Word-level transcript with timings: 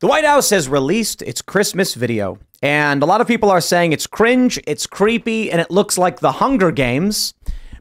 The 0.00 0.06
White 0.06 0.24
House 0.24 0.50
has 0.50 0.68
released 0.68 1.22
its 1.22 1.42
Christmas 1.42 1.94
video, 1.94 2.38
and 2.62 3.02
a 3.02 3.06
lot 3.06 3.20
of 3.20 3.26
people 3.26 3.50
are 3.50 3.60
saying 3.60 3.92
it's 3.92 4.06
cringe, 4.06 4.60
it's 4.64 4.86
creepy, 4.86 5.50
and 5.50 5.60
it 5.60 5.72
looks 5.72 5.98
like 5.98 6.20
the 6.20 6.30
Hunger 6.30 6.70
Games. 6.70 7.34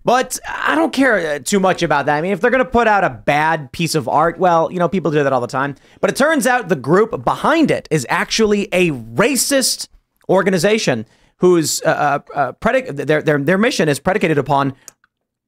But 0.04 0.40
I 0.48 0.74
don't 0.74 0.92
care 0.92 1.36
uh, 1.36 1.38
too 1.38 1.60
much 1.60 1.84
about 1.84 2.08
that. 2.08 2.18
I 2.18 2.22
mean, 2.22 2.32
if 2.32 2.42
they're 2.42 2.50
going 2.50 2.64
to 2.64 2.70
put 2.70 2.88
out 2.88 3.04
a 3.04 3.12
bad 3.12 3.72
piece 3.72 3.94
of 3.94 4.08
art, 4.10 4.40
well, 4.40 4.72
you 4.72 4.80
know, 4.80 4.90
people 4.90 5.12
do 5.12 5.24
that 5.24 5.32
all 5.32 5.42
the 5.42 5.46
time. 5.46 5.76
But 6.02 6.10
it 6.10 6.16
turns 6.16 6.48
out 6.48 6.70
the 6.70 6.76
group 6.76 7.24
behind 7.24 7.70
it 7.70 7.88
is 7.92 8.04
actually 8.10 8.68
a 8.72 8.90
racist 8.90 9.88
organization 10.28 11.06
whose 11.38 11.84
uh, 11.84 12.22
uh, 12.34 12.54
uh 12.64 12.82
their, 12.94 13.22
their, 13.22 13.38
their 13.38 13.58
mission 13.60 13.88
is 13.88 14.00
predicated 14.00 14.40
upon 14.40 14.74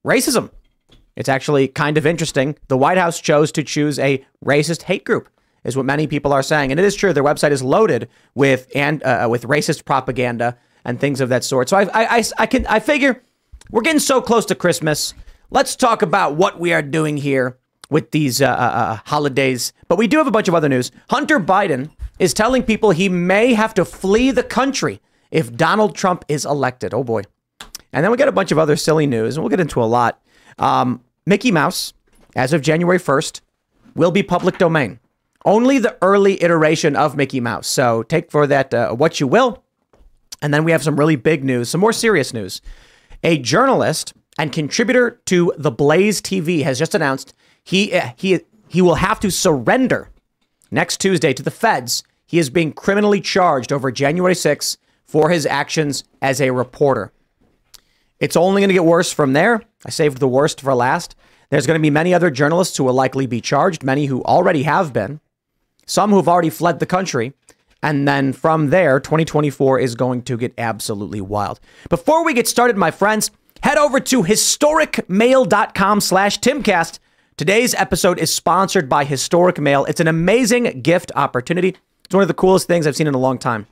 racism. 0.06 0.52
It's 1.16 1.28
actually 1.28 1.66
kind 1.66 1.98
of 1.98 2.06
interesting. 2.06 2.56
The 2.68 2.78
White 2.78 2.96
House 2.96 3.20
chose 3.20 3.50
to 3.52 3.64
choose 3.64 3.98
a 3.98 4.24
racist 4.44 4.82
hate 4.82 5.04
group 5.04 5.28
is 5.64 5.76
what 5.76 5.86
many 5.86 6.06
people 6.06 6.32
are 6.32 6.42
saying. 6.42 6.70
And 6.70 6.80
it 6.80 6.86
is 6.86 6.94
true. 6.94 7.12
Their 7.12 7.24
website 7.24 7.50
is 7.50 7.62
loaded 7.62 8.08
with 8.34 8.70
and 8.74 9.02
uh, 9.02 9.28
with 9.30 9.44
racist 9.44 9.84
propaganda 9.84 10.56
and 10.84 10.98
things 10.98 11.20
of 11.20 11.28
that 11.28 11.44
sort. 11.44 11.68
So 11.68 11.76
I, 11.76 11.82
I, 11.82 12.16
I, 12.18 12.24
I 12.38 12.46
can 12.46 12.66
I 12.66 12.80
figure 12.80 13.22
we're 13.70 13.82
getting 13.82 14.00
so 14.00 14.20
close 14.20 14.46
to 14.46 14.54
Christmas. 14.54 15.14
Let's 15.50 15.76
talk 15.76 16.02
about 16.02 16.36
what 16.36 16.58
we 16.58 16.72
are 16.72 16.82
doing 16.82 17.16
here 17.16 17.58
with 17.90 18.12
these 18.12 18.40
uh, 18.40 18.46
uh, 18.46 18.50
uh, 18.50 18.98
holidays. 19.06 19.72
But 19.88 19.98
we 19.98 20.06
do 20.06 20.18
have 20.18 20.26
a 20.26 20.32
bunch 20.32 20.48
of 20.48 20.54
other 20.54 20.68
news. 20.68 20.90
Hunter 21.10 21.40
Biden 21.40 21.90
is 22.18 22.32
telling 22.32 22.62
people 22.62 22.92
he 22.92 23.08
may 23.08 23.54
have 23.54 23.74
to 23.74 23.84
flee 23.84 24.30
the 24.30 24.42
country 24.42 25.00
if 25.30 25.54
Donald 25.54 25.94
Trump 25.96 26.24
is 26.28 26.44
elected. 26.44 26.94
Oh 26.94 27.04
boy. 27.04 27.22
And 27.92 28.04
then 28.04 28.12
we 28.12 28.16
got 28.16 28.28
a 28.28 28.32
bunch 28.32 28.52
of 28.52 28.58
other 28.58 28.76
silly 28.76 29.06
news, 29.06 29.36
and 29.36 29.42
we'll 29.42 29.50
get 29.50 29.58
into 29.58 29.82
a 29.82 29.84
lot. 29.84 30.22
Um, 30.60 31.02
Mickey 31.26 31.50
Mouse, 31.50 31.92
as 32.36 32.52
of 32.52 32.62
January 32.62 32.98
1st, 32.98 33.40
will 33.96 34.12
be 34.12 34.22
public 34.22 34.58
domain 34.58 34.99
only 35.44 35.78
the 35.78 35.96
early 36.02 36.42
iteration 36.42 36.96
of 36.96 37.16
Mickey 37.16 37.40
Mouse. 37.40 37.66
So 37.66 38.02
take 38.02 38.30
for 38.30 38.46
that 38.46 38.72
uh, 38.74 38.92
what 38.92 39.20
you 39.20 39.26
will. 39.26 39.64
And 40.42 40.52
then 40.52 40.64
we 40.64 40.72
have 40.72 40.82
some 40.82 40.98
really 40.98 41.16
big 41.16 41.44
news, 41.44 41.68
some 41.68 41.80
more 41.80 41.92
serious 41.92 42.32
news. 42.32 42.60
A 43.22 43.38
journalist 43.38 44.14
and 44.38 44.52
contributor 44.52 45.20
to 45.26 45.52
the 45.58 45.70
Blaze 45.70 46.22
TV 46.22 46.62
has 46.62 46.78
just 46.78 46.94
announced 46.94 47.34
he 47.62 47.92
uh, 47.92 48.12
he 48.16 48.40
he 48.68 48.80
will 48.80 48.96
have 48.96 49.20
to 49.20 49.30
surrender 49.30 50.10
next 50.70 51.00
Tuesday 51.00 51.32
to 51.32 51.42
the 51.42 51.50
feds. 51.50 52.02
He 52.26 52.38
is 52.38 52.48
being 52.48 52.72
criminally 52.72 53.20
charged 53.20 53.72
over 53.72 53.90
January 53.90 54.34
6th 54.34 54.76
for 55.04 55.30
his 55.30 55.44
actions 55.44 56.04
as 56.22 56.40
a 56.40 56.52
reporter. 56.52 57.12
It's 58.20 58.36
only 58.36 58.60
going 58.60 58.68
to 58.68 58.74
get 58.74 58.84
worse 58.84 59.12
from 59.12 59.32
there. 59.32 59.62
I 59.84 59.90
saved 59.90 60.18
the 60.18 60.28
worst 60.28 60.60
for 60.60 60.74
last. 60.74 61.16
There's 61.48 61.66
going 61.66 61.78
to 61.78 61.82
be 61.82 61.90
many 61.90 62.14
other 62.14 62.30
journalists 62.30 62.76
who 62.76 62.84
will 62.84 62.94
likely 62.94 63.26
be 63.26 63.40
charged, 63.40 63.82
many 63.82 64.06
who 64.06 64.22
already 64.22 64.62
have 64.62 64.92
been 64.92 65.20
some 65.90 66.10
who've 66.10 66.28
already 66.28 66.50
fled 66.50 66.78
the 66.78 66.86
country. 66.86 67.32
And 67.82 68.06
then 68.06 68.32
from 68.32 68.70
there, 68.70 69.00
2024 69.00 69.80
is 69.80 69.94
going 69.94 70.22
to 70.22 70.36
get 70.36 70.54
absolutely 70.56 71.20
wild. 71.20 71.58
Before 71.88 72.24
we 72.24 72.32
get 72.32 72.46
started, 72.46 72.76
my 72.76 72.90
friends, 72.90 73.30
head 73.62 73.76
over 73.76 73.98
to 73.98 74.22
historicmail.com 74.22 76.00
slash 76.00 76.38
timcast. 76.38 76.98
Today's 77.36 77.74
episode 77.74 78.18
is 78.18 78.34
sponsored 78.34 78.88
by 78.88 79.04
Historic 79.04 79.58
Mail. 79.58 79.84
It's 79.86 80.00
an 80.00 80.08
amazing 80.08 80.82
gift 80.82 81.10
opportunity. 81.16 81.76
It's 82.04 82.14
one 82.14 82.22
of 82.22 82.28
the 82.28 82.34
coolest 82.34 82.66
things 82.66 82.86
I've 82.86 82.96
seen 82.96 83.06
in 83.06 83.14
a 83.14 83.18
long 83.18 83.38
time. 83.38 83.66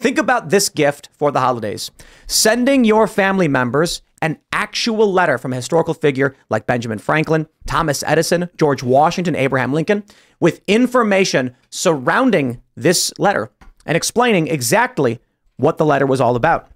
Think 0.00 0.18
about 0.18 0.50
this 0.50 0.68
gift 0.68 1.10
for 1.12 1.30
the 1.30 1.40
holidays. 1.40 1.90
Sending 2.26 2.84
your 2.84 3.06
family 3.06 3.46
members 3.46 4.02
an 4.22 4.38
actual 4.52 5.12
letter 5.12 5.36
from 5.36 5.52
a 5.52 5.56
historical 5.56 5.92
figure 5.92 6.34
like 6.48 6.64
Benjamin 6.64 6.98
Franklin, 6.98 7.46
Thomas 7.66 8.02
Edison, 8.06 8.48
George 8.56 8.82
Washington, 8.82 9.34
Abraham 9.34 9.72
Lincoln, 9.74 10.04
with 10.40 10.62
information 10.66 11.54
surrounding 11.68 12.62
this 12.76 13.12
letter 13.18 13.50
and 13.84 13.96
explaining 13.96 14.46
exactly 14.46 15.18
what 15.56 15.76
the 15.76 15.84
letter 15.84 16.06
was 16.06 16.20
all 16.20 16.36
about. 16.36 16.70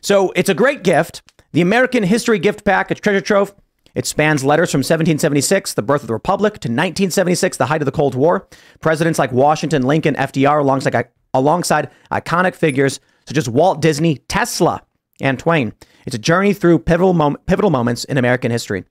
So 0.00 0.32
it's 0.36 0.48
a 0.48 0.54
great 0.54 0.84
gift. 0.84 1.20
The 1.52 1.60
American 1.60 2.04
History 2.04 2.38
Gift 2.38 2.64
Package 2.64 3.00
Treasure 3.00 3.20
Trove. 3.20 3.54
It 3.96 4.06
spans 4.06 4.44
letters 4.44 4.70
from 4.70 4.80
1776, 4.80 5.72
the 5.74 5.82
birth 5.82 6.02
of 6.02 6.06
the 6.06 6.12
Republic, 6.12 6.52
to 6.54 6.68
1976, 6.68 7.56
the 7.56 7.66
height 7.66 7.80
of 7.80 7.86
the 7.86 7.92
Cold 7.92 8.14
War. 8.14 8.46
Presidents 8.80 9.18
like 9.18 9.32
Washington, 9.32 9.82
Lincoln, 9.82 10.14
FDR, 10.16 10.60
alongside, 10.60 11.08
alongside 11.32 11.90
iconic 12.12 12.54
figures 12.54 13.00
such 13.26 13.38
as 13.38 13.48
Walt 13.48 13.80
Disney, 13.80 14.18
Tesla, 14.28 14.82
and 15.20 15.38
Twain. 15.38 15.72
It's 16.06 16.16
a 16.16 16.20
journey 16.20 16.52
through 16.52 16.78
pivotal, 16.80 17.12
mom- 17.12 17.36
pivotal 17.46 17.70
moments 17.70 18.04
in 18.04 18.16
American 18.16 18.50
history. 18.50 18.84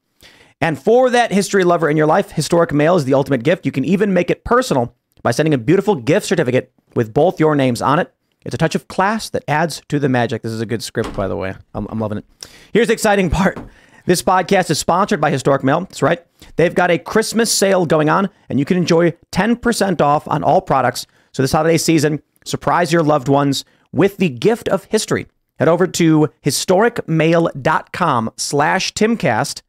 And 0.62 0.78
for 0.78 1.10
that 1.10 1.32
history 1.32 1.64
lover 1.64 1.90
in 1.90 1.98
your 1.98 2.06
life, 2.06 2.32
Historic 2.32 2.74
Mail 2.74 2.96
is 2.96 3.06
the 3.06 3.14
ultimate 3.14 3.44
gift. 3.44 3.66
You 3.66 3.72
can 3.72 3.86
even 3.86 4.14
make 4.14 4.30
it 4.30 4.44
personal 4.44 4.94
by 5.24 5.32
sending 5.32 5.54
a 5.54 5.58
beautiful 5.58 5.96
gift 5.96 6.26
certificate 6.26 6.72
with 6.96 7.14
both 7.14 7.40
your 7.40 7.56
names 7.56 7.82
on 7.82 8.00
it. 8.00 8.14
It's 8.46 8.54
a 8.54 8.58
touch 8.60 8.76
of 8.76 8.88
class 8.88 9.30
that 9.32 9.44
adds 9.48 9.82
to 9.90 9.98
the 9.98 10.08
magic. 10.08 10.44
This 10.44 10.52
is 10.52 10.62
a 10.62 10.66
good 10.66 10.84
script, 10.84 11.16
by 11.16 11.28
the 11.28 11.36
way. 11.36 11.56
I'm, 11.74 11.88
I'm 11.90 12.00
loving 12.00 12.20
it. 12.20 12.26
Here's 12.74 12.88
the 12.88 12.94
exciting 12.94 13.30
part. 13.32 13.58
This 14.06 14.22
podcast 14.22 14.70
is 14.70 14.78
sponsored 14.78 15.20
by 15.20 15.32
Historic 15.32 15.64
Mail. 15.64 15.80
That's 15.82 16.04
right. 16.04 16.24
They've 16.58 16.76
got 16.76 16.92
a 16.92 17.00
Christmas 17.00 17.52
sale 17.52 17.88
going 17.88 18.08
on, 18.08 18.30
and 18.50 18.60
you 18.60 18.66
can 18.66 18.78
enjoy 18.78 19.12
10% 19.32 20.00
off 20.00 20.28
on 20.28 20.44
all 20.44 20.62
products. 20.62 21.08
So 21.32 21.42
this 21.42 21.54
holiday 21.54 21.78
season, 21.78 22.22
surprise 22.46 22.94
your 22.94 23.02
loved 23.02 23.28
ones 23.28 23.66
with 23.92 24.18
the 24.18 24.30
gift 24.30 24.70
of 24.70 24.84
history. 24.86 25.26
Head 25.58 25.68
over 25.68 25.88
to 25.88 26.30
historicmail.com 26.44 28.32
slash 28.38 28.94
timcast 28.94 29.62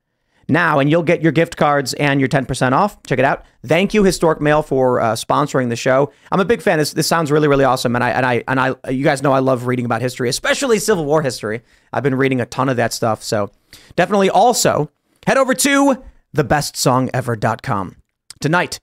now, 0.48 0.78
and 0.78 0.88
you'll 0.91 1.02
get 1.02 1.22
your 1.22 1.32
gift 1.32 1.56
cards 1.56 1.92
and 1.94 2.20
your 2.20 2.28
10% 2.28 2.72
off. 2.72 3.02
Check 3.04 3.19
it 3.19 3.24
out. 3.24 3.44
Thank 3.64 3.94
you, 3.94 4.04
Historic 4.04 4.41
Mail, 4.41 4.62
for 4.62 5.00
uh, 5.00 5.14
sponsoring 5.14 5.70
the 5.70 5.76
show. 5.76 6.12
I'm 6.30 6.38
a 6.38 6.44
big 6.44 6.62
fan. 6.62 6.78
This, 6.78 6.92
this 6.92 7.06
sounds 7.06 7.32
really, 7.32 7.48
really 7.48 7.64
awesome. 7.64 7.97
And 7.97 8.04
I, 8.04 8.10
and 8.10 8.24
I, 8.24 8.44
and 8.47 8.60
I, 8.60 8.91
you 8.91 9.02
guys 9.02 9.22
know 9.22 9.32
I 9.32 9.41
love 9.41 9.66
reading 9.66 9.84
about 9.84 10.02
history, 10.02 10.28
especially 10.28 10.78
Civil 10.78 11.04
War 11.04 11.22
history. 11.22 11.62
I've 11.92 12.04
been 12.04 12.14
reading 12.14 12.41
a 12.41 12.47
ton 12.47 12.68
of 12.68 12.76
that 12.76 12.92
stuff. 12.92 13.22
So 13.22 13.50
definitely 13.97 14.30
also 14.30 14.91
head 15.26 15.36
over 15.36 15.54
to 15.54 16.04
thebestsongever.com. 16.36 17.97
Tonight, 18.41 18.78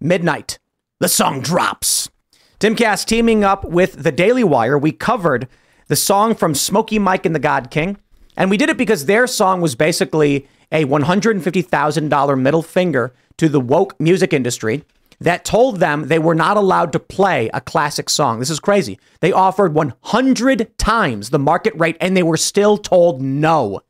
midnight, 0.00 0.58
the 0.98 1.08
song 1.08 1.40
drops. 1.40 2.10
Timcast 2.58 3.06
teaming 3.06 3.44
up 3.44 3.64
with 3.64 4.02
the 4.02 4.12
Daily 4.12 4.42
Wire. 4.42 4.78
We 4.78 4.90
covered 4.90 5.48
the 5.94 5.98
song 5.98 6.34
from 6.34 6.56
Smokey 6.56 6.98
Mike 6.98 7.24
and 7.24 7.36
the 7.36 7.38
God 7.38 7.70
King. 7.70 7.96
And 8.36 8.50
we 8.50 8.56
did 8.56 8.68
it 8.68 8.76
because 8.76 9.06
their 9.06 9.28
song 9.28 9.60
was 9.60 9.76
basically 9.76 10.48
a 10.72 10.86
$150,000 10.86 12.40
middle 12.40 12.62
finger 12.64 13.14
to 13.36 13.48
the 13.48 13.60
woke 13.60 13.94
music 14.00 14.32
industry 14.32 14.82
that 15.20 15.44
told 15.44 15.78
them 15.78 16.08
they 16.08 16.18
were 16.18 16.34
not 16.34 16.56
allowed 16.56 16.90
to 16.94 16.98
play 16.98 17.48
a 17.54 17.60
classic 17.60 18.10
song. 18.10 18.40
This 18.40 18.50
is 18.50 18.58
crazy. 18.58 18.98
They 19.20 19.30
offered 19.30 19.72
100 19.72 20.76
times 20.78 21.30
the 21.30 21.38
market 21.38 21.74
rate 21.76 21.96
and 22.00 22.16
they 22.16 22.24
were 22.24 22.36
still 22.36 22.76
told 22.76 23.22
no. 23.22 23.80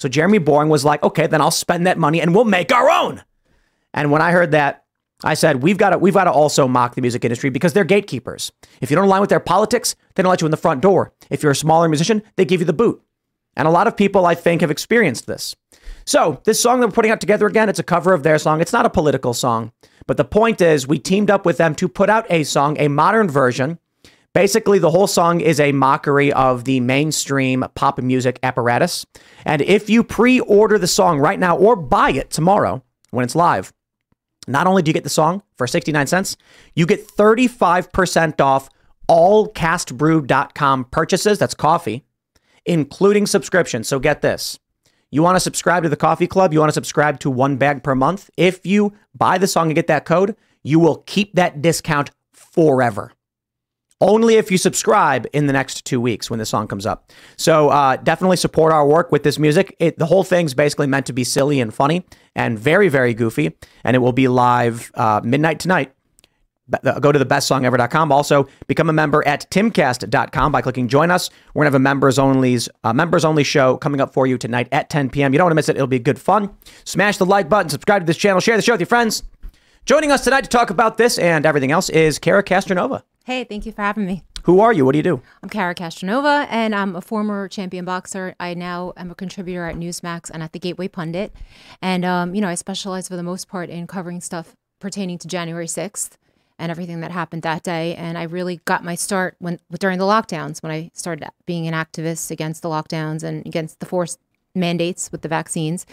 So 0.00 0.10
Jeremy 0.10 0.36
Boring 0.36 0.68
was 0.68 0.84
like, 0.84 1.02
okay, 1.02 1.28
then 1.28 1.40
I'll 1.40 1.50
spend 1.50 1.86
that 1.86 1.96
money 1.96 2.20
and 2.20 2.34
we'll 2.34 2.44
make 2.44 2.70
our 2.70 2.90
own. 2.90 3.22
And 3.94 4.10
when 4.10 4.20
I 4.20 4.32
heard 4.32 4.50
that, 4.50 4.81
I 5.24 5.34
said, 5.34 5.62
we've 5.62 5.78
got 5.78 5.90
to, 5.90 5.98
we've 5.98 6.14
got 6.14 6.24
to 6.24 6.32
also 6.32 6.66
mock 6.66 6.94
the 6.94 7.00
music 7.00 7.24
industry 7.24 7.50
because 7.50 7.72
they're 7.72 7.84
gatekeepers. 7.84 8.52
If 8.80 8.90
you 8.90 8.96
don't 8.96 9.06
align 9.06 9.20
with 9.20 9.30
their 9.30 9.40
politics, 9.40 9.94
they 10.14 10.22
don't 10.22 10.30
let 10.30 10.40
you 10.40 10.46
in 10.46 10.50
the 10.50 10.56
front 10.56 10.80
door. 10.80 11.12
If 11.30 11.42
you're 11.42 11.52
a 11.52 11.56
smaller 11.56 11.88
musician, 11.88 12.22
they 12.36 12.44
give 12.44 12.60
you 12.60 12.66
the 12.66 12.72
boot. 12.72 13.02
And 13.56 13.68
a 13.68 13.70
lot 13.70 13.86
of 13.86 13.96
people, 13.96 14.26
I 14.26 14.34
think, 14.34 14.62
have 14.62 14.70
experienced 14.70 15.26
this. 15.26 15.54
So, 16.04 16.40
this 16.44 16.60
song 16.60 16.80
that 16.80 16.88
we're 16.88 16.92
putting 16.92 17.10
out 17.10 17.20
together 17.20 17.46
again, 17.46 17.68
it's 17.68 17.78
a 17.78 17.84
cover 17.84 18.12
of 18.12 18.22
their 18.22 18.38
song. 18.38 18.60
It's 18.60 18.72
not 18.72 18.86
a 18.86 18.90
political 18.90 19.34
song. 19.34 19.72
But 20.06 20.16
the 20.16 20.24
point 20.24 20.60
is, 20.60 20.88
we 20.88 20.98
teamed 20.98 21.30
up 21.30 21.46
with 21.46 21.58
them 21.58 21.74
to 21.76 21.88
put 21.88 22.10
out 22.10 22.26
a 22.30 22.44
song, 22.44 22.76
a 22.80 22.88
modern 22.88 23.28
version. 23.28 23.78
Basically, 24.32 24.78
the 24.78 24.90
whole 24.90 25.06
song 25.06 25.40
is 25.40 25.60
a 25.60 25.72
mockery 25.72 26.32
of 26.32 26.64
the 26.64 26.80
mainstream 26.80 27.64
pop 27.74 28.00
music 28.00 28.38
apparatus. 28.42 29.06
And 29.44 29.60
if 29.62 29.90
you 29.90 30.02
pre 30.02 30.40
order 30.40 30.78
the 30.78 30.86
song 30.86 31.18
right 31.18 31.38
now 31.38 31.56
or 31.56 31.76
buy 31.76 32.10
it 32.10 32.30
tomorrow 32.30 32.82
when 33.10 33.24
it's 33.24 33.36
live, 33.36 33.72
not 34.46 34.66
only 34.66 34.82
do 34.82 34.88
you 34.88 34.94
get 34.94 35.04
the 35.04 35.10
song 35.10 35.42
for 35.56 35.66
69 35.66 36.06
cents, 36.06 36.36
you 36.74 36.86
get 36.86 37.06
35% 37.06 38.40
off 38.40 38.68
all 39.08 39.48
castbrew.com 39.48 40.84
purchases. 40.86 41.38
That's 41.38 41.54
coffee 41.54 42.04
including 42.64 43.26
subscription. 43.26 43.84
So 43.84 43.98
get 43.98 44.22
this. 44.22 44.58
You 45.10 45.22
want 45.22 45.36
to 45.36 45.40
subscribe 45.40 45.82
to 45.82 45.88
the 45.88 45.96
coffee 45.96 46.26
club? 46.26 46.52
You 46.52 46.60
want 46.60 46.70
to 46.70 46.74
subscribe 46.74 47.20
to 47.20 47.30
one 47.30 47.56
bag 47.56 47.82
per 47.82 47.94
month? 47.94 48.30
If 48.36 48.64
you 48.64 48.94
buy 49.14 49.38
the 49.38 49.46
song 49.46 49.66
and 49.66 49.74
get 49.74 49.86
that 49.88 50.04
code, 50.04 50.36
you 50.62 50.78
will 50.78 51.02
keep 51.06 51.34
that 51.34 51.60
discount 51.60 52.10
forever. 52.32 53.12
Only 54.02 54.34
if 54.34 54.50
you 54.50 54.58
subscribe 54.58 55.28
in 55.32 55.46
the 55.46 55.52
next 55.52 55.84
two 55.84 56.00
weeks 56.00 56.28
when 56.28 56.40
the 56.40 56.44
song 56.44 56.66
comes 56.66 56.86
up. 56.86 57.12
So 57.36 57.68
uh, 57.68 57.94
definitely 57.94 58.36
support 58.36 58.72
our 58.72 58.84
work 58.84 59.12
with 59.12 59.22
this 59.22 59.38
music. 59.38 59.76
It, 59.78 59.96
the 59.96 60.06
whole 60.06 60.24
thing's 60.24 60.54
basically 60.54 60.88
meant 60.88 61.06
to 61.06 61.12
be 61.12 61.22
silly 61.22 61.60
and 61.60 61.72
funny 61.72 62.04
and 62.34 62.58
very, 62.58 62.88
very 62.88 63.14
goofy. 63.14 63.56
And 63.84 63.94
it 63.94 64.00
will 64.00 64.12
be 64.12 64.26
live 64.26 64.90
uh, 64.94 65.20
midnight 65.22 65.60
tonight. 65.60 65.94
Go 67.00 67.12
to 67.12 67.18
thebestsongever.com. 67.18 68.10
Also, 68.10 68.48
become 68.66 68.90
a 68.90 68.92
member 68.92 69.24
at 69.24 69.48
timcast.com 69.52 70.50
by 70.50 70.62
clicking 70.62 70.88
join 70.88 71.12
us. 71.12 71.30
We're 71.54 71.60
going 71.60 71.70
to 71.70 71.74
have 71.74 71.80
a 71.80 71.84
members 71.84 72.18
only, 72.18 72.58
uh, 72.82 72.92
members 72.92 73.24
only 73.24 73.44
show 73.44 73.76
coming 73.76 74.00
up 74.00 74.12
for 74.12 74.26
you 74.26 74.36
tonight 74.36 74.66
at 74.72 74.90
10 74.90 75.10
p.m. 75.10 75.32
You 75.32 75.38
don't 75.38 75.44
want 75.44 75.52
to 75.52 75.56
miss 75.56 75.68
it. 75.68 75.76
It'll 75.76 75.86
be 75.86 76.00
good 76.00 76.18
fun. 76.18 76.50
Smash 76.84 77.18
the 77.18 77.26
like 77.26 77.48
button, 77.48 77.68
subscribe 77.68 78.02
to 78.02 78.06
this 78.06 78.16
channel, 78.16 78.40
share 78.40 78.56
the 78.56 78.62
show 78.62 78.72
with 78.72 78.80
your 78.80 78.86
friends. 78.88 79.22
Joining 79.86 80.10
us 80.10 80.24
tonight 80.24 80.42
to 80.42 80.48
talk 80.48 80.70
about 80.70 80.96
this 80.96 81.18
and 81.18 81.46
everything 81.46 81.70
else 81.70 81.88
is 81.88 82.18
Cara 82.18 82.42
Castronuova. 82.42 83.02
Hey, 83.24 83.44
thank 83.44 83.66
you 83.66 83.72
for 83.72 83.82
having 83.82 84.04
me. 84.04 84.24
Who 84.44 84.58
are 84.58 84.72
you? 84.72 84.84
What 84.84 84.92
do 84.92 84.98
you 84.98 85.04
do? 85.04 85.22
I'm 85.44 85.48
Cara 85.48 85.76
Castronuova, 85.76 86.48
and 86.50 86.74
I'm 86.74 86.96
a 86.96 87.00
former 87.00 87.46
champion 87.46 87.84
boxer. 87.84 88.34
I 88.40 88.54
now 88.54 88.92
am 88.96 89.12
a 89.12 89.14
contributor 89.14 89.64
at 89.66 89.76
Newsmax 89.76 90.28
and 90.28 90.42
at 90.42 90.52
the 90.52 90.58
Gateway 90.58 90.88
Pundit. 90.88 91.32
And, 91.80 92.04
um, 92.04 92.34
you 92.34 92.40
know, 92.40 92.48
I 92.48 92.56
specialize 92.56 93.06
for 93.06 93.14
the 93.14 93.22
most 93.22 93.46
part 93.46 93.70
in 93.70 93.86
covering 93.86 94.20
stuff 94.20 94.56
pertaining 94.80 95.18
to 95.18 95.28
January 95.28 95.68
6th 95.68 96.16
and 96.58 96.72
everything 96.72 97.00
that 97.02 97.12
happened 97.12 97.42
that 97.42 97.62
day. 97.62 97.94
And 97.94 98.18
I 98.18 98.24
really 98.24 98.56
got 98.64 98.82
my 98.82 98.96
start 98.96 99.36
when 99.38 99.60
during 99.78 100.00
the 100.00 100.04
lockdowns, 100.04 100.60
when 100.60 100.72
I 100.72 100.90
started 100.92 101.28
being 101.46 101.68
an 101.68 101.74
activist 101.74 102.32
against 102.32 102.62
the 102.62 102.68
lockdowns 102.68 103.22
and 103.22 103.46
against 103.46 103.78
the 103.78 103.86
forced 103.86 104.18
mandates 104.54 105.10
with 105.10 105.22
the 105.22 105.28
vaccines 105.28 105.86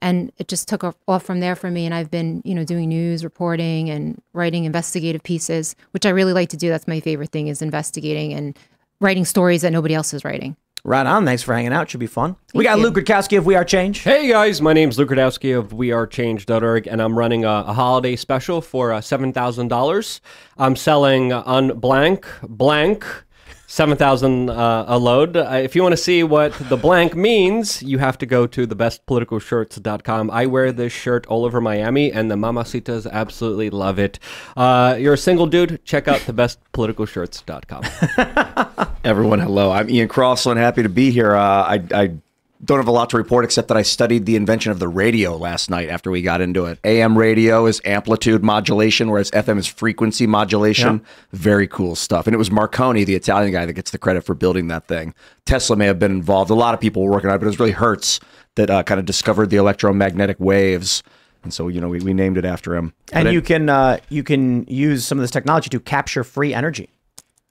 and 0.00 0.32
it 0.38 0.48
just 0.48 0.68
took 0.68 0.84
off 1.08 1.22
from 1.22 1.40
there 1.40 1.54
for 1.54 1.70
me 1.70 1.84
and 1.84 1.94
i've 1.94 2.10
been 2.10 2.40
you 2.44 2.54
know 2.54 2.64
doing 2.64 2.88
news 2.88 3.22
reporting 3.24 3.90
and 3.90 4.20
writing 4.32 4.64
investigative 4.64 5.22
pieces 5.22 5.76
which 5.90 6.06
i 6.06 6.08
really 6.08 6.32
like 6.32 6.48
to 6.48 6.56
do 6.56 6.68
that's 6.68 6.88
my 6.88 7.00
favorite 7.00 7.30
thing 7.30 7.48
is 7.48 7.60
investigating 7.60 8.32
and 8.32 8.58
writing 9.00 9.24
stories 9.24 9.62
that 9.62 9.70
nobody 9.72 9.94
else 9.94 10.14
is 10.14 10.24
writing 10.24 10.56
Right 10.84 11.04
on. 11.04 11.24
Thanks 11.24 11.42
for 11.42 11.52
hanging 11.52 11.72
out. 11.72 11.90
Should 11.90 11.98
be 11.98 12.06
fun. 12.06 12.36
we 12.54 12.62
got 12.62 12.76
you. 12.78 12.84
Luke 12.84 12.94
Rutkowski 12.94 13.36
of 13.36 13.44
We 13.44 13.56
Are 13.56 13.64
Change. 13.64 13.98
Hey 14.04 14.28
guys, 14.28 14.62
my 14.62 14.72
name's 14.72 15.00
Luke 15.00 15.08
Rutkowski 15.08 15.58
of 15.58 15.70
WeAreChange.org, 15.70 16.86
and 16.86 17.02
I'm 17.02 17.18
running 17.18 17.44
a, 17.44 17.64
a 17.66 17.72
holiday 17.72 18.14
special 18.14 18.60
for 18.60 18.92
uh, 18.92 19.00
seven 19.00 19.32
thousand 19.32 19.66
dollars. 19.66 20.20
I'm 20.58 20.76
selling 20.76 21.32
on 21.32 21.80
blank 21.80 22.24
blank. 22.44 23.04
7,000 23.76 24.48
uh, 24.48 24.86
a 24.88 24.98
load. 24.98 25.36
Uh, 25.36 25.60
if 25.62 25.76
you 25.76 25.82
want 25.82 25.92
to 25.92 25.98
see 25.98 26.22
what 26.22 26.54
the 26.70 26.78
blank 26.78 27.14
means, 27.14 27.82
you 27.82 27.98
have 27.98 28.16
to 28.16 28.24
go 28.24 28.46
to 28.46 28.66
thebestpoliticalshirts.com. 28.66 30.30
I 30.30 30.46
wear 30.46 30.72
this 30.72 30.94
shirt 30.94 31.26
all 31.26 31.44
over 31.44 31.60
Miami, 31.60 32.10
and 32.10 32.30
the 32.30 32.36
mamacitas 32.36 33.06
absolutely 33.10 33.68
love 33.68 33.98
it. 33.98 34.18
Uh, 34.56 34.96
you're 34.98 35.12
a 35.12 35.18
single 35.18 35.46
dude, 35.46 35.84
check 35.84 36.08
out 36.08 36.20
thebestpoliticalshirts.com. 36.20 38.94
Everyone, 39.04 39.40
hello. 39.40 39.70
I'm 39.70 39.90
Ian 39.90 40.08
Crossland. 40.08 40.58
Happy 40.58 40.82
to 40.82 40.88
be 40.88 41.10
here. 41.10 41.36
Uh, 41.36 41.42
I, 41.42 41.84
I 41.92 42.14
don't 42.64 42.78
have 42.78 42.88
a 42.88 42.92
lot 42.92 43.10
to 43.10 43.16
report 43.16 43.44
except 43.44 43.68
that 43.68 43.76
I 43.76 43.82
studied 43.82 44.26
the 44.26 44.36
invention 44.36 44.72
of 44.72 44.78
the 44.78 44.88
radio 44.88 45.36
last 45.36 45.68
night 45.70 45.88
after 45.88 46.10
we 46.10 46.22
got 46.22 46.40
into 46.40 46.64
it. 46.64 46.78
AM 46.84 47.16
radio 47.16 47.66
is 47.66 47.80
amplitude 47.84 48.42
modulation, 48.42 49.10
whereas 49.10 49.30
FM 49.32 49.58
is 49.58 49.66
frequency 49.66 50.26
modulation. 50.26 51.02
Very 51.32 51.68
cool 51.68 51.94
stuff. 51.94 52.26
And 52.26 52.34
it 52.34 52.38
was 52.38 52.50
Marconi, 52.50 53.04
the 53.04 53.14
Italian 53.14 53.52
guy, 53.52 53.66
that 53.66 53.72
gets 53.74 53.90
the 53.90 53.98
credit 53.98 54.24
for 54.24 54.34
building 54.34 54.68
that 54.68 54.86
thing. 54.88 55.14
Tesla 55.44 55.76
may 55.76 55.86
have 55.86 55.98
been 55.98 56.10
involved. 56.12 56.50
A 56.50 56.54
lot 56.54 56.74
of 56.74 56.80
people 56.80 57.02
were 57.04 57.10
working 57.12 57.28
on 57.30 57.36
it, 57.36 57.38
but 57.38 57.44
it 57.44 57.48
was 57.50 57.60
really 57.60 57.72
Hertz 57.72 58.20
that 58.56 58.70
uh, 58.70 58.82
kind 58.82 58.98
of 58.98 59.04
discovered 59.06 59.50
the 59.50 59.56
electromagnetic 59.56 60.38
waves. 60.40 61.02
And 61.42 61.52
so, 61.52 61.68
you 61.68 61.80
know, 61.80 61.88
we, 61.88 62.00
we 62.00 62.14
named 62.14 62.38
it 62.38 62.44
after 62.44 62.74
him. 62.74 62.92
And 63.12 63.24
But 63.24 63.26
it- 63.28 63.32
you 63.34 63.42
can 63.42 63.68
uh, 63.68 63.98
you 64.08 64.22
can 64.24 64.64
use 64.66 65.04
some 65.04 65.18
of 65.18 65.22
this 65.22 65.30
technology 65.30 65.68
to 65.70 65.78
capture 65.78 66.24
free 66.24 66.52
energy. 66.54 66.88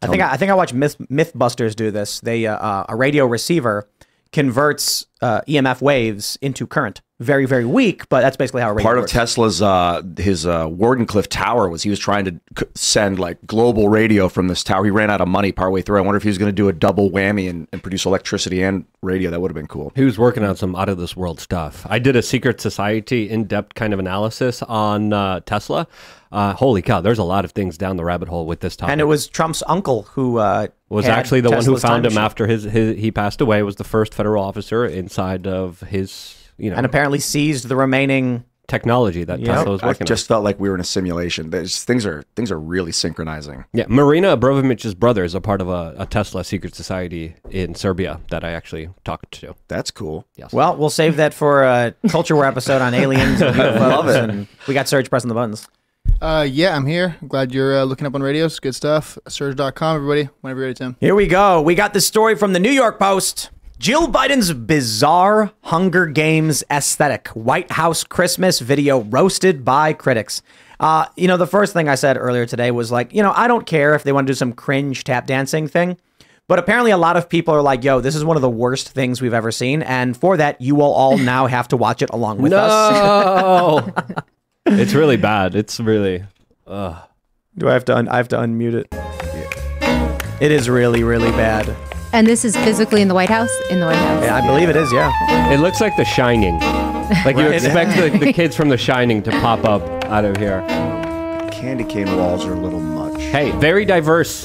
I 0.02 0.08
think 0.08 0.22
I, 0.22 0.34
I 0.34 0.38
think 0.38 0.52
I 0.52 0.56
watched 0.56 0.74
Myth, 0.74 0.98
MythBusters 1.10 1.76
do 1.76 1.90
this. 1.90 2.20
They 2.20 2.46
uh, 2.46 2.56
uh, 2.58 2.86
a 2.90 2.96
radio 2.96 3.26
receiver 3.26 3.88
converts 4.32 5.06
uh, 5.22 5.42
EMF 5.48 5.82
waves 5.82 6.38
into 6.42 6.68
current. 6.68 7.02
Very 7.22 7.46
very 7.46 7.64
weak, 7.64 8.10
but 8.10 8.20
that's 8.20 8.36
basically 8.36 8.62
how 8.62 8.72
a 8.72 8.74
radio 8.74 8.84
part 8.84 8.98
of 8.98 9.04
works. 9.04 9.14
Tesla's 9.14 9.62
uh, 9.62 10.02
his 10.18 10.46
uh, 10.46 10.68
Wardenclyffe 10.68 11.28
Tower 11.28 11.70
was 11.70 11.82
he 11.82 11.90
was 11.90 11.98
trying 11.98 12.26
to 12.26 12.42
c- 12.60 12.66
send 12.76 13.20
like 13.20 13.38
global 13.48 13.88
radio 13.88 14.28
from 14.28 14.50
this 14.50 14.66
tower. 14.66 14.84
He 14.84 14.92
ran 14.92 15.10
out 15.10 15.22
of 15.22 15.30
money 15.30 15.54
partway 15.54 15.82
through. 15.82 15.98
I 15.98 16.02
wonder 16.02 16.18
if 16.18 16.24
he 16.24 16.30
was 16.30 16.38
going 16.38 16.50
to 16.50 16.56
do 16.56 16.68
a 16.68 16.74
double 16.74 17.10
whammy 17.10 17.50
and, 17.50 17.70
and 17.72 17.82
produce 17.82 18.06
electricity 18.06 18.62
and 18.62 18.84
radio. 19.02 19.32
That 19.32 19.40
would 19.40 19.50
have 19.50 19.56
been 19.56 19.68
cool. 19.68 19.94
He 19.96 20.04
was 20.04 20.20
working 20.20 20.44
on 20.44 20.58
some 20.58 20.76
out 20.76 20.90
of 20.90 20.98
this 20.98 21.16
world 21.16 21.40
stuff. 21.40 21.88
I 21.90 22.00
did 22.00 22.18
a 22.18 22.22
secret 22.22 22.60
society 22.60 23.30
in 23.30 23.46
depth 23.46 23.76
kind 23.76 23.94
of 23.94 24.00
analysis 24.00 24.62
on 24.64 25.14
uh, 25.14 25.40
Tesla. 25.46 25.88
Uh, 26.36 26.54
holy 26.54 26.82
cow, 26.82 27.00
there's 27.00 27.18
a 27.18 27.24
lot 27.24 27.46
of 27.46 27.52
things 27.54 27.78
down 27.78 27.96
the 27.96 28.04
rabbit 28.04 28.28
hole 28.28 28.46
with 28.46 28.60
this 28.60 28.76
topic. 28.76 28.92
and 28.92 29.00
it 29.00 29.06
was 29.06 29.28
Trump's 29.28 29.64
uncle 29.68 30.04
who 30.04 30.38
uh, 30.38 30.68
was 30.90 31.06
actually 31.06 31.40
the 31.40 31.50
one 31.50 31.64
who 31.64 31.78
found 31.78 32.06
him 32.06 32.18
after 32.18 32.46
his, 32.46 32.64
his 32.64 32.98
he 32.98 33.10
passed 33.10 33.40
away. 33.40 33.64
Was 33.64 33.78
the 33.78 33.86
first 33.86 34.14
federal 34.14 34.44
officer 34.44 34.86
inside 34.86 35.48
of 35.48 35.80
his 35.80 36.36
you 36.58 36.70
know 36.70 36.76
and 36.76 36.86
apparently 36.86 37.20
seized 37.20 37.70
the 37.70 37.76
remaining. 37.78 38.44
technology 38.68 39.24
that 39.24 39.40
Tesla 39.46 39.72
was 39.72 39.82
working. 39.82 39.84
I 39.84 39.88
working 39.90 40.08
just 40.08 40.28
felt 40.28 40.44
like 40.44 40.60
we 40.60 40.68
were 40.68 40.76
in 40.76 40.82
a 40.82 40.86
simulation. 40.86 41.52
There's, 41.52 41.84
things 41.84 42.06
are 42.06 42.24
things 42.36 42.52
are 42.52 42.60
really 42.60 42.92
synchronizing. 42.92 43.64
Yeah, 43.74 43.86
Marina 43.88 44.36
Abramovich's 44.36 44.96
brother 44.96 45.24
is 45.24 45.36
a 45.36 45.40
part 45.40 45.62
of 45.62 45.70
a, 45.70 45.96
a 46.00 46.06
Tesla 46.06 46.44
secret 46.44 46.76
society 46.76 47.36
in 47.50 47.76
Serbia 47.76 48.20
that 48.30 48.44
I 48.44 48.52
actually 48.52 48.90
talked 49.06 49.32
to. 49.40 49.56
That's 49.68 49.92
cool. 49.92 50.26
Yes. 50.36 50.52
Well, 50.52 50.76
we'll 50.76 50.90
save 50.90 51.16
that 51.16 51.34
for 51.34 51.64
a 51.64 51.94
culture 52.10 52.36
war 52.36 52.46
episode 52.46 52.82
on 52.82 52.94
aliens. 52.94 53.42
And 53.42 53.56
Love 53.80 54.10
it. 54.10 54.30
And 54.30 54.48
we 54.68 54.74
got 54.74 54.90
Serge 54.90 55.10
pressing 55.10 55.30
the 55.30 55.36
buttons. 55.36 55.68
Uh, 56.22 56.48
yeah, 56.50 56.76
I'm 56.76 56.86
here. 56.86 57.16
I'm 57.22 57.28
glad 57.28 57.54
you're 57.54 57.78
uh, 57.78 57.84
looking 57.84 58.08
up 58.08 58.16
on 58.16 58.24
radios. 58.24 58.60
Good 58.60 58.76
stuff. 58.76 59.18
Serge.com, 59.28 59.96
everybody. 59.96 60.30
Whenever 60.42 60.62
you're 60.62 60.68
ready, 60.70 60.78
Tim. 60.78 60.96
Here 61.00 61.14
we 61.16 61.28
go. 61.28 61.62
We 61.62 61.76
got 61.76 61.94
this 61.94 62.08
story 62.08 62.36
from 62.36 62.54
the 62.54 62.60
New 62.60 62.72
York 62.72 62.98
Post. 62.98 63.52
Jill 63.78 64.08
Biden's 64.08 64.54
bizarre 64.54 65.52
Hunger 65.64 66.06
Games 66.06 66.64
aesthetic. 66.72 67.28
White 67.30 67.72
House 67.72 68.04
Christmas 68.04 68.60
video 68.60 69.02
roasted 69.02 69.66
by 69.66 69.92
critics. 69.94 70.42
Uh, 70.80 71.06
you 71.16 71.28
know, 71.28 71.38
the 71.38 71.48
first 71.48 71.74
thing 71.74 71.90
I 71.90 71.96
said 71.96 72.18
earlier 72.18 72.46
today 72.46 72.72
was 72.72 72.92
like, 72.92 73.14
you 73.14 73.22
know, 73.22 73.34
I 73.36 73.48
don't 73.48 73.66
care 73.66 73.94
if 73.94 74.04
they 74.04 74.12
want 74.12 74.28
to 74.28 74.32
do 74.32 74.36
some 74.36 74.54
cringe 74.54 75.04
tap 75.04 75.28
dancing 75.28 75.68
thing. 75.68 75.98
But 76.48 76.60
apparently, 76.60 76.92
a 76.92 76.98
lot 76.98 77.18
of 77.18 77.28
people 77.28 77.54
are 77.56 77.62
like, 77.62 77.84
yo, 77.84 78.02
this 78.02 78.16
is 78.16 78.24
one 78.24 78.38
of 78.38 78.42
the 78.42 78.50
worst 78.50 78.90
things 78.90 79.22
we've 79.22 79.34
ever 79.34 79.52
seen. 79.52 79.82
And 79.82 80.16
for 80.16 80.38
that, 80.38 80.62
you 80.62 80.76
will 80.76 80.94
all 80.94 81.18
now 81.18 81.48
have 81.48 81.68
to 81.70 81.78
watch 81.78 82.02
it 82.02 82.10
along 82.12 82.38
with 82.38 82.54
us. 82.54 84.24
No, 84.68 84.76
it's 84.78 84.94
really 84.94 85.18
bad. 85.18 85.56
It's 85.56 85.80
really 85.80 86.24
Do 86.68 87.68
I 87.68 87.74
have 87.74 87.86
to? 87.86 87.96
Un- 87.96 88.08
I 88.10 88.18
have 88.18 88.28
to 88.30 88.38
unmute 88.38 88.74
it. 88.74 88.88
It 90.42 90.52
is 90.52 90.70
really, 90.70 91.04
really 91.04 91.32
bad. 91.32 91.74
and 92.12 92.28
this 92.28 92.44
is 92.46 92.56
physically 92.58 93.02
in 93.02 93.08
the 93.08 93.14
white 93.14 93.30
house 93.30 93.52
in 93.70 93.80
the 93.80 93.86
white 93.86 93.96
house 93.96 94.24
Yeah, 94.24 94.36
I 94.36 94.46
believe 94.46 94.70
it 94.70 94.76
is. 94.76 94.92
Yeah. 94.92 95.12
It 95.54 95.60
looks 95.60 95.80
like 95.82 95.96
The 95.98 96.06
Shining. 96.06 96.60
Like 97.24 97.38
you 97.38 97.48
expect 97.48 97.96
the, 97.98 98.18
the 98.18 98.34
kids 98.34 98.56
from 98.56 98.70
The 98.70 98.78
Shining 98.78 99.22
to 99.24 99.32
pop 99.32 99.64
up 99.66 99.82
out 100.06 100.26
of 100.26 100.38
here. 100.38 100.62
Candy 101.52 101.84
cane 101.84 102.16
walls 102.18 102.46
are 102.46 102.54
a 102.54 102.60
little 102.60 102.80
much. 102.82 103.22
Hey, 103.22 103.52
very 103.52 103.86
diverse. 103.86 104.44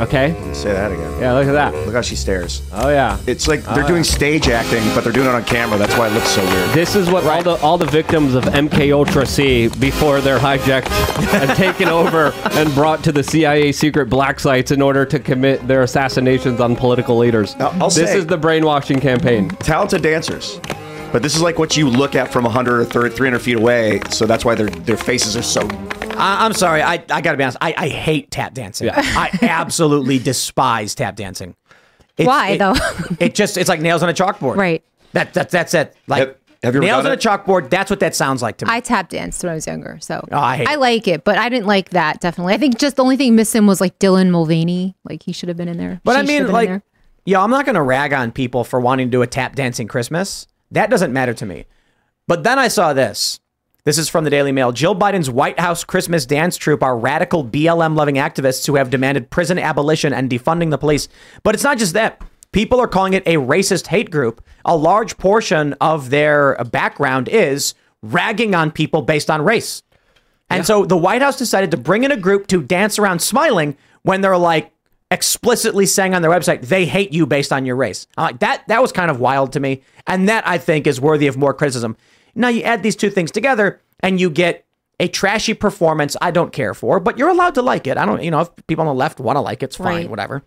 Okay. 0.00 0.36
Say 0.52 0.72
that 0.72 0.92
again. 0.92 1.20
Yeah, 1.20 1.32
look 1.32 1.46
at 1.46 1.52
that. 1.52 1.74
Look 1.86 1.94
how 1.94 2.02
she 2.02 2.16
stares. 2.16 2.62
Oh 2.72 2.90
yeah. 2.90 3.18
It's 3.26 3.48
like 3.48 3.62
they're 3.62 3.84
ah. 3.84 3.88
doing 3.88 4.04
stage 4.04 4.48
acting, 4.48 4.82
but 4.94 5.02
they're 5.04 5.12
doing 5.12 5.28
it 5.28 5.34
on 5.34 5.44
camera. 5.44 5.78
That's 5.78 5.96
why 5.96 6.08
it 6.08 6.12
looks 6.12 6.28
so 6.28 6.44
weird. 6.44 6.70
This 6.70 6.94
is 6.94 7.10
what 7.10 7.24
all 7.24 7.42
the 7.42 7.56
all 7.62 7.78
the 7.78 7.86
victims 7.86 8.34
of 8.34 8.44
MK 8.44 8.92
Ultra 8.92 9.24
see 9.24 9.68
before 9.68 10.20
they're 10.20 10.38
hijacked 10.38 10.90
and 11.40 11.50
taken 11.56 11.88
over 11.88 12.32
and 12.52 12.72
brought 12.74 13.02
to 13.04 13.12
the 13.12 13.22
CIA 13.22 13.72
secret 13.72 14.10
black 14.10 14.38
sites 14.38 14.70
in 14.70 14.82
order 14.82 15.06
to 15.06 15.18
commit 15.18 15.66
their 15.66 15.82
assassinations 15.82 16.60
on 16.60 16.76
political 16.76 17.16
leaders. 17.16 17.56
Now, 17.56 17.68
I'll 17.80 17.88
this 17.88 18.10
say- 18.10 18.18
is 18.18 18.26
the 18.26 18.36
brainwashing 18.36 19.00
campaign. 19.00 19.48
Talented 19.48 20.02
dancers. 20.02 20.60
But 21.12 21.22
this 21.22 21.34
is 21.34 21.40
like 21.40 21.58
what 21.58 21.76
you 21.76 21.88
look 21.88 22.14
at 22.14 22.32
from 22.32 22.44
100 22.44 22.80
or 22.80 22.84
30, 22.84 23.14
300 23.14 23.38
feet 23.38 23.56
away. 23.56 24.00
So 24.10 24.26
that's 24.26 24.44
why 24.44 24.54
their 24.54 24.68
their 24.68 24.96
faces 24.96 25.36
are 25.36 25.42
so. 25.42 25.66
I, 26.18 26.44
I'm 26.44 26.52
sorry. 26.52 26.82
I, 26.82 26.94
I 26.94 27.20
got 27.20 27.32
to 27.32 27.36
be 27.36 27.44
honest. 27.44 27.58
I, 27.60 27.74
I 27.76 27.88
hate 27.88 28.30
tap 28.30 28.54
dancing. 28.54 28.86
Yeah. 28.88 28.94
I 28.96 29.38
absolutely 29.42 30.18
despise 30.18 30.94
tap 30.94 31.16
dancing. 31.16 31.54
It's- 32.16 32.26
Why, 32.26 32.50
it- 32.50 32.58
though? 32.58 32.74
it 33.20 33.34
just 33.34 33.56
it's 33.56 33.68
like 33.68 33.80
nails 33.80 34.02
on 34.02 34.08
a 34.08 34.14
chalkboard. 34.14 34.56
Right. 34.56 34.84
That, 35.12 35.34
that 35.34 35.50
that's 35.50 35.74
it. 35.74 35.94
Like 36.06 36.20
Have- 36.20 36.36
have 36.62 36.74
you 36.74 36.80
nails 36.80 37.04
done 37.04 37.12
on 37.12 37.18
a 37.18 37.20
chalkboard. 37.20 37.70
That's 37.70 37.90
what 37.90 38.00
that 38.00 38.14
sounds 38.14 38.42
like 38.42 38.56
to 38.58 38.66
me. 38.66 38.72
I 38.72 38.80
tap 38.80 39.10
danced 39.10 39.42
when 39.44 39.52
I 39.52 39.54
was 39.54 39.66
younger, 39.66 39.98
so 40.00 40.26
Oh, 40.32 40.38
I 40.38 40.56
hate 40.56 40.68
it. 40.68 40.78
like 40.80 41.06
it, 41.06 41.22
but 41.24 41.38
I 41.38 41.48
didn't 41.48 41.66
like 41.66 41.90
that. 41.90 42.20
Definitely, 42.20 42.54
I 42.54 42.58
think 42.58 42.78
just 42.78 42.96
the 42.96 43.02
only 43.04 43.16
thing 43.16 43.36
missing 43.36 43.66
was 43.66 43.80
like 43.80 43.98
Dylan 43.98 44.30
Mulvaney. 44.30 44.96
Like 45.04 45.22
he 45.22 45.32
should 45.32 45.48
have 45.48 45.56
been 45.58 45.68
in 45.68 45.76
there. 45.76 46.00
but 46.02 46.14
She 46.14 46.18
I 46.18 46.22
mean, 46.22 46.28
have 46.28 46.38
been 46.38 46.46
in 46.48 46.52
like, 46.52 46.68
there. 46.68 46.82
yo, 47.26 47.40
I'm 47.42 47.50
not 47.50 47.66
gonna 47.66 47.82
rag 47.82 48.12
on 48.14 48.32
people 48.32 48.64
for 48.64 48.80
wanting 48.80 49.06
to 49.08 49.10
do 49.10 49.22
a 49.22 49.26
tap 49.26 49.54
dancing 49.54 49.86
Christmas. 49.86 50.46
That 50.72 50.90
doesn't 50.90 51.12
matter 51.12 51.34
to 51.34 51.46
me. 51.46 51.66
But 52.26 52.42
then 52.42 52.58
I 52.58 52.68
saw 52.68 52.92
this. 52.94 53.38
This 53.86 53.98
is 53.98 54.08
from 54.08 54.24
the 54.24 54.30
Daily 54.30 54.50
Mail. 54.50 54.72
Jill 54.72 54.96
Biden's 54.96 55.30
White 55.30 55.60
House 55.60 55.84
Christmas 55.84 56.26
dance 56.26 56.56
troupe 56.56 56.82
are 56.82 56.98
radical 56.98 57.44
BLM 57.44 57.94
loving 57.94 58.16
activists 58.16 58.66
who 58.66 58.74
have 58.74 58.90
demanded 58.90 59.30
prison 59.30 59.60
abolition 59.60 60.12
and 60.12 60.28
defunding 60.28 60.70
the 60.70 60.76
police. 60.76 61.06
But 61.44 61.54
it's 61.54 61.62
not 61.62 61.78
just 61.78 61.92
that. 61.92 62.20
People 62.50 62.80
are 62.80 62.88
calling 62.88 63.12
it 63.12 63.22
a 63.28 63.34
racist 63.34 63.86
hate 63.86 64.10
group. 64.10 64.44
A 64.64 64.76
large 64.76 65.16
portion 65.18 65.74
of 65.74 66.10
their 66.10 66.56
background 66.72 67.28
is 67.28 67.74
ragging 68.02 68.56
on 68.56 68.72
people 68.72 69.02
based 69.02 69.30
on 69.30 69.42
race. 69.42 69.84
And 70.50 70.66
so 70.66 70.84
the 70.84 70.96
White 70.96 71.22
House 71.22 71.38
decided 71.38 71.70
to 71.70 71.76
bring 71.76 72.02
in 72.02 72.10
a 72.10 72.16
group 72.16 72.48
to 72.48 72.60
dance 72.60 72.98
around 72.98 73.20
smiling 73.20 73.76
when 74.02 74.20
they're 74.20 74.36
like 74.36 74.72
explicitly 75.12 75.86
saying 75.86 76.12
on 76.12 76.22
their 76.22 76.30
website 76.32 76.62
they 76.62 76.86
hate 76.86 77.12
you 77.12 77.24
based 77.24 77.52
on 77.52 77.64
your 77.64 77.76
race. 77.76 78.08
I'm 78.16 78.24
like 78.24 78.40
that 78.40 78.66
that 78.66 78.82
was 78.82 78.90
kind 78.90 79.12
of 79.12 79.20
wild 79.20 79.52
to 79.52 79.60
me. 79.60 79.84
And 80.08 80.28
that 80.28 80.44
I 80.44 80.58
think 80.58 80.88
is 80.88 81.00
worthy 81.00 81.28
of 81.28 81.36
more 81.36 81.54
criticism. 81.54 81.96
Now 82.36 82.48
you 82.48 82.62
add 82.62 82.82
these 82.82 82.94
two 82.96 83.10
things 83.10 83.30
together 83.32 83.80
and 84.00 84.20
you 84.20 84.30
get 84.30 84.64
a 85.00 85.08
trashy 85.08 85.54
performance 85.54 86.16
I 86.20 86.30
don't 86.30 86.52
care 86.52 86.72
for, 86.74 87.00
but 87.00 87.18
you're 87.18 87.28
allowed 87.28 87.54
to 87.56 87.62
like 87.62 87.86
it. 87.86 87.96
I 87.98 88.06
don't, 88.06 88.22
you 88.22 88.30
know, 88.30 88.40
if 88.42 88.50
people 88.66 88.82
on 88.82 88.94
the 88.94 88.98
left 88.98 89.18
want 89.18 89.36
to 89.36 89.40
like 89.40 89.62
it, 89.62 89.66
it's 89.66 89.76
fine, 89.76 89.86
Right. 90.02 90.10
whatever. 90.10 90.42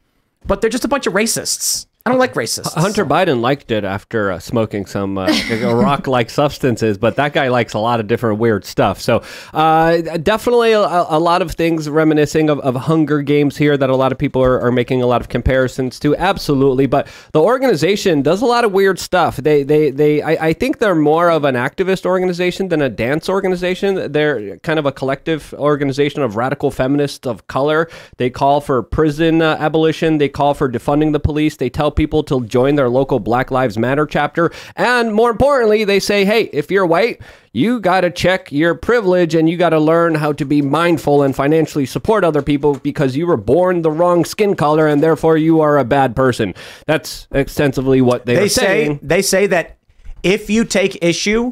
But 0.45 0.61
they're 0.61 0.69
just 0.69 0.85
a 0.85 0.87
bunch 0.87 1.05
of 1.05 1.13
racists. 1.13 1.85
I 2.09 2.11
don't 2.11 2.19
like 2.19 2.33
racists. 2.33 2.73
Hunter 2.73 3.05
Biden 3.05 3.39
liked 3.39 3.69
it 3.69 3.83
after 3.83 4.31
uh, 4.31 4.39
smoking 4.39 4.87
some 4.87 5.19
uh, 5.19 5.27
rock-like 5.61 6.31
substances, 6.31 6.97
but 6.97 7.17
that 7.17 7.33
guy 7.33 7.49
likes 7.49 7.75
a 7.75 7.79
lot 7.79 7.99
of 7.99 8.07
different 8.07 8.39
weird 8.39 8.65
stuff. 8.65 8.99
So 8.99 9.21
uh, 9.53 9.97
definitely 10.17 10.71
a, 10.71 10.79
a 10.79 11.19
lot 11.19 11.43
of 11.43 11.51
things 11.51 11.87
reminiscing 11.87 12.49
of, 12.49 12.61
of 12.61 12.73
Hunger 12.73 13.21
Games 13.21 13.57
here 13.57 13.77
that 13.77 13.91
a 13.91 13.95
lot 13.95 14.11
of 14.11 14.17
people 14.17 14.41
are, 14.41 14.59
are 14.59 14.71
making 14.71 15.03
a 15.03 15.05
lot 15.05 15.21
of 15.21 15.29
comparisons 15.29 15.99
to. 15.99 16.15
Absolutely, 16.15 16.87
but 16.87 17.07
the 17.31 17.41
organization 17.41 18.23
does 18.23 18.41
a 18.41 18.47
lot 18.47 18.65
of 18.65 18.71
weird 18.71 18.97
stuff. 18.97 19.37
They 19.37 19.61
they 19.61 19.91
they 19.91 20.23
I, 20.23 20.47
I 20.47 20.53
think 20.53 20.79
they're 20.79 20.95
more 20.95 21.29
of 21.29 21.43
an 21.43 21.53
activist 21.53 22.07
organization 22.07 22.69
than 22.69 22.81
a 22.81 22.89
dance 22.89 23.29
organization. 23.29 24.11
They're 24.11 24.57
kind 24.57 24.79
of 24.79 24.87
a 24.87 24.91
collective 24.91 25.53
organization 25.53 26.23
of 26.23 26.37
radical 26.37 26.71
feminists 26.71 27.27
of 27.27 27.45
color. 27.45 27.87
They 28.17 28.31
call 28.31 28.61
for 28.61 28.81
prison 28.81 29.43
uh, 29.43 29.57
abolition. 29.59 30.17
They 30.17 30.29
call 30.29 30.55
for 30.55 30.67
defunding 30.67 31.13
the 31.13 31.19
police. 31.19 31.57
They 31.57 31.69
tell 31.69 31.91
people 31.99 32.23
to 32.23 32.45
join 32.45 32.75
their 32.75 32.87
local 32.87 33.19
Black 33.19 33.51
Lives 33.51 33.77
Matter 33.77 34.05
chapter. 34.05 34.51
And 34.77 35.13
more 35.13 35.29
importantly, 35.29 35.83
they 35.83 35.99
say, 35.99 36.23
hey, 36.23 36.43
if 36.53 36.71
you're 36.71 36.85
white, 36.85 37.21
you 37.51 37.81
got 37.81 38.01
to 38.01 38.09
check 38.09 38.53
your 38.53 38.73
privilege 38.73 39.35
and 39.35 39.49
you 39.49 39.57
got 39.57 39.71
to 39.71 39.79
learn 39.79 40.15
how 40.15 40.31
to 40.31 40.45
be 40.45 40.61
mindful 40.61 41.23
and 41.23 41.35
financially 41.35 41.85
support 41.85 42.23
other 42.23 42.41
people 42.41 42.75
because 42.75 43.17
you 43.17 43.27
were 43.27 43.35
born 43.35 43.81
the 43.81 43.91
wrong 43.91 44.23
skin 44.23 44.55
color 44.55 44.87
and 44.87 45.03
therefore 45.03 45.35
you 45.35 45.59
are 45.59 45.77
a 45.77 45.83
bad 45.83 46.15
person. 46.15 46.53
That's 46.87 47.27
extensively 47.31 47.99
what 47.99 48.25
they, 48.25 48.35
they 48.35 48.45
are 48.45 48.49
say 48.49 48.61
saying. 48.61 48.99
they 49.01 49.21
say 49.21 49.47
that 49.47 49.77
if 50.23 50.49
you 50.49 50.63
take 50.63 51.03
issue 51.03 51.51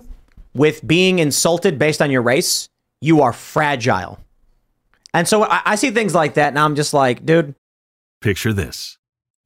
with 0.54 0.88
being 0.88 1.20
insulted 1.20 1.78
based 1.78 2.02
on 2.02 2.10
your 2.10 2.22
race, 2.22 2.70
you 3.02 3.22
are 3.22 3.34
fragile. 3.34 4.18
And 5.14 5.28
so 5.28 5.44
I, 5.44 5.62
I 5.66 5.76
see 5.76 5.92
things 5.92 6.16
like 6.16 6.36
that, 6.36 6.50
and 6.50 6.60
I'm 6.60 6.76
just 6.76 6.94
like, 6.94 7.26
dude, 7.26 7.54
Picture 8.22 8.54
this. 8.54 8.98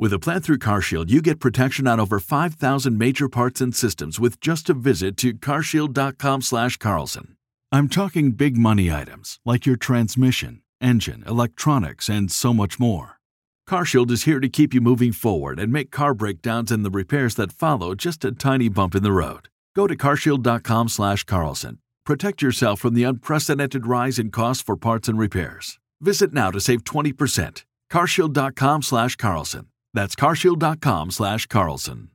With 0.00 0.12
a 0.12 0.20
plan 0.20 0.42
through 0.42 0.58
CarShield, 0.58 1.10
you 1.10 1.20
get 1.20 1.40
protection 1.40 1.88
on 1.88 1.98
over 1.98 2.20
5,000 2.20 2.96
major 2.96 3.28
parts 3.28 3.60
and 3.60 3.74
systems 3.74 4.20
with 4.20 4.38
just 4.38 4.70
a 4.70 4.74
visit 4.74 5.16
to 5.16 5.34
carshield.com/carlson. 5.34 7.36
I'm 7.72 7.88
talking 7.88 8.30
big 8.30 8.56
money 8.56 8.92
items 8.92 9.40
like 9.44 9.66
your 9.66 9.74
transmission, 9.76 10.62
engine, 10.80 11.24
electronics, 11.26 12.08
and 12.08 12.30
so 12.30 12.54
much 12.54 12.78
more. 12.78 13.18
CarShield 13.68 14.12
is 14.12 14.22
here 14.22 14.38
to 14.38 14.48
keep 14.48 14.72
you 14.72 14.80
moving 14.80 15.10
forward 15.10 15.58
and 15.58 15.72
make 15.72 15.90
car 15.90 16.14
breakdowns 16.14 16.70
and 16.70 16.84
the 16.84 16.90
repairs 16.90 17.34
that 17.34 17.50
follow 17.50 17.96
just 17.96 18.24
a 18.24 18.30
tiny 18.30 18.68
bump 18.68 18.94
in 18.94 19.02
the 19.02 19.10
road. 19.10 19.48
Go 19.74 19.88
to 19.88 19.96
carshield.com/carlson. 19.96 21.78
Protect 22.06 22.40
yourself 22.40 22.80
from 22.80 22.94
the 22.94 23.02
unprecedented 23.02 23.84
rise 23.84 24.20
in 24.20 24.30
costs 24.30 24.62
for 24.62 24.76
parts 24.76 25.08
and 25.08 25.18
repairs. 25.18 25.80
Visit 26.00 26.32
now 26.32 26.52
to 26.52 26.60
save 26.60 26.84
20%. 26.84 27.64
carshield.com/carlson. 27.90 29.66
That's 29.98 30.14
carshield.com 30.14 31.10
slash 31.10 31.46
Carlson. 31.46 32.10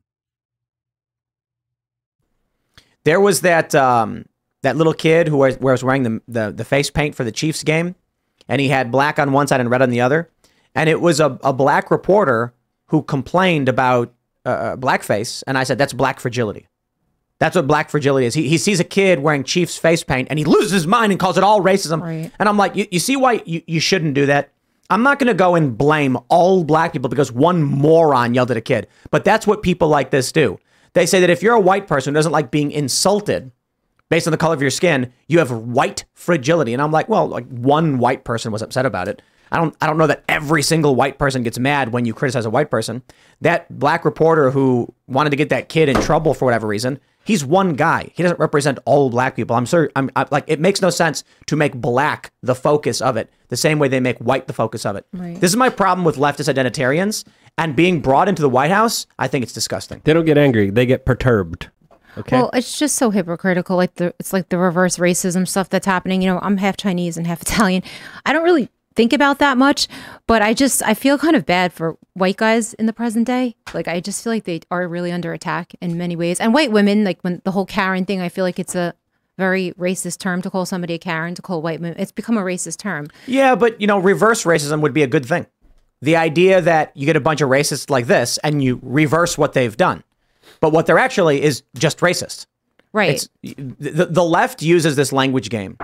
there 3.04 3.20
was 3.20 3.42
that 3.42 3.76
um, 3.76 4.26
that 4.62 4.78
little 4.78 4.94
kid 4.94 5.28
who 5.28 5.38
was, 5.38 5.60
was 5.60 5.84
wearing 5.84 6.04
the, 6.04 6.22
the 6.28 6.52
the 6.52 6.64
face 6.64 6.90
paint 6.90 7.14
for 7.14 7.24
the 7.24 7.32
Chiefs 7.32 7.62
game, 7.62 7.96
and 8.48 8.62
he 8.62 8.70
had 8.70 8.90
black 8.90 9.20
on 9.20 9.34
one 9.34 9.48
side 9.48 9.60
and 9.60 9.70
red 9.70 9.82
on 9.82 9.90
the 9.90 10.00
other, 10.00 10.30
and 10.74 10.90
it 10.90 11.02
was 11.02 11.20
a, 11.20 11.38
a 11.44 11.52
black 11.52 11.92
reporter 11.92 12.54
who 12.88 13.04
complained 13.04 13.68
about 13.68 14.14
uh, 14.46 14.50
uh, 14.50 14.76
blackface, 14.78 15.44
and 15.46 15.58
I 15.58 15.66
said 15.66 15.78
that's 15.78 15.92
black 15.92 16.22
fragility. 16.22 16.68
That's 17.40 17.58
what 17.58 17.68
black 17.68 17.90
fragility 17.90 18.28
is. 18.28 18.34
He, 18.34 18.48
he 18.48 18.58
sees 18.58 18.80
a 18.80 18.86
kid 18.86 19.20
wearing 19.20 19.44
Chiefs 19.44 19.78
face 19.78 20.02
paint 20.02 20.30
and 20.30 20.40
he 20.40 20.46
loses 20.46 20.72
his 20.72 20.88
mind 20.88 21.12
and 21.12 21.20
calls 21.20 21.38
it 21.38 21.44
all 21.44 21.60
racism. 21.60 22.00
Right. 22.00 22.32
And 22.40 22.48
I'm 22.48 22.56
like, 22.56 22.78
you, 22.78 22.88
you 22.90 23.00
see 23.00 23.18
why 23.18 23.42
you, 23.46 23.62
you 23.68 23.82
shouldn't 23.82 24.14
do 24.14 24.28
that? 24.28 24.53
I'm 24.94 25.02
not 25.02 25.18
going 25.18 25.28
to 25.28 25.34
go 25.34 25.56
and 25.56 25.76
blame 25.76 26.20
all 26.30 26.64
black 26.64 26.94
people 26.94 27.10
because 27.10 27.32
one 27.32 27.64
moron 27.64 28.36
yelled 28.36 28.52
at 28.52 28.58
a 28.58 28.62
kid. 28.62 28.88
But 29.10 29.26
that's 29.26 29.48
what 29.48 29.64
people 29.64 29.88
like 29.88 30.12
this 30.12 30.32
do. 30.32 30.60
They 30.94 31.08
say 31.08 31.20
that 31.20 31.32
if 31.32 31.42
you're 31.42 31.56
a 31.56 31.60
white 31.60 31.88
person 31.88 32.14
who 32.14 32.16
doesn't 32.16 32.32
like 32.32 32.52
being 32.52 32.72
insulted 32.72 33.52
based 34.10 34.28
on 34.28 34.32
the 34.32 34.38
color 34.38 34.54
of 34.54 34.62
your 34.62 34.70
skin, 34.70 35.12
you 35.28 35.40
have 35.40 35.50
white 35.50 36.06
fragility. 36.14 36.74
And 36.74 36.82
I'm 36.82 36.92
like, 36.92 37.10
well, 37.10 37.28
like 37.28 37.48
one 37.48 37.98
white 37.98 38.24
person 38.24 38.52
was 38.52 38.62
upset 38.62 38.86
about 38.86 39.08
it. 39.08 39.24
I 39.52 39.58
don't 39.58 39.76
I 39.82 39.88
don't 39.88 39.98
know 39.98 40.06
that 40.06 40.24
every 40.30 40.62
single 40.62 40.96
white 40.96 41.18
person 41.18 41.42
gets 41.42 41.58
mad 41.58 41.92
when 41.92 42.06
you 42.06 42.14
criticize 42.14 42.46
a 42.46 42.52
white 42.52 42.70
person. 42.70 43.02
That 43.42 43.80
black 43.80 44.06
reporter 44.06 44.52
who 44.52 44.94
wanted 45.08 45.32
to 45.32 45.36
get 45.36 45.50
that 45.50 45.70
kid 45.70 45.90
in 45.90 46.00
trouble 46.02 46.36
for 46.36 46.46
whatever 46.46 46.68
reason, 46.68 47.00
he's 47.24 47.44
one 47.44 47.74
guy. 47.74 48.12
He 48.14 48.24
doesn't 48.24 48.40
represent 48.40 48.80
all 48.86 49.10
black 49.10 49.36
people. 49.36 49.56
I'm 49.56 49.66
sorry. 49.66 49.90
I'm 49.96 50.10
I, 50.16 50.26
like 50.32 50.46
it 50.48 50.60
makes 50.60 50.82
no 50.82 50.90
sense 50.90 51.24
to 51.48 51.56
make 51.56 51.74
black 51.74 52.32
the 52.42 52.56
focus 52.56 53.02
of 53.02 53.18
it 53.18 53.30
the 53.50 53.58
same 53.58 53.80
way 53.80 53.88
they 53.88 54.00
make 54.00 54.18
white 54.20 54.48
the 54.48 54.54
focus 54.54 54.86
of 54.86 54.96
it. 54.96 55.06
Right. 55.14 55.40
This 55.40 55.52
is 55.52 55.58
my 55.58 55.70
problem 55.70 56.06
with 56.06 56.18
leftist 56.18 56.54
identitarians 56.54 57.26
and 57.58 57.76
being 57.76 58.02
brought 58.02 58.28
into 58.28 58.42
the 58.42 58.50
White 58.50 58.72
House. 58.72 59.06
I 59.20 59.28
think 59.28 59.44
it's 59.44 59.54
disgusting. 59.54 60.02
They 60.04 60.14
don't 60.14 60.26
get 60.26 60.38
angry; 60.38 60.70
they 60.70 60.86
get 60.86 61.06
perturbed. 61.06 61.70
Okay. 62.18 62.38
Well, 62.38 62.52
it's 62.54 62.78
just 62.78 62.96
so 62.96 63.10
hypocritical. 63.10 63.76
Like 63.76 63.96
the 63.96 64.14
it's 64.20 64.34
like 64.34 64.50
the 64.50 64.58
reverse 64.58 64.98
racism 64.98 65.48
stuff 65.48 65.70
that's 65.70 65.86
happening. 65.86 66.22
You 66.22 66.34
know, 66.34 66.40
I'm 66.42 66.58
half 66.58 66.78
Chinese 66.78 67.18
and 67.18 67.26
half 67.26 67.42
Italian. 67.42 67.84
I 68.26 68.34
don't 68.34 68.44
really 68.44 68.70
think 68.96 69.14
about 69.14 69.40
that 69.40 69.58
much, 69.58 69.88
but 70.28 70.42
I 70.42 70.54
just 70.54 70.84
I 70.84 70.94
feel 70.94 71.18
kind 71.18 71.36
of 71.36 71.46
bad 71.46 71.74
for 71.74 71.98
white 72.14 72.38
guys 72.38 72.74
in 72.76 72.86
the 72.86 72.94
present 72.94 73.28
day. 73.28 73.56
Like 73.74 73.88
I 73.88 74.00
just 74.00 74.24
feel 74.24 74.34
like 74.34 74.46
they 74.46 74.62
are 74.72 74.88
really 74.88 75.12
under 75.12 75.34
attack 75.34 75.74
in 75.82 75.98
many 75.98 76.16
ways. 76.16 76.40
And 76.40 76.54
white 76.54 76.72
women, 76.72 77.04
like 77.04 77.22
when 77.22 77.42
the 77.44 77.52
whole 77.52 77.66
Karen 77.66 78.06
thing, 78.06 78.22
I 78.22 78.30
feel 78.30 78.44
like 78.44 78.60
it's 78.60 78.76
a 78.76 78.94
very 79.38 79.72
racist 79.80 80.20
term 80.20 80.42
to 80.44 80.50
call 80.50 80.66
somebody 80.66 80.94
a 80.94 81.00
Karen, 81.00 81.36
to 81.36 81.42
call 81.42 81.62
white 81.62 81.80
women. 81.80 81.98
It's 81.98 82.12
become 82.12 82.38
a 82.38 82.44
racist 82.44 82.78
term. 82.78 83.08
Yeah, 83.26 83.56
but 83.56 83.80
you 83.82 83.88
know, 83.88 84.00
reverse 84.00 84.44
racism 84.44 84.82
would 84.82 84.94
be 84.94 85.04
a 85.04 85.08
good 85.08 85.26
thing. 85.26 85.48
The 86.02 86.16
idea 86.16 86.62
that 86.62 86.96
you 86.96 87.06
get 87.06 87.16
a 87.16 87.22
bunch 87.22 87.42
of 87.42 87.50
racists 87.50 87.90
like 87.90 88.08
this 88.08 88.38
and 88.40 88.64
you 88.64 88.80
reverse 88.84 89.38
what 89.38 89.54
they've 89.54 89.76
done. 89.76 90.04
But 90.60 90.72
what 90.72 90.86
they're 90.86 91.00
actually 91.00 91.42
is 91.42 91.64
just 91.76 92.00
racist. 92.00 92.46
Right. 92.92 93.16
It's 93.16 93.30
the, 93.42 94.06
the 94.06 94.24
left 94.24 94.62
uses 94.62 94.96
this 94.96 95.12
language 95.12 95.50
game. 95.50 95.78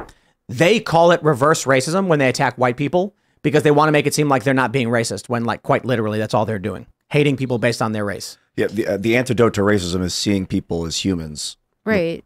They 0.49 0.79
call 0.79 1.11
it 1.11 1.21
reverse 1.23 1.65
racism 1.65 2.07
when 2.07 2.17
they 2.19 2.27
attack 2.27 2.57
white 2.57 2.75
people 2.75 3.15
because 3.43 3.63
they 3.63 3.71
want 3.71 3.87
to 3.87 3.91
make 3.91 4.07
it 4.07 4.15
seem 4.15 4.27
like 4.27 4.43
they're 4.43 4.53
not 4.53 4.71
being 4.71 4.87
racist 4.87 5.29
when 5.29 5.45
like 5.45 5.63
quite 5.63 5.85
literally 5.85 6.17
that's 6.17 6.33
all 6.33 6.45
they're 6.45 6.59
doing. 6.59 6.87
Hating 7.09 7.37
people 7.37 7.59
based 7.59 7.81
on 7.81 7.91
their 7.91 8.03
race. 8.03 8.37
Yeah, 8.55 8.67
the, 8.67 8.87
uh, 8.87 8.97
the 8.97 9.15
antidote 9.15 9.53
to 9.53 9.61
racism 9.61 10.03
is 10.03 10.13
seeing 10.13 10.45
people 10.45 10.85
as 10.85 11.05
humans. 11.05 11.55
Right. 11.85 12.23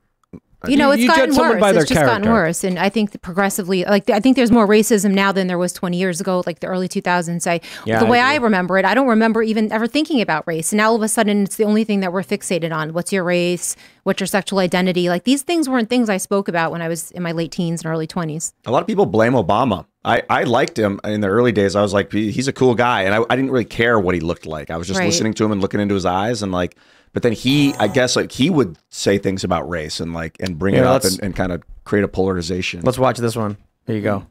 You 0.68 0.78
know, 0.78 0.92
it's 0.92 1.02
you 1.02 1.08
gotten 1.08 1.36
worse. 1.36 1.60
by 1.60 1.72
It's 1.72 1.90
just 1.90 2.02
gotten 2.02 2.30
worse, 2.32 2.64
and 2.64 2.80
I 2.80 2.88
think 2.90 3.22
progressively, 3.22 3.84
like 3.84 4.10
I 4.10 4.20
think 4.22 4.36
there's 4.38 4.52
more 4.52 4.68
racism 4.68 5.12
now 5.14 5.32
than 5.32 5.48
there 5.48 5.58
was 5.58 5.74
20 5.74 5.98
years 5.98 6.22
ago, 6.22 6.42
like 6.46 6.60
the 6.62 6.68
early 6.68 6.88
2000s. 6.88 7.46
I, 7.48 7.60
Yeah, 7.86 8.00
the 8.00 8.06
I 8.06 8.10
way 8.10 8.20
I, 8.20 8.36
remember 8.38 8.78
it, 8.78 8.86
I 8.86 8.94
don't 8.94 9.08
remember 9.08 9.44
even 9.44 9.72
ever 9.72 9.88
thinking 9.88 10.22
about 10.22 10.48
race, 10.48 10.72
and 10.72 10.78
now 10.78 10.90
all 10.90 10.96
of 10.96 11.02
a 11.02 11.08
sudden, 11.10 11.44
it's 11.44 11.58
the 11.58 11.66
only 11.66 11.84
thing 11.84 12.00
that 12.00 12.14
we're 12.14 12.24
fixated 12.24 12.74
on. 12.74 12.94
What's 12.94 13.12
your 13.12 13.24
race? 13.26 13.76
What's 14.04 14.20
your 14.22 14.28
sexual 14.28 14.60
identity? 14.60 15.10
Like 15.10 15.24
these 15.26 15.42
things 15.42 15.68
weren't 15.68 15.90
things 15.90 16.10
I 16.10 16.18
spoke 16.18 16.48
about 16.48 16.72
when 16.72 16.82
I 16.82 16.88
was 16.88 17.12
in 17.12 17.24
my 17.24 17.32
late 17.34 17.52
teens 17.52 17.84
and 17.84 17.92
early 17.92 18.08
20s. 18.08 18.54
A 18.66 18.72
lot 18.72 18.82
of 18.82 18.88
people 18.88 19.06
blame 19.06 19.34
Obama. 19.34 19.86
I, 20.06 20.24
I 20.30 20.44
liked 20.44 20.78
him 20.78 21.00
in 21.06 21.22
the 21.22 21.28
early 21.30 21.54
days. 21.54 21.76
I 21.78 21.82
was 21.82 21.94
like, 21.94 22.12
he's 22.12 22.50
a 22.50 22.54
cool 22.54 22.76
guy. 22.76 23.04
And 23.04 23.16
I, 23.16 23.20
I 23.30 23.36
didn't 23.38 23.52
really 23.52 23.64
care 23.64 23.98
what 23.98 24.14
he 24.16 24.20
looked 24.20 24.46
like. 24.46 24.70
I 24.70 24.76
was 24.76 24.88
just 24.88 25.00
Right. 25.00 25.06
listening 25.06 25.34
to 25.36 25.46
him 25.46 25.54
and 25.54 25.62
looking 25.62 25.80
into 25.80 25.94
his 25.96 26.06
eyes. 26.06 26.44
And 26.44 26.52
like, 26.52 26.76
but 27.14 27.22
then 27.22 27.32
he, 27.32 27.74
I 27.76 27.88
guess, 27.88 28.16
like 28.16 28.32
he 28.32 28.50
would 28.50 28.78
say 28.90 29.18
things 29.18 29.44
about 29.44 29.70
race 29.70 30.00
and 30.00 30.14
like, 30.14 30.36
and 30.40 30.58
bring 30.58 30.76
it 30.76 30.84
up 30.84 31.04
and, 31.04 31.20
and 31.22 31.36
kind 31.36 31.52
of 31.52 31.64
create 31.86 32.04
a 32.04 32.08
polarization. 32.08 32.82
Let's 32.82 32.98
watch 32.98 33.20
this 33.20 33.36
one. 33.36 33.58
Here 33.86 33.96
you 33.96 34.02
go. 34.02 34.26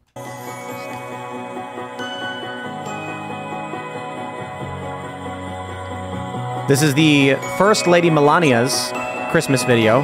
This 6.68 6.82
is 6.82 6.94
the 6.94 7.34
First 7.58 7.86
Lady 7.86 8.08
Melania's 8.10 8.92
Christmas 9.30 9.62
video. 9.62 10.02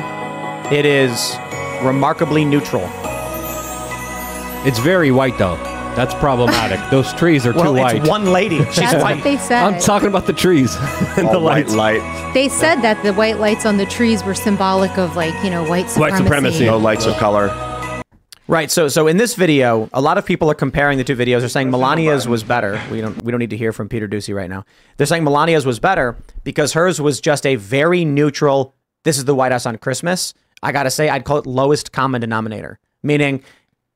It 0.70 0.84
is 0.84 1.36
remarkably 1.82 2.44
neutral. 2.44 2.82
It's 4.66 4.78
very 4.78 5.10
white 5.10 5.38
though. 5.38 5.56
That's 5.98 6.14
problematic. 6.14 6.78
Those 6.92 7.12
trees 7.14 7.44
are 7.44 7.52
Well, 7.52 7.74
too 7.74 7.80
white. 7.80 7.96
it's 7.96 8.08
one 8.08 8.26
lady. 8.32 8.58
She's 8.66 8.76
That's 8.76 9.02
white. 9.02 9.16
what 9.16 9.24
they 9.24 9.36
said. 9.36 9.64
I'm 9.64 9.80
talking 9.80 10.06
about 10.06 10.26
the 10.28 10.32
trees 10.32 10.76
and 11.16 11.26
the 11.26 11.38
All 11.38 11.42
white 11.42 11.66
lights. 11.68 11.74
light, 11.74 12.32
they 12.34 12.48
said 12.48 12.76
that 12.82 13.02
the 13.02 13.12
white 13.14 13.38
lights 13.40 13.66
on 13.66 13.78
the 13.78 13.86
trees 13.86 14.22
were 14.22 14.34
symbolic 14.34 14.96
of 14.96 15.16
like 15.16 15.34
you 15.42 15.50
know 15.50 15.68
white 15.68 15.90
supremacy. 15.90 16.00
White 16.00 16.16
supremacy. 16.24 16.64
no 16.66 16.78
lights 16.78 17.04
of 17.06 17.16
color. 17.16 17.48
Right. 18.46 18.70
So 18.70 18.86
so 18.88 19.08
in 19.08 19.16
this 19.16 19.34
video, 19.34 19.90
a 19.92 20.00
lot 20.00 20.16
of 20.18 20.24
people 20.24 20.48
are 20.50 20.54
comparing 20.54 20.98
the 20.98 21.04
two 21.04 21.16
videos. 21.16 21.40
They're 21.40 21.48
saying 21.48 21.68
Melania's 21.70 22.28
was 22.28 22.44
better. 22.44 22.80
We 22.92 23.00
don't 23.00 23.20
we 23.24 23.32
don't 23.32 23.40
need 23.40 23.50
to 23.50 23.56
hear 23.58 23.72
from 23.72 23.88
Peter 23.88 24.06
Doocy 24.06 24.32
right 24.34 24.48
now. 24.48 24.64
They're 24.98 25.06
saying 25.06 25.24
Melania's 25.24 25.66
was 25.66 25.80
better 25.80 26.16
because 26.44 26.72
hers 26.74 27.00
was 27.00 27.20
just 27.20 27.44
a 27.44 27.56
very 27.56 28.04
neutral. 28.04 28.74
This 29.02 29.18
is 29.18 29.24
the 29.24 29.34
White 29.34 29.50
House 29.52 29.66
on 29.66 29.76
Christmas. 29.78 30.32
I 30.62 30.70
gotta 30.72 30.90
say, 30.90 31.08
I'd 31.08 31.24
call 31.24 31.38
it 31.38 31.46
lowest 31.46 31.92
common 31.92 32.20
denominator, 32.20 32.78
meaning 33.02 33.42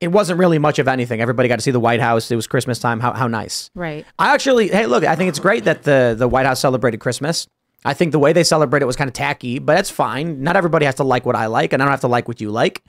it 0.03 0.09
wasn't 0.09 0.39
really 0.41 0.59
much 0.59 0.81
of 0.81 0.89
anything. 0.89 1.21
Everybody 1.21 1.49
got 1.49 1.57
to 1.57 1.63
see 1.63 1.71
the 1.71 1.81
White 1.81 2.01
House. 2.01 2.31
It 2.31 2.37
was 2.37 2.49
Christmas 2.49 2.81
time. 2.81 2.99
How 2.99 3.13
how 3.13 3.29
nice. 3.29 3.71
Right. 3.75 4.05
I 4.19 4.35
actually, 4.35 4.69
hey, 4.69 4.87
look, 4.87 5.05
I 5.05 5.15
think 5.15 5.29
it's 5.29 5.39
great 5.39 5.65
that 5.65 5.85
the 5.85 6.17
the 6.19 6.27
White 6.27 6.45
House 6.45 6.61
celebrated 6.61 6.99
Christmas. 6.99 7.47
I 7.85 7.95
think 7.95 8.11
the 8.13 8.19
way 8.19 8.33
they 8.33 8.45
celebrate 8.45 8.83
it 8.83 8.87
was 8.87 8.97
kind 8.97 9.09
of 9.09 9.15
tacky, 9.15 9.61
but 9.61 9.75
that's 9.75 9.91
fine. 9.91 10.43
Not 10.43 10.57
everybody 10.57 10.87
has 10.87 10.97
to 10.97 11.05
like 11.05 11.25
what 11.25 11.37
I 11.37 11.47
like, 11.47 11.73
and 11.73 11.81
I 11.81 11.87
don't 11.87 11.93
have 11.93 12.01
to 12.01 12.09
like 12.09 12.27
what 12.27 12.41
you 12.41 12.51
like. 12.51 12.83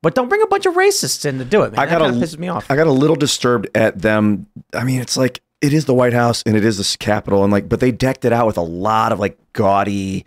But 0.00 0.14
don't 0.14 0.28
bring 0.28 0.42
a 0.42 0.46
bunch 0.46 0.66
of 0.66 0.74
racists 0.74 1.24
in 1.24 1.38
to 1.38 1.44
do 1.44 1.62
it, 1.62 1.72
man. 1.72 1.80
I 1.80 1.84
got 1.86 1.98
that 1.98 2.00
a, 2.00 2.10
kind 2.10 2.22
of 2.22 2.28
pisses 2.28 2.38
me 2.38 2.48
off. 2.48 2.70
I 2.70 2.76
got 2.76 2.86
a 2.86 2.92
little 2.92 3.16
disturbed 3.16 3.68
at 3.74 4.00
them. 4.00 4.46
I 4.74 4.84
mean, 4.84 5.00
it's 5.00 5.16
like 5.16 5.40
it 5.60 5.72
is 5.72 5.84
the 5.84 5.94
White 5.94 6.12
House 6.12 6.42
and 6.44 6.56
it 6.56 6.64
is 6.64 6.78
the 6.78 6.98
Capitol, 6.98 7.42
and 7.42 7.52
like, 7.52 7.68
but 7.68 7.80
they 7.80 7.92
decked 7.92 8.24
it 8.24 8.32
out 8.32 8.46
with 8.46 8.56
a 8.56 8.62
lot 8.62 9.12
of 9.12 9.20
like 9.20 9.38
gaudy, 9.52 10.24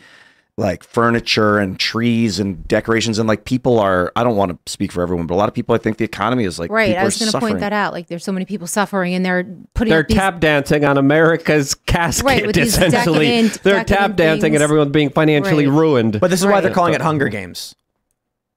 like 0.60 0.84
furniture 0.84 1.60
and 1.60 1.80
trees 1.80 2.40
and 2.40 2.68
decorations, 2.68 3.20
and 3.20 3.28
like 3.28 3.46
people 3.46 3.80
are. 3.80 4.12
I 4.16 4.24
don't 4.24 4.36
want 4.36 4.66
to 4.66 4.72
speak 4.72 4.92
for 4.92 5.04
everyone, 5.04 5.28
but 5.28 5.36
a 5.36 5.38
lot 5.38 5.48
of 5.48 5.54
people, 5.54 5.76
I 5.76 5.78
think 5.78 5.98
the 5.98 6.04
economy 6.06 6.46
is 6.46 6.58
like 6.58 6.72
Right. 6.72 6.98
I 6.98 7.04
was 7.04 7.16
are 7.22 7.26
going 7.26 7.32
to 7.32 7.40
point 7.40 7.60
that 7.60 7.74
out. 7.74 7.94
Like, 7.94 8.08
there's 8.08 8.24
so 8.24 8.32
many 8.32 8.46
people 8.46 8.66
suffering, 8.66 9.14
and 9.14 9.24
they're 9.24 9.44
putting 9.76 9.92
They're 9.92 10.00
up 10.02 10.08
these, 10.08 10.18
tap 10.18 10.40
dancing 10.40 10.84
on 10.84 10.98
America's 10.98 11.76
casket, 11.76 12.26
Right, 12.26 12.46
with 12.48 12.56
these 12.56 12.70
essentially. 12.78 13.28
decadent- 13.28 13.64
They're 13.64 13.74
decadent 13.76 13.88
tap 14.00 14.16
dancing 14.16 14.42
things. 14.42 14.56
and 14.56 14.64
everyone's 14.64 14.92
being 14.92 15.12
financially 15.12 15.68
Right. 15.68 15.78
ruined. 15.80 16.20
but 16.20 16.32
this 16.32 16.40
is 16.40 16.48
why 16.48 16.60
they're 16.62 16.70
Right. 16.72 16.76
calling 16.76 16.94
it 16.96 17.02
Hunger 17.02 17.28
Games. 17.30 17.76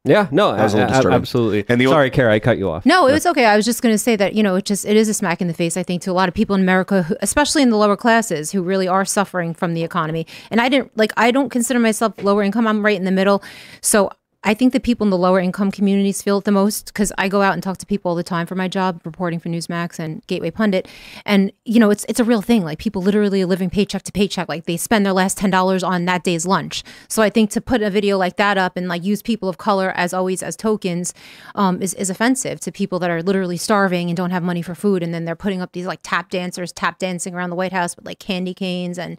Yeah, 0.05 0.29
no, 0.31 0.57
That 0.57 0.63
was 0.63 0.73
a 0.73 0.79
little 0.79 0.89
a- 0.89 0.93
a- 0.93 0.95
disturbing. 0.97 1.17
absolutely. 1.17 1.65
And 1.69 1.79
the 1.79 1.87
old- 1.87 1.93
Sorry, 1.93 2.09
Cara, 2.11 2.33
I 2.33 2.39
cut 2.41 2.57
you 2.57 2.71
off. 2.71 2.87
No, 2.87 3.07
it 3.07 3.13
was 3.13 3.27
okay. 3.27 3.45
I 3.45 3.55
was 3.57 3.67
just 3.67 3.83
going 3.83 3.93
to 3.93 3.99
say 3.99 4.17
that 4.17 4.33
you 4.35 4.43
know 4.43 4.55
it 4.55 4.65
just 4.65 4.87
it 4.87 4.97
is 4.97 5.11
a 5.11 5.15
smack 5.15 5.43
in 5.43 5.47
the 5.49 5.53
face. 5.53 5.77
I 5.77 5.83
think 5.83 6.01
to 6.03 6.11
a 6.11 6.13
lot 6.15 6.27
of 6.27 6.35
people 6.35 6.55
in 6.57 6.63
America, 6.63 7.03
who, 7.03 7.17
especially 7.21 7.61
in 7.63 7.69
the 7.69 7.77
lower 7.77 7.97
classes, 7.99 8.51
who 8.53 8.63
really 8.63 8.89
are 8.89 9.05
suffering 9.05 9.53
from 9.53 9.75
the 9.75 9.83
economy. 9.85 10.27
And 10.51 10.59
I 10.59 10.71
didn't 10.71 10.97
like 10.97 11.13
I 11.19 11.31
don't 11.31 11.51
consider 11.51 11.79
myself 11.81 12.15
lower 12.23 12.43
income. 12.43 12.67
I'm 12.67 12.83
right 12.83 12.97
in 12.97 13.05
the 13.05 13.11
middle. 13.11 13.43
So 13.83 14.11
I 14.43 14.55
think 14.55 14.73
the 14.73 14.81
people 14.81 15.05
in 15.05 15.11
the 15.11 15.19
lower 15.19 15.39
income 15.39 15.71
communities 15.71 16.23
feel 16.23 16.39
it 16.39 16.45
the 16.45 16.51
most 16.51 16.87
because 16.87 17.13
I 17.19 17.29
go 17.29 17.43
out 17.43 17.53
and 17.53 17.63
talk 17.63 17.77
to 17.79 17.87
people 17.87 18.09
all 18.09 18.17
the 18.17 18.23
time 18.23 18.47
for 18.47 18.55
my 18.55 18.69
job, 18.69 19.03
reporting 19.05 19.39
for 19.39 19.51
Newsmax 19.51 19.99
and 19.99 20.27
Gateway 20.29 20.51
Pundit, 20.51 20.89
and 21.27 21.53
you 21.67 21.79
know 21.79 21.91
it's 21.91 22.07
it's 22.09 22.21
a 22.21 22.25
real 22.25 22.41
thing. 22.41 22.65
Like 22.65 22.79
people 22.79 23.03
literally 23.03 23.43
are 23.43 23.47
living 23.47 23.69
paycheck 23.69 24.03
to 24.05 24.13
paycheck. 24.13 24.49
Like 24.49 24.65
they 24.65 24.79
spend 24.79 25.05
their 25.05 25.13
last 25.13 25.37
ten 25.37 25.51
dollars 25.51 25.83
on 25.83 26.07
that 26.07 26.25
day's 26.25 26.47
lunch. 26.47 26.83
So 27.09 27.23
I 27.23 27.29
think 27.29 27.51
to 27.51 27.61
put 27.61 27.83
a 27.83 27.91
video 27.91 28.17
like 28.17 28.37
that 28.37 28.57
up 28.57 28.79
and 28.79 28.89
like 28.89 29.05
use 29.05 29.21
people 29.21 29.49
of 29.49 29.59
color 29.59 29.93
as 29.95 30.15
always 30.15 30.43
as 30.43 30.57
tokens 30.57 31.13
um, 31.55 31.83
is 31.83 31.93
is 31.95 32.09
offensive 32.09 32.61
to 32.61 32.73
people 32.73 32.99
that 33.01 33.11
are 33.11 33.23
literally 33.23 33.59
starving 33.59 34.09
and 34.09 34.17
don't 34.17 34.31
have 34.31 34.43
money 34.43 34.63
for 34.63 34.75
food, 34.75 35.03
and 35.03 35.13
then 35.13 35.27
they're 35.27 35.37
putting 35.37 35.61
up 35.61 35.73
these 35.73 35.87
like 35.87 36.01
tap 36.03 36.31
dancers 36.31 36.73
tap 36.73 36.99
dancing 36.99 37.35
around 37.35 37.51
the 37.51 37.57
White 37.57 37.73
House 37.73 37.95
with 37.95 38.07
like 38.07 38.19
candy 38.19 38.55
canes 38.55 38.99
and 38.99 39.19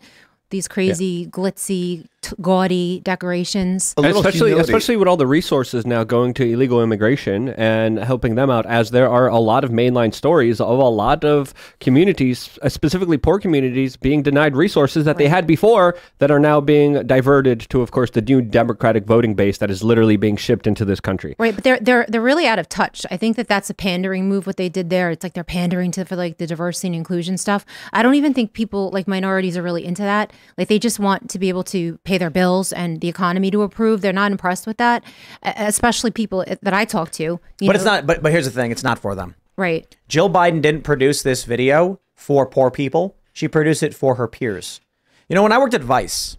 these 0.50 0.68
crazy 0.68 1.28
glitzy 1.28 2.08
t- 2.22 2.36
gaudy 2.42 3.02
decorations. 3.02 3.94
Especially 3.98 4.50
humility. 4.50 4.62
especially 4.62 4.98
with 4.98 5.08
all 5.08 5.18
the 5.18 5.28
resources 5.28 5.86
now 5.86 6.04
going 6.04 6.34
to 6.36 6.44
illegal 6.44 6.82
immigration 6.84 7.50
and 7.50 8.00
helping 8.00 8.36
them 8.36 8.50
out 8.50 8.66
as 8.66 8.92
there 8.92 9.10
are 9.10 9.28
a 9.28 9.40
lot 9.40 9.64
of 9.64 9.72
mainline 9.72 10.14
stories 10.14 10.62
of 10.62 10.80
a 10.80 10.90
lot 10.90 11.24
of 11.24 11.54
communities 11.80 12.58
uh, 12.62 12.70
specifically 12.70 13.18
poor 13.18 13.40
communities 13.40 13.98
being 13.98 14.22
denied 14.22 14.56
resources 14.56 15.06
that 15.06 15.18
they 15.18 15.28
had 15.28 15.46
before 15.48 15.98
that 16.20 16.32
are 16.32 16.40
now 16.40 16.62
being 16.62 17.06
diverted 17.06 17.60
to 17.60 17.82
of 17.82 17.92
course 17.92 18.12
the 18.12 18.22
new 18.22 18.42
democratic 18.42 19.06
voting 19.06 19.34
base 19.34 19.58
that 19.58 19.70
is 19.72 19.84
literally 19.84 20.18
being 20.18 20.38
shipped 20.38 20.68
into 20.68 20.86
this 20.86 21.00
country 21.00 21.36
Right, 21.38 21.56
but 21.56 21.64
they're 21.64 21.80
they're 21.80 22.06
they're 22.08 22.22
really 22.22 22.46
out 22.46 22.60
of 22.60 22.70
touch. 22.70 23.06
I 23.10 23.18
think 23.18 23.36
that 23.38 23.48
that's 23.48 23.70
a 23.70 23.74
pandering 23.74 24.30
move. 24.30 24.46
What 24.46 24.58
they 24.58 24.70
did 24.70 24.90
there, 24.90 25.10
it's 25.10 25.24
like 25.24 25.34
they're 25.34 25.44
pandering 25.44 25.92
to 25.92 26.06
for 26.06 26.16
like 26.16 26.38
the 26.38 26.48
diversity 26.48 26.90
and 26.90 26.96
inclusion 26.96 27.38
stuff. 27.38 27.66
I 27.94 28.04
don't 28.04 28.16
even 28.16 28.34
think 28.34 28.54
people 28.54 28.92
like 28.92 29.08
minorities 29.08 29.58
are 29.58 29.64
really 29.64 29.84
into 29.84 30.04
that. 30.04 30.32
Like 30.58 30.68
they 30.68 30.80
just 30.80 31.00
want 31.00 31.30
to 31.32 31.40
be 31.40 31.50
able 31.50 31.64
to 31.66 31.98
pay 32.04 32.11
their 32.18 32.30
bills 32.30 32.74
and 32.74 33.02
the 33.02 33.08
economy 33.08 33.52
to 33.52 33.62
approve. 33.62 34.02
They're 34.02 34.14
not 34.14 34.32
impressed 34.32 34.68
with 34.68 34.78
that, 34.78 35.04
especially 35.44 36.12
people 36.12 36.46
that 36.62 36.74
I 36.74 36.86
talk 36.86 37.12
to. 37.12 37.24
you 37.24 37.40
But 37.62 37.76
it's 37.76 37.86
not. 37.86 38.06
But 38.06 38.22
but 38.22 38.32
here's 38.32 38.46
the 38.46 38.52
thing: 38.52 38.72
it's 38.72 38.84
not 38.84 39.00
for 39.00 39.16
them. 39.16 39.36
right. 39.58 39.96
Jill 40.08 40.30
Biden 40.30 40.62
didn't 40.62 40.84
produce 40.84 41.22
this 41.24 41.44
video 41.44 42.00
for 42.16 42.46
poor 42.46 42.72
people. 42.72 43.16
She 43.34 43.48
produced 43.48 43.84
it 43.84 43.94
for 43.94 44.16
her 44.16 44.28
peers. 44.28 44.82
You 45.30 45.36
know, 45.36 45.44
when 45.44 45.52
I 45.52 45.58
worked 45.60 45.74
at 45.74 45.84
Vice, 45.84 46.38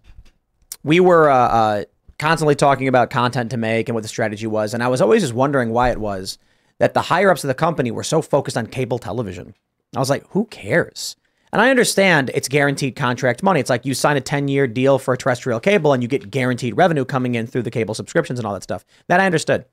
we 0.85 1.00
were 1.00 1.30
uh, 1.30 1.37
uh, 1.37 1.85
constantly 2.18 2.54
talking 2.54 2.88
about 2.88 3.11
content 3.11 3.50
to 3.52 3.56
make 3.56 3.88
and 3.88 3.94
what 3.94 4.02
the 4.02 4.08
strategy 4.08 4.46
was, 4.46 4.74
and 4.74 4.82
I 4.82 4.88
was 4.88 5.00
always 5.00 5.22
just 5.22 5.32
wondering 5.35 5.70
why 5.70 5.90
it 5.90 5.98
was 5.98 6.38
that 6.78 6.94
the 6.94 7.02
higher 7.02 7.30
ups 7.30 7.44
of 7.44 7.48
the 7.48 7.54
company 7.54 7.90
were 7.90 8.02
so 8.02 8.20
focused 8.20 8.56
on 8.56 8.66
cable 8.66 8.98
television. 8.98 9.54
I 9.94 9.98
was 9.98 10.11
like, 10.11 10.24
who 10.30 10.46
cares? 10.46 11.16
And 11.53 11.61
I 11.61 11.69
understand 11.69 12.31
it's 12.35 12.49
guaranteed 12.49 12.97
contract 12.97 13.43
money. 13.43 13.61
It's 13.61 13.69
like 13.69 13.85
you 13.85 13.93
sign 13.93 14.17
a 14.17 14.23
10 14.23 14.49
year 14.49 14.67
deal 14.67 14.99
for 14.99 15.15
a 15.15 15.19
terrestrial 15.19 15.61
cable 15.61 15.93
and 15.93 16.03
you 16.03 16.09
get 16.09 16.31
guaranteed 16.31 16.77
revenue 16.77 17.05
coming 17.05 17.35
in 17.35 17.47
through 17.47 17.62
the 17.62 17.71
cable 17.71 17.95
subscriptions 17.95 18.38
and 18.38 18.47
all 18.47 18.55
that 18.55 18.62
stuff. 18.62 18.85
That 19.09 19.21
I 19.21 19.27
understood. 19.27 19.67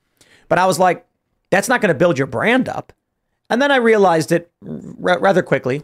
But 0.50 0.60
I 0.60 0.66
was 0.66 0.78
like, 0.78 1.06
that's 1.52 1.70
not 1.70 1.82
going 1.82 1.94
to 1.94 1.98
build 1.98 2.18
your 2.18 2.28
brand 2.28 2.68
up. 2.68 2.92
And 3.50 3.62
then 3.62 3.72
I 3.72 3.78
realized 3.78 4.32
it 4.32 4.52
r- 4.62 5.20
rather 5.20 5.42
quickly. 5.42 5.84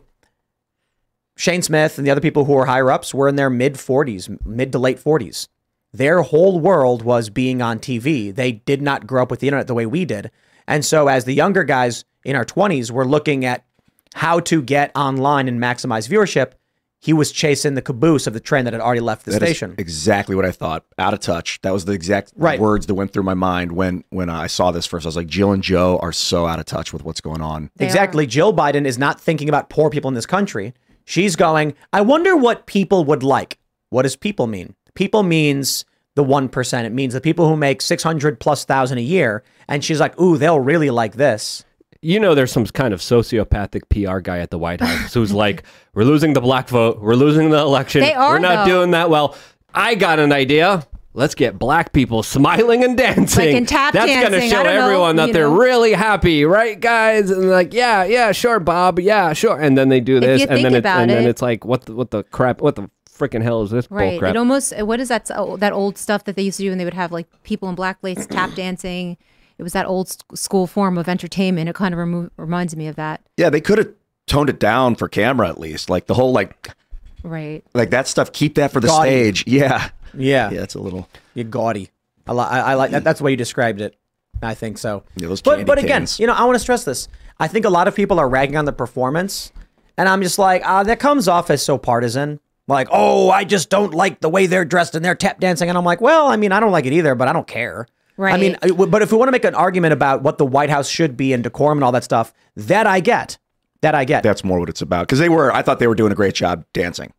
Shane 1.37 1.61
Smith 1.61 1.97
and 1.97 2.05
the 2.05 2.11
other 2.11 2.21
people 2.21 2.45
who 2.45 2.53
were 2.53 2.65
higher 2.65 2.91
ups 2.91 3.13
were 3.13 3.27
in 3.27 3.35
their 3.35 3.49
mid 3.49 3.75
40s, 3.75 4.45
mid 4.45 4.71
to 4.71 4.79
late 4.79 4.99
40s. 4.99 5.47
Their 5.93 6.23
whole 6.23 6.59
world 6.59 7.03
was 7.03 7.29
being 7.29 7.61
on 7.61 7.79
TV. 7.79 8.33
They 8.35 8.51
did 8.51 8.81
not 8.81 9.07
grow 9.07 9.23
up 9.23 9.31
with 9.31 9.39
the 9.39 9.47
internet 9.47 9.67
the 9.67 9.73
way 9.73 9.85
we 9.85 10.03
did. 10.03 10.29
And 10.67 10.83
so, 10.83 11.07
as 11.07 11.25
the 11.25 11.33
younger 11.33 11.63
guys 11.63 12.03
in 12.25 12.35
our 12.35 12.45
20s 12.45 12.91
were 12.91 13.05
looking 13.05 13.45
at 13.45 13.63
how 14.15 14.39
to 14.39 14.61
get 14.61 14.91
online 14.95 15.47
and 15.47 15.59
maximize 15.59 16.07
viewership, 16.09 16.53
he 17.01 17.11
was 17.13 17.31
chasing 17.31 17.75
the 17.75 17.81
caboose 17.81 18.25
of 18.27 18.33
the 18.33 18.39
train 18.39 18.63
that 18.65 18.73
had 18.73 18.81
already 18.81 19.01
left 19.01 19.25
the 19.25 19.31
That 19.31 19.43
is 19.43 19.49
station. 19.49 19.75
exactly 19.77 20.35
what 20.35 20.45
I 20.45 20.51
thought. 20.51 20.85
Out 20.97 21.13
of 21.13 21.19
touch. 21.19 21.59
That 21.61 21.71
was 21.73 21.85
the 21.85 21.91
exact 21.91 22.31
Right. 22.35 22.59
words 22.59 22.87
that 22.87 22.95
went 22.95 23.11
through 23.13 23.23
my 23.23 23.33
mind 23.35 23.73
when 23.73 24.03
when 24.09 24.29
I 24.29 24.47
saw 24.47 24.71
this 24.71 24.85
first. 24.85 25.05
I 25.05 25.09
was 25.09 25.15
like, 25.15 25.27
Jill 25.27 25.51
and 25.51 25.61
Joe 25.61 25.99
are 26.01 26.11
so 26.13 26.47
out 26.47 26.59
of 26.59 26.65
touch 26.65 26.93
with 26.93 27.03
what's 27.03 27.21
going 27.21 27.41
on. 27.41 27.69
They 27.75 27.85
exactly. 27.85 28.25
Jill 28.25 28.53
Biden 28.53 28.85
is 28.85 28.97
not 28.97 29.19
thinking 29.21 29.49
about 29.49 29.69
poor 29.69 29.89
people 29.89 30.07
in 30.07 30.15
this 30.15 30.25
country. 30.25 30.73
She's 31.03 31.35
going, 31.35 31.75
I 31.93 32.01
wonder 32.01 32.35
what 32.35 32.65
people 32.65 33.03
would 33.05 33.21
like. 33.21 33.59
What 33.89 34.03
does 34.03 34.15
people 34.15 34.47
mean? 34.47 34.73
People 34.95 35.21
means 35.21 35.85
the 36.15 36.23
1%. 36.23 36.85
It 36.85 36.93
means 36.93 37.13
the 37.13 37.21
people 37.21 37.47
who 37.49 37.57
make 37.57 37.81
600 37.81 38.39
plus 38.39 38.63
thousand 38.65 38.97
a 38.97 39.01
year. 39.01 39.43
And 39.67 39.83
she's 39.83 39.99
like, 39.99 40.19
ooh, 40.19 40.37
they'll 40.37 40.59
really 40.61 40.89
like 40.89 41.15
this. 41.17 41.65
You 42.05 42.19
know 42.19 42.35
there's 42.35 42.51
some 42.51 42.65
kind 42.65 42.93
of 42.93 42.99
sociopathic 43.01 43.89
PR 43.89 44.19
guy 44.19 44.39
at 44.39 44.51
the 44.51 44.59
White 44.59 44.81
House 44.81 45.13
who's 45.13 45.31
like, 45.33 45.63
"We're 45.93 46.03
losing 46.03 46.33
the 46.33 46.41
black 46.41 46.69
vote. 46.69 47.01
We're 47.01 47.15
losing 47.15 47.49
the 47.49 47.57
election. 47.59 48.01
They 48.01 48.13
are, 48.13 48.33
We're 48.33 48.39
not 48.39 48.65
though. 48.65 48.73
doing 48.79 48.91
that 48.91 49.09
well." 49.09 49.35
I 49.73 49.95
got 49.95 50.19
an 50.19 50.31
idea. 50.31 50.87
Let's 51.13 51.33
get 51.35 51.57
black 51.57 51.93
people 51.93 52.23
smiling 52.23 52.83
and 52.83 52.97
dancing. 52.97 53.45
Like 53.47 53.55
in 53.55 53.65
tap 53.65 53.93
That's 53.93 54.11
gonna 54.11 54.41
show 54.41 54.59
I 54.59 54.63
don't 54.63 54.75
know, 54.75 54.83
everyone 54.85 55.15
that 55.15 55.33
they're 55.33 55.49
know. 55.49 55.55
really 55.57 55.93
happy, 55.93 56.45
right, 56.45 56.79
guys? 56.79 57.29
And 57.31 57.49
like, 57.49 57.73
yeah, 57.73 58.03
yeah, 58.03 58.31
sure, 58.33 58.59
Bob, 58.59 58.99
yeah, 58.99 59.33
sure. 59.33 59.59
And 59.59 59.77
then 59.77 59.89
they 59.89 59.99
do 60.01 60.19
this, 60.19 60.43
and 60.43 60.63
then 60.63 60.75
about 60.75 61.01
and 61.01 61.09
then 61.09 61.25
it's 61.25 61.41
like, 61.41 61.63
what, 61.65 61.85
the, 61.85 61.93
what 61.95 62.11
the 62.11 62.23
crap? 62.23 62.61
What 62.61 62.75
the 62.75 62.89
freaking 63.09 63.41
hell 63.41 63.61
is 63.63 63.71
this 63.71 63.89
Right. 63.89 64.11
bull 64.11 64.19
crap? 64.19 64.35
It 64.35 64.37
almost 64.37 64.77
what 64.81 64.99
is 64.99 65.07
that 65.07 65.25
that 65.59 65.71
old 65.73 65.97
stuff 65.97 66.25
that 66.25 66.35
they 66.35 66.41
used 66.43 66.57
to 66.57 66.63
do 66.63 66.71
and 66.71 66.79
they 66.79 66.85
would 66.85 66.93
have 66.93 67.11
like 67.13 67.27
people 67.43 67.69
in 67.69 67.75
black 67.75 67.97
lace 68.01 68.27
tap 68.27 68.53
dancing. 68.53 69.17
It 69.57 69.63
was 69.63 69.73
that 69.73 69.85
old 69.85 70.15
school 70.37 70.67
form 70.67 70.97
of 70.97 71.07
entertainment. 71.07 71.69
It 71.69 71.75
kind 71.75 71.93
of 71.93 71.97
remo- 71.99 72.29
reminds 72.37 72.75
me 72.75 72.87
of 72.87 72.95
that. 72.97 73.21
Yeah, 73.37 73.49
they 73.49 73.61
could 73.61 73.77
have 73.77 73.89
toned 74.27 74.49
it 74.49 74.59
down 74.59 74.95
for 74.95 75.07
camera 75.07 75.47
at 75.47 75.59
least. 75.59 75.89
Like 75.89 76.07
the 76.07 76.13
whole 76.13 76.31
like 76.33 76.69
Right. 77.23 77.63
like 77.73 77.89
that 77.91 78.07
stuff. 78.07 78.31
Keep 78.33 78.55
that 78.55 78.71
for 78.71 78.79
the 78.79 78.87
Gaudy. 78.87 79.09
stage. 79.09 79.43
Yeah, 79.47 79.89
Yeah. 80.13 80.49
yeah. 80.51 80.61
It's 80.63 80.75
a 80.75 80.79
little. 80.79 81.07
You're 81.33 81.45
gaudy. 81.45 81.89
I, 82.27 82.33
li- 82.33 82.39
I, 82.41 82.59
I 82.59 82.73
like 82.75 82.91
that. 82.91 83.03
That's 83.03 83.19
the 83.19 83.23
way 83.25 83.31
you 83.31 83.37
described 83.37 83.81
it. 83.81 83.95
I 84.43 84.53
think 84.53 84.77
so. 84.77 85.03
Yeah, 85.15 85.27
those 85.29 85.41
but 85.41 85.65
but 85.65 85.77
again, 85.77 86.01
canes. 86.01 86.19
you 86.19 86.27
know, 86.27 86.33
I 86.33 86.43
want 86.43 86.55
to 86.55 86.59
stress 86.59 86.83
this. 86.83 87.07
I 87.39 87.47
think 87.47 87.65
a 87.65 87.69
lot 87.69 87.87
of 87.87 87.95
people 87.95 88.19
are 88.19 88.27
ragging 88.27 88.57
on 88.57 88.65
the 88.65 88.73
performance, 88.73 89.51
and 89.97 90.09
I'm 90.09 90.21
just 90.21 90.37
like, 90.37 90.61
ah, 90.65 90.83
that 90.83 90.99
comes 90.99 91.27
off 91.27 91.49
as 91.49 91.63
so 91.63 91.77
partisan. 91.77 92.39
Like, 92.67 92.87
oh, 92.91 93.29
I 93.29 93.43
just 93.45 93.69
don't 93.69 93.93
like 93.93 94.19
the 94.21 94.29
way 94.29 94.45
they're 94.47 94.65
dressed 94.65 94.95
and 94.95 95.05
they're 95.05 95.15
tap 95.15 95.39
dancing, 95.39 95.69
and 95.69 95.77
I'm 95.77 95.85
like, 95.85 96.01
well, 96.01 96.27
I 96.27 96.35
mean, 96.35 96.51
I 96.51 96.59
don't 96.59 96.71
like 96.71 96.85
it 96.85 96.93
either, 96.93 97.15
but 97.15 97.27
I 97.27 97.33
don't 97.33 97.47
care. 97.47 97.87
I 98.17 98.37
mean, 98.37 98.57
but 98.61 99.01
if 99.01 99.11
we 99.11 99.17
want 99.17 99.27
to 99.27 99.31
make 99.33 99.45
an 99.45 99.55
argument 99.55 99.93
about 99.93 100.21
what 100.23 100.37
the 100.37 100.45
White 100.45 100.69
House 100.69 100.87
should 100.89 101.17
be 101.17 101.33
and 101.33 101.43
decorum 101.43 101.77
and 101.77 101.83
all 101.83 101.91
that 101.91 102.03
stuff, 102.03 102.33
that 102.55 102.87
I 102.87 102.99
get. 103.01 103.37
That 103.81 103.93
I 103.95 104.05
get. 104.05 104.23
That's 104.23 104.43
more 104.43 104.59
what 104.59 104.69
it's 104.69 104.81
about 104.81 105.01
because 105.07 105.19
they 105.19 105.29
were. 105.29 105.51
I 105.53 105.61
thought 105.61 105.79
they 105.79 105.87
were 105.87 105.95
doing 105.95 106.11
a 106.11 106.15
great 106.15 106.33
job 106.33 106.65
dancing. 106.73 107.13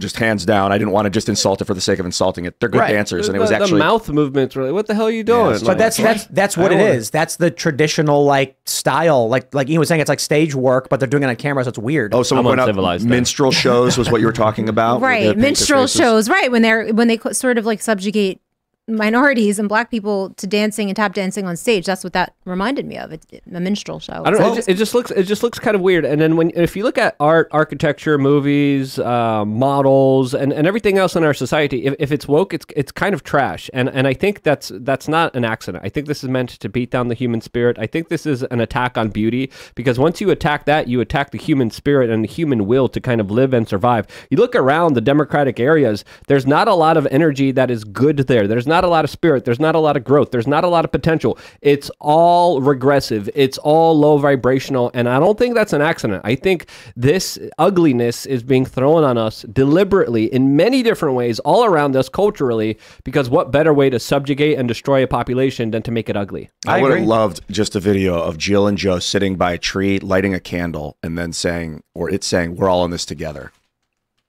just 0.00 0.16
hands 0.16 0.44
down. 0.44 0.72
I 0.72 0.78
didn't 0.78 0.90
want 0.90 1.04
to 1.06 1.10
just 1.10 1.28
insult 1.28 1.60
it 1.60 1.66
for 1.66 1.74
the 1.74 1.80
sake 1.80 2.00
of 2.00 2.06
insulting 2.06 2.46
it. 2.46 2.58
They're 2.58 2.68
good 2.68 2.80
Right. 2.80 2.92
dancers, 2.92 3.28
and 3.28 3.36
it 3.36 3.38
the, 3.38 3.42
was 3.42 3.50
the 3.50 3.56
actually 3.56 3.78
mouth 3.78 4.08
movements. 4.10 4.56
Really, 4.56 4.72
what 4.72 4.88
the 4.88 4.94
hell 4.94 5.06
are 5.06 5.10
you 5.12 5.22
doing? 5.22 5.54
it's 5.54 5.62
But 5.62 5.78
that's 5.78 5.98
that's 5.98 6.24
that's 6.26 6.56
what 6.56 6.72
I 6.72 6.74
it 6.74 6.78
wanna- 6.78 6.90
is. 6.94 7.10
That's 7.10 7.36
the 7.36 7.48
traditional 7.52 8.24
like 8.24 8.56
style. 8.64 9.28
Like 9.28 9.54
like 9.54 9.68
Ian 9.70 9.78
was 9.78 9.86
saying, 9.88 10.00
it's 10.00 10.08
like 10.08 10.18
stage 10.18 10.52
work, 10.56 10.88
but 10.88 10.98
they're 10.98 11.08
doing 11.08 11.22
it 11.22 11.26
on 11.28 11.36
camera, 11.36 11.62
so 11.62 11.68
it's 11.68 11.78
weird. 11.78 12.12
Oh, 12.12 12.24
someone 12.24 12.58
I'm 12.58 12.66
pointed 12.66 12.76
out 12.84 12.98
then. 12.98 13.08
minstrel 13.08 13.52
shows 13.52 13.96
was 13.96 14.10
what 14.10 14.20
you 14.20 14.26
were 14.26 14.32
talking 14.32 14.68
about. 14.68 15.00
right 15.02 15.36
minstrel 15.38 15.86
shows 15.86 16.28
right 16.28 16.50
when 16.50 16.62
they're 16.62 16.88
when 16.92 17.06
they 17.06 17.18
co- 17.18 17.30
sort 17.32 17.56
of 17.56 17.64
like 17.64 17.80
subjugate 17.80 18.40
minorities 18.88 19.58
and 19.58 19.68
black 19.68 19.90
people 19.90 20.30
to 20.34 20.46
dancing 20.46 20.88
and 20.88 20.96
tap 20.96 21.14
dancing 21.14 21.46
on 21.46 21.56
stage 21.56 21.86
that's 21.86 22.02
what 22.02 22.12
that 22.12 22.34
reminded 22.44 22.84
me 22.84 22.98
of 22.98 23.12
it, 23.12 23.24
a 23.54 23.60
minstrel 23.60 24.00
show 24.00 24.22
I 24.24 24.30
don't 24.30 24.40
know. 24.40 24.52
It 24.52 24.56
just, 24.56 24.68
it 24.68 24.74
just 24.74 24.94
looks 24.94 25.10
it 25.10 25.24
just 25.24 25.42
looks 25.42 25.58
kind 25.58 25.74
of 25.74 25.80
weird. 25.80 26.04
And 26.04 26.20
then 26.20 26.36
when 26.36 26.50
if 26.54 26.76
you 26.76 26.84
look 26.84 26.98
at 26.98 27.16
art, 27.20 27.48
architecture, 27.52 28.18
movies, 28.18 28.98
uh, 28.98 29.44
models, 29.44 30.34
and, 30.34 30.52
and 30.52 30.66
everything 30.66 30.98
else 30.98 31.16
in 31.16 31.24
our 31.24 31.34
society, 31.34 31.84
if, 31.84 31.94
if 31.98 32.12
it's 32.12 32.26
woke, 32.28 32.54
it's 32.54 32.66
it's 32.76 32.92
kind 32.92 33.14
of 33.14 33.22
trash. 33.22 33.70
And 33.72 33.88
and 33.88 34.06
I 34.06 34.14
think 34.14 34.42
that's 34.42 34.72
that's 34.74 35.08
not 35.08 35.34
an 35.34 35.44
accident. 35.44 35.84
I 35.84 35.88
think 35.88 36.06
this 36.06 36.22
is 36.22 36.30
meant 36.30 36.50
to 36.50 36.68
beat 36.68 36.90
down 36.90 37.08
the 37.08 37.14
human 37.14 37.40
spirit. 37.40 37.78
I 37.78 37.86
think 37.86 38.08
this 38.08 38.26
is 38.26 38.42
an 38.44 38.60
attack 38.60 38.96
on 38.98 39.10
beauty 39.10 39.50
because 39.74 39.98
once 39.98 40.20
you 40.20 40.30
attack 40.30 40.64
that, 40.66 40.88
you 40.88 41.00
attack 41.00 41.30
the 41.30 41.38
human 41.38 41.70
spirit 41.70 42.10
and 42.10 42.24
the 42.24 42.28
human 42.28 42.66
will 42.66 42.88
to 42.88 43.00
kind 43.00 43.20
of 43.20 43.30
live 43.30 43.52
and 43.54 43.68
survive. 43.68 44.06
You 44.30 44.36
look 44.38 44.54
around 44.54 44.94
the 44.94 45.00
democratic 45.00 45.60
areas, 45.60 46.04
there's 46.26 46.46
not 46.46 46.68
a 46.68 46.74
lot 46.74 46.96
of 46.96 47.06
energy 47.10 47.52
that 47.52 47.70
is 47.70 47.84
good 47.84 48.18
there. 48.18 48.46
There's 48.46 48.66
not 48.72 48.84
a 48.84 48.88
lot 48.88 49.04
of 49.04 49.10
spirit. 49.10 49.44
There's 49.44 49.60
not 49.60 49.74
a 49.74 49.78
lot 49.78 49.98
of 49.98 50.02
growth. 50.02 50.30
There's 50.30 50.46
not 50.46 50.64
a 50.64 50.68
lot 50.68 50.86
of 50.86 50.90
potential. 50.90 51.38
It's 51.60 51.90
all 52.00 52.62
regressive. 52.62 53.28
It's 53.34 53.58
all 53.58 53.98
low 53.98 54.16
vibrational. 54.16 54.90
And 54.94 55.10
I 55.10 55.18
don't 55.18 55.38
think 55.38 55.54
that's 55.54 55.74
an 55.74 55.82
accident. 55.82 56.22
I 56.24 56.34
think 56.36 56.66
this 56.96 57.38
ugliness 57.58 58.24
is 58.24 58.42
being 58.42 58.64
thrown 58.64 59.04
on 59.04 59.18
us 59.18 59.42
deliberately 59.42 60.24
in 60.32 60.56
many 60.56 60.82
different 60.82 61.14
ways 61.14 61.38
all 61.40 61.66
around 61.66 61.94
us 61.96 62.08
culturally 62.08 62.78
because 63.04 63.28
what 63.28 63.52
better 63.52 63.74
way 63.74 63.90
to 63.90 64.00
subjugate 64.00 64.58
and 64.58 64.66
destroy 64.66 65.02
a 65.02 65.06
population 65.06 65.70
than 65.70 65.82
to 65.82 65.90
make 65.90 66.08
it 66.08 66.16
ugly? 66.16 66.48
I, 66.66 66.78
I 66.78 66.82
would 66.82 66.96
have 66.96 67.06
loved 67.06 67.42
just 67.50 67.76
a 67.76 67.80
video 67.80 68.18
of 68.18 68.38
Jill 68.38 68.66
and 68.66 68.78
Joe 68.78 69.00
sitting 69.00 69.36
by 69.36 69.52
a 69.52 69.58
tree, 69.58 69.98
lighting 69.98 70.32
a 70.32 70.40
candle, 70.40 70.96
and 71.02 71.18
then 71.18 71.34
saying, 71.34 71.82
or 71.94 72.08
it 72.08 72.24
saying, 72.24 72.56
"We're 72.56 72.70
all 72.70 72.84
in 72.86 72.90
this 72.90 73.04
together." 73.04 73.52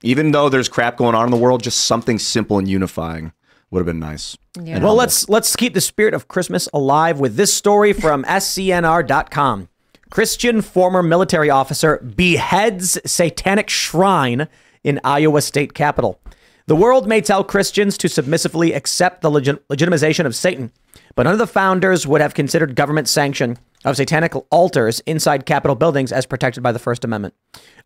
Even 0.02 0.32
though 0.32 0.50
there's 0.50 0.68
crap 0.68 0.98
going 0.98 1.14
on 1.14 1.24
in 1.24 1.30
the 1.30 1.38
world, 1.38 1.62
just 1.62 1.86
something 1.86 2.18
simple 2.18 2.58
and 2.58 2.68
unifying 2.68 3.32
would 3.74 3.80
have 3.80 3.86
been 3.86 4.00
nice. 4.00 4.36
Yeah. 4.60 4.78
Well, 4.78 4.94
let's 4.94 5.28
let's 5.28 5.54
keep 5.56 5.74
the 5.74 5.80
spirit 5.80 6.14
of 6.14 6.28
Christmas 6.28 6.68
alive 6.72 7.18
with 7.20 7.36
this 7.36 7.52
story 7.52 7.92
from 7.92 8.24
scnr.com. 8.28 9.68
Christian 10.10 10.62
former 10.62 11.02
military 11.02 11.50
officer 11.50 11.98
beheads 11.98 12.98
satanic 13.04 13.68
shrine 13.68 14.48
in 14.84 15.00
Iowa 15.02 15.42
state 15.42 15.74
capitol. 15.74 16.20
The 16.66 16.76
world 16.76 17.08
may 17.08 17.20
tell 17.20 17.42
Christians 17.42 17.98
to 17.98 18.08
submissively 18.08 18.72
accept 18.72 19.22
the 19.22 19.30
legit- 19.30 19.66
legitimization 19.68 20.24
of 20.24 20.36
Satan, 20.36 20.70
but 21.16 21.24
none 21.24 21.32
of 21.32 21.38
the 21.38 21.46
founders 21.46 22.06
would 22.06 22.20
have 22.20 22.32
considered 22.32 22.76
government 22.76 23.08
sanction 23.08 23.58
of 23.84 23.96
satanic 23.96 24.32
altars 24.50 25.00
inside 25.00 25.46
Capitol 25.46 25.74
buildings 25.74 26.12
as 26.12 26.26
protected 26.26 26.62
by 26.62 26.70
the 26.72 26.78
First 26.78 27.04
Amendment. 27.04 27.34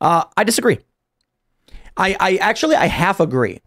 Uh, 0.01 0.24
I 0.37 0.44
disagree. 0.44 0.79
I, 1.96 2.14
I 2.20 2.37
actually 2.37 2.77
I 2.77 2.87
half 2.87 3.20
agree. 3.20 3.61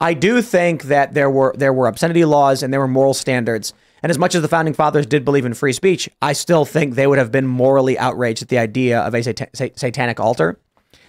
I 0.00 0.14
do 0.14 0.42
think 0.42 0.84
that 0.84 1.14
there 1.14 1.30
were 1.30 1.54
there 1.56 1.72
were 1.72 1.86
obscenity 1.86 2.24
laws 2.24 2.62
and 2.62 2.72
there 2.72 2.80
were 2.80 2.88
moral 2.88 3.14
standards. 3.14 3.72
And 4.02 4.10
as 4.10 4.18
much 4.18 4.36
as 4.36 4.42
the 4.42 4.48
founding 4.48 4.74
fathers 4.74 5.06
did 5.06 5.24
believe 5.24 5.44
in 5.44 5.54
free 5.54 5.72
speech, 5.72 6.08
I 6.22 6.32
still 6.32 6.64
think 6.64 6.94
they 6.94 7.08
would 7.08 7.18
have 7.18 7.32
been 7.32 7.48
morally 7.48 7.98
outraged 7.98 8.42
at 8.42 8.48
the 8.48 8.58
idea 8.58 9.00
of 9.00 9.12
a 9.12 9.18
sata- 9.18 9.48
sa- 9.54 9.74
satanic 9.74 10.20
altar. 10.20 10.60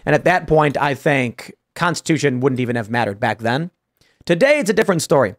And 0.06 0.16
at 0.16 0.24
that 0.24 0.48
point, 0.48 0.76
I 0.76 0.96
think 0.96 1.54
Constitution 1.76 2.40
wouldn't 2.40 2.60
even 2.60 2.76
have 2.76 2.90
mattered 2.90 3.20
back 3.20 3.40
then. 3.40 3.70
Today, 4.26 4.58
it's 4.60 4.72
a 4.72 4.74
different 4.74 5.04
story. 5.04 5.36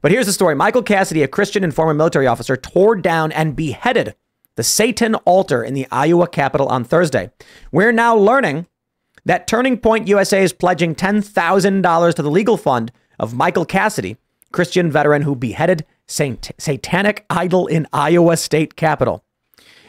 But 0.00 0.12
here's 0.12 0.26
the 0.26 0.32
story 0.32 0.54
Michael 0.54 0.82
Cassidy, 0.82 1.22
a 1.22 1.28
Christian 1.28 1.64
and 1.64 1.74
former 1.74 1.94
military 1.94 2.26
officer, 2.26 2.56
tore 2.56 2.96
down 2.96 3.32
and 3.32 3.56
beheaded 3.56 4.14
the 4.56 4.62
Satan 4.62 5.14
altar 5.14 5.64
in 5.64 5.74
the 5.74 5.86
Iowa 5.90 6.28
Capitol 6.28 6.68
on 6.68 6.84
Thursday. 6.84 7.30
We're 7.72 7.92
now 7.92 8.14
learning 8.16 8.66
that 9.24 9.46
Turning 9.46 9.78
Point 9.78 10.08
USA 10.08 10.42
is 10.42 10.52
pledging 10.52 10.94
$10,000 10.94 12.14
to 12.14 12.22
the 12.22 12.30
legal 12.30 12.56
fund 12.56 12.92
of 13.18 13.34
Michael 13.34 13.64
Cassidy, 13.64 14.16
Christian 14.52 14.90
veteran 14.90 15.22
who 15.22 15.34
beheaded 15.36 15.84
Saint- 16.06 16.50
satanic 16.58 17.24
idol 17.30 17.66
in 17.66 17.86
Iowa 17.92 18.36
state 18.36 18.76
capitol. 18.76 19.24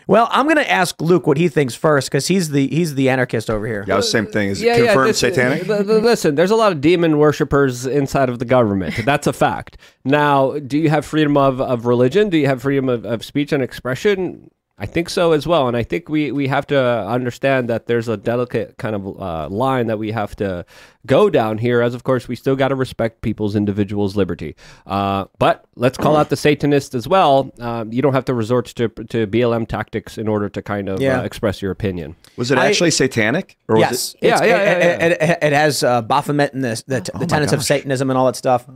Well, 0.06 0.28
I'm 0.32 0.46
going 0.46 0.58
to 0.58 0.70
ask 0.70 1.02
Luke 1.02 1.26
what 1.28 1.38
he 1.38 1.48
thinks 1.48 1.76
first 1.76 2.10
because 2.10 2.28
he's 2.28 2.50
the 2.50 2.68
he's 2.68 2.96
the 2.96 3.10
anarchist 3.10 3.50
over 3.50 3.66
here. 3.66 3.86
Yeah, 3.88 3.94
it 3.94 3.98
was 3.98 4.06
the 4.08 4.12
same 4.12 4.28
thing. 4.28 4.50
Is 4.50 4.62
it 4.62 4.76
confirmed 4.76 5.10
this- 5.10 5.20
satanic? 5.20 5.64
th- 5.64 5.88
th- 5.88 6.04
listen, 6.04 6.36
there's 6.36 6.52
a 6.52 6.58
lot 6.58 6.74
of 6.74 6.82
demon 6.82 7.18
worshippers 7.18 7.86
inside 7.86 8.28
of 8.30 8.40
the 8.40 8.46
government. 8.46 8.96
That's 9.06 9.28
a 9.28 9.34
fact. 9.34 9.78
Now, 10.04 10.60
do 10.60 10.78
you 10.78 10.90
have 10.90 11.06
freedom 11.06 11.38
of, 11.38 11.62
of 11.62 11.86
religion? 11.86 12.30
Do 12.30 12.38
you 12.38 12.48
have 12.48 12.62
freedom 12.62 12.90
of, 12.90 13.06
of 13.06 13.24
speech 13.24 13.54
and 13.54 13.64
expression? 13.64 14.52
I 14.84 14.86
think 14.86 15.10
so 15.10 15.32
as 15.32 15.48
well. 15.48 15.70
And 15.70 15.78
I 15.78 15.84
think 15.84 16.10
we, 16.10 16.34
we 16.34 16.46
have 16.50 16.68
to 16.68 16.78
understand 16.78 17.70
that 17.70 17.88
there's 17.88 18.10
a 18.10 18.18
delicate 18.18 18.78
kind 18.78 18.94
of 18.98 19.22
uh, 19.22 19.48
line 19.48 19.88
that 19.88 19.98
we 19.98 20.12
have 20.12 20.36
to 20.36 20.66
go 21.06 21.30
down 21.30 21.58
here, 21.58 21.82
as 21.82 21.94
of 21.94 22.04
course 22.04 22.28
we 22.28 22.36
still 22.36 22.58
got 22.58 22.68
to 22.68 22.76
respect 22.76 23.22
people's 23.22 23.56
individuals' 23.56 24.18
liberty. 24.18 24.58
Uh, 24.86 25.24
but 25.40 25.64
let's 25.78 25.98
call 25.98 26.18
out 26.18 26.30
the 26.30 26.36
Satanist 26.36 26.96
as 26.96 27.08
well. 27.08 27.50
Um, 27.60 27.94
you 27.94 28.02
don't 28.02 28.12
have 28.14 28.26
to 28.26 28.34
resort 28.34 28.66
to, 28.76 28.90
to 28.90 29.26
BLM 29.26 29.70
tactics 29.70 30.18
in 30.18 30.28
order 30.28 30.50
to 30.50 30.62
kind 30.62 30.90
of 30.90 31.00
Yeah. 31.02 31.22
uh, 31.22 31.24
express 31.24 31.62
your 31.62 31.72
opinion. 31.72 32.18
Was 32.36 32.52
it 32.52 32.58
I- 32.58 32.68
actually 32.68 32.92
satanic? 32.92 33.58
Or 33.70 33.78
was 33.78 33.82
Yes. 33.84 34.16
Yeah, 34.22 34.28
It's- 34.36 34.42
yeah, 34.42 34.56
it, 34.58 35.00
yeah, 35.00 35.06
It, 35.06 35.12
it- 35.32 35.38
it 35.44 35.54
has 35.54 35.82
uh, 35.84 36.02
Baphomet 36.02 36.54
and 36.54 36.62
the, 36.62 36.84
the, 36.88 37.10
Oh 37.16 37.20
the 37.20 37.26
tenets 37.26 37.54
of 37.54 37.64
Satanism 37.64 38.10
and 38.10 38.18
all 38.20 38.26
that 38.26 38.36
stuff. 38.36 38.68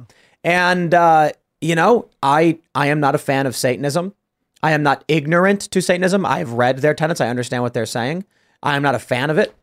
And, 0.41 0.93
uh, 0.93 1.31
you 1.59 1.75
know, 1.75 2.07
I, 2.23 2.59
I 2.73 2.87
am 2.87 3.01
not 3.01 3.13
a 3.13 3.17
fan 3.17 3.45
of 3.45 3.57
Satanism. 3.57 4.13
I 4.63 4.71
am 4.71 4.83
not 4.83 5.03
ignorant 5.07 5.61
to 5.71 5.81
Satanism. 5.81 6.25
I've 6.25 6.53
read 6.53 6.79
their 6.79 6.93
tenets. 6.93 7.21
I 7.21 7.27
understand 7.29 7.63
what 7.63 7.73
they're 7.73 7.85
saying. 7.85 8.25
I 8.63 8.75
am 8.75 8.81
not 8.81 8.95
a 8.95 8.99
fan 8.99 9.29
of 9.29 9.37
it. 9.37 9.53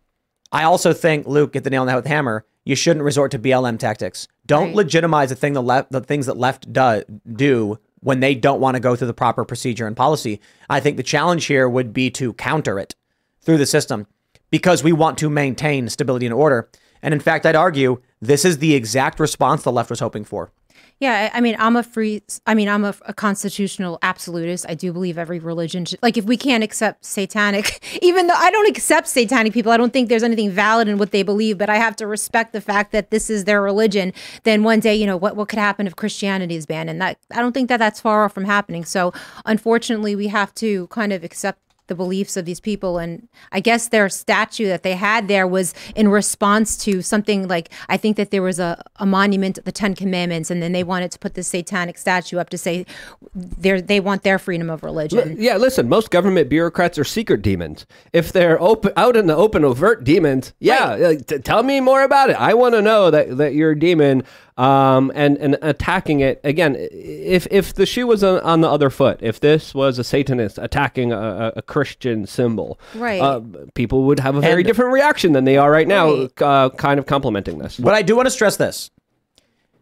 I 0.52 0.62
also 0.62 0.92
think, 0.92 1.26
Luke, 1.26 1.52
get 1.52 1.64
the 1.64 1.70
nail 1.70 1.80
on 1.80 1.86
the 1.86 1.92
head 1.92 1.96
with 1.96 2.04
the 2.04 2.10
hammer. 2.10 2.44
You 2.64 2.76
shouldn't 2.76 3.04
resort 3.04 3.30
to 3.32 3.38
BLM 3.38 3.78
tactics. 3.78 4.28
Don't 4.46 4.68
Right. 4.68 4.76
legitimize 4.76 5.30
the 5.30 5.34
thing 5.34 5.52
the 5.52 5.62
left, 5.62 5.90
the 5.90 6.00
things 6.00 6.26
that 6.26 6.36
left 6.38 6.72
do, 6.72 7.02
do 7.30 7.78
when 8.00 8.20
they 8.20 8.34
don't 8.34 8.60
want 8.60 8.76
to 8.76 8.80
go 8.80 8.94
through 8.94 9.08
the 9.08 9.14
proper 9.14 9.44
procedure 9.44 9.86
and 9.86 9.96
policy. 9.96 10.40
I 10.70 10.78
think 10.80 10.96
the 10.96 11.02
challenge 11.02 11.46
here 11.46 11.68
would 11.68 11.92
be 11.92 12.10
to 12.12 12.32
counter 12.34 12.78
it 12.78 12.94
through 13.40 13.58
the 13.58 13.66
system 13.66 14.06
because 14.50 14.84
we 14.84 14.92
want 14.92 15.18
to 15.18 15.28
maintain 15.28 15.88
stability 15.88 16.26
and 16.26 16.34
order. 16.34 16.68
And 17.02 17.12
in 17.12 17.20
fact, 17.20 17.44
I'd 17.44 17.56
argue 17.56 18.00
this 18.22 18.44
is 18.44 18.58
the 18.58 18.74
exact 18.74 19.18
response 19.20 19.62
the 19.62 19.72
left 19.72 19.90
was 19.90 20.00
hoping 20.00 20.24
for. 20.24 20.52
Yeah, 21.00 21.30
I 21.34 21.40
mean, 21.40 21.56
I'm 21.58 21.74
a 21.76 21.82
free. 21.82 22.22
I 22.46 22.54
mean, 22.54 22.68
I'm 22.68 22.84
a, 22.84 22.94
a 23.02 23.12
constitutional 23.12 23.98
absolutist. 24.02 24.64
I 24.68 24.74
do 24.74 24.92
believe 24.92 25.18
every 25.18 25.40
religion 25.40 25.84
should. 25.84 25.98
Like, 26.02 26.16
if 26.16 26.24
we 26.24 26.36
can't 26.36 26.62
accept 26.62 27.04
satanic, 27.04 27.84
even 28.02 28.28
though 28.28 28.34
I 28.34 28.50
don't 28.50 28.68
accept 28.68 29.08
satanic 29.08 29.52
people, 29.52 29.72
I 29.72 29.76
don't 29.76 29.92
think 29.92 30.08
there's 30.08 30.22
anything 30.22 30.50
valid 30.50 30.86
in 30.86 30.98
what 30.98 31.10
they 31.10 31.24
believe. 31.24 31.58
But 31.58 31.68
I 31.68 31.76
have 31.76 31.96
to 31.96 32.06
respect 32.06 32.52
the 32.52 32.60
fact 32.60 32.92
that 32.92 33.10
this 33.10 33.28
is 33.28 33.44
their 33.44 33.60
religion. 33.60 34.12
Then 34.44 34.62
one 34.62 34.80
day, 34.80 34.94
you 34.94 35.06
know, 35.06 35.16
what 35.16 35.36
what 35.36 35.48
could 35.48 35.58
happen 35.58 35.86
if 35.86 35.96
Christianity 35.96 36.54
is 36.54 36.64
banned? 36.64 36.88
And 36.88 37.00
that 37.00 37.18
I 37.32 37.40
don't 37.40 37.52
think 37.52 37.68
that 37.70 37.78
that's 37.78 38.00
far 38.00 38.24
off 38.24 38.32
from 38.32 38.44
happening. 38.44 38.84
So, 38.84 39.12
unfortunately, 39.46 40.14
we 40.14 40.28
have 40.28 40.54
to 40.56 40.86
kind 40.88 41.12
of 41.12 41.24
accept 41.24 41.58
the 41.86 41.94
beliefs 41.94 42.36
of 42.36 42.44
these 42.44 42.60
people 42.60 42.98
and 42.98 43.28
i 43.52 43.60
guess 43.60 43.88
their 43.88 44.08
statue 44.08 44.66
that 44.66 44.82
they 44.82 44.94
had 44.94 45.28
there 45.28 45.46
was 45.46 45.74
in 45.94 46.08
response 46.08 46.76
to 46.76 47.02
something 47.02 47.46
like 47.48 47.70
i 47.88 47.96
think 47.96 48.16
that 48.16 48.30
there 48.30 48.42
was 48.42 48.58
a, 48.58 48.82
a 48.96 49.06
monument 49.06 49.58
the 49.64 49.72
ten 49.72 49.94
commandments 49.94 50.50
and 50.50 50.62
then 50.62 50.72
they 50.72 50.84
wanted 50.84 51.10
to 51.10 51.18
put 51.18 51.34
this 51.34 51.48
satanic 51.48 51.98
statue 51.98 52.38
up 52.38 52.48
to 52.50 52.58
say 52.58 52.86
they 53.34 53.80
they 53.80 54.00
want 54.00 54.22
their 54.22 54.38
freedom 54.38 54.70
of 54.70 54.82
religion 54.82 55.36
Yeah, 55.38 55.56
listen, 55.56 55.88
most 55.88 56.10
government 56.10 56.48
bureaucrats 56.48 56.98
are 56.98 57.04
secret 57.04 57.42
demons. 57.42 57.86
If 58.12 58.32
they're 58.32 58.60
open 58.60 58.92
out 58.96 59.16
in 59.16 59.26
the 59.26 59.36
open, 59.36 59.64
overt 59.64 60.04
demons, 60.04 60.52
yeah, 60.58 60.94
like, 60.94 61.18
uh, 61.18 61.22
t- 61.26 61.38
tell 61.38 61.62
me 61.62 61.80
more 61.80 62.02
about 62.02 62.30
it. 62.30 62.36
I 62.36 62.54
want 62.54 62.74
to 62.74 62.82
know 62.82 63.10
that, 63.10 63.36
that 63.36 63.54
you're 63.54 63.72
a 63.72 63.78
demon 63.78 64.24
um, 64.56 65.10
and, 65.14 65.36
and 65.38 65.58
attacking 65.62 66.20
it. 66.20 66.40
Again, 66.44 66.76
if 66.78 67.46
if 67.50 67.74
the 67.74 67.86
shoe 67.86 68.06
was 68.06 68.22
on, 68.22 68.40
on 68.40 68.60
the 68.60 68.68
other 68.70 68.88
foot, 68.90 69.18
if 69.22 69.40
this 69.40 69.74
was 69.74 69.98
a 69.98 70.04
Satanist 70.04 70.58
attacking 70.58 71.12
a, 71.12 71.18
a, 71.18 71.52
a 71.56 71.62
Christian 71.62 72.26
symbol, 72.26 72.78
Right. 72.94 73.20
uh, 73.20 73.40
people 73.74 74.04
would 74.04 74.20
have 74.20 74.36
a 74.36 74.40
very 74.40 74.60
And- 74.62 74.66
different 74.66 74.92
reaction 74.92 75.32
than 75.32 75.44
they 75.44 75.56
are 75.56 75.70
right 75.70 75.88
now, 75.88 76.12
Right. 76.12 76.42
uh, 76.42 76.70
kind 76.76 76.98
of 77.00 77.06
complimenting 77.06 77.58
this. 77.58 77.78
But 77.78 77.94
I 77.94 78.02
do 78.02 78.14
want 78.14 78.26
to 78.26 78.30
stress 78.30 78.56
this 78.56 78.90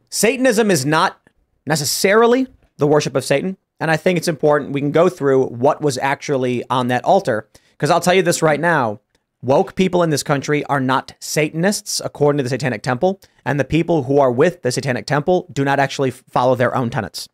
Satanism 0.09 0.71
is 0.71 0.85
not 0.87 1.19
necessarily 1.67 2.47
the 2.79 2.87
worship 2.87 3.15
of 3.17 3.25
Satan. 3.25 3.57
And 3.81 3.91
I 3.91 3.97
think 3.97 4.17
it's 4.17 4.29
important 4.29 4.73
we 4.73 4.81
can 4.81 4.93
go 4.93 5.09
through 5.09 5.47
what 5.47 5.83
was 5.83 5.99
actually 5.99 6.63
on 6.71 6.89
that 6.89 7.05
altar. 7.05 7.49
Because 7.73 7.91
I'll 7.91 8.01
tell 8.01 8.15
you 8.15 8.23
this 8.23 8.41
right 8.43 8.61
now 8.61 9.01
woke 9.43 9.75
people 9.75 10.03
in 10.03 10.11
this 10.11 10.23
country 10.23 10.65
are 10.65 10.81
not 10.81 11.15
Satanists 11.21 12.01
according 12.05 12.39
to 12.39 12.43
the 12.43 12.49
Satanic 12.49 12.83
Temple. 12.83 13.21
And 13.45 13.59
the 13.59 13.65
people 13.65 14.05
who 14.05 14.19
are 14.19 14.33
with 14.33 14.63
the 14.63 14.73
Satanic 14.73 15.07
Temple 15.07 15.49
do 15.53 15.65
not 15.65 15.81
actually 15.81 16.11
follow 16.11 16.55
their 16.55 16.75
own 16.75 16.91
tenets. 16.91 17.29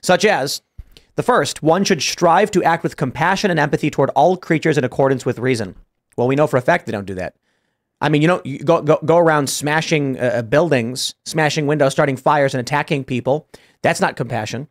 Such 0.00 0.24
as 0.24 0.62
the 1.16 1.22
first, 1.22 1.62
one 1.62 1.84
should 1.84 2.00
strive 2.00 2.50
to 2.52 2.62
act 2.64 2.82
with 2.82 2.96
compassion 2.96 3.50
and 3.50 3.60
empathy 3.60 3.90
toward 3.90 4.10
all 4.10 4.36
creatures 4.36 4.78
in 4.78 4.84
accordance 4.84 5.26
with 5.26 5.38
reason. 5.38 5.74
Well, 6.16 6.28
we 6.28 6.36
know 6.36 6.46
for 6.46 6.56
a 6.56 6.62
fact 6.62 6.86
they 6.86 6.92
don't 6.92 7.06
do 7.06 7.14
that. 7.16 7.34
I 8.00 8.08
mean, 8.08 8.22
you 8.22 8.28
know, 8.28 8.42
you 8.44 8.58
go 8.58 8.82
go, 8.82 8.98
go 9.04 9.16
around 9.16 9.48
smashing 9.48 10.18
uh, 10.18 10.42
buildings, 10.42 11.14
smashing 11.24 11.66
windows, 11.68 11.92
starting 11.92 12.16
fires, 12.16 12.52
and 12.52 12.60
attacking 12.60 13.04
people. 13.04 13.46
That's 13.82 14.00
not 14.00 14.16
compassion. 14.16 14.68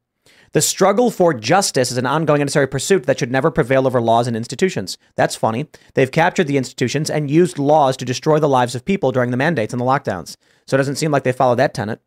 The 0.53 0.61
struggle 0.61 1.11
for 1.11 1.33
justice 1.33 1.91
is 1.91 1.97
an 1.97 2.05
ongoing 2.05 2.41
and 2.41 2.47
necessary 2.47 2.67
pursuit 2.67 3.05
that 3.05 3.19
should 3.19 3.31
never 3.31 3.49
prevail 3.51 3.87
over 3.87 4.01
laws 4.01 4.27
and 4.27 4.35
institutions. 4.35 4.97
That's 5.15 5.35
funny. 5.35 5.67
They've 5.93 6.11
captured 6.11 6.47
the 6.47 6.57
institutions 6.57 7.09
and 7.09 7.31
used 7.31 7.57
laws 7.57 7.95
to 7.97 8.05
destroy 8.05 8.37
the 8.39 8.49
lives 8.49 8.75
of 8.75 8.83
people 8.83 9.11
during 9.13 9.31
the 9.31 9.37
mandates 9.37 9.73
and 9.73 9.79
the 9.79 9.85
lockdowns. 9.85 10.35
So 10.67 10.75
it 10.75 10.79
doesn't 10.79 10.97
seem 10.97 11.11
like 11.11 11.23
they 11.23 11.31
follow 11.31 11.55
that 11.55 11.73
tenet. 11.73 12.01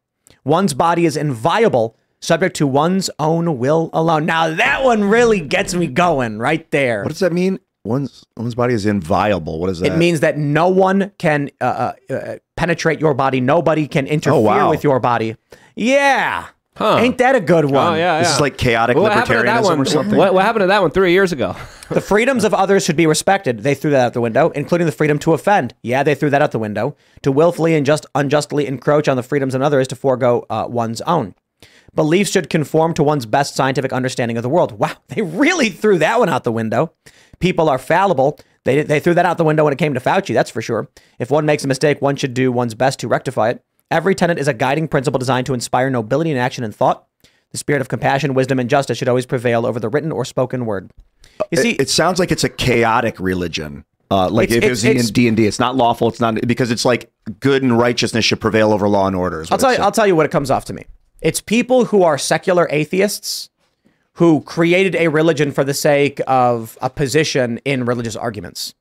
One's 0.45 0.75
body 0.75 1.07
is 1.07 1.17
inviolable, 1.17 1.97
subject 2.21 2.55
to 2.57 2.67
one's 2.67 3.09
own 3.19 3.59
will 3.59 3.89
alone. 3.95 4.27
Now 4.27 4.51
that 4.55 4.85
one 4.85 5.05
really 5.05 5.41
gets 5.41 5.75
me 5.75 5.87
going 5.87 6.39
right 6.39 6.71
there. 6.71 7.03
What 7.03 7.11
does 7.11 7.21
that 7.21 7.33
mean? 7.33 7.61
One's 7.87 8.25
one's 8.37 8.55
body 8.55 8.73
is 8.75 8.87
inviolable. 8.87 9.59
What 9.59 9.69
is 9.71 9.81
that? 9.81 9.93
It 9.93 9.97
means 9.99 10.21
that 10.21 10.39
no 10.39 10.69
one 10.69 11.13
can 11.19 11.51
uh, 11.61 11.93
uh, 12.11 12.15
uh, 12.15 12.37
penetrate 12.57 12.99
your 13.01 13.13
body. 13.13 13.41
Nobody 13.43 13.87
can 13.87 14.07
interfere 14.07 14.33
Oh, 14.39 14.41
wow. 14.41 14.71
with 14.71 14.83
your 14.85 15.01
body. 15.01 15.37
Yeah. 15.77 16.47
Huh. 16.77 16.97
Ain't 16.99 17.19
that 17.19 17.37
a 17.37 17.41
good 17.41 17.67
one? 17.67 17.93
Oh 17.93 17.95
yeah, 17.95 18.19
this 18.19 18.35
is 18.35 18.41
like 18.41 18.59
chaotic 18.59 18.97
what 18.97 19.13
happened 19.13 19.39
to 19.39 19.45
that 19.45 19.63
libertarianism 19.63 19.65
one? 19.65 19.81
or 19.81 19.85
something. 19.85 20.19
What, 20.19 20.35
what 20.35 20.45
happened 20.45 20.63
to 20.65 20.67
that 20.67 20.83
one 20.83 20.91
three 20.91 21.13
years 21.13 21.33
ago? 21.33 21.57
The 21.91 22.01
freedoms 22.01 22.45
of 22.45 22.55
others 22.55 22.83
should 22.83 22.97
be 22.97 23.07
respected. 23.07 23.61
They 23.61 23.75
threw 23.75 23.91
that 23.91 24.07
out 24.07 24.15
the 24.15 24.21
window, 24.23 24.49
including 24.51 24.87
the 24.87 24.93
freedom 24.93 25.19
to 25.19 25.35
offend. 25.35 25.75
Yeah, 25.83 26.03
they 26.03 26.15
threw 26.15 26.31
that 26.31 26.41
out 26.41 26.51
the 26.51 26.59
window. 26.59 26.97
To 27.23 27.31
willfully 27.31 27.75
and 27.75 27.85
just 27.85 28.07
unjustly 28.15 28.67
encroach 28.67 29.07
on 29.07 29.19
the 29.19 29.23
freedoms 29.23 29.55
of 29.55 29.61
others 29.61 29.87
to 29.89 29.95
forego 29.95 30.47
uh, 30.49 30.67
one's 30.67 31.03
own. 31.03 31.35
Beliefs 31.95 32.31
should 32.31 32.49
conform 32.49 32.95
to 32.95 33.03
one's 33.03 33.27
best 33.27 33.55
scientific 33.55 33.93
understanding 33.93 34.39
of 34.39 34.43
the 34.43 34.49
world. 34.49 34.79
Wow, 34.79 34.97
they 35.09 35.21
really 35.21 35.69
threw 35.69 35.99
that 35.99 36.19
one 36.19 36.31
out 36.31 36.45
the 36.45 36.51
window. 36.53 36.93
People 37.39 37.69
are 37.69 37.79
fallible. 37.79 38.41
They, 38.65 38.83
they 38.83 38.99
threw 38.99 39.13
that 39.13 39.27
out 39.27 39.37
the 39.37 39.45
window 39.45 39.65
when 39.65 39.75
it 39.75 39.79
came 39.79 39.93
to 39.93 40.01
Fauci, 40.01 40.33
that's 40.33 40.51
for 40.51 40.63
sure. 40.63 40.89
If 41.19 41.31
one 41.31 41.45
makes 41.45 41.65
a 41.65 41.69
mistake, 41.69 42.01
one 42.01 42.17
should 42.17 42.33
do 42.33 42.51
one's 42.51 42.75
best 42.75 42.99
to 43.01 43.09
rectify 43.09 43.51
it. 43.51 43.63
Every 43.91 44.15
tenet 44.15 44.39
is 44.39 44.49
a 44.49 44.55
guiding 44.55 44.89
principle 44.89 45.19
designed 45.19 45.47
to 45.47 45.55
inspire 45.55 45.91
nobility 45.91 46.31
in 46.31 46.37
action 46.37 46.65
and 46.65 46.75
thought. 46.75 47.07
The 47.53 47.59
spirit 47.59 47.81
of 47.81 47.89
compassion, 47.89 48.35
wisdom, 48.35 48.59
and 48.59 48.69
justice 48.69 48.99
should 48.99 49.09
always 49.09 49.27
prevail 49.27 49.65
over 49.65 49.79
the 49.79 49.89
written 49.89 50.11
or 50.11 50.25
spoken 50.25 50.67
word. 50.67 50.91
You 51.51 51.59
see, 51.59 51.71
it, 51.73 51.83
it 51.83 51.91
sounds 51.91 52.19
like 52.19 52.33
it's 52.33 52.43
a 52.45 52.49
chaotic 52.49 53.21
religion. 53.21 53.85
Uh, 54.11 54.29
like 54.29 54.51
It's- 54.51 54.59
if 54.59 54.65
it 54.65 54.71
was 54.71 54.85
it's- 54.85 54.91
it's- 54.97 55.09
in 55.09 55.13
D 55.13 55.29
and 55.29 55.37
D, 55.37 55.47
it's 55.47 55.59
not 55.61 55.77
lawful. 55.77 56.09
It's 56.09 56.21
not 56.21 56.35
because 56.47 56.71
it's 56.71 56.85
like 56.85 57.11
good 57.41 57.63
and 57.63 57.79
righteousness 57.79 58.25
should 58.25 58.41
prevail 58.41 58.73
over 58.73 58.89
law 58.89 59.07
and 59.07 59.15
order. 59.17 59.45
I'll 59.51 59.59
tell 59.59 59.73
you. 59.73 59.79
I'll 59.79 59.93
tell 59.93 60.07
you 60.07 60.17
what 60.17 60.27
it 60.27 60.33
comes 60.33 60.51
off 60.51 60.65
to 60.67 60.73
me. 60.73 60.85
It's 61.23 61.41
people 61.41 61.87
who 61.87 62.03
are 62.03 62.19
secular 62.19 62.69
atheists 62.71 63.51
who 64.15 64.41
created 64.43 64.95
a 64.97 65.09
religion 65.09 65.51
for 65.53 65.65
the 65.65 65.75
sake 65.75 66.21
of 66.27 66.77
a 66.83 66.91
position 66.91 67.59
in 67.65 67.85
religious 67.85 68.15
arguments. 68.15 68.75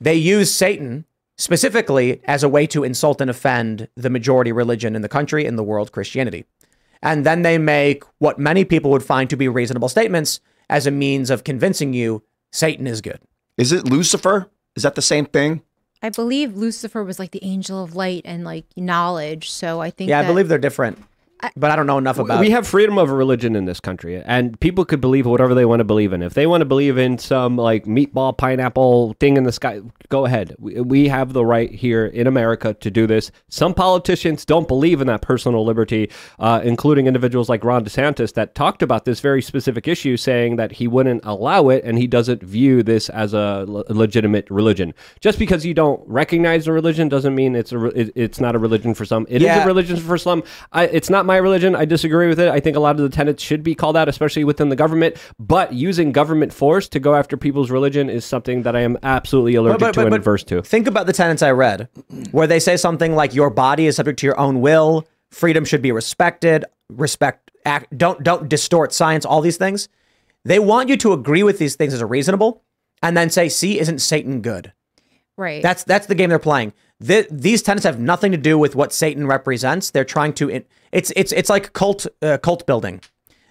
They 0.00 0.14
use 0.14 0.52
Satan 0.52 1.04
specifically 1.40 2.20
as 2.26 2.42
a 2.42 2.48
way 2.48 2.66
to 2.66 2.84
insult 2.84 3.20
and 3.20 3.30
offend 3.30 3.88
the 3.96 4.10
majority 4.10 4.52
religion 4.52 4.94
in 4.94 5.00
the 5.00 5.08
country, 5.08 5.46
in 5.46 5.56
the 5.56 5.64
world, 5.64 5.90
Christianity. 5.90 6.44
And 7.02 7.24
then 7.24 7.40
they 7.40 7.56
make 7.56 8.04
what 8.18 8.38
many 8.38 8.62
people 8.66 8.90
would 8.90 9.02
find 9.02 9.30
to 9.30 9.36
be 9.36 9.48
reasonable 9.48 9.88
statements 9.88 10.40
as 10.68 10.86
a 10.86 10.90
means 10.90 11.30
of 11.30 11.42
convincing 11.42 11.94
you 11.94 12.22
Satan 12.52 12.86
is 12.86 13.00
good. 13.00 13.20
Is 13.56 13.72
it 13.72 13.86
Lucifer? 13.86 14.50
Is 14.76 14.82
that 14.82 14.96
the 14.96 15.02
same 15.02 15.24
thing? 15.24 15.62
I 16.02 16.10
believe 16.10 16.56
Lucifer 16.56 17.02
was 17.02 17.18
like 17.18 17.30
the 17.30 17.42
angel 17.42 17.82
of 17.82 17.96
light 17.96 18.22
and 18.26 18.44
like 18.44 18.66
knowledge. 18.76 19.50
So 19.50 19.80
I 19.80 19.90
think 19.90 20.10
Yeah, 20.10 20.20
I 20.20 20.26
believe 20.26 20.48
they're 20.48 20.58
different, 20.58 20.98
but 21.56 21.70
I 21.70 21.76
don't 21.76 21.86
know 21.86 21.98
enough 21.98 22.18
about 22.18 22.40
we 22.40 22.50
have 22.50 22.66
freedom 22.66 22.98
of 22.98 23.10
religion 23.10 23.56
in 23.56 23.64
this 23.64 23.80
country, 23.80 24.22
and 24.22 24.58
people 24.60 24.84
could 24.84 25.00
believe 25.00 25.26
whatever 25.26 25.54
they 25.54 25.64
want 25.64 25.80
to 25.80 25.84
believe 25.84 26.12
in. 26.12 26.22
If 26.22 26.34
they 26.34 26.46
want 26.46 26.60
to 26.60 26.64
believe 26.64 26.98
in 26.98 27.18
some 27.18 27.56
like 27.56 27.84
meatball 27.84 28.36
pineapple 28.36 29.14
thing 29.20 29.36
in 29.36 29.44
the 29.44 29.52
sky, 29.52 29.80
go 30.08 30.26
ahead. 30.26 30.54
We, 30.58 30.80
we 30.80 31.08
have 31.08 31.32
the 31.32 31.44
right 31.44 31.70
here 31.70 32.06
in 32.06 32.26
America 32.26 32.74
to 32.74 32.90
do 32.90 33.06
this. 33.06 33.30
Some 33.48 33.74
politicians 33.74 34.44
don't 34.44 34.68
believe 34.68 35.00
in 35.00 35.06
that 35.06 35.22
personal 35.22 35.64
liberty, 35.64 36.10
uh, 36.38 36.60
including 36.64 37.06
individuals 37.06 37.48
like 37.48 37.64
Ron 37.64 37.84
DeSantis 37.84 38.34
that 38.34 38.54
talked 38.54 38.82
about 38.82 39.04
this 39.04 39.20
very 39.20 39.42
specific 39.42 39.88
issue, 39.88 40.16
saying 40.16 40.56
that 40.56 40.72
he 40.72 40.88
wouldn't 40.88 41.22
allow 41.24 41.68
it 41.70 41.84
and 41.84 41.98
he 41.98 42.06
doesn't 42.06 42.42
view 42.42 42.82
this 42.82 43.08
as 43.08 43.32
a 43.32 43.64
le- 43.66 43.84
legitimate 43.88 44.48
religion. 44.50 44.94
Just 45.20 45.38
because 45.38 45.64
you 45.64 45.74
don't 45.74 46.02
recognize 46.06 46.66
a 46.66 46.72
religion 46.72 47.08
doesn't 47.08 47.34
mean 47.34 47.54
it's 47.54 47.72
a 47.72 47.78
re- 47.78 48.12
it's 48.14 48.40
not 48.40 48.54
a 48.54 48.58
religion 48.58 48.94
for 48.94 49.04
some. 49.04 49.26
It 49.28 49.36
is 49.36 49.46
Yeah. 49.46 49.64
a 49.64 49.66
religion 49.66 49.96
for 49.96 50.18
some. 50.18 50.42
I, 50.72 50.84
it's 50.86 51.08
not 51.10 51.26
my 51.30 51.36
religion. 51.36 51.76
I 51.76 51.84
disagree 51.84 52.26
with 52.26 52.40
it. 52.40 52.48
I 52.48 52.58
think 52.58 52.76
a 52.76 52.80
lot 52.80 52.96
of 52.96 53.02
the 53.02 53.08
tenets 53.08 53.40
should 53.40 53.62
be 53.62 53.76
called 53.76 53.96
out, 53.96 54.08
especially 54.08 54.42
within 54.42 54.68
the 54.68 54.74
government. 54.74 55.16
But 55.38 55.72
using 55.72 56.10
government 56.10 56.52
force 56.52 56.88
to 56.88 56.98
go 56.98 57.14
after 57.14 57.36
people's 57.36 57.70
religion 57.70 58.10
is 58.10 58.24
something 58.24 58.62
that 58.62 58.74
I 58.74 58.80
am 58.80 58.98
absolutely 59.04 59.54
allergic 59.54 59.92
to 59.92 60.06
and 60.06 60.14
adverse 60.14 60.42
to. 60.44 60.60
Think 60.62 60.88
about 60.88 61.06
the 61.06 61.12
tenets 61.12 61.40
I 61.40 61.52
read, 61.52 61.88
where 62.32 62.48
they 62.48 62.58
say 62.58 62.76
something 62.76 63.14
like 63.14 63.32
your 63.32 63.48
body 63.48 63.86
is 63.86 63.94
subject 63.94 64.18
to 64.20 64.26
your 64.26 64.38
own 64.40 64.60
will, 64.60 65.06
freedom 65.30 65.64
should 65.64 65.82
be 65.82 65.92
respected, 65.92 66.64
respect 66.88 67.52
act, 67.64 67.96
don't 67.96 68.22
don't 68.24 68.48
distort 68.48 68.92
science, 68.92 69.24
all 69.24 69.40
these 69.40 69.56
things. 69.56 69.88
They 70.44 70.58
want 70.58 70.88
you 70.88 70.96
to 70.96 71.12
agree 71.12 71.44
with 71.44 71.58
these 71.58 71.76
things 71.76 71.94
as 71.94 72.00
a 72.00 72.06
reasonable, 72.06 72.64
and 73.02 73.16
then 73.16 73.30
say, 73.30 73.48
"See, 73.48 73.78
isn't 73.78 74.00
Satan 74.00 74.40
good?" 74.40 74.72
right. 75.36 75.62
That's 75.62 75.84
that's 75.84 76.06
the 76.08 76.16
game 76.16 76.30
they're 76.30 76.38
playing. 76.40 76.72
Th- 77.04 77.26
these 77.30 77.62
tenets 77.62 77.84
have 77.84 77.98
nothing 77.98 78.32
to 78.32 78.38
do 78.38 78.58
with 78.58 78.74
what 78.76 78.92
Satan 78.92 79.26
represents. 79.26 79.90
They're 79.90 80.04
trying 80.04 80.34
to. 80.34 80.50
It, 80.50 80.70
it's 80.92 81.12
it's 81.16 81.32
it's 81.32 81.48
like 81.48 81.72
cult 81.72 82.06
uh, 82.22 82.38
cult 82.38 82.66
building. 82.66 83.00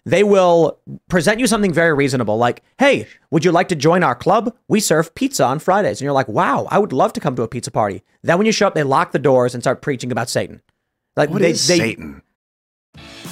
They 0.06 0.24
will 0.24 0.80
present 1.08 1.40
you 1.40 1.48
something 1.48 1.74
very 1.74 1.94
reasonable, 1.94 2.38
like, 2.38 2.64
"Hey, 2.78 3.08
would 3.32 3.44
you 3.44 3.52
like 3.52 3.68
to 3.70 3.76
join 3.76 4.04
our 4.04 4.16
club? 4.16 4.56
We 4.68 4.80
serve 4.80 5.14
pizza 5.16 5.46
on 5.46 5.60
Fridays." 5.60 6.00
And 6.00 6.06
you're 6.06 6.14
like, 6.14 6.28
"Wow, 6.28 6.68
I 6.70 6.80
would 6.80 6.94
love 6.94 7.14
to 7.14 7.20
come 7.20 7.36
to 7.36 7.44
a 7.44 7.48
pizza 7.48 7.72
party." 7.72 8.04
Then 8.24 8.38
when 8.38 8.46
you 8.46 8.52
show 8.52 8.68
up, 8.68 8.76
they 8.76 8.84
lock 8.84 9.12
the 9.12 9.20
doors 9.20 9.54
and 9.54 9.64
start 9.64 9.82
preaching 9.82 10.12
about 10.12 10.30
Satan. 10.30 10.62
Like 11.16 11.30
What 11.30 11.42
they, 11.42 11.52
is 11.52 11.68
they, 11.68 11.78
Satan? 11.78 12.22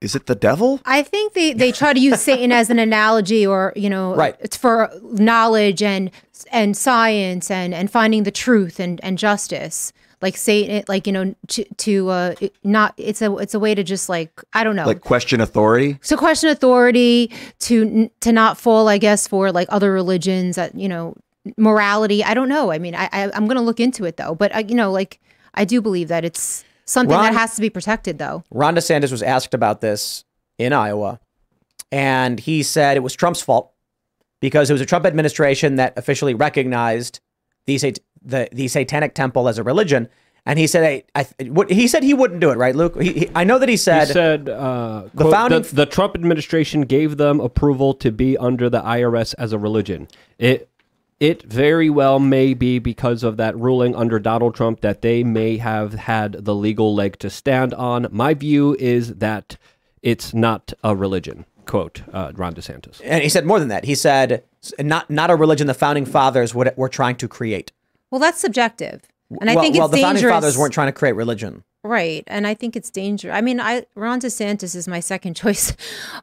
Is 0.00 0.14
it 0.14 0.26
the 0.26 0.34
devil? 0.36 0.80
I 0.84 1.02
think 1.02 1.32
they, 1.32 1.52
they 1.52 1.72
try 1.72 1.92
to 1.92 1.98
use 1.98 2.20
Satan 2.20 2.52
as 2.52 2.70
an 2.70 2.78
analogy 2.78 3.44
or, 3.46 3.72
you 3.74 3.90
know, 3.90 4.14
Right. 4.14 4.36
it's 4.40 4.56
for 4.56 4.90
knowledge 5.02 5.82
and 5.82 6.10
and 6.52 6.76
science 6.76 7.50
and, 7.50 7.74
and 7.74 7.90
finding 7.90 8.22
the 8.22 8.30
truth 8.30 8.78
and, 8.78 9.00
and 9.02 9.18
justice. 9.18 9.92
Like 10.22 10.36
Satan, 10.36 10.84
like, 10.88 11.06
you 11.06 11.12
know, 11.12 11.34
to, 11.48 11.64
to 11.64 12.08
uh, 12.10 12.34
not, 12.64 12.94
it's 12.96 13.22
a, 13.22 13.36
it's 13.36 13.54
a 13.54 13.58
way 13.60 13.74
to 13.74 13.82
just 13.84 14.08
like, 14.08 14.30
I 14.52 14.64
don't 14.64 14.74
know. 14.76 14.86
Like 14.86 15.00
question 15.00 15.40
authority? 15.40 15.98
So 16.00 16.16
question 16.16 16.48
authority, 16.50 17.32
to 17.60 18.08
to 18.20 18.32
not 18.32 18.56
fall, 18.58 18.88
I 18.88 18.98
guess, 18.98 19.26
for 19.28 19.52
like 19.52 19.68
other 19.70 19.92
religions 19.92 20.56
that, 20.56 20.74
you 20.74 20.88
know, 20.88 21.14
morality. 21.56 22.22
I 22.24 22.34
don't 22.34 22.48
know. 22.48 22.70
I 22.72 22.78
mean, 22.78 22.94
I, 22.94 23.08
I 23.12 23.30
I'm 23.34 23.46
going 23.46 23.56
to 23.56 23.62
look 23.62 23.80
into 23.80 24.04
it 24.04 24.16
though. 24.16 24.34
But, 24.34 24.54
I, 24.54 24.60
you 24.60 24.74
know, 24.74 24.90
like, 24.90 25.20
I 25.54 25.64
do 25.64 25.80
believe 25.80 26.08
that 26.08 26.24
it's 26.24 26.64
something 26.88 27.14
Ron- 27.16 27.32
that 27.32 27.38
has 27.38 27.54
to 27.54 27.60
be 27.60 27.70
protected 27.70 28.18
though. 28.18 28.42
Ron 28.50 28.74
DeSantis 28.76 29.10
was 29.10 29.22
asked 29.22 29.54
about 29.54 29.80
this 29.80 30.24
in 30.58 30.72
Iowa, 30.72 31.20
and 31.92 32.40
he 32.40 32.62
said 32.62 32.96
it 32.96 33.00
was 33.00 33.14
Trump's 33.14 33.40
fault 33.42 33.72
because 34.40 34.70
it 34.70 34.72
was 34.72 34.80
a 34.82 34.86
Trump 34.86 35.06
administration 35.06 35.76
that 35.76 35.96
officially 35.96 36.34
recognized 36.34 37.20
the 37.66 37.78
sat- 37.78 37.98
the, 38.22 38.48
the 38.52 38.68
Satanic 38.68 39.14
Temple 39.14 39.48
as 39.48 39.58
a 39.58 39.62
religion. 39.62 40.08
And 40.46 40.58
he 40.58 40.66
said, 40.66 40.82
"Hey, 40.82 41.04
I, 41.14 41.24
th- 41.24 41.50
what, 41.50 41.70
he 41.70 41.86
said 41.86 42.02
he 42.02 42.14
wouldn't 42.14 42.40
do 42.40 42.50
it, 42.50 42.56
right, 42.56 42.74
Luke? 42.74 42.98
He, 43.00 43.12
he, 43.12 43.30
I 43.34 43.44
know 43.44 43.58
that 43.58 43.68
he 43.68 43.76
said, 43.76 44.06
He 44.06 44.14
said 44.14 44.48
uh, 44.48 45.02
The 45.14 45.24
quote, 45.24 45.32
founding- 45.32 45.62
the, 45.62 45.74
the 45.74 45.86
Trump 45.86 46.14
administration 46.14 46.82
gave 46.82 47.18
them 47.18 47.38
approval 47.40 47.92
to 47.94 48.10
be 48.10 48.36
under 48.38 48.70
the 48.70 48.80
IRS 48.80 49.34
as 49.36 49.52
a 49.52 49.58
religion. 49.58 50.08
It 50.38 50.70
it 51.20 51.42
very 51.42 51.90
well 51.90 52.18
may 52.18 52.54
be 52.54 52.78
because 52.78 53.22
of 53.22 53.36
that 53.38 53.56
ruling 53.58 53.94
under 53.96 54.18
Donald 54.18 54.54
Trump 54.54 54.80
that 54.80 55.02
they 55.02 55.24
may 55.24 55.56
have 55.56 55.94
had 55.94 56.44
the 56.44 56.54
legal 56.54 56.94
leg 56.94 57.18
to 57.18 57.30
stand 57.30 57.74
on. 57.74 58.06
My 58.10 58.34
view 58.34 58.76
is 58.78 59.16
that 59.16 59.56
it's 60.02 60.32
not 60.32 60.72
a 60.84 60.94
religion. 60.94 61.44
Quote 61.66 62.02
uh, 62.12 62.32
Ron 62.34 62.54
DeSantis. 62.54 63.00
and 63.04 63.22
he 63.22 63.28
said 63.28 63.44
more 63.44 63.58
than 63.58 63.68
that. 63.68 63.84
He 63.84 63.94
said, 63.94 64.42
not 64.78 65.10
not 65.10 65.30
a 65.30 65.36
religion 65.36 65.66
the 65.66 65.74
founding 65.74 66.06
fathers 66.06 66.54
would, 66.54 66.72
were 66.76 66.88
trying 66.88 67.16
to 67.16 67.28
create. 67.28 67.72
Well, 68.10 68.20
that's 68.20 68.40
subjective. 68.40 69.02
And 69.40 69.50
I 69.50 69.54
well, 69.54 69.64
think 69.64 69.76
well, 69.76 69.86
it's 69.86 69.94
the 69.94 70.00
founding 70.00 70.24
fathers 70.24 70.56
weren't 70.56 70.72
trying 70.72 70.88
to 70.88 70.92
create 70.92 71.12
religion. 71.12 71.64
Right. 71.84 72.24
And 72.26 72.44
I 72.46 72.54
think 72.54 72.74
it's 72.74 72.90
dangerous. 72.90 73.34
I 73.34 73.40
mean, 73.40 73.60
I 73.60 73.86
Ron 73.94 74.20
DeSantis 74.20 74.74
is 74.74 74.88
my 74.88 74.98
second 74.98 75.34
choice, 75.42 75.76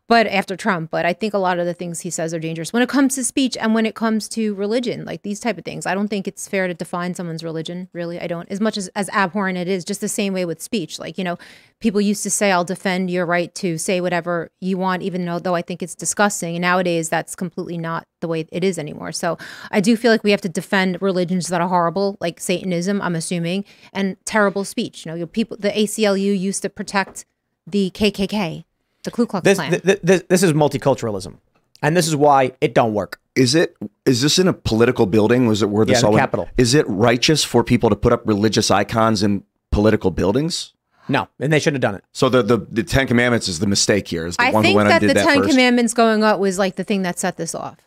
but 0.08 0.28
after 0.28 0.58
Trump, 0.58 0.92
but 0.92 1.06
I 1.06 1.14
think 1.14 1.34
a 1.34 1.38
lot 1.38 1.60
of 1.60 1.66
the 1.66 1.74
things 1.74 2.02
he 2.02 2.10
says 2.10 2.34
are 2.34 2.40
dangerous 2.40 2.74
when 2.74 2.82
it 2.82 2.90
comes 2.90 3.16
to 3.16 3.24
speech 3.24 3.56
and 3.58 3.74
when 3.74 3.86
it 3.86 3.96
comes 3.96 4.28
to 4.30 4.54
religion, 4.56 5.06
like 5.06 5.22
these 5.22 5.40
type 5.40 5.58
of 5.58 5.64
things. 5.64 5.86
I 5.86 5.96
don't 5.96 6.10
think 6.10 6.28
it's 6.28 6.48
fair 6.48 6.68
to 6.68 6.74
define 6.74 7.14
someone's 7.14 7.44
religion, 7.44 7.88
really. 7.94 8.20
I 8.20 8.28
don't. 8.28 8.52
As 8.52 8.60
much 8.60 8.76
as 8.76 8.90
as 8.90 9.10
abhorrent 9.10 9.58
it 9.58 9.70
is, 9.70 9.86
just 9.86 10.02
the 10.02 10.10
same 10.10 10.34
way 10.34 10.44
with 10.44 10.62
speech. 10.62 11.00
Like, 11.00 11.18
you 11.18 11.24
know, 11.24 11.38
people 11.80 12.00
used 12.02 12.24
to 12.24 12.30
say 12.30 12.52
I'll 12.52 12.64
defend 12.64 13.12
your 13.12 13.26
right 13.26 13.54
to 13.56 13.78
say 13.78 14.02
whatever 14.02 14.50
you 14.62 14.78
want 14.78 15.02
even 15.04 15.26
though 15.26 15.40
though 15.40 15.56
I 15.56 15.62
think 15.62 15.84
it's 15.84 15.96
disgusting. 15.96 16.56
And 16.56 16.62
nowadays 16.62 17.10
that's 17.10 17.36
completely 17.36 17.78
not 17.78 18.06
the 18.22 18.28
way 18.28 18.48
it 18.52 18.64
is 18.64 18.80
anymore. 18.80 19.12
So, 19.12 19.38
I 19.72 19.82
do 19.82 19.96
feel 19.98 20.12
like 20.12 20.24
we 20.24 20.32
have 20.32 20.42
to 20.42 20.50
defend 20.50 21.02
religions 21.02 21.48
that 21.50 21.62
are 21.62 21.68
horrible, 21.68 22.18
like 22.20 22.40
Satanism, 22.40 23.02
I'm 23.02 23.16
assuming, 23.16 23.66
and 23.94 24.18
terrible 24.26 24.64
speech. 24.64 25.06
You 25.06 25.12
know, 25.16 25.26
people 25.28 25.58
the 25.60 25.70
ACLU 25.70 26.38
used 26.40 26.62
to 26.64 26.70
protect 26.70 27.26
the 27.68 27.92
KKK, 27.92 28.64
the 29.04 29.12
Ku 29.12 29.26
Klux 29.26 29.44
This, 29.44 29.58
Klan. 29.58 29.72
th- 29.72 29.84
th- 29.84 30.00
this, 30.02 30.24
this 30.30 30.44
is 30.44 30.54
multiculturalism. 30.54 31.38
And 31.82 31.96
this 31.96 32.08
is 32.08 32.16
why 32.16 32.54
it 32.62 32.74
don't 32.74 32.94
work. 32.94 33.20
Is 33.36 33.54
it? 33.54 33.76
Is 34.06 34.22
this 34.22 34.40
in 34.40 34.48
a 34.48 34.54
political 34.54 35.06
building? 35.06 35.46
Was 35.46 35.62
it 35.62 35.70
where 35.70 35.86
this 35.86 35.96
Yeah, 35.98 36.02
the 36.02 36.08
all 36.08 36.14
went- 36.14 36.22
Capitol. 36.22 36.50
Is 36.58 36.74
it 36.74 36.86
righteous 36.88 37.44
for 37.44 37.64
people 37.64 37.90
to 37.90 37.96
put 37.96 38.14
up 38.14 38.26
religious 38.26 38.72
icons 38.72 39.22
in 39.22 39.44
political 39.72 40.10
buildings? 40.10 40.74
No, 41.08 41.28
and 41.40 41.52
they 41.54 41.60
shouldn't 41.60 41.84
have 41.84 41.92
done 41.92 41.96
it. 41.96 42.04
So 42.14 42.30
the 42.30 42.42
the, 42.42 42.58
the 42.58 42.84
Ten 42.84 43.08
Commandments 43.08 43.48
is 43.48 43.60
the 43.60 43.68
mistake 43.68 44.08
here. 44.08 44.26
Is 44.26 44.38
the 44.38 44.44
I 44.44 44.52
one 44.52 44.64
who 44.64 44.68
think 44.70 44.76
went 44.78 44.90
that 44.90 45.02
and 45.02 45.10
the 45.10 45.14
did 45.14 45.18
that 45.18 45.26
Ten 45.28 45.38
first? 45.40 45.50
Commandments 45.52 45.94
going 45.94 46.24
up 46.24 46.40
was 46.40 46.58
like 46.58 46.76
the 46.76 46.84
thing 46.84 47.04
that 47.04 47.20
set 47.20 47.38
this 47.38 47.54
off. 47.54 47.78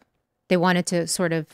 They 0.48 0.56
wanted 0.56 0.86
to 0.86 1.06
sort 1.06 1.32
of 1.32 1.46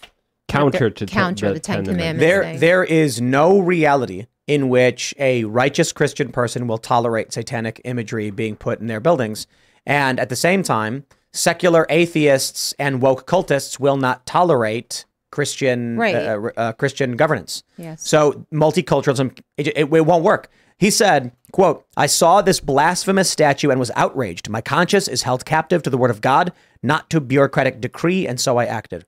Counter 0.46 0.90
to 0.90 1.07
ten- 1.07 1.09
counter 1.09 1.48
the 1.48 1.55
the 1.55 1.61
Ten 1.61 1.77
Ten 1.77 1.85
Commandments. 1.94 2.20
There, 2.20 2.42
thing. 2.42 2.61
there 2.61 2.85
is 2.85 3.20
no 3.20 3.59
reality 3.59 4.27
in 4.46 4.68
which 4.68 5.14
a 5.18 5.44
righteous 5.44 5.90
Christian 5.90 6.31
person 6.31 6.66
will 6.66 6.77
tolerate 6.79 7.33
satanic 7.33 7.81
imagery 7.85 8.31
being 8.31 8.57
put 8.57 8.79
in 8.79 8.87
their 8.87 9.00
buildings. 9.00 9.46
And 9.87 10.20
at 10.20 10.29
the 10.29 10.37
same 10.37 10.62
time, 10.62 11.07
secular 11.33 11.87
atheists 11.88 12.74
and 12.79 13.00
woke 13.00 13.27
cultists 13.27 13.81
will 13.81 13.96
not 13.96 14.27
tolerate 14.27 15.07
Christian 15.31 15.96
Right. 15.96 16.14
uh, 16.14 16.50
uh, 16.57 16.72
Christian 16.72 17.16
governance. 17.16 17.62
Yes. 17.79 18.07
So 18.07 18.44
multiculturalism, 18.53 19.37
it, 19.57 19.68
it, 19.68 19.77
it 19.79 20.07
won't 20.07 20.22
work. 20.22 20.50
He 20.78 20.90
said, 20.90 21.32
quote, 21.52 21.87
I 21.96 22.06
saw 22.06 22.42
this 22.42 22.60
blasphemous 22.60 23.30
statue 23.30 23.70
and 23.70 23.78
was 23.78 23.90
outraged. 23.94 24.48
My 24.48 24.60
conscience 24.60 25.08
is 25.08 25.22
held 25.22 25.44
captive 25.44 25.82
to 25.84 25.90
the 25.90 25.96
word 25.98 26.10
of 26.10 26.20
God, 26.20 26.52
not 26.82 27.08
to 27.10 27.20
bureaucratic 27.20 27.80
decree, 27.80 28.26
and 28.26 28.40
so 28.40 28.56
I 28.58 28.66
acted. 28.66 29.06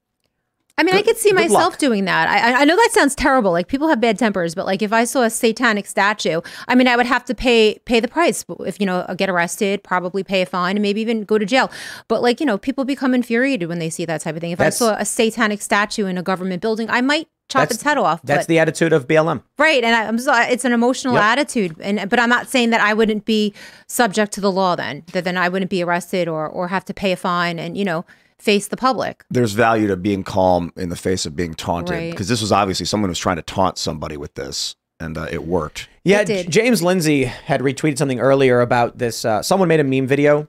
I 0.79 0.83
mean, 0.83 0.95
I 0.95 1.01
could 1.01 1.17
see 1.17 1.33
myself 1.33 1.53
luck. 1.73 1.79
doing 1.79 2.05
that. 2.05 2.29
I, 2.29 2.53
I- 2.53 2.61
I 2.61 2.65
know 2.67 2.77
that 2.77 2.91
sounds 2.93 3.15
terrible. 3.15 3.51
Like 3.51 3.67
people 3.67 3.89
have 3.89 3.99
bad 3.99 4.19
tempers, 4.19 4.55
but 4.55 4.67
like 4.67 4.83
if 4.83 4.93
I 4.93 5.05
saw 5.05 5.23
a 5.23 5.31
satanic 5.31 5.87
statue, 5.87 6.43
I 6.69 6.75
mean, 6.75 6.87
I 6.87 6.97
would 6.97 7.07
have 7.07 7.25
to 7.27 7.35
pay 7.35 7.79
pay 7.87 7.99
the 7.99 8.09
price. 8.09 8.45
If 8.61 8.79
you 8.79 8.85
know, 8.85 9.07
get 9.17 9.31
arrested, 9.31 9.83
probably 9.83 10.23
pay 10.23 10.43
a 10.43 10.47
fine, 10.47 10.77
and 10.77 10.83
maybe 10.83 11.01
even 11.01 11.25
go 11.25 11.39
to 11.39 11.47
jail. 11.47 11.71
But 12.09 12.21
like 12.21 12.41
you 12.41 12.47
know, 12.47 12.59
people 12.59 12.85
become 12.85 13.15
infuriated 13.15 13.71
when 13.71 13.79
they 13.79 13.89
see 13.89 14.05
that 14.05 14.21
type 14.21 14.35
of 14.37 14.43
thing. 14.43 14.51
If 14.51 14.59
That's- 14.59 14.81
I 14.83 14.85
saw 14.87 14.97
a 15.01 15.07
satanic 15.07 15.63
statue 15.63 16.05
in 16.05 16.19
a 16.19 16.23
government 16.23 16.61
building, 16.61 16.91
I 16.91 17.01
might 17.01 17.27
chop 17.49 17.71
its 17.71 17.83
head 17.83 17.99
off. 17.99 18.21
That's 18.23 18.43
but, 18.45 18.49
the 18.49 18.59
attitude 18.59 18.93
of 18.93 19.07
BLM. 19.07 19.43
right, 19.59 19.83
and 19.85 19.95
I, 19.95 20.07
I'm 20.07 20.19
so 20.19 20.35
it's 20.35 20.65
an 20.65 20.73
emotional 20.73 21.15
Yep. 21.15 21.23
attitude. 21.23 21.77
And 21.81 22.09
but 22.11 22.19
I'm 22.19 22.29
not 22.29 22.49
saying 22.49 22.71
that 22.71 22.81
I 22.81 22.93
wouldn't 22.95 23.25
be 23.25 23.55
subject 23.87 24.33
to 24.33 24.41
the 24.41 24.51
law 24.51 24.77
then. 24.77 25.05
That 25.13 25.25
then 25.25 25.37
I 25.37 25.49
wouldn't 25.49 25.71
be 25.71 25.83
arrested 25.83 26.29
or 26.29 26.49
or 26.49 26.69
have 26.69 26.85
to 26.87 26.95
pay 26.95 27.13
a 27.13 27.17
fine 27.17 27.59
and 27.59 27.77
you 27.77 27.85
know 27.85 28.05
face 28.39 28.69
the 28.69 28.77
public. 28.77 29.25
There's 29.31 29.53
value 29.53 29.87
to 29.89 29.97
being 29.97 30.23
calm 30.23 30.73
in 30.77 30.89
the 30.91 30.97
face 30.97 31.25
of 31.25 31.35
being 31.35 31.55
taunted 31.55 31.95
Right. 31.97 32.11
because 32.11 32.29
this 32.29 32.41
was 32.43 32.53
obviously 32.53 32.85
someone 32.87 33.09
who 33.09 33.13
was 33.13 33.19
trying 33.19 33.37
to 33.37 33.43
taunt 33.43 33.79
somebody 33.79 34.17
with 34.19 34.35
this, 34.35 34.75
and 35.01 35.17
uh, 35.17 35.27
it 35.31 35.45
worked. 35.47 35.89
Yeah, 36.05 36.21
It 36.21 36.49
James 36.51 36.83
Lindsay 36.83 37.25
had 37.25 37.61
retweeted 37.63 37.97
something 37.99 38.21
earlier 38.21 38.61
about 38.61 38.99
this. 38.99 39.25
Uh, 39.25 39.43
someone 39.43 39.69
made 39.69 39.81
a 39.81 39.85
meme 39.85 40.07
video. 40.07 40.49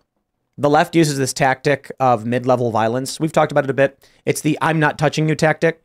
The 0.60 0.69
left 0.69 0.95
uses 0.95 1.17
this 1.17 1.33
tactic 1.33 1.91
of 1.99 2.25
mid-level 2.25 2.71
violence. 2.71 3.19
We've 3.19 3.31
talked 3.31 3.51
about 3.51 3.63
it 3.63 3.69
a 3.69 3.73
bit. 3.75 4.05
It's 4.25 4.41
the 4.41 4.57
"I'm 4.62 4.79
not 4.79 4.97
touching 4.97 5.29
you" 5.29 5.36
tactic. 5.36 5.81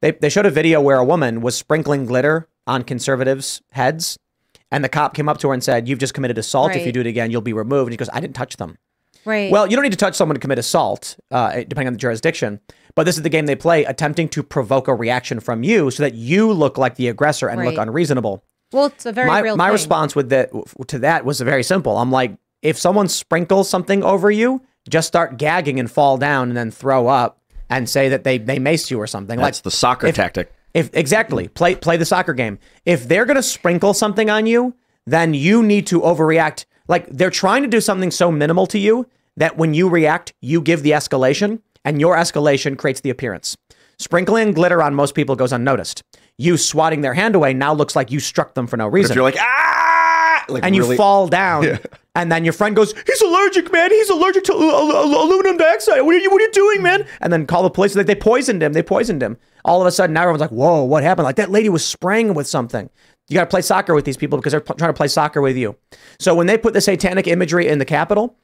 They 0.00 0.12
they 0.12 0.28
showed 0.28 0.46
a 0.46 0.50
video 0.50 0.80
where 0.80 0.98
a 0.98 1.04
woman 1.04 1.40
was 1.40 1.56
sprinkling 1.56 2.06
glitter 2.06 2.48
on 2.66 2.82
conservatives' 2.82 3.62
heads, 3.72 4.18
and 4.70 4.84
the 4.84 4.88
cop 4.88 5.14
came 5.14 5.28
up 5.28 5.38
to 5.38 5.48
her 5.48 5.54
and 5.54 5.62
said, 5.62 5.88
"You've 5.88 5.98
just 5.98 6.14
committed 6.14 6.38
assault. 6.38 6.74
If 6.74 6.86
you 6.86 6.92
do 6.92 7.00
it 7.00 7.06
again, 7.06 7.30
you'll 7.30 7.40
be 7.40 7.52
removed." 7.52 7.88
And 7.88 7.92
he 7.92 7.96
goes, 7.96 8.10
"I 8.12 8.20
didn't 8.20 8.36
touch 8.36 8.56
them." 8.56 8.78
Right. 9.24 9.50
Well, 9.50 9.66
you 9.66 9.76
don't 9.76 9.84
need 9.84 9.92
to 9.92 9.96
touch 9.98 10.16
someone 10.16 10.34
to 10.34 10.40
commit 10.40 10.58
assault, 10.58 11.16
uh, 11.30 11.52
depending 11.52 11.86
on 11.86 11.92
the 11.94 11.98
jurisdiction. 11.98 12.60
But 12.94 13.04
this 13.04 13.16
is 13.16 13.22
the 13.22 13.30
game 13.30 13.46
they 13.46 13.56
play, 13.56 13.84
attempting 13.84 14.28
to 14.30 14.42
provoke 14.42 14.86
a 14.86 14.94
reaction 14.94 15.40
from 15.40 15.62
you 15.62 15.90
so 15.90 16.02
that 16.02 16.14
you 16.14 16.52
look 16.52 16.76
like 16.76 16.96
the 16.96 17.08
aggressor 17.08 17.48
and 17.48 17.64
look 17.64 17.78
unreasonable 17.78 18.44
well, 18.74 18.86
it's 18.86 19.06
a 19.06 19.12
very 19.12 19.28
my, 19.28 19.38
real 19.38 19.56
my 19.56 19.66
thing. 19.66 19.72
response 19.72 20.16
with 20.16 20.30
that 20.30 20.50
to 20.88 20.98
that 20.98 21.24
was 21.24 21.40
very 21.40 21.62
simple. 21.62 21.96
I'm 21.96 22.10
like, 22.10 22.36
if 22.60 22.76
someone 22.76 23.08
sprinkles 23.08 23.70
something 23.70 24.02
over 24.02 24.30
you, 24.30 24.62
just 24.88 25.06
start 25.06 25.38
gagging 25.38 25.78
and 25.78 25.90
fall 25.90 26.18
down 26.18 26.48
and 26.48 26.56
then 26.56 26.70
throw 26.70 27.06
up 27.06 27.40
and 27.76 27.88
say 27.88 28.08
that 28.08 28.24
they 28.24 28.38
they 28.38 28.58
maced 28.58 28.90
you 28.90 29.00
or 29.00 29.06
something. 29.06 29.38
That's 29.38 29.58
like 29.58 29.62
the 29.64 29.70
soccer 29.70 30.06
if- 30.08 30.16
tactic. 30.16 30.52
If 30.74 30.90
exactly 30.92 31.46
play 31.48 31.74
play 31.76 31.96
the 31.96 32.04
soccer 32.04 32.34
game. 32.34 32.58
If 32.84 33.06
they're 33.06 33.24
gonna 33.26 33.42
sprinkle 33.42 33.94
something 33.94 34.28
on 34.28 34.46
you, 34.46 34.74
then 35.06 35.32
you 35.34 35.62
need 35.62 35.86
to 35.88 36.00
overreact. 36.00 36.64
Like 36.88 37.06
they're 37.08 37.30
trying 37.30 37.62
to 37.62 37.68
do 37.68 37.80
something 37.80 38.10
so 38.10 38.32
minimal 38.32 38.66
to 38.68 38.78
you 38.78 39.06
that 39.36 39.56
when 39.56 39.72
you 39.74 39.88
react, 39.88 40.32
you 40.40 40.60
give 40.60 40.82
the 40.82 40.90
escalation, 40.92 41.60
and 41.84 42.00
your 42.00 42.16
escalation 42.16 42.76
creates 42.76 43.00
the 43.00 43.10
appearance. 43.10 43.56
Sprinkling 43.98 44.52
glitter 44.52 44.82
on 44.82 44.94
most 44.94 45.14
people 45.14 45.36
goes 45.36 45.52
unnoticed. 45.52 46.02
You 46.38 46.56
swatting 46.56 47.00
their 47.02 47.14
hand 47.14 47.36
away 47.36 47.54
now 47.54 47.72
looks 47.72 47.94
like 47.94 48.10
you 48.10 48.18
struck 48.18 48.54
them 48.54 48.66
for 48.66 48.76
no 48.76 48.88
If 48.88 48.94
reason 48.94 49.14
you're 49.14 49.22
like 49.22 49.36
ah, 49.38 50.44
like 50.48 50.64
and 50.64 50.76
really- 50.76 50.90
you 50.90 50.96
fall 50.96 51.28
down, 51.28 51.78
and 52.14 52.30
then 52.30 52.44
your 52.44 52.52
friend 52.52 52.74
goes, 52.76 52.94
"He's 53.06 53.20
allergic, 53.22 53.72
man. 53.72 53.90
He's 53.90 54.10
allergic 54.10 54.44
to 54.44 54.52
al- 54.52 54.92
al- 54.92 55.24
aluminum 55.24 55.56
dioxide. 55.56 56.02
What 56.02 56.14
are 56.14 56.18
you? 56.18 56.30
What 56.30 56.40
are 56.40 56.44
you 56.44 56.52
doing, 56.52 56.82
man?" 56.82 57.06
And 57.20 57.32
then 57.32 57.46
call 57.46 57.62
the 57.62 57.70
police. 57.70 57.94
Like 57.94 58.06
they 58.06 58.14
poisoned 58.14 58.62
him. 58.62 58.72
They 58.72 58.82
poisoned 58.82 59.22
him. 59.22 59.36
All 59.64 59.80
of 59.80 59.86
a 59.86 59.92
sudden, 59.92 60.14
now 60.14 60.22
everyone's 60.22 60.40
like, 60.40 60.50
"Whoa, 60.50 60.84
what 60.84 61.02
happened?" 61.02 61.24
Like 61.24 61.36
that 61.36 61.50
lady 61.50 61.68
was 61.68 61.84
spraying 61.84 62.34
with 62.34 62.46
something. 62.46 62.90
You 63.28 63.34
got 63.36 63.44
to 63.44 63.50
play 63.50 63.62
soccer 63.62 63.94
with 63.94 64.04
these 64.04 64.16
people 64.18 64.38
because 64.38 64.50
they're 64.52 64.60
p- 64.60 64.74
trying 64.74 64.90
to 64.90 64.96
play 64.96 65.08
soccer 65.08 65.40
with 65.40 65.56
you. 65.56 65.76
So 66.18 66.34
when 66.34 66.46
they 66.46 66.58
put 66.58 66.74
the 66.74 66.80
satanic 66.82 67.26
imagery 67.26 67.66
in 67.68 67.78
the 67.78 67.86
Capitol, 67.86 68.36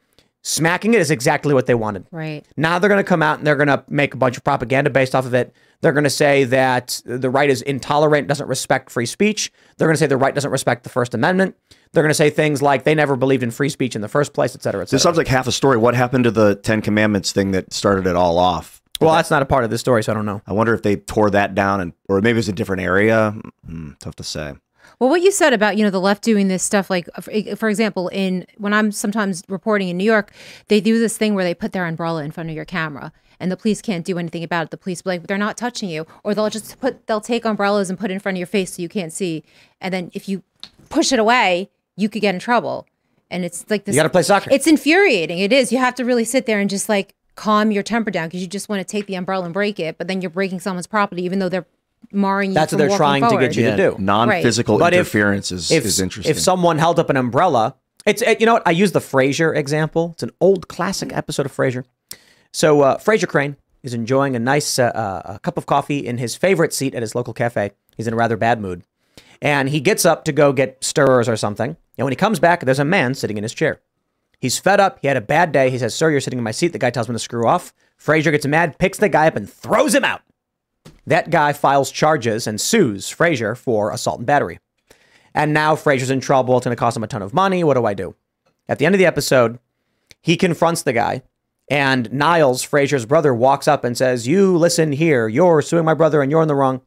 smacking 0.43 0.95
it 0.95 1.01
is 1.01 1.11
exactly 1.11 1.53
what 1.53 1.67
they 1.67 1.75
wanted. 1.75 2.07
Right. 2.11 2.45
Now 2.57 2.79
they're 2.79 2.89
going 2.89 2.99
to 3.03 3.05
come 3.09 3.23
out 3.23 3.39
and 3.39 3.47
they're 3.47 3.57
going 3.57 3.69
to 3.69 3.85
make 3.89 4.15
a 4.15 4.17
bunch 4.17 4.37
of 4.39 4.45
propaganda 4.45 4.89
based 4.91 5.15
off 5.15 5.27
of 5.27 5.35
it. 5.35 5.55
They're 5.81 5.93
going 5.93 6.05
to 6.05 6.11
say 6.11 6.45
that 6.45 7.01
the 7.05 7.31
right 7.31 7.49
is 7.49 7.63
intolerant, 7.63 8.29
doesn't 8.29 8.49
respect 8.49 8.91
free 8.91 9.07
speech. 9.07 9.51
They're 9.77 9.89
going 9.89 9.95
to 9.95 9.99
say 9.99 10.07
the 10.07 10.17
right 10.17 10.35
doesn't 10.35 10.51
respect 10.51 10.83
the 10.83 10.91
First 10.91 11.15
Amendment. 11.15 11.57
They're 11.93 12.03
going 12.03 12.11
to 12.11 12.15
say 12.15 12.31
things 12.31 12.61
like 12.63 12.85
they 12.85 12.95
never 12.95 13.17
believed 13.17 13.43
in 13.43 13.51
free 13.51 13.71
speech 13.71 13.97
in 13.97 14.03
the 14.03 14.09
first 14.09 14.33
place, 14.33 14.55
et 14.55 14.63
cetera, 14.63 14.83
et 14.83 14.87
cetera. 14.87 14.97
This 14.97 15.03
sounds 15.03 15.17
like 15.17 15.27
half 15.27 15.47
a 15.47 15.53
story. 15.53 15.77
What 15.77 15.95
happened 15.95 16.25
to 16.25 16.31
the 16.31 16.55
Ten 16.55 16.83
Commandments 16.83 17.33
thing 17.33 17.51
that 17.53 17.73
started 17.73 18.07
it 18.07 18.15
all 18.15 18.39
off? 18.39 18.81
well, 19.01 19.15
that's 19.15 19.31
not 19.31 19.41
a 19.41 19.47
part 19.47 19.65
of 19.65 19.71
this 19.71 19.81
story, 19.81 20.03
so 20.05 20.13
I 20.13 20.15
don't 20.15 20.27
know. 20.27 20.43
I 20.47 20.53
wonder 20.53 20.75
if 20.75 20.83
they 20.83 20.97
tore 20.97 21.31
that 21.31 21.55
down, 21.55 21.81
and 21.81 21.93
or 22.09 22.21
maybe 22.21 22.39
it's 22.39 22.49
a 22.49 22.53
different 22.53 22.83
area. 22.83 23.35
Hmm, 23.67 23.93
tough 23.99 24.17
to 24.17 24.25
say. 24.25 24.55
Well, 24.99 25.09
what 25.09 25.23
you 25.23 25.33
said 25.33 25.55
about 25.55 25.79
you 25.79 25.85
know 25.85 25.91
the 25.91 26.01
left 26.01 26.23
doing 26.23 26.49
this 26.49 26.63
stuff, 26.63 26.91
like 26.91 27.09
for, 27.21 27.57
for 27.57 27.71
example, 27.71 28.09
in 28.09 28.47
when 28.59 28.75
I'm 28.75 28.93
sometimes 28.93 29.43
reporting 29.49 29.89
in 29.89 29.97
New 29.97 30.05
York, 30.05 30.33
they 30.69 30.81
do 30.81 30.99
this 30.99 31.17
thing 31.17 31.35
where 31.35 31.45
they 31.45 31.55
put 31.55 31.73
their 31.73 31.87
umbrella 31.87 32.23
in 32.23 32.31
front 32.31 32.51
of 32.51 32.57
your 32.57 32.67
camera, 32.67 33.11
and 33.41 33.51
the 33.51 33.57
police 33.57 33.83
can't 33.83 34.05
do 34.05 34.19
anything 34.19 34.45
about 34.45 34.67
it. 34.67 34.71
The 34.71 34.77
police 34.77 35.03
will 35.05 35.13
be 35.13 35.19
like, 35.19 35.27
they're 35.27 35.39
not 35.39 35.57
touching 35.57 35.89
you, 35.89 36.07
or 36.23 36.35
they'll 36.35 36.51
just 36.51 36.79
put 36.81 37.07
they'll 37.09 37.21
take 37.21 37.45
umbrellas 37.45 37.91
and 37.91 37.99
put 37.99 38.11
it 38.11 38.15
in 38.15 38.21
front 38.21 38.37
of 38.37 38.39
your 38.39 38.47
face 38.47 38.75
so 38.75 38.83
you 38.83 38.89
can't 38.89 39.13
see, 39.13 39.43
and 39.81 39.93
then 39.93 40.11
if 40.15 40.29
you 40.29 40.43
push 40.89 41.13
it 41.13 41.19
away, 41.19 41.71
you 41.97 42.09
could 42.09 42.23
get 42.23 42.35
in 42.35 42.41
trouble. 42.41 42.87
And 43.33 43.45
it's 43.45 43.65
like 43.71 43.85
this. 43.85 43.95
You 43.95 43.99
gotta 43.99 44.11
play 44.11 44.23
soccer. 44.23 44.51
It's 44.53 44.67
infuriating. 44.67 45.39
It 45.39 45.53
is. 45.53 45.73
You 45.73 45.79
have 45.79 45.95
to 45.97 46.05
really 46.05 46.25
sit 46.25 46.47
there 46.47 46.61
and 46.61 46.69
just 46.69 46.89
like 46.89 47.15
calm 47.37 47.71
your 47.71 47.83
temper 47.83 48.11
down 48.11 48.29
because 48.29 48.43
you 48.43 48.47
just 48.47 48.69
want 48.69 48.81
to 48.81 48.85
take 48.85 49.07
the 49.07 49.15
umbrella 49.15 49.45
and 49.45 49.55
break 49.55 49.81
it, 49.81 49.97
but 49.99 50.09
then 50.09 50.21
you're 50.21 50.31
breaking 50.31 50.61
someone's 50.61 50.87
property, 50.87 51.23
even 51.25 51.39
though 51.39 51.49
they're 51.49 51.67
marring 52.13 52.51
you. 52.51 52.55
That's 52.55 52.73
what 52.73 52.81
from 52.81 52.89
they're 52.89 52.99
walking 52.99 53.21
trying 53.21 53.39
to 53.39 53.47
get 53.47 53.57
you 53.57 53.71
to 53.71 53.77
do. 53.77 53.97
Non-physical 53.99 54.79
But 54.79 54.93
if- 54.93 55.01
interference 55.01 55.53
is, 55.53 55.71
if, 55.71 55.85
is 55.85 56.01
interesting. 56.01 56.31
If 56.31 56.41
someone 56.41 56.79
held 56.79 56.99
up 56.99 57.09
an 57.09 57.17
umbrella, 57.17 57.77
it's 58.05 58.21
it, 58.23 58.41
you 58.41 58.47
know 58.47 58.55
what 58.55 58.67
I 58.67 58.73
use 58.73 58.93
the 58.93 59.01
Frasier 59.01 59.57
example. 59.57 60.11
It's 60.15 60.23
an 60.23 60.33
old 60.41 60.69
classic 60.69 61.13
episode 61.17 61.47
of 61.47 61.53
Frasier. 61.57 61.85
So 62.53 62.83
uh, 62.83 62.99
Frasier 62.99 63.29
Crane 63.29 63.57
is 63.83 63.95
enjoying 63.95 64.37
a 64.37 64.39
nice 64.39 64.79
uh, 64.79 64.85
uh, 64.95 65.39
cup 65.39 65.57
of 65.57 65.67
coffee 65.67 66.07
in 66.07 66.19
his 66.19 66.37
favorite 66.37 66.73
seat 66.73 66.95
at 66.95 67.03
his 67.03 67.15
local 67.15 67.33
cafe. 67.33 67.73
He's 67.97 68.07
in 68.07 68.15
a 68.15 68.17
rather 68.17 68.37
bad 68.37 68.61
mood, 68.61 68.83
and 69.41 69.69
he 69.69 69.81
gets 69.81 70.05
up 70.05 70.25
to 70.25 70.33
go 70.33 70.53
get 70.53 70.83
stirrers 70.83 71.29
or 71.29 71.37
something. 71.37 71.77
And 71.97 72.05
when 72.05 72.13
he 72.13 72.17
comes 72.17 72.41
back, 72.41 72.61
there's 72.61 72.79
a 72.79 72.85
man 72.85 73.15
sitting 73.15 73.37
in 73.37 73.43
his 73.43 73.55
chair. 73.55 73.81
He's 74.39 74.59
fed 74.59 74.81
up. 74.81 74.99
He 75.01 75.09
had 75.09 75.17
a 75.17 75.23
bad 75.23 75.53
day. 75.53 75.71
He 75.71 75.79
says, 75.79 75.95
"Sir, 75.95 76.11
you're 76.11 76.21
sitting 76.21 76.39
in 76.39 76.45
my 76.45 76.51
seat." 76.51 76.73
The 76.73 76.79
guy 76.79 76.91
tells 76.91 77.09
him 77.09 77.15
to 77.15 77.19
screw 77.19 77.47
off. 77.47 77.75
Frasier 77.99 78.33
gets 78.33 78.47
mad, 78.47 78.79
picks 78.79 78.99
the 78.99 79.09
guy 79.09 79.27
up, 79.27 79.37
and 79.37 79.51
throws 79.51 79.95
him 79.95 80.05
out. 80.05 80.23
That 81.07 81.31
guy 81.31 81.53
files 81.53 81.91
charges 81.91 82.47
and 82.47 82.61
sues 82.61 83.11
Frasier 83.11 83.57
for 83.57 83.91
assault 83.91 84.19
and 84.19 84.27
battery. 84.27 84.59
And 85.35 85.53
now 85.53 85.77
Frasier's 85.77 86.11
in 86.11 86.21
trouble. 86.21 86.57
It's 86.57 86.65
going 86.65 86.75
to 86.75 86.81
cost 86.81 86.97
him 86.97 87.05
a 87.05 87.07
ton 87.07 87.23
of 87.23 87.35
money. 87.35 87.63
What 87.63 87.75
do 87.75 87.85
I 87.85 87.95
do? 87.95 88.15
At 88.69 88.79
the 88.79 88.87
end 88.87 88.95
of 88.95 88.99
the 88.99 89.07
episode, 89.07 89.59
he 90.23 90.37
confronts 90.37 90.83
the 90.83 90.93
guy, 90.93 91.23
and 91.71 92.13
Niles, 92.13 92.67
Frasier's 92.67 93.07
brother, 93.07 93.33
walks 93.33 93.67
up 93.69 93.85
and 93.85 93.97
says, 93.97 94.27
You 94.29 94.57
listen 94.59 94.93
here. 94.93 95.29
You're 95.29 95.63
suing 95.63 95.85
my 95.87 95.95
brother 95.95 96.21
and 96.21 96.31
you're 96.31 96.43
in 96.43 96.49
the 96.49 96.55
wrong. 96.55 96.83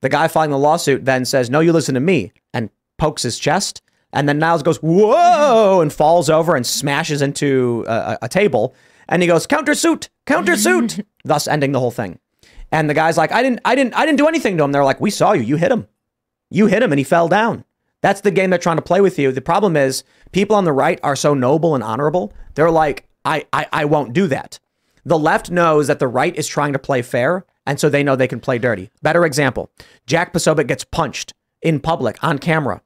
The 0.00 0.08
guy 0.08 0.28
filing 0.28 0.50
the 0.50 0.58
lawsuit 0.58 1.04
then 1.04 1.24
says, 1.24 1.50
No, 1.50 1.60
you 1.60 1.72
listen 1.72 1.94
to 1.94 2.00
me, 2.00 2.32
and 2.54 2.70
pokes 2.96 3.22
his 3.24 3.38
chest. 3.38 3.82
And 4.12 4.28
then 4.28 4.38
Niles 4.38 4.62
goes, 4.62 4.76
whoa, 4.82 5.80
and 5.80 5.90
falls 5.90 6.28
over 6.28 6.54
and 6.54 6.66
smashes 6.66 7.22
into 7.22 7.82
a, 7.88 7.92
a- 7.92 8.18
a 8.22 8.28
table. 8.28 8.74
And 9.08 9.22
he 9.22 9.26
goes, 9.26 9.46
countersuit, 9.46 10.10
countersuit, 10.26 11.02
thus 11.24 11.48
ending 11.48 11.72
the 11.72 11.80
whole 11.80 11.90
thing. 11.90 12.18
And 12.70 12.90
the 12.90 12.94
guy's 12.94 13.16
like, 13.16 13.32
I 13.32 13.42
didn't, 13.42 13.60
I 13.64 13.74
didn't, 13.74 13.94
I 13.94 14.04
didn't 14.04 14.18
do 14.18 14.28
anything 14.28 14.58
to 14.58 14.64
him. 14.64 14.72
They're 14.72 14.84
like, 14.84 15.00
we 15.00 15.10
saw 15.10 15.32
you. 15.32 15.40
You 15.42 15.56
hit 15.56 15.72
him. 15.72 15.86
You 16.50 16.66
hit 16.66 16.82
him 16.82 16.92
and 16.92 16.98
he 16.98 17.04
fell 17.04 17.26
down. 17.28 17.64
That's 18.02 18.20
the 18.20 18.30
game 18.30 18.50
they're 18.50 18.58
trying 18.58 18.76
to 18.76 18.82
play 18.82 19.00
with 19.00 19.18
you. 19.18 19.32
The 19.32 19.40
problem 19.40 19.76
is 19.78 20.04
people 20.30 20.56
on 20.56 20.64
the 20.66 20.72
right 20.72 21.00
are 21.02 21.16
so 21.16 21.32
noble 21.32 21.74
and 21.74 21.82
honorable. 21.82 22.34
They're 22.54 22.70
like, 22.70 23.06
I, 23.24 23.46
I, 23.52 23.66
I 23.72 23.84
won't 23.84 24.12
do 24.12 24.26
that. 24.28 24.58
The 25.04 25.18
left 25.18 25.50
knows 25.50 25.86
that 25.88 25.98
the 25.98 26.08
right 26.08 26.34
is 26.36 26.46
trying 26.46 26.72
to 26.72 26.78
play 26.78 27.02
fair, 27.02 27.44
and 27.66 27.78
so 27.78 27.88
they 27.88 28.02
know 28.02 28.16
they 28.16 28.28
can 28.28 28.40
play 28.40 28.58
dirty. 28.58 28.90
Better 29.02 29.24
example 29.24 29.70
Jack 30.06 30.32
Posobiec 30.32 30.66
gets 30.66 30.84
punched 30.84 31.32
in 31.60 31.80
public 31.80 32.22
on 32.22 32.38
camera. 32.38 32.82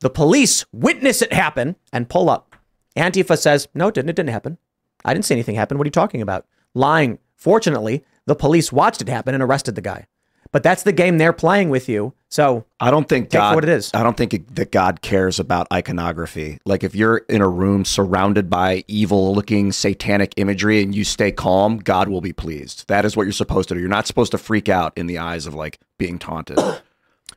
The 0.00 0.10
police 0.10 0.64
witness 0.72 1.22
it 1.22 1.32
happen 1.32 1.76
and 1.92 2.08
pull 2.08 2.28
up. 2.28 2.56
Antifa 2.96 3.38
says, 3.38 3.68
No, 3.74 3.88
it 3.88 3.94
didn't. 3.94 4.10
It 4.10 4.16
didn't 4.16 4.30
happen. 4.30 4.58
I 5.04 5.12
didn't 5.14 5.24
see 5.26 5.34
anything 5.34 5.56
happen. 5.56 5.78
What 5.78 5.84
are 5.84 5.88
you 5.88 5.92
talking 5.92 6.22
about? 6.22 6.46
Lying. 6.74 7.18
Fortunately, 7.36 8.04
the 8.26 8.34
police 8.34 8.72
watched 8.72 9.02
it 9.02 9.08
happen 9.08 9.34
and 9.34 9.42
arrested 9.42 9.74
the 9.74 9.80
guy. 9.82 10.06
But 10.54 10.62
that's 10.62 10.84
the 10.84 10.92
game 10.92 11.18
they're 11.18 11.32
playing 11.32 11.68
with 11.68 11.88
you. 11.88 12.14
So 12.28 12.64
I 12.78 12.92
don't 12.92 13.08
think 13.08 13.30
God. 13.30 13.56
what 13.56 13.64
it 13.64 13.70
is. 13.70 13.90
I 13.92 14.04
don't 14.04 14.16
think 14.16 14.32
it- 14.32 14.54
that 14.54 14.70
God 14.70 15.02
cares 15.02 15.40
about 15.40 15.66
iconography. 15.72 16.58
Like 16.64 16.84
if 16.84 16.94
you're 16.94 17.18
in 17.28 17.40
a 17.40 17.48
room 17.48 17.84
surrounded 17.84 18.48
by 18.48 18.84
evil-looking 18.86 19.72
satanic 19.72 20.32
imagery 20.36 20.80
and 20.80 20.94
you 20.94 21.02
stay 21.02 21.32
calm, 21.32 21.78
God 21.78 22.08
will 22.08 22.20
be 22.20 22.32
pleased. 22.32 22.84
That 22.86 23.04
is 23.04 23.16
what 23.16 23.24
you're 23.24 23.32
supposed 23.32 23.68
to 23.70 23.74
do. 23.74 23.80
You're 23.80 23.88
not 23.88 24.06
supposed 24.06 24.30
to 24.30 24.38
freak 24.38 24.68
out 24.68 24.92
in 24.96 25.08
the 25.08 25.18
eyes 25.18 25.46
of 25.46 25.54
like 25.54 25.80
being 25.98 26.20
taunted. 26.20 26.60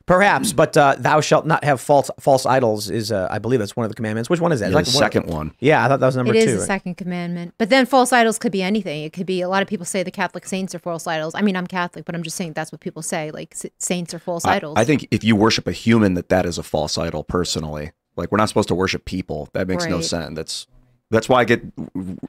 perhaps, 0.06 0.52
but 0.52 0.76
uh, 0.76 0.96
thou 0.98 1.20
shalt 1.20 1.46
not 1.46 1.64
have 1.64 1.80
false 1.80 2.10
false 2.20 2.46
idols 2.46 2.90
is, 2.90 3.12
uh, 3.12 3.28
I 3.30 3.38
believe, 3.38 3.58
that's 3.60 3.76
one 3.76 3.84
of 3.84 3.90
the 3.90 3.94
commandments. 3.96 4.30
Which 4.30 4.40
one 4.40 4.52
is 4.52 4.60
that? 4.60 4.72
the 4.72 4.78
It's 4.78 4.94
one- 4.94 5.00
second 5.02 5.26
one. 5.26 5.52
Yeah, 5.58 5.84
I 5.84 5.88
thought 5.88 6.00
that 6.00 6.06
was 6.06 6.16
number 6.16 6.34
It 6.34 6.38
is 6.38 6.44
two. 6.44 6.52
the 6.52 6.58
right? 6.58 6.66
second 6.66 6.94
commandment. 6.96 7.54
But 7.58 7.70
then 7.70 7.86
false 7.86 8.12
idols 8.12 8.38
could 8.38 8.52
be 8.52 8.62
anything. 8.62 9.02
It 9.04 9.12
could 9.12 9.26
be 9.26 9.40
a 9.40 9.48
lot 9.48 9.62
of 9.62 9.68
people 9.68 9.86
say 9.86 10.02
the 10.02 10.10
Catholic 10.10 10.46
saints 10.46 10.74
are 10.74 10.78
false 10.78 11.06
idols. 11.06 11.34
I 11.34 11.42
mean, 11.42 11.56
I'm 11.56 11.66
Catholic, 11.66 12.04
but 12.04 12.14
I'm 12.14 12.22
just 12.22 12.36
saying 12.36 12.52
that's 12.54 12.72
what 12.72 12.80
people 12.80 13.02
say. 13.02 13.30
Like 13.30 13.54
saints 13.78 14.14
are 14.14 14.18
false 14.18 14.44
I, 14.44 14.56
idols. 14.56 14.74
I 14.78 14.84
think 14.84 15.06
if 15.10 15.24
you 15.24 15.36
worship 15.36 15.66
a 15.66 15.72
human, 15.72 16.14
that 16.14 16.28
that 16.30 16.46
is 16.46 16.58
a 16.58 16.62
false 16.62 16.96
idol. 16.98 17.24
Personally, 17.24 17.92
like 18.16 18.32
we're 18.32 18.38
not 18.38 18.48
supposed 18.48 18.68
to 18.68 18.74
worship 18.74 19.04
people. 19.04 19.48
That 19.52 19.68
makes 19.68 19.86
no 19.86 20.00
sense. 20.00 20.34
That's 20.36 20.66
that's 21.10 21.28
why 21.28 21.40
I 21.40 21.44
get 21.44 21.62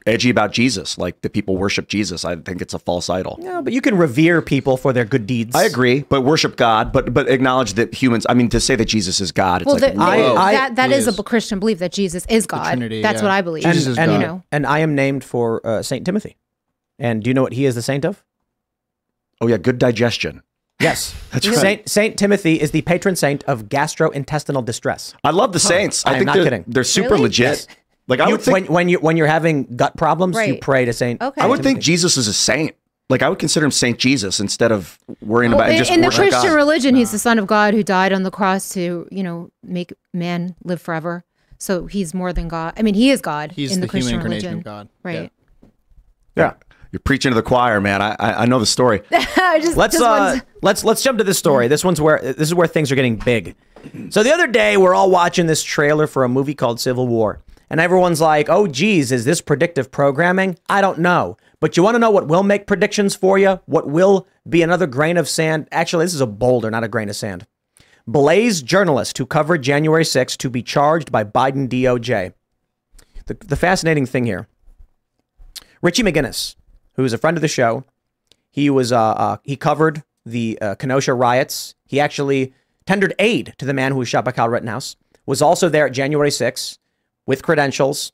edgy 0.06 0.30
about 0.30 0.52
Jesus. 0.52 0.96
Like 0.96 1.20
the 1.20 1.28
people 1.28 1.56
worship 1.56 1.86
Jesus. 1.88 2.24
I 2.24 2.36
think 2.36 2.62
it's 2.62 2.72
a 2.72 2.78
false 2.78 3.10
idol. 3.10 3.38
No, 3.40 3.60
but 3.60 3.72
you 3.74 3.80
can 3.80 3.96
revere 3.98 4.40
people 4.40 4.76
for 4.76 4.92
their 4.92 5.04
good 5.04 5.26
deeds. 5.26 5.54
I 5.54 5.64
agree, 5.64 6.00
but 6.08 6.22
worship 6.22 6.56
God, 6.56 6.92
but 6.92 7.12
but 7.12 7.28
acknowledge 7.28 7.74
that 7.74 7.92
humans. 7.94 8.24
I 8.28 8.34
mean, 8.34 8.48
to 8.50 8.60
say 8.60 8.76
that 8.76 8.86
Jesus 8.86 9.20
is 9.20 9.32
God, 9.32 9.62
it's 9.62 9.66
well, 9.66 9.78
like 9.78 9.94
the- 9.94 10.00
I- 10.00 10.34
I- 10.48 10.52
that 10.52 10.76
that 10.76 10.90
He 10.90 10.96
is 10.96 11.06
is. 11.06 11.18
a 11.18 11.22
Christian 11.22 11.58
belief 11.60 11.78
that 11.80 11.92
Jesus 11.92 12.24
is 12.30 12.46
God. 12.46 12.64
Trinity, 12.70 13.02
that's 13.02 13.18
yeah. 13.18 13.22
what 13.24 13.30
I 13.32 13.42
believe. 13.42 13.64
and, 13.66 13.74
Jesus 13.74 13.88
is 13.92 13.98
and, 13.98 14.12
you 14.12 14.18
God. 14.18 14.26
know, 14.26 14.42
and 14.50 14.66
I 14.66 14.78
am 14.78 14.94
named 14.94 15.24
for 15.24 15.60
uh, 15.66 15.82
Saint 15.82 16.06
Timothy. 16.06 16.36
And 16.98 17.22
do 17.22 17.30
you 17.30 17.34
know 17.34 17.42
what 17.42 17.52
he 17.54 17.66
is 17.66 17.74
the 17.74 17.82
saint 17.82 18.04
of? 18.04 18.22
oh 19.42 19.46
yeah, 19.46 19.56
good 19.56 19.78
digestion. 19.78 20.42
Yes, 20.80 21.14
That's 21.32 21.46
right. 21.46 21.56
Saint 21.58 21.88
Saint 21.88 22.18
Timothy 22.18 22.60
is 22.60 22.70
the 22.70 22.80
patron 22.82 23.14
saint 23.16 23.44
of 23.44 23.64
gastrointestinal 23.68 24.64
distress. 24.64 25.14
I 25.22 25.30
love 25.30 25.52
the 25.52 25.58
Saints. 25.60 26.04
I 26.06 26.14
I'm 26.14 26.24
not 26.24 26.34
they're, 26.36 26.44
kidding. 26.44 26.64
they're 26.66 26.84
super 26.84 27.10
Really? 27.10 27.22
legit. 27.24 27.66
Yes. 28.10 28.18
Like 28.18 28.20
I 28.20 28.26
You- 28.28 28.32
would 28.32 28.42
think, 28.42 28.54
when 28.54 28.64
when 28.66 28.88
you 28.88 28.98
when 28.98 29.16
you're 29.16 29.26
having 29.26 29.64
gut 29.76 29.96
problems, 29.96 30.36
you 30.46 30.58
pray 30.58 30.84
to 30.84 30.92
Saint. 30.92 31.22
Okay. 31.22 31.40
I 31.40 31.46
would 31.46 31.62
think 31.62 31.80
Jesus 31.80 32.16
is 32.16 32.26
a 32.28 32.32
saint. 32.34 32.74
Like 33.08 33.22
I 33.22 33.28
would 33.28 33.38
consider 33.40 33.66
him 33.66 33.72
Saint 33.72 33.98
Jesus 33.98 34.38
instead 34.38 34.70
of 34.70 34.96
worrying 35.20 35.50
Well, 35.52 35.60
about 35.62 35.72
in, 35.72 35.78
just 35.78 35.90
in 35.90 36.00
the 36.00 36.10
Christian 36.10 36.50
God. 36.50 36.54
religion, 36.54 36.94
he's 36.94 37.10
the 37.10 37.18
son 37.18 37.38
of 37.40 37.46
God 37.48 37.74
who 37.74 37.82
died 37.82 38.12
on 38.12 38.22
the 38.22 38.30
cross 38.30 38.68
to, 38.74 39.08
you 39.10 39.22
know, 39.24 39.50
make 39.64 39.92
man 40.14 40.54
live 40.62 40.80
forever. 40.80 41.24
So 41.58 41.86
he's 41.86 42.14
more 42.14 42.32
than 42.32 42.46
God. 42.46 42.74
I 42.76 42.82
mean, 42.82 42.94
he 42.94 43.10
is 43.10 43.20
God 43.20 43.50
He's 43.52 43.74
in 43.74 43.80
the, 43.80 43.86
the, 43.88 43.92
human 43.98 44.02
Christian 44.02 44.14
incarnation 44.14 44.48
religion. 44.50 44.58
of 44.58 44.64
God. 44.64 44.88
Right. 45.02 45.32
Yeah. 46.36 46.54
You're 46.92 47.00
preaching 47.00 47.30
to 47.32 47.34
the 47.34 47.42
choir, 47.42 47.80
man. 47.80 48.00
I 48.02 48.16
I, 48.18 48.32
I 48.42 48.46
know 48.46 48.58
the 48.60 48.66
story. 48.66 49.02
Just, 49.10 49.76
Let's 49.76 49.94
just 49.98 50.04
uh, 50.04 50.38
let's 50.62 50.84
let's 50.84 51.02
jump 51.02 51.18
to 51.18 51.24
this 51.24 51.38
story. 51.38 51.66
This 51.66 51.84
one's 51.84 52.00
where 52.00 52.20
this 52.20 52.36
is 52.48 52.54
where 52.54 52.68
things 52.68 52.92
are 52.92 52.94
getting 52.94 53.16
big. 53.16 53.56
So 54.10 54.22
the 54.22 54.32
other 54.32 54.46
day 54.46 54.76
we're 54.76 54.94
all 54.94 55.10
watching 55.10 55.46
this 55.46 55.62
trailer 55.64 56.06
for 56.06 56.22
a 56.22 56.28
movie 56.28 56.54
called 56.54 56.78
Civil 56.78 57.08
War. 57.08 57.40
And 57.70 57.80
everyone's 57.80 58.20
like, 58.20 58.48
"Oh 58.48 58.66
geez, 58.66 59.12
is 59.12 59.24
this 59.24 59.40
predictive 59.40 59.90
programming?" 59.92 60.58
I 60.68 60.80
don't 60.80 60.98
know. 60.98 61.36
But 61.60 61.76
you 61.76 61.82
want 61.82 61.94
to 61.94 62.00
know 62.00 62.10
what 62.10 62.26
will 62.26 62.42
make 62.42 62.66
predictions 62.66 63.14
for 63.14 63.38
you? 63.38 63.60
What 63.66 63.88
will 63.88 64.26
be 64.48 64.62
another 64.62 64.86
grain 64.86 65.16
of 65.16 65.28
sand? 65.28 65.68
Actually, 65.70 66.06
this 66.06 66.14
is 66.14 66.20
a 66.20 66.26
boulder, 66.26 66.70
not 66.70 66.84
a 66.84 66.88
grain 66.88 67.08
of 67.08 67.16
sand. 67.16 67.46
Blaze 68.06 68.62
journalist 68.62 69.18
who 69.18 69.26
covered 69.26 69.62
January 69.62 70.02
6th 70.02 70.36
to 70.38 70.50
be 70.50 70.62
charged 70.62 71.12
by 71.12 71.22
Biden 71.22 71.68
DOJ. 71.68 72.32
The, 73.26 73.34
the 73.34 73.56
fascinating 73.56 74.06
thing 74.06 74.26
here 74.26 74.48
Richie 75.82 76.02
McGinniss, 76.02 76.56
who 76.94 77.04
is 77.04 77.12
a 77.12 77.18
friend 77.18 77.36
of 77.36 77.40
the 77.42 77.48
show, 77.48 77.84
he 78.50 78.68
was 78.68 78.90
uh, 78.90 79.00
uh 79.00 79.36
he 79.44 79.54
covered 79.54 80.02
the 80.26 80.58
uh, 80.60 80.74
Kenosha 80.74 81.14
riots. 81.14 81.76
He 81.86 82.00
actually 82.00 82.52
tendered 82.86 83.14
aid 83.18 83.54
to 83.58 83.64
the 83.64 83.74
man 83.74 83.92
who 83.92 83.98
was 83.98 84.08
shot 84.08 84.24
by 84.24 84.32
Kyle 84.32 84.48
Rittenhouse. 84.48 84.96
Was 85.26 85.40
also 85.40 85.68
there 85.68 85.86
at 85.86 85.92
January 85.92 86.30
6th 86.30 86.78
with 87.30 87.44
credentials 87.44 88.10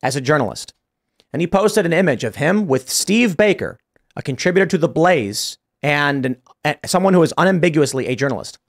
as 0.00 0.14
a 0.14 0.20
journalist. 0.20 0.74
And 1.32 1.42
he 1.42 1.48
posted 1.48 1.84
an 1.84 1.92
image 1.92 2.22
of 2.22 2.36
him 2.36 2.68
with 2.68 2.88
Steve 2.88 3.36
Baker, 3.36 3.80
a 4.14 4.22
contributor 4.22 4.64
to 4.66 4.78
The 4.78 4.88
Blaze 4.88 5.58
and 5.82 6.24
an, 6.24 6.36
uh, 6.64 6.74
someone 6.86 7.12
who 7.12 7.22
is 7.24 7.34
unambiguously 7.36 8.06
a 8.06 8.14
journalist. 8.14 8.60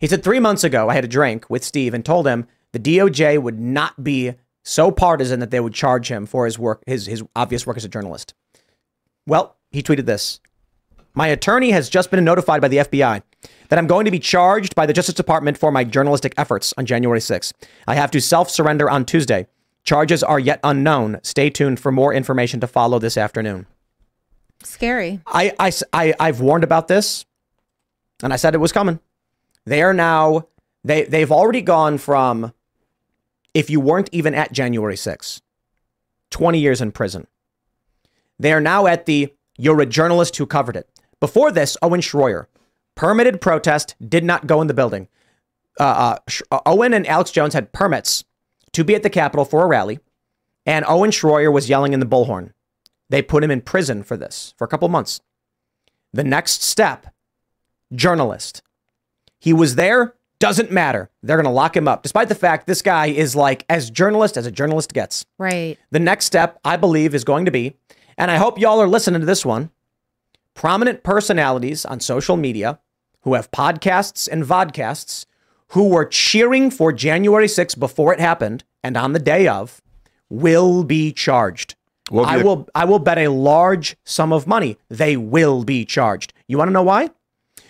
He 0.00 0.06
said, 0.06 0.24
Three 0.24 0.40
months 0.40 0.64
ago, 0.64 0.88
I 0.88 0.94
had 0.94 1.04
a 1.04 1.08
drink 1.08 1.44
with 1.50 1.62
Steve 1.62 1.92
and 1.92 2.06
told 2.06 2.26
him 2.26 2.46
the 2.72 2.78
DOJ 2.78 3.42
would 3.42 3.60
not 3.60 4.02
be 4.02 4.32
so 4.64 4.90
partisan 4.90 5.40
that 5.40 5.50
they 5.50 5.60
would 5.60 5.74
charge 5.74 6.10
him 6.10 6.24
for 6.24 6.46
his 6.46 6.58
work, 6.58 6.82
his, 6.86 7.04
his 7.04 7.22
obvious 7.36 7.66
work 7.66 7.76
as 7.76 7.84
a 7.84 7.88
journalist. 7.90 8.32
Well, 9.26 9.58
he 9.70 9.82
tweeted 9.82 10.06
this 10.06 10.40
My 11.12 11.28
attorney 11.28 11.72
has 11.72 11.90
just 11.90 12.10
been 12.10 12.24
notified 12.24 12.62
by 12.62 12.68
the 12.68 12.78
FBI 12.78 13.20
that 13.68 13.78
I'm 13.78 13.86
going 13.86 14.04
to 14.04 14.10
be 14.10 14.18
charged 14.18 14.74
by 14.74 14.86
the 14.86 14.92
Justice 14.92 15.14
Department 15.14 15.58
for 15.58 15.70
my 15.70 15.84
journalistic 15.84 16.34
efforts 16.36 16.74
on 16.76 16.86
January 16.86 17.20
6th. 17.20 17.52
I 17.86 17.94
have 17.94 18.10
to 18.12 18.20
self 18.20 18.50
surrender 18.50 18.88
on 18.90 19.04
Tuesday. 19.04 19.46
Charges 19.84 20.22
are 20.22 20.38
yet 20.38 20.60
unknown. 20.64 21.20
Stay 21.22 21.50
tuned 21.50 21.80
for 21.80 21.90
more 21.92 22.12
information 22.12 22.60
to 22.60 22.66
follow 22.66 22.98
this 22.98 23.16
afternoon. 23.16 23.66
scary. 24.62 25.20
I, 25.26 25.54
I, 25.58 25.72
I, 25.92 26.14
I've 26.20 26.40
warned 26.40 26.64
about 26.64 26.88
this 26.88 27.24
and 28.22 28.32
I 28.32 28.36
said 28.36 28.54
it 28.54 28.58
was 28.58 28.72
coming. 28.72 29.00
They 29.64 29.82
are 29.82 29.94
now, 29.94 30.48
they, 30.84 31.04
they've 31.04 31.30
already 31.32 31.62
gone 31.62 31.98
from, 31.98 32.52
if 33.54 33.70
you 33.70 33.80
weren't 33.80 34.08
even 34.12 34.34
at 34.34 34.52
January 34.52 34.96
6th, 34.96 35.40
20 36.30 36.58
years 36.58 36.80
in 36.80 36.92
prison. 36.92 37.26
They 38.38 38.52
are 38.52 38.60
now 38.60 38.86
at 38.86 39.06
the, 39.06 39.32
you're 39.56 39.80
a 39.80 39.86
journalist 39.86 40.36
who 40.36 40.46
covered 40.46 40.76
it. 40.76 40.88
Before 41.20 41.50
this, 41.50 41.76
Owen 41.82 42.00
Shroyer, 42.00 42.46
permitted 42.98 43.40
protest, 43.40 43.94
did 44.06 44.24
not 44.24 44.48
go 44.48 44.60
in 44.60 44.66
the 44.66 44.74
building. 44.74 45.06
Uh, 45.78 46.18
uh, 46.26 46.32
uh, 46.50 46.60
Owen 46.66 46.92
and 46.92 47.06
Alex 47.06 47.30
Jones 47.30 47.54
had 47.54 47.72
permits 47.72 48.24
to 48.72 48.82
be 48.82 48.96
at 48.96 49.04
the 49.04 49.08
Capitol 49.08 49.44
for 49.44 49.62
a 49.62 49.68
rally, 49.68 50.00
and 50.66 50.84
Owen 50.88 51.10
Shroyer 51.10 51.52
was 51.52 51.68
yelling 51.68 51.92
in 51.92 52.00
the 52.00 52.06
bullhorn. 52.06 52.52
They 53.08 53.22
put 53.22 53.44
him 53.44 53.52
in 53.52 53.60
prison 53.60 54.02
for 54.02 54.16
this 54.16 54.52
for 54.58 54.64
a 54.64 54.68
couple 54.68 54.88
months. 54.88 55.20
The 56.12 56.24
next 56.24 56.62
step 56.64 57.06
journalist. 57.94 58.62
He 59.38 59.52
was 59.52 59.76
there, 59.76 60.14
doesn't 60.40 60.72
matter. 60.72 61.08
They're 61.22 61.36
going 61.36 61.44
to 61.44 61.50
lock 61.50 61.76
him 61.76 61.86
up, 61.86 62.02
despite 62.02 62.28
the 62.28 62.34
fact 62.34 62.66
this 62.66 62.82
guy 62.82 63.06
is 63.06 63.36
like 63.36 63.64
as 63.68 63.90
journalist 63.90 64.36
as 64.36 64.44
a 64.44 64.50
journalist 64.50 64.92
gets. 64.92 65.24
Right. 65.38 65.78
The 65.92 66.00
next 66.00 66.24
step, 66.24 66.58
I 66.64 66.76
believe, 66.76 67.14
is 67.14 67.22
going 67.22 67.44
to 67.44 67.52
be, 67.52 67.76
and 68.16 68.28
I 68.28 68.38
hope 68.38 68.58
y'all 68.58 68.82
are 68.82 68.88
listening 68.88 69.20
to 69.20 69.26
this 69.26 69.46
one 69.46 69.70
prominent 70.54 71.04
personalities 71.04 71.84
on 71.84 72.00
social 72.00 72.36
media 72.36 72.80
who 73.22 73.34
have 73.34 73.50
podcasts 73.50 74.28
and 74.30 74.44
vodcasts 74.44 75.26
who 75.68 75.88
were 75.88 76.04
cheering 76.04 76.70
for 76.70 76.92
January 76.92 77.46
6th 77.46 77.78
before 77.78 78.12
it 78.12 78.20
happened 78.20 78.64
and 78.82 78.96
on 78.96 79.12
the 79.12 79.18
day 79.18 79.46
of 79.46 79.82
will 80.30 80.84
be 80.84 81.12
charged. 81.12 81.74
What 82.10 82.24
be 82.24 82.30
I 82.30 82.38
the- 82.38 82.44
will 82.44 82.68
I 82.74 82.84
will 82.84 82.98
bet 82.98 83.18
a 83.18 83.28
large 83.28 83.96
sum 84.04 84.32
of 84.32 84.46
money 84.46 84.78
they 84.88 85.16
will 85.16 85.64
be 85.64 85.84
charged. 85.84 86.32
You 86.46 86.56
want 86.58 86.68
to 86.68 86.72
know 86.72 86.82
why? 86.82 87.10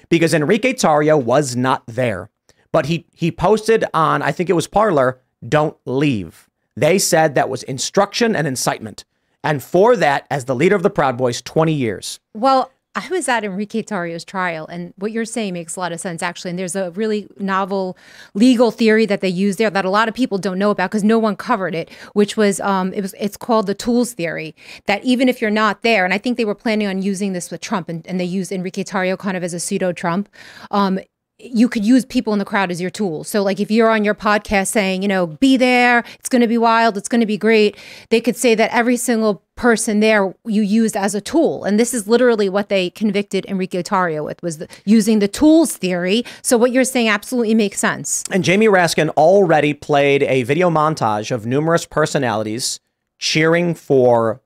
Because 0.09 0.33
Enrique 0.33 0.75
Tarrio 0.75 1.21
was 1.23 1.57
not 1.57 1.83
there. 1.87 2.31
But 2.71 2.87
he 2.87 3.07
he 3.13 3.33
posted 3.33 3.85
on 3.93 4.23
I 4.23 4.31
think 4.33 4.49
it 4.49 4.55
was 4.55 4.67
Parler, 4.69 5.21
don't 5.47 5.77
leave. 5.85 6.49
They 6.77 6.99
said 6.99 7.35
that 7.35 7.49
was 7.49 7.63
instruction 7.65 8.37
and 8.37 8.47
incitement. 8.47 9.05
And 9.43 9.63
for 9.63 9.97
that, 9.97 10.27
as 10.31 10.45
the 10.45 10.55
leader 10.55 10.77
of 10.77 10.83
the 10.83 10.91
Proud 10.91 11.17
Boys, 11.17 11.41
20 11.43 11.73
years. 11.73 12.21
Well, 12.35 12.71
I 12.99 13.09
was 13.11 13.29
at 13.29 13.45
Enrique 13.45 13.83
Tarrio's 13.83 14.25
trial, 14.25 14.67
and 14.67 14.93
what 14.97 15.13
you're 15.13 15.25
saying 15.25 15.55
makes 15.55 15.77
a 15.77 15.81
lot 15.81 15.93
of 15.93 16.01
sense, 16.01 16.21
actually. 16.21 16.51
And 16.51 16.59
there's 16.59 16.75
a 16.75 16.91
really 16.93 17.29
novel 17.39 17.97
legal 18.35 18.73
theory 18.73 19.07
that 19.07 19.21
they 19.21 19.29
use 19.29 19.57
there 19.57 19.71
that 19.71 19.85
a 19.85 19.91
lot 19.91 20.09
of 20.09 20.15
people 20.15 20.37
don't 20.37 20.59
know 20.59 20.71
about 20.71 20.91
because 20.91 21.05
no 21.05 21.19
one 21.19 21.37
covered 21.37 21.77
it, 21.77 21.91
which 22.15 22.37
was 22.37 22.59
um, 22.61 22.93
it 22.93 23.03
was 23.03 23.15
it's 23.21 23.37
called 23.37 23.69
the 23.69 23.75
tools 23.75 24.15
theory. 24.15 24.55
That 24.87 25.05
even 25.05 25.29
if 25.29 25.41
you're 25.41 25.51
not 25.51 25.83
there, 25.83 26.05
and 26.05 26.13
I 26.13 26.19
think 26.19 26.37
they 26.37 26.45
were 26.45 26.57
planning 26.57 26.89
on 26.89 27.01
using 27.01 27.35
this 27.35 27.53
with 27.53 27.61
Trump, 27.61 27.89
and, 27.89 28.05
and 28.07 28.19
they 28.19 28.25
used 28.25 28.51
Enrique 28.51 28.83
Tarrio 28.83 29.17
kind 29.17 29.37
of 29.37 29.45
as 29.45 29.55
a 29.55 29.61
pseudo 29.61 29.93
Trump. 29.93 30.29
Um, 30.73 30.99
you 31.39 31.69
could 31.69 31.85
use 31.85 32.05
people 32.05 32.33
in 32.33 32.39
the 32.41 32.45
crowd 32.45 32.71
as 32.71 32.81
your 32.81 32.91
tool. 32.91 33.23
So, 33.23 33.43
like 33.43 33.61
if 33.61 33.71
you're 33.71 33.91
on 33.91 34.05
your 34.05 34.15
podcast 34.15 34.69
saying, 34.69 35.03
you 35.03 35.09
know, 35.09 35.27
be 35.27 35.57
there, 35.57 36.05
it's 36.19 36.29
going 36.29 36.43
to 36.43 36.49
be 36.49 36.59
wild, 36.59 36.97
it's 36.97 37.09
going 37.09 37.21
to 37.21 37.27
be 37.27 37.37
great, 37.37 37.77
they 38.11 38.21
could 38.21 38.37
say 38.37 38.55
that 38.57 38.73
every 38.73 38.97
single 38.97 39.45
person 39.55 40.01
there 40.01 40.35
you 40.45 40.63
used 40.63 40.97
as 40.97 41.15
a 41.15 41.21
tool. 41.21 41.65
And 41.65 41.79
this 41.79 41.95
is 41.95 42.09
literally 42.09 42.49
what 42.49 42.69
they 42.69 42.91
convicted 42.91 43.47
Enrique 43.47 43.83
Tarrio 43.83 44.25
with 44.25 44.43
was 44.43 44.59
the, 44.59 44.69
using 44.85 45.21
the 45.21 45.29
tools 45.29 45.77
theory. 45.77 46.25
So, 46.43 46.59
what 46.59 46.73
you're 46.73 46.85
saying 46.85 47.09
absolutely 47.09 47.55
makes 47.55 47.79
sense. 47.79 48.25
And 48.33 48.43
Jamie 48.43 48.67
Raskin 48.67 49.11
already 49.11 49.75
played 49.75 50.25
a 50.25 50.43
video 50.43 50.71
montage 50.71 51.31
of 51.31 51.47
numerous 51.47 51.87
personalities 51.87 52.81
cheering 53.19 53.75
for 53.75 54.41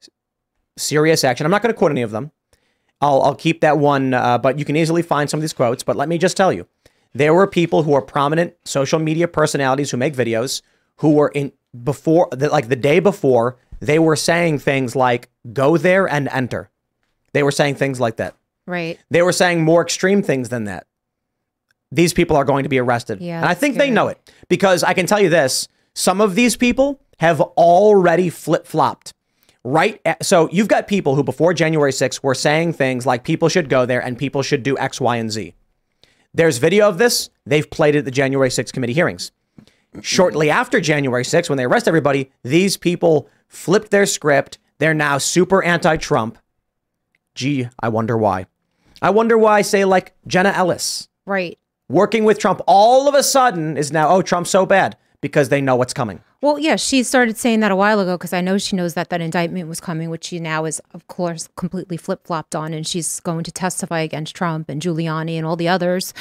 serious 0.76 1.24
action. 1.24 1.46
I'm 1.46 1.50
not 1.50 1.62
going 1.62 1.72
to 1.72 1.78
quote 1.78 1.90
any 1.90 2.02
of 2.02 2.10
them. 2.10 2.32
I'll, 3.02 3.20
I'll 3.22 3.34
keep 3.34 3.60
that 3.60 3.78
one, 3.78 4.14
uh, 4.14 4.38
but 4.38 4.58
you 4.58 4.64
can 4.64 4.76
easily 4.76 5.02
find 5.02 5.28
some 5.28 5.38
of 5.38 5.42
these 5.42 5.52
quotes. 5.52 5.82
But 5.82 5.96
let 5.96 6.08
me 6.08 6.16
just 6.16 6.36
tell 6.36 6.52
you 6.52 6.66
there 7.12 7.34
were 7.34 7.46
people 7.46 7.82
who 7.82 7.92
are 7.92 8.00
prominent 8.00 8.54
social 8.64 8.98
media 8.98 9.28
personalities 9.28 9.90
who 9.90 9.96
make 9.96 10.14
videos 10.14 10.62
who 10.96 11.10
were 11.14 11.28
in 11.28 11.52
before, 11.82 12.28
like 12.32 12.68
the 12.68 12.76
day 12.76 13.00
before, 13.00 13.56
they 13.80 13.98
were 13.98 14.16
saying 14.16 14.60
things 14.60 14.94
like, 14.94 15.28
go 15.52 15.76
there 15.76 16.08
and 16.08 16.28
enter. 16.28 16.70
They 17.32 17.42
were 17.42 17.50
saying 17.50 17.74
things 17.74 17.98
like 17.98 18.16
that. 18.16 18.36
Right. 18.66 18.98
They 19.10 19.22
were 19.22 19.32
saying 19.32 19.64
more 19.64 19.82
extreme 19.82 20.22
things 20.22 20.50
than 20.50 20.64
that. 20.64 20.86
These 21.90 22.12
people 22.12 22.36
are 22.36 22.44
going 22.44 22.62
to 22.62 22.68
be 22.68 22.78
arrested. 22.78 23.20
Yeah, 23.20 23.38
and 23.38 23.46
I 23.46 23.54
think 23.54 23.76
they 23.76 23.90
know 23.90 24.08
it 24.08 24.18
because 24.48 24.82
I 24.82 24.94
can 24.94 25.06
tell 25.06 25.20
you 25.20 25.28
this 25.28 25.68
some 25.94 26.20
of 26.20 26.34
these 26.34 26.56
people 26.56 27.00
have 27.18 27.40
already 27.40 28.30
flip 28.30 28.66
flopped. 28.66 29.12
Right. 29.64 30.00
at- 30.04 30.24
so 30.24 30.48
you've 30.50 30.68
got 30.68 30.88
people 30.88 31.14
who 31.14 31.22
before 31.22 31.54
January 31.54 31.92
6th 31.92 32.22
were 32.22 32.34
saying 32.34 32.72
things 32.72 33.06
like 33.06 33.22
people 33.22 33.48
should 33.48 33.68
go 33.68 33.86
there 33.86 34.00
and 34.02 34.18
people 34.18 34.42
should 34.42 34.62
do 34.62 34.76
X, 34.78 35.00
Y, 35.00 35.16
and 35.16 35.30
Z. 35.30 35.54
There's 36.34 36.58
video 36.58 36.88
of 36.88 36.98
this. 36.98 37.30
They've 37.46 37.68
played 37.70 37.94
it 37.94 38.00
at 38.00 38.04
the 38.04 38.10
January 38.10 38.48
6th 38.50 38.72
committee 38.72 38.92
hearings. 38.94 39.30
Shortly 40.00 40.48
after 40.50 40.80
January 40.80 41.24
6th, 41.24 41.48
when 41.50 41.58
they 41.58 41.64
arrest 41.64 41.86
everybody, 41.86 42.30
these 42.42 42.76
people 42.76 43.28
flipped 43.46 43.90
their 43.90 44.06
script. 44.06 44.58
They're 44.78 44.94
now 44.94 45.18
super 45.18 45.62
anti 45.62 45.96
Trump. 45.98 46.38
Gee, 47.34 47.68
I 47.80 47.88
wonder 47.88 48.16
why. 48.16 48.46
I 49.00 49.10
wonder 49.10 49.36
why, 49.38 49.62
say, 49.62 49.84
like 49.84 50.14
Jenna 50.26 50.50
Ellis, 50.50 51.08
Right. 51.26 51.58
working 51.88 52.24
with 52.24 52.38
Trump, 52.38 52.60
all 52.66 53.08
of 53.08 53.14
a 53.14 53.22
sudden 53.22 53.76
is 53.76 53.92
now, 53.92 54.08
oh, 54.08 54.22
Trump's 54.22 54.50
so 54.50 54.64
bad 54.66 54.96
because 55.20 55.48
they 55.50 55.60
know 55.60 55.76
what's 55.76 55.94
coming. 55.94 56.20
Well, 56.42 56.58
yeah, 56.58 56.74
she 56.74 57.04
started 57.04 57.36
saying 57.36 57.60
that 57.60 57.70
a 57.70 57.76
while 57.76 58.00
ago 58.00 58.18
because 58.18 58.32
I 58.32 58.40
know 58.40 58.58
she 58.58 58.74
knows 58.74 58.94
that 58.94 59.10
that 59.10 59.20
indictment 59.20 59.68
was 59.68 59.78
coming, 59.80 60.10
which 60.10 60.24
she 60.24 60.40
now 60.40 60.64
is, 60.64 60.82
of 60.92 61.06
course, 61.06 61.48
completely 61.54 61.96
flip 61.96 62.26
flopped 62.26 62.56
on, 62.56 62.74
and 62.74 62.84
she's 62.84 63.20
going 63.20 63.44
to 63.44 63.52
testify 63.52 64.00
against 64.00 64.34
Trump 64.34 64.68
and 64.68 64.82
Giuliani 64.82 65.36
and 65.36 65.46
all 65.46 65.54
the 65.54 65.68
others. 65.68 66.12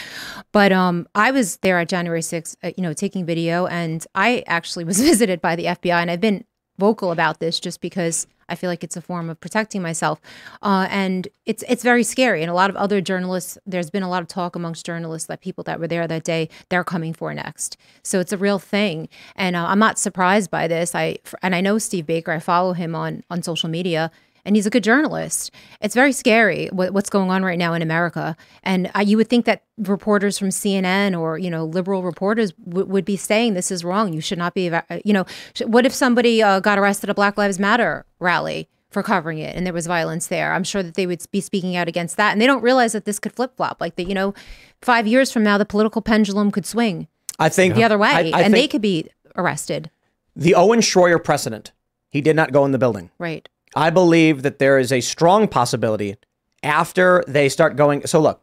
But 0.52 0.72
um, 0.72 1.08
I 1.16 1.32
was 1.32 1.58
there 1.58 1.80
at 1.80 1.90
January 1.90 2.22
6th, 2.22 2.56
uh, 2.62 2.70
you 2.78 2.84
know, 2.84 2.94
taking 2.94 3.26
video, 3.26 3.66
and 3.66 4.06
I 4.14 4.44
actually 4.46 4.84
was 4.84 5.02
visited 5.02 5.42
by 5.42 5.56
the 5.56 5.66
FBI, 5.66 6.00
and 6.00 6.12
I've 6.12 6.22
been 6.22 6.46
vocal 6.78 7.12
about 7.12 7.40
this 7.40 7.60
just 7.60 7.82
because 7.82 8.28
I 8.50 8.56
feel 8.56 8.70
like 8.70 8.84
it's 8.84 8.98
a 8.98 9.02
form 9.02 9.30
of 9.30 9.40
protecting 9.40 9.82
myself, 9.82 10.20
uh, 10.62 10.88
and 10.90 11.28
it's 11.46 11.64
it's 11.68 11.84
very 11.84 12.04
scary. 12.04 12.42
And 12.42 12.50
a 12.50 12.54
lot 12.54 12.70
of 12.70 12.76
other 12.76 13.02
journalists, 13.02 13.58
there's 13.66 13.90
been 13.90 14.04
a 14.04 14.10
lot 14.10 14.22
of 14.22 14.28
talk 14.28 14.56
amongst 14.56 14.86
journalists 14.86 15.28
that 15.28 15.42
people 15.42 15.64
that 15.66 15.80
were 15.80 15.88
there 15.88 16.08
that 16.08 16.24
day 16.24 16.50
they're 16.70 16.84
coming 16.84 17.14
for 17.14 17.34
next. 17.34 17.78
So 18.04 18.20
it's 18.20 18.34
a 18.34 18.38
real 18.38 18.60
thing, 18.60 19.10
and 19.36 19.56
uh, 19.56 19.66
I'm 19.66 19.80
not 19.80 20.00
surprised 20.00 20.52
by 20.52 20.68
this. 20.68 20.96
I 20.96 21.18
and 21.42 21.56
I 21.56 21.62
know 21.62 21.78
Steve 21.78 22.06
Baker. 22.06 22.32
I 22.32 22.40
follow 22.40 22.74
him 22.74 22.96
on 22.96 23.24
on 23.30 23.42
social 23.44 23.70
media. 23.70 24.12
And 24.46 24.56
he's 24.56 24.66
a 24.66 24.70
good 24.70 24.84
journalist. 24.84 25.52
It's 25.82 25.96
very 25.96 26.12
scary 26.12 26.68
what, 26.72 26.94
what's 26.94 27.10
going 27.10 27.30
on 27.30 27.44
right 27.44 27.58
now 27.58 27.74
in 27.74 27.82
America. 27.82 28.36
And 28.64 28.92
uh, 28.96 29.00
you 29.00 29.18
would 29.18 29.30
think 29.30 29.46
that 29.46 29.64
reporters 29.78 30.38
from 30.38 30.50
CNN 30.50 31.20
or 31.20 31.38
you 31.38 31.50
know 31.50 31.66
liberal 31.66 32.04
reporters 32.04 32.54
would 32.66 33.06
be 33.06 33.16
saying 33.18 33.54
this 33.54 33.72
is 33.72 33.84
wrong. 33.84 34.14
You 34.14 34.22
should 34.22 34.38
not 34.38 34.54
be. 34.54 34.72
You 35.04 35.14
know, 35.14 35.26
sh- 35.54 35.64
what 35.66 35.86
if 35.86 35.94
somebody 35.94 36.42
uh, 36.42 36.60
got 36.60 36.78
arrested 36.80 37.10
at 37.10 37.12
a 37.12 37.16
Black 37.16 37.38
Lives 37.38 37.60
Matter 37.60 38.06
rally 38.20 38.68
for 38.90 39.02
covering 39.04 39.38
it 39.38 39.56
and 39.56 39.66
there 39.66 39.74
was 39.74 39.88
violence 39.88 40.28
there? 40.28 40.54
I'm 40.54 40.64
sure 40.64 40.84
that 40.84 40.96
they 40.96 41.08
would 41.08 41.24
be 41.32 41.42
speaking 41.42 41.76
out 41.76 41.88
against 41.88 42.18
that. 42.18 42.32
And 42.32 42.42
they 42.42 42.48
don't 42.48 42.62
realize 42.62 42.94
that 42.94 43.06
this 43.06 43.20
could 43.20 43.34
flip 43.34 43.56
flop. 43.58 43.80
Like 43.80 43.96
that, 43.96 44.08
you 44.08 44.14
know, 44.14 44.34
five 44.82 45.08
years 45.08 45.32
from 45.32 45.44
now, 45.44 45.58
the 45.58 45.66
political 45.66 46.02
pendulum 46.02 46.52
could 46.52 46.66
swing 46.66 47.08
I 47.40 47.50
think 47.50 47.74
the 47.74 47.84
other 47.84 47.98
way, 47.98 48.10
I, 48.10 48.32
I 48.34 48.42
and 48.44 48.54
they 48.54 48.68
could 48.68 48.82
be 48.84 49.10
arrested. 49.36 49.90
the 50.36 50.54
Owen 50.54 50.80
Shroyer 50.80 51.22
precedent. 51.24 51.72
He 52.10 52.22
did 52.22 52.36
not 52.36 52.52
go 52.52 52.66
in 52.66 52.72
the 52.72 52.78
building. 52.78 53.10
Right. 53.18 53.48
I 53.76 53.90
believe 53.90 54.44
that 54.44 54.60
there 54.60 54.78
is 54.78 54.92
a 54.92 55.02
strong 55.02 55.48
possibility 55.48 56.18
after 56.64 57.24
they 57.28 57.50
start 57.50 57.76
going. 57.76 58.06
So 58.06 58.20
look, 58.20 58.42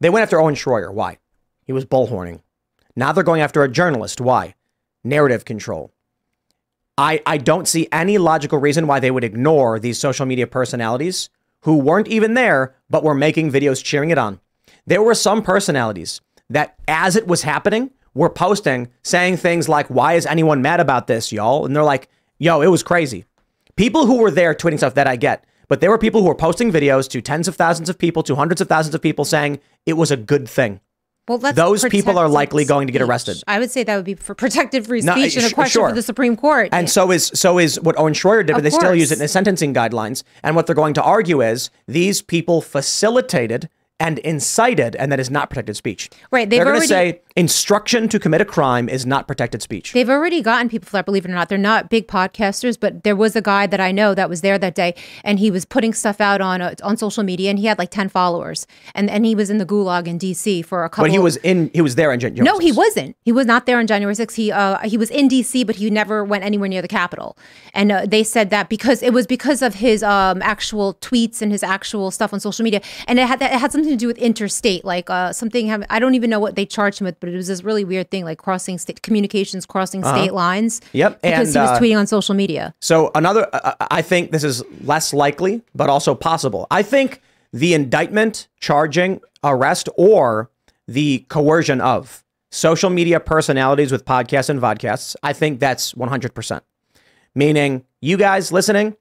they 0.00 0.10
went 0.10 0.22
after 0.22 0.40
Owen 0.40 0.54
Shroyer. 0.54 0.92
Why? 0.92 1.18
He 1.64 1.72
was 1.72 1.84
bullhorning. 1.84 2.40
Now 2.96 3.12
they're 3.12 3.24
going 3.24 3.42
after 3.42 3.62
a 3.62 3.68
journalist. 3.68 4.20
Why? 4.20 4.54
Narrative 5.04 5.44
control. 5.44 5.92
I, 6.98 7.22
I 7.24 7.38
don't 7.38 7.68
see 7.68 7.88
any 7.90 8.18
logical 8.18 8.58
reason 8.58 8.86
why 8.86 9.00
they 9.00 9.10
would 9.10 9.24
ignore 9.24 9.78
these 9.78 9.98
social 9.98 10.26
media 10.26 10.46
personalities 10.46 11.30
who 11.60 11.76
weren't 11.76 12.08
even 12.08 12.34
there, 12.34 12.74
but 12.90 13.04
were 13.04 13.14
making 13.14 13.50
videos 13.50 13.82
cheering 13.82 14.10
it 14.10 14.18
on. 14.18 14.40
There 14.86 15.02
were 15.02 15.14
some 15.14 15.42
personalities 15.42 16.20
that, 16.50 16.76
as 16.86 17.16
it 17.16 17.26
was 17.26 17.42
happening, 17.42 17.90
were 18.14 18.28
posting 18.28 18.88
saying 19.02 19.38
things 19.38 19.68
like, 19.68 19.88
Why 19.88 20.14
is 20.14 20.26
anyone 20.26 20.60
mad 20.60 20.80
about 20.80 21.06
this, 21.06 21.32
y'all? 21.32 21.64
And 21.64 21.74
they're 21.74 21.82
like, 21.82 22.08
Yo, 22.38 22.60
it 22.60 22.66
was 22.66 22.82
crazy. 22.82 23.24
People 23.76 24.06
who 24.06 24.18
were 24.18 24.30
there 24.30 24.54
tweeting 24.54 24.78
stuff 24.78 24.94
that 24.94 25.06
I 25.06 25.16
get, 25.16 25.44
but 25.68 25.80
there 25.80 25.90
were 25.90 25.98
people 25.98 26.20
who 26.20 26.28
were 26.28 26.34
posting 26.34 26.70
videos 26.70 27.08
to 27.10 27.22
tens 27.22 27.48
of 27.48 27.56
thousands 27.56 27.88
of 27.88 27.98
people, 27.98 28.22
to 28.24 28.34
hundreds 28.34 28.60
of 28.60 28.68
thousands 28.68 28.94
of 28.94 29.00
people 29.00 29.24
saying 29.24 29.60
it 29.86 29.94
was 29.94 30.10
a 30.10 30.16
good 30.16 30.48
thing. 30.48 30.80
Well, 31.28 31.38
Those 31.38 31.84
people 31.84 32.18
are 32.18 32.28
likely 32.28 32.64
going 32.64 32.88
to 32.88 32.92
get 32.92 33.00
arrested. 33.00 33.36
I 33.46 33.60
would 33.60 33.70
say 33.70 33.84
that 33.84 33.94
would 33.94 34.04
be 34.04 34.14
for 34.14 34.34
protected 34.34 34.84
free 34.86 35.02
No, 35.02 35.12
speech 35.14 35.36
and 35.36 35.46
a 35.46 35.54
question 35.54 35.80
sure. 35.80 35.88
for 35.90 35.94
the 35.94 36.02
Supreme 36.02 36.36
Court. 36.36 36.68
And 36.72 36.90
so 36.90 37.12
is 37.12 37.30
so 37.32 37.60
is 37.60 37.80
what 37.80 37.96
Owen 37.96 38.12
Shroyer 38.12 38.44
did, 38.44 38.54
but 38.54 38.56
Of 38.56 38.64
they 38.64 38.70
still 38.70 38.94
use 38.94 39.12
it 39.12 39.14
in 39.14 39.18
the 39.20 39.28
sentencing 39.28 39.72
guidelines. 39.72 40.24
And 40.42 40.56
what 40.56 40.66
they're 40.66 40.74
going 40.74 40.94
to 40.94 41.02
argue 41.02 41.40
is 41.40 41.70
these 41.86 42.22
people 42.22 42.60
facilitated 42.60 43.68
and 44.02 44.18
incited, 44.18 44.96
and 44.96 45.12
that 45.12 45.20
is 45.20 45.30
not 45.30 45.48
protected 45.48 45.76
speech. 45.76 46.10
Right, 46.32 46.50
they've 46.50 46.58
They're 46.58 46.64
going 46.64 46.86
to 46.88 46.94
already- 46.94 47.12
say 47.12 47.20
instruction 47.36 48.08
to 48.08 48.18
commit 48.18 48.40
a 48.40 48.44
crime 48.44 48.88
is 48.88 49.06
not 49.06 49.26
protected 49.26 49.62
speech. 49.62 49.92
They've 49.92 50.10
already 50.10 50.42
gotten 50.42 50.68
people 50.68 50.86
for 50.86 50.92
that, 50.98 51.06
believe 51.06 51.24
it 51.24 51.30
or 51.30 51.34
not. 51.34 51.48
They're 51.48 51.56
not 51.56 51.88
big 51.88 52.06
podcasters, 52.08 52.78
but 52.78 53.04
there 53.04 53.16
was 53.16 53.36
a 53.36 53.40
guy 53.40 53.66
that 53.68 53.80
I 53.80 53.90
know 53.92 54.14
that 54.14 54.28
was 54.28 54.40
there 54.42 54.58
that 54.58 54.74
day, 54.74 54.94
and 55.24 55.38
he 55.38 55.50
was 55.50 55.64
putting 55.64 55.94
stuff 55.94 56.20
out 56.20 56.40
on 56.40 56.60
uh, 56.60 56.74
on 56.82 56.96
social 56.96 57.22
media, 57.22 57.48
and 57.50 57.58
he 57.58 57.66
had 57.66 57.78
like 57.78 57.90
ten 57.90 58.08
followers, 58.08 58.66
and 58.94 59.08
and 59.08 59.24
he 59.24 59.34
was 59.34 59.48
in 59.50 59.58
the 59.58 59.64
gulag 59.66 60.06
in 60.08 60.18
D.C. 60.18 60.62
for 60.62 60.84
a 60.84 60.90
couple. 60.90 61.04
But 61.04 61.12
he 61.12 61.18
was 61.20 61.36
in. 61.38 61.70
He 61.72 61.80
was 61.80 61.94
there 61.94 62.12
in 62.12 62.18
January. 62.20 62.44
No, 62.44 62.58
he 62.58 62.72
wasn't. 62.72 63.16
He 63.22 63.32
was 63.32 63.46
not 63.46 63.66
there 63.66 63.78
on 63.78 63.86
January 63.86 64.14
6th. 64.14 64.34
He 64.34 64.50
uh, 64.50 64.78
he 64.80 64.98
was 64.98 65.10
in 65.10 65.28
D.C., 65.28 65.62
but 65.64 65.76
he 65.76 65.88
never 65.90 66.24
went 66.24 66.42
anywhere 66.44 66.68
near 66.68 66.82
the 66.82 66.88
Capitol. 66.88 67.36
And 67.72 67.92
uh, 67.92 68.04
they 68.06 68.24
said 68.24 68.50
that 68.50 68.68
because 68.68 69.02
it 69.02 69.12
was 69.12 69.26
because 69.26 69.62
of 69.62 69.74
his 69.76 70.02
um, 70.02 70.42
actual 70.42 70.94
tweets 70.94 71.40
and 71.40 71.52
his 71.52 71.62
actual 71.62 72.10
stuff 72.10 72.32
on 72.34 72.40
social 72.40 72.64
media, 72.64 72.80
and 73.06 73.18
it 73.18 73.26
had 73.28 73.38
that 73.38 73.52
it 73.54 73.60
had 73.60 73.70
something 73.72 73.91
to 73.92 73.96
do 73.96 74.06
with 74.06 74.18
interstate, 74.18 74.84
like 74.84 75.08
uh, 75.10 75.32
something. 75.32 75.66
Have, 75.66 75.84
I 75.90 75.98
don't 75.98 76.14
even 76.14 76.30
know 76.30 76.40
what 76.40 76.56
they 76.56 76.66
charged 76.66 77.00
him 77.00 77.04
with, 77.04 77.18
but 77.20 77.28
it 77.28 77.36
was 77.36 77.46
this 77.46 77.62
really 77.62 77.84
weird 77.84 78.10
thing, 78.10 78.24
like 78.24 78.38
crossing 78.38 78.78
state 78.78 79.02
communications, 79.02 79.66
crossing 79.66 80.02
state 80.02 80.32
lines. 80.32 80.80
Uh-huh. 80.80 80.90
Yep, 80.92 81.22
because 81.22 81.56
and, 81.56 81.64
he 81.64 81.70
was 81.70 81.78
uh, 81.78 81.80
tweeting 81.80 81.98
on 81.98 82.06
social 82.06 82.34
media. 82.34 82.74
So 82.80 83.10
another, 83.14 83.48
I 83.52 83.74
I 83.90 84.02
think 84.02 84.32
this 84.32 84.44
is 84.44 84.62
less 84.82 85.12
likely, 85.12 85.62
but 85.74 85.88
also 85.88 86.14
possible. 86.14 86.66
I 86.70 86.82
think 86.82 87.20
the 87.52 87.74
indictment, 87.74 88.48
charging, 88.58 89.20
arrest, 89.44 89.88
or 89.96 90.50
the 90.88 91.24
coercion 91.28 91.80
of 91.80 92.24
social 92.50 92.90
media 92.90 93.20
personalities 93.20 93.90
with 93.90 94.04
podcasts 94.04 94.48
and 94.48 94.60
vodcasts, 94.60 95.16
I 95.22 95.32
think 95.32 95.60
that's 95.60 95.94
100%. 95.94 96.60
Meaning, 97.34 97.84
you 98.00 98.16
guys 98.16 98.52
listening, 98.52 98.96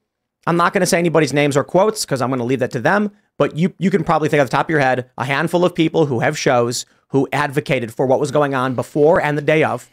I'm 0.47 0.57
not 0.57 0.73
going 0.73 0.81
to 0.81 0.87
say 0.87 0.99
anybody's 0.99 1.33
names 1.33 1.57
or 1.57 1.63
quotes 1.63 2.05
because 2.05 2.21
I'm 2.21 2.29
going 2.29 2.39
to 2.39 2.45
leave 2.45 2.59
that 2.59 2.71
to 2.71 2.79
them. 2.79 3.11
But 3.41 3.57
you 3.57 3.73
you 3.79 3.89
can 3.89 4.03
probably 4.03 4.29
think 4.29 4.39
off 4.39 4.51
the 4.51 4.55
top 4.55 4.67
of 4.67 4.69
your 4.69 4.81
head 4.81 5.09
a 5.17 5.25
handful 5.25 5.65
of 5.65 5.73
people 5.73 6.05
who 6.05 6.19
have 6.19 6.37
shows 6.37 6.85
who 7.07 7.27
advocated 7.33 7.91
for 7.91 8.05
what 8.05 8.19
was 8.19 8.29
going 8.29 8.53
on 8.53 8.75
before 8.75 9.19
and 9.19 9.35
the 9.35 9.41
day 9.41 9.63
of. 9.63 9.89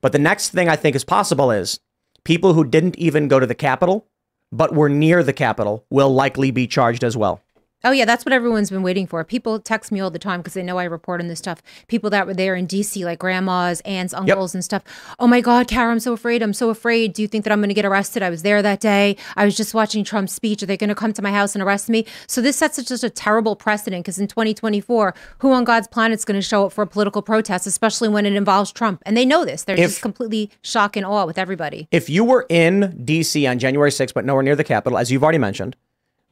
But 0.00 0.12
the 0.12 0.20
next 0.20 0.50
thing 0.50 0.68
I 0.68 0.76
think 0.76 0.94
is 0.94 1.02
possible 1.02 1.50
is 1.50 1.80
people 2.22 2.52
who 2.54 2.62
didn't 2.64 2.96
even 2.96 3.26
go 3.26 3.40
to 3.40 3.48
the 3.48 3.54
Capitol 3.56 4.06
but 4.52 4.76
were 4.76 4.88
near 4.88 5.24
the 5.24 5.32
Capitol 5.32 5.84
will 5.90 6.14
likely 6.14 6.52
be 6.52 6.68
charged 6.68 7.02
as 7.02 7.16
well. 7.16 7.40
Oh 7.84 7.90
yeah, 7.90 8.04
that's 8.04 8.24
what 8.24 8.32
everyone's 8.32 8.70
been 8.70 8.82
waiting 8.82 9.06
for. 9.06 9.22
People 9.24 9.58
text 9.60 9.92
me 9.92 10.00
all 10.00 10.10
the 10.10 10.18
time 10.18 10.40
because 10.40 10.54
they 10.54 10.62
know 10.62 10.78
I 10.78 10.84
report 10.84 11.20
on 11.20 11.28
this 11.28 11.38
stuff. 11.38 11.62
People 11.86 12.10
that 12.10 12.26
were 12.26 12.34
there 12.34 12.54
in 12.54 12.66
DC, 12.66 13.04
like 13.04 13.18
grandmas, 13.18 13.80
aunts, 13.82 14.14
uncles, 14.14 14.54
and 14.54 14.64
stuff. 14.64 14.82
Oh 15.18 15.26
my 15.26 15.40
God, 15.40 15.68
Cara, 15.68 15.90
I'm 15.92 16.00
so 16.00 16.12
afraid. 16.14 16.42
I'm 16.42 16.54
so 16.54 16.70
afraid. 16.70 17.12
Do 17.12 17.22
you 17.22 17.28
think 17.28 17.44
that 17.44 17.52
I'm 17.52 17.60
going 17.60 17.68
to 17.68 17.74
get 17.74 17.84
arrested? 17.84 18.22
I 18.22 18.30
was 18.30 18.42
there 18.42 18.62
that 18.62 18.80
day. 18.80 19.16
I 19.36 19.44
was 19.44 19.56
just 19.56 19.74
watching 19.74 20.02
Trump's 20.02 20.32
speech. 20.32 20.62
Are 20.62 20.66
they 20.66 20.76
going 20.76 20.88
to 20.88 20.94
come 20.94 21.12
to 21.12 21.22
my 21.22 21.30
house 21.30 21.54
and 21.54 21.62
arrest 21.62 21.88
me? 21.90 22.06
So 22.26 22.40
this 22.40 22.56
sets 22.56 22.76
such 22.76 22.88
just 22.88 23.04
a 23.04 23.10
terrible 23.10 23.54
precedent 23.54 24.04
because 24.04 24.18
in 24.18 24.28
2024, 24.28 25.14
who 25.38 25.52
on 25.52 25.64
God's 25.64 25.86
planet 25.88 26.18
is 26.18 26.24
going 26.24 26.40
to 26.40 26.46
show 26.46 26.66
up 26.66 26.72
for 26.72 26.82
a 26.82 26.86
political 26.86 27.20
protest, 27.22 27.66
especially 27.66 28.08
when 28.08 28.24
it 28.26 28.34
involves 28.34 28.72
Trump? 28.72 29.02
And 29.04 29.16
they 29.16 29.26
know 29.26 29.44
this. 29.44 29.64
They're 29.64 29.76
If- 29.78 29.90
just 29.90 30.02
completely 30.02 30.50
shock 30.62 30.96
and 30.96 31.04
awe 31.04 31.26
with 31.26 31.38
everybody. 31.38 31.88
If 31.90 32.08
you 32.08 32.24
were 32.24 32.46
in 32.48 32.98
DC 33.04 33.48
on 33.50 33.58
January 33.58 33.90
6th, 33.90 34.14
but 34.14 34.24
nowhere 34.24 34.42
near 34.42 34.56
the 34.56 34.64
Capitol, 34.64 34.98
as 34.98 35.10
you've 35.10 35.22
already 35.22 35.38
mentioned, 35.38 35.76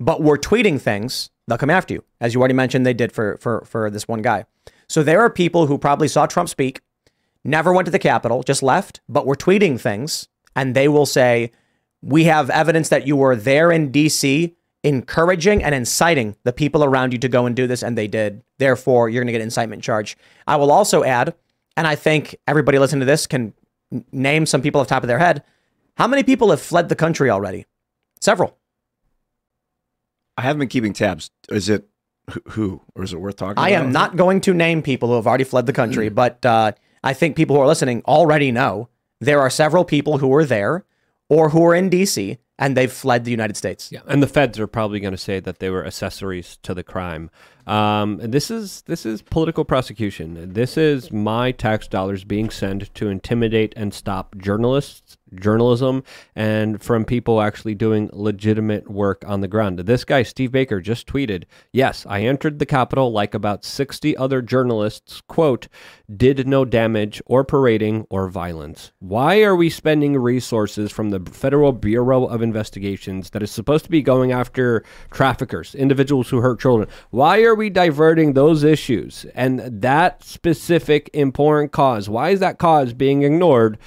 but 0.04 0.22
were 0.22 0.38
tweeting 0.38 0.80
things, 0.80 1.30
they'll 1.46 1.58
come 1.58 1.70
after 1.70 1.94
you. 1.94 2.04
As 2.20 2.34
you 2.34 2.40
already 2.40 2.54
mentioned, 2.54 2.84
they 2.84 2.94
did 2.94 3.12
for 3.12 3.36
for 3.38 3.64
for 3.64 3.90
this 3.90 4.08
one 4.08 4.22
guy. 4.22 4.44
So 4.88 5.02
there 5.02 5.20
are 5.20 5.30
people 5.30 5.66
who 5.66 5.78
probably 5.78 6.08
saw 6.08 6.26
Trump 6.26 6.48
speak, 6.48 6.80
never 7.44 7.72
went 7.72 7.86
to 7.86 7.92
the 7.92 7.98
Capitol, 7.98 8.42
just 8.42 8.62
left, 8.62 9.00
but 9.08 9.26
were 9.26 9.36
tweeting 9.36 9.80
things, 9.80 10.28
and 10.54 10.74
they 10.74 10.88
will 10.88 11.06
say, 11.06 11.52
We 12.02 12.24
have 12.24 12.50
evidence 12.50 12.88
that 12.90 13.06
you 13.06 13.16
were 13.16 13.36
there 13.36 13.70
in 13.70 13.92
DC 13.92 14.54
encouraging 14.84 15.62
and 15.62 15.74
inciting 15.74 16.36
the 16.42 16.52
people 16.52 16.82
around 16.82 17.12
you 17.12 17.18
to 17.20 17.28
go 17.28 17.46
and 17.46 17.54
do 17.54 17.66
this, 17.66 17.82
and 17.82 17.96
they 17.96 18.08
did. 18.08 18.42
Therefore, 18.58 19.08
you're 19.08 19.22
going 19.22 19.32
to 19.32 19.32
get 19.32 19.40
incitement 19.40 19.82
charge. 19.82 20.16
I 20.46 20.56
will 20.56 20.72
also 20.72 21.04
add, 21.04 21.34
and 21.76 21.86
I 21.86 21.94
think 21.94 22.34
everybody 22.48 22.78
listening 22.78 23.00
to 23.00 23.06
this 23.06 23.26
can 23.26 23.54
name 24.10 24.46
some 24.46 24.62
people 24.62 24.80
off 24.80 24.88
the 24.88 24.94
top 24.94 25.04
of 25.04 25.08
their 25.08 25.20
head. 25.20 25.44
How 25.96 26.08
many 26.08 26.22
people 26.22 26.50
have 26.50 26.60
fled 26.60 26.88
the 26.88 26.96
country 26.96 27.30
already? 27.30 27.66
Several. 28.20 28.58
I 30.42 30.46
haven't 30.46 30.58
been 30.60 30.68
keeping 30.68 30.92
tabs. 30.92 31.30
Is 31.48 31.68
it 31.68 31.88
who- 32.30 32.42
who, 32.50 32.80
or 32.96 33.04
is 33.04 33.12
it 33.12 33.20
worth 33.20 33.36
talking 33.36 33.52
about? 33.52 33.62
I 33.64 33.70
about? 33.70 33.84
am 33.86 33.92
not 33.92 34.16
going 34.16 34.40
to 34.42 34.54
name 34.54 34.82
people 34.82 35.08
who 35.08 35.14
have 35.14 35.26
already 35.26 35.44
fled 35.44 35.66
the 35.66 35.72
country, 35.72 36.08
but 36.08 36.44
uh, 36.44 36.72
I 37.04 37.12
think 37.14 37.36
people 37.36 37.56
who 37.56 37.62
are 37.62 37.66
listening 37.66 38.02
already 38.06 38.50
know 38.52 38.88
there 39.20 39.40
are 39.40 39.50
several 39.50 39.84
people 39.84 40.18
who 40.18 40.28
were 40.28 40.44
there 40.44 40.84
or 41.28 41.50
who 41.50 41.64
are 41.64 41.74
in 41.74 41.88
DC 41.90 42.38
and 42.58 42.76
they've 42.76 42.92
fled 42.92 43.24
the 43.24 43.30
United 43.30 43.56
States. 43.56 43.90
Yeah, 43.90 44.00
and 44.06 44.22
the 44.22 44.26
feds 44.28 44.58
are 44.60 44.66
probably 44.68 45.00
going 45.00 45.12
to 45.12 45.18
say 45.18 45.40
that 45.40 45.58
they 45.58 45.70
were 45.70 45.84
accessories 45.86 46.58
to 46.62 46.74
the 46.74 46.82
crime. 46.84 47.30
Um, 47.66 48.18
and 48.20 48.32
this 48.34 48.50
is 48.50 48.82
this 48.86 49.06
is 49.06 49.22
political 49.22 49.64
prosecution. 49.64 50.52
This 50.52 50.76
is 50.76 51.12
my 51.12 51.52
tax 51.52 51.86
dollars 51.88 52.24
being 52.24 52.50
sent 52.50 52.92
to 52.94 53.08
intimidate 53.08 53.72
and 53.76 53.94
stop 53.94 54.36
journalists, 54.38 55.16
journalism, 55.34 56.02
and 56.34 56.82
from 56.82 57.04
people 57.04 57.40
actually 57.40 57.74
doing 57.74 58.10
legitimate 58.12 58.90
work 58.90 59.24
on 59.26 59.40
the 59.40 59.48
ground. 59.48 59.78
This 59.78 60.04
guy, 60.04 60.22
Steve 60.22 60.52
Baker, 60.52 60.80
just 60.80 61.06
tweeted, 61.06 61.44
"Yes, 61.72 62.06
I 62.08 62.22
entered 62.22 62.58
the 62.58 62.66
Capitol 62.66 63.12
like 63.12 63.34
about 63.34 63.64
sixty 63.64 64.16
other 64.16 64.42
journalists. 64.42 65.22
Quote, 65.28 65.68
did 66.14 66.46
no 66.46 66.64
damage 66.64 67.22
or 67.26 67.44
parading 67.44 68.06
or 68.10 68.28
violence. 68.28 68.92
Why 68.98 69.42
are 69.42 69.56
we 69.56 69.70
spending 69.70 70.16
resources 70.16 70.90
from 70.92 71.10
the 71.10 71.20
Federal 71.30 71.72
Bureau 71.72 72.26
of 72.26 72.42
Investigations 72.42 73.30
that 73.30 73.42
is 73.42 73.50
supposed 73.50 73.84
to 73.84 73.90
be 73.90 74.02
going 74.02 74.32
after 74.32 74.84
traffickers, 75.10 75.74
individuals 75.74 76.28
who 76.30 76.40
hurt 76.40 76.60
children? 76.60 76.88
Why 77.10 77.42
are 77.42 77.54
we 77.54 77.70
diverting 77.70 78.32
those 78.32 78.64
issues 78.64 79.26
and 79.34 79.60
that 79.60 80.22
specific 80.22 81.08
important 81.12 81.72
cause? 81.72 82.08
Why 82.08 82.30
is 82.30 82.40
that 82.40 82.58
cause 82.58 82.92
being 82.92 83.22
ignored? 83.22 83.78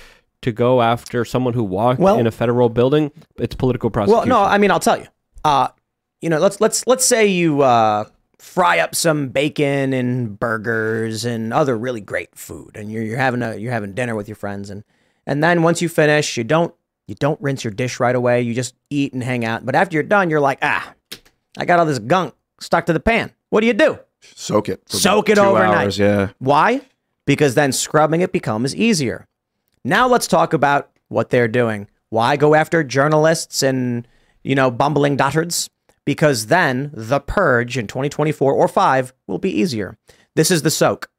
To 0.46 0.52
go 0.52 0.80
after 0.84 1.26
someone 1.26 1.56
who 1.56 1.64
walked 1.64 2.00
Well- 2.00 2.20
in 2.20 2.28
a 2.28 2.32
federal 2.32 2.70
building, 2.70 3.12
it's 3.38 3.56
political 3.56 3.90
prosecution. 3.90 4.30
Well, 4.30 4.44
no, 4.44 4.48
I 4.48 4.60
mean 4.60 4.70
I'll 4.70 4.80
tell 4.80 4.96
you. 5.00 5.08
Uh, 5.44 5.70
you 6.22 6.30
know, 6.30 6.38
let's 6.38 6.62
let's 6.62 6.86
let's 6.86 7.04
say 7.04 7.26
you 7.26 7.62
uh, 7.64 8.06
fry 8.38 8.78
up 8.78 8.94
some 8.94 9.30
bacon 9.30 9.92
and 9.92 10.40
burgers 10.40 11.26
and 11.26 11.52
other 11.52 11.76
really 11.76 12.00
great 12.00 12.36
food, 12.38 12.78
and 12.78 12.92
you're, 12.92 13.02
you're 13.02 13.18
having 13.18 13.42
a 13.42 13.56
you're 13.56 13.72
having 13.72 13.94
dinner 13.94 14.14
with 14.16 14.28
your 14.28 14.36
friends, 14.36 14.70
and 14.70 14.84
and 15.26 15.44
then 15.44 15.64
once 15.64 15.82
you 15.82 15.90
finish, 15.90 16.38
you 16.38 16.44
don't 16.44 16.76
you 17.08 17.16
don't 17.16 17.42
rinse 17.42 17.64
your 17.64 17.74
dish 17.74 18.00
right 18.00 18.16
away. 18.16 18.44
You 18.44 18.54
just 18.54 18.76
eat 18.92 19.14
and 19.14 19.24
hang 19.24 19.46
out. 19.46 19.66
But 19.66 19.74
after 19.74 19.96
you're 19.96 20.04
done, 20.04 20.30
you're 20.30 20.40
like, 20.40 20.60
ah, 20.62 20.94
I 21.58 21.66
got 21.66 21.80
all 21.80 21.88
this 21.88 21.98
gunk 21.98 22.36
stuck 22.60 22.86
to 22.86 22.94
the 22.94 23.00
pan. 23.00 23.32
What 23.50 23.62
do 23.62 23.68
you 23.68 23.74
do? 23.74 23.98
Soak 24.22 24.70
it. 24.70 24.84
for 24.88 24.98
Soak 24.98 25.30
it 25.30 25.40
overnight. 25.40 25.86
Hours, 25.86 25.98
yeah. 25.98 26.30
Why? 26.38 26.82
Because 27.26 27.56
then 27.56 27.72
scrubbing 27.72 28.22
it 28.22 28.32
becomes 28.32 28.76
easier. 28.76 29.28
Now 29.88 30.08
let's 30.08 30.26
talk 30.26 30.52
about 30.52 30.90
what 31.10 31.30
they're 31.30 31.48
doing. 31.48 31.88
Why 32.10 32.38
go 32.38 32.56
after 32.56 32.84
journalists 32.84 33.62
and, 33.62 34.08
you 34.44 34.56
know, 34.56 34.72
bumbling 34.72 35.16
dotards? 35.16 35.70
Because 36.06 36.48
then 36.48 36.90
the 36.92 37.20
purge 37.20 37.78
in 37.78 37.86
2024 37.86 38.52
or 38.52 38.68
5 38.68 39.14
will 39.28 39.38
be 39.38 39.52
easier. 39.52 39.96
This 40.36 40.50
is 40.50 40.64
the 40.64 40.72
soak. 40.72 41.12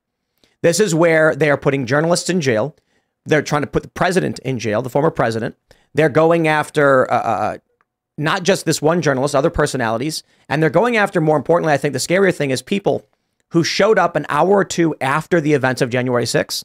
This 0.63 0.81
is 0.81 0.97
where 0.97 1.37
they 1.37 1.49
are 1.49 1.57
putting 1.57 1.87
journalists 1.87 2.29
in 2.29 2.41
jail. 2.41 2.75
They're 3.25 3.41
trying 3.41 3.63
to 3.63 3.69
put 3.69 3.85
the 3.85 3.89
president 3.89 4.41
in 4.41 4.59
jail, 4.59 4.83
the 4.83 4.91
former 4.91 5.13
president. 5.13 5.57
They're 5.95 6.09
going 6.09 6.49
after 6.49 7.09
uh, 7.09 7.23
uh, 7.23 7.59
not 8.19 8.43
just 8.43 8.67
this 8.67 8.83
one 8.83 9.01
journalist, 9.01 9.37
other 9.37 9.49
personalities, 9.49 10.25
and 10.49 10.61
they're 10.61 10.71
going 10.71 10.97
after, 10.97 11.21
more 11.21 11.37
importantly, 11.37 11.73
I 11.73 11.77
think 11.77 11.93
the 11.93 12.01
scarier 12.01 12.35
thing 12.35 12.51
is 12.51 12.63
people 12.63 13.07
who 13.51 13.63
showed 13.63 13.97
up 13.97 14.17
an 14.17 14.27
hour 14.29 14.51
or 14.51 14.65
two 14.65 14.97
after 15.01 15.41
the 15.41 15.53
events 15.53 15.83
of 15.83 15.91
January 15.91 16.25
6th, 16.25 16.65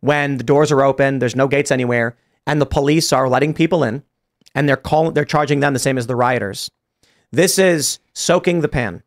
when 0.00 0.38
the 0.38 0.44
doors 0.44 0.70
are 0.70 0.82
open, 0.82 1.18
there's 1.18 1.36
no 1.36 1.48
gates 1.48 1.70
anywhere, 1.70 2.16
and 2.46 2.60
the 2.60 2.66
police 2.66 3.12
are 3.12 3.28
letting 3.28 3.54
people 3.54 3.82
in, 3.82 4.02
and 4.54 4.68
they're 4.68 4.76
calling, 4.76 5.14
they're 5.14 5.24
charging 5.24 5.60
them 5.60 5.72
the 5.72 5.78
same 5.78 5.98
as 5.98 6.06
the 6.06 6.16
rioters. 6.16 6.70
This 7.30 7.58
is 7.58 7.98
soaking 8.14 8.60
the 8.60 8.68
pan. 8.68 9.02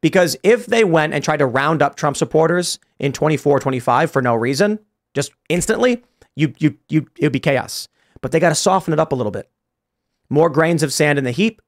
Because 0.00 0.36
if 0.42 0.66
they 0.66 0.84
went 0.84 1.14
and 1.14 1.24
tried 1.24 1.38
to 1.38 1.46
round 1.46 1.80
up 1.80 1.96
Trump 1.96 2.16
supporters 2.16 2.78
in 2.98 3.12
24, 3.12 3.58
25 3.60 4.10
for 4.10 4.20
no 4.20 4.34
reason, 4.34 4.78
just 5.14 5.32
instantly, 5.48 6.04
you 6.36 6.52
you 6.58 6.76
you 6.90 7.06
it'd 7.18 7.32
be 7.32 7.40
chaos. 7.40 7.88
But 8.20 8.30
they 8.30 8.38
got 8.38 8.50
to 8.50 8.54
soften 8.54 8.92
it 8.92 9.00
up 9.00 9.12
a 9.12 9.14
little 9.14 9.32
bit. 9.32 9.48
More 10.28 10.50
grains 10.50 10.82
of 10.82 10.92
sand 10.92 11.18
in 11.18 11.24
the 11.24 11.30
heap. 11.30 11.62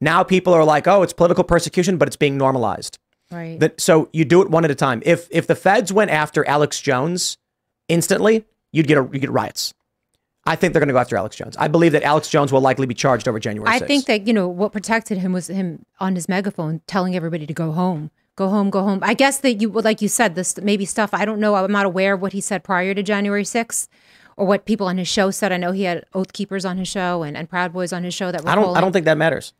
Now 0.00 0.24
people 0.24 0.52
are 0.52 0.64
like, 0.64 0.88
"Oh, 0.88 1.02
it's 1.02 1.12
political 1.12 1.44
persecution, 1.44 1.96
but 1.96 2.08
it's 2.08 2.16
being 2.16 2.36
normalized." 2.36 2.98
Right. 3.30 3.58
That 3.60 3.80
so 3.80 4.08
you 4.12 4.24
do 4.24 4.42
it 4.42 4.50
one 4.50 4.64
at 4.64 4.70
a 4.72 4.74
time. 4.74 5.00
If 5.06 5.28
if 5.30 5.46
the 5.46 5.54
feds 5.54 5.92
went 5.92 6.10
after 6.10 6.44
Alex 6.48 6.80
Jones 6.80 7.38
instantly, 7.88 8.44
you'd 8.72 8.86
get 8.86 8.98
a 8.98 9.08
you 9.12 9.18
get 9.18 9.30
riots. 9.30 9.74
I 10.46 10.54
think 10.54 10.72
they're 10.72 10.80
going 10.80 10.88
to 10.88 10.92
go 10.92 11.00
after 11.00 11.16
Alex 11.16 11.34
Jones. 11.34 11.56
I 11.58 11.66
believe 11.66 11.92
that 11.92 12.04
Alex 12.04 12.28
Jones 12.28 12.52
will 12.52 12.60
likely 12.60 12.86
be 12.86 12.94
charged 12.94 13.26
over 13.26 13.40
January. 13.40 13.68
I 13.68 13.80
think 13.80 14.06
that 14.06 14.26
you 14.28 14.32
know 14.32 14.46
what 14.46 14.72
protected 14.72 15.18
him 15.18 15.32
was 15.32 15.48
him 15.48 15.84
on 15.98 16.14
his 16.14 16.28
megaphone 16.28 16.82
telling 16.86 17.16
everybody 17.16 17.46
to 17.46 17.52
go 17.52 17.72
home, 17.72 18.12
go 18.36 18.48
home, 18.48 18.70
go 18.70 18.82
home. 18.82 19.00
I 19.02 19.14
guess 19.14 19.38
that 19.38 19.54
you, 19.54 19.70
like 19.70 20.00
you 20.00 20.08
said, 20.08 20.36
this 20.36 20.56
maybe 20.58 20.84
stuff. 20.84 21.10
I 21.12 21.24
don't 21.24 21.40
know. 21.40 21.56
I'm 21.56 21.72
not 21.72 21.86
aware 21.86 22.14
of 22.14 22.22
what 22.22 22.32
he 22.32 22.40
said 22.40 22.62
prior 22.62 22.94
to 22.94 23.02
January 23.02 23.42
6th, 23.42 23.88
or 24.36 24.46
what 24.46 24.66
people 24.66 24.86
on 24.86 24.98
his 24.98 25.08
show 25.08 25.32
said. 25.32 25.50
I 25.50 25.56
know 25.56 25.72
he 25.72 25.82
had 25.82 26.04
Oath 26.14 26.32
Keepers 26.32 26.64
on 26.64 26.78
his 26.78 26.86
show 26.86 27.24
and, 27.24 27.36
and 27.36 27.50
Proud 27.50 27.72
Boys 27.72 27.92
on 27.92 28.04
his 28.04 28.14
show 28.14 28.30
that 28.30 28.44
were. 28.44 28.50
I 28.50 28.54
don't. 28.54 28.76
I 28.76 28.80
don't 28.80 28.92
think 28.92 29.06
that 29.06 29.18
matters. 29.18 29.52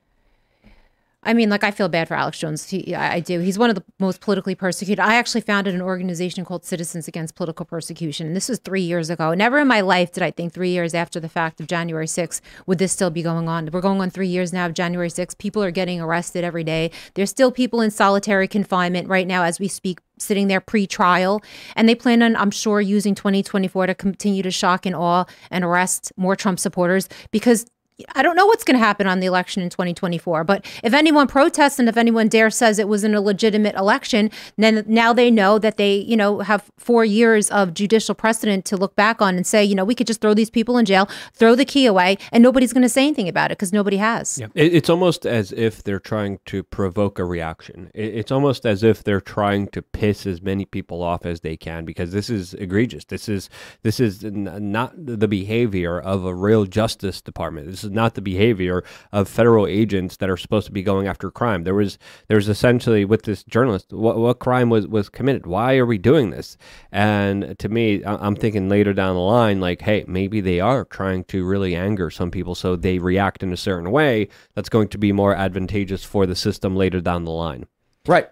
I 1.27 1.35
mean, 1.35 1.51
like 1.51 1.65
I 1.65 1.73
feel 1.73 1.89
bad 1.89 2.07
for 2.07 2.15
Alex 2.15 2.39
Jones. 2.39 2.71
He, 2.71 2.95
I 2.95 3.19
do. 3.19 3.41
He's 3.41 3.59
one 3.59 3.69
of 3.69 3.75
the 3.75 3.83
most 3.99 4.21
politically 4.21 4.55
persecuted. 4.55 5.01
I 5.01 5.17
actually 5.17 5.41
founded 5.41 5.75
an 5.75 5.83
organization 5.83 6.45
called 6.45 6.65
Citizens 6.65 7.09
Against 7.09 7.35
Political 7.35 7.67
Persecution, 7.67 8.33
this 8.33 8.49
was 8.49 8.61
three 8.61 8.83
years 8.83 9.11
ago. 9.11 9.35
Never 9.35 9.59
in 9.59 9.67
my 9.67 9.81
life 9.81 10.13
did 10.13 10.23
I 10.23 10.31
think 10.31 10.53
three 10.53 10.71
years 10.71 10.95
after 10.95 11.19
the 11.19 11.29
fact 11.29 11.61
of 11.61 11.67
January 11.67 12.07
6th 12.07 12.41
would 12.67 12.79
this 12.79 12.93
still 12.93 13.11
be 13.11 13.23
going 13.23 13.49
on. 13.49 13.69
We're 13.73 13.81
going 13.81 14.01
on 14.01 14.11
three 14.11 14.29
years 14.29 14.53
now 14.53 14.67
of 14.67 14.75
January 14.75 15.09
6th. 15.09 15.37
People 15.39 15.63
are 15.65 15.73
getting 15.73 16.01
arrested 16.01 16.45
every 16.45 16.65
day. 16.65 16.93
There's 17.15 17.31
still 17.31 17.51
people 17.51 17.81
in 17.81 17.91
solitary 17.91 18.47
confinement 18.47 19.09
right 19.09 19.27
now 19.27 19.43
as 19.43 19.59
we 19.59 19.67
speak 19.69 19.99
sitting 20.19 20.49
there 20.49 20.61
pre-trial 20.61 21.43
and 21.75 21.87
they 21.87 21.95
plan 21.95 22.23
on 22.23 22.35
i'm 22.37 22.51
sure 22.51 22.81
using 22.81 23.15
2024 23.15 23.89
to 23.89 23.95
continue 23.95 24.43
to 24.43 24.51
shock 24.51 24.87
and 24.87 24.97
awe 24.97 25.27
and 25.51 25.63
arrest 25.63 26.11
more 26.17 26.35
trump 26.35 26.59
supporters 26.59 27.07
because 27.31 27.67
I 28.15 28.23
don't 28.23 28.37
know 28.37 28.45
what's 28.45 28.63
going 28.63 28.79
to 28.79 28.85
happen 28.85 29.07
on 29.07 29.21
the 29.21 29.27
election 29.27 29.63
in 29.63 29.71
2024, 29.71 30.45
but 30.45 30.67
if 30.85 30.93
anyone 30.93 31.27
protests 31.27 31.79
and 31.79 31.89
if 31.89 31.97
anyone 31.97 32.29
dare 32.29 32.51
says 32.51 32.79
it 32.79 32.89
was 32.89 33.05
an 33.05 33.15
illegitimate 33.15 33.75
election, 33.75 34.31
then 34.59 34.85
now 34.87 35.15
they 35.15 35.31
know 35.31 35.59
that 35.59 35.79
they, 35.79 35.97
you 35.97 36.17
know, 36.17 36.41
have 36.41 36.71
four 36.77 37.07
years 37.07 37.51
of 37.51 37.73
judicial 37.73 38.15
precedent 38.15 38.67
to 38.67 38.77
look 38.77 38.95
back 38.97 39.23
on 39.23 39.37
and 39.37 39.47
say, 39.47 39.65
you 39.65 39.75
know, 39.75 39.85
we 39.85 39.95
could 39.95 40.07
just 40.07 40.21
throw 40.21 40.35
these 40.35 40.51
people 40.51 40.77
in 40.77 40.85
jail, 40.85 41.09
throw 41.33 41.55
the 41.55 41.65
key 41.65 41.87
away, 41.87 42.19
and 42.33 42.43
nobody's 42.43 42.75
going 42.75 42.83
to 42.83 42.89
say 42.89 43.03
anything 43.07 43.29
about 43.29 43.51
it 43.51 43.57
because 43.57 43.73
nobody 43.73 43.97
has. 43.97 44.39
Yeah. 44.39 44.49
It's 44.55 44.91
almost 44.91 45.25
as 45.25 45.53
if 45.53 45.83
they're 45.83 45.99
trying 45.99 46.41
to 46.47 46.63
provoke 46.63 47.19
a 47.19 47.25
reaction. 47.25 47.91
It's 47.95 48.31
almost 48.31 48.67
as 48.67 48.83
if 48.83 49.05
they're 49.05 49.23
trying 49.23 49.69
to 49.69 49.81
piss 49.81 50.27
as 50.27 50.43
many 50.43 50.67
people 50.67 51.03
off 51.03 51.25
as 51.25 51.41
they 51.41 51.57
can 51.57 51.87
because 51.87 52.13
this 52.13 52.29
is 52.29 52.53
egregious. 52.55 53.07
This 53.07 53.27
is 53.27 53.49
this 53.83 54.01
is 54.01 54.23
not 54.23 54.93
the 54.97 55.29
behavior 55.29 55.99
of 55.99 56.27
a 56.27 56.35
real 56.35 56.67
justice 56.67 57.23
department. 57.23 57.71
This 57.71 57.86
is 57.87 57.93
not 57.93 58.15
the 58.15 58.21
behavior 58.21 58.85
of 59.13 59.29
federal 59.29 59.67
agents 59.67 60.19
that 60.19 60.29
are 60.29 60.37
supposed 60.37 60.67
to 60.67 60.73
be 60.73 60.83
going 60.83 61.07
after 61.07 61.31
crime. 61.31 61.65
There 61.65 61.75
was 61.75 61.99
there 62.29 62.37
was 62.37 62.49
essentially 62.49 63.05
with 63.05 63.23
this 63.23 63.43
journalist, 63.45 63.93
what 63.93 64.19
what 64.19 64.39
crime 64.39 64.69
was 64.69 64.87
was 64.87 65.09
committed? 65.09 65.47
Why 65.47 65.77
are 65.77 65.87
we 65.87 65.99
doing 65.99 66.31
this? 66.31 66.57
And 66.93 67.59
to 67.59 67.69
me, 67.69 68.03
I'm 68.05 68.37
thinking 68.37 68.69
later 68.69 68.93
down 68.93 69.15
the 69.15 69.21
line, 69.21 69.61
like, 69.61 69.83
hey, 69.83 70.05
maybe 70.07 70.41
they 70.41 70.61
are 70.61 70.85
trying 70.85 71.25
to 71.25 71.45
really 71.45 71.75
anger 71.75 72.11
some 72.11 72.31
people, 72.31 72.55
so 72.55 72.77
they 72.77 72.99
react 72.99 73.43
in 73.43 73.53
a 73.53 73.57
certain 73.57 73.91
way 73.91 74.29
that's 74.55 74.69
going 74.69 74.89
to 74.89 74.99
be 74.99 75.13
more 75.13 75.35
advantageous 75.35 76.05
for 76.05 76.27
the 76.27 76.37
system 76.37 76.77
later 76.77 77.01
down 77.01 77.25
the 77.25 77.31
line. 77.31 77.67
Right. 78.07 78.29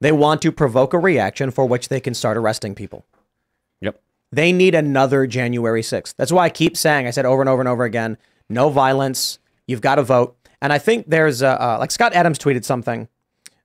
They 0.00 0.12
want 0.12 0.42
to 0.42 0.52
provoke 0.52 0.92
a 0.92 0.98
reaction 0.98 1.50
for 1.50 1.66
which 1.66 1.88
they 1.88 2.00
can 2.00 2.14
start 2.14 2.36
arresting 2.36 2.74
people. 2.74 3.06
Yep. 3.80 4.00
They 4.32 4.52
need 4.52 4.74
another 4.74 5.26
January 5.26 5.82
6th. 5.82 6.14
That's 6.16 6.32
why 6.32 6.44
I 6.44 6.50
keep 6.50 6.76
saying, 6.76 7.06
I 7.06 7.10
said 7.10 7.24
over 7.24 7.42
and 7.42 7.48
over 7.48 7.62
and 7.62 7.68
over 7.68 7.84
again, 7.84 8.18
no 8.48 8.70
violence. 8.70 9.38
You've 9.66 9.80
got 9.80 9.96
to 9.96 10.02
vote. 10.02 10.36
And 10.62 10.72
I 10.72 10.78
think 10.78 11.06
there's, 11.08 11.42
uh, 11.42 11.56
uh, 11.60 11.76
like 11.78 11.90
Scott 11.90 12.12
Adams 12.14 12.38
tweeted 12.38 12.64
something. 12.64 13.08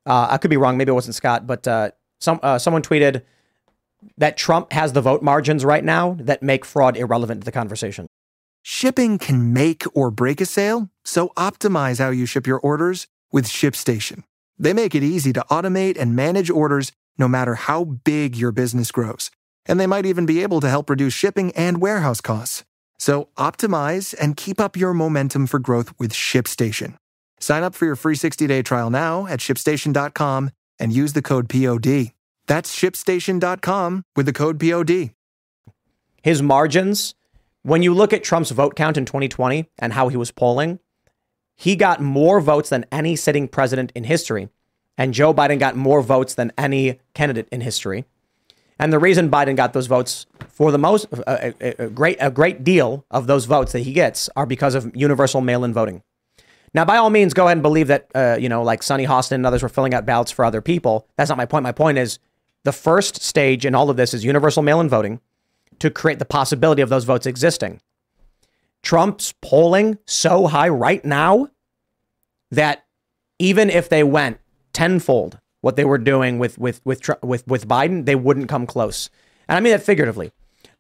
Uh, 0.06 0.28
I 0.30 0.38
could 0.38 0.50
be 0.50 0.58
wrong. 0.58 0.78
Maybe 0.78 0.90
it 0.90 0.96
wasn't 0.96 1.16
Scott, 1.16 1.46
but 1.46 1.68
uh, 1.68 1.92
some 2.20 2.40
uh, 2.42 2.58
someone 2.58 2.82
tweeted 2.82 3.24
that 4.18 4.36
Trump 4.38 4.74
has 4.74 4.94
the 4.94 5.02
vote 5.02 5.22
margins 5.22 5.64
right 5.64 5.84
now 5.84 6.18
that 6.20 6.42
make 6.42 6.66
fraud 6.66 6.98
irrelevant 6.98 7.42
to 7.42 7.46
the 7.46 7.52
conversation. 7.52 8.08
Shipping 8.64 9.18
can 9.18 9.54
make 9.54 9.84
or 9.96 10.12
break 10.12 10.42
a 10.42 10.46
sale, 10.46 10.90
so 11.04 11.30
optimize 11.38 12.00
how 12.00 12.10
you 12.10 12.26
ship 12.26 12.46
your 12.46 12.60
orders 12.60 13.08
with 13.32 13.46
ShipStation. 13.46 14.24
They 14.58 14.74
make 14.74 14.94
it 14.94 15.04
easy 15.04 15.34
to 15.34 15.44
automate 15.50 15.98
and 16.00 16.16
manage 16.16 16.50
orders 16.50 16.92
no 17.18 17.28
matter 17.28 17.56
how 17.56 17.84
big 17.84 18.36
your 18.36 18.52
business 18.52 18.92
grows. 18.92 19.32
And 19.66 19.80
they 19.80 19.88
might 19.88 20.06
even 20.06 20.26
be 20.26 20.44
able 20.44 20.60
to 20.62 20.70
help 20.70 20.90
reduce 20.90 21.14
shipping 21.14 21.52
and 21.54 21.82
warehouse 21.82 22.22
costs. 22.22 22.64
So 23.02 23.30
optimize 23.36 24.14
and 24.22 24.38
keep 24.38 24.60
up 24.60 24.78
your 24.78 24.94
momentum 24.94 25.48
for 25.48 25.58
growth 25.58 25.92
with 25.98 26.14
ShipStation. 26.14 26.98
Sign 27.40 27.64
up 27.64 27.74
for 27.74 27.86
your 27.86 27.96
free 27.96 28.14
60-day 28.14 28.62
trial 28.62 28.92
now 28.92 29.26
at 29.26 29.40
shipstation.com 29.40 30.52
and 30.78 30.94
use 30.94 31.14
the 31.14 31.24
code 31.24 31.50
POD. 31.50 32.12
That's 32.46 32.72
shipstation.com 32.78 34.04
with 34.16 34.28
the 34.28 34.34
code 34.34 34.60
POD. 34.60 35.16
His 36.22 36.44
margins, 36.44 37.16
when 37.64 37.82
you 37.82 37.96
look 37.96 38.14
at 38.14 38.24
Trump's 38.24 38.52
vote 38.52 38.76
count 38.76 38.98
in 38.98 39.06
2020 39.06 39.68
and 39.80 39.94
how 39.94 40.10
he 40.10 40.16
was 40.16 40.30
polling, 40.30 40.78
he 41.58 41.76
got 41.76 42.02
more 42.02 42.40
votes 42.40 42.70
than 42.70 42.86
any 42.92 43.16
sitting 43.16 43.48
president 43.48 43.92
in 43.96 44.04
history. 44.04 44.50
And 44.96 45.16
Joe 45.16 45.34
Biden 45.34 45.58
got 45.58 45.76
more 45.76 46.04
votes 46.04 46.36
than 46.36 46.54
any 46.56 47.00
candidate 47.16 47.50
in 47.52 47.62
history. 47.62 48.06
And 48.82 48.92
the 48.92 49.00
reason 49.00 49.30
Biden 49.30 49.56
got 49.56 49.74
those 49.74 49.86
votes 49.86 50.26
for 50.50 50.72
the 50.72 50.80
most, 50.80 51.06
a, 51.14 51.54
a, 51.62 51.86
a 51.86 51.90
great, 51.90 52.18
a 52.20 52.32
great 52.32 52.64
deal 52.64 53.06
of 53.12 53.28
those 53.28 53.46
votes 53.46 53.74
that 53.74 53.82
he 53.82 53.94
gets 53.94 54.28
are 54.36 54.48
because 54.48 54.74
of 54.74 54.92
universal 54.96 55.40
mail-in 55.40 55.72
voting. 55.72 56.02
Now, 56.74 56.84
by 56.84 56.98
all 56.98 57.12
means, 57.12 57.36
go 57.36 57.46
ahead 57.46 57.58
and 57.58 57.62
believe 57.62 57.88
that, 57.88 58.08
uh, 58.16 58.38
you 58.40 58.50
know, 58.50 58.64
like 58.64 58.82
Sunny 58.82 59.06
Hostin 59.06 59.34
and 59.34 59.46
others 59.46 59.62
were 59.62 59.70
filling 59.70 59.94
out 59.94 60.08
ballots 60.08 60.32
for 60.32 60.44
other 60.44 60.62
people. 60.62 61.08
That's 61.16 61.30
not 61.30 61.38
my 61.38 61.46
point. 61.46 61.62
My 61.62 61.72
point 61.72 62.00
is 62.00 62.18
the 62.64 62.72
first 62.72 63.22
stage 63.22 63.68
in 63.68 63.76
all 63.76 63.92
of 63.92 63.98
this 63.98 64.16
is 64.16 64.26
universal 64.26 64.64
mail 64.64 64.82
in 64.82 64.90
voting 64.90 65.20
to 65.78 65.92
create 65.92 66.18
the 66.18 66.26
possibility 66.26 66.82
of 66.82 66.90
those 66.90 67.04
votes 67.04 67.28
existing. 67.28 67.82
Trump's 68.82 69.34
polling 69.42 70.00
so 70.08 70.48
high 70.48 70.70
right 70.70 71.06
now 71.06 71.50
that 72.50 72.86
even 73.38 73.70
if 73.70 73.90
they 73.90 74.04
went 74.04 74.40
tenfold 74.74 75.40
what 75.62 75.76
they 75.76 75.86
were 75.86 75.98
doing 75.98 76.40
with 76.40 76.58
with 76.58 76.82
with 76.84 77.02
with 77.24 77.48
with 77.48 77.68
Biden, 77.68 78.06
they 78.06 78.16
wouldn't 78.16 78.50
come 78.50 78.66
close. 78.66 79.10
And 79.48 79.58
I 79.58 79.60
mean 79.62 79.72
that 79.72 79.84
figuratively. 79.84 80.32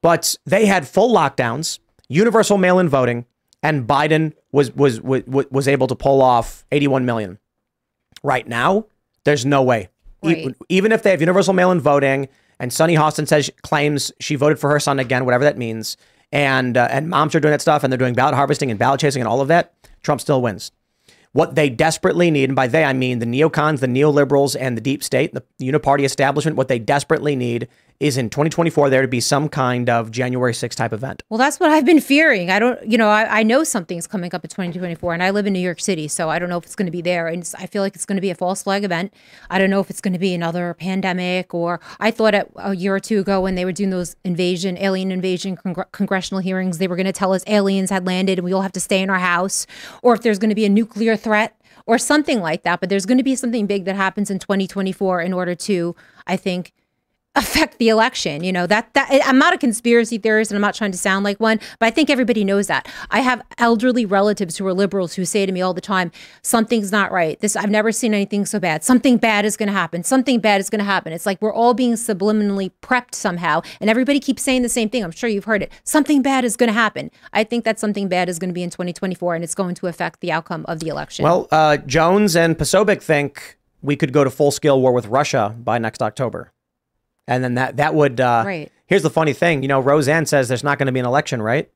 But 0.02 0.36
they 0.46 0.66
had 0.66 0.88
full 0.88 1.14
lockdowns, 1.14 1.80
universal 2.10 2.58
mail-in 2.58 2.90
voting, 2.90 3.26
and 3.64 3.88
Biden 3.88 4.34
was 4.52 4.72
was 4.76 5.00
was 5.02 5.24
was 5.28 5.68
able 5.68 5.88
to 5.88 5.96
pull 5.96 6.22
off 6.22 6.66
81 6.72 7.06
million. 7.06 7.40
Right 8.24 8.48
now, 8.48 8.86
there's 9.24 9.46
no 9.46 9.64
way. 9.64 9.90
Right. 10.24 10.38
E- 10.38 10.56
even 10.70 10.92
if 10.92 11.04
they 11.04 11.12
have 11.12 11.22
universal 11.22 11.54
mail-in 11.54 11.80
voting, 11.80 12.28
and 12.60 12.72
Sunny 12.72 12.96
Hostin 12.96 13.28
says 13.28 13.50
claims 13.64 14.12
she 14.20 14.36
voted 14.36 14.60
for 14.60 14.70
her 14.70 14.80
son 14.80 15.00
again, 15.00 15.26
whatever 15.26 15.44
that 15.44 15.58
means, 15.58 15.98
and 16.32 16.78
uh, 16.78 16.88
and 16.92 17.10
moms 17.10 17.36
are 17.36 17.40
doing 17.40 17.52
that 17.52 17.62
stuff, 17.62 17.84
and 17.84 17.92
they're 17.92 17.98
doing 17.98 18.14
ballot 18.14 18.36
harvesting 18.36 18.72
and 18.72 18.80
ballot 18.80 19.00
chasing 19.00 19.22
and 19.22 19.28
all 19.28 19.42
of 19.42 19.48
that, 19.48 19.74
Trump 20.02 20.22
still 20.22 20.42
wins. 20.42 20.72
What 21.34 21.56
they 21.56 21.70
desperately 21.70 22.30
need, 22.30 22.50
and 22.50 22.56
by 22.56 22.68
they 22.68 22.84
I 22.84 22.94
mean 22.94 23.20
the 23.20 23.26
neocons, 23.26 23.80
the 23.80 23.88
neoliberals, 23.88 24.56
and 24.60 24.76
the 24.76 24.82
deep 24.82 25.04
state, 25.04 25.34
the 25.34 25.44
uniparty 25.62 26.04
establishment, 26.04 26.58
what 26.58 26.68
they 26.68 26.80
desperately 26.80 27.36
need 27.36 27.70
is 28.02 28.18
in 28.18 28.32
2024 28.32 28.90
there 28.90 29.04
to 29.04 29.08
be 29.08 29.20
some 29.20 29.48
kind 29.48 29.88
of 29.88 30.10
January 30.10 30.54
6th 30.54 30.74
type 30.74 30.92
event. 30.92 31.22
Well, 31.30 31.38
that's 31.38 31.60
what 31.60 31.70
I've 31.70 31.86
been 31.86 32.02
fearing. 32.02 32.50
I 32.50 32.58
don't, 32.58 32.84
you 32.84 32.98
know, 32.98 33.10
I, 33.10 33.42
I 33.42 33.44
know 33.44 33.64
something's 33.64 34.08
coming 34.08 34.34
up 34.34 34.44
in 34.44 34.50
2024, 34.50 35.14
and 35.14 35.22
I 35.22 35.30
live 35.30 35.46
in 35.46 35.54
New 35.54 35.60
York 35.60 35.80
City, 35.80 36.08
so 36.08 36.28
I 36.28 36.40
don't 36.40 36.50
know 36.50 36.58
if 36.58 36.66
it's 36.66 36.76
going 36.76 36.88
to 36.88 36.92
be 36.92 37.04
there. 37.04 37.28
And 37.28 37.48
I 37.60 37.68
feel 37.68 37.84
like 37.84 37.94
it's 37.94 38.06
going 38.06 38.16
to 38.16 38.22
be 38.22 38.32
a 38.32 38.36
false 38.36 38.64
flag 38.64 38.84
event. 38.84 39.14
I 39.52 39.60
don't 39.60 39.70
know 39.70 39.80
if 39.80 39.92
it's 39.92 40.02
going 40.02 40.14
to 40.14 40.20
be 40.20 40.34
another 40.34 40.74
pandemic, 40.74 41.54
or 41.54 41.80
I 42.00 42.10
thought 42.10 42.34
at, 42.34 42.50
a 42.56 42.76
year 42.76 42.96
or 42.96 43.00
two 43.00 43.20
ago 43.20 43.40
when 43.40 43.54
they 43.54 43.66
were 43.66 43.72
doing 43.72 43.92
those 43.92 44.16
invasion, 44.24 44.80
alien 44.80 45.12
invasion 45.12 45.56
congr- 45.56 45.92
congressional 45.92 46.42
hearings, 46.42 46.80
they 46.80 46.88
were 46.88 46.96
going 46.96 47.06
to 47.06 47.12
tell 47.12 47.34
us 47.34 47.44
aliens 47.46 47.92
had 47.92 48.08
landed 48.08 48.40
and 48.40 48.46
we 48.46 48.52
all 48.52 48.64
have 48.64 48.72
to 48.72 48.80
stay 48.80 49.04
in 49.04 49.12
our 49.12 49.20
house, 49.20 49.68
or 50.02 50.16
if 50.16 50.24
there's 50.24 50.40
going 50.40 50.50
to 50.50 50.56
be 50.56 50.66
a 50.66 50.70
nuclear 50.70 51.16
threat 51.16 51.56
or 51.86 52.00
something 52.00 52.42
like 52.42 52.64
that. 52.64 52.80
But 52.80 52.90
there's 52.90 53.06
going 53.06 53.20
to 53.20 53.24
be 53.24 53.36
something 53.36 53.68
big 53.68 53.86
that 53.86 53.96
happens 53.96 54.32
in 54.32 54.40
2024 54.40 55.22
in 55.22 55.34
order 55.34 55.54
to, 55.54 55.96
I 56.26 56.36
think, 56.36 56.74
affect 57.36 57.78
the 57.78 57.88
election. 57.90 58.44
You 58.44 58.52
know, 58.52 58.68
that 58.68 58.94
that 58.94 59.10
I'm 59.26 59.38
not 59.38 59.54
a 59.54 59.58
conspiracy 59.58 60.18
theorist 60.18 60.52
and 60.52 60.58
I'm 60.58 60.62
not 60.62 60.76
trying 60.76 60.92
to 60.92 60.98
sound 60.98 61.24
like 61.24 61.40
one, 61.40 61.60
but 61.80 61.86
I 61.86 61.90
think 61.90 62.10
everybody 62.10 62.44
knows 62.44 62.68
that. 62.68 62.88
I 63.10 63.22
have 63.22 63.42
elderly 63.58 64.06
relatives 64.06 64.58
who 64.58 64.68
are 64.68 64.74
liberals 64.74 65.14
who 65.14 65.24
say 65.24 65.46
to 65.46 65.52
me 65.52 65.62
all 65.62 65.74
the 65.74 65.82
time, 65.82 66.12
something's 66.42 66.92
not 66.92 67.12
right. 67.12 67.40
This 67.40 67.56
I've 67.56 67.70
never 67.70 67.92
seen 67.92 68.14
anything 68.14 68.46
so 68.46 68.60
bad. 68.60 68.84
Something 68.84 69.18
bad 69.18 69.46
is 69.46 69.56
going 69.56 69.68
to 69.68 69.74
happen. 69.74 70.04
Something 70.04 70.40
bad 70.40 70.60
is 70.60 70.70
going 70.70 70.80
to 70.80 70.86
happen. 70.86 71.14
It's 71.14 71.26
like 71.26 71.42
we're 71.42 71.54
all 71.54 71.74
being 71.74 71.94
subliminally 71.94 72.72
prepped 72.82 73.16
somehow 73.16 73.62
and 73.80 73.90
everybody 73.90 74.20
keeps 74.20 74.44
saying 74.44 74.64
the 74.64 74.70
same 74.70 74.90
thing. 74.90 75.04
I'm 75.04 75.12
sure 75.12 75.30
you've 75.30 75.46
heard 75.46 75.64
it. 75.64 75.72
Something 75.84 76.22
bad 76.22 76.44
is 76.44 76.58
going 76.58 76.68
to 76.68 76.74
happen. 76.74 77.12
I 77.32 77.44
think 77.44 77.64
that 77.64 77.80
something 77.80 78.10
bad 78.10 78.28
is 78.28 78.40
going 78.40 78.50
to 78.50 78.54
be 78.54 78.64
in 78.64 78.70
2024 78.70 79.36
and 79.36 79.44
it's 79.44 79.56
going 79.56 79.76
to 79.76 79.88
affect 79.88 80.20
the 80.20 80.32
outcome 80.32 80.66
of 80.68 80.80
the 80.82 80.90
election. 80.90 81.24
Well, 81.24 81.48
uh, 81.52 81.78
Jones 81.78 82.36
and 82.36 82.58
Posobiec 82.58 83.02
think 83.02 83.58
we 83.82 83.96
could 83.96 84.12
go 84.12 84.24
to 84.24 84.30
full 84.30 84.52
scale 84.52 84.82
war 84.82 84.92
with 84.92 85.08
Russia 85.08 85.56
by 85.58 85.78
next 85.78 86.02
October. 86.02 86.52
And 87.32 87.44
then 87.44 87.54
that 87.56 87.78
that 87.78 87.94
would 87.96 88.20
uh, 88.20 88.44
Right. 88.46 88.72
Here's 88.88 89.04
the 89.04 89.10
funny 89.10 89.32
thing, 89.32 89.62
you 89.62 89.70
know, 89.70 89.80
Roseanne 89.80 90.26
says 90.26 90.50
there's 90.50 90.66
not 90.66 90.78
going 90.78 90.88
to 90.88 90.92
be 90.92 91.00
an 91.00 91.06
election, 91.06 91.42
right? 91.42 91.72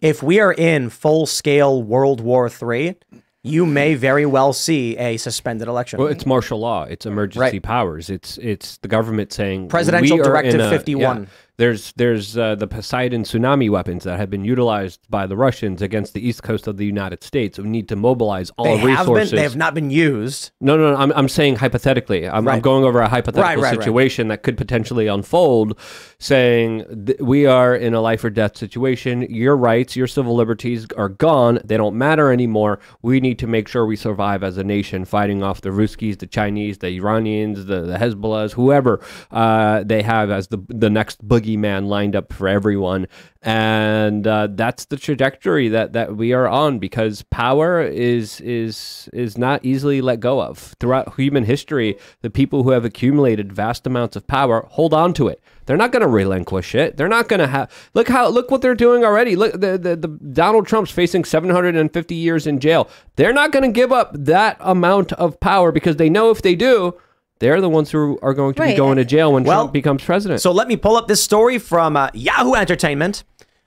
If 0.00 0.22
we 0.22 0.38
are 0.38 0.52
in 0.52 0.88
full 0.88 1.26
scale 1.26 1.82
World 1.82 2.20
War 2.20 2.48
III, 2.48 2.96
you 3.42 3.66
may 3.66 3.94
very 3.94 4.24
well 4.24 4.52
see 4.52 4.96
a 4.96 5.16
suspended 5.16 5.66
election. 5.66 5.98
Well, 5.98 6.08
it's 6.08 6.24
martial 6.26 6.60
law. 6.60 6.84
It's 6.84 7.06
emergency 7.06 7.40
Right. 7.40 7.62
powers. 7.62 8.08
It's 8.08 8.38
it's 8.38 8.78
the 8.78 8.88
government 8.88 9.32
saying 9.32 9.68
Presidential 9.68 10.18
we 10.18 10.22
Directive 10.22 10.70
51. 10.70 11.22
yeah. 11.22 11.26
There's 11.60 11.92
there's 11.92 12.38
uh, 12.38 12.54
the 12.54 12.66
Poseidon 12.66 13.22
tsunami 13.22 13.68
weapons 13.68 14.04
that 14.04 14.18
have 14.18 14.30
been 14.30 14.44
utilized 14.46 15.00
by 15.10 15.26
the 15.26 15.36
Russians 15.36 15.82
against 15.82 16.14
the 16.14 16.26
east 16.26 16.42
coast 16.42 16.66
of 16.66 16.78
the 16.78 16.86
United 16.86 17.22
States. 17.22 17.58
We 17.58 17.68
need 17.68 17.86
to 17.90 17.96
mobilize 17.96 18.50
all 18.56 18.64
they 18.64 18.78
have 18.78 19.00
resources. 19.00 19.30
been, 19.30 19.36
they 19.36 19.42
have 19.42 19.56
not 19.56 19.74
been 19.74 19.90
used. 19.90 20.52
No, 20.62 20.78
no, 20.78 20.92
no. 20.92 20.96
I'm, 20.96 21.12
I'm 21.12 21.28
saying 21.28 21.56
hypothetically. 21.56 22.26
I'm, 22.26 22.48
I'm 22.48 22.60
going 22.60 22.82
over 22.84 23.00
a 23.00 23.08
hypothetical 23.08 23.42
Right, 23.42 23.58
right, 23.58 23.76
right. 23.76 23.84
situation 23.84 24.28
that 24.28 24.42
could 24.42 24.56
potentially 24.56 25.06
unfold, 25.06 25.78
saying 26.18 27.04
th- 27.06 27.18
we 27.20 27.44
are 27.44 27.76
in 27.76 27.92
a 27.92 28.00
life 28.00 28.24
or 28.24 28.30
death 28.30 28.56
situation. 28.56 29.22
Your 29.22 29.54
rights, 29.56 29.94
your 29.96 30.06
civil 30.06 30.34
liberties 30.34 30.86
are 30.96 31.10
gone. 31.10 31.60
They 31.62 31.76
don't 31.76 31.96
matter 31.96 32.32
anymore. 32.32 32.80
We 33.02 33.20
need 33.20 33.38
to 33.40 33.46
make 33.46 33.68
sure 33.68 33.84
we 33.84 33.96
survive 33.96 34.42
as 34.42 34.56
a 34.56 34.64
nation, 34.64 35.04
fighting 35.04 35.42
off 35.42 35.60
the 35.60 35.68
Ruskies, 35.70 36.18
the 36.20 36.26
Chinese, 36.26 36.78
the 36.78 36.88
Iranians, 36.88 37.66
the, 37.66 37.82
the 37.82 37.98
Hezbollahs, 37.98 38.52
whoever 38.52 39.04
uh, 39.30 39.84
they 39.84 40.02
have 40.02 40.30
as 40.30 40.48
the 40.48 40.58
the 40.68 40.88
next 40.88 41.26
boogeyman 41.50 41.86
lined 41.86 42.16
up 42.16 42.32
for 42.32 42.48
everyone. 42.48 43.06
And 43.42 44.26
uh, 44.26 44.48
that's 44.50 44.86
the 44.86 44.96
trajectory 44.96 45.68
that, 45.68 45.94
that 45.94 46.16
we 46.16 46.32
are 46.32 46.46
on 46.46 46.78
because 46.78 47.22
power 47.30 47.80
is 47.80 48.40
is 48.42 49.08
is 49.14 49.38
not 49.38 49.64
easily 49.64 50.02
let 50.02 50.20
go 50.20 50.42
of. 50.42 50.74
Throughout 50.78 51.14
human 51.14 51.44
history, 51.44 51.96
the 52.20 52.28
people 52.28 52.64
who 52.64 52.70
have 52.70 52.84
accumulated 52.84 53.52
vast 53.52 53.86
amounts 53.86 54.14
of 54.14 54.26
power 54.26 54.66
hold 54.70 54.92
on 54.92 55.14
to 55.14 55.28
it. 55.28 55.42
They're 55.64 55.78
not 55.78 55.92
going 55.92 56.02
to 56.02 56.08
relinquish 56.08 56.74
it. 56.74 56.96
They're 56.96 57.08
not 57.08 57.28
going 57.28 57.40
to 57.40 57.46
have 57.46 57.70
look 57.94 58.08
how 58.08 58.28
look 58.28 58.50
what 58.50 58.60
they're 58.60 58.74
doing 58.74 59.04
already. 59.04 59.36
Look, 59.36 59.52
the, 59.52 59.78
the, 59.78 59.96
the 59.96 60.08
Donald 60.32 60.66
Trump's 60.66 60.90
facing 60.90 61.24
750 61.24 62.14
years 62.14 62.46
in 62.46 62.60
jail. 62.60 62.90
They're 63.16 63.32
not 63.32 63.52
going 63.52 63.62
to 63.62 63.72
give 63.72 63.92
up 63.92 64.12
that 64.12 64.58
amount 64.60 65.14
of 65.14 65.40
power 65.40 65.72
because 65.72 65.96
they 65.96 66.10
know 66.10 66.30
if 66.30 66.42
they 66.42 66.54
do, 66.54 66.98
they're 67.40 67.60
the 67.60 67.68
ones 67.68 67.90
who 67.90 68.18
are 68.22 68.32
going 68.32 68.54
to 68.54 68.62
be 68.62 68.74
going 68.74 68.96
to 68.96 69.04
jail 69.04 69.32
when 69.32 69.42
Well, 69.44 69.62
Trump 69.62 69.72
becomes 69.72 70.04
president. 70.04 70.40
So 70.40 70.52
let 70.52 70.68
me 70.68 70.76
pull 70.76 70.96
up 70.96 71.08
this 71.08 71.22
story 71.22 71.58
from 71.58 71.96
uh, 71.96 72.10
Yahoo 72.14 72.54
Entertainment. 72.54 73.24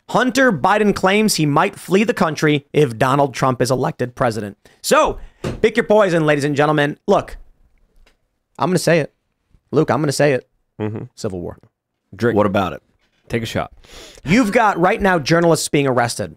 Hunter 0.10 0.52
Biden 0.52 0.96
claims 0.96 1.36
he 1.36 1.46
might 1.46 1.76
flee 1.76 2.04
the 2.04 2.14
country 2.14 2.68
if 2.72 2.98
Donald 2.98 3.34
Trump 3.34 3.62
is 3.62 3.72
elected 3.72 4.16
president. 4.16 4.58
So 4.82 5.20
pick 5.62 5.76
your 5.76 5.86
poison, 5.86 6.26
ladies 6.26 6.44
and 6.44 6.56
gentlemen. 6.56 6.98
Look, 7.08 7.38
I'm 8.60 8.70
going 8.70 8.76
to 8.76 8.84
say 8.84 9.00
it. 9.00 9.14
Luke, 9.72 9.90
I'm 9.90 9.98
going 10.00 10.08
to 10.08 10.12
say 10.14 10.34
it. 10.34 10.48
Civil 11.16 11.40
War. 11.42 11.58
Drink. 12.16 12.36
What 12.36 12.46
about 12.46 12.74
it? 12.74 12.84
Take 13.30 13.42
a 13.42 13.46
shot. 13.48 13.72
You've 14.26 14.52
got 14.52 14.78
right 14.78 15.02
now 15.02 15.18
journalists 15.18 15.70
being 15.70 15.88
arrested. 15.88 16.36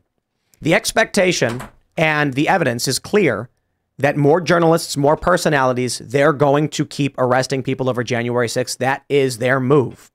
The 0.62 0.72
expectation 0.72 1.60
and 1.98 2.34
the 2.34 2.48
evidence 2.48 2.86
is 2.86 2.98
clear 2.98 3.50
that 3.98 4.16
more 4.16 4.40
journalists, 4.40 4.96
more 4.96 5.16
personalities, 5.16 5.98
they're 5.98 6.32
going 6.32 6.68
to 6.70 6.84
keep 6.84 7.14
arresting 7.18 7.62
people 7.62 7.88
over 7.88 8.04
January 8.04 8.48
6th. 8.48 8.78
That 8.78 9.04
is 9.08 9.38
their 9.38 9.58
move. 9.60 10.10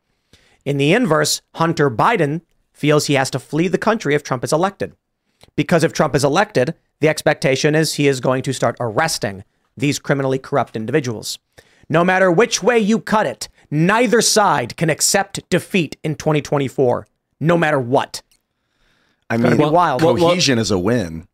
In 0.66 0.78
the 0.78 0.94
inverse, 0.94 1.42
Hunter 1.56 1.90
Biden 1.90 2.42
feels 2.72 3.08
he 3.08 3.16
has 3.16 3.32
to 3.32 3.40
flee 3.40 3.68
the 3.68 3.78
country 3.78 4.14
if 4.16 4.24
Trump 4.24 4.44
is 4.44 4.54
elected. 4.54 4.94
Because 5.56 5.84
if 5.84 5.94
Trump 5.94 6.16
is 6.16 6.24
elected, 6.24 6.76
the 7.00 7.10
expectation 7.10 7.74
is 7.74 7.96
he 7.96 8.08
is 8.08 8.20
going 8.20 8.44
to 8.44 8.54
start 8.54 8.78
arresting 8.80 9.44
these 9.76 10.00
criminally 10.00 10.38
corrupt 10.38 10.76
individuals. 10.76 11.40
No 11.90 12.04
matter 12.04 12.32
which 12.32 12.62
way 12.62 12.78
you 12.78 13.00
cut 13.00 13.26
it, 13.26 13.50
neither 13.70 14.22
side 14.22 14.78
can 14.78 14.90
accept 14.90 15.48
defeat 15.50 15.98
in 16.04 16.16
2024, 16.16 17.08
no 17.40 17.58
matter 17.58 17.80
what. 17.80 18.22
I 19.30 19.38
gonna 19.38 19.56
mean, 19.56 19.70
be 19.70 19.74
wild. 19.74 20.02
cohesion 20.02 20.60
is 20.60 20.72
a 20.72 20.78
win. 20.78 21.28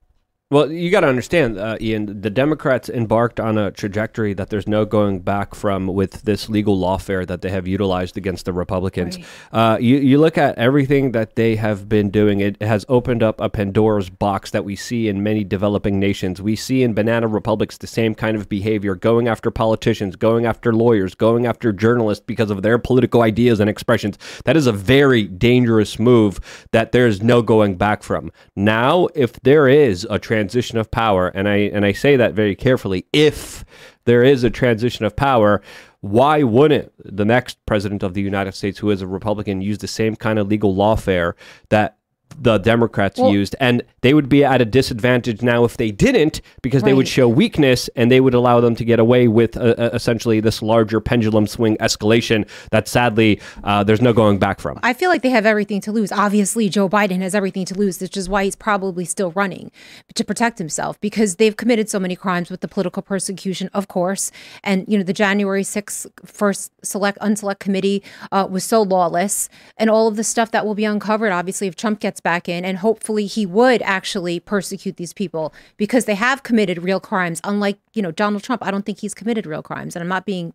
Well, 0.49 0.71
you 0.71 0.89
got 0.91 1.01
to 1.01 1.09
understand, 1.09 1.57
uh, 1.57 1.75
Ian, 1.81 2.21
the 2.21 2.29
Democrats 2.29 2.87
embarked 2.87 3.37
on 3.37 3.57
a 3.57 3.69
trajectory 3.69 4.33
that 4.35 4.49
there's 4.49 4.65
no 4.65 4.85
going 4.85 5.19
back 5.19 5.53
from 5.53 5.87
with 5.87 6.21
this 6.21 6.47
legal 6.47 6.79
lawfare 6.79 7.27
that 7.27 7.41
they 7.41 7.49
have 7.49 7.67
utilized 7.67 8.15
against 8.15 8.45
the 8.45 8.53
Republicans. 8.53 9.17
Uh, 9.51 9.77
you, 9.81 9.97
you 9.97 10.17
look 10.17 10.37
at 10.37 10.57
everything 10.57 11.11
that 11.11 11.35
they 11.35 11.57
have 11.57 11.89
been 11.89 12.09
doing, 12.09 12.39
it 12.39 12.61
has 12.61 12.85
opened 12.87 13.23
up 13.23 13.41
a 13.41 13.49
Pandora's 13.49 14.09
box 14.09 14.51
that 14.51 14.63
we 14.63 14.77
see 14.77 15.09
in 15.09 15.21
many 15.21 15.43
developing 15.43 15.99
nations. 15.99 16.41
We 16.41 16.55
see 16.55 16.81
in 16.81 16.93
banana 16.93 17.27
republics 17.27 17.77
the 17.77 17.85
same 17.85 18.15
kind 18.15 18.37
of 18.37 18.47
behavior 18.47 18.95
going 18.95 19.27
after 19.27 19.51
politicians, 19.51 20.15
going 20.15 20.45
after 20.45 20.71
lawyers, 20.71 21.13
going 21.13 21.45
after 21.45 21.73
journalists 21.73 22.23
because 22.25 22.51
of 22.51 22.61
their 22.61 22.77
political 22.77 23.21
ideas 23.21 23.59
and 23.59 23.69
expressions. 23.69 24.17
That 24.45 24.55
is 24.55 24.65
a 24.65 24.71
very 24.71 25.23
dangerous 25.23 25.99
move 25.99 26.39
that 26.71 26.93
there's 26.93 27.21
no 27.21 27.41
going 27.41 27.75
back 27.75 28.01
from. 28.01 28.31
Now, 28.55 29.09
if 29.13 29.33
there 29.41 29.67
is 29.67 30.07
a 30.09 30.17
transition 30.37 30.77
of 30.77 30.91
power, 30.91 31.29
and 31.29 31.47
I 31.49 31.57
and 31.73 31.83
I 31.83 31.93
say 31.93 32.15
that 32.15 32.33
very 32.33 32.55
carefully, 32.55 33.05
if 33.11 33.65
there 34.05 34.23
is 34.23 34.43
a 34.43 34.51
transition 34.51 35.03
of 35.03 35.15
power, 35.15 35.61
why 36.01 36.43
wouldn't 36.43 36.91
the 37.03 37.25
next 37.25 37.57
president 37.65 38.03
of 38.03 38.13
the 38.13 38.21
United 38.21 38.53
States, 38.53 38.77
who 38.77 38.91
is 38.91 39.01
a 39.01 39.07
Republican, 39.07 39.61
use 39.61 39.79
the 39.79 39.87
same 39.87 40.15
kind 40.15 40.37
of 40.37 40.47
legal 40.47 40.75
lawfare 40.75 41.33
that 41.69 41.96
the 42.39 42.57
Democrats 42.57 43.19
Well- 43.19 43.31
used? 43.31 43.55
And 43.59 43.83
they 44.01 44.13
would 44.13 44.29
be 44.29 44.43
at 44.43 44.61
a 44.61 44.65
disadvantage 44.65 45.41
now 45.41 45.63
if 45.63 45.77
they 45.77 45.91
didn't, 45.91 46.41
because 46.61 46.83
they 46.83 46.93
would 46.93 47.07
show 47.07 47.27
weakness 47.27 47.89
and 47.95 48.09
they 48.11 48.19
would 48.19 48.33
allow 48.33 48.59
them 48.61 48.75
to 48.75 48.85
get 48.85 48.99
away 48.99 49.27
with 49.27 49.57
uh, 49.57 49.75
uh, 49.77 49.89
essentially 49.93 50.39
this 50.39 50.61
larger 50.61 50.99
pendulum 50.99 51.47
swing 51.47 51.77
escalation 51.77 52.47
that 52.71 52.87
sadly 52.87 53.39
uh, 53.63 53.83
there's 53.83 54.01
no 54.01 54.13
going 54.13 54.37
back 54.39 54.59
from. 54.59 54.79
I 54.83 54.93
feel 54.93 55.09
like 55.09 55.21
they 55.21 55.29
have 55.29 55.45
everything 55.45 55.81
to 55.81 55.91
lose. 55.91 56.11
Obviously, 56.11 56.69
Joe 56.69 56.87
Biden 56.87 57.21
has 57.21 57.35
everything 57.35 57.65
to 57.65 57.75
lose, 57.75 57.99
which 57.99 58.15
is 58.15 58.29
why 58.29 58.43
he's 58.43 58.55
probably 58.55 59.05
still 59.05 59.31
running 59.31 59.71
to 60.13 60.23
protect 60.23 60.57
himself 60.57 60.99
because 61.01 61.35
they've 61.35 61.55
committed 61.55 61.89
so 61.89 61.99
many 61.99 62.15
crimes 62.15 62.49
with 62.49 62.61
the 62.61 62.67
political 62.67 63.01
persecution, 63.01 63.69
of 63.73 63.87
course. 63.87 64.31
And 64.63 64.85
you 64.87 64.97
know, 64.97 65.03
the 65.03 65.13
January 65.13 65.63
6th 65.63 66.07
first 66.25 66.71
select 66.83 67.17
unselect 67.19 67.59
committee 67.59 68.03
uh, 68.31 68.47
was 68.49 68.63
so 68.63 68.81
lawless, 68.81 69.49
and 69.77 69.89
all 69.89 70.07
of 70.07 70.15
the 70.15 70.23
stuff 70.23 70.51
that 70.51 70.65
will 70.65 70.75
be 70.75 70.85
uncovered. 70.85 71.31
Obviously, 71.31 71.67
if 71.67 71.75
Trump 71.75 71.99
gets 71.99 72.21
back 72.27 72.49
in, 72.49 72.65
and 72.65 72.79
hopefully 72.79 73.25
he 73.25 73.45
would 73.45 73.81
actually 73.83 74.37
persecute 74.37 74.97
these 74.97 75.13
people 75.13 75.53
because 75.77 76.03
they 76.03 76.15
have 76.15 76.43
committed 76.43 76.83
real 76.83 76.99
crimes. 76.99 77.39
Unlike 77.45 77.79
you 77.93 78.01
know 78.01 78.11
Donald 78.11 78.43
Trump, 78.43 78.61
I 78.65 78.69
don't 78.69 78.85
think 78.85 78.99
he's 78.99 79.13
committed 79.13 79.45
real 79.45 79.63
crimes, 79.63 79.95
and 79.95 80.03
I'm 80.03 80.09
not 80.09 80.25
being 80.25 80.53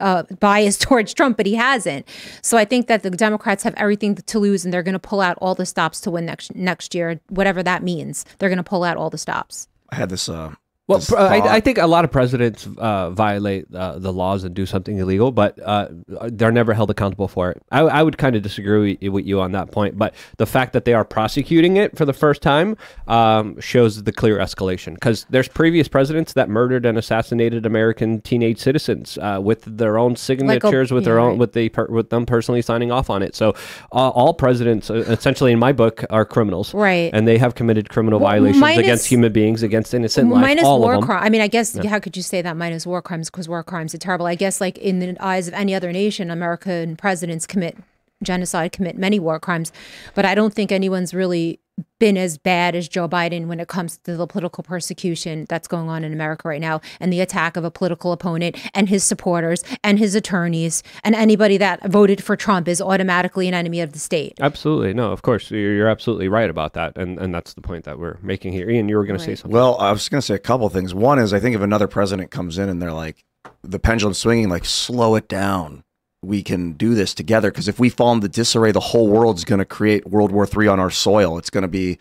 uh, 0.00 0.24
biased 0.38 0.82
towards 0.86 1.14
Trump, 1.14 1.38
but 1.38 1.46
he 1.46 1.54
hasn't. 1.54 2.06
So 2.42 2.58
I 2.58 2.66
think 2.66 2.88
that 2.88 3.02
the 3.02 3.08
Democrats 3.08 3.62
have 3.62 3.72
everything 3.78 4.16
to 4.16 4.38
lose, 4.38 4.66
and 4.66 4.74
they're 4.74 4.82
going 4.82 4.92
to 4.92 4.98
pull 4.98 5.22
out 5.22 5.38
all 5.40 5.54
the 5.54 5.64
stops 5.64 5.98
to 6.02 6.10
win 6.10 6.26
next 6.26 6.54
next 6.54 6.94
year, 6.94 7.20
whatever 7.30 7.62
that 7.62 7.82
means. 7.82 8.26
They're 8.38 8.50
going 8.50 8.58
to 8.58 8.62
pull 8.62 8.84
out 8.84 8.98
all 8.98 9.08
the 9.08 9.16
stops. 9.16 9.66
I 9.88 9.96
had 9.96 10.10
this. 10.10 10.28
Uh, 10.28 10.56
Well, 10.90 11.00
pr- 11.00 11.16
I, 11.16 11.56
I 11.56 11.60
think 11.60 11.78
a 11.78 11.86
lot 11.86 12.04
of 12.04 12.10
presidents 12.10 12.68
uh, 12.78 13.10
violate 13.10 13.66
uh, 13.74 13.98
the 13.98 14.12
laws 14.12 14.44
and 14.44 14.54
do 14.54 14.66
something 14.66 14.98
illegal, 14.98 15.30
but 15.32 15.58
uh, 15.64 15.88
they're 16.08 16.52
never 16.52 16.74
held 16.74 16.90
accountable 16.90 17.28
for 17.28 17.50
it. 17.50 17.62
I, 17.70 17.80
I 17.80 18.02
would 18.02 18.18
kind 18.18 18.36
of 18.36 18.42
disagree 18.42 18.98
with- 19.00 19.12
with 19.12 19.26
you 19.26 19.40
on 19.40 19.52
that 19.52 19.70
point. 19.72 19.96
But 19.98 20.14
the 20.36 20.46
fact 20.46 20.72
that 20.72 20.84
they 20.84 20.94
are 20.94 21.04
prosecuting 21.04 21.76
it 21.76 21.96
for 21.96 22.04
the 22.04 22.12
first 22.12 22.42
time 22.42 22.76
um, 23.08 23.58
shows 23.60 24.02
the 24.04 24.12
clear 24.12 24.38
escalation. 24.38 24.94
Because 24.94 25.26
there's 25.30 25.48
previous 25.48 25.88
presidents 25.88 26.32
that 26.34 26.48
murdered 26.48 26.84
and 26.86 26.96
assassinated 26.98 27.66
American 27.66 28.20
teenage 28.20 28.58
citizens 28.58 29.18
uh, 29.18 29.38
with 29.42 29.62
their 29.64 29.98
own 29.98 30.16
signatures, 30.16 30.90
with 30.92 31.04
their 31.04 31.16
yeah, 31.16 31.22
own 31.22 31.30
right. 31.30 31.38
with 31.38 31.52
the 31.52 31.68
per, 31.70 31.86
with 31.86 32.10
them 32.10 32.26
personally 32.26 32.62
signing 32.62 32.90
off 32.92 33.10
on 33.10 33.22
it. 33.22 33.34
So 33.34 33.50
uh, 33.92 34.08
all 34.10 34.34
presidents, 34.34 34.90
uh, 34.90 34.94
essentially, 35.08 35.52
in 35.52 35.58
my 35.58 35.72
book, 35.72 36.04
are 36.10 36.24
criminals, 36.24 36.74
Right. 36.74 37.10
And 37.12 37.26
they 37.26 37.38
have 37.38 37.54
committed 37.54 37.88
criminal 37.88 38.20
Well, 38.20 38.30
violations 38.30 38.60
minus- 38.60 38.78
against 38.78 39.06
human 39.06 39.32
beings, 39.32 39.62
against 39.62 39.92
innocent 39.94 40.30
life, 40.30 40.42
minus 40.42 40.64
all 40.82 40.96
war 40.96 41.02
crimes. 41.02 41.24
I 41.24 41.28
mean, 41.28 41.40
I 41.40 41.48
guess 41.48 41.76
how 41.86 41.98
could 41.98 42.16
you 42.16 42.22
say 42.22 42.42
that 42.42 42.56
minus 42.56 42.86
war 42.86 43.02
crimes? 43.02 43.30
Because 43.30 43.48
war 43.48 43.62
crimes 43.62 43.94
are 43.94 43.98
terrible. 43.98 44.26
I 44.26 44.34
guess 44.34 44.60
like 44.60 44.78
in 44.78 44.98
the 44.98 45.16
eyes 45.20 45.48
of 45.48 45.54
any 45.54 45.74
other 45.74 45.92
nation, 45.92 46.30
American 46.30 46.96
presidents 46.96 47.46
commit 47.46 47.76
genocide, 48.22 48.72
commit 48.72 48.96
many 48.96 49.18
war 49.18 49.40
crimes, 49.40 49.72
but 50.14 50.24
I 50.24 50.34
don't 50.34 50.54
think 50.54 50.72
anyone's 50.72 51.14
really 51.14 51.60
been 51.98 52.18
as 52.18 52.36
bad 52.36 52.74
as 52.74 52.88
Joe 52.88 53.08
Biden 53.08 53.46
when 53.46 53.60
it 53.60 53.68
comes 53.68 53.96
to 53.98 54.16
the 54.16 54.26
political 54.26 54.62
persecution 54.62 55.46
that's 55.48 55.66
going 55.66 55.88
on 55.88 56.04
in 56.04 56.12
America 56.12 56.48
right 56.48 56.60
now 56.60 56.80
and 56.98 57.12
the 57.12 57.20
attack 57.20 57.56
of 57.56 57.64
a 57.64 57.70
political 57.70 58.12
opponent 58.12 58.56
and 58.74 58.88
his 58.88 59.02
supporters 59.02 59.64
and 59.82 59.98
his 59.98 60.14
attorneys 60.14 60.82
and 61.04 61.14
anybody 61.14 61.56
that 61.56 61.82
voted 61.86 62.22
for 62.22 62.36
Trump 62.36 62.68
is 62.68 62.82
automatically 62.82 63.48
an 63.48 63.54
enemy 63.54 63.80
of 63.80 63.92
the 63.92 63.98
state. 63.98 64.34
Absolutely. 64.40 64.92
No, 64.92 65.12
of 65.12 65.22
course. 65.22 65.50
You're, 65.50 65.74
you're 65.74 65.88
absolutely 65.88 66.28
right 66.28 66.50
about 66.50 66.74
that. 66.74 66.96
And, 66.96 67.18
and 67.18 67.34
that's 67.34 67.54
the 67.54 67.62
point 67.62 67.84
that 67.84 67.98
we're 67.98 68.18
making 68.22 68.52
here. 68.52 68.68
Ian, 68.68 68.88
you 68.88 68.96
were 68.96 69.06
going 69.06 69.18
to 69.18 69.24
say 69.24 69.34
something. 69.34 69.54
Well, 69.54 69.78
I 69.78 69.92
was 69.92 70.08
going 70.08 70.20
to 70.20 70.26
say 70.26 70.34
a 70.34 70.38
couple 70.38 70.66
of 70.66 70.72
things. 70.72 70.94
One 70.94 71.18
is 71.18 71.32
I 71.32 71.40
think 71.40 71.56
if 71.56 71.62
another 71.62 71.88
president 71.88 72.30
comes 72.30 72.58
in 72.58 72.68
and 72.68 72.82
they're 72.82 72.92
like, 72.92 73.24
the 73.62 73.78
pendulum 73.78 74.14
swinging, 74.14 74.48
like, 74.48 74.64
slow 74.64 75.14
it 75.14 75.28
down. 75.28 75.84
We 76.22 76.42
can 76.42 76.72
do 76.72 76.94
this 76.94 77.14
together. 77.14 77.50
Because 77.50 77.68
if 77.68 77.78
we 77.78 77.88
fall 77.88 78.12
into 78.12 78.28
disarray, 78.28 78.72
the 78.72 78.80
whole 78.80 79.08
world's 79.08 79.44
going 79.44 79.58
to 79.58 79.64
create 79.64 80.06
World 80.06 80.32
War 80.32 80.46
III 80.46 80.68
on 80.68 80.80
our 80.80 80.90
soil. 80.90 81.38
It's 81.38 81.50
going 81.50 81.62
to 81.62 81.68
be, 81.68 81.98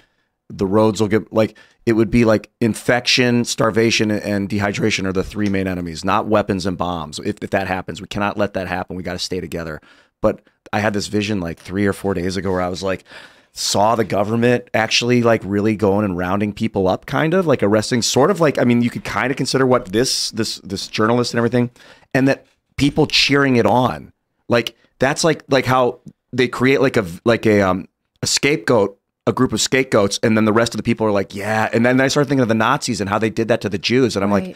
the 0.50 0.66
roads 0.66 1.00
will 1.02 1.08
get, 1.08 1.32
like, 1.32 1.58
it 1.86 1.94
would 1.94 2.12
be 2.12 2.26
like 2.26 2.52
infection, 2.62 3.46
starvation, 3.46 4.12
and 4.12 4.50
dehydration 4.50 5.06
are 5.06 5.14
the 5.14 5.24
three 5.24 5.50
main 5.50 5.68
enemies, 5.68 6.06
not 6.06 6.28
weapons 6.28 6.66
and 6.66 6.78
bombs. 6.78 7.20
If, 7.20 7.38
if 7.42 7.50
that 7.50 7.68
happens, 7.68 8.02
we 8.02 8.08
cannot 8.08 8.38
let 8.38 8.54
that 8.54 8.68
happen. 8.68 8.96
We 8.96 9.04
got 9.04 9.14
to 9.14 9.20
stay 9.20 9.40
together. 9.40 9.82
But 10.22 10.42
I 10.72 10.80
had 10.80 10.94
this 10.94 11.08
vision 11.08 11.40
like 11.40 11.60
three 11.60 11.86
or 11.86 11.94
four 11.94 12.14
days 12.14 12.38
ago 12.38 12.52
where 12.52 12.62
I 12.62 12.70
was 12.70 12.84
like, 12.84 13.06
saw 13.54 13.96
the 13.96 14.04
government 14.04 14.70
actually 14.74 15.24
like 15.24 15.42
really 15.44 15.76
going 15.76 16.06
and 16.06 16.18
rounding 16.18 16.54
people 16.54 16.88
up 16.88 17.06
kind 17.06 17.34
of 17.34 17.48
like 17.48 17.64
arresting 17.64 18.02
sort 18.02 18.30
of 18.30 18.40
like 18.40 18.60
i 18.60 18.64
mean 18.64 18.82
you 18.82 18.90
could 18.90 19.04
kind 19.04 19.32
of 19.32 19.38
consider 19.38 19.66
what 19.66 19.88
this 19.88 20.30
this 20.32 20.58
this 20.64 20.88
journalist 20.88 21.34
and 21.34 21.40
everything 21.40 21.70
and 22.14 22.28
that 22.28 22.46
people 22.80 23.06
cheering 23.08 23.58
it 23.58 23.66
on 23.66 24.12
like 24.48 24.76
that's 25.00 25.24
like 25.24 25.44
like 25.50 25.66
how 25.66 26.00
they 26.34 26.48
create 26.48 26.82
like 26.82 26.98
a 26.98 27.06
like 27.26 27.46
a 27.46 27.62
um 27.62 27.88
a 28.24 28.28
scapegoat 28.28 28.98
a 29.28 29.32
group 29.34 29.54
of 29.54 29.62
scapegoats 29.62 30.20
and 30.24 30.36
then 30.36 30.46
the 30.46 30.54
rest 30.54 30.74
of 30.74 30.78
the 30.78 30.84
people 30.84 31.06
are 31.06 31.12
like 31.12 31.36
yeah 31.36 31.70
and 31.74 31.86
then 31.86 32.02
i 32.02 32.08
started 32.08 32.28
thinking 32.30 32.42
of 32.42 32.48
the 32.48 32.56
nazis 32.56 33.00
and 33.02 33.10
how 33.10 33.20
they 33.20 33.30
did 33.30 33.48
that 33.48 33.62
to 33.62 33.70
the 33.70 33.78
jews 33.78 34.16
and 34.16 34.24
i'm 34.26 34.32
like 34.32 34.56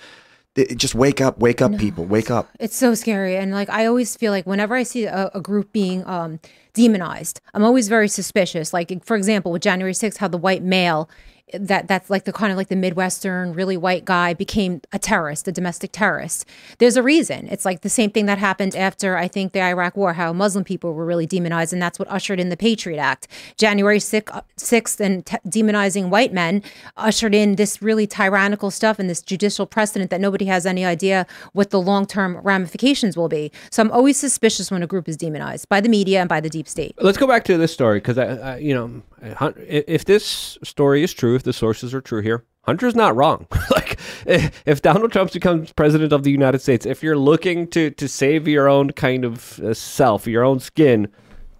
"It- 0.55 0.77
just 0.77 0.93
wake 0.95 1.19
up 1.19 1.39
wake 1.39 1.61
up 1.63 1.77
people 1.77 2.05
wake 2.05 2.29
up 2.29 2.47
It's 2.59 2.75
so 2.77 2.93
scary. 2.93 3.37
And 3.37 3.51
like, 3.51 3.69
I 3.71 3.87
always 3.87 4.15
feel 4.15 4.31
like 4.31 4.45
whenever 4.45 4.75
I 4.75 4.83
see 4.83 5.05
a, 5.05 5.31
a 5.33 5.41
group 5.41 5.73
being 5.73 6.05
um, 6.05 6.39
demonized, 6.75 7.41
I'm 7.55 7.63
always 7.63 7.87
very 7.87 8.07
suspicious. 8.07 8.71
Like, 8.71 9.03
for 9.03 9.15
example, 9.17 9.51
with 9.51 9.63
January 9.63 9.93
6th, 9.93 10.17
how 10.17 10.27
the 10.27 10.37
white 10.37 10.61
male 10.61 11.09
that 11.51 11.87
that's 11.87 12.09
like 12.09 12.23
the 12.23 12.33
kind 12.33 12.51
of 12.51 12.57
like 12.57 12.69
the 12.69 12.75
midwestern 12.75 13.53
really 13.53 13.77
white 13.77 14.05
guy 14.05 14.33
became 14.33 14.81
a 14.91 14.99
terrorist 14.99 15.47
a 15.47 15.51
domestic 15.51 15.91
terrorist. 15.91 16.45
There's 16.79 16.95
a 16.95 17.03
reason. 17.03 17.47
It's 17.47 17.65
like 17.65 17.81
the 17.81 17.89
same 17.89 18.11
thing 18.11 18.25
that 18.25 18.37
happened 18.37 18.75
after 18.75 19.17
i 19.17 19.27
think 19.27 19.51
the 19.51 19.61
iraq 19.61 19.95
war 19.95 20.13
how 20.13 20.33
muslim 20.33 20.63
people 20.63 20.93
were 20.93 21.05
really 21.05 21.25
demonized 21.25 21.73
and 21.73 21.81
that's 21.81 21.99
what 21.99 22.09
ushered 22.09 22.39
in 22.39 22.49
the 22.49 22.57
patriot 22.57 22.99
act. 22.99 23.27
January 23.57 23.99
6th, 23.99 24.29
uh, 24.33 24.41
6th 24.57 24.99
and 24.99 25.25
demonizing 25.47 26.09
white 26.09 26.33
men 26.33 26.63
ushered 26.97 27.35
in 27.35 27.55
this 27.55 27.81
really 27.81 28.07
tyrannical 28.07 28.71
stuff 28.71 28.97
and 28.97 29.09
this 29.09 29.21
judicial 29.21 29.65
precedent 29.65 30.09
that 30.09 30.21
nobody 30.21 30.45
has 30.45 30.65
any 30.65 30.85
idea 30.85 31.27
what 31.53 31.69
the 31.69 31.81
long-term 31.81 32.37
ramifications 32.37 33.15
will 33.17 33.29
be. 33.29 33.51
So 33.69 33.83
i'm 33.83 33.91
always 33.91 34.17
suspicious 34.17 34.71
when 34.71 34.81
a 34.81 34.87
group 34.87 35.07
is 35.07 35.17
demonized 35.17 35.69
by 35.69 35.81
the 35.81 35.89
media 35.89 36.21
and 36.21 36.29
by 36.29 36.39
the 36.39 36.49
deep 36.49 36.67
state. 36.67 36.95
Let's 36.99 37.17
go 37.17 37.27
back 37.27 37.43
to 37.45 37.57
this 37.57 37.73
story 37.73 37.99
because 37.99 38.17
I, 38.17 38.25
I, 38.25 38.57
you 38.57 38.73
know, 38.73 39.01
if 39.23 40.05
this 40.05 40.57
story 40.63 41.03
is 41.03 41.13
true, 41.13 41.35
if 41.35 41.43
the 41.43 41.53
sources 41.53 41.93
are 41.93 42.01
true 42.01 42.21
here, 42.21 42.43
Hunter's 42.63 42.95
not 42.95 43.15
wrong. 43.15 43.47
like, 43.71 43.99
if 44.25 44.81
Donald 44.81 45.11
Trump 45.11 45.31
becomes 45.31 45.71
president 45.73 46.13
of 46.13 46.23
the 46.23 46.31
United 46.31 46.59
States, 46.59 46.85
if 46.85 47.01
you're 47.03 47.17
looking 47.17 47.67
to 47.69 47.89
to 47.91 48.07
save 48.07 48.47
your 48.47 48.67
own 48.69 48.91
kind 48.91 49.25
of 49.25 49.59
uh, 49.59 49.73
self, 49.73 50.27
your 50.27 50.43
own 50.43 50.59
skin, 50.59 51.07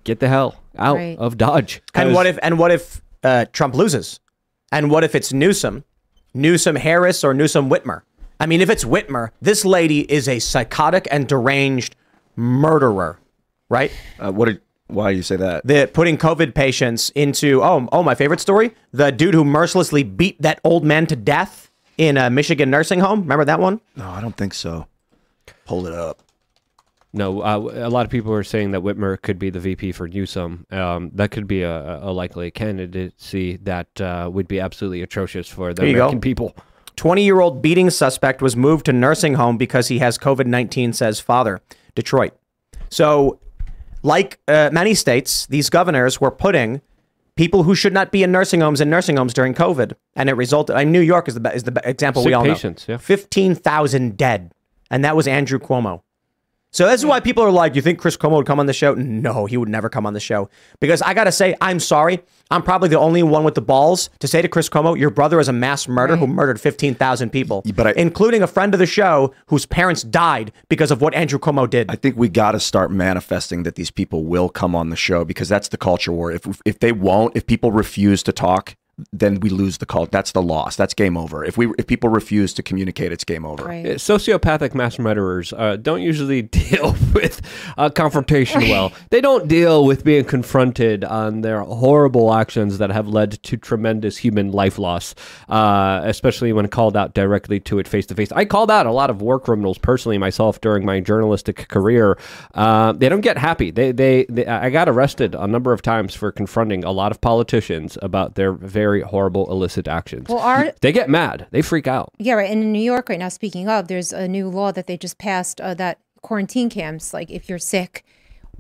get 0.03 0.20
the 0.20 0.28
hell 0.30 0.61
out 0.78 0.95
Right. 0.97 1.18
of 1.18 1.38
Dodge. 1.38 1.82
And 1.93 2.09
'Cause- 2.09 2.16
what 2.16 2.26
if 2.28 2.39
and 2.41 2.57
what 2.59 2.72
if 2.72 3.01
uh, 3.24 3.45
Trump 3.53 3.76
loses? 3.76 4.20
And 4.72 4.89
what 4.89 5.03
if 5.03 5.14
it's 5.14 5.32
Newsom, 5.32 5.84
Newsom 6.34 6.76
Harris, 6.78 7.24
or 7.24 7.34
Newsom 7.34 7.70
Whitmer? 7.70 8.01
I 8.39 8.45
mean, 8.47 8.59
if 8.61 8.70
it's 8.70 8.84
Whitmer, 8.84 9.30
this 9.41 9.64
lady 9.64 10.11
is 10.11 10.28
a 10.28 10.39
psychotic 10.39 11.07
and 11.11 11.28
deranged 11.28 11.95
murderer, 12.36 13.20
right? 13.70 13.91
uh, 14.20 14.32
what 14.32 14.45
did 14.45 14.61
why 14.93 15.11
do 15.11 15.17
you 15.17 15.23
say 15.23 15.35
that 15.35 15.65
The 15.65 15.89
putting 15.91 16.17
COVID 16.17 16.53
patients 16.53 17.09
into 17.11 17.61
oh 17.63 17.87
oh 17.91 18.03
my 18.03 18.15
favorite 18.15 18.39
story, 18.39 18.73
the 18.91 19.11
dude 19.11 19.33
who 19.33 19.43
mercilessly 19.43 20.03
beat 20.03 20.41
that 20.41 20.59
old 20.63 20.83
man 20.83 21.05
to 21.07 21.15
death 21.15 21.71
in 21.97 22.17
a 22.17 22.29
Michigan 22.29 22.69
nursing 22.69 22.99
home. 22.99 23.21
Remember 23.21 23.45
that 23.45 23.59
one? 23.59 23.79
no 23.95 24.09
i 24.09 24.19
don't 24.21 24.35
think 24.37 24.53
so 24.53 24.87
pull 25.65 25.85
it 25.87 25.93
up 25.93 26.21
No, 27.15 27.41
uh, 27.41 27.57
a 27.87 27.89
lot 27.89 28.05
of 28.05 28.11
people 28.11 28.33
are 28.33 28.43
saying 28.43 28.71
that 28.71 28.81
Whitmer 28.81 29.21
could 29.21 29.37
be 29.37 29.51
the 29.51 29.59
VP 29.59 29.91
for 29.91 30.07
Newsom. 30.07 30.65
Um, 30.71 31.11
that 31.13 31.29
could 31.29 31.45
be 31.47 31.61
a, 31.61 31.99
a 32.01 32.11
likely 32.11 32.49
candidacy 32.49 33.57
that 33.57 34.01
uh, 34.01 34.29
would 34.33 34.47
be 34.47 34.59
absolutely 34.59 35.03
atrocious 35.03 35.47
for 35.47 35.75
the 35.75 35.83
American 35.83 36.17
go. 36.17 36.21
people. 36.21 36.55
20 36.95 37.23
year 37.23 37.39
old 37.39 37.61
beating 37.61 37.91
suspect 37.91 38.41
was 38.41 38.55
moved 38.55 38.85
to 38.87 38.93
nursing 38.93 39.35
home 39.35 39.57
because 39.57 39.89
he 39.89 39.99
has 39.99 40.17
COVID 40.17 40.47
19, 40.47 40.91
says 40.93 41.19
father. 41.19 41.61
Detroit. 41.93 42.33
So, 42.89 43.39
like 44.04 44.39
uh, 44.47 44.70
many 44.72 44.93
states, 44.93 45.47
these 45.47 45.70
governors 45.70 46.22
were 46.22 46.32
putting 46.32 46.82
people 47.36 47.64
who 47.64 47.74
should 47.74 47.93
not 47.93 48.12
be 48.12 48.22
in 48.22 48.32
nursing 48.32 48.62
homes 48.62 48.80
in 48.82 48.89
nursing 48.89 49.18
homes 49.18 49.34
during 49.34 49.54
COVID, 49.54 49.93
and 50.16 50.30
it 50.30 50.34
resulted. 50.34 50.76
I 50.76 50.84
mean, 50.84 50.91
New 50.91 51.01
York 51.01 51.28
is 51.28 51.36
the 51.36 51.54
is 51.54 51.64
the 51.64 51.82
example 51.84 52.24
we 52.24 52.34
all 52.34 52.43
patients, 52.43 52.88
know. 52.88 52.93
yeah. 52.93 52.97
Fifteen 52.97 53.56
thousand 53.56 54.18
dead, 54.18 54.51
and 54.91 55.04
that 55.04 55.16
was 55.16 55.28
Andrew 55.28 55.60
Cuomo. 55.60 56.01
So 56.74 56.88
this 56.88 56.99
is 56.99 57.05
why 57.05 57.19
hmm. 57.19 57.24
people 57.24 57.43
are 57.43 57.51
like, 57.51 57.76
"You 57.76 57.82
think 57.82 57.99
Chris 57.99 58.17
Cuomo 58.17 58.38
would 58.38 58.47
come 58.47 58.59
on 58.59 58.65
the 58.65 58.74
show?" 58.74 58.95
No, 58.95 59.45
he 59.45 59.57
would 59.57 59.69
never 59.69 59.89
come 59.89 60.05
on 60.05 60.13
the 60.13 60.19
show 60.19 60.49
because 60.80 61.01
I 61.01 61.13
gotta 61.13 61.32
say, 61.32 61.55
I'm 61.61 61.80
sorry. 61.80 62.19
I'm 62.51 62.61
probably 62.61 62.89
the 62.89 62.99
only 62.99 63.24
one 63.24 63.43
with 63.43 63.55
the 63.55 63.61
balls 63.61 64.09
to 64.19 64.28
say 64.28 64.41
to 64.41 64.47
Chris 64.47 64.69
Cuomo, 64.69 64.97
"Your 64.97 65.09
brother 65.09 65.39
is 65.39 65.47
a 65.47 65.53
mass 65.53 65.88
murderer 65.88 66.17
who 66.17 66.28
murdered 66.28 66.59
fifteen 66.59 66.95
thousand 66.95 67.30
people, 67.30 67.63
But 67.76 67.88
I- 67.88 67.93
including 67.95 68.41
a 68.41 68.47
friend 68.47 68.74
of 68.74 68.80
the 68.80 68.86
show 68.86 69.34
whose 69.47 69.65
parents 69.65 70.03
died 70.03 70.51
because 70.67 70.91
of 70.91 71.01
what 71.01 71.13
Andrew 71.13 71.39
Cuomo 71.39 71.69
did." 71.69 71.89
I 71.89 71.95
think 71.95 72.17
we 72.17 72.28
got 72.28 72.51
to 72.51 72.59
start 72.59 72.91
manifesting 72.91 73.63
that 73.63 73.76
these 73.76 73.91
people 73.91 74.26
will 74.26 74.49
come 74.49 74.76
on 74.76 74.89
the 74.89 74.95
show 74.95 75.24
because 75.24 75.47
that's 75.49 75.69
the 75.69 75.78
culture 75.78 76.11
war. 76.11 76.32
If 76.32 76.47
if 76.65 76.80
they 76.80 76.91
won't, 76.91 77.36
if 77.36 77.45
people 77.45 77.71
refuse 77.71 78.24
to 78.24 78.32
talk, 78.32 78.76
then 79.11 79.39
we 79.39 79.49
lose 79.49 79.79
the 79.79 79.85
cult. 79.85 80.11
That's 80.11 80.33
the 80.33 80.41
loss. 80.41 80.75
That's 80.75 80.93
game 80.93 81.17
over. 81.17 81.43
If 81.43 81.57
we 81.57 81.71
if 81.79 81.87
people 81.87 82.09
refuse 82.09 82.53
to 82.53 82.63
communicate, 82.63 83.11
it's 83.11 83.23
game 83.23 83.45
over. 83.45 83.65
Right. 83.65 83.85
Uh, 83.85 83.89
Sociopathic 83.95 84.75
mass 84.75 84.99
murderers 84.99 85.51
uh, 85.53 85.77
don't 85.77 86.01
usually 86.01 86.41
deal 86.63 86.95
with 87.13 87.41
uh, 87.77 87.89
confrontation 87.89 88.61
well. 88.69 88.91
They 89.09 89.21
don't 89.21 89.47
deal 89.47 89.85
with 89.85 90.03
being 90.03 90.25
confronted 90.25 91.03
on 91.03 91.41
their 91.41 91.61
horrible 91.61 92.33
actions 92.33 92.77
that 92.77 92.91
have 92.91 93.07
led 93.07 93.41
to 93.43 93.57
tremendous 93.57 94.17
human 94.17 94.51
life 94.51 94.77
loss, 94.77 95.15
uh, 95.49 96.01
especially 96.03 96.53
when 96.53 96.67
called 96.67 96.95
out 96.95 97.13
directly 97.13 97.59
to 97.61 97.79
it 97.79 97.87
face 97.87 98.05
to 98.07 98.15
face. 98.15 98.31
I 98.31 98.45
called 98.45 98.69
out 98.69 98.85
a 98.85 98.91
lot 98.91 99.09
of 99.09 99.21
war 99.21 99.39
criminals 99.39 99.77
personally 99.77 100.17
myself 100.19 100.61
during 100.61 100.85
my 100.85 100.99
journalistic 100.99 101.67
career. 101.67 102.17
Uh, 102.53 102.91
they 102.91 103.09
don't 103.09 103.21
get 103.21 103.37
happy. 103.37 103.71
They, 103.71 103.91
they, 103.91 104.25
they, 104.29 104.45
I 104.45 104.69
got 104.69 104.87
arrested 104.87 105.33
a 105.33 105.47
number 105.47 105.73
of 105.73 105.81
times 105.81 106.13
for 106.13 106.31
confronting 106.31 106.83
a 106.83 106.91
lot 106.91 107.11
of 107.11 107.19
politicians 107.21 107.97
about 108.01 108.35
their 108.35 108.53
very 108.53 108.92
horrible 109.01 109.49
illicit 109.51 109.87
actions. 109.87 110.29
Well, 110.29 110.39
our- 110.39 110.73
they 110.81 110.91
get 110.91 111.09
mad. 111.09 111.47
They 111.51 111.61
freak 111.61 111.87
out. 111.87 112.11
Yeah, 112.17 112.33
right. 112.33 112.49
And 112.49 112.61
in 112.63 112.71
New 112.71 112.79
York 112.81 113.09
right 113.09 113.19
now, 113.19 113.29
speaking 113.29 113.67
of, 113.69 113.87
there's 113.87 114.13
a 114.13 114.27
new 114.27 114.47
law 114.49 114.71
that 114.71 114.87
they 114.87 114.97
just 114.97 115.17
passed 115.17 115.59
uh, 115.61 115.73
that 115.75 115.99
quarantine 116.21 116.69
camps, 116.69 117.13
like 117.13 117.29
if 117.31 117.49
you're 117.49 117.59
sick 117.59 118.05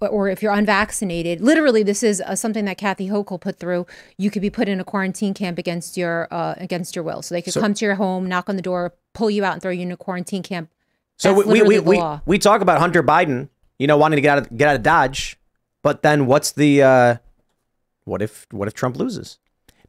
or- 0.01 0.09
or 0.09 0.27
if 0.29 0.41
you're 0.43 0.51
unvaccinated, 0.51 1.39
literally, 1.39 1.81
this 1.83 2.03
is 2.03 2.19
uh, 2.21 2.35
something 2.35 2.65
that 2.65 2.77
Kathy 2.77 3.07
Hochul 3.09 3.39
put 3.39 3.57
through. 3.57 3.85
You 4.17 4.29
could 4.31 4.41
be 4.41 4.49
put 4.49 4.67
in 4.67 4.79
a 4.79 4.83
quarantine 4.83 5.33
camp 5.33 5.57
against 5.57 5.95
your 5.97 6.27
uh, 6.31 6.55
against 6.57 6.95
your 6.95 7.03
will. 7.03 7.21
So 7.21 7.33
they 7.35 7.41
could 7.41 7.53
come 7.53 7.73
to 7.75 7.85
your 7.85 7.95
home, 7.95 8.27
knock 8.27 8.49
on 8.49 8.55
the 8.57 8.61
door, 8.61 8.93
pull 9.13 9.29
you 9.29 9.45
out, 9.45 9.53
and 9.53 9.61
throw 9.61 9.71
you 9.71 9.83
in 9.83 9.91
a 9.91 9.97
quarantine 9.97 10.43
camp. 10.43 10.69
So 11.17 11.33
we, 11.33 11.43
we, 11.45 11.61
we, 11.61 11.79
we, 11.79 12.03
we 12.25 12.39
talk 12.39 12.61
about 12.61 12.79
Hunter 12.79 13.03
Biden, 13.03 13.47
you 13.77 13.85
know, 13.87 13.95
wanting 13.97 14.17
to 14.17 14.21
get 14.21 14.37
out 14.37 14.37
of 14.51 14.57
get 14.57 14.67
out 14.67 14.75
of 14.75 14.83
Dodge, 14.83 15.37
but 15.83 16.01
then 16.01 16.25
what's 16.25 16.51
the 16.51 16.81
uh, 16.81 17.15
what 18.03 18.21
if 18.21 18.45
what 18.51 18.67
if 18.67 18.73
Trump 18.73 18.97
loses? 18.97 19.37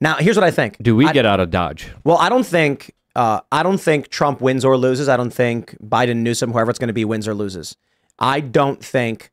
Now 0.00 0.16
here's 0.16 0.36
what 0.36 0.44
I 0.44 0.50
think. 0.50 0.76
Do 0.82 0.96
we 0.96 1.06
I- 1.06 1.12
get 1.12 1.26
out 1.26 1.40
of 1.40 1.50
Dodge? 1.50 1.88
Well, 2.04 2.16
I 2.18 2.28
don't 2.28 2.46
think 2.46 2.94
uh, 3.16 3.40
I 3.52 3.62
don't 3.62 3.78
think 3.80 4.08
Trump 4.08 4.40
wins 4.40 4.64
or 4.64 4.76
loses. 4.76 5.08
I 5.08 5.16
don't 5.16 5.32
think 5.32 5.76
Biden, 5.82 6.18
Newsom, 6.18 6.52
whoever 6.52 6.70
it's 6.70 6.78
going 6.78 6.88
to 6.88 6.94
be, 6.94 7.04
wins 7.04 7.28
or 7.28 7.34
loses. 7.34 7.76
I 8.18 8.40
don't 8.40 8.84
think 8.84 9.30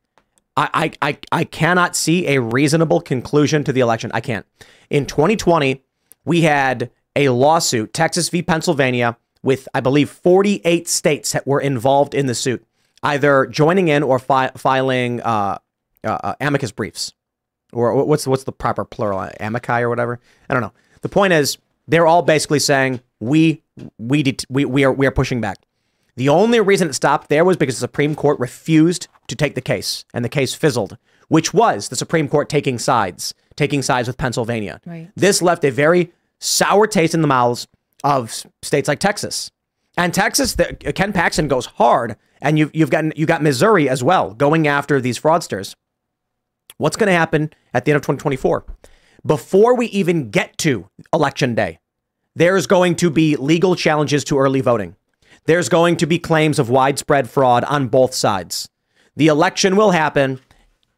I, 0.56 0.92
I 1.02 1.10
I 1.10 1.18
I 1.32 1.44
cannot 1.44 1.96
see 1.96 2.28
a 2.28 2.40
reasonable 2.40 3.00
conclusion 3.00 3.64
to 3.64 3.72
the 3.72 3.80
election. 3.80 4.10
I 4.14 4.20
can't. 4.20 4.46
In 4.90 5.06
2020, 5.06 5.82
we 6.24 6.42
had 6.42 6.90
a 7.16 7.28
lawsuit, 7.30 7.92
Texas 7.92 8.28
v. 8.28 8.42
Pennsylvania, 8.42 9.16
with 9.42 9.68
I 9.74 9.80
believe 9.80 10.10
48 10.10 10.88
states 10.88 11.32
that 11.32 11.46
were 11.46 11.60
involved 11.60 12.14
in 12.14 12.26
the 12.26 12.34
suit, 12.34 12.64
either 13.02 13.46
joining 13.46 13.88
in 13.88 14.02
or 14.02 14.18
fi- 14.18 14.50
filing 14.56 15.20
uh, 15.22 15.58
uh, 16.04 16.08
uh, 16.08 16.34
amicus 16.40 16.70
briefs 16.72 17.12
or 17.72 18.04
what's 18.04 18.26
what's 18.26 18.44
the 18.44 18.52
proper 18.52 18.84
plural? 18.84 19.28
Amici 19.40 19.72
or 19.72 19.88
whatever? 19.88 20.20
I 20.48 20.54
don't 20.54 20.62
know. 20.62 20.72
The 21.00 21.08
point 21.08 21.32
is 21.32 21.58
they're 21.88 22.06
all 22.06 22.22
basically 22.22 22.58
saying 22.58 23.00
we 23.20 23.62
we 23.98 24.22
det- 24.22 24.44
we 24.48 24.64
we 24.64 24.84
are 24.84 24.92
we 24.92 25.06
are 25.06 25.10
pushing 25.10 25.40
back. 25.40 25.58
The 26.16 26.28
only 26.28 26.60
reason 26.60 26.88
it 26.88 26.94
stopped 26.94 27.28
there 27.28 27.44
was 27.44 27.56
because 27.56 27.76
the 27.76 27.80
supreme 27.86 28.14
court 28.14 28.38
refused 28.38 29.08
to 29.28 29.34
take 29.34 29.54
the 29.54 29.60
case 29.62 30.04
and 30.12 30.24
the 30.24 30.28
case 30.28 30.52
fizzled 30.54 30.98
which 31.28 31.54
was 31.54 31.88
the 31.88 31.96
supreme 31.96 32.28
court 32.28 32.50
taking 32.50 32.78
sides 32.78 33.32
taking 33.56 33.80
sides 33.80 34.06
with 34.08 34.18
pennsylvania. 34.18 34.78
Right. 34.84 35.08
this 35.16 35.40
left 35.40 35.64
a 35.64 35.70
very 35.70 36.12
sour 36.38 36.86
taste 36.86 37.14
in 37.14 37.22
the 37.22 37.28
mouths 37.28 37.66
of 38.04 38.44
states 38.60 38.88
like 38.88 38.98
texas. 39.00 39.50
And 39.96 40.14
Texas, 40.14 40.54
the, 40.54 40.74
Ken 40.94 41.12
Paxton 41.12 41.48
goes 41.48 41.66
hard, 41.66 42.16
and 42.40 42.58
you've 42.58 42.70
you've 42.74 42.88
got 42.88 43.14
you 43.16 43.26
got 43.26 43.42
Missouri 43.42 43.90
as 43.90 44.02
well 44.02 44.32
going 44.32 44.66
after 44.66 45.02
these 45.02 45.18
fraudsters. 45.20 45.74
What's 46.82 46.96
going 46.96 47.06
to 47.06 47.12
happen 47.12 47.52
at 47.72 47.84
the 47.84 47.92
end 47.92 47.96
of 47.96 48.02
2024? 48.02 48.64
Before 49.24 49.76
we 49.76 49.86
even 49.86 50.30
get 50.30 50.58
to 50.58 50.88
election 51.14 51.54
day, 51.54 51.78
there's 52.34 52.66
going 52.66 52.96
to 52.96 53.08
be 53.08 53.36
legal 53.36 53.76
challenges 53.76 54.24
to 54.24 54.38
early 54.40 54.60
voting. 54.60 54.96
There's 55.44 55.68
going 55.68 55.96
to 55.98 56.06
be 56.06 56.18
claims 56.18 56.58
of 56.58 56.70
widespread 56.70 57.30
fraud 57.30 57.62
on 57.62 57.86
both 57.86 58.14
sides. 58.14 58.68
The 59.14 59.28
election 59.28 59.76
will 59.76 59.92
happen. 59.92 60.40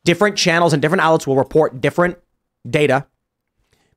Different 0.06 0.38
channels 0.38 0.72
and 0.72 0.80
different 0.80 1.02
outlets 1.02 1.26
will 1.26 1.36
report 1.36 1.82
different 1.82 2.16
data. 2.66 3.06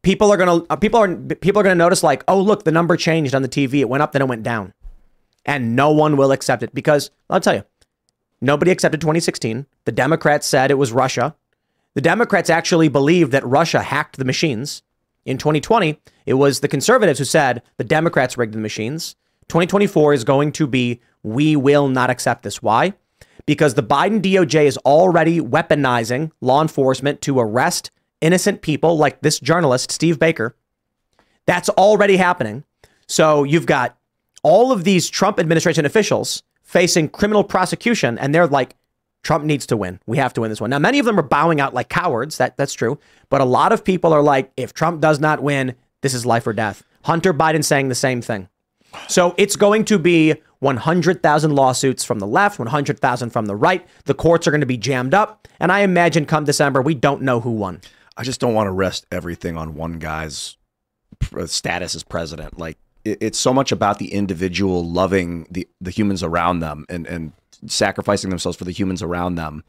People 0.02 0.30
are 0.30 0.36
gonna 0.36 0.66
uh, 0.70 0.76
people 0.76 1.00
are 1.00 1.16
people 1.16 1.62
are 1.62 1.64
gonna 1.64 1.76
notice 1.76 2.04
like, 2.04 2.22
oh 2.28 2.42
look, 2.42 2.66
the 2.66 2.72
number 2.74 2.98
changed 2.98 3.34
on 3.34 3.44
the 3.44 3.50
TV. 3.50 3.76
It 3.76 3.88
went 3.88 4.04
up, 4.04 4.12
then 4.12 4.22
it 4.22 4.28
went 4.28 4.44
down, 4.44 4.74
and 5.46 5.74
no 5.74 5.92
one 5.92 6.18
will 6.18 6.34
accept 6.34 6.64
it 6.64 6.74
because 6.74 7.12
I'll 7.30 7.40
tell 7.40 7.56
you, 7.56 7.64
nobody 8.42 8.72
accepted 8.72 9.00
2016. 9.00 9.66
The 9.86 9.92
Democrats 9.94 10.46
said 10.46 10.70
it 10.70 10.78
was 10.78 10.92
Russia. 10.92 11.34
The 11.98 12.02
Democrats 12.02 12.52
actually 12.52 12.89
believed 12.89 13.32
that 13.32 13.43
Russia 13.43 13.82
hacked 13.82 14.18
the 14.18 14.24
machines. 14.24 14.84
In 15.26 15.39
2020, 15.39 16.00
it 16.28 16.36
was 16.36 16.60
the 16.60 16.68
conservatives 16.68 17.18
who 17.18 17.26
said 17.26 17.64
the 17.78 17.84
Democrats 17.84 18.38
rigged 18.38 18.54
the 18.54 18.60
machines. 18.60 19.16
2024 19.48 20.14
is 20.14 20.24
going 20.24 20.52
to 20.52 20.68
be 20.68 21.02
we 21.24 21.56
will 21.56 21.88
not 21.88 22.12
accept 22.12 22.43
this. 22.43 22.62
Why? 22.62 22.93
Because 23.48 23.74
the 23.74 23.82
Biden 23.82 24.22
DOJ 24.22 24.66
is 24.66 24.78
already 24.86 25.39
weaponizing 25.39 26.30
law 26.39 26.62
enforcement 26.62 27.20
to 27.22 27.39
arrest 27.39 27.89
innocent 28.22 28.62
people 28.62 28.95
like 28.95 29.22
this 29.22 29.39
journalist, 29.39 29.89
Steve 29.89 30.20
Baker. 30.20 30.56
That's 31.48 31.70
already 31.70 32.18
happening. 32.18 32.64
So 33.08 33.43
you've 33.43 33.66
got 33.66 33.98
all 34.43 34.72
of 34.72 34.84
these 34.84 35.10
Trump 35.10 35.39
administration 35.39 35.84
officials 35.84 36.43
facing 36.62 37.10
criminal 37.10 37.43
prosecution, 37.43 38.20
and 38.20 38.36
they're 38.36 38.45
like, 38.45 38.76
Trump 39.24 39.43
needs 39.43 39.65
to 39.68 39.78
win. 39.78 39.99
We 40.05 40.18
have 40.18 40.34
to 40.34 40.41
win 40.41 40.49
this 40.49 40.61
one. 40.61 40.70
Now, 40.70 40.80
many 40.80 40.99
of 40.99 41.05
them 41.05 41.20
are 41.20 41.24
bowing 41.24 41.59
out 41.59 41.74
like 41.74 41.89
cowards. 41.89 42.38
That 42.38 42.57
that's 42.57 42.74
true. 42.74 42.97
But 43.30 43.41
a 43.41 43.45
lot 43.45 43.72
of 43.72 43.84
people 43.84 44.13
are 44.13 44.22
like, 44.22 44.51
if 44.57 44.74
Trump 44.74 45.01
does 45.01 45.20
not 45.20 45.41
win, 45.41 45.76
this 46.01 46.13
is 46.13 46.26
life 46.26 46.47
or 46.47 46.53
death. 46.53 46.84
Hunter 47.03 47.34
Biden 47.34 47.63
saying 47.63 47.89
the 47.89 47.95
same 47.95 48.22
thing. 48.22 48.49
So 49.07 49.36
it's 49.38 49.55
going 49.55 49.86
to 49.86 49.99
be 49.99 50.36
100,000 50.59 51.55
lawsuits 51.55 52.03
from 52.03 52.20
the 52.20 52.28
left, 52.28 52.57
100,000 52.57 53.30
from 53.30 53.45
the 53.45 53.55
right. 53.55 53.86
The 54.05 54.13
courts 54.13 54.47
are 54.47 54.51
going 54.51 54.61
to 54.61 54.68
be 54.68 54.78
jammed 54.78 55.13
up. 55.13 55.47
And 55.59 55.72
I 55.72 55.82
imagine 55.82 56.26
come 56.26 56.45
December, 56.45 56.82
we 56.82 56.95
don't 56.95 57.22
know 57.22 57.39
who 57.39 57.51
won. 57.51 57.82
I 58.15 58.24
just 58.24 58.39
don't 58.39 58.53
want 58.53 58.68
to 58.68 58.72
rest 58.72 59.05
everything 59.11 59.57
on 59.57 59.76
one 59.76 59.99
guy's 59.99 60.57
uh, 61.36 61.45
status 61.45 61.95
as 61.95 62.03
president. 62.03 62.57
Like 62.57 62.78
it's 63.05 63.38
so 63.38 63.53
much 63.53 63.72
about 63.72 63.99
the 63.99 64.13
individual 64.13 64.84
loving 64.84 65.47
the 65.49 65.68
the 65.80 65.91
humans 65.91 66.24
around 66.24 66.59
them 66.59 66.86
and 66.89 67.05
and 67.07 67.34
sacrificing 67.66 68.30
themselves 68.30 68.58
for 68.58 68.66
the 68.66 68.72
humans 68.72 69.01
around 69.01 69.36
them. 69.36 69.64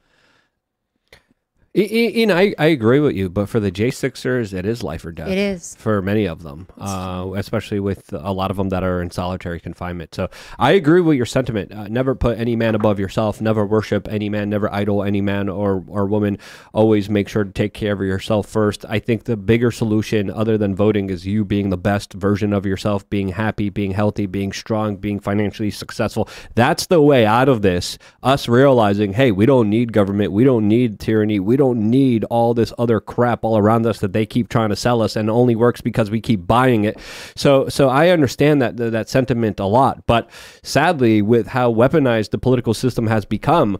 You 1.78 2.26
know, 2.26 2.36
I, 2.36 2.54
I 2.58 2.66
agree 2.66 2.98
with 2.98 3.14
you, 3.14 3.28
but 3.28 3.48
for 3.48 3.60
the 3.60 3.70
J6ers, 3.70 4.52
it 4.52 4.66
is 4.66 4.82
life 4.82 5.04
or 5.04 5.12
death. 5.12 5.28
It 5.28 5.38
is. 5.38 5.76
For 5.76 6.02
many 6.02 6.26
of 6.26 6.42
them, 6.42 6.66
uh, 6.76 7.30
especially 7.36 7.78
with 7.78 8.12
a 8.12 8.32
lot 8.32 8.50
of 8.50 8.56
them 8.56 8.70
that 8.70 8.82
are 8.82 9.00
in 9.00 9.12
solitary 9.12 9.60
confinement. 9.60 10.12
So 10.12 10.28
I 10.58 10.72
agree 10.72 11.00
with 11.00 11.16
your 11.16 11.26
sentiment. 11.26 11.72
Uh, 11.72 11.86
never 11.86 12.16
put 12.16 12.36
any 12.36 12.56
man 12.56 12.74
above 12.74 12.98
yourself. 12.98 13.40
Never 13.40 13.64
worship 13.64 14.08
any 14.08 14.28
man. 14.28 14.50
Never 14.50 14.72
idol 14.74 15.04
any 15.04 15.20
man 15.20 15.48
or, 15.48 15.84
or 15.86 16.06
woman. 16.06 16.38
Always 16.72 17.08
make 17.08 17.28
sure 17.28 17.44
to 17.44 17.52
take 17.52 17.74
care 17.74 17.92
of 17.92 18.00
yourself 18.00 18.48
first. 18.48 18.84
I 18.88 18.98
think 18.98 19.24
the 19.24 19.36
bigger 19.36 19.70
solution, 19.70 20.30
other 20.30 20.58
than 20.58 20.74
voting, 20.74 21.10
is 21.10 21.26
you 21.28 21.44
being 21.44 21.70
the 21.70 21.78
best 21.78 22.12
version 22.12 22.52
of 22.52 22.66
yourself, 22.66 23.08
being 23.08 23.28
happy, 23.28 23.70
being 23.70 23.92
healthy, 23.92 24.26
being 24.26 24.52
strong, 24.52 24.96
being 24.96 25.20
financially 25.20 25.70
successful. 25.70 26.28
That's 26.56 26.86
the 26.86 27.00
way 27.00 27.24
out 27.24 27.48
of 27.48 27.62
this. 27.62 27.98
Us 28.24 28.48
realizing, 28.48 29.12
hey, 29.12 29.30
we 29.30 29.46
don't 29.46 29.70
need 29.70 29.92
government. 29.92 30.32
We 30.32 30.42
don't 30.42 30.66
need 30.66 30.98
tyranny. 30.98 31.38
We 31.38 31.56
don't 31.56 31.67
need 31.74 32.24
all 32.24 32.54
this 32.54 32.72
other 32.78 33.00
crap 33.00 33.44
all 33.44 33.58
around 33.58 33.86
us 33.86 34.00
that 34.00 34.12
they 34.12 34.26
keep 34.26 34.48
trying 34.48 34.70
to 34.70 34.76
sell 34.76 35.02
us 35.02 35.16
and 35.16 35.30
only 35.30 35.56
works 35.56 35.80
because 35.80 36.10
we 36.10 36.20
keep 36.20 36.46
buying 36.46 36.84
it. 36.84 36.98
So 37.36 37.68
so 37.68 37.88
I 37.88 38.08
understand 38.10 38.62
that 38.62 38.76
that 38.76 39.08
sentiment 39.08 39.60
a 39.60 39.66
lot, 39.66 40.06
but 40.06 40.28
sadly 40.62 41.22
with 41.22 41.48
how 41.48 41.72
weaponized 41.72 42.30
the 42.30 42.38
political 42.38 42.74
system 42.74 43.06
has 43.06 43.24
become, 43.24 43.78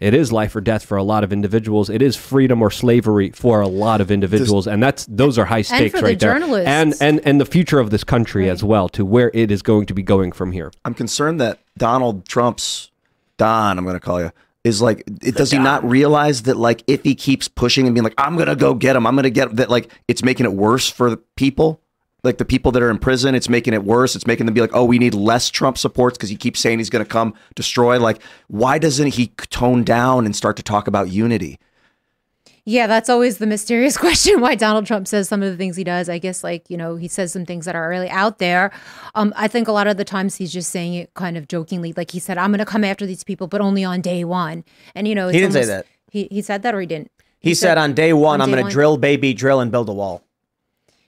it 0.00 0.14
is 0.14 0.32
life 0.32 0.56
or 0.56 0.62
death 0.62 0.84
for 0.84 0.96
a 0.96 1.02
lot 1.02 1.24
of 1.24 1.32
individuals. 1.32 1.90
It 1.90 2.00
is 2.00 2.16
freedom 2.16 2.62
or 2.62 2.70
slavery 2.70 3.30
for 3.30 3.60
a 3.60 3.68
lot 3.68 4.00
of 4.00 4.10
individuals, 4.10 4.66
and 4.66 4.82
that's 4.82 5.04
those 5.04 5.38
are 5.38 5.44
high 5.44 5.60
stakes 5.60 5.92
for 5.92 5.98
the 5.98 6.04
right 6.04 6.18
there. 6.18 6.32
journalists. 6.32 6.68
And 6.68 6.94
and 7.00 7.20
and 7.26 7.40
the 7.40 7.44
future 7.44 7.78
of 7.78 7.90
this 7.90 8.02
country 8.02 8.48
as 8.48 8.64
well, 8.64 8.88
to 8.90 9.04
where 9.04 9.30
it 9.34 9.50
is 9.50 9.60
going 9.60 9.84
to 9.86 9.94
be 9.94 10.02
going 10.02 10.32
from 10.32 10.52
here. 10.52 10.72
I'm 10.86 10.94
concerned 10.94 11.38
that 11.42 11.58
Donald 11.76 12.26
Trump's 12.26 12.90
Don, 13.36 13.78
I'm 13.78 13.84
going 13.84 13.94
to 13.94 14.00
call 14.00 14.20
you 14.22 14.32
is 14.64 14.82
like, 14.82 15.04
it, 15.22 15.34
does 15.36 15.50
he 15.50 15.58
not 15.58 15.88
realize 15.88 16.42
that 16.42 16.56
like 16.56 16.82
if 16.86 17.02
he 17.02 17.14
keeps 17.14 17.48
pushing 17.48 17.86
and 17.86 17.94
being 17.94 18.04
like, 18.04 18.14
I'm 18.18 18.36
gonna 18.36 18.56
go 18.56 18.74
get 18.74 18.96
him, 18.96 19.06
I'm 19.06 19.16
gonna 19.16 19.30
get 19.30 19.56
that 19.56 19.70
like 19.70 19.90
it's 20.08 20.22
making 20.22 20.46
it 20.46 20.52
worse 20.52 20.88
for 20.88 21.10
the 21.10 21.16
people, 21.36 21.80
like 22.22 22.38
the 22.38 22.44
people 22.44 22.70
that 22.72 22.82
are 22.82 22.90
in 22.90 22.98
prison. 22.98 23.34
It's 23.34 23.48
making 23.48 23.72
it 23.72 23.84
worse. 23.84 24.14
It's 24.14 24.26
making 24.26 24.46
them 24.46 24.54
be 24.54 24.60
like, 24.60 24.74
oh, 24.74 24.84
we 24.84 24.98
need 24.98 25.14
less 25.14 25.48
Trump 25.48 25.78
supports 25.78 26.18
because 26.18 26.28
he 26.28 26.36
keeps 26.36 26.60
saying 26.60 26.78
he's 26.78 26.90
gonna 26.90 27.04
come 27.04 27.34
destroy. 27.54 27.98
Like, 27.98 28.22
why 28.48 28.78
doesn't 28.78 29.14
he 29.14 29.28
tone 29.50 29.82
down 29.82 30.26
and 30.26 30.36
start 30.36 30.56
to 30.56 30.62
talk 30.62 30.86
about 30.86 31.10
unity? 31.10 31.58
Yeah, 32.64 32.86
that's 32.86 33.08
always 33.08 33.38
the 33.38 33.46
mysterious 33.46 33.96
question 34.04 34.40
why 34.40 34.54
Donald 34.54 34.86
Trump 34.86 35.08
says 35.08 35.28
some 35.28 35.42
of 35.42 35.50
the 35.50 35.56
things 35.56 35.76
he 35.76 35.84
does. 35.84 36.08
I 36.08 36.18
guess, 36.18 36.44
like, 36.44 36.68
you 36.68 36.76
know, 36.76 36.96
he 36.96 37.08
says 37.08 37.32
some 37.32 37.46
things 37.46 37.64
that 37.64 37.74
are 37.74 37.88
really 37.88 38.10
out 38.10 38.38
there. 38.38 38.70
Um, 39.14 39.32
I 39.36 39.48
think 39.48 39.68
a 39.68 39.72
lot 39.72 39.86
of 39.86 39.96
the 39.96 40.04
times 40.04 40.36
he's 40.36 40.52
just 40.52 40.70
saying 40.70 40.94
it 40.94 41.14
kind 41.14 41.36
of 41.36 41.48
jokingly. 41.48 41.92
Like 41.96 42.10
he 42.10 42.18
said, 42.18 42.38
I'm 42.38 42.50
going 42.50 42.58
to 42.58 42.64
come 42.64 42.84
after 42.84 43.06
these 43.06 43.24
people, 43.24 43.46
but 43.46 43.60
only 43.60 43.84
on 43.84 44.00
day 44.00 44.24
one. 44.24 44.64
And, 44.94 45.08
you 45.08 45.14
know, 45.14 45.28
He 45.28 45.38
didn't 45.40 45.54
say 45.54 45.64
that. 45.64 45.86
He, 46.10 46.28
he 46.30 46.42
said 46.42 46.62
that 46.62 46.74
or 46.74 46.80
he 46.80 46.86
didn't? 46.86 47.10
He, 47.40 47.54
said, 47.54 47.78
on 47.78 47.94
day 47.94 48.12
one, 48.12 48.40
on 48.40 48.48
I'm 48.48 48.54
going 48.54 48.66
to 48.66 48.70
drill, 48.70 48.98
baby, 48.98 49.32
drill, 49.32 49.60
and 49.60 49.70
build 49.72 49.88
a 49.88 49.92
wall. 49.94 50.22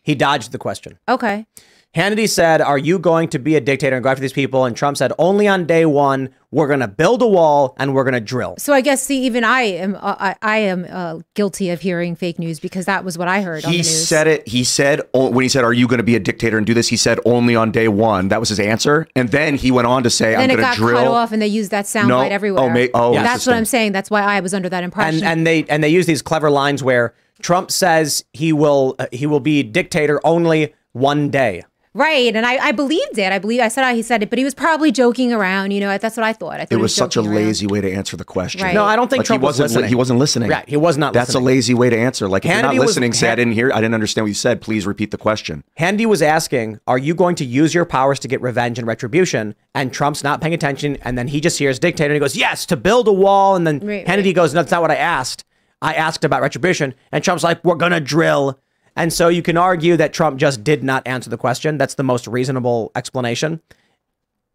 He 0.02 0.14
dodged 0.14 0.52
the 0.52 0.58
question. 0.58 0.98
Okay. 1.08 1.46
Hannity 1.94 2.26
said, 2.26 2.62
Are 2.62 2.78
you 2.78 2.98
going 2.98 3.28
to 3.28 3.38
be 3.38 3.54
a 3.54 3.60
dictator 3.60 3.96
and 3.96 4.02
go 4.02 4.08
after 4.08 4.22
these 4.22 4.32
people? 4.32 4.64
And 4.64 4.74
Trump 4.74 4.96
said, 4.96 5.12
Only 5.18 5.46
on 5.46 5.66
day 5.66 5.84
one, 5.84 6.30
we're 6.50 6.66
going 6.66 6.80
to 6.80 6.88
build 6.88 7.20
a 7.20 7.26
wall 7.26 7.74
and 7.78 7.94
we're 7.94 8.04
going 8.04 8.14
to 8.14 8.20
drill. 8.20 8.54
So 8.56 8.72
I 8.72 8.80
guess, 8.80 9.02
see, 9.02 9.22
even 9.26 9.44
I 9.44 9.60
am, 9.62 9.96
uh, 9.96 10.16
I, 10.18 10.36
I 10.40 10.56
am 10.58 10.86
uh, 10.88 11.20
guilty 11.34 11.68
of 11.68 11.82
hearing 11.82 12.16
fake 12.16 12.38
news 12.38 12.60
because 12.60 12.86
that 12.86 13.04
was 13.04 13.18
what 13.18 13.28
I 13.28 13.42
heard 13.42 13.64
on 13.66 13.70
the 13.70 13.76
He 13.76 13.82
news. 13.82 14.06
said 14.08 14.26
it. 14.26 14.48
He 14.48 14.64
said 14.64 15.02
when 15.12 15.42
he 15.42 15.50
said, 15.50 15.64
"Are 15.64 15.72
you 15.74 15.86
going 15.86 15.98
to 15.98 16.02
be 16.04 16.16
a 16.16 16.20
dictator 16.20 16.56
and 16.56 16.66
do 16.66 16.72
this?" 16.72 16.88
He 16.88 16.96
said 16.96 17.18
only 17.26 17.54
on 17.54 17.70
day 17.70 17.88
one. 17.88 18.28
That 18.28 18.40
was 18.40 18.48
his 18.48 18.60
answer, 18.60 19.06
and 19.14 19.28
then 19.28 19.56
he 19.56 19.70
went 19.70 19.86
on 19.86 20.02
to 20.04 20.10
say, 20.10 20.32
then 20.34 20.50
"I'm 20.50 20.56
going 20.56 20.70
to 20.72 20.76
drill." 20.78 20.96
cut 20.96 21.06
off, 21.08 21.32
and 21.32 21.42
they 21.42 21.46
used 21.46 21.70
that 21.72 21.84
soundbite 21.84 22.06
No. 22.08 22.20
everywhere. 22.22 22.64
Oh, 22.64 22.70
may- 22.70 22.90
oh, 22.94 23.12
that's 23.14 23.46
what. 23.46 23.54
I'm 23.54 23.66
saying. 23.66 23.92
That's 23.92 24.10
why 24.10 24.22
I 24.22 24.40
was 24.40 24.54
under 24.54 24.70
that 24.70 24.82
impression. 24.82 25.20
And 25.22 25.40
and 25.40 25.46
they 25.46 25.64
and 25.64 25.84
they 25.84 25.90
use 25.90 26.06
these 26.06 26.22
clever 26.22 26.50
lines 26.50 26.82
where 26.82 27.12
Trump 27.42 27.70
says 27.70 28.24
he 28.32 28.52
will 28.54 28.96
uh, 28.98 29.06
he 29.12 29.26
will 29.26 29.40
be 29.40 29.62
dictator 29.62 30.20
only 30.24 30.74
one 30.92 31.28
day. 31.30 31.64
Right, 31.94 32.34
and 32.34 32.46
I, 32.46 32.56
I 32.68 32.72
believed 32.72 33.18
it. 33.18 33.32
I 33.32 33.38
believe 33.38 33.60
I 33.60 33.68
said 33.68 33.84
how 33.84 33.94
he 33.94 34.00
said 34.00 34.22
it, 34.22 34.30
but 34.30 34.38
he 34.38 34.44
was 34.46 34.54
probably 34.54 34.90
joking 34.90 35.30
around. 35.30 35.72
You 35.72 35.80
know, 35.80 35.98
that's 35.98 36.16
what 36.16 36.24
I 36.24 36.32
thought. 36.32 36.54
I 36.54 36.58
thought 36.64 36.72
It 36.72 36.76
he 36.76 36.82
was 36.82 36.94
such 36.94 37.16
a 37.16 37.20
joking 37.20 37.32
around. 37.32 37.44
lazy 37.46 37.66
way 37.66 37.82
to 37.82 37.92
answer 37.92 38.16
the 38.16 38.24
question. 38.24 38.62
Right. 38.62 38.72
No, 38.74 38.84
I 38.84 38.96
don't 38.96 39.10
think 39.10 39.18
Like 39.18 39.26
Trump 39.26 39.42
he 39.42 39.46
was 39.46 39.60
wasn't. 39.60 39.68
li- 39.68 39.74
listening. 39.74 39.88
he 39.90 39.94
wasn't 39.94 40.18
listening. 40.18 40.50
Yeah, 40.50 40.62
he 40.66 40.78
was 40.78 40.96
not 40.96 41.12
That's 41.12 41.28
listening. 41.34 41.42
a 41.42 41.46
lazy 41.46 41.74
way 41.74 41.90
to 41.90 41.98
answer. 41.98 42.28
Like 42.30 42.46
if 42.46 42.50
you're 42.50 42.62
not 42.62 42.74
Hannity 42.74 42.78
was- 42.78 42.86
listening, 42.86 43.12
say 43.12 43.30
I 43.30 43.34
didn't 43.34 43.52
hear. 43.52 43.70
I 43.74 43.82
didn't 43.82 43.92
understand 43.92 44.24
what 44.24 44.28
you 44.28 44.34
said. 44.34 44.62
Please 44.62 44.86
repeat 44.86 45.10
the 45.10 45.18
question. 45.18 45.64
Hannity 45.78 46.06
was 46.06 46.22
asking, 46.22 46.80
"Are 46.86 46.96
you 46.96 47.14
going 47.14 47.34
to 47.36 47.44
use 47.44 47.74
your 47.74 47.84
powers 47.84 48.18
to 48.20 48.28
get 48.28 48.40
revenge 48.40 48.78
and 48.78 48.88
retribution?" 48.88 49.54
And 49.74 49.92
Trump's 49.92 50.24
not 50.24 50.40
paying 50.40 50.54
attention, 50.54 50.96
and 51.02 51.18
then 51.18 51.28
he 51.28 51.42
just 51.42 51.58
hears 51.58 51.78
dictator, 51.78 52.06
and 52.06 52.14
he 52.14 52.20
goes, 52.20 52.36
"Yes, 52.36 52.64
to 52.66 52.76
build 52.78 53.06
a 53.06 53.12
wall." 53.12 53.54
And 53.54 53.66
then 53.66 53.80
Right, 53.80 54.06
Hannity 54.06 54.24
right. 54.26 54.34
goes, 54.34 54.54
"No, 54.54 54.60
that's 54.62 54.72
not 54.72 54.80
what 54.80 54.90
I 54.90 54.96
asked. 54.96 55.44
I 55.82 55.92
asked 55.92 56.24
about 56.24 56.40
retribution." 56.40 56.94
And 57.12 57.22
Trump's 57.22 57.44
like, 57.44 57.62
"We're 57.62 57.74
gonna 57.74 58.00
drill." 58.00 58.58
And 58.96 59.12
so 59.12 59.28
you 59.28 59.42
can 59.42 59.56
argue 59.56 59.96
that 59.96 60.12
Trump 60.12 60.38
just 60.38 60.62
did 60.62 60.84
not 60.84 61.06
answer 61.06 61.30
the 61.30 61.38
question. 61.38 61.78
That's 61.78 61.94
the 61.94 62.02
most 62.02 62.26
reasonable 62.26 62.92
explanation. 62.94 63.60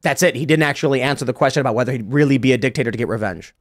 That's 0.01 0.21
it. 0.21 0.35
He 0.35 0.45
didn't 0.45 0.63
actually 0.63 1.01
answer 1.01 1.25
the 1.25 1.33
question 1.33 1.61
about 1.61 1.75
whether 1.75 1.91
he'd 1.91 2.11
really 2.11 2.37
be 2.37 2.53
a 2.53 2.57
dictator 2.57 2.91
to 2.91 2.97
get 2.97 3.07
revenge. 3.07 3.55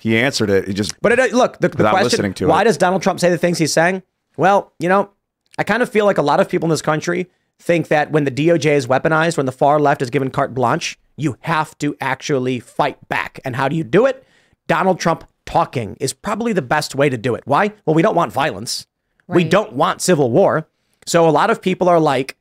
He 0.00 0.16
answered 0.18 0.50
it. 0.50 0.68
He 0.68 0.74
just. 0.74 1.00
But 1.00 1.12
it, 1.12 1.18
uh, 1.18 1.36
look, 1.36 1.58
the, 1.58 1.68
the 1.68 1.88
question: 1.88 2.04
listening 2.04 2.34
to 2.34 2.46
Why 2.48 2.60
it. 2.60 2.64
does 2.64 2.76
Donald 2.76 3.02
Trump 3.02 3.18
say 3.18 3.30
the 3.30 3.38
things 3.38 3.58
he's 3.58 3.72
saying? 3.72 4.02
Well, 4.36 4.72
you 4.78 4.88
know, 4.88 5.10
I 5.58 5.64
kind 5.64 5.82
of 5.82 5.88
feel 5.88 6.04
like 6.04 6.18
a 6.18 6.22
lot 6.22 6.38
of 6.38 6.48
people 6.48 6.66
in 6.66 6.70
this 6.70 6.82
country 6.82 7.30
think 7.58 7.88
that 7.88 8.10
when 8.10 8.24
the 8.24 8.30
DOJ 8.30 8.72
is 8.72 8.86
weaponized, 8.86 9.36
when 9.36 9.46
the 9.46 9.52
far 9.52 9.80
left 9.80 10.02
is 10.02 10.10
given 10.10 10.30
carte 10.30 10.54
blanche, 10.54 10.98
you 11.16 11.36
have 11.40 11.76
to 11.78 11.96
actually 12.00 12.60
fight 12.60 13.08
back. 13.08 13.40
And 13.44 13.56
how 13.56 13.68
do 13.68 13.76
you 13.76 13.84
do 13.84 14.06
it? 14.06 14.24
Donald 14.66 15.00
Trump 15.00 15.24
talking 15.46 15.96
is 15.98 16.12
probably 16.12 16.52
the 16.52 16.62
best 16.62 16.94
way 16.94 17.08
to 17.08 17.18
do 17.18 17.34
it. 17.34 17.42
Why? 17.44 17.72
Well, 17.84 17.94
we 17.94 18.02
don't 18.02 18.14
want 18.14 18.32
violence. 18.32 18.86
We 19.34 19.44
don't 19.44 19.72
want 19.72 20.00
civil 20.00 20.30
war. 20.30 20.66
So 21.06 21.28
a 21.28 21.30
lot 21.30 21.50
of 21.50 21.62
people 21.62 21.88
are 21.88 22.00
like, 22.00 22.36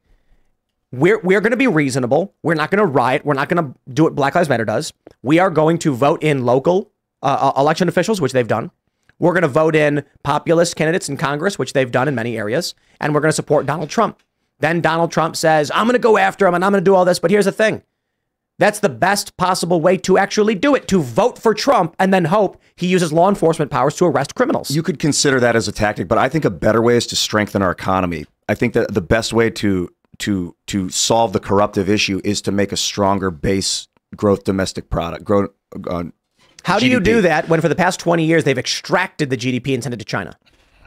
we're 0.92 1.20
we're 1.20 1.42
going 1.42 1.52
to 1.52 1.58
be 1.58 1.68
reasonable. 1.68 2.34
We're 2.42 2.56
not 2.56 2.72
going 2.72 2.80
to 2.80 2.86
riot. 2.86 3.24
We're 3.26 3.36
not 3.36 3.50
going 3.50 3.64
to 3.64 3.80
do 3.94 4.04
what 4.04 4.16
Black 4.16 4.36
Lives 4.36 4.50
Matter 4.50 4.66
does. 4.66 4.92
We 5.22 5.40
are 5.40 5.50
going 5.50 5.78
to 5.80 5.94
vote 5.94 6.24
in 6.24 6.46
local 6.46 6.92
uh, 7.22 7.52
uh, 7.56 7.60
election 7.60 7.88
officials, 7.88 8.20
which 8.20 8.34
they've 8.34 8.48
done. 8.48 8.72
We're 9.20 9.34
going 9.34 9.44
to 9.44 9.50
vote 9.50 9.76
in 9.76 10.04
populist 10.24 10.76
candidates 10.76 11.10
in 11.10 11.18
Congress, 11.18 11.60
which 11.60 11.74
they've 11.74 11.92
done 11.92 12.08
in 12.08 12.16
many 12.16 12.38
areas, 12.38 12.74
and 13.00 13.14
we're 13.14 13.20
going 13.20 13.30
to 13.30 13.36
support 13.36 13.66
Donald 13.66 13.90
Trump. 13.90 14.24
Then 14.60 14.82
Donald 14.82 15.12
Trump 15.12 15.36
says, 15.36 15.72
"I'm 15.74 15.86
going 15.86 15.94
to 15.94 16.00
go 16.00 16.18
after 16.18 16.48
him 16.48 16.56
and 16.56 16.66
I'm 16.66 16.72
going 16.72 16.84
to 16.84 16.90
do 16.90 16.96
all 16.96 17.06
this." 17.06 17.20
But 17.20 17.30
here's 17.32 17.46
the 17.46 17.52
thing: 17.52 17.84
that's 18.60 18.80
the 18.80 18.90
best 18.90 19.36
possible 19.38 19.82
way 19.82 19.98
to 19.98 20.18
actually 20.18 20.54
do 20.54 20.76
it 20.76 20.88
to 20.90 21.02
vote 21.02 21.40
for 21.40 21.54
Trump 21.54 21.96
and 21.98 22.14
then 22.14 22.26
hope 22.26 22.62
he 22.76 22.86
uses 22.86 23.12
law 23.12 23.30
enforcement 23.30 23.72
powers 23.72 23.96
to 23.96 24.06
arrest 24.06 24.36
criminals. 24.36 24.70
You 24.70 24.84
could 24.84 25.00
consider 25.00 25.40
that 25.40 25.56
as 25.56 25.68
a 25.68 25.72
tactic, 25.72 26.08
but 26.08 26.18
I 26.18 26.30
think 26.30 26.46
a 26.46 26.50
better 26.52 26.82
way 26.82 26.98
is 26.98 27.08
to 27.08 27.16
strengthen 27.16 27.62
our 27.62 27.72
economy. 27.72 28.26
I 28.48 28.54
think 28.54 28.74
that 28.74 28.94
the 28.94 29.02
best 29.02 29.34
way 29.34 29.50
to 29.50 29.90
to 30.20 30.56
to 30.68 30.90
solve 30.90 31.34
the 31.34 31.40
corruptive 31.40 31.90
issue 31.90 32.22
is 32.24 32.42
to 32.44 32.52
make 32.52 32.72
a 32.72 32.78
stronger 32.78 33.32
base 33.32 33.88
growth 34.16 34.44
domestic 34.44 34.90
product. 34.90 35.24
Grow, 35.24 35.48
uh, 35.90 36.04
How 36.64 36.80
do 36.80 36.88
you 36.88 37.00
do 37.00 37.22
that 37.22 37.48
when 37.48 37.62
for 37.62 37.70
the 37.70 37.76
past 37.76 38.00
20 38.00 38.26
years 38.26 38.44
they've 38.44 38.58
extracted 38.58 39.30
the 39.30 39.38
GDP 39.38 39.74
and 39.74 39.82
sent 39.82 39.94
it 39.94 39.98
to 39.98 40.06
China? 40.06 40.38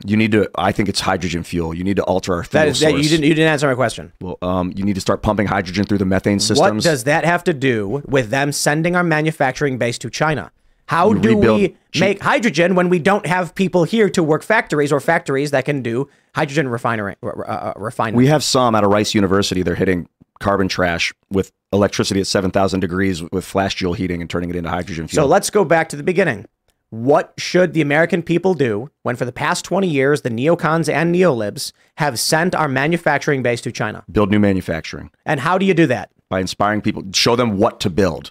You 0.05 0.17
need 0.17 0.33
to. 0.33 0.51
I 0.57 0.73
think 0.73 0.89
it's 0.89 1.01
hydrogen 1.01 1.43
fuel. 1.43 1.75
You 1.75 1.85
need 1.85 1.97
to 1.97 2.05
alter 2.05 2.35
our 2.35 2.45
fuel 2.45 2.65
That 2.65 2.69
is 2.69 2.81
that 2.81 2.93
you 2.93 3.09
didn't 3.09 3.25
you 3.25 3.35
didn't 3.35 3.53
answer 3.53 3.67
my 3.67 3.75
question. 3.75 4.13
Well, 4.21 4.39
um, 4.43 4.73
you 4.75 4.85
need 4.85 4.95
to 4.95 5.01
start 5.01 5.23
pumping 5.23 5.47
hydrogen 5.47 5.85
through 5.85 5.99
the 5.99 6.05
methane 6.07 6.41
systems. 6.41 6.61
What 6.61 6.83
does 6.83 7.05
that 7.05 7.25
have 7.25 7.45
to 7.45 7.53
do 7.53 8.03
with 8.07 8.31
them 8.31 8.53
sending 8.53 8.97
our 8.97 9.05
manufacturing 9.05 9.79
base 9.79 9.99
to 9.99 10.11
China? 10.11 10.51
How 10.87 11.13
You 11.13 11.21
do 11.21 11.37
we 11.37 11.77
make 11.99 12.21
hydrogen 12.21 12.75
when 12.75 12.89
we 12.89 12.99
don't 12.99 13.25
have 13.27 13.55
people 13.55 13.85
here 13.85 14.11
to 14.11 14.23
work 14.23 14.43
factories 14.43 14.93
or 14.93 15.01
factories 15.01 15.51
that 15.53 15.65
can 15.65 15.81
do 15.81 16.09
hydrogen 16.35 16.69
refinery 16.69 17.17
uh, 17.23 17.29
uh, 17.29 17.73
refining? 17.77 18.17
We 18.17 18.27
have 18.27 18.45
some 18.45 18.75
out 18.75 18.85
of 18.85 18.91
Rice 18.91 19.15
University. 19.15 19.63
They're 19.63 19.75
hitting 19.75 20.09
carbon 20.41 20.69
trash 20.69 21.15
with 21.31 21.53
electricity 21.73 22.21
at 22.21 22.27
7,000 22.27 22.81
degrees 22.81 23.23
with 23.23 23.45
flash 23.45 23.77
joule 23.77 23.95
heating 23.95 24.21
and 24.21 24.29
turning 24.29 24.51
it 24.51 24.57
into 24.57 24.69
hydrogen 24.69 25.07
fuel. 25.07 25.25
So 25.25 25.29
let's 25.29 25.49
go 25.49 25.65
back 25.65 25.89
to 25.91 25.97
the 25.97 26.03
beginning. 26.03 26.47
What 26.93 27.33
should 27.39 27.73
the 27.73 27.81
American 27.81 28.23
people 28.23 28.53
do 28.53 28.91
when, 29.03 29.17
for 29.17 29.25
the 29.25 29.33
past 29.33 29.65
20 29.65 29.89
years, 29.89 30.21
the 30.21 30.29
neocons 30.29 30.93
and 30.93 31.15
neolibs 31.15 31.73
have 31.97 32.19
sent 32.21 32.55
our 32.55 32.69
manufacturing 32.69 33.43
base 33.43 33.63
to 33.63 33.73
China? 33.73 34.05
build 34.13 34.31
new 34.31 34.39
manufacturing 34.39 35.11
And 35.25 35.41
how 35.41 35.57
do 35.57 35.65
you 35.65 35.73
do 35.73 35.87
that? 35.87 36.11
by 36.29 36.39
inspiring 36.41 36.83
people. 36.83 37.03
Show 37.15 37.35
them 37.35 37.57
what 37.57 37.81
to 37.81 37.89
build. 37.89 38.31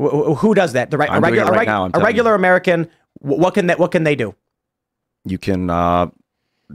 Wh- 0.00 0.36
Who 0.38 0.54
does 0.54 0.72
that? 0.74 0.92
The 0.92 0.98
re- 0.98 1.08
I'm 1.08 1.18
a 1.24 1.26
regular, 1.26 1.48
a 1.48 1.50
right 1.50 1.58
reg- 1.58 1.66
now, 1.66 1.90
a 1.92 1.98
regular 2.00 2.34
American. 2.36 2.88
What 3.18 3.54
can 3.54 3.66
they? 3.66 3.74
What 3.74 3.90
can 3.90 4.04
they 4.04 4.14
do? 4.14 4.36
You 5.24 5.38
can 5.38 5.68
uh, 5.68 6.10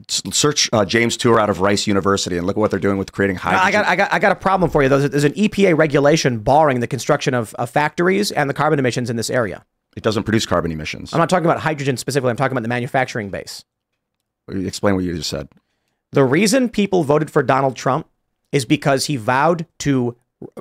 search 0.09 0.69
uh, 0.73 0.83
James 0.83 1.15
Tour 1.15 1.39
out 1.39 1.49
of 1.49 1.61
Rice 1.61 1.87
University 1.87 2.35
and 2.37 2.45
look 2.45 2.57
at 2.57 2.59
what 2.59 2.71
they're 2.71 2.79
doing 2.79 2.97
with 2.97 3.11
creating 3.13 3.37
hydrogen. 3.37 3.67
I 3.67 3.71
got, 3.71 3.85
I 3.85 3.95
got, 3.95 4.13
I 4.13 4.19
got 4.19 4.31
a 4.33 4.35
problem 4.35 4.69
for 4.69 4.83
you. 4.83 4.89
There's, 4.89 5.09
there's 5.09 5.23
an 5.23 5.33
EPA 5.33 5.77
regulation 5.77 6.39
barring 6.39 6.79
the 6.81 6.87
construction 6.87 7.33
of, 7.33 7.53
of 7.55 7.69
factories 7.69 8.31
and 8.33 8.49
the 8.49 8.53
carbon 8.53 8.79
emissions 8.79 9.09
in 9.09 9.15
this 9.15 9.29
area. 9.29 9.65
It 9.95 10.03
doesn't 10.03 10.23
produce 10.23 10.45
carbon 10.45 10.71
emissions. 10.71 11.13
I'm 11.13 11.19
not 11.19 11.29
talking 11.29 11.45
about 11.45 11.59
hydrogen 11.59 11.97
specifically. 11.97 12.29
I'm 12.29 12.37
talking 12.37 12.53
about 12.53 12.63
the 12.63 12.69
manufacturing 12.69 13.29
base. 13.29 13.65
Explain 14.47 14.95
what 14.95 15.03
you 15.03 15.15
just 15.15 15.29
said. 15.29 15.49
The 16.11 16.23
reason 16.23 16.69
people 16.69 17.03
voted 17.03 17.31
for 17.31 17.43
Donald 17.43 17.75
Trump 17.75 18.07
is 18.51 18.65
because 18.65 19.05
he 19.05 19.15
vowed 19.15 19.65
to 19.79 20.15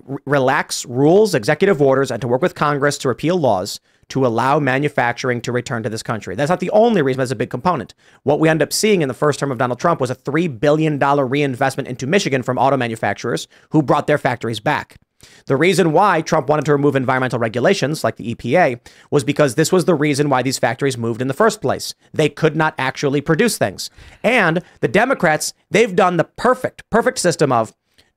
r- 0.09 0.19
relax 0.27 0.87
rules, 0.87 1.35
executive 1.35 1.83
orders, 1.83 2.11
and 2.11 2.21
to 2.21 2.29
work 2.29 2.43
with 2.43 2.55
Congress 2.55 2.99
to 2.99 3.09
repeal 3.09 3.37
laws 3.37 3.81
to 4.11 4.27
allow 4.27 4.59
manufacturing 4.59 5.41
to 5.41 5.53
return 5.53 5.83
to 5.83 5.89
this 5.89 6.03
country. 6.03 6.35
That's 6.35 6.51
not 6.51 6.61
the 6.61 6.71
only 6.71 7.01
reason, 7.01 7.19
that's 7.19 7.31
a 7.31 7.37
big 7.37 7.51
component. 7.51 7.95
What 8.25 8.41
we 8.41 8.49
end 8.49 8.63
up 8.63 8.73
seeing 8.73 9.03
in 9.03 9.09
the 9.09 9.15
first 9.15 9.39
term 9.39 9.51
of 9.51 9.59
Donald 9.59 9.79
Trump 9.79 10.01
was 10.01 10.11
a 10.11 10.17
$3 10.17 10.61
billion 10.61 10.99
reinvestment 10.99 11.89
into 11.89 12.07
Michigan 12.07 12.43
from 12.43 12.59
auto 12.59 12.77
manufacturers 12.77 13.49
who 13.71 13.83
brought 13.83 14.07
their 14.07 14.19
factories 14.19 14.61
back. 14.61 14.97
The 15.47 15.57
reason 15.57 15.93
why 15.93 16.23
Trump 16.23 16.49
wanted 16.49 16.65
to 16.67 16.73
remove 16.73 16.97
environmental 16.97 17.39
regulations 17.39 18.03
like 18.05 18.17
the 18.17 18.35
EPA 18.35 18.81
was 19.11 19.25
because 19.25 19.55
this 19.55 19.73
was 19.73 19.85
the 19.85 19.95
reason 19.95 20.29
why 20.31 20.43
these 20.43 20.59
factories 20.59 20.97
moved 20.97 21.21
in 21.21 21.29
the 21.29 21.35
first 21.35 21.61
place. 21.61 21.95
They 22.13 22.29
could 22.29 22.57
not 22.57 22.75
actually 22.79 23.21
produce 23.21 23.59
things. 23.59 23.91
And 24.23 24.63
the 24.81 24.89
Democrats, 24.89 25.53
they've 25.71 25.95
done 25.95 26.17
the 26.17 26.25
perfect, 26.25 26.89
perfect 26.91 27.19
system 27.19 27.53
of 27.53 27.75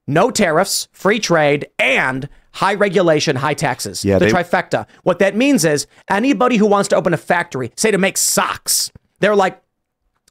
no 0.07 0.31
tariffs, 0.31 0.87
free 0.91 1.19
trade, 1.19 1.67
and 1.79 2.27
high 2.53 2.73
regulation, 2.73 3.37
high 3.37 3.53
taxes. 3.53 4.03
Yeah, 4.03 4.19
the 4.19 4.25
they- 4.25 4.31
trifecta. 4.31 4.85
What 5.03 5.19
that 5.19 5.35
means 5.35 5.65
is 5.65 5.87
anybody 6.09 6.57
who 6.57 6.65
wants 6.67 6.89
to 6.89 6.95
open 6.95 7.13
a 7.13 7.17
factory, 7.17 7.71
say 7.77 7.91
to 7.91 7.97
make 7.97 8.17
socks, 8.17 8.91
they're 9.19 9.35
like, 9.35 9.61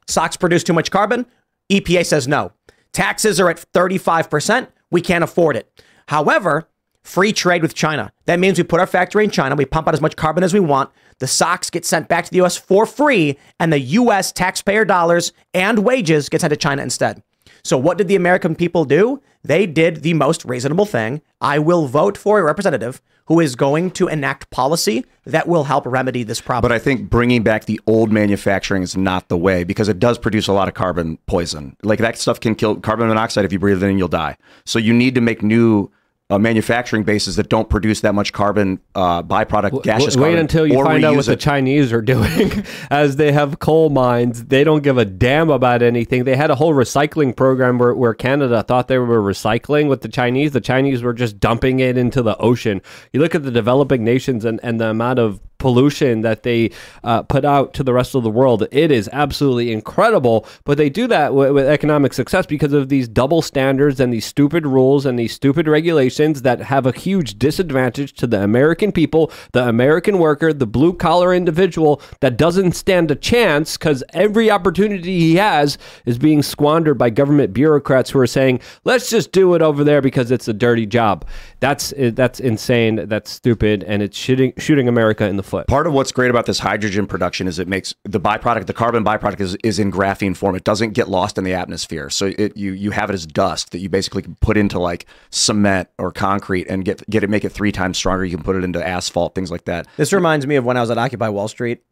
socks 0.07 0.37
produce 0.37 0.63
too 0.63 0.73
much 0.73 0.91
carbon. 0.91 1.25
EPA 1.71 2.05
says 2.05 2.27
no. 2.27 2.51
Taxes 2.91 3.39
are 3.39 3.49
at 3.49 3.65
35%. 3.73 4.67
We 4.91 5.01
can't 5.01 5.23
afford 5.23 5.55
it. 5.55 5.81
However, 6.13 6.69
free 7.01 7.33
trade 7.33 7.63
with 7.63 7.73
China. 7.73 8.13
That 8.25 8.39
means 8.39 8.59
we 8.59 8.63
put 8.63 8.79
our 8.79 8.85
factory 8.85 9.23
in 9.23 9.31
China, 9.31 9.55
we 9.55 9.65
pump 9.65 9.87
out 9.87 9.95
as 9.95 9.99
much 9.99 10.15
carbon 10.15 10.43
as 10.43 10.53
we 10.53 10.59
want. 10.59 10.91
The 11.17 11.25
socks 11.25 11.71
get 11.71 11.85
sent 11.85 12.07
back 12.07 12.25
to 12.25 12.29
the 12.29 12.39
US 12.43 12.55
for 12.55 12.85
free, 12.85 13.35
and 13.59 13.73
the 13.73 13.79
US 13.79 14.31
taxpayer 14.31 14.85
dollars 14.85 15.33
and 15.55 15.79
wages 15.79 16.29
get 16.29 16.41
sent 16.41 16.51
to 16.51 16.55
China 16.55 16.83
instead. 16.83 17.23
So, 17.63 17.79
what 17.79 17.97
did 17.97 18.09
the 18.09 18.15
American 18.15 18.53
people 18.53 18.85
do? 18.85 19.23
They 19.43 19.65
did 19.65 20.03
the 20.03 20.13
most 20.13 20.45
reasonable 20.45 20.85
thing. 20.85 21.23
I 21.41 21.57
will 21.57 21.87
vote 21.87 22.15
for 22.15 22.37
a 22.37 22.43
representative 22.43 23.01
who 23.25 23.39
is 23.39 23.55
going 23.55 23.89
to 23.91 24.07
enact 24.07 24.51
policy 24.51 25.05
that 25.25 25.47
will 25.47 25.63
help 25.63 25.87
remedy 25.87 26.21
this 26.21 26.41
problem. 26.41 26.69
But 26.69 26.75
I 26.75 26.79
think 26.79 27.09
bringing 27.09 27.41
back 27.41 27.65
the 27.65 27.81
old 27.87 28.11
manufacturing 28.11 28.83
is 28.83 28.95
not 28.95 29.29
the 29.29 29.37
way 29.37 29.63
because 29.63 29.89
it 29.89 29.97
does 29.97 30.19
produce 30.19 30.47
a 30.47 30.53
lot 30.53 30.67
of 30.67 30.75
carbon 30.75 31.17
poison. 31.25 31.75
Like 31.81 31.97
that 31.99 32.19
stuff 32.19 32.39
can 32.39 32.53
kill 32.53 32.75
carbon 32.75 33.07
monoxide 33.07 33.45
if 33.45 33.51
you 33.51 33.57
breathe 33.57 33.81
it 33.81 33.87
in, 33.87 33.97
you'll 33.97 34.09
die. 34.09 34.37
So 34.65 34.77
you 34.77 34.93
need 34.93 35.15
to 35.15 35.21
make 35.21 35.41
new 35.41 35.89
uh, 36.33 36.39
manufacturing 36.39 37.03
bases 37.03 37.35
that 37.35 37.49
don't 37.49 37.69
produce 37.69 38.01
that 38.01 38.15
much 38.15 38.33
carbon 38.33 38.79
uh, 38.95 39.21
byproduct 39.21 39.83
gaseous 39.83 40.15
Wait 40.15 40.23
carbon, 40.23 40.39
until 40.39 40.65
you 40.65 40.83
find 40.83 41.03
out 41.05 41.15
what 41.15 41.25
the. 41.27 41.35
Chinese 41.35 41.93
are 41.93 42.01
doing, 42.13 42.65
as 42.89 43.17
they 43.17 43.31
have 43.31 43.59
coal 43.59 43.89
mines. 43.89 44.45
They 44.45 44.63
don't 44.63 44.81
give 44.81 44.97
a 44.97 45.05
damn 45.05 45.49
about 45.49 45.81
anything. 45.83 46.23
They 46.23 46.35
had 46.35 46.49
a 46.49 46.55
whole 46.55 46.73
recycling 46.73 47.35
program 47.35 47.77
where, 47.77 47.93
where 47.93 48.13
Canada 48.13 48.63
thought 48.63 48.87
they 48.87 48.97
were 48.97 49.21
recycling 49.21 49.89
with 49.89 50.01
the 50.01 50.07
Chinese. 50.07 50.51
The 50.53 50.61
Chinese 50.61 51.03
were 51.03 51.13
just 51.13 51.39
dumping 51.39 51.79
it 51.79 51.97
into 51.97 52.21
the 52.21 52.37
ocean. 52.37 52.81
You 53.11 53.19
look 53.19 53.35
at 53.35 53.43
the 53.43 53.51
developing 53.51 54.03
nations 54.03 54.45
and, 54.45 54.59
and 54.63 54.79
the 54.79 54.87
amount 54.89 55.19
of 55.19 55.39
pollution 55.63 56.21
that 56.21 56.43
they 56.43 56.69
uh, 57.05 57.23
put 57.23 57.45
out 57.45 57.73
to 57.73 57.83
the 57.83 57.93
rest 57.93 58.15
of 58.15 58.23
the 58.23 58.29
world. 58.29 58.67
It 58.69 58.91
is 58.91 59.09
absolutely 59.13 59.71
incredible. 59.71 60.45
But 60.65 60.77
they 60.77 60.89
do 60.89 61.07
that 61.07 61.33
with, 61.33 61.53
with 61.53 61.65
economic 61.65 62.13
success 62.13 62.45
because 62.45 62.73
of 62.73 62.89
these 62.89 63.07
double 63.07 63.41
standards 63.41 64.01
and 64.01 64.11
these 64.11 64.25
stupid 64.25 64.65
rules 64.65 65.05
and 65.05 65.17
these 65.17 65.31
stupid 65.33 65.69
regulations 65.69 66.41
that 66.41 66.59
have 66.59 66.85
a 66.85 66.91
huge 66.91 67.39
disadvantage 67.39 68.11
to 68.15 68.27
the 68.27 68.43
American 68.43 68.91
people, 68.91 69.31
the 69.53 69.65
American 69.65 70.19
worker, 70.19 70.51
the 70.51 70.67
blue 70.67 70.91
collar 70.91 71.33
individual 71.33 72.01
that 72.19 72.35
doesn't 72.35 72.73
stand 72.73 73.09
a 73.09 73.15
chance 73.15 73.77
because 73.77 74.03
every 74.11 74.51
opportunity 74.51 75.17
he 75.17 75.35
has 75.37 75.77
is 76.05 76.17
being 76.17 76.43
squandered 76.43 76.97
by 76.97 77.09
government 77.09 77.53
bureaucrats 77.53 78.09
who 78.09 78.19
are 78.19 78.27
saying, 78.27 78.59
let's 78.83 79.09
just 79.09 79.31
do 79.31 79.53
it 79.53 79.61
over 79.61 79.85
there 79.85 80.01
because 80.01 80.29
it's 80.29 80.49
a 80.49 80.53
dirty 80.53 80.85
job. 80.85 81.25
That's 81.61 81.93
that's 81.97 82.41
insane. 82.41 83.07
That's 83.07 83.31
stupid, 83.31 83.85
and 83.85 84.03
it's 84.03 84.17
shooting 84.17 84.51
shooting 84.57 84.89
America 84.89 85.25
in 85.25 85.37
the 85.37 85.43
foot. 85.53 85.67
Part 85.67 85.87
of 85.87 85.93
what's 85.93 86.11
great 86.11 86.29
about 86.29 86.45
this 86.45 86.59
hydrogen 86.59 87.05
production 87.05 87.47
is 87.47 87.59
it 87.59 87.67
makes 87.67 87.93
the 88.03 88.19
byproduct, 88.19 88.65
the 88.65 88.73
carbon 88.73 89.03
byproduct, 89.03 89.39
is, 89.39 89.55
is 89.63 89.77
in 89.79 89.91
graphene 89.91 90.35
form. 90.35 90.55
It 90.55 90.63
doesn't 90.63 90.91
get 90.91 91.07
lost 91.09 91.37
in 91.37 91.43
the 91.43 91.53
atmosphere, 91.53 92.09
so 92.09 92.31
it 92.37 92.57
you 92.57 92.71
you 92.73 92.91
have 92.91 93.09
it 93.09 93.13
as 93.13 93.25
dust 93.25 93.71
that 93.71 93.79
you 93.79 93.89
basically 93.89 94.21
can 94.23 94.35
put 94.35 94.57
into 94.57 94.79
like 94.79 95.05
cement 95.29 95.89
or 95.97 96.11
concrete 96.11 96.67
and 96.67 96.83
get 96.83 97.07
get 97.09 97.23
it 97.23 97.29
make 97.29 97.45
it 97.45 97.49
three 97.51 97.71
times 97.71 97.97
stronger. 97.97 98.25
You 98.25 98.35
can 98.37 98.43
put 98.43 98.55
it 98.55 98.63
into 98.63 98.85
asphalt, 98.85 99.35
things 99.35 99.51
like 99.51 99.65
that. 99.65 99.87
This 99.97 100.11
reminds 100.13 100.47
me 100.47 100.55
of 100.55 100.65
when 100.65 100.77
I 100.77 100.81
was 100.81 100.89
at 100.89 100.97
Occupy 100.97 101.29
Wall 101.29 101.47
Street. 101.47 101.83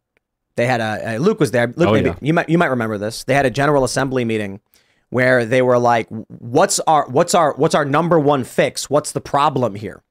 They 0.56 0.66
had 0.66 0.82
a, 0.82 1.16
uh, 1.16 1.18
Luke 1.18 1.40
was 1.40 1.52
there. 1.52 1.68
Luke, 1.76 1.90
Oh, 1.90 1.94
maybe 1.94 2.10
yeah. 2.10 2.16
you 2.22 2.34
might 2.34 2.50
you 2.50 2.58
might 2.58 2.68
remember 2.72 2.98
this. 2.98 3.24
They 3.24 3.34
had 3.34 3.46
a 3.46 3.50
General 3.50 3.84
Assembly 3.84 4.26
meeting 4.26 4.60
where 5.10 5.46
they 5.46 5.62
were 5.62 5.78
like, 5.78 6.08
"What's 6.10 6.80
our 6.82 7.08
what's 7.10 7.34
our 7.36 7.54
what's 7.56 7.76
our 7.76 7.86
number 7.86 8.20
one 8.20 8.44
fix? 8.44 8.90
What's 8.90 9.12
the 9.14 9.22
problem 9.22 9.76
here?" 9.76 10.02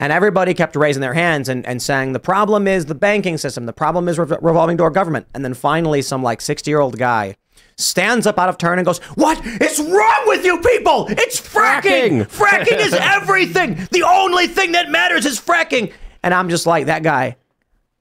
And 0.00 0.12
everybody 0.12 0.54
kept 0.54 0.74
raising 0.76 1.02
their 1.02 1.12
hands 1.12 1.48
and, 1.50 1.64
and 1.66 1.80
saying, 1.80 2.14
the 2.14 2.18
problem 2.18 2.66
is 2.66 2.86
the 2.86 2.94
banking 2.94 3.36
system. 3.36 3.66
The 3.66 3.72
problem 3.74 4.08
is 4.08 4.18
rev- 4.18 4.38
revolving 4.40 4.78
door 4.78 4.90
government. 4.90 5.26
And 5.34 5.44
then 5.44 5.52
finally, 5.52 6.00
some 6.00 6.22
like 6.22 6.40
60 6.40 6.70
year 6.70 6.80
old 6.80 6.98
guy 6.98 7.36
stands 7.76 8.26
up 8.26 8.38
out 8.38 8.48
of 8.48 8.56
turn 8.56 8.78
and 8.78 8.86
goes, 8.86 8.98
What 9.14 9.44
is 9.44 9.78
wrong 9.78 10.22
with 10.26 10.44
you 10.44 10.58
people? 10.60 11.06
It's 11.10 11.38
fracking. 11.38 12.24
Fracking. 12.24 12.26
Fracking 12.26 12.78
is 12.78 12.94
everything. 12.98 13.74
The 13.92 14.04
only 14.04 14.46
thing 14.46 14.72
that 14.72 14.90
matters 14.90 15.26
is 15.26 15.38
fracking. 15.38 15.92
And 16.22 16.32
I'm 16.32 16.48
just 16.48 16.66
like, 16.66 16.86
that 16.86 17.02
guy 17.02 17.36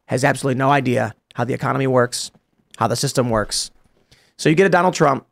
has 0.07 0.23
absolutely 0.23 0.57
no 0.57 0.69
idea 0.69 1.13
how 1.35 1.43
the 1.43 1.53
economy 1.53 1.87
works, 1.87 2.31
how 2.77 2.87
the 2.87 2.95
system 2.95 3.29
works. 3.29 3.71
So 4.37 4.47
you 4.47 4.55
get 4.55 4.65
a 4.65 4.69
Donald 4.69 4.93
Trump 4.93 5.25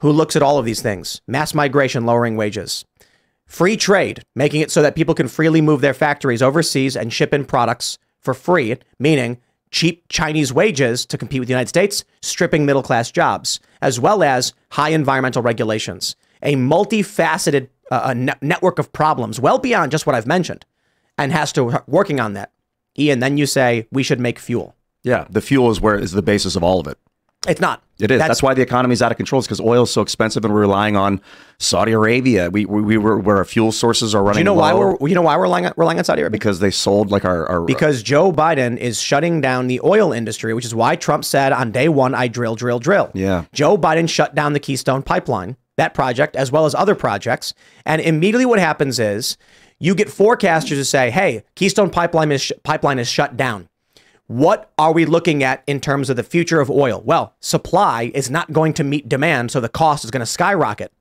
who 0.00 0.10
looks 0.10 0.34
at 0.36 0.42
all 0.42 0.58
of 0.58 0.64
these 0.64 0.80
things 0.80 1.20
mass 1.28 1.54
migration, 1.54 2.06
lowering 2.06 2.36
wages, 2.36 2.84
free 3.46 3.76
trade, 3.76 4.22
making 4.34 4.60
it 4.60 4.70
so 4.70 4.82
that 4.82 4.96
people 4.96 5.14
can 5.14 5.28
freely 5.28 5.60
move 5.60 5.80
their 5.80 5.94
factories 5.94 6.42
overseas 6.42 6.96
and 6.96 7.12
ship 7.12 7.32
in 7.32 7.44
products 7.44 7.98
for 8.20 8.34
free, 8.34 8.76
meaning 8.98 9.38
cheap 9.70 10.04
Chinese 10.08 10.52
wages 10.52 11.04
to 11.06 11.18
compete 11.18 11.40
with 11.40 11.48
the 11.48 11.52
United 11.52 11.68
States, 11.68 12.04
stripping 12.22 12.66
middle 12.66 12.82
class 12.82 13.10
jobs, 13.10 13.60
as 13.82 14.00
well 14.00 14.22
as 14.22 14.52
high 14.72 14.90
environmental 14.90 15.42
regulations. 15.42 16.16
A 16.42 16.54
multifaceted 16.54 17.68
uh, 17.90 18.02
a 18.04 18.14
ne- 18.14 18.34
network 18.42 18.78
of 18.78 18.92
problems, 18.92 19.40
well 19.40 19.58
beyond 19.58 19.92
just 19.92 20.06
what 20.06 20.14
I've 20.14 20.26
mentioned, 20.26 20.64
and 21.18 21.32
has 21.32 21.52
to 21.52 21.82
working 21.86 22.20
on 22.20 22.32
that. 22.34 22.52
Ian, 22.98 23.20
then 23.20 23.36
you 23.36 23.46
say 23.46 23.86
we 23.92 24.02
should 24.02 24.20
make 24.20 24.38
fuel. 24.38 24.74
Yeah, 25.02 25.26
the 25.30 25.40
fuel 25.40 25.70
is 25.70 25.80
where 25.80 25.98
is 25.98 26.12
the 26.12 26.22
basis 26.22 26.56
of 26.56 26.64
all 26.64 26.80
of 26.80 26.86
it. 26.86 26.98
It's 27.48 27.60
not. 27.60 27.82
It 27.98 28.10
is. 28.10 28.18
That's, 28.18 28.42
why 28.42 28.52
the 28.52 28.60
economy 28.60 28.92
is 28.92 29.00
out 29.00 29.10
of 29.10 29.16
control. 29.16 29.38
It's 29.38 29.46
because 29.46 29.60
oil 29.60 29.84
is 29.84 29.90
so 29.90 30.02
expensive, 30.02 30.44
and 30.44 30.52
we're 30.52 30.60
relying 30.60 30.96
on 30.96 31.20
Saudi 31.58 31.92
Arabia. 31.92 32.50
We 32.50 32.66
we, 32.66 32.82
we 32.82 32.98
were 32.98 33.18
where 33.18 33.38
our 33.38 33.44
fuel 33.46 33.72
sources 33.72 34.14
are 34.14 34.22
running. 34.22 34.34
Do 34.34 34.38
you 34.40 34.44
know 34.44 34.54
why 34.54 34.74
we're 34.74 35.08
you 35.08 35.14
know 35.14 35.22
why 35.22 35.34
we're 35.36 35.44
relying 35.44 35.66
on, 35.66 35.72
relying 35.76 35.98
on 35.98 36.04
Saudi 36.04 36.20
Arabia? 36.20 36.38
because 36.38 36.60
they 36.60 36.70
sold 36.70 37.10
like 37.10 37.24
our, 37.24 37.46
our 37.46 37.62
because 37.62 38.02
Joe 38.02 38.32
Biden 38.32 38.76
is 38.76 39.00
shutting 39.00 39.40
down 39.40 39.66
the 39.66 39.80
oil 39.82 40.12
industry, 40.12 40.52
which 40.52 40.66
is 40.66 40.74
why 40.74 40.96
Trump 40.96 41.24
said 41.24 41.52
on 41.52 41.72
day 41.72 41.88
one, 41.88 42.14
I 42.14 42.28
drill, 42.28 42.54
drill, 42.54 42.78
drill. 42.78 43.10
Yeah. 43.14 43.44
Joe 43.54 43.78
Biden 43.78 44.08
shut 44.08 44.34
down 44.34 44.52
the 44.52 44.60
Keystone 44.60 45.02
Pipeline, 45.02 45.56
that 45.78 45.94
project, 45.94 46.36
as 46.36 46.52
well 46.52 46.66
as 46.66 46.74
other 46.74 46.94
projects. 46.94 47.54
And 47.86 48.02
immediately 48.02 48.44
what 48.44 48.58
happens 48.58 48.98
is 48.98 49.38
you 49.78 49.94
get 49.94 50.08
forecasters 50.08 50.68
to 50.68 50.84
say, 50.84 51.10
hey, 51.10 51.44
Keystone 51.54 51.90
Pipeline 51.90 52.32
is, 52.32 52.42
sh- 52.42 52.52
pipeline 52.62 52.98
is 52.98 53.08
shut 53.08 53.36
down. 53.36 53.68
What 54.28 54.72
are 54.76 54.92
we 54.92 55.04
looking 55.06 55.44
at 55.44 55.62
in 55.68 55.80
terms 55.80 56.10
of 56.10 56.16
the 56.16 56.24
future 56.24 56.60
of 56.60 56.68
oil? 56.68 57.00
Well, 57.04 57.36
supply 57.38 58.10
is 58.12 58.28
not 58.28 58.52
going 58.52 58.72
to 58.74 58.82
meet 58.82 59.08
demand, 59.08 59.52
so 59.52 59.60
the 59.60 59.68
cost 59.68 60.04
is 60.04 60.10
going 60.10 60.20
to 60.20 60.26
skyrocket. 60.26 60.92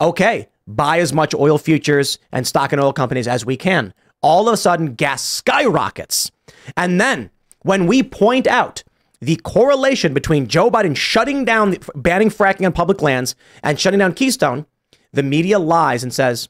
Okay, 0.00 0.48
buy 0.64 1.00
as 1.00 1.12
much 1.12 1.34
oil 1.34 1.58
futures 1.58 2.20
and 2.30 2.46
stock 2.46 2.72
in 2.72 2.78
oil 2.78 2.92
companies 2.92 3.26
as 3.26 3.44
we 3.44 3.56
can. 3.56 3.92
All 4.22 4.48
of 4.48 4.54
a 4.54 4.56
sudden, 4.56 4.94
gas 4.94 5.24
skyrockets. 5.24 6.30
And 6.76 7.00
then 7.00 7.30
when 7.62 7.88
we 7.88 8.04
point 8.04 8.46
out 8.46 8.84
the 9.20 9.36
correlation 9.36 10.14
between 10.14 10.46
Joe 10.46 10.70
Biden 10.70 10.96
shutting 10.96 11.44
down, 11.44 11.78
banning 11.96 12.30
fracking 12.30 12.64
on 12.64 12.72
public 12.72 13.02
lands 13.02 13.34
and 13.64 13.80
shutting 13.80 13.98
down 13.98 14.14
Keystone, 14.14 14.66
the 15.12 15.24
media 15.24 15.58
lies 15.58 16.04
and 16.04 16.14
says, 16.14 16.48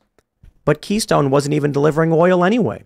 but 0.66 0.82
Keystone 0.82 1.30
wasn't 1.30 1.54
even 1.54 1.72
delivering 1.72 2.12
oil 2.12 2.44
anyway. 2.44 2.84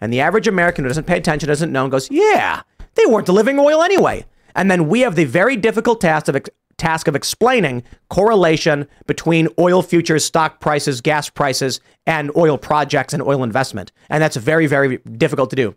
And 0.00 0.12
the 0.12 0.20
average 0.20 0.46
American 0.46 0.84
who 0.84 0.88
doesn't 0.88 1.08
pay 1.08 1.16
attention, 1.16 1.48
doesn't 1.48 1.72
know, 1.72 1.82
and 1.82 1.90
goes, 1.90 2.08
yeah, 2.12 2.62
they 2.96 3.06
weren't 3.06 3.26
delivering 3.26 3.58
oil 3.58 3.82
anyway. 3.82 4.24
And 4.54 4.70
then 4.70 4.88
we 4.88 5.00
have 5.00 5.14
the 5.14 5.24
very 5.24 5.56
difficult 5.56 6.00
task 6.00 6.28
of, 6.28 6.36
task 6.78 7.08
of 7.08 7.14
explaining 7.14 7.82
correlation 8.08 8.88
between 9.06 9.48
oil 9.58 9.82
futures, 9.82 10.24
stock 10.24 10.60
prices, 10.60 11.00
gas 11.00 11.28
prices, 11.28 11.80
and 12.06 12.34
oil 12.36 12.58
projects 12.58 13.12
and 13.12 13.22
oil 13.22 13.42
investment. 13.42 13.92
And 14.08 14.22
that's 14.22 14.36
very, 14.36 14.66
very 14.66 14.98
difficult 14.98 15.50
to 15.50 15.56
do. 15.56 15.74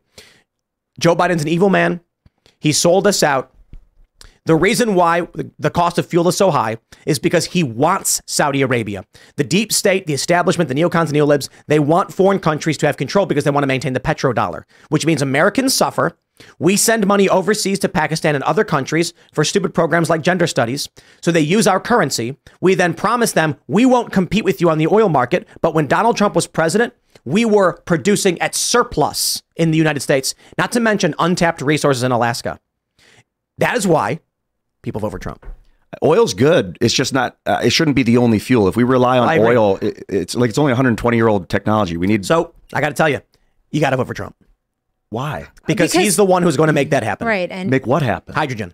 Joe 0.99 1.15
Biden's 1.15 1.41
an 1.41 1.47
evil 1.47 1.69
man. 1.69 2.01
He 2.59 2.71
sold 2.71 3.07
us 3.07 3.23
out. 3.23 3.53
The 4.45 4.55
reason 4.55 4.95
why 4.95 5.27
the 5.59 5.69
cost 5.69 5.97
of 5.99 6.07
fuel 6.07 6.27
is 6.27 6.35
so 6.35 6.49
high 6.49 6.77
is 7.05 7.19
because 7.19 7.45
he 7.45 7.61
wants 7.61 8.21
Saudi 8.25 8.61
Arabia. 8.61 9.05
The 9.35 9.43
deep 9.43 9.71
state, 9.71 10.07
the 10.07 10.13
establishment, 10.13 10.69
the 10.69 10.75
neocons, 10.75 11.11
the 11.11 11.19
neolibs, 11.19 11.49
they 11.67 11.79
want 11.79 12.13
foreign 12.13 12.39
countries 12.39 12.77
to 12.79 12.87
have 12.87 12.97
control 12.97 13.25
because 13.25 13.43
they 13.43 13.51
want 13.51 13.63
to 13.63 13.67
maintain 13.67 13.93
the 13.93 13.99
petrodollar, 13.99 14.63
which 14.89 15.05
means 15.05 15.21
Americans 15.21 15.73
suffer. 15.75 16.17
We 16.57 16.77
send 16.77 17.07
money 17.07 17.29
overseas 17.29 17.79
to 17.79 17.89
Pakistan 17.89 18.35
and 18.35 18.43
other 18.43 18.63
countries 18.63 19.13
for 19.33 19.43
stupid 19.43 19.73
programs 19.73 20.09
like 20.09 20.21
gender 20.21 20.47
studies. 20.47 20.89
So 21.21 21.31
they 21.31 21.41
use 21.41 21.67
our 21.67 21.79
currency. 21.79 22.37
We 22.61 22.75
then 22.75 22.93
promise 22.93 23.33
them 23.33 23.55
we 23.67 23.85
won't 23.85 24.11
compete 24.11 24.43
with 24.43 24.61
you 24.61 24.69
on 24.69 24.77
the 24.77 24.87
oil 24.87 25.09
market. 25.09 25.47
But 25.61 25.73
when 25.73 25.87
Donald 25.87 26.17
Trump 26.17 26.35
was 26.35 26.47
president, 26.47 26.93
we 27.25 27.45
were 27.45 27.73
producing 27.85 28.39
at 28.41 28.55
surplus 28.55 29.43
in 29.55 29.71
the 29.71 29.77
United 29.77 29.99
States, 29.99 30.35
not 30.57 30.71
to 30.71 30.79
mention 30.79 31.13
untapped 31.19 31.61
resources 31.61 32.03
in 32.03 32.11
Alaska. 32.11 32.59
That 33.57 33.75
is 33.75 33.85
why 33.85 34.21
people 34.81 35.01
vote 35.01 35.11
for 35.11 35.19
Trump. 35.19 35.45
Oil's 36.03 36.33
good. 36.33 36.77
It's 36.81 36.93
just 36.93 37.13
not. 37.13 37.37
Uh, 37.45 37.61
it 37.63 37.71
shouldn't 37.71 37.95
be 37.95 38.03
the 38.03 38.17
only 38.17 38.39
fuel. 38.39 38.67
If 38.67 38.75
we 38.75 38.83
rely 38.83 39.17
on 39.17 39.39
oil, 39.39 39.77
it, 39.81 40.03
it's 40.07 40.35
like 40.35 40.49
it's 40.49 40.57
only 40.57 40.71
120 40.71 41.17
year 41.17 41.27
old 41.27 41.49
technology. 41.49 41.97
We 41.97 42.05
need. 42.07 42.25
So 42.25 42.53
I 42.73 42.79
got 42.79 42.89
to 42.89 42.95
tell 42.95 43.09
you, 43.09 43.21
you 43.71 43.81
got 43.81 43.89
to 43.89 43.97
vote 43.97 44.07
for 44.07 44.13
Trump 44.13 44.35
why 45.09 45.47
because, 45.65 45.91
Because- 45.91 45.93
he's 46.05 46.15
the 46.15 46.25
one 46.25 46.43
who's 46.43 46.57
going 46.57 46.67
to 46.67 46.73
make 46.73 46.91
that 46.91 47.03
happen. 47.03 47.27
Right. 47.27 47.49
And 47.51 47.69
make 47.69 47.87
what 47.87 48.01
happen? 48.01 48.35
Hydrogen, 48.35 48.73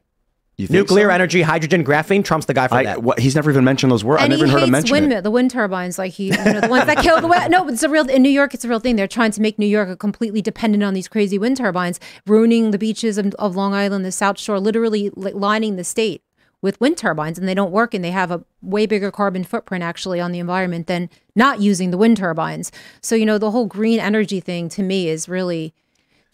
You 0.57 0.67
think 0.67 0.75
nuclear 0.77 1.07
so? 1.07 1.13
energy, 1.13 1.41
hydrogen, 1.41 1.83
graphene. 1.85 2.23
Trump's 2.23 2.45
the 2.45 2.53
guy 2.53 2.67
for 2.67 2.75
I, 2.75 2.83
that. 2.83 3.03
what, 3.03 3.19
he's 3.19 3.35
never 3.35 3.49
even 3.49 3.63
mentioned 3.63 3.91
those 3.91 4.03
words. 4.03 4.21
I've 4.21 4.29
never 4.29 4.45
he 4.45 4.49
even 4.49 4.51
heard 4.51 4.63
him 4.67 4.73
hates 4.73 4.83
mention 4.89 4.93
windmill, 4.93 5.17
it. 5.19 5.21
the 5.23 5.31
wind 5.31 5.51
turbines, 5.51 5.97
like 5.97 6.13
he, 6.13 6.25
you 6.25 6.31
know, 6.31 6.61
the 6.61 6.67
ones 6.67 6.85
that 6.85 6.97
kill 6.99 7.21
the 7.21 7.27
wind. 7.27 7.51
No, 7.51 7.67
it's 7.69 7.83
a 7.83 7.89
real 7.89 8.09
in 8.09 8.21
New 8.21 8.29
York. 8.29 8.53
It's 8.53 8.65
a 8.65 8.69
real 8.69 8.79
thing. 8.79 8.95
They're 8.95 9.07
trying 9.07 9.31
to 9.31 9.41
make 9.41 9.57
New 9.59 9.65
York 9.65 9.89
a 9.89 9.95
completely 9.95 10.41
dependent 10.41 10.83
on 10.83 10.93
these 10.93 11.07
crazy 11.07 11.37
wind 11.37 11.57
turbines, 11.57 11.99
ruining 12.27 12.71
the 12.71 12.77
beaches 12.77 13.17
of, 13.17 13.33
of 13.35 13.55
Long 13.55 13.73
Island, 13.73 14.03
the 14.05 14.11
South 14.11 14.39
Shore, 14.39 14.59
literally 14.59 15.09
like, 15.15 15.35
lining 15.35 15.75
the 15.77 15.83
state 15.83 16.21
with 16.61 16.79
wind 16.81 16.97
turbines, 16.97 17.37
and 17.37 17.47
they 17.47 17.53
don't 17.53 17.71
work, 17.71 17.93
and 17.93 18.03
they 18.03 18.11
have 18.11 18.31
a 18.31 18.43
way 18.61 18.85
bigger 18.87 19.11
carbon 19.11 19.43
footprint 19.43 19.83
actually 19.83 20.19
on 20.19 20.31
the 20.31 20.39
environment 20.39 20.87
than 20.87 21.09
not 21.35 21.59
using 21.61 21.91
the 21.91 21.97
wind 21.97 22.17
turbines. 22.17 22.71
So 23.01 23.15
you 23.15 23.25
know, 23.25 23.37
the 23.37 23.51
whole 23.51 23.67
green 23.67 23.99
energy 23.99 24.39
thing 24.39 24.67
to 24.69 24.81
me 24.83 25.07
is 25.09 25.29
really 25.29 25.73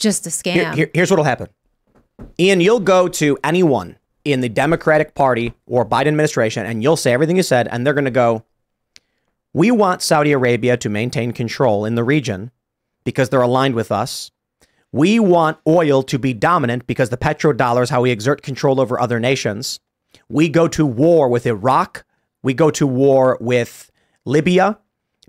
just 0.02 0.26
a 0.28 0.30
scam. 0.30 0.54
Here- 0.54 0.74
here- 0.74 0.92
here's 0.94 1.10
what'll 1.10 1.26
happen. 1.26 1.48
Ian, 2.40 2.60
you'll 2.62 2.80
go 2.80 3.08
to 3.08 3.38
anyone 3.44 3.98
in 4.26 4.42
the 4.42 4.50
Democratic 4.50 5.16
Party 5.16 5.54
or 5.66 5.86
Biden 5.86 6.08
administration, 6.08 6.66
and 6.66 6.84
you'll 6.84 6.98
say 6.98 7.14
everything 7.14 7.38
you 7.38 7.44
said, 7.44 7.68
and 7.72 7.86
they're 7.86 7.94
going 7.94 8.06
to 8.06 8.12
go, 8.12 8.44
"We 9.54 9.72
want 9.72 10.02
Saudi 10.02 10.32
Arabia 10.32 10.78
to 10.78 10.90
maintain 10.90 11.32
control 11.32 11.86
in 11.86 11.96
the 11.96 12.04
region 12.04 12.52
because 13.04 13.30
they're 13.30 13.42
aligned 13.42 13.76
with 13.76 13.92
us, 13.92 14.32
We 14.94 15.20
want 15.22 15.58
oil 15.66 16.04
to 16.04 16.20
be 16.20 16.34
dominant 16.34 16.86
because 16.86 17.10
the 17.12 17.16
petrodollar 17.18 17.82
is 17.84 17.90
how 17.90 18.02
we 18.02 18.12
exert 18.12 18.42
control 18.42 18.82
over 18.82 19.00
other 19.00 19.22
nations. 19.22 19.80
We 20.28 20.50
go 20.50 20.68
to 20.68 20.86
war 20.86 21.30
with 21.30 21.46
Iraq. 21.46 22.04
We 22.44 22.54
go 22.54 22.70
to 22.72 22.86
war 22.86 23.38
with 23.40 23.90
Libya 24.26 24.80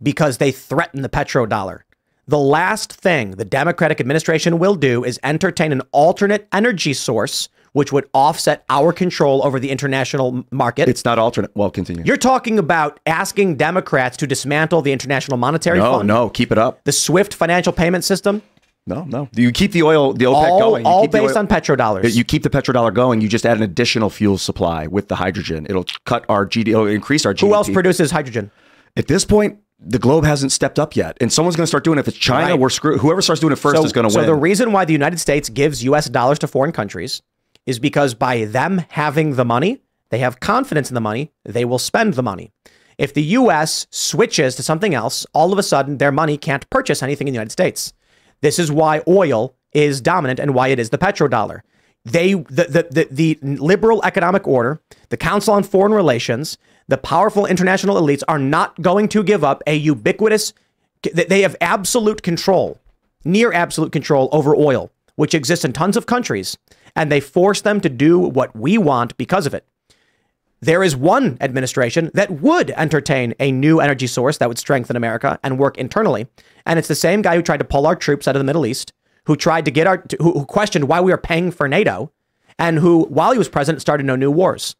because 0.02 0.38
they 0.38 0.50
threaten 0.50 1.02
the 1.02 1.08
petrodollar. 1.08 1.82
The 2.26 2.38
last 2.38 2.92
thing 2.92 3.32
the 3.32 3.44
Democratic 3.44 4.00
administration 4.00 4.58
will 4.58 4.76
do 4.76 5.04
is 5.04 5.18
entertain 5.24 5.72
an 5.72 5.82
alternate 5.90 6.46
energy 6.52 6.94
source 6.94 7.48
which 7.72 7.90
would 7.90 8.08
offset 8.12 8.64
our 8.68 8.92
control 8.92 9.44
over 9.44 9.58
the 9.58 9.70
international 9.70 10.44
market. 10.50 10.88
It's 10.88 11.04
not 11.04 11.18
alternate. 11.18 11.50
Well, 11.56 11.70
continue. 11.70 12.04
You're 12.04 12.18
talking 12.18 12.58
about 12.58 13.00
asking 13.06 13.56
Democrats 13.56 14.16
to 14.18 14.26
dismantle 14.26 14.82
the 14.82 14.92
International 14.92 15.36
Monetary 15.38 15.78
no, 15.78 15.92
Fund, 15.94 16.08
no, 16.08 16.28
keep 16.28 16.52
it 16.52 16.58
up. 16.58 16.84
the 16.84 16.92
SWIFT 16.92 17.34
financial 17.34 17.72
payment 17.72 18.04
system, 18.04 18.42
No, 18.86 19.04
no. 19.04 19.28
You 19.34 19.52
keep 19.52 19.72
the 19.72 19.84
oil, 19.84 20.12
the 20.12 20.26
OPEC 20.26 20.32
all, 20.34 20.58
going. 20.58 20.84
You 20.84 20.90
all 20.90 21.08
based 21.08 21.36
on 21.36 21.46
petrodollars. 21.46 22.14
You 22.14 22.24
keep 22.24 22.42
the 22.42 22.50
petrodollar 22.50 22.92
going. 22.92 23.20
You 23.20 23.28
just 23.28 23.46
add 23.46 23.56
an 23.56 23.62
additional 23.62 24.10
fuel 24.10 24.38
supply 24.38 24.86
with 24.86 25.08
the 25.08 25.16
hydrogen. 25.16 25.66
It'll 25.68 25.86
cut 26.04 26.24
our 26.28 26.46
GDP. 26.46 26.94
Increase 26.94 27.24
our 27.24 27.32
GDP. 27.32 27.40
Who 27.48 27.54
else 27.54 27.70
produces 27.70 28.10
hydrogen? 28.10 28.50
At 28.96 29.06
this 29.06 29.24
point, 29.24 29.58
the 29.84 29.98
globe 29.98 30.24
hasn't 30.24 30.52
stepped 30.52 30.78
up 30.78 30.94
yet, 30.96 31.16
and 31.20 31.32
someone's 31.32 31.56
going 31.56 31.64
to 31.64 31.68
start 31.68 31.84
doing 31.84 31.98
it. 31.98 32.02
If 32.02 32.08
it's 32.08 32.16
China, 32.16 32.52
Right. 32.52 32.58
we're 32.60 32.70
screwed. 32.70 33.00
Whoever 33.00 33.20
starts 33.22 33.40
doing 33.40 33.52
it 33.52 33.58
first 33.58 33.76
so, 33.76 33.84
is 33.84 33.92
going 33.92 34.06
to 34.06 34.10
so 34.10 34.20
win. 34.20 34.26
So 34.26 34.32
the 34.34 34.40
reason 34.40 34.72
why 34.72 34.84
the 34.84 34.92
United 34.92 35.18
States 35.18 35.48
gives 35.48 35.82
U.S. 35.84 36.08
dollars 36.08 36.38
to 36.40 36.46
foreign 36.46 36.72
countries 36.72 37.22
is 37.66 37.78
because 37.78 38.14
by 38.14 38.44
them 38.44 38.84
having 38.90 39.34
the 39.34 39.44
money, 39.44 39.80
they 40.10 40.18
have 40.18 40.40
confidence 40.40 40.90
in 40.90 40.94
the 40.94 41.00
money, 41.00 41.32
they 41.44 41.64
will 41.64 41.78
spend 41.78 42.14
the 42.14 42.22
money. 42.22 42.50
If 42.98 43.14
the 43.14 43.22
U.S. 43.22 43.86
switches 43.90 44.54
to 44.56 44.62
something 44.62 44.94
else, 44.94 45.26
all 45.32 45.52
of 45.52 45.58
a 45.58 45.62
sudden 45.62 45.98
their 45.98 46.12
money 46.12 46.36
can't 46.36 46.68
purchase 46.70 47.02
anything 47.02 47.26
in 47.28 47.32
the 47.32 47.36
United 47.36 47.52
States. 47.52 47.92
This 48.40 48.58
is 48.58 48.70
why 48.70 49.02
oil 49.08 49.54
is 49.72 50.00
dominant 50.00 50.38
and 50.38 50.54
why 50.54 50.68
it 50.68 50.78
is 50.78 50.90
the 50.90 50.98
petrodollar. 50.98 51.60
They, 52.04 52.34
the, 52.34 52.64
the, 52.68 52.86
the, 52.90 53.08
the 53.10 53.38
liberal 53.56 54.00
economic 54.04 54.46
order, 54.46 54.80
the 55.08 55.16
Council 55.16 55.54
on 55.54 55.62
Foreign 55.62 55.92
Relations, 55.94 56.58
the 56.92 56.98
powerful 56.98 57.46
international 57.46 57.98
elites 57.98 58.22
are 58.28 58.38
not 58.38 58.78
going 58.82 59.08
to 59.08 59.22
give 59.22 59.42
up 59.42 59.62
a 59.66 59.74
ubiquitous, 59.74 60.52
they 61.02 61.40
have 61.40 61.56
absolute 61.62 62.22
control, 62.22 62.78
near 63.24 63.50
absolute 63.50 63.92
control 63.92 64.28
over 64.30 64.54
oil, 64.54 64.92
which 65.16 65.34
exists 65.34 65.64
in 65.64 65.72
tons 65.72 65.96
of 65.96 66.04
countries, 66.04 66.58
and 66.94 67.10
they 67.10 67.18
force 67.18 67.62
them 67.62 67.80
to 67.80 67.88
do 67.88 68.18
what 68.18 68.54
we 68.54 68.76
want 68.76 69.16
because 69.16 69.46
of 69.46 69.54
it. 69.54 69.66
There 70.60 70.82
is 70.82 70.94
one 70.94 71.38
administration 71.40 72.10
that 72.12 72.30
would 72.30 72.72
entertain 72.72 73.32
a 73.40 73.50
new 73.50 73.80
energy 73.80 74.06
source 74.06 74.36
that 74.36 74.50
would 74.50 74.58
strengthen 74.58 74.94
America 74.94 75.40
and 75.42 75.58
work 75.58 75.78
internally. 75.78 76.26
And 76.66 76.78
it's 76.78 76.88
the 76.88 76.94
same 76.94 77.22
guy 77.22 77.36
who 77.36 77.42
tried 77.42 77.56
to 77.56 77.64
pull 77.64 77.86
our 77.86 77.96
troops 77.96 78.28
out 78.28 78.36
of 78.36 78.40
the 78.40 78.44
Middle 78.44 78.66
East, 78.66 78.92
who 79.24 79.34
tried 79.34 79.64
to 79.64 79.70
get 79.70 79.86
our, 79.86 80.04
who, 80.20 80.44
questioned 80.44 80.88
why 80.88 81.00
we 81.00 81.10
were 81.10 81.16
paying 81.16 81.52
for 81.52 81.68
NATO, 81.68 82.12
and 82.58 82.78
who, 82.78 83.04
while 83.06 83.32
he 83.32 83.38
was 83.38 83.48
president, 83.48 83.80
started 83.80 84.04
no 84.04 84.14
new 84.14 84.30
wars. 84.30 84.76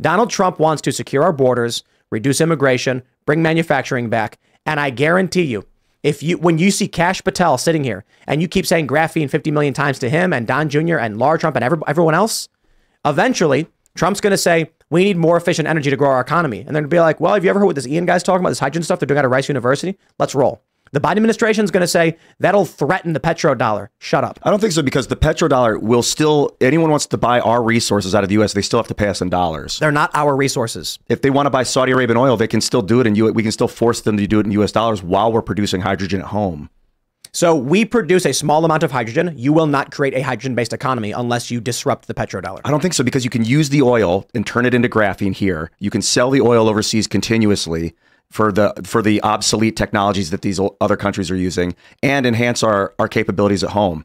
Donald 0.00 0.30
Trump 0.30 0.58
wants 0.58 0.82
to 0.82 0.92
secure 0.92 1.22
our 1.22 1.32
borders, 1.32 1.84
reduce 2.10 2.40
immigration, 2.40 3.02
bring 3.26 3.42
manufacturing 3.42 4.08
back. 4.08 4.38
And 4.66 4.80
I 4.80 4.90
guarantee 4.90 5.44
you, 5.44 5.64
if 6.02 6.22
you 6.22 6.38
when 6.38 6.58
you 6.58 6.70
see 6.70 6.88
Kash 6.88 7.22
Patel 7.22 7.58
sitting 7.58 7.84
here 7.84 8.04
and 8.26 8.40
you 8.40 8.48
keep 8.48 8.66
saying 8.66 8.88
graphene 8.88 9.28
50 9.28 9.50
million 9.50 9.74
times 9.74 9.98
to 9.98 10.08
him 10.08 10.32
and 10.32 10.46
Don 10.46 10.68
Jr. 10.68 10.96
and 10.96 11.18
Laura 11.18 11.38
Trump 11.38 11.56
and 11.56 11.64
every, 11.64 11.78
everyone 11.86 12.14
else, 12.14 12.48
eventually 13.04 13.66
Trump's 13.94 14.20
going 14.20 14.30
to 14.30 14.38
say, 14.38 14.70
we 14.88 15.04
need 15.04 15.16
more 15.16 15.36
efficient 15.36 15.68
energy 15.68 15.90
to 15.90 15.96
grow 15.96 16.10
our 16.10 16.20
economy. 16.20 16.60
And 16.60 16.68
they're 16.68 16.82
going 16.82 16.90
to 16.90 16.94
be 16.94 17.00
like, 17.00 17.20
well, 17.20 17.34
have 17.34 17.44
you 17.44 17.50
ever 17.50 17.60
heard 17.60 17.66
what 17.66 17.74
this 17.74 17.86
Ian 17.86 18.06
guy's 18.06 18.22
talking 18.22 18.40
about, 18.40 18.50
this 18.50 18.58
hydrogen 18.58 18.82
stuff 18.82 18.98
they're 18.98 19.06
doing 19.06 19.24
of 19.24 19.30
Rice 19.30 19.48
University? 19.48 19.98
Let's 20.18 20.34
roll. 20.34 20.62
The 20.92 21.00
Biden 21.00 21.18
administration 21.18 21.64
is 21.64 21.70
going 21.70 21.82
to 21.82 21.88
say 21.88 22.16
that'll 22.40 22.64
threaten 22.64 23.12
the 23.12 23.20
petrodollar. 23.20 23.88
Shut 23.98 24.24
up. 24.24 24.40
I 24.42 24.50
don't 24.50 24.58
think 24.58 24.72
so 24.72 24.82
because 24.82 25.06
the 25.06 25.14
petrodollar 25.14 25.80
will 25.80 26.02
still. 26.02 26.56
Anyone 26.60 26.90
wants 26.90 27.06
to 27.06 27.16
buy 27.16 27.38
our 27.38 27.62
resources 27.62 28.12
out 28.12 28.24
of 28.24 28.28
the 28.28 28.34
U.S., 28.34 28.54
they 28.54 28.62
still 28.62 28.80
have 28.80 28.88
to 28.88 28.94
pay 28.94 29.06
us 29.06 29.22
in 29.22 29.30
dollars. 29.30 29.78
They're 29.78 29.92
not 29.92 30.10
our 30.14 30.34
resources. 30.34 30.98
If 31.08 31.22
they 31.22 31.30
want 31.30 31.46
to 31.46 31.50
buy 31.50 31.62
Saudi 31.62 31.92
Arabian 31.92 32.16
oil, 32.16 32.36
they 32.36 32.48
can 32.48 32.60
still 32.60 32.82
do 32.82 33.00
it, 33.00 33.06
and 33.06 33.16
we 33.34 33.42
can 33.42 33.52
still 33.52 33.68
force 33.68 34.00
them 34.00 34.16
to 34.16 34.26
do 34.26 34.40
it 34.40 34.46
in 34.46 34.52
U.S. 34.52 34.72
dollars 34.72 35.00
while 35.00 35.32
we're 35.32 35.42
producing 35.42 35.82
hydrogen 35.82 36.20
at 36.22 36.26
home. 36.28 36.70
So 37.32 37.54
we 37.54 37.84
produce 37.84 38.26
a 38.26 38.32
small 38.32 38.64
amount 38.64 38.82
of 38.82 38.90
hydrogen. 38.90 39.34
You 39.36 39.52
will 39.52 39.68
not 39.68 39.92
create 39.92 40.14
a 40.14 40.20
hydrogen 40.22 40.56
based 40.56 40.72
economy 40.72 41.12
unless 41.12 41.48
you 41.48 41.60
disrupt 41.60 42.08
the 42.08 42.14
petrodollar. 42.14 42.60
I 42.64 42.70
don't 42.70 42.80
think 42.80 42.94
so 42.94 43.04
because 43.04 43.22
you 43.22 43.30
can 43.30 43.44
use 43.44 43.68
the 43.68 43.82
oil 43.82 44.26
and 44.34 44.44
turn 44.44 44.66
it 44.66 44.74
into 44.74 44.88
graphene 44.88 45.34
here. 45.34 45.70
You 45.78 45.90
can 45.90 46.02
sell 46.02 46.30
the 46.30 46.40
oil 46.40 46.68
overseas 46.68 47.06
continuously 47.06 47.94
for 48.30 48.52
the 48.52 48.72
for 48.84 49.02
the 49.02 49.20
obsolete 49.22 49.76
technologies 49.76 50.30
that 50.30 50.42
these 50.42 50.60
other 50.80 50.96
countries 50.96 51.30
are 51.30 51.36
using 51.36 51.74
and 52.02 52.26
enhance 52.26 52.62
our 52.62 52.94
our 52.98 53.08
capabilities 53.08 53.64
at 53.64 53.70
home. 53.70 54.04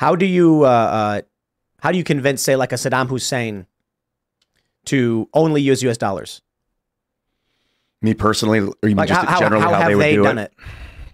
How 0.00 0.16
do 0.16 0.24
you 0.24 0.64
uh, 0.64 0.66
uh, 0.66 1.20
how 1.80 1.92
do 1.92 1.98
you 1.98 2.04
convince, 2.04 2.40
say, 2.40 2.56
like 2.56 2.72
a 2.72 2.76
Saddam 2.76 3.08
Hussein, 3.08 3.66
to 4.86 5.28
only 5.34 5.60
use 5.60 5.82
U.S. 5.82 5.98
dollars? 5.98 6.40
Me 8.00 8.14
personally, 8.14 8.60
or 8.60 8.88
you 8.88 8.96
mean 8.96 9.06
just 9.06 9.20
how- 9.20 9.32
how- 9.32 9.38
generally 9.38 9.62
how 9.62 9.74
how, 9.74 9.80
have 9.80 9.88
they 9.88 9.94
would 9.94 10.02
they 10.02 10.14
do 10.14 10.22
done 10.22 10.38
it? 10.38 10.54
it? 10.56 10.64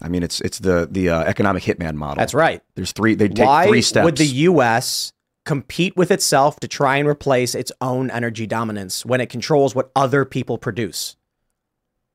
I 0.01 0.09
mean, 0.09 0.23
it's 0.23 0.41
it's 0.41 0.61
the 0.61 0.87
the 0.89 1.09
uh, 1.09 1.25
economic 1.25 1.65
hitman 1.65 1.97
model. 1.97 2.21
That's 2.21 2.33
right. 2.33 2.63
There's 2.77 2.93
three. 2.93 3.17
They 3.17 3.27
take 3.27 3.45
Why 3.45 3.67
three 3.67 3.83
steps. 3.83 4.05
would 4.05 4.19
the 4.19 4.27
U.S. 4.51 5.13
compete 5.45 5.97
with 5.97 6.13
itself 6.13 6.61
to 6.61 6.69
try 6.69 6.99
and 6.99 7.09
replace 7.09 7.57
its 7.57 7.73
own 7.81 8.09
energy 8.13 8.47
dominance 8.47 9.05
when 9.05 9.21
it 9.21 9.29
controls 9.29 9.75
what 9.75 9.91
other 9.97 10.25
people 10.25 10.59
produce? 10.59 11.17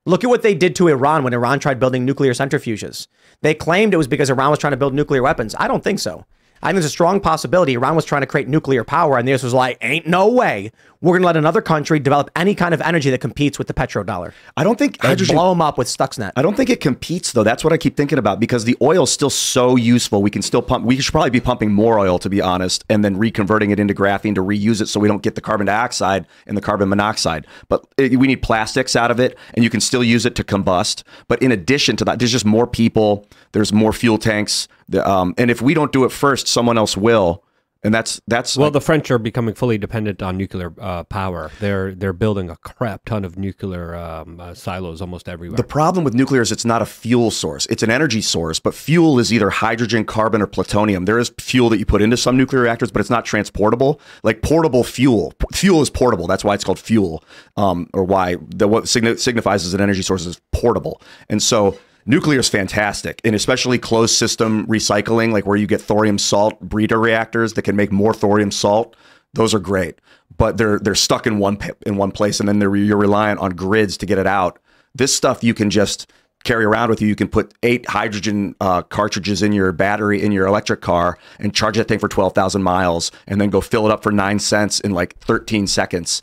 Look 0.05 0.23
at 0.23 0.29
what 0.29 0.41
they 0.41 0.55
did 0.55 0.77
to 0.77 0.87
Iran 0.87 1.25
when 1.25 1.33
Iran 1.33 1.59
tried 1.59 1.81
building 1.81 2.05
nuclear 2.05 2.31
centrifuges. 2.31 3.07
They 3.41 3.53
claimed 3.53 3.93
it 3.93 3.97
was 3.97 4.07
because 4.07 4.29
Iran 4.29 4.51
was 4.51 4.59
trying 4.59 4.71
to 4.71 4.77
build 4.77 4.93
nuclear 4.93 5.21
weapons. 5.21 5.53
I 5.59 5.67
don't 5.67 5.83
think 5.83 5.99
so. 5.99 6.25
I 6.63 6.67
think 6.67 6.75
there's 6.75 6.85
a 6.85 6.89
strong 6.89 7.19
possibility 7.19 7.73
Iran 7.73 7.95
was 7.95 8.05
trying 8.05 8.21
to 8.21 8.27
create 8.27 8.47
nuclear 8.47 8.83
power, 8.83 9.17
and 9.17 9.27
the 9.27 9.31
was 9.43 9.53
like, 9.53 9.77
ain't 9.81 10.07
no 10.07 10.27
way 10.27 10.71
we're 11.01 11.13
going 11.13 11.21
to 11.23 11.25
let 11.25 11.37
another 11.37 11.61
country 11.61 11.99
develop 11.99 12.29
any 12.35 12.53
kind 12.55 12.73
of 12.73 12.81
energy 12.81 13.09
that 13.09 13.19
competes 13.19 13.57
with 13.57 13.67
the 13.67 13.73
petrodollar. 13.73 14.33
I 14.55 14.63
don't 14.63 14.77
think 14.77 14.99
They 14.99 15.07
hydrogen. 15.09 15.35
blow 15.35 15.49
them 15.49 15.61
up 15.61 15.77
with 15.77 15.87
Stuxnet. 15.87 16.31
I 16.35 16.41
don't 16.43 16.55
think 16.55 16.69
it 16.69 16.79
competes 16.79 17.31
though. 17.31 17.43
That's 17.43 17.63
what 17.63 17.73
I 17.73 17.77
keep 17.77 17.97
thinking 17.97 18.17
about 18.19 18.39
because 18.39 18.65
the 18.65 18.77
oil 18.81 19.03
is 19.03 19.11
still 19.11 19.29
so 19.31 19.75
useful. 19.75 20.21
We 20.21 20.29
can 20.29 20.41
still 20.41 20.61
pump. 20.61 20.85
We 20.85 20.99
should 20.99 21.11
probably 21.11 21.31
be 21.31 21.39
pumping 21.41 21.73
more 21.73 21.97
oil 21.99 22.19
to 22.19 22.29
be 22.29 22.39
honest, 22.41 22.85
and 22.89 23.03
then 23.03 23.15
reconverting 23.17 23.71
it 23.71 23.79
into 23.79 23.93
graphene 23.93 24.35
to 24.35 24.43
reuse 24.43 24.79
it 24.81 24.87
so 24.87 24.99
we 24.99 25.07
don't 25.07 25.23
get 25.23 25.35
the 25.35 25.41
carbon 25.41 25.65
dioxide 25.67 26.27
and 26.45 26.55
the 26.55 26.61
carbon 26.61 26.89
monoxide. 26.89 27.47
But 27.67 27.85
it, 27.97 28.17
we 28.19 28.27
need 28.27 28.43
plastics 28.43 28.95
out 28.95 29.09
of 29.11 29.19
it, 29.19 29.37
and 29.55 29.63
you 29.63 29.69
can 29.69 29.81
still 29.81 30.03
use 30.03 30.25
it 30.25 30.35
to 30.35 30.43
combust. 30.43 31.03
But 31.27 31.41
in 31.41 31.51
addition 31.51 31.95
to 31.97 32.05
that, 32.05 32.19
there's 32.19 32.31
just 32.31 32.45
more 32.45 32.67
people. 32.67 33.25
There's 33.53 33.73
more 33.73 33.91
fuel 33.91 34.17
tanks. 34.17 34.67
The, 34.87 35.07
um, 35.09 35.33
and 35.37 35.49
if 35.49 35.61
we 35.61 35.73
don't 35.73 35.91
do 35.91 36.03
it 36.05 36.11
first, 36.11 36.47
someone 36.47 36.77
else 36.77 36.95
will. 36.95 37.43
And 37.83 37.91
that's 37.91 38.21
that's 38.27 38.55
Well, 38.55 38.67
like- 38.67 38.73
the 38.73 38.81
French 38.81 39.09
are 39.09 39.17
becoming 39.17 39.55
fully 39.55 39.79
dependent 39.79 40.21
on 40.21 40.37
nuclear 40.37 40.71
uh, 40.79 41.03
power. 41.05 41.49
They're 41.59 41.95
they're 41.95 42.13
building 42.13 42.49
a 42.49 42.55
crap 42.57 43.05
ton 43.05 43.25
of 43.25 43.39
nuclear 43.39 43.95
um, 43.95 44.39
uh, 44.39 44.53
silos 44.53 45.01
almost 45.01 45.27
everywhere. 45.27 45.57
The 45.57 45.63
problem 45.63 46.03
with 46.03 46.13
nuclear 46.13 46.43
is 46.43 46.51
it's 46.51 46.63
not 46.65 46.83
a 46.83 46.85
fuel 46.85 47.31
source. 47.31 47.65
It's 47.71 47.81
an 47.81 47.89
energy 47.89 48.21
source, 48.21 48.59
but 48.59 48.75
fuel 48.75 49.17
is 49.17 49.33
either 49.33 49.49
hydrogen, 49.49 50.05
carbon, 50.05 50.43
or 50.43 50.47
plutonium. 50.47 51.05
There 51.05 51.17
is 51.17 51.33
fuel 51.39 51.69
that 51.69 51.79
you 51.79 51.85
put 51.87 52.03
into 52.03 52.17
some 52.17 52.37
nuclear 52.37 52.61
reactors, 52.61 52.91
but 52.91 52.99
it's 52.99 53.09
not 53.09 53.25
transportable. 53.25 53.99
Like 54.21 54.43
portable 54.43 54.83
fuel. 54.83 55.33
P- 55.39 55.47
Fuel 55.53 55.81
is 55.81 55.89
portable. 55.89 56.27
That's 56.27 56.43
why 56.43 56.53
it's 56.53 56.63
called 56.63 56.79
fuel, 56.79 57.23
um, 57.57 57.89
or 57.93 58.03
why 58.03 58.37
the, 58.47 58.67
what 58.67 58.83
signi- 58.85 59.19
signifies 59.19 59.65
as 59.65 59.73
an 59.73 59.81
energy 59.81 60.01
source 60.03 60.25
is 60.27 60.39
portable. 60.51 61.01
And 61.29 61.41
so 61.41 61.77
nuclear 62.05 62.39
is 62.39 62.49
fantastic, 62.49 63.21
and 63.23 63.35
especially 63.35 63.77
closed 63.77 64.15
system 64.15 64.65
recycling, 64.67 65.31
like 65.31 65.45
where 65.45 65.57
you 65.57 65.67
get 65.67 65.81
thorium 65.81 66.17
salt 66.17 66.59
breeder 66.59 66.99
reactors 66.99 67.53
that 67.53 67.63
can 67.63 67.75
make 67.75 67.91
more 67.91 68.13
thorium 68.13 68.51
salt. 68.51 68.95
Those 69.33 69.53
are 69.53 69.59
great, 69.59 69.99
but 70.37 70.57
they're 70.57 70.79
they're 70.79 70.95
stuck 70.95 71.25
in 71.25 71.39
one 71.39 71.57
in 71.85 71.95
one 71.97 72.11
place, 72.11 72.39
and 72.39 72.49
then 72.49 72.59
they're, 72.59 72.75
you're 72.75 72.97
reliant 72.97 73.39
on 73.39 73.51
grids 73.51 73.97
to 73.97 74.05
get 74.05 74.17
it 74.17 74.27
out. 74.27 74.59
This 74.93 75.15
stuff 75.15 75.43
you 75.43 75.53
can 75.53 75.69
just 75.69 76.11
carry 76.43 76.65
around 76.65 76.89
with 76.89 77.01
you. 77.01 77.07
You 77.07 77.15
can 77.15 77.27
put 77.27 77.53
eight 77.63 77.87
hydrogen 77.87 78.55
uh, 78.59 78.81
cartridges 78.81 79.41
in 79.41 79.53
your 79.53 79.71
battery 79.71 80.21
in 80.21 80.31
your 80.31 80.47
electric 80.47 80.81
car 80.81 81.17
and 81.39 81.53
charge 81.53 81.77
that 81.77 81.87
thing 81.87 81.99
for 81.99 82.09
twelve 82.09 82.33
thousand 82.33 82.63
miles, 82.63 83.11
and 83.27 83.39
then 83.39 83.49
go 83.49 83.61
fill 83.61 83.85
it 83.85 83.91
up 83.91 84.03
for 84.03 84.11
nine 84.11 84.39
cents 84.39 84.79
in 84.79 84.91
like 84.91 85.17
thirteen 85.19 85.67
seconds. 85.67 86.21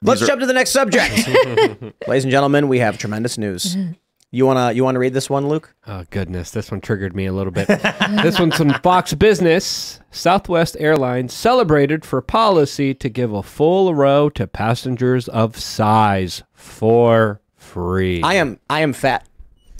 Let's 0.00 0.22
are- 0.22 0.26
jump 0.26 0.40
to 0.40 0.46
the 0.46 0.52
next 0.52 0.70
subject. 0.70 1.12
Ladies 2.08 2.24
and 2.24 2.30
gentlemen, 2.30 2.68
we 2.68 2.78
have 2.78 2.98
tremendous 2.98 3.36
news. 3.38 3.76
You 4.34 4.46
wanna 4.46 4.72
you 4.72 4.82
wanna 4.82 4.98
read 4.98 5.14
this 5.14 5.30
one, 5.30 5.48
Luke? 5.48 5.72
Oh 5.86 6.02
goodness, 6.10 6.50
this 6.50 6.68
one 6.68 6.80
triggered 6.80 7.14
me 7.14 7.26
a 7.26 7.32
little 7.32 7.52
bit. 7.52 7.68
this 8.24 8.40
one's 8.40 8.56
from 8.56 8.74
Fox 8.82 9.14
Business. 9.14 10.00
Southwest 10.10 10.76
Airlines 10.80 11.32
celebrated 11.32 12.04
for 12.04 12.20
policy 12.20 12.94
to 12.94 13.08
give 13.08 13.32
a 13.32 13.44
full 13.44 13.94
row 13.94 14.28
to 14.30 14.48
passengers 14.48 15.28
of 15.28 15.56
size 15.56 16.42
for 16.52 17.40
free. 17.54 18.22
I 18.22 18.34
am 18.34 18.58
I 18.68 18.80
am 18.80 18.92
fat, 18.92 19.24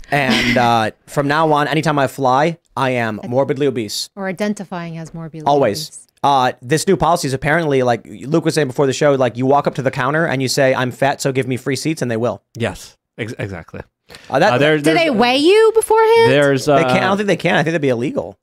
and 0.09 0.57
uh, 0.57 0.91
from 1.05 1.27
now 1.27 1.51
on, 1.51 1.67
anytime 1.67 1.99
I 1.99 2.07
fly, 2.07 2.57
I 2.77 2.91
am 2.91 3.19
morbidly 3.27 3.67
obese. 3.67 4.09
Or 4.15 4.25
identifying 4.25 4.97
as 4.97 5.13
morbidly 5.13 5.47
Always. 5.47 5.89
obese. 5.89 6.07
Uh, 6.23 6.53
this 6.61 6.87
new 6.87 6.95
policy 6.95 7.27
is 7.27 7.33
apparently 7.33 7.83
like 7.83 8.07
Luke 8.07 8.45
was 8.45 8.53
saying 8.55 8.67
before 8.67 8.87
the 8.87 8.93
show. 8.93 9.15
Like 9.15 9.35
you 9.35 9.45
walk 9.45 9.67
up 9.67 9.75
to 9.75 9.81
the 9.81 9.91
counter 9.91 10.25
and 10.25 10.41
you 10.41 10.47
say, 10.47 10.73
"I'm 10.73 10.91
fat, 10.91 11.19
so 11.19 11.33
give 11.33 11.45
me 11.45 11.57
free 11.57 11.75
seats," 11.75 12.01
and 12.01 12.09
they 12.09 12.15
will. 12.15 12.41
yes, 12.55 12.97
ex- 13.17 13.35
exactly. 13.37 13.81
Uh, 14.29 14.39
that 14.39 14.53
Uh, 14.53 14.57
there- 14.57 14.77
Do 14.77 14.83
there's- 14.83 14.99
they 15.03 15.09
weigh 15.09 15.37
you 15.37 15.71
beforehand? 15.73 16.31
There's 16.31 16.67
uh, 16.67 16.77
they 16.77 16.83
can't. 16.83 16.97
I 17.03 17.07
don't 17.07 17.17
think 17.17 17.27
they 17.27 17.37
can. 17.37 17.55
I 17.55 17.57
think 17.59 17.71
that'd 17.73 17.81
be 17.81 17.89
illegal. 17.89 18.37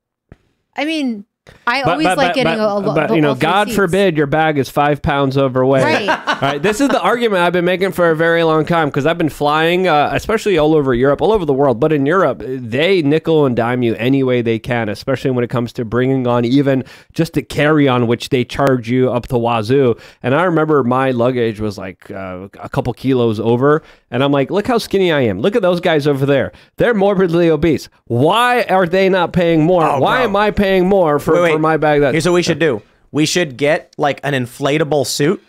I 0.77 0.85
mean, 0.85 1.25
I 1.67 1.83
But- 1.83 1.91
always 1.93 2.07
but- 2.07 2.19
like 2.19 2.29
but- 2.29 2.35
getting 2.37 2.53
but- 2.59 2.61
a, 2.65 2.73
a 2.73 2.79
lo- 2.79 2.95
But 2.95 3.15
you 3.17 3.21
know, 3.21 3.35
God 3.35 3.67
seats. 3.67 3.77
forbid 3.77 4.17
your 4.17 4.29
bag 4.29 4.59
is 4.59 4.69
five 4.69 5.03
pounds 5.03 5.37
overweight. 5.37 5.83
Right. 5.83 6.09
All 6.09 6.37
right. 6.41 6.63
This 6.63 6.81
is 6.81 6.89
the 6.89 7.01
argument 7.01 7.43
I've 7.43 7.53
been 7.53 7.65
making 7.65 7.93
for 7.93 8.11
a 8.11 8.17
very 8.17 8.45
long 8.45 8.65
time 8.65 8.89
because 8.89 9.07
I've 9.07 9.19
been 9.19 9.29
flying, 9.29 9.89
uh, 9.89 10.11
especially 10.13 10.57
all 10.57 10.75
over 10.77 10.95
Europe, 10.95 11.21
all 11.21 11.33
over 11.33 11.45
the 11.45 11.53
world. 11.53 11.81
But 11.81 11.93
in 11.93 12.07
Europe, 12.07 12.43
they 12.47 13.03
nickel 13.03 13.45
and 13.45 13.57
dime 13.57 13.83
you 13.83 13.97
any 13.97 14.23
way 14.23 14.41
they 14.41 14.61
can, 14.61 14.89
especially 14.89 15.33
when 15.33 15.43
it 15.43 15.51
comes 15.51 15.73
to 15.75 15.85
bringing 15.85 16.29
on 16.29 16.45
even 16.45 16.85
just 17.13 17.37
a 17.37 17.43
carry 17.43 17.89
on, 17.89 18.07
which 18.07 18.29
they 18.29 18.45
charge 18.45 18.89
you 18.89 19.11
up 19.13 19.27
to 19.27 19.37
wazoo. 19.37 19.97
And 20.23 20.37
I 20.37 20.45
remember 20.45 20.85
my 20.85 21.11
luggage 21.11 21.59
was 21.59 21.77
like 21.77 22.09
uh, 22.11 22.49
a 22.61 22.69
couple 22.69 22.93
kilos 22.95 23.41
over, 23.41 23.83
and 24.13 24.23
I'm 24.23 24.31
like, 24.31 24.51
look 24.51 24.67
how 24.67 24.79
skinny 24.79 25.11
I 25.11 25.23
am. 25.23 25.41
Look 25.41 25.57
at 25.57 25.63
those 25.63 25.81
guys 25.81 26.07
over 26.07 26.27
there. 26.27 26.53
They're 26.77 26.95
morbidly 26.95 27.49
obese. 27.49 27.89
Why 28.05 28.63
are 28.65 28.87
they 28.87 29.09
not 29.09 29.33
paying 29.33 29.65
more? 29.65 29.83
Oh, 29.83 29.99
Why 29.99 30.19
bro. 30.19 30.25
am 30.27 30.37
I 30.37 30.51
paying 30.51 30.87
more 30.87 31.19
for, 31.19 31.35
Wait, 31.35 31.43
wait. 31.43 31.53
for 31.55 31.59
my 31.59 31.79
bag? 31.79 32.03
That 32.03 32.13
Here's 32.13 32.27
what 32.27 32.35
we 32.35 32.43
should 32.43 32.59
do. 32.59 32.83
We 33.11 33.27
should 33.27 33.57
get 33.57 33.95
like 33.99 34.21
an 34.23 34.35
inflatable 34.35 35.07
suit. 35.07 35.43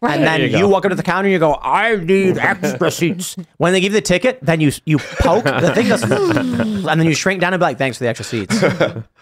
Right. 0.00 0.16
And 0.16 0.24
then 0.24 0.40
you, 0.42 0.58
you 0.58 0.68
walk 0.68 0.84
up 0.84 0.90
to 0.90 0.94
the 0.94 1.02
counter 1.02 1.26
and 1.26 1.32
you 1.32 1.38
go, 1.40 1.58
I 1.60 1.96
need 1.96 2.38
extra 2.38 2.90
seats. 2.90 3.36
When 3.56 3.72
they 3.72 3.80
give 3.80 3.92
you 3.92 3.98
the 3.98 4.06
ticket, 4.06 4.38
then 4.42 4.60
you 4.60 4.70
you 4.84 4.98
poke 4.98 5.44
the 5.44 5.72
thing 5.74 5.88
goes, 5.88 6.02
and 6.02 6.84
then 6.86 7.04
you 7.04 7.14
shrink 7.14 7.40
down 7.40 7.52
and 7.52 7.60
be 7.60 7.64
like, 7.64 7.78
thanks 7.78 7.98
for 7.98 8.04
the 8.04 8.08
extra 8.08 8.24
seats. 8.24 8.60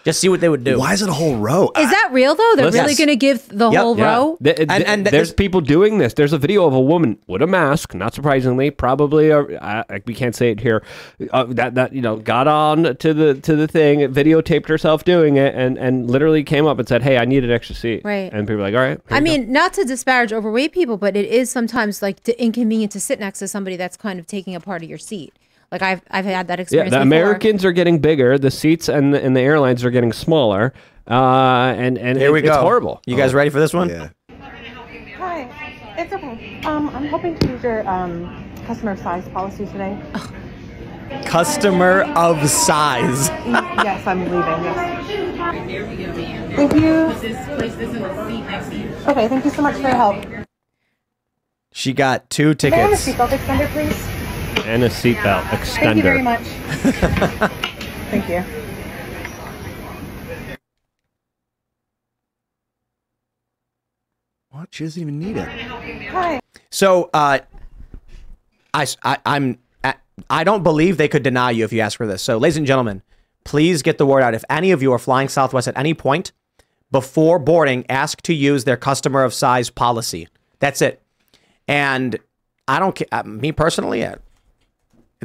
Just 0.05 0.21
see 0.21 0.29
what 0.29 0.39
they 0.39 0.47
would 0.47 0.63
do. 0.63 0.79
Why 0.79 0.93
is 0.93 1.01
it 1.01 1.09
a 1.09 1.13
whole 1.13 1.35
row? 1.37 1.69
Is 1.77 1.89
that 1.89 2.09
real 2.13 2.33
though? 2.33 2.53
They're 2.55 2.65
Listen- 2.65 2.79
really 2.81 2.91
Yes. 2.91 2.97
going 2.97 3.07
to 3.09 3.15
give 3.17 3.47
the 3.49 3.69
Yep. 3.69 3.81
whole 3.81 3.97
Yeah. 3.97 4.15
row? 4.15 4.37
Th- 4.41 4.55
th- 4.55 4.69
And- 4.71 4.83
and 4.85 5.05
th- 5.05 5.11
there's 5.11 5.29
this- 5.29 5.35
people 5.35 5.59
doing 5.59 5.97
this. 5.97 6.13
There's 6.13 6.31
a 6.31 6.37
video 6.37 6.65
of 6.65 6.73
a 6.73 6.79
woman 6.79 7.17
with 7.27 7.41
a 7.41 7.47
mask, 7.47 7.93
not 7.93 8.13
surprisingly, 8.13 8.69
probably 8.71 9.29
a, 9.31 9.39
I, 9.61 9.83
we 10.05 10.13
can't 10.13 10.33
say 10.35 10.49
it 10.51 10.61
here. 10.61 10.81
Uh, 11.33 11.45
that 11.49 11.75
that 11.75 11.93
you 11.93 12.01
know 12.01 12.15
got 12.15 12.47
on 12.47 12.95
to 12.97 13.13
the 13.13 13.33
to 13.35 13.55
the 13.57 13.67
thing, 13.67 13.99
videotaped 14.13 14.67
herself 14.69 15.03
doing 15.03 15.35
it, 15.35 15.53
and 15.55 15.77
and 15.77 16.09
literally 16.09 16.43
came 16.43 16.65
up 16.67 16.79
and 16.79 16.87
said, 16.87 17.03
"Hey, 17.03 17.17
I 17.17 17.25
need 17.25 17.43
an 17.43 17.51
extra 17.51 17.75
seat." 17.75 18.01
Right. 18.05 18.31
And 18.31 18.47
people 18.47 18.57
were 18.57 18.63
like, 18.63 18.75
"All 18.75 18.79
right." 18.79 18.99
here 19.09 19.17
I 19.17 19.19
you 19.19 19.25
go." 19.25 19.31
mean, 19.31 19.51
not 19.51 19.73
to 19.73 19.83
disparage 19.83 20.31
overweight 20.31 20.71
people, 20.71 20.95
but 20.97 21.17
it 21.17 21.25
is 21.25 21.49
sometimes 21.49 22.01
like 22.01 22.23
t- 22.23 22.33
inconvenient 22.37 22.93
to 22.93 22.99
sit 23.01 23.19
next 23.19 23.39
to 23.39 23.47
somebody 23.47 23.75
that's 23.75 23.97
kind 23.97 24.19
of 24.19 24.27
taking 24.27 24.55
a 24.55 24.59
part 24.61 24.83
of 24.83 24.89
your 24.89 24.97
seat. 24.99 25.33
Like 25.71 25.81
I've 25.81 26.01
I've 26.09 26.25
had 26.25 26.47
that 26.47 26.59
experience. 26.59 26.71
yeah, 26.71 26.87
experience. 26.87 26.91
the 26.91 26.97
before. 27.15 27.21
Americans 27.27 27.65
are 27.65 27.71
getting 27.73 27.99
bigger. 27.99 28.37
The 28.37 28.51
seats 28.51 28.87
and 28.87 29.13
the, 29.13 29.21
and 29.23 29.35
the 29.35 29.41
airlines 29.41 29.83
are 29.83 29.91
getting 29.91 30.13
smaller. 30.13 30.73
Uh, 31.09 31.73
and 31.77 31.97
and 31.97 32.17
Here 32.17 32.29
it- 32.29 32.31
we 32.33 32.41
go. 32.41 32.53
It's 32.53 32.57
horrible. 32.61 33.01
You 33.05 33.17
guys 33.17 33.33
ready 33.33 33.49
for 33.49 33.59
this 33.59 33.73
one? 33.73 33.89
Yeah. 33.89 34.09
Hi, 35.17 35.95
it's 35.97 36.13
okay. 36.13 36.61
Um, 36.65 36.89
I'm 36.89 37.07
hoping 37.07 37.37
to 37.39 37.47
use 37.49 37.63
your 37.63 37.87
um, 37.87 38.49
customer 38.65 38.95
size 38.95 39.27
policy 39.29 39.65
today. 39.65 39.99
Customer 41.25 42.03
of 42.15 42.47
size. 42.49 43.29
yes, 43.47 44.05
I'm 44.07 44.19
leaving. 44.19 44.35
Yes. 44.39 45.07
Thank 46.55 46.73
you. 46.75 47.13
Okay, 49.11 49.27
thank 49.27 49.45
you 49.45 49.51
so 49.51 49.61
much 49.61 49.75
for 49.75 49.81
your 49.81 49.89
help. 49.91 50.25
She 51.71 51.93
got 51.93 52.29
two 52.29 52.55
May 52.63 52.71
I 52.71 52.75
have 52.77 52.91
a 52.91 52.95
tickets. 52.97 53.07
seatbelt 53.07 53.29
extender, 53.29 53.67
please? 53.69 54.16
And 54.65 54.83
a 54.83 54.89
seatbelt 54.89 55.43
extender. 55.43 55.83
Thank 55.83 55.97
you 55.97 56.03
very 56.03 56.21
much. 56.21 56.41
thank 58.11 58.29
you. 58.29 58.43
What? 64.49 64.69
She 64.71 64.83
doesn't 64.83 65.01
even 65.01 65.19
need 65.19 65.37
it. 65.37 65.47
Hi. 65.47 66.39
So, 66.71 67.09
uh, 67.13 67.39
I, 68.73 68.87
I, 69.03 69.17
I'm, 69.25 69.59
I 70.29 70.43
don't 70.43 70.63
believe 70.63 70.97
they 70.97 71.07
could 71.07 71.23
deny 71.23 71.51
you 71.51 71.63
if 71.63 71.71
you 71.71 71.81
ask 71.81 71.97
for 71.97 72.07
this. 72.07 72.21
So, 72.21 72.37
ladies 72.37 72.57
and 72.57 72.65
gentlemen, 72.65 73.01
please 73.43 73.81
get 73.81 73.97
the 73.97 74.05
word 74.05 74.23
out. 74.23 74.33
If 74.33 74.43
any 74.49 74.71
of 74.71 74.81
you 74.81 74.91
are 74.93 74.99
flying 74.99 75.29
Southwest 75.29 75.67
at 75.67 75.77
any 75.77 75.93
point 75.93 76.31
before 76.91 77.39
boarding, 77.39 77.85
ask 77.89 78.21
to 78.23 78.33
use 78.33 78.63
their 78.63 78.77
customer 78.77 79.23
of 79.23 79.33
size 79.33 79.69
policy. 79.69 80.27
That's 80.59 80.81
it. 80.81 81.01
And 81.67 82.17
I 82.67 82.79
don't 82.79 82.95
care. 82.95 83.23
Me 83.23 83.51
personally, 83.51 84.03
uh, 84.03 84.15
if 84.15 84.19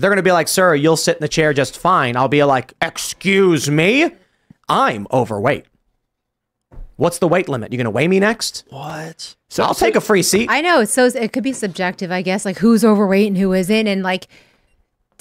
they're 0.01 0.11
going 0.11 0.17
to 0.17 0.23
be 0.23 0.33
like, 0.33 0.49
sir, 0.49 0.75
you'll 0.75 0.97
sit 0.97 1.17
in 1.17 1.21
the 1.21 1.29
chair 1.29 1.53
just 1.53 1.79
fine, 1.79 2.17
I'll 2.17 2.29
be 2.29 2.43
like, 2.45 2.73
excuse 2.81 3.71
me, 3.71 4.11
I'm 4.69 5.07
overweight. 5.13 5.67
What's 6.97 7.19
the 7.19 7.29
weight 7.29 7.49
limit? 7.49 7.73
You're 7.73 7.79
going 7.79 7.85
to 7.85 7.91
weigh 7.91 8.07
me 8.07 8.21
next? 8.21 8.65
What? 8.69 9.35
So 9.49 9.65
I'll 9.65 9.75
take 9.75 9.97
a 9.97 10.01
free 10.01 10.23
seat. 10.23 10.49
I 10.51 10.61
know. 10.61 10.85
So 10.85 11.07
it 11.07 11.33
could 11.33 11.43
be 11.43 11.53
subjective, 11.53 12.13
I 12.13 12.23
guess, 12.23 12.45
like 12.45 12.59
who's 12.59 12.85
overweight 12.85 13.29
and 13.29 13.37
who 13.37 13.53
isn't, 13.53 13.87
and 13.87 14.03
like 14.03 14.29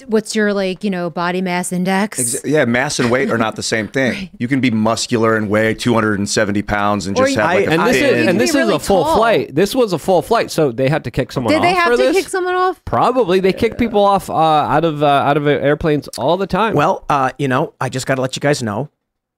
what's 0.08 0.36
your 0.36 0.54
like 0.54 0.84
you 0.84 0.90
know 0.90 1.10
body 1.10 1.42
mass 1.42 1.72
index. 1.72 2.20
Ex- 2.36 2.46
Yeah, 2.46 2.66
mass 2.66 3.00
and 3.00 3.10
weight 3.12 3.30
are 3.32 3.38
not 3.38 3.56
the 3.56 3.64
same 3.64 3.88
thing. 3.88 4.30
You 4.38 4.48
can 4.48 4.60
be 4.62 4.72
muscular 4.72 5.36
and 5.36 5.50
weigh 5.50 5.74
270 5.74 6.62
pounds 6.64 7.08
and 7.08 7.18
Or 7.18 7.26
just 7.26 7.36
you- 7.36 7.42
have 7.42 7.54
like 7.54 7.68
a 7.68 7.72
and 7.72 7.82
this 7.88 7.96
is 7.98 8.28
and 8.28 8.40
this 8.42 8.54
be 8.54 8.60
is 8.60 8.70
a 8.70 8.80
full 8.80 9.04
tall. 9.04 9.18
flight. 9.18 9.56
This 9.56 9.74
was 9.76 9.94
a 9.94 10.00
full 10.00 10.22
flight, 10.22 10.52
so 10.52 10.72
they 10.72 10.90
had 10.90 11.04
to 11.04 11.12
kick 11.12 11.32
someone 11.32 11.54
off. 11.54 11.62
Did 11.62 11.68
they 11.70 11.74
have 11.74 11.92
for 11.92 11.98
to 11.98 12.04
this. 12.04 12.16
kick 12.18 12.30
someone 12.30 12.56
off? 12.56 12.84
Probably 12.86 13.40
they 13.40 13.54
kick 13.54 13.78
people 13.78 14.04
off 14.04 14.30
uh, 14.30 14.34
out 14.34 14.84
of 14.86 15.04
uh, 15.04 15.06
out 15.08 15.38
of 15.38 15.48
airplanes 15.48 16.08
all 16.18 16.38
the 16.38 16.48
time. 16.48 16.74
Well, 16.76 17.06
uh, 17.10 17.32
you 17.38 17.48
know, 17.48 17.74
I 17.80 17.90
just 17.90 18.06
got 18.08 18.16
to 18.16 18.22
let 18.22 18.36
you 18.36 18.40
guys 18.40 18.62
know. 18.64 18.90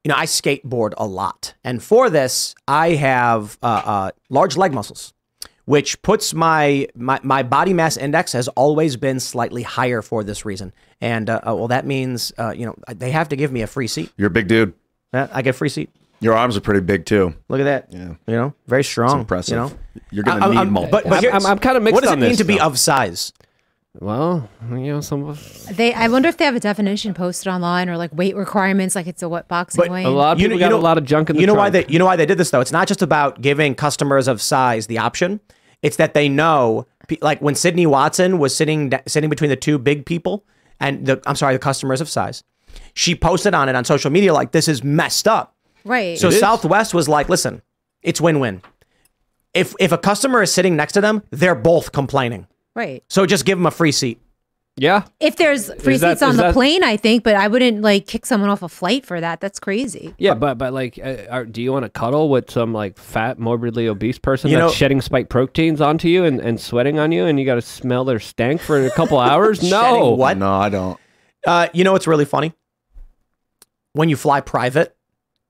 You 0.04 0.10
know, 0.10 0.16
I 0.18 0.26
skateboard 0.26 0.94
a 0.98 1.06
lot, 1.08 1.54
and 1.64 1.82
for 1.82 2.10
this, 2.10 2.56
I 2.68 2.90
have 2.96 3.58
uh, 3.64 3.66
uh, 3.86 4.12
large 4.30 4.58
leg 4.58 4.74
muscles, 4.74 5.14
which 5.66 6.02
puts 6.02 6.34
my, 6.34 6.88
my 6.96 7.20
my 7.24 7.44
body 7.44 7.74
mass 7.74 7.98
index 7.98 8.34
has 8.34 8.48
always 8.50 8.98
been 8.98 9.20
slightly 9.20 9.64
higher 9.64 10.02
for 10.02 10.24
this 10.24 10.46
reason. 10.46 10.74
And 11.02 11.30
uh, 11.30 11.40
uh, 11.48 11.56
well, 11.56 11.68
that 11.70 11.86
means 11.86 12.32
uh, 12.38 12.54
you 12.56 12.66
know 12.66 12.76
they 12.88 13.12
have 13.12 13.30
to 13.30 13.36
give 13.36 13.52
me 13.52 13.62
a 13.62 13.68
free 13.68 13.88
seat. 13.88 14.12
You're 14.18 14.28
a 14.28 14.32
big 14.32 14.48
dude. 14.48 14.74
Uh, 15.14 15.28
I 15.32 15.42
get 15.42 15.52
a 15.52 15.54
free 15.54 15.70
seat. 15.70 15.90
Your 16.20 16.36
arms 16.36 16.56
are 16.56 16.62
pretty 16.62 16.80
big 16.80 17.06
too. 17.06 17.34
Look 17.50 17.60
at 17.60 17.66
that. 17.66 17.88
Yeah. 17.92 18.14
You 18.28 18.34
know, 18.36 18.54
very 18.68 18.84
strong. 18.84 19.20
impressive. 19.20 19.52
You 19.54 19.58
know, 19.60 19.72
You're 20.12 20.24
gonna 20.24 20.46
I- 20.46 20.50
need 20.50 20.58
I'm- 20.58 20.72
multiple. 20.72 21.02
But, 21.04 21.10
but 21.10 21.24
I'm- 21.26 21.34
I'm- 21.34 21.46
I'm 21.46 21.60
kinda 21.60 21.80
mixed 21.82 21.94
What 21.96 22.04
does 22.04 22.12
on 22.12 22.20
it 22.20 22.22
mean 22.22 22.30
this, 22.30 22.38
to 22.40 22.44
be 22.46 22.58
though. 22.58 22.66
of 22.66 22.80
size? 22.80 23.34
Well, 24.00 24.50
you 24.72 24.78
know, 24.78 25.02
some 25.02 25.24
of 25.26 25.68
They, 25.76 25.94
I 25.94 26.08
wonder 26.08 26.28
if 26.28 26.38
they 26.38 26.46
have 26.46 26.56
a 26.56 26.60
definition 26.60 27.14
posted 27.14 27.48
online 27.48 27.90
or 27.90 27.98
like 27.98 28.14
weight 28.14 28.36
requirements, 28.36 28.96
like 28.96 29.08
it's 29.08 29.22
a 29.22 29.30
what 29.30 29.48
boxing 29.48 29.84
But 29.84 29.92
weight. 29.92 30.06
a 30.06 30.10
lot 30.10 30.34
of 30.34 30.38
people 30.40 30.54
you 30.54 30.60
got 30.60 30.72
a 30.72 30.78
lot 30.78 30.98
of 30.98 31.06
junk 31.06 31.30
in 31.30 31.36
the 31.36 31.42
you 31.42 31.48
know 31.48 31.54
why 31.54 31.70
they 31.70 31.86
you 31.88 32.00
know 32.00 32.06
why 32.06 32.16
they 32.16 32.26
did 32.26 32.38
this 32.38 32.50
though? 32.50 32.62
It's 32.62 32.72
not 32.72 32.88
just 32.88 33.02
about 33.02 33.42
giving 33.42 33.76
customers 33.76 34.28
of 34.28 34.42
size 34.42 34.88
the 34.88 34.98
option. 34.98 35.40
It's 35.84 35.98
that 35.98 36.14
they 36.14 36.28
know 36.30 36.88
like 37.22 37.42
when 37.42 37.54
sydney 37.54 37.86
watson 37.86 38.40
was 38.40 38.56
sitting 38.56 38.92
sitting 39.06 39.30
between 39.30 39.50
the 39.50 39.58
two 39.58 39.78
big 39.78 40.06
people 40.06 40.46
and 40.80 41.06
the 41.06 41.22
i'm 41.28 41.36
sorry 41.36 41.54
the 41.54 41.60
customers 41.60 42.00
of 42.00 42.08
size 42.08 42.46
she 42.94 43.14
posted 43.14 43.54
on 43.54 43.68
it 43.68 43.76
on 43.76 43.84
social 43.84 44.10
media 44.10 44.34
like 44.34 44.54
this 44.54 44.70
is 44.70 44.84
messed 44.84 45.28
up. 45.28 45.54
Right. 45.84 46.18
so 46.18 46.30
southwest 46.30 46.94
was 46.94 47.10
like 47.10 47.28
listen 47.28 47.62
it's 48.02 48.22
win-win. 48.22 48.62
If 49.54 49.76
if 49.80 49.92
a 49.92 49.98
customer 49.98 50.42
is 50.42 50.54
sitting 50.54 50.78
next 50.78 50.94
to 50.94 51.02
them 51.02 51.22
they're 51.30 51.56
both 51.56 51.92
complaining 51.92 52.48
right. 52.76 53.04
so 53.10 53.26
just 53.26 53.46
give 53.46 53.58
them 53.58 53.66
a 53.66 53.72
free 53.72 53.92
seat 53.92 54.20
yeah. 54.76 55.04
If 55.20 55.36
there's 55.36 55.72
free 55.84 55.98
that- 55.98 56.18
seats 56.18 56.24
on 56.24 56.36
the 56.36 56.42
that- 56.46 56.54
plane, 56.56 56.84
I 56.84 56.98
think, 56.98 57.24
but 57.24 57.36
I 57.36 57.48
wouldn't 57.48 57.84
like 57.84 58.08
kick 58.08 58.26
someone 58.26 58.50
off 58.50 58.64
a 58.64 58.68
flight 58.68 59.06
for 59.06 59.22
that. 59.22 59.40
That's 59.40 59.60
crazy. 59.60 60.16
Yeah, 60.18 60.34
but 60.34 60.58
but 60.58 60.74
like, 60.74 60.98
uh, 60.98 61.18
are, 61.30 61.46
do 61.46 61.62
you 61.62 61.72
want 61.72 61.84
to 61.86 61.90
cuddle 61.90 62.28
with 62.30 62.50
some 62.50 62.74
like 62.74 62.98
fat, 62.98 63.38
morbidly 63.38 63.88
obese 63.88 64.18
person 64.18 64.50
You 64.50 64.58
that's 64.58 64.72
know- 64.72 64.74
shedding 64.76 65.00
spike 65.00 65.30
proteins 65.30 65.80
onto 65.80 66.08
you 66.08 66.24
and, 66.26 66.40
and 66.40 66.60
sweating 66.60 66.98
on 66.98 67.12
you, 67.12 67.26
and 67.26 67.40
you 67.40 67.46
got 67.46 67.54
to 67.54 67.62
smell 67.62 68.04
their 68.04 68.20
stank 68.20 68.62
for 68.62 68.84
a 68.84 68.90
couple 68.90 69.20
hours? 69.32 69.62
No, 69.62 70.10
what? 70.16 70.40
no, 70.40 70.52
I 70.52 70.70
don't. 70.70 71.00
Uh, 71.46 71.68
you 71.72 71.84
know 71.84 71.92
what's 71.92 72.08
really 72.08 72.26
funny? 72.26 72.52
When 73.92 74.10
you 74.10 74.16
fly 74.16 74.42
private, 74.42 74.96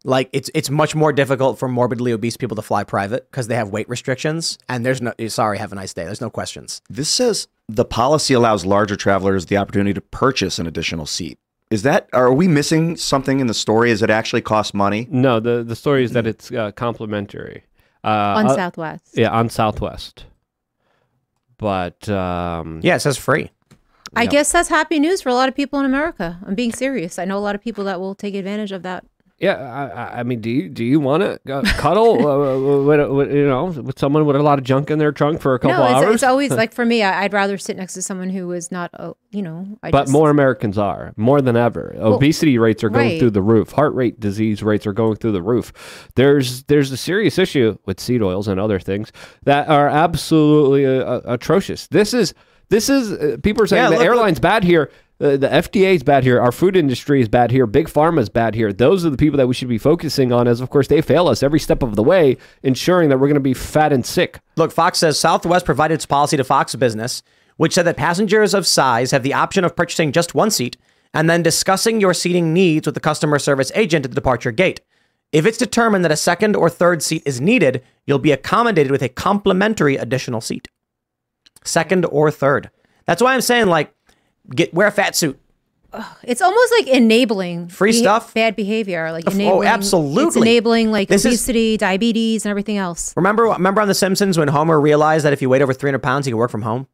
like 0.03 0.29
it's 0.33 0.49
it's 0.53 0.69
much 0.69 0.95
more 0.95 1.13
difficult 1.13 1.57
for 1.57 1.67
morbidly 1.67 2.11
obese 2.11 2.37
people 2.37 2.55
to 2.55 2.61
fly 2.61 2.83
private 2.83 3.29
because 3.31 3.47
they 3.47 3.55
have 3.55 3.69
weight 3.69 3.87
restrictions 3.87 4.57
and 4.67 4.85
there's 4.85 5.01
no 5.01 5.13
sorry, 5.27 5.57
have 5.57 5.71
a 5.71 5.75
nice 5.75 5.93
day. 5.93 6.03
There's 6.03 6.21
no 6.21 6.29
questions. 6.29 6.81
This 6.89 7.09
says 7.09 7.47
the 7.67 7.85
policy 7.85 8.33
allows 8.33 8.65
larger 8.65 8.95
travelers 8.95 9.45
the 9.45 9.57
opportunity 9.57 9.93
to 9.93 10.01
purchase 10.01 10.59
an 10.59 10.67
additional 10.67 11.05
seat. 11.05 11.39
Is 11.69 11.83
that 11.83 12.09
are 12.13 12.33
we 12.33 12.47
missing 12.47 12.97
something 12.97 13.39
in 13.39 13.47
the 13.47 13.53
story? 13.53 13.91
Is 13.91 14.01
it 14.01 14.09
actually 14.09 14.41
cost 14.41 14.73
money? 14.73 15.07
No, 15.09 15.39
the 15.39 15.63
the 15.63 15.75
story 15.75 16.03
is 16.03 16.11
that 16.11 16.27
it's 16.27 16.51
uh, 16.51 16.71
complimentary 16.71 17.63
uh, 18.03 18.07
on 18.37 18.47
uh, 18.47 18.55
Southwest. 18.55 19.17
Yeah, 19.17 19.29
on 19.29 19.49
Southwest. 19.49 20.25
But 21.57 22.09
um, 22.09 22.81
Yeah, 22.83 22.95
it 22.95 22.99
says 22.99 23.17
free. 23.17 23.51
I 24.15 24.25
guess 24.27 24.51
that's 24.51 24.69
happy 24.69 24.99
news 24.99 25.21
for 25.21 25.29
a 25.29 25.33
lot 25.33 25.49
of 25.49 25.55
people 25.55 25.79
in 25.79 25.85
America. 25.85 26.39
I'm 26.45 26.55
being 26.55 26.71
serious. 26.71 27.17
I 27.17 27.25
know 27.25 27.37
a 27.37 27.39
lot 27.39 27.55
of 27.55 27.61
people 27.61 27.85
that 27.85 27.99
will 27.99 28.13
take 28.13 28.35
advantage 28.35 28.71
of 28.71 28.83
that. 28.83 29.05
Yeah, 29.39 29.55
I, 29.55 29.87
I- 29.87 30.19
I 30.19 30.23
mean, 30.23 30.41
do 30.41 30.49
you 30.49 30.69
do 30.69 30.85
you 30.85 30.99
want 30.99 31.23
to 31.23 31.53
uh, 31.53 31.63
cuddle 31.77 32.25
uh, 32.25 32.83
with, 32.85 33.09
with, 33.09 33.33
you 33.33 33.47
know 33.47 33.65
with 33.65 33.97
someone 33.99 34.25
with 34.25 34.35
a 34.35 34.41
lot 34.43 34.59
of 34.59 34.63
junk 34.63 34.89
in 34.89 34.99
their 34.99 35.11
trunk 35.11 35.41
for 35.41 35.55
a 35.55 35.59
couple 35.59 35.77
no, 35.77 35.83
it's, 35.83 35.93
hours? 35.95 36.13
it's 36.15 36.23
always 36.23 36.51
like 36.55 36.71
for 36.73 36.85
me, 36.85 37.01
I, 37.03 37.23
I'd 37.23 37.33
rather 37.33 37.57
sit 37.57 37.75
next 37.75 37.93
to 37.95 38.01
someone 38.01 38.29
who 38.29 38.51
is 38.51 38.71
not, 38.71 38.91
uh, 38.93 39.13
you 39.31 39.41
know. 39.41 39.67
I 39.81 39.91
but 39.91 40.03
just, 40.03 40.13
more 40.13 40.29
Americans 40.29 40.77
are 40.77 41.13
more 41.17 41.41
than 41.41 41.57
ever. 41.57 41.95
Obesity 41.97 42.57
rates 42.57 42.83
are 42.83 42.89
going 42.89 43.09
right. 43.09 43.19
through 43.19 43.31
the 43.31 43.41
roof. 43.41 43.71
Heart 43.71 43.95
rate 43.95 44.19
disease 44.19 44.61
rates 44.63 44.85
are 44.87 44.93
going 44.93 45.15
through 45.15 45.33
the 45.33 45.41
roof. 45.41 46.09
There's 46.15 46.63
there's 46.63 46.91
a 46.91 46.97
serious 46.97 47.37
issue 47.37 47.77
with 47.85 47.99
seed 47.99 48.21
oils 48.21 48.47
and 48.47 48.59
other 48.59 48.79
things 48.79 49.11
that 49.43 49.67
are 49.67 49.89
absolutely 49.89 50.85
uh, 50.85 51.03
uh, 51.03 51.21
atrocious. 51.25 51.87
This 51.87 52.13
is 52.13 52.33
this 52.69 52.89
is 52.89 53.11
uh, 53.11 53.37
people 53.43 53.63
are 53.63 53.67
saying 53.67 53.83
Yeah, 53.83 53.89
the 53.89 53.97
look- 53.97 54.05
airline's 54.05 54.39
bad 54.39 54.63
here. 54.63 54.91
Uh, 55.23 55.37
the 55.37 55.47
FDA 55.47 55.95
is 55.95 56.03
bad 56.03 56.25
here. 56.25 56.41
Our 56.41 56.51
food 56.51 56.75
industry 56.75 57.21
is 57.21 57.29
bad 57.29 57.49
here. 57.49 57.65
Big 57.65 57.87
pharma 57.87 58.19
is 58.19 58.27
bad 58.27 58.55
here. 58.55 58.73
Those 58.73 59.05
are 59.05 59.09
the 59.09 59.15
people 59.15 59.37
that 59.37 59.47
we 59.47 59.53
should 59.53 59.69
be 59.69 59.77
focusing 59.77 60.33
on, 60.33 60.49
as 60.49 60.59
of 60.59 60.69
course 60.69 60.89
they 60.89 61.01
fail 61.01 61.29
us 61.29 61.41
every 61.41 61.61
step 61.61 61.81
of 61.81 61.95
the 61.95 62.03
way, 62.03 62.35
ensuring 62.61 63.07
that 63.07 63.17
we're 63.19 63.27
going 63.27 63.35
to 63.35 63.39
be 63.39 63.53
fat 63.53 63.93
and 63.93 64.05
sick. 64.05 64.41
Look, 64.57 64.73
Fox 64.73 64.99
says 64.99 65.17
Southwest 65.17 65.65
provided 65.65 65.93
its 65.93 66.05
policy 66.05 66.35
to 66.35 66.43
Fox 66.43 66.75
Business, 66.75 67.23
which 67.55 67.73
said 67.73 67.83
that 67.83 67.95
passengers 67.95 68.53
of 68.53 68.67
size 68.67 69.11
have 69.11 69.23
the 69.23 69.33
option 69.33 69.63
of 69.63 69.77
purchasing 69.77 70.11
just 70.11 70.35
one 70.35 70.51
seat 70.51 70.75
and 71.13 71.29
then 71.29 71.41
discussing 71.41 72.01
your 72.01 72.13
seating 72.13 72.51
needs 72.51 72.85
with 72.85 72.95
the 72.95 72.99
customer 72.99 73.39
service 73.39 73.71
agent 73.75 74.03
at 74.03 74.11
the 74.11 74.15
departure 74.15 74.51
gate. 74.51 74.81
If 75.31 75.45
it's 75.45 75.57
determined 75.57 76.03
that 76.03 76.11
a 76.11 76.17
second 76.17 76.57
or 76.57 76.69
third 76.69 77.01
seat 77.01 77.23
is 77.25 77.39
needed, 77.39 77.81
you'll 78.05 78.19
be 78.19 78.33
accommodated 78.33 78.91
with 78.91 79.01
a 79.01 79.07
complimentary 79.07 79.95
additional 79.95 80.41
seat. 80.41 80.67
Second 81.63 82.03
or 82.07 82.29
third. 82.29 82.69
That's 83.05 83.21
why 83.21 83.33
I'm 83.33 83.41
saying, 83.41 83.67
like, 83.67 83.93
get 84.49 84.73
wear 84.73 84.87
a 84.87 84.91
fat 84.91 85.15
suit. 85.15 85.39
It's 86.23 86.41
almost 86.41 86.73
like 86.79 86.87
enabling 86.87 87.67
Free 87.67 87.91
beha- 87.91 88.01
stuff? 88.01 88.33
bad 88.33 88.55
behavior. 88.55 89.11
Like 89.11 89.25
oh, 89.27 89.31
enabling, 89.31 89.67
It's 89.67 89.73
absolutely. 89.75 90.41
enabling 90.41 90.91
like 90.91 91.07
This 91.07 91.23
is- 91.23 91.33
obesity, 91.33 91.77
diabetes, 91.77 92.45
and 92.45 92.49
everything 92.49 92.77
else. 92.77 93.13
Remember, 93.15 93.43
remember 93.43 93.79
on 93.79 93.87
The 93.87 93.93
Simpsons 93.93 94.35
when 94.37 94.47
Homer 94.47 94.81
realized 94.81 95.23
that 95.23 95.33
if 95.33 95.41
you 95.43 95.49
weighed 95.49 95.61
over 95.61 95.71
300 95.73 95.99
pounds, 96.01 96.25
he 96.25 96.31
could 96.31 96.37
work 96.39 96.49
from 96.49 96.63
home. 96.63 96.87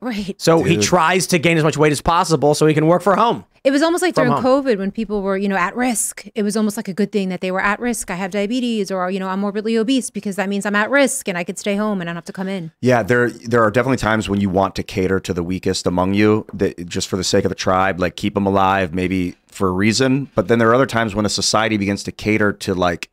Right. 0.00 0.34
So 0.40 0.62
he 0.62 0.76
tries 0.76 1.26
to 1.28 1.38
gain 1.38 1.56
as 1.56 1.64
much 1.64 1.76
weight 1.76 1.92
as 1.92 2.00
possible 2.00 2.54
so 2.54 2.66
he 2.66 2.74
can 2.74 2.86
work 2.86 3.02
for 3.02 3.16
home. 3.16 3.44
It 3.64 3.72
was 3.72 3.82
almost 3.82 4.00
like 4.00 4.14
during 4.14 4.30
home. 4.30 4.44
COVID 4.44 4.78
when 4.78 4.92
people 4.92 5.22
were, 5.22 5.36
you 5.36 5.48
know, 5.48 5.56
at 5.56 5.74
risk. 5.74 6.24
It 6.36 6.44
was 6.44 6.56
almost 6.56 6.76
like 6.76 6.86
a 6.86 6.92
good 6.92 7.10
thing 7.10 7.30
that 7.30 7.40
they 7.40 7.50
were 7.50 7.60
at 7.60 7.80
risk. 7.80 8.12
I 8.12 8.14
have 8.14 8.30
diabetes 8.30 8.92
or, 8.92 9.10
you 9.10 9.18
know, 9.18 9.26
I'm 9.28 9.40
morbidly 9.40 9.76
obese 9.76 10.08
because 10.08 10.36
that 10.36 10.48
means 10.48 10.64
I'm 10.66 10.76
at 10.76 10.88
risk 10.88 11.26
and 11.28 11.36
I 11.36 11.42
could 11.42 11.58
stay 11.58 11.74
home 11.74 12.00
and 12.00 12.08
I 12.08 12.12
don't 12.12 12.18
have 12.18 12.24
to 12.26 12.32
come 12.32 12.46
in. 12.46 12.70
Yeah, 12.80 13.02
there 13.02 13.30
there 13.30 13.64
are 13.64 13.72
definitely 13.72 13.96
times 13.96 14.28
when 14.28 14.40
you 14.40 14.50
want 14.50 14.76
to 14.76 14.84
cater 14.84 15.18
to 15.18 15.34
the 15.34 15.42
weakest 15.42 15.86
among 15.86 16.14
you, 16.14 16.46
that 16.52 16.86
just 16.86 17.08
for 17.08 17.16
the 17.16 17.24
sake 17.24 17.44
of 17.44 17.48
the 17.48 17.56
tribe, 17.56 17.98
like 17.98 18.14
keep 18.14 18.34
them 18.34 18.46
alive, 18.46 18.94
maybe 18.94 19.34
for 19.48 19.66
a 19.68 19.72
reason. 19.72 20.30
But 20.36 20.46
then 20.46 20.60
there 20.60 20.70
are 20.70 20.74
other 20.74 20.86
times 20.86 21.16
when 21.16 21.26
a 21.26 21.30
society 21.30 21.76
begins 21.76 22.04
to 22.04 22.12
cater 22.12 22.52
to 22.52 22.74
like, 22.74 23.10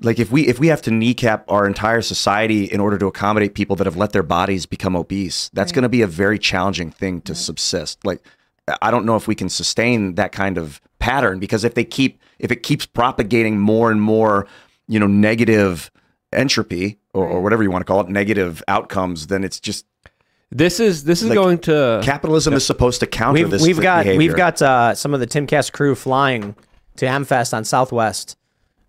like 0.00 0.18
if 0.18 0.30
we 0.32 0.46
if 0.48 0.58
we 0.58 0.68
have 0.68 0.82
to 0.82 0.90
kneecap 0.90 1.44
our 1.50 1.66
entire 1.66 2.02
society 2.02 2.64
in 2.64 2.80
order 2.80 2.98
to 2.98 3.06
accommodate 3.06 3.54
people 3.54 3.76
that 3.76 3.86
have 3.86 3.96
let 3.96 4.12
their 4.12 4.22
bodies 4.22 4.66
become 4.66 4.96
obese, 4.96 5.50
that's 5.52 5.72
going 5.72 5.82
to 5.82 5.88
be 5.88 6.02
a 6.02 6.06
very 6.06 6.38
challenging 6.38 6.90
thing 6.90 7.20
to 7.22 7.34
subsist. 7.34 8.04
Like, 8.04 8.20
I 8.80 8.90
don't 8.90 9.04
know 9.04 9.16
if 9.16 9.28
we 9.28 9.34
can 9.34 9.48
sustain 9.48 10.14
that 10.16 10.32
kind 10.32 10.58
of 10.58 10.80
pattern 10.98 11.38
because 11.40 11.64
if 11.64 11.74
they 11.74 11.84
keep 11.84 12.20
if 12.38 12.50
it 12.50 12.62
keeps 12.62 12.86
propagating 12.86 13.58
more 13.60 13.90
and 13.90 14.00
more, 14.00 14.46
you 14.88 14.98
know, 14.98 15.06
negative 15.06 15.90
entropy 16.32 16.98
or, 17.14 17.26
or 17.26 17.42
whatever 17.42 17.62
you 17.62 17.70
want 17.70 17.82
to 17.82 17.92
call 17.92 18.00
it, 18.00 18.08
negative 18.08 18.62
outcomes, 18.68 19.26
then 19.28 19.44
it's 19.44 19.60
just 19.60 19.86
This 20.50 20.80
is 20.80 21.04
this 21.04 21.22
is 21.22 21.28
Like, 21.28 21.36
going 21.36 21.58
to 21.60 22.00
capitalism 22.02 22.54
is 22.54 22.64
supposed 22.66 23.00
to 23.00 23.06
counter 23.06 23.40
We've, 23.42 23.50
this. 23.50 23.62
we've 23.62 23.80
got 23.80 24.04
behavior. 24.04 24.18
we've 24.18 24.36
got 24.36 24.60
uh, 24.62 24.94
some 24.94 25.14
of 25.14 25.20
the 25.20 25.26
Timcast 25.26 25.72
crew 25.72 25.94
flying 25.94 26.56
to 26.96 27.06
Amfest 27.06 27.54
on 27.54 27.64
Southwest. 27.64 28.36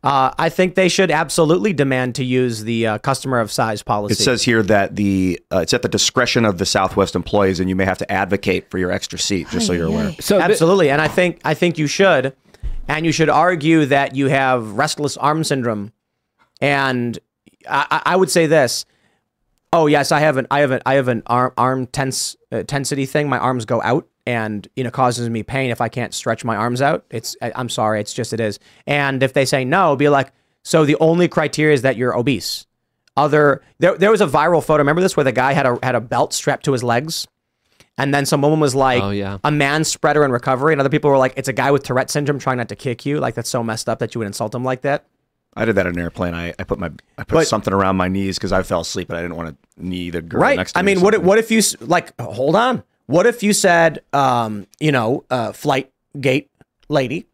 Uh, 0.03 0.33
I 0.37 0.49
think 0.49 0.75
they 0.75 0.89
should 0.89 1.11
absolutely 1.11 1.71
demand 1.71 2.15
to 2.15 2.25
use 2.25 2.63
the 2.65 2.87
uh, 2.87 2.97
customer 2.97 3.39
of 3.39 3.49
size 3.51 3.81
policy. 3.81 4.13
It 4.13 4.17
says 4.17 4.43
here 4.43 4.61
that 4.63 4.97
the 4.97 5.39
uh, 5.51 5.59
it's 5.59 5.73
at 5.73 5.81
the 5.81 5.87
discretion 5.87 6.43
of 6.43 6.57
the 6.57 6.65
Southwest 6.65 7.15
employees, 7.15 7.59
and 7.61 7.69
you 7.69 7.75
may 7.75 7.85
have 7.85 7.99
to 7.99 8.11
advocate 8.11 8.69
for 8.69 8.77
your 8.77 8.91
extra 8.91 9.17
seat, 9.17 9.47
just 9.49 9.65
so 9.65 9.71
you're 9.73 9.87
aware. 9.87 10.13
so 10.19 10.39
absolutely, 10.39 10.89
and 10.89 11.01
I 11.01 11.07
think 11.07 11.39
I 11.45 11.53
think 11.53 11.77
you 11.77 11.87
should, 11.87 12.35
and 12.89 13.05
you 13.05 13.13
should 13.13 13.29
argue 13.29 13.85
that 13.85 14.13
you 14.15 14.27
have 14.27 14.71
restless 14.73 15.15
arm 15.15 15.43
syndrome, 15.45 15.93
and 16.59 17.17
I, 17.69 17.85
I- 17.89 18.01
I 18.13 18.15
would 18.17 18.29
say 18.29 18.45
this. 18.45 18.85
Oh 19.71 19.87
yes, 19.87 20.11
I 20.11 20.19
have 20.19 20.35
an 20.37 20.47
I 20.51 20.59
have 20.59 20.71
an 20.71 20.81
I 20.85 20.95
have 20.95 21.07
an 21.07 21.23
arm 21.27 21.53
arm 21.57 21.87
tense 21.87 22.35
uh, 22.51 22.57
tensity 22.57 23.07
thing. 23.07 23.29
My 23.29 23.39
arms 23.39 23.63
go 23.65 23.81
out, 23.81 24.05
and 24.25 24.67
you 24.75 24.83
know 24.83 24.91
causes 24.91 25.29
me 25.29 25.43
pain 25.43 25.69
if 25.71 25.81
I 25.81 25.89
can't 25.89 26.13
stretch 26.13 26.43
my 26.45 26.55
arms 26.55 26.81
out. 26.81 27.05
It's 27.09 27.35
I, 27.41 27.51
I'm 27.55 27.69
sorry, 27.69 27.99
it's 27.99 28.13
just 28.13 28.33
it 28.33 28.39
is. 28.39 28.59
And 28.87 29.21
if 29.23 29.33
they 29.33 29.45
say 29.45 29.65
no, 29.65 29.95
be 29.95 30.09
like, 30.09 30.31
so 30.63 30.85
the 30.85 30.95
only 30.99 31.27
criteria 31.27 31.73
is 31.73 31.81
that 31.81 31.97
you're 31.97 32.17
obese. 32.17 32.65
Other 33.15 33.61
there 33.79 33.95
there 33.97 34.11
was 34.11 34.21
a 34.21 34.27
viral 34.27 34.63
photo. 34.63 34.79
Remember 34.79 35.01
this 35.01 35.15
where 35.15 35.23
the 35.23 35.31
guy 35.31 35.53
had 35.53 35.65
a 35.65 35.77
had 35.83 35.95
a 35.95 36.01
belt 36.01 36.33
strapped 36.33 36.65
to 36.65 36.71
his 36.71 36.83
legs. 36.83 37.27
And 37.95 38.11
then 38.11 38.25
some 38.25 38.41
woman 38.41 38.59
was 38.59 38.73
like, 38.73 39.03
Oh, 39.03 39.11
yeah. 39.11 39.37
a 39.43 39.51
man 39.51 39.83
spreader 39.83 40.25
in 40.25 40.31
recovery. 40.31 40.73
And 40.73 40.79
other 40.79 40.89
people 40.89 41.11
were 41.11 41.17
like, 41.19 41.33
it's 41.37 41.47
a 41.47 41.53
guy 41.53 41.69
with 41.69 41.83
Tourette 41.83 42.09
syndrome 42.09 42.39
trying 42.39 42.57
not 42.57 42.69
to 42.69 42.75
kick 42.75 43.05
you. 43.05 43.19
Like, 43.19 43.35
that's 43.35 43.51
so 43.51 43.61
messed 43.61 43.87
up 43.87 43.99
that 43.99 44.15
you 44.15 44.19
would 44.19 44.25
insult 44.25 44.55
him 44.55 44.63
like 44.63 44.81
that. 44.81 45.05
I 45.55 45.65
did 45.65 45.75
that 45.75 45.85
in 45.85 45.93
an 45.93 45.99
airplane. 46.01 46.33
I, 46.33 46.55
I 46.57 46.63
put 46.63 46.79
my 46.79 46.87
I 47.19 47.23
put 47.23 47.35
But- 47.35 47.47
something 47.47 47.71
around 47.71 47.97
my 47.97 48.07
knees 48.07 48.39
because 48.39 48.51
I 48.51 48.63
fell 48.63 48.81
asleep 48.81 49.09
and 49.11 49.17
I 49.19 49.21
didn't 49.21 49.35
want 49.37 49.49
to 49.49 49.83
knee 49.85 50.09
the 50.09 50.23
girl 50.23 50.41
right. 50.41 50.57
next 50.57 50.71
to 50.71 50.79
I 50.79 50.81
me. 50.81 50.93
I 50.93 50.95
mean, 50.95 51.03
what 51.03 51.13
if, 51.13 51.21
what 51.21 51.37
if 51.37 51.51
you, 51.51 51.61
like, 51.81 52.19
hold 52.19 52.55
on. 52.55 52.81
What 53.07 53.25
if 53.27 53.43
you 53.43 53.53
said, 53.53 53.99
um, 54.13 54.67
you 54.79 54.91
know, 54.91 55.25
uh, 55.29 55.51
flight 55.51 55.91
gate 56.19 56.49
lady, 56.89 57.25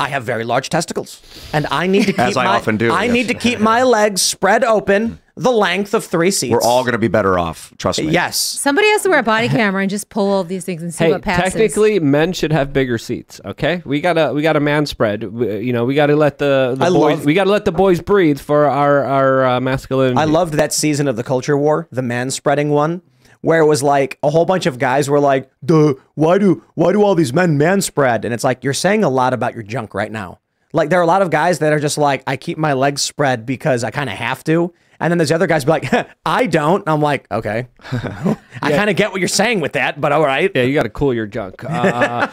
I 0.00 0.08
have 0.08 0.24
very 0.24 0.44
large 0.44 0.70
testicles 0.70 1.20
and 1.52 1.66
I 1.70 1.86
need 1.86 2.06
to 2.06 2.12
keep 2.12 2.18
As 2.18 2.36
I 2.36 2.44
my, 2.44 2.56
often 2.56 2.76
do, 2.78 2.90
I 2.92 3.04
yes. 3.04 3.12
need 3.12 3.28
to 3.28 3.34
keep 3.34 3.58
my 3.60 3.82
legs 3.82 4.22
spread 4.22 4.64
open 4.64 5.18
the 5.36 5.52
length 5.52 5.94
of 5.94 6.04
three 6.04 6.30
seats. 6.32 6.50
We're 6.50 6.62
all 6.62 6.82
going 6.82 6.94
to 6.94 6.98
be 6.98 7.06
better 7.06 7.38
off. 7.38 7.72
Trust 7.78 8.00
me. 8.00 8.10
Yes. 8.10 8.36
Somebody 8.38 8.88
has 8.88 9.02
to 9.02 9.08
wear 9.10 9.18
a 9.20 9.22
body 9.22 9.48
camera 9.60 9.82
and 9.82 9.90
just 9.90 10.08
pull 10.08 10.28
all 10.32 10.42
these 10.42 10.64
things 10.64 10.82
and 10.82 10.92
see 10.92 11.04
Hey, 11.04 11.12
what 11.12 11.22
passes. 11.22 11.52
technically, 11.52 12.00
men 12.00 12.32
should 12.32 12.50
have 12.52 12.72
bigger 12.72 12.98
seats. 12.98 13.40
Okay, 13.44 13.80
we 13.84 14.00
gotta 14.00 14.32
we 14.32 14.42
gotta 14.42 14.58
man 14.60 14.86
spread. 14.86 15.22
We- 15.24 15.58
You 15.60 15.72
know, 15.72 15.84
we 15.84 15.94
gotta 15.94 16.16
let 16.16 16.38
the, 16.38 16.74
the 16.76 16.86
boys 16.86 16.92
love- 17.18 17.24
we 17.24 17.34
gotta 17.34 17.50
let 17.50 17.64
the 17.66 17.72
boys 17.72 18.00
breathe 18.00 18.40
for 18.40 18.64
our 18.64 19.04
our 19.04 19.46
uh, 19.46 19.60
masculinity. 19.60 20.16
I 20.18 20.24
loved 20.24 20.54
that 20.54 20.72
season 20.72 21.06
of 21.06 21.14
the 21.16 21.22
Culture 21.24 21.56
War, 21.56 21.86
the 21.92 22.02
man 22.02 22.30
spreading 22.32 22.70
one, 22.70 23.02
where 23.40 23.60
it 23.60 23.66
was 23.66 23.82
like 23.82 24.18
a 24.22 24.30
whole 24.30 24.44
bunch 24.44 24.66
of 24.66 24.78
guys 24.78 25.08
were 25.08 25.20
like, 25.20 25.50
"Duh, 25.64 25.94
why 26.14 26.38
do 26.38 26.64
why 26.74 26.92
do 26.92 27.02
all 27.02 27.14
these 27.14 27.32
men 27.32 27.58
man 27.58 27.80
spread?" 27.80 28.24
And 28.24 28.34
it's 28.34 28.44
like 28.44 28.64
you're 28.64 28.74
saying 28.74 29.04
a 29.04 29.08
lot 29.08 29.32
about 29.32 29.54
your 29.54 29.62
junk 29.62 29.94
right 29.94 30.10
now. 30.12 30.38
Like 30.72 30.90
there 30.90 30.98
are 30.98 31.02
a 31.02 31.06
lot 31.06 31.22
of 31.22 31.30
guys 31.30 31.60
that 31.60 31.72
are 31.72 31.80
just 31.80 31.98
like, 31.98 32.22
"I 32.26 32.36
keep 32.36 32.58
my 32.58 32.72
legs 32.72 33.02
spread 33.02 33.46
because 33.46 33.84
I 33.84 33.90
kind 33.90 34.10
of 34.10 34.16
have 34.16 34.44
to," 34.44 34.72
and 35.00 35.10
then 35.10 35.18
there's 35.18 35.32
other 35.32 35.46
guys 35.46 35.64
be 35.64 35.70
like, 35.70 35.92
"I 36.26 36.46
don't." 36.46 36.80
And 36.80 36.88
I'm 36.88 37.00
like, 37.02 37.26
okay, 37.30 37.68
I 37.92 38.36
kind 38.72 38.90
of 38.90 38.96
get 38.96 39.10
what 39.12 39.20
you're 39.20 39.28
saying 39.28 39.60
with 39.60 39.72
that, 39.72 40.00
but 40.00 40.12
all 40.12 40.24
right. 40.24 40.50
Yeah, 40.54 40.62
you 40.62 40.74
got 40.74 40.82
to 40.84 40.88
cool 40.90 41.14
your 41.14 41.26
junk. 41.26 41.64
Uh, 41.64 42.28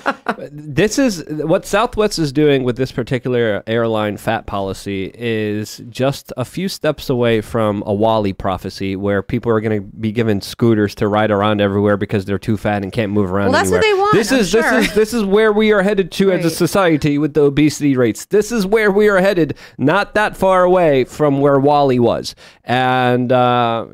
this 0.52 0.98
is 1.00 1.24
what 1.28 1.66
Southwest 1.66 2.20
is 2.20 2.32
doing 2.32 2.64
with 2.64 2.78
this 2.78 2.92
particular 2.92 3.64
airline 3.68 4.18
fat 4.18 4.46
policy 4.46 5.12
is 5.14 5.82
just 5.90 6.34
a 6.38 6.46
few 6.46 6.68
steps 6.68 7.10
away 7.10 7.42
from 7.42 7.84
a 7.86 7.94
WALL-E 7.94 8.34
prophecy, 8.34 8.96
where 8.96 9.22
people 9.22 9.52
are 9.52 9.62
going 9.62 9.82
to 9.82 9.88
be 10.00 10.12
given 10.12 10.42
scooters 10.42 10.96
to 10.96 11.08
ride 11.08 11.32
around 11.32 11.62
everywhere 11.62 11.98
because 11.98 12.26
they're 12.26 12.38
too 12.40 12.58
fat 12.58 12.84
and 12.84 12.92
can't 12.92 13.12
move 13.12 13.32
around. 13.32 13.52
Well, 13.52 13.54
that's 13.54 13.70
what 13.72 13.84
anywhere. 13.84 13.96
they 13.96 14.02
want, 14.02 14.14
This 14.16 14.32
I'm 14.32 14.40
is 14.40 14.50
sure. 14.50 14.62
this 14.62 14.88
is 14.90 14.96
this 14.96 15.14
is 15.14 15.24
where 15.24 15.52
we 15.52 15.72
are 15.72 15.84
headed 15.84 16.12
to 16.14 16.32
as 16.32 16.44
a 16.46 16.50
society 16.50 17.18
with 17.18 17.34
the 17.34 17.42
obesity 17.44 17.96
rates. 17.96 18.26
This 18.26 18.52
is 18.52 18.66
where 18.66 18.92
we 18.92 19.08
are 19.10 19.20
headed, 19.20 19.56
not 19.78 20.14
that 20.16 20.36
far 20.36 20.64
away 20.64 21.04
from 21.06 21.40
where 21.42 21.60
WALL-E 21.60 22.00
was, 22.00 22.36
and. 22.66 23.32
Uh, 23.32 23.86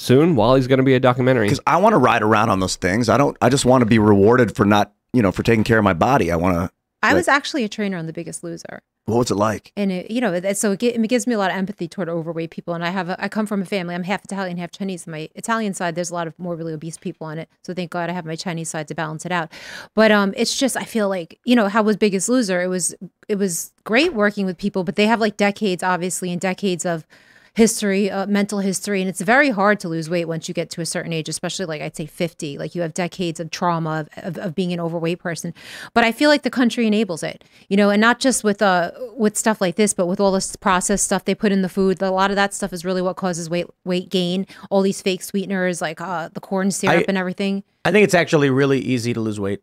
Soon, 0.00 0.34
WALL-E's 0.34 0.66
going 0.66 0.78
to 0.78 0.82
be 0.82 0.94
a 0.94 1.00
documentary. 1.00 1.44
Because 1.44 1.60
I 1.66 1.76
want 1.76 1.92
to 1.92 1.98
ride 1.98 2.22
around 2.22 2.48
on 2.48 2.58
those 2.58 2.76
things. 2.76 3.10
I 3.10 3.18
don't. 3.18 3.36
I 3.42 3.50
just 3.50 3.66
want 3.66 3.82
to 3.82 3.86
be 3.86 3.98
rewarded 3.98 4.56
for 4.56 4.64
not, 4.64 4.94
you 5.12 5.20
know, 5.20 5.30
for 5.30 5.42
taking 5.42 5.62
care 5.62 5.76
of 5.76 5.84
my 5.84 5.92
body. 5.92 6.32
I 6.32 6.36
want 6.36 6.56
to. 6.56 6.70
I 7.02 7.12
was 7.12 7.28
actually 7.28 7.64
a 7.64 7.68
trainer 7.68 7.98
on 7.98 8.06
The 8.06 8.12
Biggest 8.12 8.42
Loser. 8.42 8.82
What 9.06 9.18
was 9.18 9.30
it 9.30 9.34
like? 9.34 9.72
and 9.76 9.90
it, 9.90 10.10
you 10.10 10.20
know, 10.20 10.38
so 10.52 10.72
it, 10.72 10.82
it 10.82 11.08
gives 11.08 11.26
me 11.26 11.34
a 11.34 11.38
lot 11.38 11.50
of 11.50 11.56
empathy 11.56 11.88
toward 11.88 12.08
overweight 12.08 12.50
people. 12.50 12.74
And 12.74 12.84
I 12.84 12.90
have, 12.90 13.08
a, 13.08 13.22
I 13.22 13.28
come 13.28 13.44
from 13.44 13.60
a 13.60 13.64
family. 13.64 13.94
I'm 13.94 14.04
half 14.04 14.24
Italian, 14.24 14.56
half 14.56 14.70
Chinese. 14.70 15.06
My 15.06 15.28
Italian 15.34 15.74
side, 15.74 15.96
there's 15.96 16.10
a 16.10 16.14
lot 16.14 16.26
of 16.26 16.38
morbidly 16.38 16.74
obese 16.74 16.96
people 16.96 17.26
on 17.26 17.38
it. 17.38 17.48
So 17.64 17.74
thank 17.74 17.90
God 17.90 18.08
I 18.08 18.12
have 18.12 18.24
my 18.24 18.36
Chinese 18.36 18.68
side 18.68 18.88
to 18.88 18.94
balance 18.94 19.26
it 19.26 19.32
out. 19.32 19.50
But 19.94 20.12
um, 20.12 20.32
it's 20.36 20.56
just 20.56 20.76
I 20.76 20.84
feel 20.84 21.08
like 21.08 21.40
you 21.44 21.56
know 21.56 21.68
how 21.68 21.82
was 21.82 21.96
Biggest 21.96 22.28
Loser. 22.28 22.62
It 22.62 22.68
was 22.68 22.94
it 23.28 23.36
was 23.36 23.72
great 23.84 24.14
working 24.14 24.46
with 24.46 24.56
people, 24.56 24.84
but 24.84 24.96
they 24.96 25.06
have 25.06 25.20
like 25.20 25.36
decades, 25.36 25.82
obviously, 25.82 26.30
and 26.30 26.40
decades 26.40 26.86
of 26.86 27.06
history, 27.54 28.10
uh, 28.10 28.26
mental 28.26 28.60
history, 28.60 29.00
and 29.00 29.08
it's 29.08 29.20
very 29.20 29.50
hard 29.50 29.80
to 29.80 29.88
lose 29.88 30.08
weight 30.08 30.26
once 30.26 30.48
you 30.48 30.54
get 30.54 30.70
to 30.70 30.80
a 30.80 30.86
certain 30.86 31.12
age, 31.12 31.28
especially 31.28 31.66
like 31.66 31.82
I'd 31.82 31.96
say 31.96 32.06
50. 32.06 32.58
Like 32.58 32.74
you 32.74 32.82
have 32.82 32.94
decades 32.94 33.40
of 33.40 33.50
trauma 33.50 34.06
of, 34.16 34.36
of, 34.36 34.44
of 34.46 34.54
being 34.54 34.72
an 34.72 34.80
overweight 34.80 35.18
person. 35.18 35.52
But 35.94 36.04
I 36.04 36.12
feel 36.12 36.30
like 36.30 36.42
the 36.42 36.50
country 36.50 36.86
enables 36.86 37.22
it, 37.22 37.44
you 37.68 37.76
know, 37.76 37.90
and 37.90 38.00
not 38.00 38.20
just 38.20 38.44
with 38.44 38.62
uh 38.62 38.92
with 39.16 39.36
stuff 39.36 39.60
like 39.60 39.76
this, 39.76 39.94
but 39.94 40.06
with 40.06 40.20
all 40.20 40.32
this 40.32 40.56
processed 40.56 41.04
stuff 41.04 41.24
they 41.24 41.34
put 41.34 41.52
in 41.52 41.62
the 41.62 41.68
food. 41.68 42.00
A 42.02 42.10
lot 42.10 42.30
of 42.30 42.36
that 42.36 42.54
stuff 42.54 42.72
is 42.72 42.84
really 42.84 43.02
what 43.02 43.16
causes 43.16 43.50
weight 43.50 43.66
weight 43.84 44.08
gain. 44.10 44.46
All 44.70 44.82
these 44.82 45.02
fake 45.02 45.22
sweeteners 45.22 45.80
like 45.80 46.00
uh, 46.00 46.28
the 46.32 46.40
corn 46.40 46.70
syrup 46.70 46.96
I- 47.00 47.04
and 47.08 47.18
everything. 47.18 47.64
I 47.84 47.92
think 47.92 48.04
it's 48.04 48.14
actually 48.14 48.50
really 48.50 48.78
easy 48.78 49.14
to 49.14 49.20
lose 49.20 49.40
weight. 49.40 49.62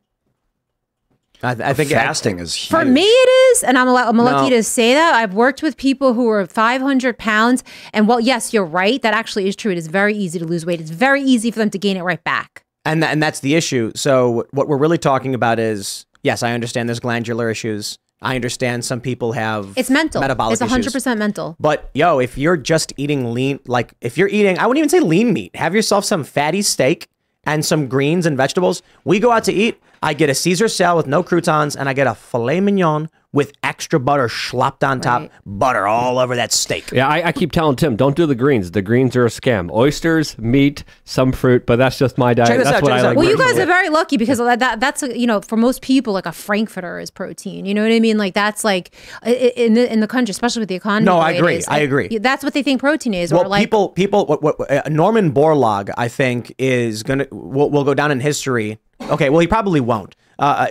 I, 1.44 1.52
I 1.52 1.74
think 1.74 1.92
fasting 1.92 2.40
is 2.40 2.56
For 2.58 2.84
me, 2.84 3.02
it 3.04 3.30
is, 3.56 3.64
and 3.64 3.78
I'm, 3.78 3.88
I'm 3.90 4.18
lucky 4.18 4.50
No. 4.50 4.56
to 4.58 4.64
say 4.64 4.94
that. 4.96 5.14
I've 5.14 5.34
worked 5.34 5.62
with 5.62 5.78
people 5.78 6.14
who 6.14 6.28
are 6.30 6.46
500 6.48 7.18
pounds, 7.18 7.64
and 7.94 8.08
well, 8.08 8.20
yes, 8.20 8.54
you're 8.54 8.66
right. 8.66 9.02
That 9.02 9.14
actually 9.14 9.48
is 9.48 9.56
true. 9.56 9.72
It 9.72 9.78
is 9.78 9.88
very 9.88 10.16
easy 10.16 10.40
to 10.40 10.46
lose 10.46 10.66
weight. 10.66 10.82
It's 10.82 10.90
very 10.90 11.22
easy 11.22 11.52
for 11.52 11.60
them 11.60 11.70
to 11.70 11.78
gain 11.78 11.96
it 11.98 12.02
right 12.02 12.24
back. 12.24 12.64
and 12.86 13.02
th- 13.02 13.12
and 13.12 13.22
that's 13.22 13.42
the 13.42 13.54
issue. 13.56 13.92
So 13.96 14.46
what 14.52 14.68
we're 14.68 14.78
really 14.78 14.98
talking 14.98 15.36
about 15.36 15.60
is 15.60 16.06
yes, 16.24 16.42
I 16.44 16.54
understand 16.54 16.90
there's 16.90 17.00
glandular 17.00 17.50
issues. 17.52 18.00
I 18.20 18.34
understand 18.36 18.84
some 18.84 19.00
people 19.00 19.34
have 19.34 19.74
It's 19.76 19.92
mental. 19.92 20.22
metabolic 20.22 20.60
it's 20.60 20.72
100% 20.74 21.18
mental. 21.20 21.56
But 21.60 21.92
yo, 21.94 22.18
if 22.18 22.36
you're 22.36 22.58
just 22.58 22.92
eating 22.98 23.32
lean, 23.32 23.60
like 23.68 23.94
if 24.02 24.18
you're 24.18 24.28
eating, 24.30 24.58
I 24.58 24.66
wouldn't 24.66 24.80
even 24.80 24.90
say 24.90 25.02
lean 25.02 25.34
meat. 25.34 25.56
Have 25.56 25.76
yourself 25.76 26.04
some 26.04 26.24
fatty 26.24 26.64
steak 26.64 27.08
and 27.44 27.64
some 27.64 27.88
greens 27.88 28.26
and 28.26 28.36
vegetables. 28.36 28.82
We 29.06 29.20
go 29.20 29.32
out 29.32 29.44
to 29.44 29.54
eat. 29.54 29.80
I 30.02 30.14
get 30.14 30.30
a 30.30 30.36
Caesar 30.36 30.68
salad 30.68 30.98
with 31.06 31.08
no 31.08 31.24
croutons, 31.24 31.76
and 31.76 31.88
I 31.90 31.94
get 31.94 32.08
a 32.08 32.16
filet 32.16 32.60
mignon 32.60 33.10
with 33.34 33.52
extra 33.62 34.00
butter 34.00 34.30
slopped 34.30 34.84
on 34.84 35.02
top, 35.02 35.30
butter 35.46 35.86
all 35.86 36.18
over 36.18 36.36
that 36.38 36.52
steak. 36.52 36.92
Yeah, 36.92 37.08
I, 37.08 37.28
I 37.28 37.32
keep 37.32 37.52
telling 37.52 37.76
Tim, 37.76 37.96
don't 37.96 38.16
do 38.16 38.26
the 38.26 38.34
greens. 38.34 38.72
The 38.72 38.82
greens 38.82 39.16
are 39.16 39.26
a 39.26 39.30
scam. 39.30 39.70
Oysters, 39.72 40.38
meat, 40.40 40.84
some 41.04 41.32
fruit, 41.34 41.66
but 41.66 41.76
that's 41.76 42.00
just 42.00 42.18
my 42.18 42.34
diet. 42.34 42.64
That's 42.64 42.78
out, 42.78 42.82
what 42.82 42.94
I 42.94 43.02
like. 43.02 43.18
Well, 43.18 43.28
you 43.30 43.38
guys 43.38 43.60
are 43.60 43.66
very 43.66 43.90
lucky 43.90 44.18
because 44.18 44.38
that, 44.40 44.60
that 44.60 44.80
that's 44.80 45.04
a, 45.04 45.20
you 45.20 45.28
know 45.28 45.42
for 45.42 45.58
most 45.58 45.82
people 45.82 46.14
like 46.14 46.26
a 46.26 46.32
frankfurter 46.32 47.00
is 47.00 47.12
protein. 47.12 47.66
You 47.66 47.74
know 47.74 47.84
what 47.84 47.92
I 47.92 48.00
mean? 48.00 48.18
Like 48.18 48.34
that's 48.34 48.64
like 48.64 48.96
i- 49.24 49.30
i- 49.30 49.54
in 49.56 49.74
the 49.74 49.92
in 49.92 50.00
the 50.00 50.08
country, 50.08 50.32
especially 50.32 50.62
with 50.62 50.70
the 50.70 50.76
economy. 50.76 51.06
No, 51.06 51.16
the 51.18 51.22
I 51.26 51.32
agree. 51.34 51.56
is, 51.58 51.68
I 51.68 51.80
agree. 51.80 52.18
That's 52.18 52.44
what 52.44 52.54
they 52.54 52.64
think 52.64 52.80
protein 52.80 53.14
is. 53.14 53.32
Well, 53.32 53.44
or 53.44 53.48
like 53.50 53.62
people, 53.62 53.90
people, 53.90 54.26
what, 54.26 54.42
what, 54.42 54.72
uh, 54.72 54.82
Norman 54.90 55.32
Borlaug, 55.34 55.92
I 55.98 56.08
think, 56.08 56.56
is 56.58 57.04
gonna 57.04 57.28
will, 57.32 57.70
will 57.70 57.84
go 57.84 57.94
down 57.94 58.12
in 58.12 58.20
history. 58.22 58.80
Okay, 59.02 59.30
well, 59.30 59.40
he 59.40 59.48
probably 59.48 59.80
won't. 59.80 60.16
Uh, 60.40 60.68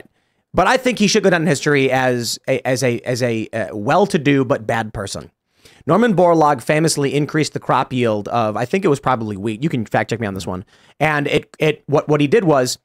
but 0.53 0.67
I 0.67 0.77
think 0.77 0.99
he 0.99 1.07
should 1.07 1.23
go 1.23 1.31
down 1.31 1.43
in 1.43 1.49
history 1.49 1.91
as 1.91 2.39
a 2.49 2.67
as 2.67 2.83
a 2.83 3.01
as 3.01 3.23
a 3.23 3.49
uh, 3.53 3.77
well-to-do 3.77 4.45
but 4.45 4.67
bad 4.67 4.95
person. 4.95 5.31
Norman 5.87 6.17
Borlaug 6.17 6.63
famously 6.63 7.15
increased 7.15 7.53
the 7.53 7.61
crop 7.61 7.93
yield 7.93 8.27
of 8.29 8.57
I 8.57 8.65
think 8.65 8.85
it 8.85 8.89
was 8.89 8.99
probably 8.99 9.37
wheat. 9.37 9.63
You 9.63 9.69
can 9.69 9.85
fact 9.87 10.11
check 10.11 10.21
me 10.21 10.27
on 10.27 10.35
this 10.35 10.47
one. 10.47 10.65
And 10.99 11.27
it 11.29 11.55
it 11.59 11.85
what 11.87 12.09
what 12.09 12.21
he 12.21 12.27
did 12.27 12.45
was 12.45 12.79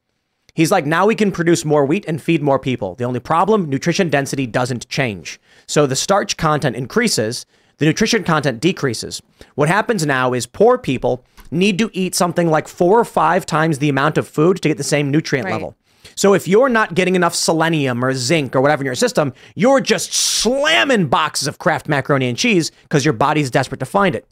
He's 0.54 0.72
like, 0.72 0.86
now 0.86 1.06
we 1.06 1.16
can 1.16 1.32
produce 1.32 1.64
more 1.64 1.86
wheat 1.86 2.06
and 2.08 2.22
feed 2.22 2.42
more 2.42 2.60
people. 2.60 2.96
The 2.96 3.06
only 3.06 3.20
problem, 3.20 3.70
nutrition 3.70 4.10
density 4.10 4.46
doesn't 4.46 4.90
change. 4.90 5.40
So 5.66 5.88
the 5.88 5.96
starch 5.96 6.36
content 6.36 6.76
increases, 6.76 7.46
the 7.78 7.86
nutrition 7.86 8.24
content 8.24 8.60
decreases. 8.60 9.22
What 9.56 9.70
happens 9.70 10.06
now 10.06 10.34
is 10.34 10.46
poor 10.46 10.78
people 10.78 11.24
need 11.52 11.78
to 11.80 11.90
eat 11.94 12.16
something 12.16 12.48
like 12.50 12.68
four 12.68 13.00
or 13.00 13.06
five 13.06 13.46
times 13.46 13.80
the 13.80 13.90
amount 13.90 14.18
of 14.18 14.28
food 14.28 14.62
to 14.62 14.68
get 14.70 14.78
the 14.78 14.84
same 14.84 15.12
nutrient 15.12 15.46
Right. 15.46 15.54
level. 15.54 15.76
So 16.16 16.34
if 16.34 16.48
you're 16.48 16.70
not 16.70 16.94
getting 16.96 17.16
enough 17.16 17.36
selenium 17.36 18.04
or 18.04 18.14
zinc 18.14 18.56
or 18.56 18.62
whatever 18.62 18.82
in 18.82 18.86
your 18.86 18.96
system, 18.96 19.34
you're 19.56 19.80
just 19.82 20.12
slamming 20.14 21.08
boxes 21.08 21.48
of 21.48 21.58
Kraft 21.60 21.88
macaroni 21.88 22.28
and 22.28 22.38
cheese 22.38 22.72
because 22.84 23.06
your 23.06 23.14
body's 23.14 23.50
desperate 23.52 23.80
to 23.80 23.86
find 23.86 24.16
it. 24.16 24.28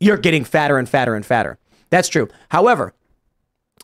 You're 0.00 0.16
getting 0.16 0.44
fatter 0.44 0.78
and 0.78 0.88
fatter 0.88 1.14
and 1.14 1.24
fatter. 1.24 1.58
That's 1.90 2.08
true. 2.08 2.28
However, 2.50 2.94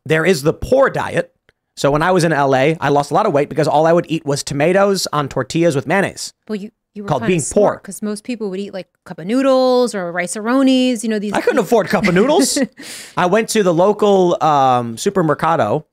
there 0.04 0.24
is 0.24 0.42
the 0.42 0.52
poor 0.52 0.90
diet. 0.90 1.34
So 1.76 1.90
when 1.90 2.02
I 2.02 2.10
was 2.10 2.24
in 2.24 2.32
LA, 2.32 2.74
I 2.80 2.88
lost 2.88 3.10
a 3.10 3.14
lot 3.14 3.26
of 3.26 3.32
weight 3.32 3.48
because 3.48 3.68
all 3.68 3.86
I 3.86 3.92
would 3.92 4.06
eat 4.08 4.24
was 4.26 4.42
tomatoes 4.42 5.06
on 5.12 5.28
tortillas 5.28 5.76
with 5.76 5.86
mayonnaise. 5.86 6.32
well, 6.48 6.56
you 6.56 6.70
you 6.94 7.04
were 7.04 7.08
called 7.08 7.26
being 7.26 7.42
poor. 7.52 7.76
because 7.76 8.02
most 8.02 8.24
people 8.24 8.50
would 8.50 8.58
eat 8.58 8.74
like 8.74 8.88
a 8.94 9.08
cup 9.08 9.18
of 9.18 9.26
noodles 9.26 9.94
or 9.94 10.10
rice 10.10 10.34
You 10.34 11.08
know 11.08 11.18
these. 11.18 11.32
I 11.32 11.40
couldn't 11.40 11.58
afford 11.58 11.86
a 11.86 11.88
cup 11.88 12.06
of 12.06 12.14
noodles. 12.14 12.58
I 13.16 13.26
went 13.26 13.48
to 13.50 13.62
the 13.62 13.72
local 13.72 14.42
um, 14.42 14.96
supermercado 14.96 15.84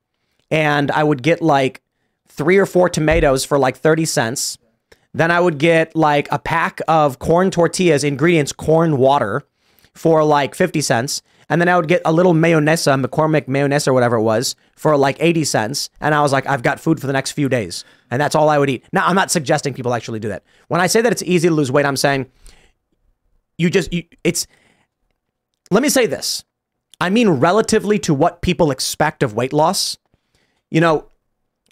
and 0.50 0.90
I 0.92 1.04
would 1.04 1.22
get 1.22 1.42
like 1.42 1.82
three 2.28 2.58
or 2.58 2.66
four 2.66 2.90
tomatoes 2.90 3.46
for 3.46 3.60
like 3.60 3.78
30 3.78 4.06
cents. 4.06 4.58
Then 5.14 5.32
I 5.32 5.40
would 5.40 5.58
get 5.58 5.96
like 5.96 6.28
a 6.32 6.40
pack 6.40 6.82
of 6.88 7.20
corn 7.20 7.52
tortillas, 7.52 8.04
ingredients, 8.04 8.52
corn 8.52 8.98
water 8.98 9.44
for 9.94 10.24
like 10.24 10.56
50 10.56 10.82
cents. 10.82 11.22
And 11.50 11.62
then 11.62 11.70
I 11.70 11.78
would 11.78 11.88
get 11.88 12.02
a 12.04 12.12
little 12.12 12.34
mayonnaise, 12.34 12.88
um, 12.88 13.04
McCormick 13.04 13.48
mayonnaise 13.48 13.88
or 13.88 13.94
whatever 13.94 14.18
it 14.18 14.22
was, 14.22 14.56
for 14.76 14.98
like 14.98 15.16
80 15.20 15.46
cents. 15.46 15.90
And 16.02 16.14
I 16.14 16.22
was 16.22 16.34
like, 16.34 16.46
I've 16.46 16.62
got 16.62 16.80
food 16.80 17.00
for 17.00 17.08
the 17.08 17.14
next 17.14 17.32
few 17.32 17.48
days. 17.48 17.86
And 18.12 18.22
that's 18.22 18.36
all 18.36 18.50
I 18.50 18.58
would 18.58 18.70
eat. 18.70 18.84
Now, 18.92 19.08
I'm 19.08 19.16
not 19.16 19.32
suggesting 19.32 19.74
people 19.74 19.94
actually 19.94 20.20
do 20.20 20.28
that. 20.30 20.44
When 20.68 20.82
I 20.82 20.88
say 20.88 21.02
that 21.02 21.12
it's 21.12 21.24
easy 21.24 21.48
to 21.48 21.54
lose 21.54 21.72
weight, 21.72 21.86
I'm 21.86 21.98
saying 21.98 22.30
you 23.58 23.70
just, 23.70 23.94
you, 23.94 24.04
it's, 24.24 24.46
let 25.72 25.82
me 25.82 25.90
say 25.90 26.06
this. 26.06 26.44
I 27.00 27.10
mean, 27.10 27.30
relatively 27.30 28.00
to 28.00 28.14
what 28.14 28.42
people 28.42 28.72
expect 28.72 29.24
of 29.24 29.34
weight 29.34 29.54
loss, 29.54 29.98
you 30.70 30.82
know, 30.82 31.08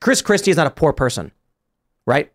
Chris 0.02 0.22
Christie 0.22 0.52
is 0.52 0.58
not 0.58 0.68
a 0.68 0.72
poor 0.72 0.94
person, 0.94 1.32
right? 2.06 2.32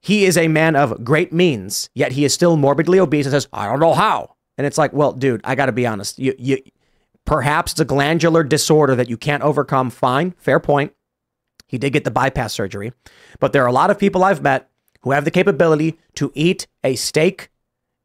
He 0.00 0.24
is 0.24 0.36
a 0.36 0.48
man 0.48 0.76
of 0.76 1.02
great 1.02 1.32
means, 1.32 1.90
yet 1.94 2.12
he 2.12 2.24
is 2.24 2.32
still 2.34 2.56
morbidly 2.56 3.00
obese 3.00 3.26
and 3.26 3.32
says, 3.32 3.48
I 3.52 3.66
don't 3.66 3.80
know 3.80 3.94
how. 3.94 4.36
And 4.58 4.66
it's 4.66 4.78
like, 4.78 4.92
well, 4.92 5.12
dude, 5.12 5.40
I 5.44 5.54
got 5.54 5.66
to 5.66 5.72
be 5.72 5.86
honest. 5.86 6.18
You, 6.18 6.34
you, 6.38 6.58
perhaps 7.26 7.72
it's 7.72 7.80
a 7.80 7.84
glandular 7.84 8.42
disorder 8.42 8.94
that 8.94 9.10
you 9.10 9.16
can't 9.18 9.42
overcome. 9.42 9.90
Fine, 9.90 10.34
fair 10.38 10.58
point. 10.58 10.92
He 11.68 11.76
did 11.78 11.92
get 11.92 12.04
the 12.04 12.10
bypass 12.10 12.52
surgery, 12.54 12.92
but 13.40 13.52
there 13.52 13.62
are 13.62 13.68
a 13.68 13.72
lot 13.72 13.90
of 13.90 13.98
people 13.98 14.24
I've 14.24 14.40
met 14.42 14.70
who 15.02 15.10
have 15.10 15.24
the 15.24 15.30
capability 15.30 15.98
to 16.14 16.30
eat 16.34 16.66
a 16.84 16.94
steak 16.96 17.50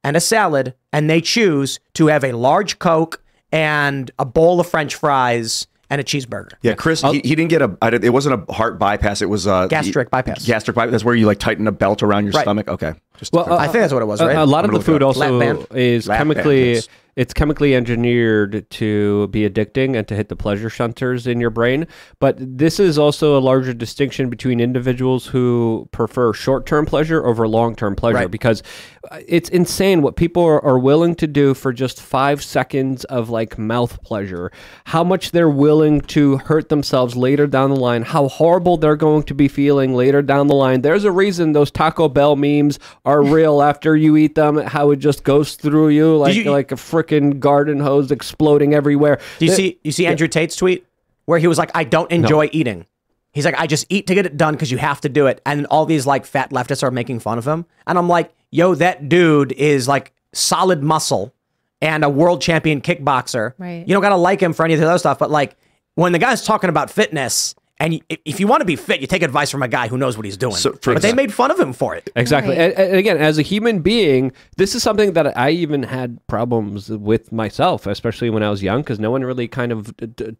and 0.03 0.17
a 0.17 0.19
salad, 0.19 0.73
and 0.91 1.09
they 1.09 1.21
choose 1.21 1.79
to 1.93 2.07
have 2.07 2.23
a 2.23 2.31
large 2.31 2.79
Coke 2.79 3.23
and 3.51 4.09
a 4.17 4.25
bowl 4.25 4.59
of 4.59 4.67
French 4.67 4.95
fries 4.95 5.67
and 5.91 6.01
a 6.01 6.03
cheeseburger. 6.03 6.53
Yeah, 6.61 6.73
Chris, 6.73 7.01
he, 7.01 7.19
he 7.23 7.35
didn't 7.35 7.49
get 7.49 7.61
a. 7.61 7.77
It 7.83 8.11
wasn't 8.13 8.43
a 8.49 8.53
heart 8.53 8.79
bypass. 8.79 9.21
It 9.21 9.29
was 9.29 9.45
a 9.45 9.67
Gastric 9.69 10.09
bypass. 10.09 10.45
Gastric 10.45 10.73
bypass. 10.75 10.91
That's 10.91 11.03
where 11.03 11.13
you 11.15 11.25
like 11.27 11.37
tighten 11.37 11.67
a 11.67 11.71
belt 11.71 12.01
around 12.01 12.23
your 12.23 12.31
Right. 12.33 12.41
stomach. 12.43 12.67
Okay. 12.67 12.93
Just 13.17 13.33
Well, 13.33 13.51
I 13.53 13.67
think 13.67 13.81
that's 13.81 13.93
what 13.93 14.01
it 14.01 14.05
was, 14.05 14.19
a- 14.21 14.27
right? 14.27 14.37
A, 14.37 14.45
lot 14.45 14.63
I'm 14.65 14.71
of 14.71 14.71
the 14.71 14.77
gonna 14.77 14.77
look 14.77 14.81
it 14.83 14.85
food 14.85 15.03
also 15.03 15.65
is 15.75 16.07
Lap 16.07 16.17
chemically 16.17 16.73
yes. 16.73 16.87
it's 17.17 17.33
chemically 17.33 17.75
engineered 17.75 18.65
to 18.69 19.27
be 19.27 19.47
addicting 19.47 19.97
and 19.97 20.07
to 20.07 20.15
hit 20.15 20.29
the 20.29 20.35
pleasure 20.35 20.69
centers 20.69 21.27
in 21.27 21.41
your 21.41 21.49
brain. 21.49 21.85
But 22.19 22.37
this 22.39 22.79
is 22.79 22.97
also 22.97 23.37
a 23.37 23.41
larger 23.41 23.73
distinction 23.73 24.29
between 24.29 24.61
individuals 24.61 25.27
who 25.27 25.89
prefer 25.91 26.31
short-term 26.31 26.85
pleasure 26.85 27.23
over 27.25 27.47
long-term 27.49 27.95
pleasure 27.97 28.15
Right. 28.15 28.31
because 28.31 28.63
uh, 29.11 29.19
it's 29.27 29.49
insane 29.49 30.01
what 30.01 30.15
people 30.15 30.41
are, 30.43 30.63
are 30.63 30.79
willing 30.79 31.15
to 31.15 31.27
do 31.27 31.53
for 31.53 31.73
just 31.73 32.01
five 32.01 32.41
seconds 32.41 33.03
of 33.05 33.29
like 33.29 33.57
mouth 33.57 34.01
pleasure. 34.03 34.49
How 34.85 35.03
much 35.03 35.31
they're 35.31 35.49
willing 35.49 35.99
to 36.01 36.37
hurt 36.37 36.69
themselves 36.69 37.17
later 37.17 37.45
down 37.45 37.71
the 37.71 37.75
line. 37.79 38.03
How 38.03 38.29
horrible 38.29 38.77
they're 38.77 38.95
going 38.95 39.23
to 39.23 39.33
be 39.33 39.49
feeling 39.49 39.93
later 39.95 40.21
down 40.21 40.47
the 40.47 40.55
line. 40.55 40.81
There's 40.81 41.03
a 41.03 41.11
reason 41.11 41.51
those 41.51 41.71
Taco 41.71 42.07
Bell 42.07 42.37
memes 42.37 42.79
are 43.05 43.23
real 43.23 43.61
after 43.61 43.95
you 43.95 44.15
eat 44.17 44.35
them. 44.35 44.57
How 44.57 44.91
it 44.91 44.97
just 44.97 45.23
goes 45.23 45.55
through 45.55 45.89
you 45.89 46.15
like 46.17 46.35
you- 46.35 46.51
like 46.51 46.71
a 46.71 46.75
freaking 46.75 47.39
garden 47.39 47.79
hose 47.79 48.11
exploding 48.11 48.73
everywhere. 48.73 49.19
Do 49.39 49.45
you 49.45 49.51
The- 49.51 49.55
see 49.57 49.79
you 49.83 49.91
see 49.91 50.05
Andrew 50.05 50.27
Tate's 50.27 50.55
tweet 50.55 50.85
where 51.25 51.39
he 51.39 51.47
was 51.47 51.57
like, 51.57 51.71
I 51.75 51.83
don't 51.83 52.11
enjoy 52.11 52.49
eating. 52.51 52.85
He's 53.33 53.45
like, 53.45 53.55
I 53.57 53.65
just 53.65 53.85
eat 53.89 54.07
to 54.07 54.13
get 54.15 54.25
it 54.25 54.35
done 54.35 54.53
because 54.55 54.71
you 54.71 54.77
have 54.77 54.99
to 55.01 55.09
do 55.09 55.27
it. 55.27 55.41
And 55.45 55.65
all 55.67 55.85
these 55.85 56.05
like 56.05 56.25
fat 56.25 56.49
leftists 56.51 56.83
are 56.83 56.91
making 56.91 57.19
fun 57.21 57.37
of 57.37 57.47
him. 57.47 57.65
And 57.87 57.97
I'm 57.97 58.09
like, 58.09 58.31
yo, 58.51 58.75
that 58.75 59.07
dude 59.07 59.53
is 59.53 59.87
like 59.87 60.11
solid 60.33 60.83
muscle 60.83 61.33
and 61.81 62.03
a 62.03 62.09
world 62.09 62.41
champion 62.41 62.81
kickboxer. 62.81 63.53
Right. 63.57 63.83
You 63.87 63.93
don't 63.93 64.01
gotta 64.01 64.17
like 64.17 64.41
him 64.41 64.53
for 64.53 64.65
any 64.65 64.73
of 64.73 64.79
the 64.81 64.87
other 64.87 64.99
stuff, 64.99 65.17
but 65.17 65.31
like 65.31 65.55
when 65.95 66.11
the 66.11 66.19
guy's 66.19 66.43
talking 66.45 66.69
about 66.69 66.91
fitness, 66.91 67.55
and 67.81 67.99
if 68.09 68.39
you 68.39 68.45
want 68.45 68.61
to 68.61 68.65
be 68.65 68.75
fit, 68.75 69.01
you 69.01 69.07
take 69.07 69.23
advice 69.23 69.49
from 69.49 69.63
a 69.63 69.67
guy 69.67 69.87
who 69.87 69.97
knows 69.97 70.15
what 70.15 70.23
he's 70.23 70.37
doing. 70.37 70.53
So, 70.53 70.73
for 70.73 70.93
but 70.93 71.01
they 71.01 71.13
made 71.13 71.33
fun 71.33 71.49
of 71.49 71.59
him 71.59 71.73
for 71.73 71.95
it. 71.95 72.11
Exactly. 72.15 72.55
Right. 72.55 72.71
And, 72.71 72.73
and 72.73 72.95
again, 72.95 73.17
as 73.17 73.39
a 73.39 73.41
human 73.41 73.79
being, 73.79 74.33
this 74.57 74.75
is 74.75 74.83
something 74.83 75.13
that 75.13 75.35
I 75.35 75.49
even 75.49 75.81
had 75.81 76.19
problems 76.27 76.89
with 76.89 77.31
myself, 77.31 77.87
especially 77.87 78.29
when 78.29 78.43
I 78.43 78.51
was 78.51 78.61
young, 78.61 78.81
because 78.81 78.99
no 78.99 79.09
one 79.09 79.23
really 79.23 79.47
kind 79.47 79.71
of, 79.71 79.95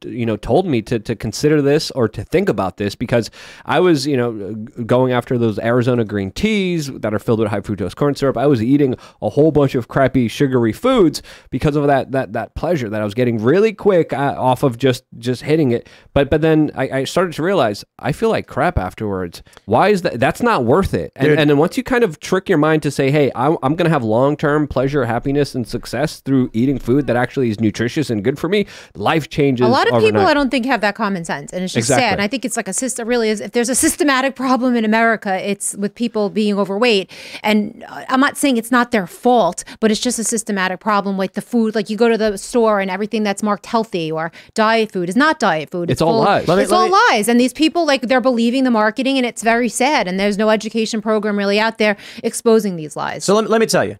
you 0.05 0.23
know, 0.23 0.37
told 0.37 0.67
me 0.67 0.83
to, 0.83 0.99
to 0.99 1.15
consider 1.15 1.63
this 1.63 1.89
or 1.91 2.07
to 2.09 2.23
think 2.23 2.47
about 2.47 2.77
this 2.77 2.93
because 2.93 3.31
I 3.65 3.79
was, 3.79 4.05
you 4.05 4.17
know, 4.17 4.53
going 4.85 5.11
after 5.11 5.39
those 5.39 5.57
Arizona 5.57 6.05
green 6.05 6.29
teas 6.29 6.91
that 6.91 7.11
are 7.11 7.19
filled 7.19 7.39
with 7.39 7.49
high 7.49 7.61
fructose 7.61 7.95
corn 7.95 8.13
syrup. 8.13 8.37
I 8.37 8.45
was 8.45 8.61
eating 8.61 8.95
a 9.19 9.29
whole 9.29 9.51
bunch 9.51 9.73
of 9.73 9.87
crappy 9.87 10.27
sugary 10.27 10.73
foods 10.73 11.23
because 11.49 11.75
of 11.75 11.87
that 11.87 12.11
that 12.11 12.33
that 12.33 12.53
pleasure 12.53 12.87
that 12.89 13.01
I 13.01 13.03
was 13.03 13.15
getting 13.15 13.41
really 13.41 13.73
quick 13.73 14.13
uh, 14.13 14.35
off 14.37 14.61
of 14.61 14.77
just 14.77 15.05
just 15.17 15.41
hitting 15.41 15.71
it. 15.71 15.89
But 16.13 16.29
but 16.29 16.41
then 16.41 16.69
I, 16.75 16.89
I 16.89 17.03
started 17.05 17.30
started 17.31 17.41
to 17.41 17.43
realize 17.45 17.85
I 17.99 18.11
feel 18.11 18.29
like 18.29 18.47
crap 18.47 18.77
afterwards. 18.77 19.43
Why 19.65 19.89
is 19.89 20.01
that? 20.03 20.19
That's 20.19 20.41
not 20.41 20.65
worth 20.65 20.93
it. 20.93 21.11
And, 21.15 21.31
and 21.31 21.49
then 21.49 21.57
once 21.57 21.77
you 21.77 21.83
kind 21.83 22.03
of 22.03 22.19
trick 22.19 22.49
your 22.49 22.57
mind 22.57 22.83
to 22.83 22.91
say, 22.91 23.11
hey, 23.11 23.31
I'm, 23.35 23.57
I'm 23.63 23.75
going 23.75 23.85
to 23.85 23.89
have 23.91 24.03
long 24.03 24.35
term 24.37 24.67
pleasure, 24.67 25.05
happiness, 25.05 25.55
and 25.55 25.67
success 25.67 26.19
through 26.21 26.49
eating 26.53 26.79
food 26.79 27.07
that 27.07 27.15
actually 27.15 27.49
is 27.49 27.59
nutritious 27.59 28.09
and 28.09 28.23
good 28.23 28.37
for 28.39 28.49
me, 28.49 28.65
life 28.95 29.29
changes. 29.29 29.65
A 29.65 29.69
lot 29.69 29.87
of 29.91 30.01
people. 30.01 30.21
I 30.21 30.33
don't 30.33 30.49
think, 30.49 30.65
have 30.65 30.81
that 30.81 30.95
common 30.95 31.25
sense, 31.25 31.51
and 31.53 31.63
it's 31.63 31.73
just 31.73 31.85
Exactly. 31.85 32.03
sad. 32.03 32.13
And 32.13 32.21
I 32.21 32.27
think 32.27 32.45
it's 32.45 32.57
like 32.57 32.67
a 32.67 32.73
system. 32.73 33.07
Really, 33.07 33.29
is 33.29 33.41
if 33.41 33.51
there's 33.51 33.69
a 33.69 33.75
systematic 33.75 34.35
problem 34.35 34.75
in 34.75 34.85
America, 34.85 35.33
it's 35.49 35.75
with 35.75 35.95
people 35.95 36.29
being 36.29 36.57
overweight. 36.57 37.11
And 37.43 37.83
uh, 37.87 38.05
I'm 38.09 38.19
not 38.19 38.37
saying 38.37 38.57
it's 38.57 38.71
not 38.71 38.91
their 38.91 39.07
fault, 39.07 39.63
but 39.79 39.91
it's 39.91 39.99
just 39.99 40.19
a 40.19 40.23
systematic 40.23 40.79
problem. 40.79 41.17
Like 41.17 41.33
the 41.33 41.41
food, 41.41 41.75
like 41.75 41.89
you 41.89 41.97
go 41.97 42.09
to 42.09 42.17
the 42.17 42.37
store 42.37 42.79
and 42.79 42.89
everything 42.91 43.23
that's 43.23 43.41
marked 43.43 43.65
healthy 43.65 44.11
or 44.11 44.31
diet 44.53 44.91
food 44.91 45.09
is 45.09 45.15
not 45.15 45.39
diet 45.39 45.69
food. 45.71 45.89
It's 45.89 46.01
all 46.01 46.13
full- 46.13 46.23
lies. 46.23 46.47
Let 46.47 46.57
me- 46.57 46.63
it's 46.63 46.71
let 46.71 46.77
all 46.77 46.85
me- 46.87 46.97
lies, 47.11 47.20
and 47.27 47.39
these 47.39 47.53
people 47.53 47.85
like 47.85 48.03
they're 48.03 48.21
believing 48.21 48.63
the 48.63 48.71
marketing, 48.71 49.17
and 49.17 49.25
it's 49.25 49.43
very 49.43 49.69
sad. 49.69 50.07
And 50.07 50.19
there's 50.19 50.37
no 50.37 50.49
education 50.49 51.01
program 51.01 51.37
really 51.37 51.59
out 51.59 51.77
there 51.77 51.97
exposing 52.23 52.75
these 52.75 52.95
lies. 52.95 53.23
So 53.23 53.35
let, 53.35 53.49
let 53.49 53.59
me 53.61 53.67
tell 53.67 53.83
you, 53.85 53.97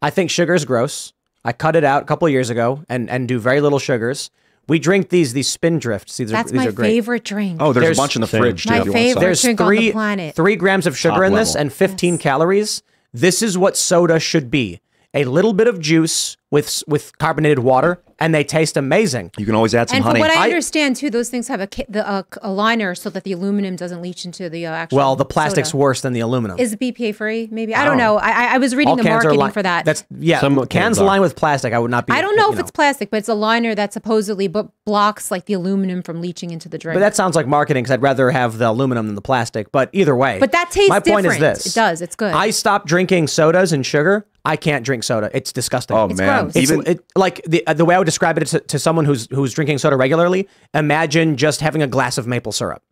I 0.00 0.10
think 0.10 0.30
sugar 0.30 0.54
is 0.54 0.64
gross. 0.64 1.12
I 1.44 1.52
cut 1.52 1.74
it 1.76 1.84
out 1.84 2.02
a 2.02 2.06
couple 2.06 2.26
of 2.26 2.32
years 2.32 2.50
ago 2.50 2.84
and, 2.88 3.10
and 3.10 3.26
do 3.26 3.38
very 3.38 3.60
little 3.60 3.78
sugars. 3.80 4.30
We 4.68 4.78
drink 4.78 5.08
these 5.08 5.32
these 5.32 5.48
spin 5.48 5.80
drifts. 5.80 6.16
These 6.18 6.30
that's 6.30 6.50
are 6.50 6.52
these 6.52 6.60
my 6.64 6.68
are 6.68 6.72
great. 6.72 6.86
favorite 6.88 7.24
drink. 7.24 7.60
Oh, 7.60 7.72
there's, 7.72 7.84
There's- 7.84 7.98
a 7.98 8.00
bunch 8.00 8.14
in 8.14 8.20
the 8.20 8.28
Same. 8.28 8.40
fridge 8.42 8.62
too. 8.64 8.70
My 8.70 8.78
if 8.78 8.84
you 8.86 8.92
want 8.92 9.02
favorite. 9.02 9.20
There's 9.20 9.42
drink 9.42 9.60
on 9.60 9.66
the 9.66 9.76
three 9.76 9.92
planet. 9.92 10.34
three 10.36 10.56
grams 10.56 10.86
of 10.86 10.96
sugar 10.96 11.16
Top 11.16 11.24
in 11.24 11.34
this 11.34 11.56
and 11.56 11.72
15 11.72 12.18
calories. 12.18 12.82
This 13.12 13.42
is 13.42 13.58
what 13.58 13.76
soda 13.76 14.20
should 14.20 14.52
be: 14.52 14.80
a 15.12 15.24
little 15.24 15.52
bit 15.52 15.66
of 15.66 15.80
juice 15.80 16.36
with 16.52 16.82
with 16.86 17.18
carbonated 17.18 17.58
water, 17.58 18.00
and 18.22 18.34
they 18.34 18.44
taste 18.44 18.76
amazing. 18.76 19.30
You 19.38 19.44
can 19.46 19.54
always 19.54 19.74
add 19.74 19.88
some 19.88 19.96
and 19.96 20.04
honey. 20.04 20.20
from 20.20 20.28
what 20.28 20.36
I, 20.36 20.42
I- 20.42 20.44
understand 20.44 20.96
too, 20.96 21.10
those 21.10 21.28
things 21.30 21.48
have 21.48 21.60
a 21.60 21.68
the, 21.88 22.06
uh, 22.08 22.22
a 22.40 22.50
liner 22.50 22.94
so 22.94 23.10
that 23.10 23.24
the 23.24 23.32
aluminum 23.32 23.76
doesn't 23.76 24.00
leach 24.00 24.24
into 24.24 24.48
the 24.48 24.66
uh, 24.66 24.72
actual. 24.72 24.98
Well, 24.98 25.16
the 25.16 25.24
plastic's 25.24 25.70
soda. 25.70 25.78
worse 25.78 26.00
than 26.02 26.12
the 26.12 26.20
aluminum. 26.20 26.58
Is 26.58 26.72
it 26.72 26.80
BPA 26.80 27.14
free? 27.14 27.48
Maybe 27.50 27.74
I 27.74 27.84
don't 27.84 27.98
know. 27.98 28.16
I, 28.18 28.30
I- 28.30 28.54
I 28.54 28.58
was 28.58 28.74
reading 28.74 28.90
All 28.90 28.96
the 28.96 29.04
marketing 29.04 29.40
li- 29.40 29.50
for 29.50 29.62
that. 29.62 29.84
That's 29.84 30.04
yeah. 30.18 30.40
Some 30.40 30.56
cans 30.56 30.68
cans 30.68 30.98
are. 30.98 31.04
lined 31.04 31.22
with 31.22 31.36
plastic. 31.36 31.72
I 31.72 31.78
would 31.78 31.90
not 31.90 32.06
be. 32.06 32.12
I 32.12 32.20
don't 32.20 32.36
know 32.36 32.48
you 32.48 32.54
if 32.54 32.58
it's 32.60 32.70
plastic, 32.70 33.10
but 33.10 33.16
it's 33.18 33.28
a 33.28 33.34
liner 33.34 33.74
that 33.74 33.92
supposedly 33.92 34.46
but 34.48 34.68
blocks 34.84 35.30
like 35.30 35.46
the 35.46 35.54
aluminum 35.54 36.02
from 36.02 36.20
leaching 36.20 36.50
into 36.50 36.68
the 36.68 36.78
drink. 36.78 36.94
But 36.96 37.00
that 37.00 37.16
sounds 37.16 37.34
like 37.36 37.46
marketing 37.46 37.82
because 37.84 37.92
I'd 37.92 38.02
rather 38.02 38.30
have 38.30 38.58
the 38.58 38.68
aluminum 38.68 39.06
than 39.06 39.14
the 39.14 39.22
plastic. 39.22 39.72
But 39.72 39.90
either 39.92 40.14
way, 40.14 40.38
But 40.38 40.52
that 40.52 40.70
tastes 40.70 40.90
My 40.90 41.00
point 41.00 41.26
is 41.26 41.32
different. 41.34 41.40
this: 41.56 41.66
It 41.66 41.74
does. 41.74 42.02
It's 42.02 42.16
good. 42.16 42.32
I 42.34 42.50
stopped 42.50 42.86
drinking 42.86 43.28
sodas 43.28 43.72
and 43.72 43.84
sugar. 43.84 44.26
I 44.44 44.56
can't 44.56 44.84
drink 44.84 45.04
soda. 45.04 45.30
It's 45.32 45.52
disgusting. 45.52 45.96
oh 45.96 46.06
It's 46.06 46.18
man, 46.18 46.44
gross. 46.44 46.56
It's 46.56 46.70
even 46.70 46.86
it, 46.86 47.04
like 47.14 47.42
the 47.44 47.66
uh, 47.66 47.74
the 47.74 47.84
way 47.84 47.94
I 47.94 47.98
would 47.98 48.04
describe 48.04 48.38
it 48.38 48.46
to, 48.46 48.60
to 48.60 48.78
someone 48.78 49.04
who's 49.04 49.28
who's 49.30 49.52
drinking 49.54 49.78
soda 49.78 49.96
regularly. 49.96 50.48
Imagine 50.74 51.36
just 51.36 51.60
having 51.60 51.82
a 51.82 51.86
glass 51.86 52.18
of 52.18 52.26
maple 52.26 52.52
syrup. 52.52 52.82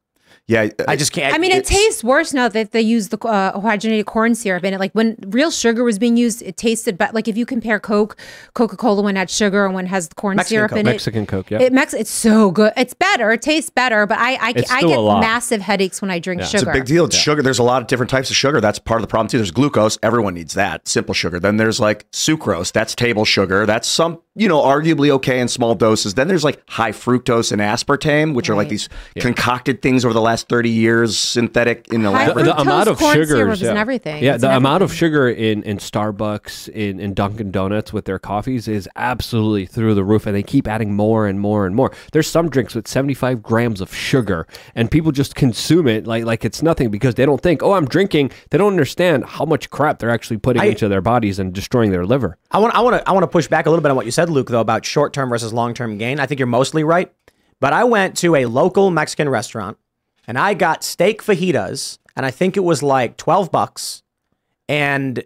Yeah, 0.46 0.68
I 0.88 0.96
just 0.96 1.12
can't. 1.12 1.32
I 1.34 1.38
mean, 1.38 1.52
it 1.52 1.64
tastes 1.64 2.02
worse 2.02 2.34
now 2.34 2.48
that 2.48 2.72
they 2.72 2.80
use 2.80 3.08
the 3.08 3.18
uh, 3.26 3.60
hydrogenated 3.60 4.06
corn 4.06 4.34
syrup 4.34 4.64
in 4.64 4.74
it. 4.74 4.80
Like 4.80 4.92
when 4.92 5.16
real 5.28 5.50
sugar 5.52 5.84
was 5.84 5.98
being 5.98 6.16
used, 6.16 6.42
it 6.42 6.56
tasted 6.56 6.98
better. 6.98 7.12
Like 7.12 7.28
if 7.28 7.36
you 7.36 7.46
compare 7.46 7.78
Coke, 7.78 8.16
Coca 8.54 8.76
Cola 8.76 9.02
when 9.02 9.16
it 9.16 9.20
had 9.20 9.30
sugar 9.30 9.64
and 9.64 9.74
when 9.74 9.84
it 9.84 9.88
has 9.88 10.08
corn 10.16 10.36
Mexican 10.36 10.56
syrup 10.56 10.70
Coke. 10.70 10.78
in 10.80 10.86
it. 10.88 10.90
Mexican 10.90 11.22
it. 11.22 11.26
Coke, 11.28 11.50
yeah. 11.50 11.60
It 11.60 11.72
Mex- 11.72 11.94
it's 11.94 12.10
so 12.10 12.50
good. 12.50 12.72
It's 12.76 12.94
better. 12.94 13.30
It 13.30 13.42
tastes 13.42 13.70
better, 13.70 14.06
but 14.06 14.18
I 14.18 14.32
I, 14.34 14.48
I 14.70 14.80
get 14.82 15.00
massive 15.20 15.60
headaches 15.60 16.02
when 16.02 16.10
I 16.10 16.18
drink 16.18 16.40
It's 16.42 16.50
sugar. 16.50 16.70
a 16.70 16.74
big 16.74 16.84
deal. 16.86 17.04
It's 17.04 17.16
sugar. 17.16 17.42
There's 17.42 17.60
a 17.60 17.62
lot 17.62 17.80
of 17.82 17.86
different 17.88 18.10
types 18.10 18.30
of 18.30 18.36
sugar. 18.36 18.60
That's 18.60 18.78
part 18.80 19.00
of 19.00 19.02
the 19.02 19.10
problem 19.10 19.28
too. 19.28 19.38
There's 19.38 19.52
glucose. 19.52 19.98
Everyone 20.02 20.34
needs 20.34 20.54
that. 20.54 20.88
Simple 20.88 21.14
sugar. 21.14 21.38
Then 21.38 21.58
there's 21.58 21.78
like 21.78 22.10
sucrose. 22.10 22.72
That's 22.72 22.94
table 22.96 23.24
sugar. 23.24 23.66
That's 23.66 23.86
some, 23.86 24.20
you 24.36 24.46
know, 24.48 24.60
arguably 24.62 25.10
okay 25.10 25.40
in 25.40 25.48
small 25.48 25.74
doses. 25.74 26.14
Then 26.14 26.28
there's 26.28 26.44
like 26.44 26.62
high 26.68 26.92
fructose 26.92 27.50
and 27.52 27.60
aspartame, 27.60 28.34
which 28.34 28.48
are 28.48 28.54
like 28.54 28.66
Right. 28.66 28.70
these 28.70 28.88
concocted 29.18 29.82
things 29.82 30.04
over 30.04 30.14
the 30.14 30.20
last 30.20 30.48
30 30.48 30.70
years, 30.70 31.18
synthetic 31.18 31.88
in 31.92 32.02
the 32.02 32.10
High 32.12 32.28
lab. 32.28 32.36
the, 32.36 32.42
the 32.44 32.50
fructose 32.52 32.60
amount 32.62 32.88
of 32.88 32.98
corn 32.98 33.12
syrup 33.14 33.28
sugars 33.28 33.62
is 33.62 33.68
in 33.68 33.76
everything. 33.76 34.22
Yeah, 34.22 34.34
It's 34.34 34.42
the 34.42 34.50
in 34.50 34.56
amount 34.56 34.82
of 34.82 34.92
sugar 34.94 35.28
in 35.28 35.62
in 35.64 35.78
Starbucks, 35.78 36.68
in 36.68 37.00
in 37.00 37.14
Dunkin' 37.14 37.50
Donuts 37.50 37.92
with 37.92 38.04
their 38.04 38.18
coffees 38.18 38.68
is 38.68 38.88
absolutely 38.96 39.66
through 39.66 39.94
the 39.94 40.04
roof, 40.04 40.26
and 40.26 40.34
they 40.34 40.42
keep 40.42 40.66
adding 40.68 40.94
more 40.94 41.26
and 41.26 41.40
more 41.40 41.66
and 41.66 41.74
more. 41.74 41.92
There's 42.12 42.28
some 42.28 42.48
drinks 42.48 42.74
with 42.74 42.86
75 42.88 43.42
grams 43.42 43.80
of 43.80 43.94
sugar, 43.94 44.46
and 44.74 44.90
people 44.90 45.12
just 45.12 45.34
consume 45.34 45.88
it 45.88 46.06
like 46.06 46.24
like 46.24 46.44
it's 46.44 46.62
nothing 46.62 46.90
because 46.90 47.14
they 47.16 47.26
don't 47.26 47.40
think, 47.42 47.62
oh, 47.62 47.72
I'm 47.72 47.86
drinking. 47.86 48.30
They 48.50 48.58
don't 48.58 48.72
understand 48.72 49.24
how 49.24 49.44
much 49.44 49.70
crap 49.70 49.98
they're 49.98 50.10
actually 50.10 50.38
putting 50.38 50.62
I- 50.62 50.66
into 50.66 50.88
their 50.88 51.00
bodies 51.00 51.38
and 51.38 51.52
destroying 51.52 51.90
their 51.90 52.06
liver. 52.06 52.36
I 52.50 52.58
want 52.58 52.74
I 52.74 52.80
want 52.80 52.96
to 52.96 53.08
I 53.08 53.12
want 53.12 53.24
to 53.24 53.28
push 53.28 53.48
back 53.48 53.66
a 53.66 53.70
little 53.70 53.82
bit 53.82 53.90
on 53.90 53.96
what 53.96 54.06
you 54.06 54.12
said, 54.12 54.19
Luke, 54.28 54.48
though, 54.48 54.60
about 54.60 54.84
short 54.84 55.12
term 55.12 55.28
versus 55.30 55.52
long 55.52 55.72
term 55.72 55.96
gain. 55.96 56.20
I 56.20 56.26
think 56.26 56.38
you're 56.38 56.46
mostly 56.46 56.84
right. 56.84 57.12
But 57.60 57.72
I 57.72 57.84
went 57.84 58.16
to 58.18 58.34
a 58.36 58.46
local 58.46 58.90
Mexican 58.90 59.28
restaurant 59.28 59.78
and 60.26 60.38
I 60.38 60.54
got 60.54 60.84
steak 60.84 61.22
fajitas, 61.22 61.98
and 62.16 62.24
I 62.24 62.30
think 62.30 62.56
it 62.56 62.60
was 62.60 62.82
like 62.82 63.16
twelve 63.16 63.50
bucks. 63.50 64.02
And 64.68 65.24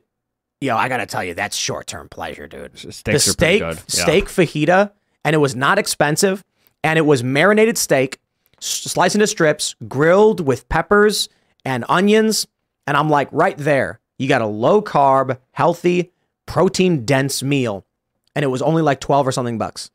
yo, 0.60 0.76
I 0.76 0.88
gotta 0.88 1.06
tell 1.06 1.22
you, 1.22 1.34
that's 1.34 1.56
short 1.56 1.86
term 1.86 2.08
pleasure, 2.08 2.46
dude. 2.46 2.78
Steaks 2.78 3.04
the 3.04 3.18
steak. 3.18 3.60
Yeah. 3.60 3.74
steak 3.86 4.24
fajita, 4.26 4.92
and 5.24 5.34
it 5.34 5.38
was 5.38 5.54
not 5.54 5.78
expensive, 5.78 6.42
and 6.82 6.98
it 6.98 7.02
was 7.02 7.22
marinated 7.22 7.76
steak, 7.76 8.18
sliced 8.60 9.14
into 9.14 9.26
strips, 9.26 9.74
grilled 9.88 10.40
with 10.40 10.68
peppers 10.68 11.28
and 11.64 11.84
onions, 11.88 12.46
and 12.86 12.96
I'm 12.96 13.10
like, 13.10 13.28
right 13.30 13.56
there, 13.58 14.00
you 14.18 14.28
got 14.28 14.42
a 14.42 14.46
low 14.46 14.80
carb, 14.80 15.38
healthy, 15.52 16.12
protein 16.46 17.04
dense 17.04 17.42
meal, 17.42 17.84
and 18.34 18.42
it 18.44 18.48
was 18.48 18.62
only 18.62 18.82
like 18.82 19.00
twelve 19.00 19.26
or 19.26 19.32
something 19.32 19.58
bucks. 19.58 19.90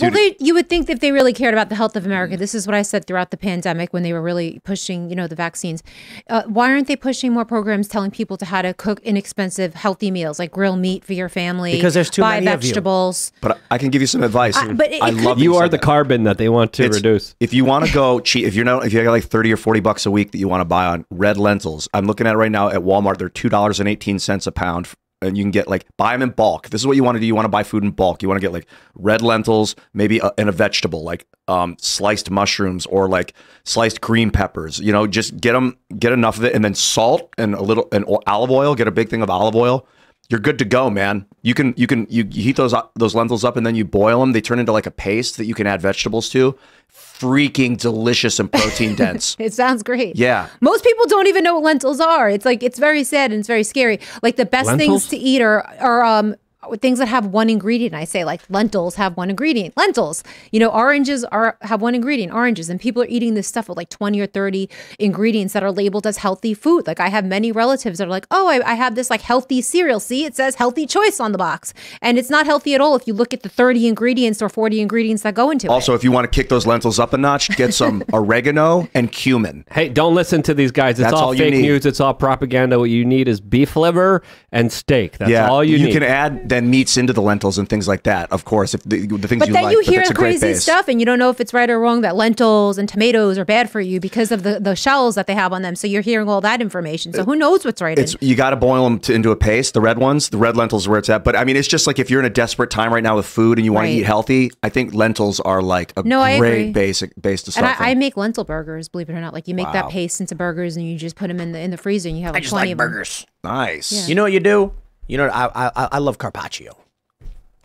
Well, 0.00 0.12
they, 0.12 0.36
you 0.38 0.54
would 0.54 0.68
think 0.68 0.88
if 0.88 1.00
they 1.00 1.10
really 1.10 1.32
cared 1.32 1.54
about 1.54 1.70
the 1.70 1.74
health 1.74 1.96
of 1.96 2.06
America, 2.06 2.36
this 2.36 2.54
is 2.54 2.68
what 2.68 2.74
I 2.76 2.82
said 2.82 3.04
throughout 3.08 3.32
the 3.32 3.36
pandemic 3.36 3.92
when 3.92 4.04
they 4.04 4.12
were 4.12 4.22
really 4.22 4.60
pushing, 4.62 5.10
you 5.10 5.16
know, 5.16 5.26
the 5.26 5.34
vaccines. 5.34 5.82
Uh, 6.30 6.44
why 6.46 6.70
aren't 6.70 6.86
they 6.86 6.94
pushing 6.94 7.32
more 7.32 7.44
programs 7.44 7.88
telling 7.88 8.12
people 8.12 8.36
to 8.36 8.44
how 8.44 8.62
to 8.62 8.72
cook 8.74 9.00
inexpensive, 9.00 9.74
healthy 9.74 10.12
meals 10.12 10.38
like 10.38 10.52
grill 10.52 10.76
meat 10.76 11.04
for 11.04 11.14
your 11.14 11.28
family? 11.28 11.72
Because 11.72 11.94
there's 11.94 12.10
too 12.10 12.22
buy 12.22 12.34
many 12.38 12.46
of 12.46 12.62
you. 12.62 12.68
vegetables. 12.68 13.32
But 13.40 13.58
I 13.72 13.78
can 13.78 13.88
give 13.90 14.00
you 14.00 14.06
some 14.06 14.22
advice. 14.22 14.56
I- 14.56 14.72
but 14.72 14.92
it- 14.92 15.02
I 15.02 15.08
it 15.08 15.14
love 15.16 15.40
You 15.40 15.56
are 15.56 15.68
the 15.68 15.78
that. 15.78 15.82
carbon 15.82 16.22
that 16.22 16.38
they 16.38 16.48
want 16.48 16.74
to 16.74 16.84
It's- 16.84 16.94
reduce. 16.94 17.34
If 17.40 17.52
you 17.52 17.64
want 17.64 17.84
to 17.86 17.92
go 17.92 18.20
cheap, 18.20 18.46
if 18.46 18.54
you're 18.54 18.64
not, 18.64 18.86
if 18.86 18.92
you 18.92 19.02
got 19.02 19.10
like 19.10 19.24
thirty 19.24 19.52
or 19.52 19.56
forty 19.56 19.80
bucks 19.80 20.06
a 20.06 20.12
week 20.12 20.30
that 20.30 20.38
you 20.38 20.46
want 20.46 20.60
to 20.60 20.64
buy 20.64 20.86
on 20.86 21.06
red 21.10 21.38
lentils, 21.38 21.88
I'm 21.92 22.06
looking 22.06 22.28
at 22.28 22.34
it 22.34 22.36
right 22.38 22.52
now 22.52 22.68
at 22.68 22.82
Walmart. 22.82 23.18
They're 23.18 23.28
two 23.28 23.48
dollars 23.48 23.80
and 23.80 23.88
eighteen 23.88 24.20
cents 24.20 24.46
a 24.46 24.52
pound, 24.52 24.86
and 25.20 25.36
you 25.36 25.44
can 25.44 25.50
get 25.50 25.68
like 25.68 25.86
buy 25.96 26.12
them 26.12 26.22
in 26.22 26.30
bulk. 26.30 26.70
This 26.70 26.80
is 26.80 26.86
what 26.86 26.96
you 26.96 27.04
want 27.04 27.16
to 27.16 27.20
do. 27.20 27.26
You 27.26 27.34
want 27.34 27.46
to 27.46 27.50
buy 27.50 27.62
food 27.62 27.82
in 27.82 27.90
bulk. 27.90 28.22
You 28.22 28.28
want 28.28 28.40
to 28.40 28.44
get 28.44 28.52
like 28.52 28.66
red 28.94 29.22
lentils, 29.22 29.74
maybe 29.92 30.18
a, 30.18 30.32
and 30.38 30.48
a 30.48 30.52
vegetable 30.52 31.02
like 31.02 31.26
um, 31.48 31.76
sliced 31.78 32.30
mushrooms 32.30 32.86
or 32.86 33.08
like 33.08 33.34
sliced 33.64 34.00
green 34.00 34.30
peppers. 34.30 34.78
You 34.78 34.92
know, 34.92 35.06
just 35.06 35.40
get 35.40 35.52
them, 35.52 35.76
get 35.98 36.12
enough 36.12 36.38
of 36.38 36.44
it, 36.44 36.54
and 36.54 36.64
then 36.64 36.74
salt 36.74 37.34
and 37.38 37.54
a 37.54 37.62
little 37.62 37.88
and 37.92 38.04
olive 38.26 38.50
oil. 38.50 38.74
Get 38.74 38.88
a 38.88 38.92
big 38.92 39.08
thing 39.08 39.22
of 39.22 39.30
olive 39.30 39.56
oil. 39.56 39.86
You're 40.30 40.40
good 40.40 40.58
to 40.58 40.66
go, 40.66 40.90
man. 40.90 41.24
You 41.40 41.54
can 41.54 41.72
you 41.78 41.86
can 41.86 42.06
you, 42.10 42.28
you 42.30 42.42
heat 42.42 42.56
those 42.56 42.74
those 42.96 43.14
lentils 43.14 43.44
up 43.44 43.56
and 43.56 43.64
then 43.64 43.74
you 43.74 43.86
boil 43.86 44.20
them. 44.20 44.32
They 44.32 44.42
turn 44.42 44.58
into 44.58 44.72
like 44.72 44.84
a 44.84 44.90
paste 44.90 45.38
that 45.38 45.46
you 45.46 45.54
can 45.54 45.66
add 45.66 45.80
vegetables 45.80 46.28
to. 46.30 46.54
Freaking 46.92 47.78
delicious 47.78 48.38
and 48.38 48.52
protein 48.52 48.94
dense. 48.96 49.36
It 49.38 49.54
sounds 49.54 49.82
great. 49.82 50.16
Yeah. 50.16 50.48
Most 50.60 50.84
people 50.84 51.06
don't 51.06 51.28
even 51.28 51.44
know 51.44 51.54
what 51.54 51.64
lentils 51.64 51.98
are. 51.98 52.28
It's 52.28 52.44
like 52.44 52.62
it's 52.62 52.78
very 52.78 53.04
sad 53.04 53.32
and 53.32 53.40
it's 53.40 53.48
very 53.48 53.64
scary. 53.64 54.00
Like 54.22 54.36
the 54.36 54.44
best 54.44 54.66
Lentils? 54.66 55.06
things 55.06 55.08
to 55.08 55.16
eat 55.16 55.40
are 55.40 55.64
are 55.80 56.04
um 56.04 56.36
things 56.76 56.98
that 56.98 57.08
have 57.08 57.26
one 57.26 57.50
ingredient. 57.50 57.94
I 57.94 58.04
say 58.04 58.24
like 58.24 58.42
lentils 58.48 58.96
have 58.96 59.16
one 59.16 59.30
ingredient. 59.30 59.76
Lentils. 59.76 60.22
You 60.50 60.60
know, 60.60 60.68
oranges 60.68 61.24
are 61.24 61.56
have 61.62 61.80
one 61.80 61.94
ingredient. 61.94 62.32
Oranges. 62.32 62.68
And 62.68 62.80
people 62.80 63.02
are 63.02 63.08
eating 63.08 63.34
this 63.34 63.46
stuff 63.46 63.68
with 63.68 63.76
like 63.76 63.90
20 63.90 64.20
or 64.20 64.26
30 64.26 64.68
ingredients 64.98 65.54
that 65.54 65.62
are 65.62 65.72
labeled 65.72 66.06
as 66.06 66.18
healthy 66.18 66.54
food. 66.54 66.86
Like 66.86 67.00
I 67.00 67.08
have 67.08 67.24
many 67.24 67.52
relatives 67.52 67.98
that 67.98 68.06
are 68.06 68.10
like, 68.10 68.26
"Oh, 68.30 68.48
I, 68.48 68.72
I 68.72 68.74
have 68.74 68.94
this 68.94 69.10
like 69.10 69.22
healthy 69.22 69.62
cereal. 69.62 70.00
See, 70.00 70.24
it 70.24 70.36
says 70.36 70.56
healthy 70.56 70.86
choice 70.86 71.20
on 71.20 71.32
the 71.32 71.38
box." 71.38 71.74
And 72.02 72.18
it's 72.18 72.30
not 72.30 72.46
healthy 72.46 72.74
at 72.74 72.80
all 72.80 72.96
if 72.96 73.06
you 73.06 73.14
look 73.14 73.32
at 73.34 73.42
the 73.42 73.48
30 73.48 73.86
ingredients 73.86 74.42
or 74.42 74.48
40 74.48 74.80
ingredients 74.80 75.22
that 75.22 75.34
go 75.34 75.50
into 75.50 75.66
it. 75.66 75.70
Also, 75.70 75.94
if 75.94 76.04
you 76.04 76.12
want 76.12 76.30
to 76.30 76.34
kick 76.34 76.48
those 76.48 76.66
lentils 76.66 76.98
up 76.98 77.12
a 77.12 77.18
notch, 77.18 77.48
get 77.56 77.74
some 77.74 78.02
oregano 78.12 78.88
and 78.94 79.10
cumin. 79.12 79.64
Hey, 79.70 79.88
don't 79.88 80.14
listen 80.14 80.42
to 80.42 80.54
these 80.54 80.70
guys. 80.70 80.98
It's 80.98 81.00
That's 81.00 81.14
all, 81.14 81.28
all 81.28 81.34
fake 81.34 81.54
news. 81.54 81.86
It's 81.86 82.00
all 82.00 82.14
propaganda. 82.14 82.78
What 82.78 82.90
you 82.90 83.04
need 83.04 83.28
is 83.28 83.40
beef 83.40 83.76
liver 83.76 84.22
and 84.52 84.72
steak. 84.72 85.18
That's 85.18 85.30
yeah, 85.30 85.48
all 85.48 85.64
you, 85.64 85.78
need. 85.78 85.86
You 85.86 85.92
can 85.92 86.02
add 86.02 86.48
then 86.58 86.70
meats 86.70 86.96
into 86.96 87.12
the 87.12 87.22
lentils 87.22 87.56
and 87.58 87.68
things 87.68 87.86
like 87.88 88.02
that. 88.02 88.30
Of 88.32 88.44
course, 88.44 88.74
if 88.74 88.82
the, 88.82 89.06
the 89.06 89.28
things 89.28 89.40
But 89.40 89.48
you 89.48 89.54
then 89.54 89.62
like, 89.64 89.72
you 89.72 89.78
but 89.84 89.90
hear 89.90 90.00
that's 90.00 90.10
a 90.10 90.14
great 90.14 90.30
crazy 90.40 90.46
base. 90.54 90.62
stuff, 90.62 90.88
and 90.88 91.00
you 91.00 91.06
don't 91.06 91.18
know 91.18 91.30
if 91.30 91.40
it's 91.40 91.54
right 91.54 91.68
or 91.70 91.78
wrong 91.80 92.00
that 92.02 92.16
lentils 92.16 92.78
and 92.78 92.88
tomatoes 92.88 93.38
are 93.38 93.44
bad 93.44 93.70
for 93.70 93.80
you 93.80 94.00
because 94.00 94.32
of 94.32 94.42
the, 94.42 94.58
the 94.60 94.74
shells 94.74 95.14
that 95.14 95.26
they 95.26 95.34
have 95.34 95.52
on 95.52 95.62
them. 95.62 95.76
So 95.76 95.86
you're 95.86 96.02
hearing 96.02 96.28
all 96.28 96.40
that 96.42 96.60
information. 96.60 97.12
So 97.12 97.24
who 97.24 97.36
knows 97.36 97.64
what's 97.64 97.80
right? 97.80 97.98
It's 97.98 98.14
and- 98.14 98.22
you 98.22 98.34
got 98.34 98.50
to 98.50 98.56
boil 98.56 98.84
them 98.84 98.98
to, 99.00 99.14
into 99.14 99.30
a 99.30 99.36
paste. 99.36 99.74
The 99.74 99.80
red 99.80 99.98
ones, 99.98 100.28
the 100.30 100.38
red 100.38 100.56
lentils, 100.56 100.86
are 100.86 100.90
where 100.90 100.98
it's 100.98 101.08
at. 101.08 101.24
But 101.24 101.36
I 101.36 101.44
mean, 101.44 101.56
it's 101.56 101.68
just 101.68 101.86
like 101.86 101.98
if 101.98 102.10
you're 102.10 102.20
in 102.20 102.26
a 102.26 102.30
desperate 102.30 102.70
time 102.70 102.92
right 102.92 103.02
now 103.02 103.16
with 103.16 103.26
food 103.26 103.58
and 103.58 103.64
you 103.64 103.72
want 103.72 103.84
Right. 103.84 103.90
to 103.92 103.98
eat 104.00 104.06
healthy, 104.06 104.50
I 104.62 104.68
think 104.68 104.92
lentils 104.94 105.40
are 105.40 105.62
like 105.62 105.92
a 105.96 106.02
No, 106.02 106.20
I 106.20 106.38
great 106.38 106.72
basic 106.72 107.12
base 107.20 107.42
to 107.44 107.48
and 107.48 107.52
start. 107.54 107.80
I, 107.80 107.90
I 107.90 107.94
make 107.94 108.16
lentil 108.16 108.44
burgers, 108.44 108.88
believe 108.88 109.08
it 109.08 109.12
or 109.14 109.20
not. 109.20 109.32
Like 109.32 109.46
you 109.48 109.54
make 109.54 109.70
that 109.72 109.88
paste 109.90 110.20
into 110.20 110.34
burgers, 110.34 110.76
and 110.76 110.86
you 110.88 110.96
just 110.98 111.16
put 111.16 111.28
them 111.28 111.40
in 111.40 111.52
the 111.52 111.60
in 111.60 111.70
the 111.70 111.76
freezer, 111.76 112.08
and 112.08 112.18
you 112.18 112.24
have 112.24 112.34
like 112.34 112.40
I 112.40 112.42
just 112.42 112.50
20 112.50 112.66
like 112.68 112.72
of 112.72 112.78
them. 112.78 112.88
burgers. 112.90 113.26
nice. 113.44 114.08
You 114.08 114.14
know 114.14 114.22
what 114.24 114.32
you 114.32 114.40
do? 114.40 114.72
You 115.08 115.16
know 115.16 115.26
I 115.26 115.46
I, 115.46 115.70
I- 115.74 115.88
I 115.92 115.98
love 115.98 116.18
carpaccio. 116.18 116.76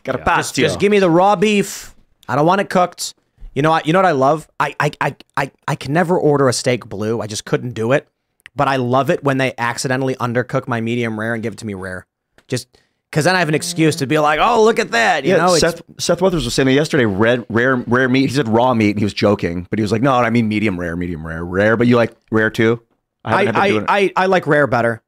a 0.05 0.17
Just, 0.25 0.55
just 0.55 0.79
give 0.79 0.91
me 0.91 0.99
the 0.99 1.09
raw 1.09 1.35
beef. 1.35 1.95
I 2.27 2.35
don't 2.35 2.45
want 2.45 2.61
it 2.61 2.69
cooked. 2.69 3.13
You 3.53 3.61
know 3.61 3.69
what? 3.69 3.85
You 3.85 3.93
know 3.93 3.99
what 3.99 4.05
I 4.05 4.11
love? 4.11 4.47
I 4.59 4.75
I 4.79 4.91
I 4.99 5.15
I, 5.37 5.51
I 5.67 5.75
can 5.75 5.93
never 5.93 6.17
order 6.17 6.49
a 6.49 6.53
steak 6.53 6.85
blue. 6.87 7.21
I 7.21 7.27
just 7.27 7.45
couldn't 7.45 7.71
do 7.71 7.91
it. 7.91 8.07
But 8.55 8.67
I 8.67 8.75
love 8.75 9.09
it 9.09 9.23
when 9.23 9.37
they 9.37 9.53
accidentally 9.57 10.15
undercook 10.15 10.67
my 10.67 10.79
medium 10.79 11.19
rare 11.19 11.33
and 11.33 11.41
give 11.41 11.53
it 11.53 11.59
to 11.59 11.65
me 11.65 11.73
rare. 11.73 12.05
Just 12.47 12.67
because 13.09 13.25
then 13.25 13.35
I 13.35 13.39
have 13.39 13.49
an 13.49 13.55
excuse 13.55 13.95
to 13.97 14.07
be 14.07 14.19
like, 14.19 14.39
oh, 14.41 14.63
look 14.63 14.79
at 14.79 14.91
that. 14.91 15.23
You 15.23 15.31
yeah, 15.31 15.37
know, 15.37 15.55
Seth, 15.57 15.81
Seth 15.99 16.19
Weathers 16.19 16.45
was 16.45 16.53
saying 16.53 16.67
that 16.67 16.73
yesterday. 16.73 17.05
Red, 17.05 17.45
rare, 17.49 17.75
rare 17.75 18.09
meat. 18.09 18.29
He 18.29 18.35
said 18.35 18.47
raw 18.47 18.73
meat, 18.73 18.91
and 18.91 18.99
he 18.99 19.05
was 19.05 19.13
joking, 19.13 19.67
but 19.69 19.79
he 19.79 19.81
was 19.81 19.91
like, 19.91 20.01
"No, 20.01 20.13
I 20.13 20.29
mean 20.29 20.47
medium 20.47 20.79
rare, 20.79 20.95
medium 20.95 21.25
rare, 21.25 21.43
rare." 21.43 21.77
But 21.77 21.87
you 21.87 21.95
like 21.95 22.15
rare 22.31 22.49
too? 22.49 22.81
I 23.25 23.45
I, 23.45 23.67
it. 23.67 23.85
I, 23.87 24.13
I 24.15 24.25
like 24.25 24.45
rare 24.47 24.67
better. 24.67 25.01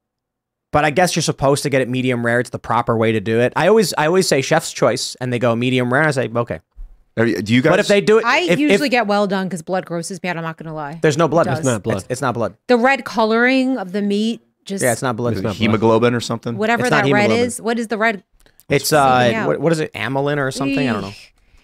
But 0.75 0.83
I 0.83 0.89
guess 0.89 1.15
you're 1.15 1.23
supposed 1.23 1.63
to 1.63 1.69
get 1.69 1.81
it 1.81 1.87
medium 1.87 2.25
rare. 2.25 2.41
It's 2.41 2.49
the 2.49 2.59
proper 2.59 2.97
way 2.97 3.13
to 3.13 3.21
do 3.21 3.39
it. 3.39 3.53
I 3.55 3.69
always 3.69 3.93
I 3.97 4.07
always 4.07 4.27
say 4.27 4.41
chef's 4.41 4.73
choice, 4.73 5.15
and 5.21 5.31
they 5.31 5.39
go 5.39 5.55
medium 5.55 5.89
rare. 5.93 6.01
And 6.01 6.09
I 6.09 6.11
say 6.11 6.29
okay. 6.35 6.59
Are 7.15 7.25
you- 7.25 7.41
Do 7.41 7.53
you 7.53 7.61
guys? 7.61 7.69
But 7.71 7.79
if 7.79 7.87
they 7.87 8.01
do 8.01 8.17
it, 8.17 8.25
I 8.25 8.39
if- 8.41 8.49
if 8.51 8.59
usually 8.59 8.89
get 8.89 9.07
well 9.07 9.25
done 9.25 9.47
because 9.47 9.61
blood 9.61 9.85
grosses 9.85 10.21
me 10.21 10.27
out. 10.27 10.35
I'm 10.35 10.43
not 10.43 10.57
gonna 10.57 10.73
lie. 10.73 10.99
there's 11.01 11.17
no 11.17 11.29
blood. 11.29 11.47
It. 11.47 11.51
It's 11.53 11.63
not 11.65 11.81
blood. 11.81 11.97
It's, 11.99 12.05
it's 12.09 12.21
not 12.21 12.33
blood. 12.33 12.57
The 12.67 12.75
red 12.75 13.05
coloring 13.05 13.77
of 13.77 13.93
the 13.93 14.01
meat, 14.01 14.41
just 14.65 14.83
Yeah, 14.83 14.91
it's 14.91 15.01
not 15.01 15.15
blood. 15.15 15.35
Is 15.35 15.39
it 15.45 15.53
hemoglobin 15.53 16.13
or 16.13 16.19
something? 16.19 16.57
whatever 16.57 16.81
It's 16.83 16.91
not 16.91 17.05
that 17.05 17.13
red 17.13 17.31
is. 17.31 17.61
What 17.61 17.79
is 17.79 17.87
the 17.87 17.97
red? 17.97 18.25
It's 18.67 18.91
uh, 18.91 19.45
what, 19.47 19.61
what 19.61 19.71
is 19.71 19.79
it? 19.79 19.93
Amylin 19.93 20.39
or 20.39 20.51
something? 20.51 20.89
I 20.89 20.91
don't 20.91 21.03
know. 21.03 21.13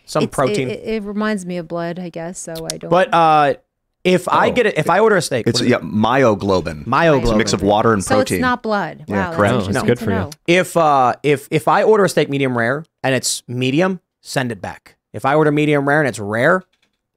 Some 0.05 0.23
It's- 0.23 0.33
protein. 0.33 0.69
It, 0.69 0.79
it, 0.79 0.87
it 0.87 1.03
reminds 1.03 1.45
me 1.45 1.57
of 1.57 1.67
blood, 1.67 1.99
I 1.99 2.07
guess. 2.07 2.39
So 2.39 2.53
I 2.71 2.77
don't. 2.77 2.89
but 2.89 3.13
uh, 3.13 3.55
if 4.03 4.27
I 4.27 4.49
Oh. 4.49 4.51
get 4.51 4.65
it, 4.65 4.77
if 4.77 4.89
I 4.89 4.99
order 4.99 5.15
a 5.15 5.21
steak, 5.21 5.47
It's 5.47 5.61
yeah, 5.61 5.77
myoglobin. 5.79 6.85
Myoglobin. 6.85 7.21
It's 7.21 7.29
a 7.31 7.35
mix 7.37 7.53
of 7.53 7.61
water 7.61 7.93
and 7.93 8.03
so 8.03 8.15
protein. 8.15 8.37
it's 8.37 8.41
not 8.41 8.63
blood. 8.63 9.05
Yeah, 9.07 9.29
wow, 9.29 9.35
correct. 9.35 9.53
That's 9.53 9.67
No, 9.73 9.79
it's 9.81 9.87
good 9.87 9.99
for 9.99 10.05
you. 10.11 10.15
know. 10.17 10.29
if 10.47 10.75
uh, 10.77 11.13
if 11.23 11.47
if 11.51 11.67
I 11.67 11.83
order 11.83 12.03
a 12.05 12.09
steak 12.09 12.29
medium 12.29 12.57
rare 12.57 12.83
and 13.03 13.13
it's 13.15 13.43
medium, 13.47 13.99
send 14.21 14.51
it 14.51 14.61
back. 14.61 14.95
If 15.13 15.25
I 15.25 15.35
order 15.35 15.51
medium 15.51 15.87
rare 15.87 15.99
and 15.99 16.07
it's 16.07 16.19
rare, 16.19 16.63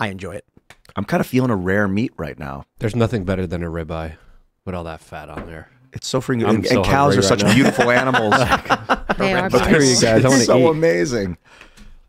I 0.01 0.09
enjoy 0.09 0.33
it. 0.35 0.45
I'm 0.97 1.05
kind 1.05 1.21
of 1.21 1.27
feeling 1.27 1.51
a 1.51 1.57
rare 1.57 1.89
meat 1.89 2.13
right 2.17 2.39
now. 2.39 2.65
There's 2.79 2.95
nothing 2.97 3.25
better 3.25 3.47
than 3.47 3.63
a 3.63 3.71
ribeye 3.71 4.17
with 4.65 4.75
all 4.75 4.85
that 4.85 5.01
fat 5.01 5.29
on 5.29 5.47
there. 5.47 5.69
It's 5.93 6.07
so 6.09 6.21
freaking. 6.21 6.43
I'm 6.49 6.57
And, 6.57 6.67
so 6.67 6.77
and 6.77 6.85
cows 6.85 7.15
are 7.17 7.21
right 7.21 7.25
such 7.29 7.43
now. 7.43 7.55
beautiful 7.55 7.91
animals. 7.91 8.35
They 9.19 9.33
are 9.33 9.49
But 9.49 9.69
Here 9.69 9.81
you 9.81 9.95
guys. 10.01 10.25
I 10.25 10.29
wanna 10.29 10.37
it's 10.39 10.47
so 10.47 10.59
eat. 10.59 10.67
amazing. 10.71 11.39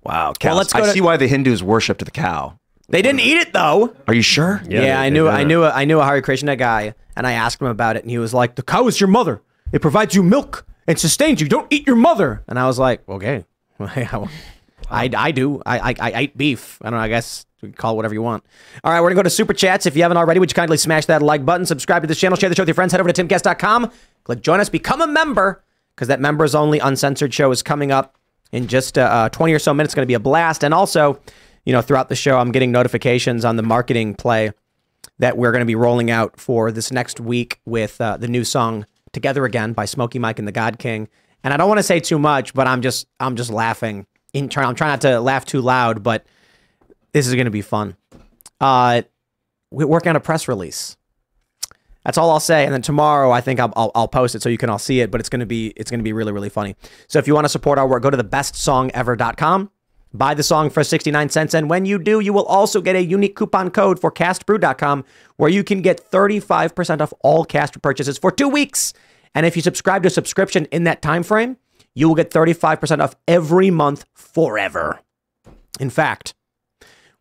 Wow, 0.04 0.34
cows. 0.40 0.58
let's 0.58 0.74
go 0.74 0.80
I 0.84 0.86
to- 0.88 0.92
see 0.92 1.02
why 1.02 1.18
the 1.18 1.28
Hindus 1.28 1.62
worship 1.64 2.00
to 2.00 2.06
the 2.06 2.12
cow. 2.12 2.60
They 2.90 3.02
didn't 3.02 3.22
eat 3.22 3.38
it 3.38 3.54
though. 3.54 3.96
Are 4.08 4.14
you 4.14 4.22
sure? 4.22 4.62
Yeah, 4.68 4.82
they- 4.82 4.92
I 4.92 5.04
they 5.06 5.10
knew. 5.12 5.24
did 5.26 5.34
I 5.34 5.42
it. 5.42 5.46
knew. 5.46 5.64
A, 5.64 5.70
I 5.72 5.86
knew 5.86 6.00
a 6.00 6.06
Hare 6.06 6.22
Krishna 6.22 6.56
guy, 6.56 6.94
and 7.16 7.26
I 7.26 7.34
asked 7.34 7.60
him 7.62 7.68
about 7.68 7.96
it, 7.96 8.04
and 8.04 8.12
he 8.12 8.18
was 8.18 8.34
like, 8.34 8.56
"The 8.56 8.64
cow 8.64 8.88
is 8.88 9.00
your 9.00 9.08
mother. 9.08 9.42
It 9.72 9.82
provides 9.82 10.14
you 10.16 10.22
milk 10.24 10.66
and 10.88 11.00
sustains 11.00 11.42
you. 11.42 11.48
Don't 11.50 11.68
eat 11.72 11.88
your 11.88 11.96
mother." 11.96 12.44
And 12.48 12.60
I 12.60 12.68
was 12.68 12.78
like, 12.78 13.08
"Okay, 13.10 13.44
I, 13.80 15.10
I 15.18 15.32
do. 15.32 15.62
I, 15.66 15.80
I 15.80 15.96
I 16.12 16.22
eat 16.24 16.38
beef. 16.38 16.78
I 16.82 16.90
don't 16.90 17.00
know. 17.00 17.04
I 17.04 17.08
guess 17.08 17.46
we 17.62 17.70
can 17.70 17.76
call 17.76 17.94
it 17.94 17.96
whatever 17.96 18.14
you 18.14 18.22
want. 18.22 18.44
All 18.84 18.92
right, 18.92 19.02
we're 19.02 19.10
gonna 19.10 19.16
go 19.20 19.24
to 19.24 19.30
super 19.32 19.54
chats. 19.54 19.86
If 19.86 19.96
you 19.96 20.04
haven't 20.04 20.18
already, 20.18 20.40
would 20.40 20.52
you 20.52 20.56
kindly 20.56 20.78
smash 20.78 21.06
that 21.08 21.22
like 21.24 21.44
button, 21.46 21.66
subscribe 21.66 22.04
to 22.04 22.08
this 22.08 22.20
channel, 22.20 22.38
share 22.38 22.50
the 22.50 22.56
show 22.56 22.62
with 22.62 22.68
your 22.70 22.76
friends, 22.76 22.92
head 22.92 23.02
over 23.02 23.12
to 23.12 23.24
timcast.com, 23.24 23.92
click 24.24 24.42
join 24.42 24.60
us, 24.60 24.70
become 24.70 25.02
a 25.02 25.08
member, 25.08 25.64
because 25.96 26.08
that 26.10 26.20
members 26.20 26.54
only 26.54 26.78
uncensored 26.80 27.34
show 27.34 27.50
is 27.52 27.64
coming 27.64 27.92
up 27.92 28.16
in 28.52 28.68
just 28.68 28.98
uh, 28.98 29.02
uh, 29.02 29.30
20 29.30 29.54
or 29.54 29.60
so 29.60 29.74
minutes. 29.74 29.92
It's 29.92 29.96
going 29.96 30.04
to 30.06 30.08
be 30.08 30.14
a 30.14 30.20
blast. 30.20 30.64
And 30.64 30.74
also, 30.74 31.20
you 31.66 31.74
know, 31.74 31.82
throughout 31.82 32.10
the 32.10 32.16
show, 32.16 32.38
I'm 32.38 32.52
getting 32.52 32.72
notifications 32.72 33.44
on 33.44 33.56
the 33.56 33.64
marketing 33.64 34.16
play 34.16 34.52
that 35.20 35.38
we're 35.38 35.52
going 35.52 35.62
to 35.62 35.66
be 35.66 35.76
rolling 35.76 36.12
out 36.12 36.40
for 36.40 36.72
this 36.72 36.92
next 36.92 37.20
week 37.20 37.60
with 37.66 38.00
uh, 38.00 38.18
the 38.18 38.28
new 38.28 38.44
song 38.44 38.86
"Together 39.12 39.46
Again" 39.46 39.74
by 39.74 39.86
Smokey 39.86 40.20
Mike 40.20 40.40
and 40.40 40.48
the 40.48 40.52
God 40.52 40.80
King. 40.80 41.08
And 41.44 41.54
I 41.54 41.58
don't 41.58 41.68
want 41.68 41.80
to 41.80 41.84
say 41.84 42.00
too 42.00 42.20
much, 42.20 42.54
but 42.54 42.68
I'm 42.68 42.82
just 42.82 43.08
I'm 43.20 43.36
just 43.36 43.52
laughing. 43.52 44.06
In 44.34 44.50
try, 44.50 44.64
I'm 44.64 44.76
trying 44.76 44.92
not 44.92 45.02
to 45.02 45.20
laugh 45.20 45.46
too 45.46 45.62
loud, 45.62 46.04
but 46.04 46.26
this 47.14 47.28
is 47.28 47.34
going 47.34 47.46
to 47.46 47.52
be 47.52 47.62
fun. 47.62 47.96
Uh, 48.60 49.04
we're 49.72 49.88
working 49.88 50.10
on 50.10 50.16
a 50.16 50.20
press 50.20 50.48
release. 50.48 50.98
That's 52.04 52.18
all 52.18 52.30
I'll 52.30 52.40
say. 52.40 52.66
And 52.66 52.74
then 52.74 52.82
tomorrow, 52.82 53.32
I 53.32 53.42
think 53.42 53.60
I'll, 53.60 53.74
I'll, 53.76 53.92
I'll 53.96 54.08
post 54.08 54.36
it 54.36 54.42
so 54.42 54.50
you 54.50 54.58
can 54.58 54.70
all 54.70 54.78
see 54.78 55.00
it. 55.00 55.10
But 55.10 55.22
it's 55.22 55.30
gonna 55.30 55.46
be 55.46 55.74
it's 55.76 55.90
gonna 55.90 56.04
be 56.04 56.14
really 56.14 56.32
really 56.32 56.50
funny. 56.50 56.76
So 57.08 57.18
if 57.18 57.28
you 57.28 57.34
want 57.34 57.46
to 57.46 57.50
support 57.50 57.80
our 57.80 57.88
work, 57.88 58.04
go 58.04 58.10
to 58.10 58.18
thebestsongever.com. 58.18 59.72
Buy 60.18 60.34
the 60.34 60.44
song 60.44 60.70
for 60.70 60.84
69 60.84 61.30
cents. 61.30 61.54
And 61.54 61.70
when 61.70 61.86
you 61.86 62.00
do, 62.00 62.20
you 62.20 62.32
will 62.32 62.46
also 62.46 62.82
get 62.82 62.96
a 62.96 63.04
unique 63.04 63.36
coupon 63.36 63.70
code 63.70 64.00
for 64.00 64.12
castbrew.com 64.12 65.04
where 65.36 65.50
you 65.50 65.64
can 65.64 65.82
get 65.82 66.10
35% 66.10 67.02
off 67.02 67.14
all 67.22 67.44
cast 67.44 67.82
purchases 67.82 68.18
for 68.18 68.32
two 68.32 68.48
weeks. 68.48 68.94
And 69.34 69.46
if 69.46 69.56
you 69.56 69.62
subscribe 69.62 70.04
to 70.04 70.08
a 70.08 70.12
subscription 70.12 70.66
in 70.66 70.86
that 70.86 71.02
time 71.02 71.24
frame, 71.24 71.58
you 71.94 72.08
will 72.08 72.16
get 72.16 72.32
35% 72.32 73.02
off 73.02 73.16
every 73.28 73.70
month 73.70 74.06
forever. 74.14 75.02
In 75.80 75.90
fact, 75.90 76.34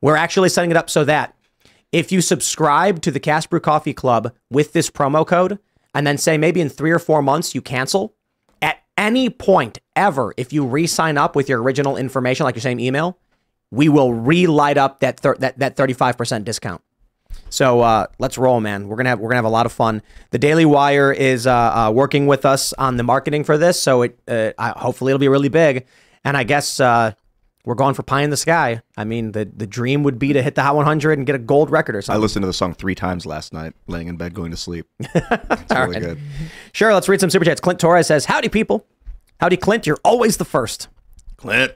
we're 0.00 0.16
actually 0.16 0.48
setting 0.48 0.70
it 0.70 0.76
up 0.76 0.88
so 0.88 1.04
that 1.04 1.34
if 1.90 2.12
you 2.12 2.20
subscribe 2.20 3.00
to 3.02 3.10
the 3.10 3.20
Cast 3.20 3.50
Brew 3.50 3.60
Coffee 3.60 3.94
Club 3.94 4.32
with 4.50 4.72
this 4.72 4.90
promo 4.90 5.26
code, 5.26 5.58
and 5.94 6.06
then 6.06 6.18
say 6.18 6.36
maybe 6.36 6.60
in 6.60 6.68
three 6.68 6.90
or 6.90 6.98
four 6.98 7.22
months 7.22 7.54
you 7.54 7.62
cancel, 7.62 8.14
any 8.96 9.30
point 9.30 9.78
ever, 9.96 10.32
if 10.36 10.52
you 10.52 10.64
re-sign 10.64 11.18
up 11.18 11.36
with 11.36 11.48
your 11.48 11.62
original 11.62 11.96
information, 11.96 12.44
like 12.44 12.54
your 12.54 12.62
same 12.62 12.80
email, 12.80 13.18
we 13.70 13.88
will 13.88 14.12
relight 14.12 14.76
up 14.76 15.00
that 15.00 15.18
that 15.18 15.58
that 15.58 15.76
thirty 15.76 15.92
five 15.92 16.16
percent 16.16 16.44
discount. 16.44 16.82
So 17.50 17.80
uh, 17.80 18.06
let's 18.18 18.38
roll, 18.38 18.60
man. 18.60 18.88
We're 18.88 18.96
gonna 18.96 19.08
have 19.10 19.18
we're 19.18 19.28
gonna 19.28 19.38
have 19.38 19.44
a 19.44 19.48
lot 19.48 19.66
of 19.66 19.72
fun. 19.72 20.02
The 20.30 20.38
Daily 20.38 20.64
Wire 20.64 21.12
is 21.12 21.46
uh, 21.46 21.52
uh, 21.52 21.90
working 21.90 22.26
with 22.26 22.44
us 22.44 22.72
on 22.74 22.96
the 22.96 23.02
marketing 23.02 23.44
for 23.44 23.58
this, 23.58 23.80
so 23.80 24.02
it 24.02 24.18
uh, 24.28 24.52
hopefully 24.76 25.10
it'll 25.10 25.18
be 25.20 25.28
really 25.28 25.48
big. 25.48 25.86
And 26.24 26.36
I 26.36 26.44
guess 26.44 26.80
uh, 26.80 27.12
we're 27.64 27.74
going 27.74 27.94
for 27.94 28.02
pie 28.02 28.22
in 28.22 28.30
the 28.30 28.36
sky. 28.36 28.82
I 28.96 29.04
mean, 29.04 29.32
the 29.32 29.44
the 29.44 29.66
dream 29.66 30.02
would 30.02 30.18
be 30.18 30.32
to 30.32 30.42
hit 30.42 30.54
the 30.54 30.62
Hot 30.62 30.76
100 30.76 31.18
and 31.18 31.26
get 31.26 31.34
a 31.34 31.38
gold 31.38 31.70
record 31.70 31.96
or 31.96 32.02
something. 32.02 32.20
I 32.20 32.22
listened 32.22 32.42
to 32.42 32.46
the 32.46 32.52
song 32.52 32.74
three 32.74 32.94
times 32.94 33.26
last 33.26 33.52
night, 33.52 33.74
laying 33.86 34.08
in 34.08 34.16
bed, 34.16 34.34
going 34.34 34.50
to 34.50 34.56
sleep. 34.56 34.86
It's 35.14 35.72
really 35.72 35.94
right. 35.94 36.02
good. 36.02 36.18
Sure, 36.72 36.92
let's 36.92 37.08
read 37.08 37.20
some 37.20 37.30
super 37.30 37.44
chats. 37.44 37.60
Clint 37.60 37.80
Torres 37.80 38.06
says, 38.06 38.26
Howdy, 38.26 38.48
people. 38.48 38.86
Howdy, 39.40 39.56
Clint. 39.56 39.86
You're 39.86 39.98
always 40.04 40.36
the 40.36 40.44
first. 40.44 40.88
Clint. 41.36 41.72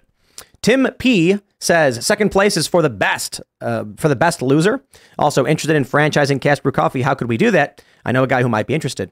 Tim 0.60 0.86
P 0.98 1.39
says, 1.60 2.05
Second 2.05 2.31
place 2.31 2.56
is 2.56 2.66
for 2.66 2.82
the 2.82 2.90
best, 2.90 3.40
uh, 3.60 3.85
for 3.97 4.09
the 4.09 4.16
best 4.16 4.43
loser. 4.43 4.82
Also 5.19 5.47
interested 5.47 5.77
in 5.77 5.85
franchising 5.85 6.40
Cast 6.40 6.62
Brew 6.62 6.73
Coffee. 6.73 7.02
How 7.02 7.15
could 7.15 7.28
we 7.28 7.36
do 7.36 7.51
that? 7.52 7.82
I 8.05 8.12
know 8.12 8.24
a 8.24 8.27
guy 8.27 8.43
who 8.43 8.48
might 8.48 8.66
be 8.66 8.74
interested. 8.74 9.10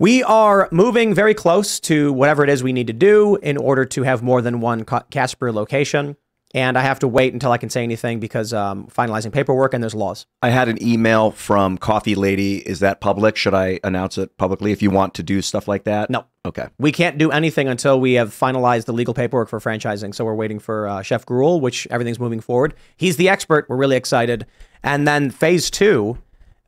We 0.00 0.22
are 0.22 0.68
moving 0.70 1.12
very 1.12 1.34
close 1.34 1.80
to 1.80 2.12
whatever 2.12 2.44
it 2.44 2.50
is 2.50 2.62
we 2.62 2.72
need 2.72 2.86
to 2.86 2.92
do 2.92 3.34
in 3.34 3.56
order 3.56 3.84
to 3.86 4.04
have 4.04 4.22
more 4.22 4.40
than 4.40 4.60
one 4.60 4.84
Cast 4.84 5.40
Brew 5.40 5.50
location. 5.50 6.16
And 6.54 6.78
I 6.78 6.82
have 6.82 7.00
to 7.00 7.08
wait 7.08 7.32
until 7.32 7.50
I 7.50 7.58
can 7.58 7.68
say 7.68 7.82
anything 7.82 8.20
because 8.20 8.52
um, 8.54 8.86
finalizing 8.86 9.32
paperwork 9.32 9.74
and 9.74 9.82
there's 9.82 9.96
laws. 9.96 10.24
I 10.40 10.50
had 10.50 10.68
an 10.68 10.80
email 10.80 11.32
from 11.32 11.78
Coffee 11.78 12.14
Lady. 12.14 12.58
Is 12.58 12.78
that 12.78 13.00
public? 13.00 13.34
Should 13.36 13.54
I 13.54 13.80
announce 13.82 14.18
it 14.18 14.36
publicly 14.38 14.70
if 14.70 14.82
you 14.82 14.90
want 14.90 15.14
to 15.14 15.24
do 15.24 15.42
stuff 15.42 15.66
like 15.66 15.82
that? 15.82 16.10
No. 16.10 16.26
Okay. 16.46 16.68
We 16.78 16.92
can't 16.92 17.18
do 17.18 17.32
anything 17.32 17.66
until 17.66 17.98
we 17.98 18.12
have 18.12 18.30
finalized 18.30 18.84
the 18.84 18.92
legal 18.92 19.14
paperwork 19.14 19.48
for 19.48 19.58
franchising. 19.58 20.14
So 20.14 20.24
we're 20.24 20.34
waiting 20.36 20.60
for 20.60 20.86
uh, 20.86 21.02
Chef 21.02 21.26
Gruel, 21.26 21.60
which 21.60 21.88
everything's 21.90 22.20
moving 22.20 22.40
forward. 22.40 22.74
He's 22.96 23.16
the 23.16 23.28
expert. 23.28 23.68
We're 23.68 23.76
really 23.76 23.96
excited. 23.96 24.46
And 24.84 25.08
then 25.08 25.30
phase 25.30 25.72
two, 25.72 26.18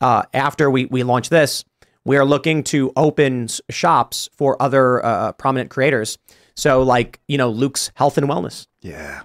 uh, 0.01 0.25
after 0.35 0.69
we, 0.69 0.87
we 0.87 1.05
launch 1.05 1.29
this, 1.29 1.65
we 2.11 2.17
are 2.17 2.25
looking 2.25 2.65
to 2.65 2.93
open 2.97 3.47
shops 3.71 4.29
for 4.35 4.61
other 4.61 5.05
uh, 5.07 5.31
prominent 5.31 5.71
creators. 5.71 6.19
So, 6.57 6.83
like, 6.83 7.21
you 7.29 7.39
know, 7.39 7.51
Luke's 7.51 7.93
Health 7.95 8.19
and 8.19 8.29
Wellness. 8.29 8.67
Yeah. 8.81 9.21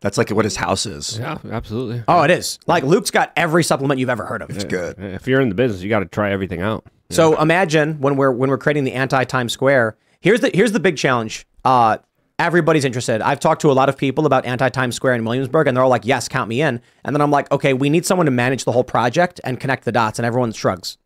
That's 0.00 0.18
like 0.18 0.28
what 0.30 0.44
his 0.44 0.56
house 0.56 0.84
is. 0.84 1.16
Yeah, 1.16 1.38
absolutely. 1.48 2.02
Oh, 2.08 2.22
it 2.22 2.32
is. 2.32 2.58
Like, 2.66 2.82
Luke's 2.82 3.12
got 3.12 3.32
every 3.36 3.62
supplement 3.62 4.00
you've 4.00 4.10
ever 4.10 4.24
heard 4.24 4.42
of. 4.42 4.50
It's 4.50 4.64
good. 4.64 4.98
If 4.98 5.28
you're 5.28 5.40
in 5.40 5.48
the 5.48 5.54
business, 5.54 5.80
you 5.80 5.88
got 5.88 6.00
to 6.00 6.06
try 6.06 6.32
everything 6.32 6.60
out. 6.60 6.84
So 7.10 7.40
imagine 7.40 8.00
when 8.00 8.16
we're 8.16 8.32
when 8.32 8.50
we're 8.50 8.58
creating 8.58 8.82
the 8.82 8.94
anti 8.94 9.22
Times 9.22 9.52
Square. 9.52 9.96
Here's 10.20 10.40
the 10.40 10.50
here's 10.52 10.72
the 10.72 10.80
big 10.80 10.96
challenge. 10.96 11.46
Uh, 11.64 11.98
everybody's 12.40 12.84
interested. 12.84 13.22
I've 13.22 13.38
talked 13.38 13.60
to 13.62 13.70
a 13.70 13.72
lot 13.74 13.88
of 13.88 13.96
people 13.96 14.26
about 14.26 14.44
anti 14.44 14.68
Times 14.70 14.96
Square 14.96 15.14
in 15.14 15.24
Williamsburg, 15.24 15.68
and 15.68 15.76
they're 15.76 15.84
all 15.84 15.88
like, 15.88 16.04
"Yes, 16.04 16.26
count 16.26 16.48
me 16.48 16.62
in." 16.62 16.80
And 17.04 17.14
then 17.14 17.20
I'm 17.20 17.30
like, 17.30 17.50
"Okay, 17.52 17.74
we 17.74 17.88
need 17.88 18.04
someone 18.04 18.26
to 18.26 18.32
manage 18.32 18.64
the 18.64 18.72
whole 18.72 18.82
project 18.82 19.40
and 19.44 19.60
connect 19.60 19.84
the 19.84 19.92
dots," 19.92 20.18
and 20.18 20.26
everyone 20.26 20.52
shrugs. 20.52 20.98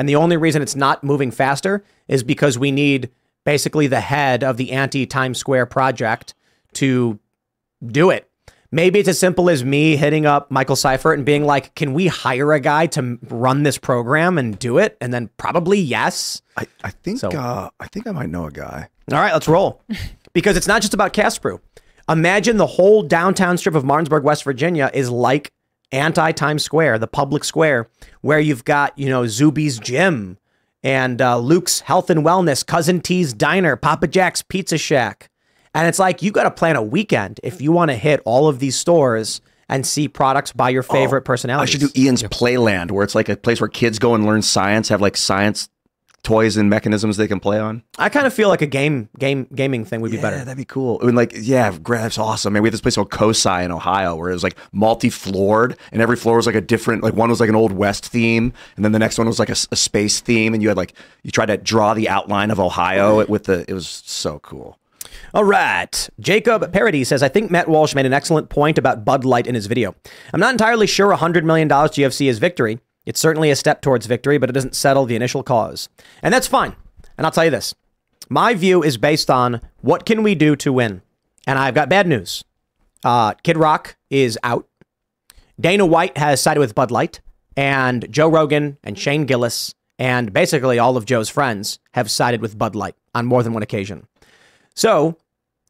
And 0.00 0.08
the 0.08 0.16
only 0.16 0.38
reason 0.38 0.62
it's 0.62 0.74
not 0.74 1.04
moving 1.04 1.30
faster 1.30 1.84
is 2.08 2.22
because 2.22 2.58
we 2.58 2.72
need 2.72 3.10
basically 3.44 3.86
the 3.86 4.00
head 4.00 4.42
of 4.42 4.56
the 4.56 4.72
anti 4.72 5.04
Times 5.04 5.36
Square 5.36 5.66
project 5.66 6.32
to 6.72 7.18
do 7.86 8.08
it. 8.08 8.26
Maybe 8.72 8.98
it's 8.98 9.10
as 9.10 9.18
simple 9.18 9.50
as 9.50 9.62
me 9.62 9.96
hitting 9.96 10.24
up 10.24 10.50
Michael 10.50 10.74
Seifert 10.76 11.18
and 11.18 11.26
being 11.26 11.44
like, 11.44 11.74
"Can 11.74 11.92
we 11.92 12.06
hire 12.06 12.54
a 12.54 12.60
guy 12.60 12.86
to 12.86 13.18
run 13.28 13.62
this 13.62 13.76
program 13.76 14.38
and 14.38 14.58
do 14.58 14.78
it?" 14.78 14.96
And 15.02 15.12
then 15.12 15.28
probably 15.36 15.78
yes. 15.78 16.40
I, 16.56 16.66
I 16.82 16.92
think 16.92 17.18
So- 17.18 17.28
uh, 17.32 17.68
I 17.78 17.86
think 17.88 18.06
I 18.06 18.12
might 18.12 18.30
know 18.30 18.46
a 18.46 18.50
guy. 18.50 18.88
All 19.12 19.18
right, 19.18 19.34
let's 19.34 19.48
roll. 19.48 19.82
because 20.32 20.56
it's 20.56 20.66
not 20.66 20.80
just 20.80 20.94
about 20.94 21.12
Cast 21.12 21.42
Brew. 21.42 21.60
Imagine 22.08 22.56
the 22.56 22.66
whole 22.66 23.02
downtown 23.02 23.58
strip 23.58 23.74
of 23.74 23.84
Martinsburg, 23.84 24.24
West 24.24 24.44
Virginia 24.44 24.90
is 24.94 25.10
like 25.10 25.52
anti 25.92 26.32
Times 26.32 26.62
Square, 26.62 26.98
the 26.98 27.06
public 27.06 27.44
square, 27.44 27.88
where 28.20 28.40
you've 28.40 28.64
got, 28.64 28.98
you 28.98 29.08
know, 29.08 29.26
Zuby's 29.26 29.78
Gym 29.78 30.38
and 30.82 31.20
uh, 31.20 31.38
Luke's 31.38 31.80
Health 31.80 32.10
and 32.10 32.24
Wellness, 32.24 32.64
Cousin 32.64 33.00
T's 33.00 33.32
Diner, 33.32 33.76
Papa 33.76 34.06
Jack's 34.06 34.42
Pizza 34.42 34.78
Shack. 34.78 35.30
And 35.74 35.86
it's 35.86 35.98
like 35.98 36.22
you 36.22 36.32
got 36.32 36.44
to 36.44 36.50
plan 36.50 36.76
a 36.76 36.82
weekend 36.82 37.38
if 37.42 37.60
you 37.60 37.72
want 37.72 37.90
to 37.90 37.96
hit 37.96 38.20
all 38.24 38.48
of 38.48 38.58
these 38.58 38.76
stores 38.76 39.40
and 39.68 39.86
see 39.86 40.08
products 40.08 40.52
by 40.52 40.68
your 40.70 40.82
favorite 40.82 41.22
I 41.22 41.26
personalities. 41.26 41.70
should 41.70 41.80
do 41.80 42.00
Ian's 42.00 42.24
Playland, 42.24 42.90
where 42.90 43.04
it's 43.04 43.14
like 43.14 43.28
a 43.28 43.36
place 43.36 43.60
where 43.60 43.68
kids 43.68 44.00
go 44.00 44.14
and 44.16 44.26
learn 44.26 44.42
science, 44.42 44.88
have 44.88 45.00
like 45.00 45.16
science 45.16 45.68
toys 46.22 46.56
and 46.56 46.68
mechanisms 46.68 47.16
they 47.16 47.26
can 47.28 47.40
play 47.40 47.58
on. 47.58 47.82
I 47.98 48.08
kind 48.08 48.26
of 48.26 48.34
feel 48.34 48.48
like 48.48 48.62
a 48.62 48.66
game 48.66 49.08
game 49.18 49.46
gaming 49.54 49.84
thing 49.84 50.00
would 50.00 50.10
be 50.10 50.16
Yeah, 50.18 50.22
better. 50.22 50.38
that'd 50.38 50.56
be 50.56 50.64
cool. 50.64 50.98
I 51.02 51.06
mean, 51.06 51.14
like, 51.14 51.32
yeah, 51.34 51.70
that's 51.84 52.18
awesome. 52.18 52.52
Man, 52.52 52.62
we 52.62 52.66
had 52.68 52.74
this 52.74 52.80
place 52.80 52.94
called 52.96 53.10
COSI 53.10 53.64
in 53.64 53.72
Ohio 53.72 54.16
where 54.16 54.30
it 54.30 54.34
was 54.34 54.42
like 54.42 54.56
multi-floored, 54.72 55.76
and 55.92 56.02
every 56.02 56.16
floor 56.16 56.36
was 56.36 56.46
like 56.46 56.54
a 56.54 56.60
different. 56.60 57.02
Like 57.02 57.14
one 57.14 57.30
was 57.30 57.40
like 57.40 57.48
an 57.48 57.54
old 57.56 57.72
west 57.72 58.06
theme, 58.06 58.52
and 58.76 58.84
then 58.84 58.92
the 58.92 58.98
next 58.98 59.18
one 59.18 59.26
was 59.26 59.38
like 59.38 59.48
a 59.50 59.54
space 59.54 60.20
theme, 60.20 60.54
and 60.54 60.62
you 60.62 60.68
had 60.68 60.76
like 60.76 60.94
you 61.22 61.30
tried 61.30 61.46
to 61.46 61.56
draw 61.56 61.94
the 61.94 62.08
outline 62.08 62.50
of 62.50 62.60
Ohio 62.60 63.24
with 63.26 63.44
the. 63.44 63.64
It 63.68 63.74
was 63.74 63.86
so 63.88 64.38
cool. 64.40 64.76
All 65.32 65.44
right. 65.44 66.08
Jacob 66.18 66.72
Parody 66.72 67.04
says, 67.04 67.22
I 67.22 67.28
think 67.28 67.50
Matt 67.50 67.68
Walsh 67.68 67.94
made 67.94 68.06
an 68.06 68.12
excellent 68.12 68.48
point 68.48 68.78
about 68.78 69.04
Bud 69.04 69.24
Light 69.24 69.46
in 69.46 69.54
his 69.54 69.66
video. 69.66 69.94
I'm 70.32 70.40
not 70.40 70.52
entirely 70.52 70.86
sure 70.86 71.14
$100 71.14 71.44
million 71.44 71.68
UFC 71.68 72.28
is 72.28 72.38
victory. 72.38 72.80
It's 73.06 73.20
certainly 73.20 73.50
a 73.50 73.56
step 73.56 73.80
towards 73.82 74.06
victory, 74.06 74.38
but 74.38 74.50
it 74.50 74.52
doesn't 74.52 74.74
settle 74.74 75.06
the 75.06 75.16
initial 75.16 75.42
cause. 75.42 75.88
And 76.22 76.32
that's 76.32 76.46
fine. 76.46 76.76
And 77.16 77.26
I'll 77.26 77.32
tell 77.32 77.44
you 77.44 77.50
this 77.50 77.74
my 78.28 78.54
view 78.54 78.82
is 78.82 78.96
based 78.96 79.30
on 79.30 79.60
what 79.80 80.06
can 80.06 80.22
we 80.22 80.34
do 80.34 80.54
to 80.56 80.72
win. 80.72 81.02
And 81.46 81.58
I've 81.58 81.74
got 81.74 81.88
bad 81.88 82.06
news. 82.06 82.44
Uh, 83.04 83.34
Kid 83.42 83.56
Rock 83.56 83.96
is 84.10 84.38
out. 84.42 84.68
Dana 85.58 85.84
White 85.84 86.16
has 86.16 86.40
sided 86.40 86.60
with 86.60 86.74
Bud 86.74 86.90
Light, 86.90 87.20
and 87.56 88.10
Joe 88.10 88.28
Rogan 88.28 88.78
and 88.82 88.98
Shane 88.98 89.26
Gillis 89.26 89.74
and 90.00 90.32
basically 90.32 90.78
all 90.78 90.96
of 90.96 91.04
Joe's 91.04 91.28
friends 91.28 91.78
have 91.92 92.10
sided 92.10 92.40
with 92.40 92.56
Bud 92.56 92.74
Light 92.74 92.96
on 93.14 93.26
more 93.26 93.42
than 93.42 93.52
one 93.52 93.62
occasion. 93.62 94.06
So 94.74 95.18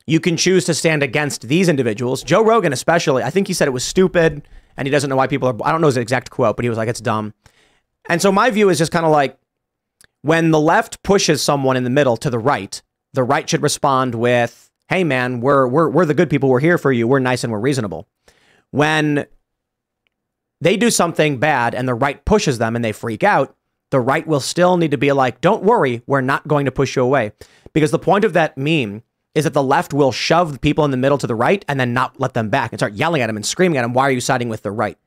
you 0.07 0.21
can 0.21 0.37
choose 0.37 0.65
to 0.67 0.75
stand 0.75 1.03
against 1.03 1.49
these 1.49 1.69
individuals. 1.69 2.23
Joe 2.23 2.45
Rogan, 2.45 2.73
especially, 2.73 3.25
I 3.25 3.31
think 3.31 3.49
he 3.49 3.55
said 3.55 3.67
it 3.67 3.73
was 3.73 3.83
stupid 3.83 4.47
and 4.77 4.87
he 4.87 4.91
doesn't 4.91 5.11
know 5.11 5.17
why 5.17 5.27
people 5.27 5.49
are. 5.49 5.57
I 5.65 5.73
don't 5.73 5.81
know 5.81 5.87
his 5.87 5.97
exact 5.97 6.31
quote, 6.31 6.57
but 6.57 6.65
he 6.65 6.69
was 6.69 6.79
like, 6.79 6.89
it's 6.89 7.01
dumb. 7.01 7.35
And 8.09 8.21
so 8.21 8.33
my 8.33 8.51
view 8.51 8.69
is 8.71 8.79
just 8.79 8.93
kind 8.93 9.05
of 9.05 9.13
like 9.13 9.39
when 10.23 10.51
the 10.51 10.61
left 10.61 11.03
pushes 11.03 11.43
someone 11.43 11.77
in 11.77 11.85
the 11.85 11.91
middle 11.91 12.17
to 12.19 12.31
the 12.31 12.39
right, 12.39 12.81
the 13.13 13.23
right 13.23 13.49
should 13.49 13.63
respond 13.63 14.15
with, 14.15 14.71
hey, 14.89 15.05
man, 15.05 15.41
we're, 15.41 15.67
we're, 15.67 15.89
we're 15.89 16.05
the 16.05 16.15
good 16.15 16.31
people. 16.31 16.49
We're 16.49 16.61
here 16.61 16.79
for 16.79 16.93
you. 16.93 17.07
We're 17.07 17.19
nice 17.19 17.45
and 17.45 17.53
we're 17.53 17.61
reasonable. 17.61 18.09
When 18.71 19.27
they 20.61 20.77
do 20.77 20.91
something 20.91 21.39
bad 21.39 21.75
and 21.75 21.89
the 21.89 21.95
right 21.95 22.25
pushes 22.25 22.59
them 22.59 22.77
and 22.77 22.85
they 22.85 22.93
freak 22.93 23.25
out, 23.25 23.57
the 23.91 24.01
right 24.01 24.27
will 24.27 24.41
still 24.41 24.77
need 24.77 24.93
to 24.93 24.99
be 24.99 25.11
like, 25.13 25.41
don't 25.41 25.65
worry, 25.65 26.03
we're 26.07 26.21
not 26.21 26.47
going 26.47 26.67
to 26.67 26.73
push 26.73 26.97
you 26.97 27.03
away. 27.03 27.33
Because 27.73 27.91
the 27.91 27.99
point 27.99 28.25
of 28.25 28.35
that 28.35 28.57
meme 28.57 29.03
is 29.35 29.45
that 29.45 29.55
the 29.55 29.63
left 29.63 29.93
will 29.93 30.13
shove 30.13 30.53
the 30.53 30.59
people 30.59 30.85
in 30.85 30.91
the 30.91 30.97
middle 30.97 31.19
to 31.19 31.27
the 31.27 31.35
right 31.35 31.65
and 31.69 31.79
then 31.79 31.93
not 31.93 32.19
let 32.19 32.35
them 32.35 32.49
back 32.49 32.73
and 32.73 32.79
start 32.79 32.95
yelling 32.95 33.23
at 33.23 33.29
them 33.29 33.37
and 33.37 33.47
screaming 33.47 33.79
at 33.79 33.83
them, 33.83 33.93
why 33.93 34.09
are 34.09 34.11
you 34.11 34.21
siding 34.21 34.49
with 34.49 34.63
the 34.63 34.71
right? 34.71 34.99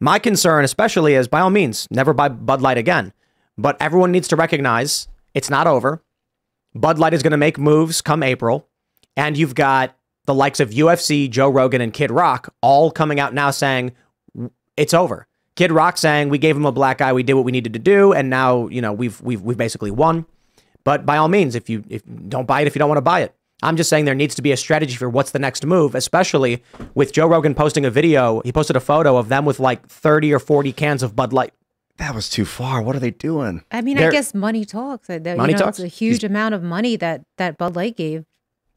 My 0.00 0.18
concern, 0.18 0.64
especially, 0.64 1.14
is 1.14 1.26
by 1.26 1.40
all 1.40 1.50
means, 1.50 1.88
never 1.90 2.12
buy 2.12 2.28
Bud 2.28 2.62
Light 2.62 2.78
again. 2.78 3.12
But 3.56 3.76
everyone 3.80 4.12
needs 4.12 4.28
to 4.28 4.36
recognize 4.36 5.08
it's 5.34 5.50
not 5.50 5.66
over. 5.66 6.02
Bud 6.74 6.98
Light 6.98 7.14
is 7.14 7.22
going 7.22 7.32
to 7.32 7.36
make 7.36 7.58
moves 7.58 8.00
come 8.00 8.22
April. 8.22 8.68
And 9.16 9.36
you've 9.36 9.56
got 9.56 9.96
the 10.26 10.34
likes 10.34 10.60
of 10.60 10.70
UFC, 10.70 11.28
Joe 11.28 11.48
Rogan, 11.48 11.80
and 11.80 11.92
Kid 11.92 12.12
Rock 12.12 12.54
all 12.60 12.92
coming 12.92 13.18
out 13.18 13.34
now 13.34 13.50
saying 13.50 13.92
it's 14.76 14.94
over. 14.94 15.26
Kid 15.56 15.72
Rock 15.72 15.96
saying 15.96 16.28
we 16.28 16.38
gave 16.38 16.56
him 16.56 16.66
a 16.66 16.70
black 16.70 17.00
eye, 17.00 17.12
we 17.12 17.24
did 17.24 17.34
what 17.34 17.44
we 17.44 17.50
needed 17.50 17.72
to 17.72 17.80
do, 17.80 18.12
and 18.12 18.30
now 18.30 18.68
you 18.68 18.80
know 18.80 18.92
we've 18.92 19.20
we've 19.22 19.42
we've 19.42 19.56
basically 19.56 19.90
won. 19.90 20.24
But 20.84 21.04
by 21.04 21.16
all 21.16 21.26
means, 21.26 21.56
if 21.56 21.68
you 21.68 21.82
if 21.88 22.02
don't 22.28 22.46
buy 22.46 22.60
it 22.60 22.68
if 22.68 22.76
you 22.76 22.78
don't 22.78 22.88
want 22.88 22.98
to 22.98 23.02
buy 23.02 23.22
it. 23.22 23.34
I'm 23.62 23.76
just 23.76 23.90
saying 23.90 24.04
there 24.04 24.14
needs 24.14 24.34
to 24.36 24.42
be 24.42 24.52
a 24.52 24.56
strategy 24.56 24.94
for 24.94 25.08
what's 25.08 25.32
the 25.32 25.38
next 25.38 25.66
move, 25.66 25.94
especially 25.94 26.62
with 26.94 27.12
Joe 27.12 27.26
Rogan 27.26 27.54
posting 27.54 27.84
a 27.84 27.90
video. 27.90 28.40
He 28.44 28.52
posted 28.52 28.76
a 28.76 28.80
photo 28.80 29.16
of 29.16 29.28
them 29.28 29.44
with 29.44 29.58
like 29.58 29.86
30 29.88 30.32
or 30.32 30.38
40 30.38 30.72
cans 30.72 31.02
of 31.02 31.16
Bud 31.16 31.32
Light. 31.32 31.52
That 31.96 32.14
was 32.14 32.30
too 32.30 32.44
far. 32.44 32.80
What 32.80 32.94
are 32.94 33.00
they 33.00 33.10
doing? 33.10 33.64
I 33.72 33.80
mean, 33.80 33.96
They're- 33.96 34.08
I 34.08 34.12
guess 34.12 34.32
money 34.32 34.64
talks. 34.64 35.10
Uh, 35.10 35.18
Money 35.36 35.52
you 35.52 35.58
know, 35.58 35.64
talks? 35.64 35.80
It's 35.80 35.84
a 35.84 35.88
huge 35.88 36.22
amount 36.22 36.54
of 36.54 36.62
money 36.62 36.94
that 36.96 37.22
that 37.38 37.58
Bud 37.58 37.74
Light 37.74 37.96
gave 37.96 38.24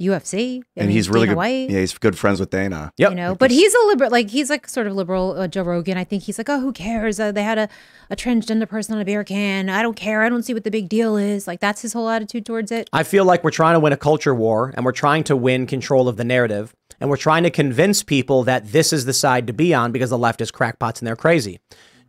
UFC. 0.02 0.60
I 0.60 0.64
and 0.78 0.88
mean, 0.88 0.96
he's 0.96 1.10
really 1.10 1.28
Dana 1.28 1.32
good. 1.34 1.38
White, 1.38 1.70
Yeah, 1.70 1.80
he's 1.80 1.98
good 1.98 2.18
friends 2.18 2.40
with 2.40 2.50
Dana. 2.50 2.92
Yep. 2.98 3.10
You 3.12 3.16
know, 3.16 3.36
but 3.36 3.52
he's 3.52 3.74
a 3.74 3.80
liberal. 3.88 4.12
Like 4.12 4.30
he's 4.30 4.50
like 4.50 4.68
sort 4.68 4.88
of 4.88 4.94
liberal. 4.94 5.34
Uh, 5.40 5.48
Joe 5.48 5.64
Rogan. 5.64 5.98
I 5.98 6.04
think 6.04 6.24
he's 6.24 6.38
like, 6.38 6.50
oh, 6.50 6.60
who 6.60 6.74
cares? 6.74 7.20
Uh, 7.20 7.32
they 7.32 7.44
had 7.44 7.58
a, 7.58 7.70
a 8.10 8.16
transgender 8.16 8.68
person 8.68 8.96
on 8.96 9.02
a 9.02 9.06
beer 9.06 9.24
can. 9.24 9.70
I 9.70 9.82
don't 9.82 9.96
care. 9.96 10.24
I 10.24 10.30
don't 10.30 10.44
see 10.44 10.54
what 10.54 10.64
the 10.64 10.72
big 10.72 10.90
deal 10.90 11.18
is. 11.18 11.48
Like 11.48 11.60
that's 11.60 11.82
his 11.82 11.94
whole 11.94 12.10
attitude 12.10 12.46
towards 12.46 12.72
it. 12.72 12.90
I 12.92 13.04
feel 13.04 13.26
like 13.26 13.44
we're 13.44 13.52
trying 13.52 13.76
to 13.76 13.80
win 13.80 13.94
a 13.94 13.98
culture 13.98 14.34
war 14.36 14.74
and 14.76 14.86
we're 14.86 14.92
trying 14.92 15.24
to 15.26 15.36
win 15.36 15.68
control 15.68 16.08
of 16.08 16.18
the 16.18 16.24
narrative 16.24 16.74
and 17.00 17.10
we're 17.10 17.18
trying 17.18 17.44
to 17.44 17.50
convince 17.50 18.04
people 18.04 18.44
that 18.44 18.72
this 18.72 18.94
is 18.94 19.06
the 19.06 19.14
side 19.14 19.48
to 19.48 19.54
be 19.54 19.74
on 19.74 19.92
because 19.92 20.10
the 20.10 20.18
left 20.18 20.42
is 20.42 20.52
crackpots 20.52 21.00
and 21.00 21.08
they're 21.08 21.16
crazy. 21.16 21.60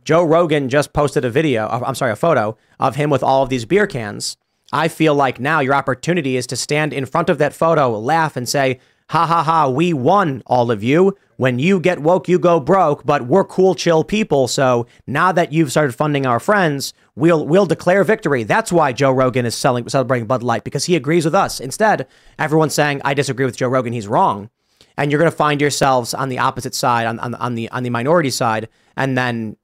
Joe 0.05 0.23
Rogan 0.23 0.67
just 0.69 0.91
posted 0.93 1.23
a 1.23 1.29
video, 1.29 1.65
of- 1.67 1.83
I'm 1.83 1.95
sorry, 1.95 2.11
a 2.11 2.15
photo 2.17 2.57
of 2.79 2.95
him 2.95 3.09
with 3.09 3.23
all 3.23 3.41
of 3.43 3.49
these 3.49 3.65
beer 3.65 3.87
cans. 3.87 4.35
I 4.73 4.87
feel 4.87 5.13
like 5.13 5.39
now 5.39 5.59
your 5.59 5.75
opportunity 5.75 6.35
is 6.35 6.47
to 6.47 6.55
stand 6.55 6.93
in 6.93 7.05
front 7.05 7.29
of 7.29 7.37
that 7.37 7.53
photo, 7.53 7.91
laugh, 7.99 8.35
and 8.35 8.49
say, 8.49 8.79
ha 9.09 9.27
ha 9.27 9.43
ha, 9.43 9.69
we 9.69 9.93
won, 9.93 10.41
all 10.47 10.71
of 10.71 10.83
you. 10.83 11.15
When 11.37 11.59
you 11.59 11.79
get 11.79 11.99
woke, 11.99 12.27
you 12.27 12.39
go 12.39 12.59
broke, 12.59 13.05
but 13.05 13.27
we're 13.27 13.43
cool, 13.43 13.75
chill 13.75 14.03
people. 14.03 14.47
So 14.47 14.87
now 15.05 15.31
that 15.31 15.53
you've 15.53 15.69
started 15.69 15.93
funding 15.93 16.25
our 16.25 16.39
friends, 16.39 16.93
we'll 17.15 17.45
we'll 17.45 17.67
declare 17.67 18.03
victory. 18.03 18.43
That's 18.43 18.71
why 18.71 18.93
Joe 18.93 19.11
Rogan 19.11 19.45
is 19.45 19.53
selling 19.53 19.87
celebrating 19.89 20.25
Bud 20.25 20.41
Light 20.41 20.63
because 20.63 20.85
he 20.85 20.95
agrees 20.95 21.25
with 21.25 21.35
us. 21.35 21.59
Instead, 21.59 22.07
everyone's 22.39 22.73
saying, 22.73 23.01
I 23.05 23.13
disagree 23.13 23.45
with 23.45 23.57
Joe 23.57 23.67
Rogan, 23.67 23.93
he's 23.93 24.07
wrong. 24.07 24.49
And 24.97 25.11
you're 25.11 25.19
gonna 25.19 25.31
find 25.31 25.61
yourselves 25.61 26.15
on 26.15 26.29
the 26.29 26.39
opposite 26.39 26.73
side, 26.73 27.05
on, 27.05 27.19
on, 27.19 27.35
on 27.35 27.53
the 27.53 27.69
on 27.69 27.83
the 27.83 27.91
minority 27.91 28.31
side, 28.31 28.69
and 28.97 29.15
then 29.15 29.57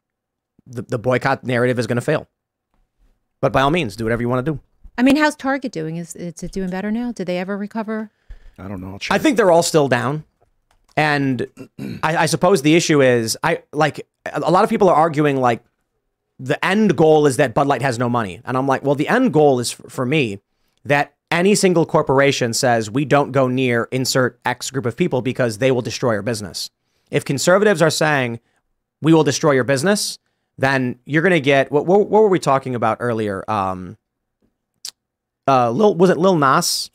the, 0.67 0.83
the 0.83 0.99
boycott 0.99 1.43
narrative 1.43 1.79
is 1.79 1.87
gonna 1.87 2.01
fail. 2.01 2.27
But 3.41 3.53
by 3.53 3.61
all 3.61 3.71
means, 3.71 3.95
do 3.95 4.05
whatever 4.05 4.21
you 4.21 4.29
want 4.29 4.45
to 4.45 4.51
do. 4.51 4.59
I 4.99 5.01
mean, 5.01 5.15
how's 5.15 5.37
Target 5.37 5.71
doing? 5.71 5.95
Is 5.95 6.13
is 6.13 6.43
it 6.43 6.51
doing 6.51 6.69
better 6.69 6.91
now? 6.91 7.13
Did 7.13 7.25
they 7.25 7.37
ever 7.37 7.57
recover? 7.57 8.11
I 8.57 8.67
don't 8.67 8.81
know. 8.81 8.99
I 9.09 9.17
think 9.17 9.37
they're 9.37 9.49
all 9.49 9.63
still 9.63 9.87
down. 9.87 10.25
And 10.97 11.47
I, 12.03 12.17
I 12.17 12.25
suppose 12.25 12.63
the 12.63 12.75
issue 12.75 13.01
is 13.01 13.37
I 13.41 13.63
like 13.71 14.05
a 14.25 14.51
lot 14.51 14.65
of 14.65 14.69
people 14.69 14.89
are 14.89 14.95
arguing 14.95 15.37
like 15.37 15.63
the 16.37 16.63
end 16.65 16.97
goal 16.97 17.27
is 17.27 17.37
that 17.37 17.53
Bud 17.53 17.65
Light 17.65 17.81
has 17.81 17.97
no 17.97 18.09
money. 18.09 18.41
And 18.43 18.57
I'm 18.57 18.67
like, 18.67 18.83
well, 18.83 18.93
the 18.93 19.07
end 19.07 19.31
goal 19.31 19.61
is 19.61 19.71
for, 19.71 19.89
for 19.89 20.05
me 20.05 20.41
that 20.83 21.15
any 21.31 21.55
single 21.55 21.85
corporation 21.85 22.53
says 22.53 22.91
we 22.91 23.05
don't 23.05 23.31
go 23.31 23.47
near 23.47 23.87
insert 23.93 24.37
X 24.43 24.69
group 24.69 24.85
of 24.85 24.97
people 24.97 25.21
because 25.21 25.59
they 25.59 25.71
will 25.71 25.81
destroy 25.81 26.11
your 26.11 26.23
business. 26.23 26.71
If 27.09 27.23
conservatives 27.23 27.81
are 27.81 27.89
saying 27.89 28.41
we 29.01 29.13
will 29.13 29.23
destroy 29.23 29.53
your 29.53 29.63
business, 29.63 30.19
then 30.57 30.99
you're 31.05 31.21
going 31.21 31.31
to 31.31 31.39
get 31.39 31.71
what, 31.71 31.85
what, 31.85 32.09
what 32.09 32.21
were 32.21 32.27
we 32.27 32.39
talking 32.39 32.75
about 32.75 32.97
earlier? 32.99 33.49
Um, 33.49 33.95
uh, 35.49 35.71
Lil, 35.71 35.95
was 35.95 36.09
it 36.09 36.17
Lil 36.17 36.37
Nas? 36.37 36.91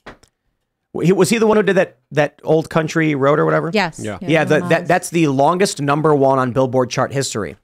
He, 1.02 1.12
was 1.12 1.28
he 1.28 1.39
the 1.39 1.47
one 1.47 1.56
who 1.56 1.62
did 1.64 1.76
that 1.76 1.98
that 2.12 2.40
old 2.44 2.70
country 2.70 3.14
road 3.16 3.39
or 3.40 3.44
whatever? 3.44 3.70
Yes. 3.74 3.98
Yeah. 3.98 4.18
Yeah, 4.20 4.28
Yeah, 4.28 4.44
the, 4.44 4.60
that 4.68 4.86
that's 4.86 5.10
the 5.10 5.26
longest 5.26 5.82
number 5.82 6.14
one 6.14 6.39
on 6.39 6.52
Billboard 6.52 6.89
chart 6.89 7.12
history. 7.12 7.56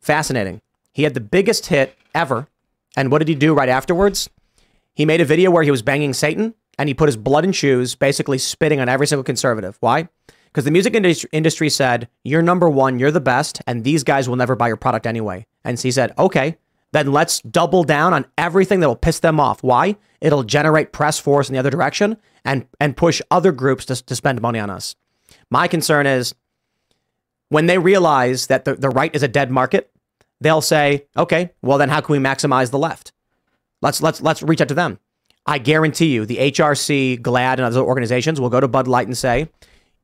Fascinating. 0.00 0.60
He 0.92 1.02
had 1.04 1.14
the 1.14 1.20
biggest 1.20 1.66
hit 1.66 1.96
ever, 2.14 2.46
and 2.96 3.10
what 3.10 3.18
did 3.20 3.28
he 3.28 3.34
do 3.34 3.54
right 3.54 3.68
afterwards? 3.68 4.28
He 4.94 5.06
made 5.06 5.20
a 5.20 5.24
video 5.24 5.50
where 5.50 5.62
he 5.62 5.70
was 5.70 5.80
banging 5.80 6.12
Satan, 6.12 6.54
and 6.78 6.88
he 6.88 6.94
put 6.94 7.08
his 7.08 7.16
blood 7.16 7.44
in 7.44 7.52
shoes, 7.52 7.94
basically 7.94 8.36
spitting 8.36 8.80
on 8.80 8.88
every 8.88 9.06
single 9.06 9.24
conservative. 9.24 9.76
Why? 9.80 10.08
Because 10.46 10.64
the 10.64 10.70
music 10.70 10.94
indus- 10.94 11.26
industry 11.32 11.70
said, 11.70 12.08
"You're 12.24 12.42
number 12.42 12.68
one, 12.68 12.98
you're 12.98 13.10
the 13.10 13.20
best, 13.20 13.62
and 13.66 13.82
these 13.84 14.04
guys 14.04 14.28
will 14.28 14.36
never 14.36 14.56
buy 14.56 14.68
your 14.68 14.76
product 14.76 15.06
anyway." 15.06 15.46
And 15.64 15.78
so 15.78 15.84
he 15.84 15.92
said, 15.92 16.12
"Okay, 16.18 16.56
then 16.92 17.12
let's 17.12 17.40
double 17.40 17.84
down 17.84 18.14
on 18.14 18.26
everything 18.36 18.80
that 18.80 18.88
will 18.88 18.96
piss 18.96 19.20
them 19.20 19.38
off. 19.38 19.62
Why? 19.62 19.96
It'll 20.20 20.42
generate 20.42 20.92
press 20.92 21.18
force 21.18 21.48
in 21.48 21.52
the 21.52 21.58
other 21.58 21.70
direction 21.70 22.16
and 22.44 22.66
and 22.80 22.96
push 22.96 23.20
other 23.30 23.52
groups 23.52 23.84
to, 23.86 24.04
to 24.04 24.16
spend 24.16 24.40
money 24.40 24.58
on 24.58 24.70
us. 24.70 24.96
My 25.50 25.68
concern 25.68 26.06
is 26.06 26.34
when 27.50 27.66
they 27.66 27.78
realize 27.78 28.46
that 28.48 28.64
the, 28.64 28.74
the 28.74 28.90
right 28.90 29.14
is 29.14 29.22
a 29.22 29.28
dead 29.28 29.50
market, 29.50 29.90
they'll 30.40 30.60
say, 30.60 31.06
okay, 31.16 31.50
well 31.62 31.78
then 31.78 31.88
how 31.88 32.00
can 32.00 32.12
we 32.12 32.18
maximize 32.18 32.70
the 32.70 32.78
left? 32.78 33.12
Let's 33.80 34.02
let's 34.02 34.20
let's 34.20 34.42
reach 34.42 34.60
out 34.60 34.68
to 34.68 34.74
them. 34.74 34.98
I 35.46 35.56
guarantee 35.58 36.12
you, 36.12 36.26
the 36.26 36.36
HRC, 36.36 37.22
GLAAD, 37.22 37.54
and 37.54 37.62
other 37.62 37.80
organizations 37.80 38.38
will 38.38 38.50
go 38.50 38.60
to 38.60 38.68
Bud 38.68 38.86
Light 38.86 39.06
and 39.06 39.16
say, 39.16 39.48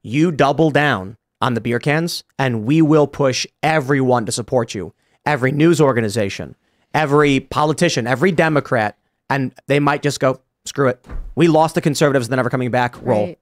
you 0.03 0.33
double 0.33 0.71
down 0.71 1.19
on 1.43 1.53
the 1.53 1.61
beer 1.61 1.79
cans, 1.79 2.25
and 2.39 2.65
we 2.65 2.81
will 2.81 3.07
push 3.07 3.47
everyone 3.63 4.25
to 4.25 4.33
support 4.33 4.75
you. 4.75 4.95
Every 5.27 5.53
news 5.53 5.83
organization, 5.83 6.57
every 6.95 7.41
politician, 7.41 8.07
every 8.07 8.33
Democrat, 8.33 8.97
and 9.29 9.53
they 9.67 9.81
might 9.81 10.03
just 10.03 10.21
go, 10.21 10.41
screw 10.65 10.89
it. 10.89 11.05
We 11.35 11.49
lost 11.49 11.75
the 11.75 11.81
conservatives, 11.81 12.29
they're 12.29 12.37
never 12.37 12.51
coming 12.51 12.71
back. 12.71 13.01
Roll. 13.03 13.27
Right. 13.27 13.39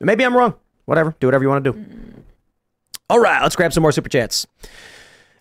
Maybe 0.00 0.24
I'm 0.24 0.36
wrong. 0.36 0.54
Whatever. 0.86 1.14
Do 1.20 1.26
whatever 1.26 1.44
you 1.44 1.50
want 1.50 1.64
to 1.64 1.72
do. 1.72 1.78
Mm-hmm. 1.78 2.20
All 3.10 3.20
right, 3.20 3.42
let's 3.42 3.56
grab 3.56 3.72
some 3.72 3.82
more 3.82 3.92
super 3.92 4.08
chats. 4.08 4.46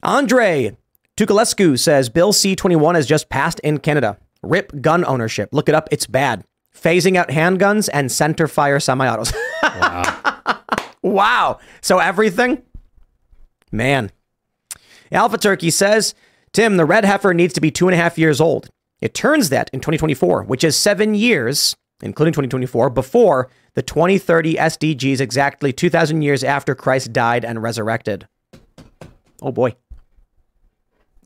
Andre 0.04 0.76
Tukulescu 1.18 1.80
says 1.80 2.10
Bill 2.10 2.34
C21 2.34 2.96
has 2.96 3.08
just 3.08 3.30
passed 3.30 3.60
in 3.62 3.80
Canada. 3.80 4.18
Rip 4.44 4.82
gun 4.82 5.06
ownership. 5.06 5.50
Look 5.52 5.70
it 5.70 5.76
up. 5.76 5.88
It's 5.92 6.06
bad. 6.06 6.44
Phasing 6.76 7.16
out 7.16 7.30
handguns 7.30 7.90
and 7.92 8.12
center 8.12 8.48
fire 8.48 8.80
semi 8.80 9.08
autos. 9.08 9.34
Wow. 9.64 10.52
wow. 11.02 11.60
So 11.82 12.00
everything? 12.00 12.62
Man. 13.72 14.12
Alpha 15.12 15.38
Turkey 15.38 15.72
says, 15.72 16.14
Tim, 16.56 16.78
the 16.78 16.86
red 16.86 17.04
heifer 17.04 17.34
needs 17.34 17.54
to 17.56 17.60
be 17.60 17.70
two 17.70 17.90
and 17.90 17.94
a 17.94 17.98
half 17.98 18.18
years 18.18 18.40
old. 18.40 18.70
It 19.02 19.14
turns 19.14 19.50
that 19.50 19.70
in 19.74 19.82
2024, 19.82 20.44
which 20.44 20.64
is 20.64 20.78
seven 20.78 21.14
years, 21.14 21.76
including 22.02 22.32
2024, 22.32 22.90
before 22.92 23.50
the 23.74 23.82
2030 23.82 24.56
SDGs, 24.56 25.20
exactly 25.20 25.74
2,000 25.74 26.22
years 26.22 26.46
after 26.46 26.74
Christ 26.74 27.12
died 27.12 27.44
and 27.44 27.62
resurrected. 27.62 28.30
Oh 29.42 29.52
boy. 29.52 29.76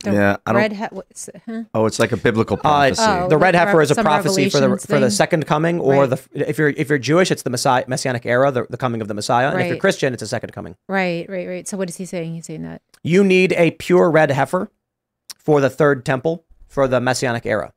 The 0.02 0.12
Yeah, 0.14 0.36
I 0.44 0.52
don't- 0.52 0.60
red 0.62 0.72
he- 0.72 0.84
what's, 0.90 1.30
huh? 1.46 1.62
Oh, 1.74 1.86
it's 1.86 2.00
like 2.00 2.10
a 2.10 2.16
biblical 2.16 2.56
Uh, 2.56 2.60
prophecy. 2.62 3.02
Oh, 3.06 3.28
the 3.28 3.36
red 3.36 3.54
heifer 3.54 3.80
is 3.82 3.92
a 3.92 3.94
prophecy 4.02 4.48
for 4.50 4.56
the 4.58 4.62
Revelations 4.68 4.86
for 4.86 4.98
the 4.98 5.10
second 5.12 5.46
coming, 5.46 5.78
or 5.78 6.06
Right. 6.06 6.10
the 6.10 6.48
if 6.48 6.58
you're 6.58 6.70
if 6.70 6.88
you're 6.88 6.98
Jewish, 6.98 7.30
it's 7.30 7.42
the 7.42 7.50
Messiah, 7.50 7.84
messianic 7.86 8.26
era, 8.26 8.50
the, 8.50 8.66
the 8.68 8.78
coming 8.78 9.00
of 9.00 9.06
the 9.08 9.14
Messiah, 9.14 9.50
and 9.50 9.60
if 9.60 9.68
you're 9.68 9.76
Christian, 9.76 10.12
it's 10.12 10.22
a 10.22 10.26
second 10.26 10.52
coming. 10.54 10.74
Right, 10.88 11.26
right, 11.28 11.46
right. 11.46 11.68
So 11.68 11.76
what 11.76 11.88
is 11.88 11.96
he 11.98 12.06
saying? 12.06 12.34
He's 12.34 12.46
saying 12.46 12.62
that. 12.62 12.80
You 13.04 13.22
need 13.22 13.52
a 13.52 13.72
pure 13.72 14.10
red 14.10 14.30
heifer 14.30 14.70
for 15.44 15.60
the 15.60 15.70
third 15.70 16.04
temple 16.04 16.44
for 16.68 16.86
the 16.86 17.00
messianic 17.00 17.46
era. 17.46 17.72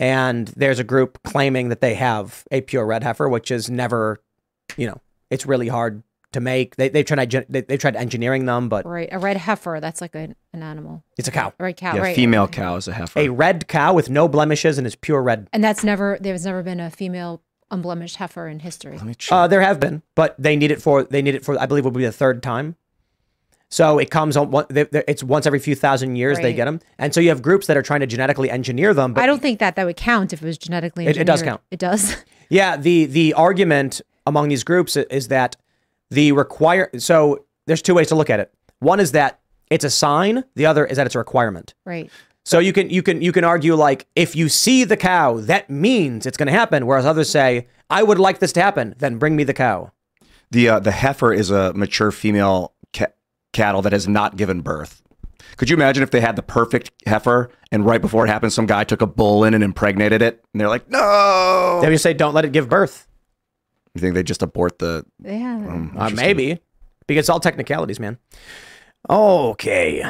And 0.00 0.48
there's 0.56 0.78
a 0.78 0.84
group 0.84 1.22
claiming 1.24 1.70
that 1.70 1.80
they 1.80 1.94
have 1.94 2.44
a 2.50 2.60
pure 2.60 2.86
red 2.86 3.02
heifer, 3.02 3.28
which 3.28 3.50
is 3.50 3.68
never, 3.68 4.20
you 4.76 4.86
know, 4.86 5.00
it's 5.28 5.44
really 5.44 5.68
hard 5.68 6.02
to 6.32 6.40
make. 6.40 6.76
They 6.76 6.88
they 6.88 7.02
tried 7.02 7.30
they, 7.48 7.62
they 7.62 7.76
tried 7.76 7.96
engineering 7.96 8.46
them, 8.46 8.68
but 8.68 8.86
Right, 8.86 9.08
a 9.10 9.18
red 9.18 9.36
heifer. 9.36 9.78
That's 9.80 10.00
like 10.00 10.14
an, 10.14 10.36
an 10.52 10.62
animal. 10.62 11.02
it's 11.16 11.26
a 11.26 11.32
cow. 11.32 11.52
A 11.58 11.64
red 11.64 11.76
cow. 11.76 11.96
yeah, 11.96 12.02
right. 12.02 12.16
female 12.16 12.46
cow 12.46 12.76
is 12.76 12.86
a 12.86 12.92
heifer. 12.92 13.18
A 13.18 13.28
red 13.28 13.66
cow 13.66 13.92
with 13.92 14.08
no 14.08 14.28
blemishes 14.28 14.78
and 14.78 14.86
is 14.86 14.94
pure 14.94 15.22
red. 15.22 15.48
And 15.52 15.64
that's 15.64 15.82
never. 15.82 16.16
There's 16.20 16.44
never 16.44 16.62
been 16.62 16.80
a 16.80 16.90
female 16.90 17.42
unblemished 17.70 18.16
heifer 18.16 18.46
in 18.46 18.60
history. 18.60 18.96
Let 18.96 19.06
me 19.06 19.14
check. 19.14 19.32
Uh, 19.32 19.46
there 19.48 19.60
have 19.62 19.80
been, 19.80 20.02
but 20.14 20.34
they 20.38 20.54
need 20.56 20.70
it 20.70 20.80
for 20.80 21.02
they 21.04 21.22
need 21.22 21.34
it 21.34 21.44
for 21.44 21.58
I 21.58 21.66
believe 21.66 21.84
it 21.84 21.88
will 21.88 21.98
be 21.98 22.04
the 22.04 22.12
third 22.12 22.42
time. 22.42 22.76
So 23.70 23.98
it 23.98 24.10
comes 24.10 24.36
on 24.36 24.50
one. 24.50 24.64
they- 24.70 24.84
they- 24.84 25.04
It's 25.06 25.22
once 25.22 25.46
every 25.46 25.58
few 25.58 25.74
thousand 25.74 26.16
years 26.16 26.38
they 26.38 26.52
get 26.54 26.64
them, 26.64 26.80
and 26.98 27.12
so 27.14 27.20
you 27.20 27.28
have 27.28 27.42
groups 27.42 27.66
that 27.66 27.76
are 27.76 27.82
trying 27.82 28.00
to 28.00 28.06
genetically 28.06 28.50
engineer 28.50 28.94
them. 28.94 29.12
But 29.12 29.24
I 29.24 29.26
don't 29.26 29.42
think 29.42 29.58
that 29.58 29.76
that 29.76 29.84
would 29.84 29.96
count 29.96 30.32
if 30.32 30.42
it 30.42 30.46
was 30.46 30.56
genetically 30.58 31.06
It- 31.06 31.16
it 31.18 31.24
does 31.24 31.42
count. 31.42 31.60
It 31.70 31.78
does. 31.78 32.16
Yeah, 32.50 32.78
the 32.78 33.04
the 33.04 33.34
argument 33.34 34.00
among 34.26 34.48
these 34.48 34.64
groups 34.64 34.96
is 34.96 35.28
that 35.28 35.56
the 36.10 36.32
require 36.32 36.88
so 36.96 37.44
there's 37.66 37.82
two 37.82 37.92
ways 37.94 38.06
to 38.08 38.14
look 38.14 38.30
at 38.30 38.40
it. 38.40 38.50
One 38.78 39.00
is 39.00 39.12
that 39.12 39.40
it's 39.70 39.84
a 39.84 39.90
sign, 39.90 40.44
the 40.56 40.64
other 40.64 40.86
is 40.86 40.96
that 40.96 41.04
it's 41.04 41.14
a 41.14 41.18
requirement. 41.18 41.74
right. 41.84 42.10
So 42.46 42.58
you 42.60 42.72
can 42.72 42.88
you 42.88 43.02
can 43.02 43.20
you 43.20 43.32
can 43.32 43.44
argue 43.44 43.74
like 43.74 44.06
if 44.16 44.34
you 44.34 44.48
see 44.48 44.84
the 44.84 44.96
cow, 44.96 45.34
that 45.40 45.68
means 45.68 46.24
it's 46.24 46.38
going 46.38 46.46
to 46.46 46.52
happen 46.58 46.86
whereas 46.86 47.04
others 47.04 47.28
say 47.28 47.66
I 47.90 48.02
would 48.02 48.18
like 48.18 48.38
this 48.38 48.52
to 48.54 48.62
happen, 48.62 48.94
then 48.96 49.18
bring 49.18 49.36
me 49.36 49.44
the 49.44 49.52
cow. 49.52 49.92
The 50.50 50.70
uh, 50.70 50.78
the 50.80 50.92
heifer 50.92 51.34
is 51.34 51.50
a 51.50 51.74
mature 51.74 52.10
female 52.10 52.72
ca- 52.72 52.77
cattle 53.58 53.82
that 53.82 53.92
has 53.92 54.06
not 54.08 54.36
given 54.36 54.60
birth. 54.60 55.02
Could 55.56 55.68
you 55.70 55.76
imagine 55.76 56.02
if 56.02 56.10
they 56.10 56.20
had 56.20 56.36
the 56.36 56.42
perfect 56.42 56.90
heifer 57.06 57.50
and 57.72 57.84
right 57.84 58.00
before 58.00 58.24
it 58.24 58.28
happened, 58.28 58.52
some 58.52 58.66
guy 58.66 58.84
took 58.84 59.02
a 59.02 59.06
bull 59.06 59.44
in 59.44 59.54
and 59.54 59.64
impregnated 59.64 60.22
it, 60.22 60.44
and 60.52 60.60
they're 60.60 60.68
like, 60.68 60.88
"No!" 60.88 61.80
They 61.82 61.88
would 61.90 62.00
say 62.00 62.12
don't 62.14 62.34
let 62.34 62.44
it 62.44 62.52
give 62.52 62.68
birth. 62.68 63.06
You 63.94 64.00
think 64.00 64.14
they 64.14 64.22
just 64.22 64.42
abort 64.42 64.78
the? 64.78 65.04
Yeah. 65.22 65.54
um, 65.56 65.94
Uh, 65.98 66.10
maybe 66.10 66.60
because 67.06 67.22
it's 67.22 67.28
all 67.28 67.40
technicalities, 67.40 67.98
man. 67.98 68.18
Okay. 69.10 70.04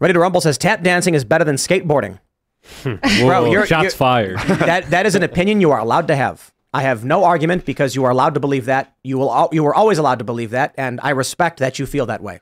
Ready 0.00 0.14
to 0.14 0.20
Rumble 0.20 0.40
says 0.40 0.56
tap 0.58 0.82
dancing 0.82 1.14
is 1.14 1.24
better 1.24 1.44
than 1.44 1.56
skateboarding. 1.56 2.18
Whoa, 2.84 3.50
you're- 3.50 3.66
shots 3.66 3.82
you're- 3.84 3.90
fired. 3.90 4.38
that 4.60 4.90
that 4.90 5.06
is 5.06 5.14
an 5.14 5.22
opinion 5.22 5.60
you 5.60 5.70
are 5.70 5.78
allowed 5.80 6.08
to 6.08 6.16
have. 6.16 6.52
I 6.72 6.82
have 6.82 7.04
no 7.04 7.24
argument 7.24 7.64
because 7.64 7.96
you 7.96 8.04
are 8.04 8.10
allowed 8.10 8.34
to 8.34 8.40
believe 8.40 8.66
that. 8.66 8.94
You 9.02 9.18
will 9.18 9.32
al- 9.32 9.48
you 9.52 9.64
are 9.66 9.74
always 9.74 9.98
allowed 9.98 10.18
to 10.18 10.24
believe 10.24 10.50
that, 10.50 10.74
and 10.76 11.00
I 11.02 11.10
respect 11.10 11.58
that 11.60 11.78
you 11.78 11.86
feel 11.86 12.06
that 12.06 12.22
way. 12.22 12.40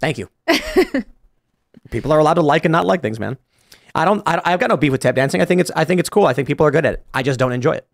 Thank 0.00 0.18
you. 0.18 0.28
people 1.90 2.12
are 2.12 2.18
allowed 2.18 2.34
to 2.34 2.42
like 2.42 2.64
and 2.64 2.72
not 2.72 2.86
like 2.86 3.02
things, 3.02 3.18
man. 3.18 3.38
I 3.94 4.04
don't. 4.04 4.22
I, 4.26 4.40
I've 4.44 4.60
got 4.60 4.68
no 4.68 4.76
beef 4.76 4.92
with 4.92 5.00
tap 5.00 5.14
dancing. 5.14 5.40
I 5.40 5.46
think 5.46 5.60
it's. 5.60 5.70
I 5.74 5.84
think 5.84 6.00
it's 6.00 6.10
cool. 6.10 6.26
I 6.26 6.34
think 6.34 6.46
people 6.46 6.66
are 6.66 6.70
good 6.70 6.84
at 6.84 6.94
it. 6.94 7.06
I 7.14 7.22
just 7.22 7.38
don't 7.38 7.52
enjoy 7.52 7.72
it, 7.72 7.86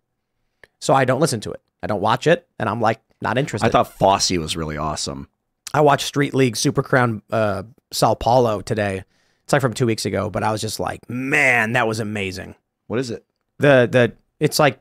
so 0.79 0.93
I 0.93 1.05
don't 1.05 1.21
listen 1.21 1.39
to 1.41 1.51
it. 1.51 1.61
I 1.81 1.87
don't 1.87 2.01
watch 2.01 2.27
it, 2.27 2.47
and 2.59 2.67
I'm 2.67 2.81
like 2.81 2.99
not 3.21 3.37
interested. 3.37 3.65
I 3.65 3.69
thought 3.69 3.93
Fosse 3.93 4.31
was 4.31 4.57
really 4.57 4.77
awesome. 4.77 5.29
I 5.73 5.81
watched 5.81 6.05
Street 6.05 6.33
League 6.33 6.57
Super 6.57 6.83
Crown 6.83 7.21
uh, 7.31 7.63
Sao 7.91 8.15
Paulo 8.15 8.61
today. 8.61 9.03
It's 9.45 9.53
like 9.53 9.61
from 9.61 9.73
two 9.73 9.85
weeks 9.85 10.05
ago, 10.05 10.29
but 10.29 10.43
I 10.43 10.51
was 10.51 10.61
just 10.61 10.79
like, 10.79 10.99
man, 11.09 11.73
that 11.73 11.87
was 11.87 11.99
amazing. 11.99 12.55
What 12.87 12.99
is 12.99 13.09
it? 13.09 13.25
The 13.59 13.87
the 13.89 14.13
it's 14.41 14.59
like 14.59 14.79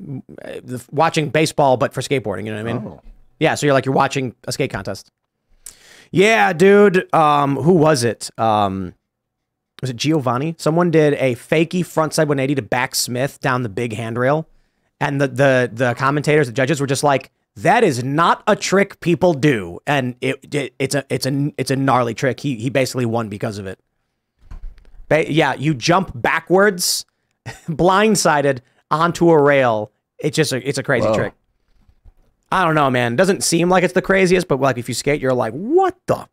uh, 0.00 0.60
the, 0.62 0.84
watching 0.92 1.30
baseball, 1.30 1.76
but 1.76 1.92
for 1.92 2.02
skateboarding. 2.02 2.46
You 2.46 2.52
know 2.52 2.62
what 2.62 2.70
I 2.70 2.72
mean? 2.72 2.86
Oh. 2.86 3.02
Yeah. 3.40 3.56
So 3.56 3.66
you're 3.66 3.74
like 3.74 3.84
you're 3.84 3.94
watching 3.94 4.34
a 4.44 4.52
skate 4.52 4.70
contest. 4.70 5.10
Yeah, 6.10 6.52
dude. 6.52 7.12
Um, 7.14 7.56
who 7.56 7.72
was 7.74 8.02
it? 8.04 8.30
Um, 8.38 8.94
was 9.80 9.90
it 9.90 9.96
Giovanni? 9.96 10.54
Someone 10.58 10.90
did 10.90 11.14
a 11.14 11.34
fakey 11.36 11.80
frontside 11.80 12.26
180 12.28 12.56
to 12.56 12.62
back 12.62 12.94
Smith 12.94 13.40
down 13.40 13.62
the 13.62 13.68
big 13.68 13.92
handrail, 13.94 14.46
and 15.00 15.20
the 15.20 15.28
the 15.28 15.70
the 15.72 15.94
commentators, 15.94 16.46
the 16.48 16.52
judges 16.52 16.80
were 16.80 16.86
just 16.86 17.04
like, 17.04 17.30
"That 17.56 17.84
is 17.84 18.02
not 18.04 18.42
a 18.46 18.56
trick 18.56 19.00
people 19.00 19.32
do," 19.34 19.78
and 19.86 20.16
it, 20.20 20.54
it 20.54 20.74
it's 20.78 20.94
a 20.94 21.04
it's 21.08 21.26
a 21.26 21.52
it's 21.56 21.70
a 21.70 21.76
gnarly 21.76 22.14
trick. 22.14 22.40
He 22.40 22.56
he 22.56 22.70
basically 22.70 23.06
won 23.06 23.28
because 23.28 23.58
of 23.58 23.66
it. 23.66 23.78
Ba- 25.08 25.32
yeah, 25.32 25.54
you 25.54 25.74
jump 25.74 26.12
backwards, 26.14 27.06
blindsided 27.68 28.60
onto 28.90 29.30
a 29.30 29.40
rail. 29.40 29.92
It's 30.18 30.36
just 30.36 30.52
a 30.52 30.68
it's 30.68 30.78
a 30.78 30.82
crazy 30.82 31.06
Whoa. 31.06 31.14
trick. 31.14 31.34
I 32.52 32.64
don't 32.64 32.74
know, 32.74 32.90
man. 32.90 33.14
It 33.14 33.16
Doesn't 33.16 33.44
seem 33.44 33.68
like 33.68 33.84
it's 33.84 33.94
the 33.94 34.02
craziest, 34.02 34.48
but 34.48 34.60
like 34.60 34.78
if 34.78 34.88
you 34.88 34.94
skate, 34.94 35.20
you're 35.20 35.32
like, 35.34 35.52
what 35.52 35.96
the? 36.06 36.28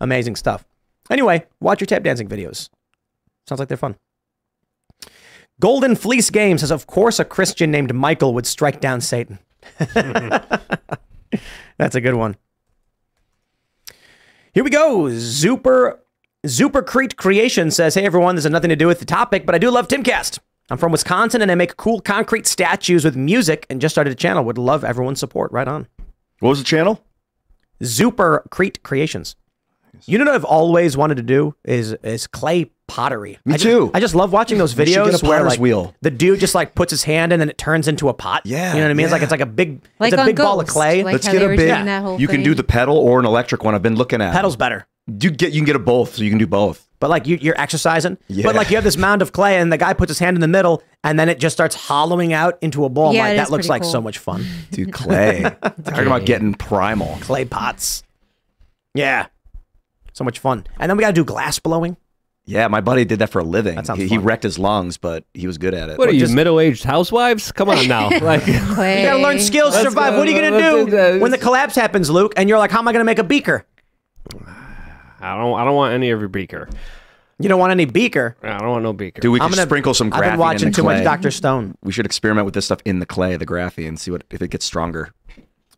Amazing 0.00 0.36
stuff. 0.36 0.64
Anyway, 1.10 1.46
watch 1.60 1.80
your 1.80 1.86
tap 1.86 2.02
dancing 2.02 2.28
videos. 2.28 2.68
Sounds 3.46 3.58
like 3.58 3.68
they're 3.68 3.76
fun. 3.76 3.96
Golden 5.58 5.96
Fleece 5.96 6.30
Games 6.30 6.60
says, 6.60 6.70
of 6.70 6.86
course, 6.86 7.18
a 7.18 7.24
Christian 7.24 7.70
named 7.70 7.94
Michael 7.94 8.34
would 8.34 8.46
strike 8.46 8.80
down 8.80 9.00
Satan. 9.00 9.38
That's 11.78 11.94
a 11.94 12.00
good 12.00 12.14
one. 12.14 12.36
Here 14.52 14.64
we 14.64 14.70
go. 14.70 15.10
Super 15.18 16.02
Supercrete 16.46 17.16
Creation 17.16 17.70
says, 17.70 17.94
Hey 17.94 18.04
everyone, 18.04 18.36
this 18.36 18.44
has 18.44 18.52
nothing 18.52 18.70
to 18.70 18.76
do 18.76 18.86
with 18.86 19.00
the 19.00 19.04
topic, 19.04 19.44
but 19.46 19.54
I 19.54 19.58
do 19.58 19.70
love 19.70 19.88
Timcast. 19.88 20.38
I'm 20.68 20.78
from 20.78 20.90
Wisconsin 20.92 21.42
and 21.42 21.50
I 21.50 21.54
make 21.54 21.76
cool 21.76 22.00
concrete 22.00 22.46
statues 22.46 23.04
with 23.04 23.14
music 23.16 23.66
and 23.70 23.80
just 23.80 23.94
started 23.94 24.12
a 24.12 24.16
channel. 24.16 24.44
Would 24.44 24.58
love 24.58 24.84
everyone's 24.84 25.20
support. 25.20 25.52
Right 25.52 25.68
on. 25.68 25.86
What 26.40 26.50
was 26.50 26.58
the 26.58 26.64
channel? 26.64 27.02
Supercrete 27.82 28.82
Creations. 28.82 29.36
You 30.04 30.18
know 30.18 30.24
what 30.26 30.34
I've 30.34 30.44
always 30.44 30.96
wanted 30.96 31.16
to 31.16 31.22
do 31.22 31.54
is 31.64 31.92
is 32.02 32.26
clay 32.26 32.70
pottery. 32.86 33.38
Me 33.44 33.54
I 33.54 33.56
just, 33.56 33.64
too. 33.64 33.90
I 33.94 34.00
just 34.00 34.14
love 34.14 34.32
watching 34.32 34.58
those 34.58 34.74
videos 34.74 35.10
get 35.10 35.22
a 35.22 35.26
where 35.26 35.42
like 35.44 35.58
wheel. 35.58 35.94
the 36.02 36.10
dude 36.10 36.38
just 36.38 36.54
like 36.54 36.74
puts 36.74 36.90
his 36.90 37.04
hand 37.04 37.32
in 37.32 37.40
and 37.40 37.50
it 37.50 37.56
turns 37.56 37.88
into 37.88 38.08
a 38.08 38.14
pot. 38.14 38.42
Yeah, 38.44 38.72
you 38.72 38.78
know 38.80 38.84
what 38.84 38.90
I 38.90 38.94
mean. 38.94 39.04
It's 39.04 39.12
like 39.12 39.22
it's 39.22 39.30
like 39.30 39.40
a 39.40 39.46
big 39.46 39.82
Like 39.98 40.12
it's 40.12 40.18
a 40.18 40.20
on 40.20 40.26
big 40.26 40.36
ball 40.36 40.60
of 40.60 40.66
clay. 40.66 41.02
like 41.02 41.14
Let's 41.14 41.26
get 41.28 41.42
a 41.42 41.48
big. 41.48 41.58
doing 41.58 41.86
that 41.86 42.02
whole 42.02 42.20
you 42.20 42.28
can 42.28 42.42
do 42.42 42.54
the 42.54 42.64
pedal 42.64 42.98
or 42.98 43.18
an 43.18 43.24
electric 43.26 43.64
one. 43.64 43.74
I've 43.74 43.82
been 43.82 43.96
looking 43.96 44.20
at. 44.20 44.32
Pedals 44.34 44.56
better. 44.56 44.86
You 45.06 45.30
get 45.30 45.52
you 45.52 45.60
can 45.60 45.66
get 45.66 45.76
a 45.76 45.80
both, 45.80 46.16
so 46.16 46.22
you 46.24 46.30
can 46.30 46.38
do 46.38 46.46
both. 46.46 46.85
But 46.98 47.10
like 47.10 47.26
you, 47.26 47.36
you're 47.40 47.60
exercising. 47.60 48.16
Yeah. 48.28 48.44
But 48.44 48.54
like 48.54 48.70
you 48.70 48.76
have 48.76 48.84
this 48.84 48.96
mound 48.96 49.20
of 49.22 49.32
clay, 49.32 49.58
and 49.58 49.70
the 49.72 49.76
guy 49.78 49.92
puts 49.92 50.10
his 50.10 50.18
hand 50.18 50.36
in 50.36 50.40
the 50.40 50.48
middle, 50.48 50.82
and 51.04 51.18
then 51.20 51.28
it 51.28 51.38
just 51.38 51.54
starts 51.54 51.74
hollowing 51.74 52.32
out 52.32 52.58
into 52.62 52.84
a 52.84 52.88
ball. 52.88 53.08
I'm 53.10 53.14
Yeah, 53.16 53.22
like, 53.22 53.32
it 53.32 53.36
that 53.36 53.42
is 53.44 53.50
looks 53.50 53.66
pretty 53.66 53.84
like 53.84 53.90
so 53.92 54.00
much 54.00 54.18
fun. 54.18 54.44
Dude, 54.70 54.92
clay. 54.92 55.42
Talking 55.62 56.06
about 56.06 56.24
getting 56.24 56.54
primal. 56.54 57.18
clay 57.20 57.44
pots. 57.44 58.02
Yeah, 58.94 59.26
so 60.14 60.24
much 60.24 60.38
fun. 60.38 60.64
And 60.78 60.88
then 60.90 60.96
we 60.96 61.02
got 61.02 61.08
to 61.08 61.12
do 61.12 61.24
glass 61.24 61.58
blowing. 61.58 61.96
Yeah, 62.48 62.68
my 62.68 62.80
buddy 62.80 63.04
did 63.04 63.18
that 63.18 63.30
for 63.30 63.40
a 63.40 63.44
living. 63.44 63.74
That 63.74 63.86
sounds 63.86 64.00
he, 64.00 64.06
he 64.06 64.18
wrecked 64.18 64.44
his 64.44 64.56
lungs, 64.56 64.96
but 64.98 65.24
he 65.34 65.48
was 65.48 65.58
good 65.58 65.74
at 65.74 65.88
it. 65.90 65.98
What 65.98 66.08
are 66.08 66.12
you, 66.12 66.20
just- 66.20 66.32
middle-aged 66.32 66.84
housewives? 66.84 67.50
Come 67.50 67.68
on 67.68 67.88
now. 67.88 68.08
Like, 68.20 68.42
Clay. 68.44 69.00
You 69.02 69.06
got 69.08 69.16
to 69.16 69.22
learn 69.22 69.40
skills 69.40 69.74
to 69.74 69.82
survive. 69.82 70.12
go. 70.12 70.18
What 70.20 70.28
are 70.28 70.30
you 70.30 70.40
gonna 70.40 70.86
do 70.86 70.88
do 70.90 71.20
when 71.20 71.32
the 71.32 71.38
collapse 71.38 71.74
happens, 71.74 72.08
Luke? 72.08 72.34
And 72.36 72.48
you're 72.48 72.58
like, 72.58 72.70
how 72.70 72.78
am 72.78 72.86
I 72.88 72.92
gonna 72.92 73.04
make 73.04 73.18
a 73.18 73.24
beaker? 73.24 73.66
I 75.34 75.38
don't. 75.38 75.58
I 75.58 75.64
don't 75.64 75.74
want 75.74 75.94
any 75.94 76.10
of 76.10 76.20
your 76.20 76.28
beaker. 76.28 76.68
You 77.38 77.48
don't 77.50 77.60
want 77.60 77.70
any 77.70 77.84
beaker. 77.84 78.36
I 78.42 78.58
don't 78.58 78.70
want 78.70 78.82
no 78.82 78.92
beaker. 78.92 79.20
Dude, 79.20 79.32
we 79.32 79.40
I'm 79.40 79.50
gonna 79.50 79.62
sprinkle 79.62 79.92
some 79.92 80.10
graphene 80.10 80.22
I've 80.22 80.30
been 80.32 80.38
watching 80.38 80.72
too 80.72 80.84
much 80.84 81.04
Doctor 81.04 81.30
Stone. 81.30 81.76
We 81.82 81.92
should 81.92 82.06
experiment 82.06 82.46
with 82.46 82.54
this 82.54 82.64
stuff 82.64 82.80
in 82.84 82.98
the 82.98 83.06
clay, 83.06 83.36
the 83.36 83.46
graphene, 83.46 83.98
see 83.98 84.10
what 84.10 84.24
if 84.30 84.40
it 84.40 84.50
gets 84.50 84.64
stronger. 84.64 85.12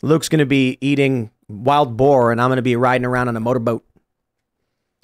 Luke's 0.02 0.28
gonna 0.28 0.46
be 0.46 0.78
eating 0.80 1.30
wild 1.48 1.96
boar, 1.96 2.30
and 2.30 2.40
I'm 2.40 2.48
gonna 2.50 2.62
be 2.62 2.76
riding 2.76 3.04
around 3.04 3.28
on 3.28 3.36
a 3.36 3.40
motorboat. 3.40 3.84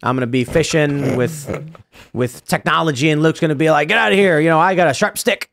I'm 0.02 0.14
gonna 0.14 0.26
be 0.26 0.44
fishing 0.44 1.16
with 1.16 1.74
with 2.12 2.44
technology, 2.46 3.10
and 3.10 3.22
Luke's 3.22 3.40
gonna 3.40 3.54
be 3.56 3.70
like, 3.70 3.88
"Get 3.88 3.98
out 3.98 4.12
of 4.12 4.18
here!" 4.18 4.38
You 4.38 4.48
know, 4.48 4.60
I 4.60 4.76
got 4.76 4.88
a 4.88 4.94
sharp 4.94 5.18
stick, 5.18 5.50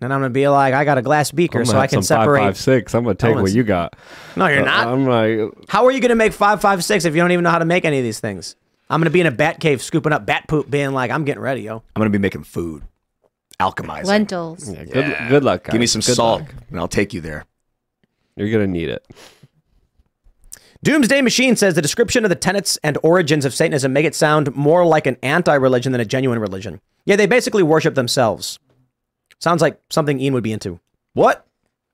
and 0.00 0.12
I'm 0.12 0.20
gonna 0.20 0.30
be 0.30 0.48
like, 0.48 0.74
"I 0.74 0.84
got 0.84 0.98
a 0.98 1.02
glass 1.02 1.30
beaker, 1.30 1.60
I'm 1.60 1.64
so 1.66 1.78
I 1.78 1.82
have 1.82 1.90
can 1.90 2.02
some 2.02 2.18
separate." 2.20 2.38
Five, 2.40 2.46
five, 2.54 2.58
six. 2.58 2.94
I'm 2.94 3.04
gonna 3.04 3.14
take 3.14 3.36
what 3.36 3.52
you 3.52 3.62
got. 3.62 3.94
No, 4.36 4.46
you're 4.46 4.62
Uh, 4.62 4.64
not. 4.64 4.86
I'm 4.88 5.06
like, 5.06 5.52
How 5.68 5.84
are 5.86 5.92
you 5.92 6.00
gonna 6.00 6.14
make 6.14 6.32
five 6.32 6.60
five 6.60 6.84
six 6.84 7.04
if 7.04 7.14
you 7.14 7.20
don't 7.20 7.32
even 7.32 7.42
know 7.44 7.50
how 7.50 7.58
to 7.58 7.64
make 7.64 7.84
any 7.84 7.98
of 7.98 8.04
these 8.04 8.20
things? 8.20 8.56
I'm 8.90 9.00
gonna 9.00 9.10
be 9.10 9.20
in 9.20 9.26
a 9.26 9.30
bat 9.30 9.60
cave 9.60 9.82
scooping 9.82 10.12
up 10.12 10.26
bat 10.26 10.44
poop, 10.48 10.68
being 10.70 10.92
like, 10.92 11.10
"I'm 11.10 11.24
getting 11.24 11.42
ready, 11.42 11.62
yo." 11.62 11.76
I'm 11.96 12.00
gonna 12.00 12.10
be 12.10 12.18
making 12.18 12.44
food, 12.44 12.82
alchemizing. 13.60 14.04
Lentils. 14.04 14.70
yeah, 14.70 14.84
good, 14.84 15.16
good 15.28 15.44
luck. 15.44 15.64
Guys. 15.64 15.72
Give 15.72 15.80
me 15.80 15.86
some 15.86 16.00
Good 16.00 16.14
salt, 16.16 16.40
luck. 16.42 16.54
and 16.70 16.78
I'll 16.78 16.88
take 16.88 17.14
you 17.14 17.20
there. 17.20 17.44
You're 18.36 18.50
gonna 18.50 18.66
need 18.66 18.88
it. 18.90 19.06
Doomsday 20.82 21.22
Machine 21.22 21.56
says 21.56 21.74
the 21.74 21.80
description 21.82 22.24
of 22.24 22.28
the 22.28 22.34
tenets 22.34 22.78
and 22.84 22.98
origins 23.02 23.46
of 23.46 23.54
Satanism 23.54 23.92
make 23.94 24.04
it 24.04 24.14
sound 24.14 24.54
more 24.54 24.84
like 24.84 25.06
an 25.06 25.16
anti-religion 25.22 25.92
than 25.92 26.00
a 26.00 26.04
genuine 26.04 26.38
religion. 26.38 26.78
Yeah, 27.06 27.16
they 27.16 27.26
basically 27.26 27.62
worship 27.62 27.94
themselves. 27.94 28.58
Sounds 29.44 29.60
like 29.60 29.78
something 29.90 30.18
Ian 30.20 30.32
would 30.32 30.42
be 30.42 30.52
into. 30.52 30.80
What? 31.12 31.46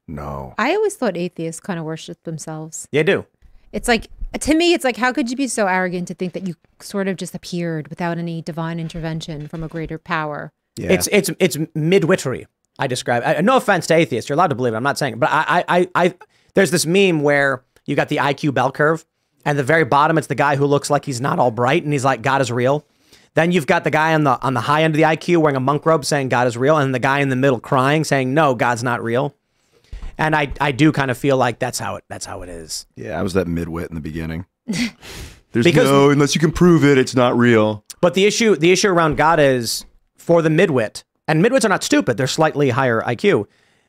No. 0.07 0.55
I 0.57 0.73
always 0.77 0.95
thought 0.95 1.17
atheists 1.17 1.61
kind 1.61 1.81
of 1.81 1.85
worship 1.85 2.23
themselves. 2.23 2.87
They 2.93 3.03
do. 3.03 3.27
It's 3.73 3.89
like 3.89 4.07
to 4.39 4.55
me, 4.55 4.73
it's 4.73 4.85
like 4.85 4.97
how 4.97 5.13
could 5.13 5.29
you 5.29 5.37
be 5.37 5.49
so 5.49 5.67
arrogant 5.67 6.07
to 6.07 6.15
think 6.15 6.33
that 6.35 6.47
you 6.47 6.55
sort 6.79 7.09
of 7.09 7.17
just 7.17 7.35
appeared 7.35 7.89
without 7.89 8.19
any 8.19 8.41
divine 8.41 8.79
intervention 8.79 9.49
from 9.49 9.65
a 9.65 9.69
greater 9.69 9.99
power? 9.99 10.53
Yeah. 10.77 10.93
It's 10.93 11.09
it's 11.11 11.29
it's 11.41 11.57
midwittery. 11.57 12.47
I 12.79 12.87
describe. 12.87 13.25
I, 13.27 13.41
no 13.41 13.57
offense 13.57 13.89
to 13.89 13.95
atheists, 13.95 14.29
you're 14.29 14.37
allowed 14.37 14.51
to 14.51 14.55
believe 14.55 14.75
it. 14.75 14.77
I'm 14.77 14.85
not 14.85 14.97
saying, 14.97 15.15
it. 15.15 15.19
but 15.19 15.31
I, 15.33 15.65
I 15.69 15.81
I 15.81 15.89
I 15.97 16.15
there's 16.55 16.71
this 16.71 16.87
meme 16.87 17.23
where 17.23 17.65
you 17.85 17.97
got 17.97 18.11
the 18.11 18.19
IQ 18.19 18.55
bell 18.55 18.71
curve, 18.71 19.05
and 19.45 19.59
the 19.59 19.65
very 19.65 19.85
bottom 19.85 20.19
it's 20.19 20.29
the 20.29 20.37
guy 20.37 20.55
who 20.55 20.67
looks 20.67 20.89
like 20.89 21.05
he's 21.05 21.21
not 21.21 21.41
all 21.41 21.51
bright, 21.51 21.83
and 21.83 21.93
he's 21.93 22.05
like 22.05 22.23
God 22.23 22.43
is 22.43 22.53
real. 22.53 22.87
Then 23.35 23.53
you've 23.53 23.67
got 23.67 23.85
the 23.85 23.91
guy 23.91 24.15
on 24.15 24.25
the 24.25 24.41
on 24.43 24.55
the 24.55 24.61
high 24.63 24.83
end 24.83 24.95
of 24.95 24.97
the 24.97 25.05
IQ 25.05 25.39
wearing 25.39 25.57
a 25.57 25.61
monk 25.61 25.87
robe 25.87 26.05
saying 26.05 26.29
God 26.31 26.47
is 26.47 26.57
real, 26.57 26.77
and 26.77 26.95
the 26.95 26.99
guy 26.99 27.21
in 27.21 27.29
the 27.29 27.37
middle 27.37 27.61
crying 27.61 28.05
saying 28.05 28.35
no, 28.35 28.55
God's 28.55 28.83
not 28.83 29.03
real. 29.03 29.35
And 30.19 30.35
I 30.35 30.53
I 30.61 30.73
do 30.73 30.93
kind 30.93 31.11
of 31.11 31.17
feel 31.19 31.37
like 31.37 31.59
that's 31.59 31.79
how 31.79 31.97
it 31.97 32.05
that's 32.09 32.27
how 32.27 32.43
it 32.43 32.49
is. 32.49 32.87
Yeah, 32.97 33.19
I 33.19 33.23
was 33.23 33.33
that 33.35 33.47
midwit 33.47 33.89
in 33.89 33.95
the 33.95 34.01
beginning. 34.01 34.47
There's 35.53 35.65
Because- 35.65 35.89
no, 35.91 36.11
unless 36.11 36.35
you 36.35 36.41
can 36.41 36.53
prove 36.53 36.85
it, 36.85 36.99
it's 36.99 37.15
not 37.15 37.37
real. 37.37 37.85
But 38.01 38.15
the 38.15 38.25
issue 38.27 38.57
the 38.57 38.73
issue 38.73 38.89
around 38.89 39.17
God 39.17 39.39
is 39.41 39.85
for 40.17 40.43
the 40.43 40.49
midwit, 40.49 41.05
and 41.29 41.45
midwits 41.45 41.65
are 41.65 41.69
not 41.69 41.85
stupid, 41.85 42.17
they're 42.17 42.27
slightly 42.27 42.71
higher 42.71 43.01
IQ. 43.03 43.47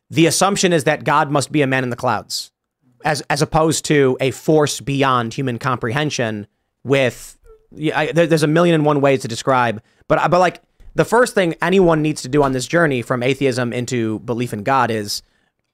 The 0.09 0.25
assumption 0.25 0.73
is 0.73 0.83
that 0.85 1.03
God 1.03 1.31
must 1.31 1.51
be 1.51 1.61
a 1.61 1.67
man 1.67 1.83
in 1.83 1.89
the 1.89 1.95
clouds, 1.95 2.51
as 3.03 3.21
as 3.29 3.41
opposed 3.41 3.85
to 3.85 4.17
a 4.21 4.31
force 4.31 4.81
beyond 4.81 5.33
human 5.33 5.57
comprehension. 5.59 6.47
With 6.83 7.37
yeah, 7.73 7.97
I, 7.97 8.11
there, 8.11 8.27
there's 8.27 8.43
a 8.43 8.47
million 8.47 8.75
and 8.75 8.85
one 8.85 9.01
ways 9.01 9.21
to 9.21 9.27
describe, 9.27 9.81
but 10.07 10.19
uh, 10.19 10.27
but 10.27 10.39
like 10.39 10.61
the 10.95 11.05
first 11.05 11.33
thing 11.33 11.55
anyone 11.61 12.01
needs 12.01 12.21
to 12.23 12.29
do 12.29 12.43
on 12.43 12.51
this 12.51 12.67
journey 12.67 13.01
from 13.01 13.23
atheism 13.23 13.71
into 13.71 14.19
belief 14.19 14.53
in 14.53 14.63
God 14.63 14.91
is 14.91 15.23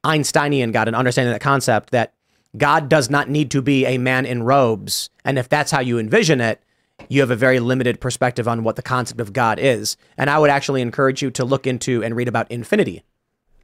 Einsteinian 0.03 0.71
God 0.71 0.87
and 0.87 0.95
understanding 0.95 1.33
that 1.33 1.41
concept 1.41 1.91
that 1.91 2.13
God 2.55 2.89
does 2.89 3.09
not 3.09 3.29
need 3.29 3.51
to 3.51 3.61
be 3.61 3.85
a 3.85 3.97
man 3.97 4.25
in 4.25 4.43
robes, 4.43 5.09
and 5.25 5.37
if 5.37 5.49
that's 5.49 5.71
how 5.71 5.79
you 5.79 5.99
envision 5.99 6.41
it, 6.41 6.61
you 7.09 7.21
have 7.21 7.31
a 7.31 7.35
very 7.35 7.59
limited 7.59 8.01
perspective 8.01 8.47
on 8.47 8.63
what 8.63 8.75
the 8.75 8.81
concept 8.81 9.19
of 9.19 9.33
God 9.33 9.59
is. 9.59 9.97
And 10.17 10.29
I 10.29 10.39
would 10.39 10.49
actually 10.49 10.81
encourage 10.81 11.21
you 11.21 11.31
to 11.31 11.45
look 11.45 11.67
into 11.67 12.03
and 12.03 12.15
read 12.15 12.27
about 12.27 12.49
infinity. 12.51 13.03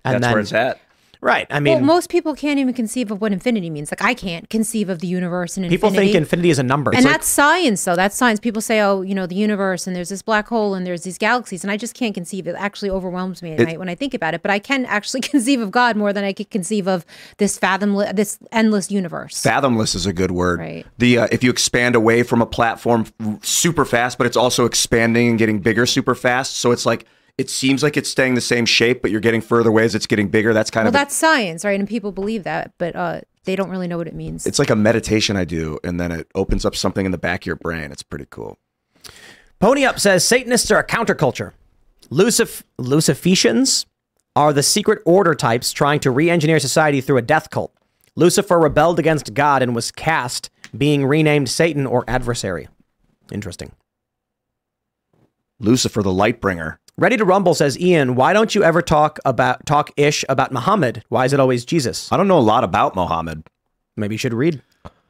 And 0.05 0.15
That's 0.15 0.21
then, 0.21 0.31
where 0.33 0.41
it's 0.41 0.53
at. 0.53 0.79
Right. 1.23 1.47
I 1.49 1.59
mean, 1.61 1.75
well, 1.75 1.83
most 1.83 2.09
people 2.09 2.35
can't 2.35 2.59
even 2.59 2.73
conceive 2.73 3.09
of 3.09 3.21
what 3.21 3.31
infinity 3.31 3.69
means. 3.69 3.91
Like 3.91 4.01
I 4.03 4.13
can't 4.13 4.49
conceive 4.49 4.89
of 4.89 4.99
the 4.99 5.07
universe 5.07 5.55
and 5.55 5.65
infinity. 5.65 5.77
people 5.77 5.89
infinity. 5.89 6.11
think 6.11 6.21
infinity 6.21 6.49
is 6.49 6.59
a 6.59 6.63
number. 6.63 6.91
It's 6.91 6.97
and 6.97 7.05
like- 7.05 7.13
that's 7.13 7.27
science, 7.27 7.83
though. 7.83 7.95
That's 7.95 8.15
science. 8.15 8.39
People 8.41 8.61
say, 8.61 8.81
"Oh, 8.81 9.01
you 9.01 9.15
know, 9.15 9.25
the 9.25 9.35
universe, 9.35 9.87
and 9.87 9.95
there's 9.95 10.09
this 10.09 10.21
black 10.21 10.47
hole, 10.49 10.75
and 10.75 10.85
there's 10.85 11.03
these 11.03 11.17
galaxies," 11.17 11.63
and 11.63 11.71
I 11.71 11.77
just 11.77 11.93
can't 11.93 12.13
conceive. 12.13 12.45
It 12.47 12.55
actually 12.57 12.89
overwhelms 12.89 13.41
me 13.41 13.53
at 13.53 13.61
It- 13.61 13.65
night 13.65 13.79
when 13.79 13.87
I 13.89 13.95
think 13.95 14.13
about 14.13 14.33
it. 14.33 14.41
But 14.41 14.51
I 14.51 14.59
can 14.59 14.85
actually 14.85 15.21
conceive 15.33 15.61
of 15.61 15.71
God 15.71 15.95
more 15.95 16.11
than 16.11 16.25
I 16.25 16.33
could 16.33 16.49
conceive 16.49 16.87
of 16.87 17.05
this 17.37 17.57
fathomless, 17.57 18.13
this 18.15 18.37
endless 18.51 18.91
universe. 18.91 19.41
Fathomless 19.41 19.95
is 19.95 20.05
a 20.05 20.11
good 20.13 20.31
word. 20.31 20.59
Right. 20.59 20.85
The 20.97 21.19
uh, 21.19 21.27
if 21.31 21.41
you 21.43 21.49
expand 21.49 21.95
away 21.95 22.23
from 22.23 22.41
a 22.41 22.45
platform 22.45 23.05
super 23.41 23.85
fast, 23.85 24.17
but 24.17 24.27
it's 24.27 24.37
also 24.37 24.65
expanding 24.65 25.29
and 25.29 25.39
getting 25.39 25.59
bigger 25.59 25.85
super 25.85 26.15
fast. 26.15 26.57
So 26.57 26.71
it's 26.71 26.85
like 26.85 27.05
it 27.37 27.49
seems 27.49 27.81
like 27.83 27.97
it's 27.97 28.09
staying 28.09 28.35
the 28.35 28.41
same 28.41 28.65
shape, 28.65 29.01
but 29.01 29.09
you're 29.11 29.19
getting 29.21 29.41
further 29.41 29.69
away 29.69 29.83
as 29.83 29.95
it's 29.95 30.05
getting 30.07 30.27
bigger. 30.27 30.53
That's 30.53 30.69
kind 30.69 30.85
well, 30.85 30.89
of 30.89 30.95
a- 30.95 30.97
that's 30.99 31.15
science, 31.15 31.65
right? 31.65 31.79
And 31.79 31.87
people 31.89 32.11
believe 32.11 32.43
that, 32.43 32.73
but 32.77 32.95
uh, 32.95 33.21
they 33.45 33.55
don't 33.55 33.69
really 33.69 33.87
know 33.87 33.97
what 33.97 34.07
it 34.07 34.13
means. 34.15 34.45
it's 34.45 34.59
like 34.59 34.69
a 34.69 34.75
meditation 34.75 35.35
I 35.35 35.45
do, 35.45 35.79
and 35.83 35.99
then 35.99 36.11
it 36.11 36.27
opens 36.35 36.65
up 36.65 36.75
something 36.75 37.05
in 37.05 37.11
the 37.11 37.17
back 37.17 37.43
of 37.43 37.45
your 37.47 37.55
brain. 37.55 37.91
It's 37.91 38.03
pretty 38.03 38.27
cool. 38.29 38.57
Pony 39.59 39.83
Up 39.85 39.99
says 39.99 40.25
Satanists 40.27 40.69
are 40.71 40.79
a 40.79 40.85
counterculture. 40.85 41.53
Lucif- 42.11 42.63
Luciferians 42.79 43.85
are 44.35 44.53
the 44.53 44.63
secret 44.63 44.99
order 45.05 45.33
types 45.33 45.71
trying 45.71 45.99
to 46.01 46.11
re 46.11 46.29
engineer 46.29 46.59
society 46.59 47.01
through 47.01 47.17
a 47.17 47.21
death 47.21 47.49
cult. 47.49 47.73
Lucifer 48.15 48.59
rebelled 48.59 48.99
against 48.99 49.33
God 49.33 49.63
and 49.63 49.73
was 49.73 49.91
cast, 49.91 50.49
being 50.77 51.05
renamed 51.05 51.49
Satan 51.49 51.87
or 51.87 52.03
adversary. 52.07 52.67
Interesting. 53.31 53.71
Lucifer, 55.59 56.03
the 56.03 56.11
light 56.13 56.41
bringer. 56.41 56.79
Ready 56.97 57.17
to 57.17 57.25
Rumble 57.25 57.55
says, 57.55 57.77
Ian, 57.79 58.15
why 58.15 58.33
don't 58.33 58.53
you 58.53 58.63
ever 58.63 58.81
talk 58.81 59.17
about 59.25 59.65
talk 59.65 59.89
ish 59.97 60.23
about 60.29 60.51
Muhammad? 60.51 61.03
Why 61.09 61.25
is 61.25 61.33
it 61.33 61.39
always 61.39 61.65
Jesus? 61.65 62.11
I 62.11 62.17
don't 62.17 62.27
know 62.27 62.37
a 62.37 62.39
lot 62.39 62.63
about 62.63 62.95
Mohammed. 62.95 63.43
Maybe 63.97 64.13
you 64.13 64.19
should 64.19 64.33
read. 64.33 64.61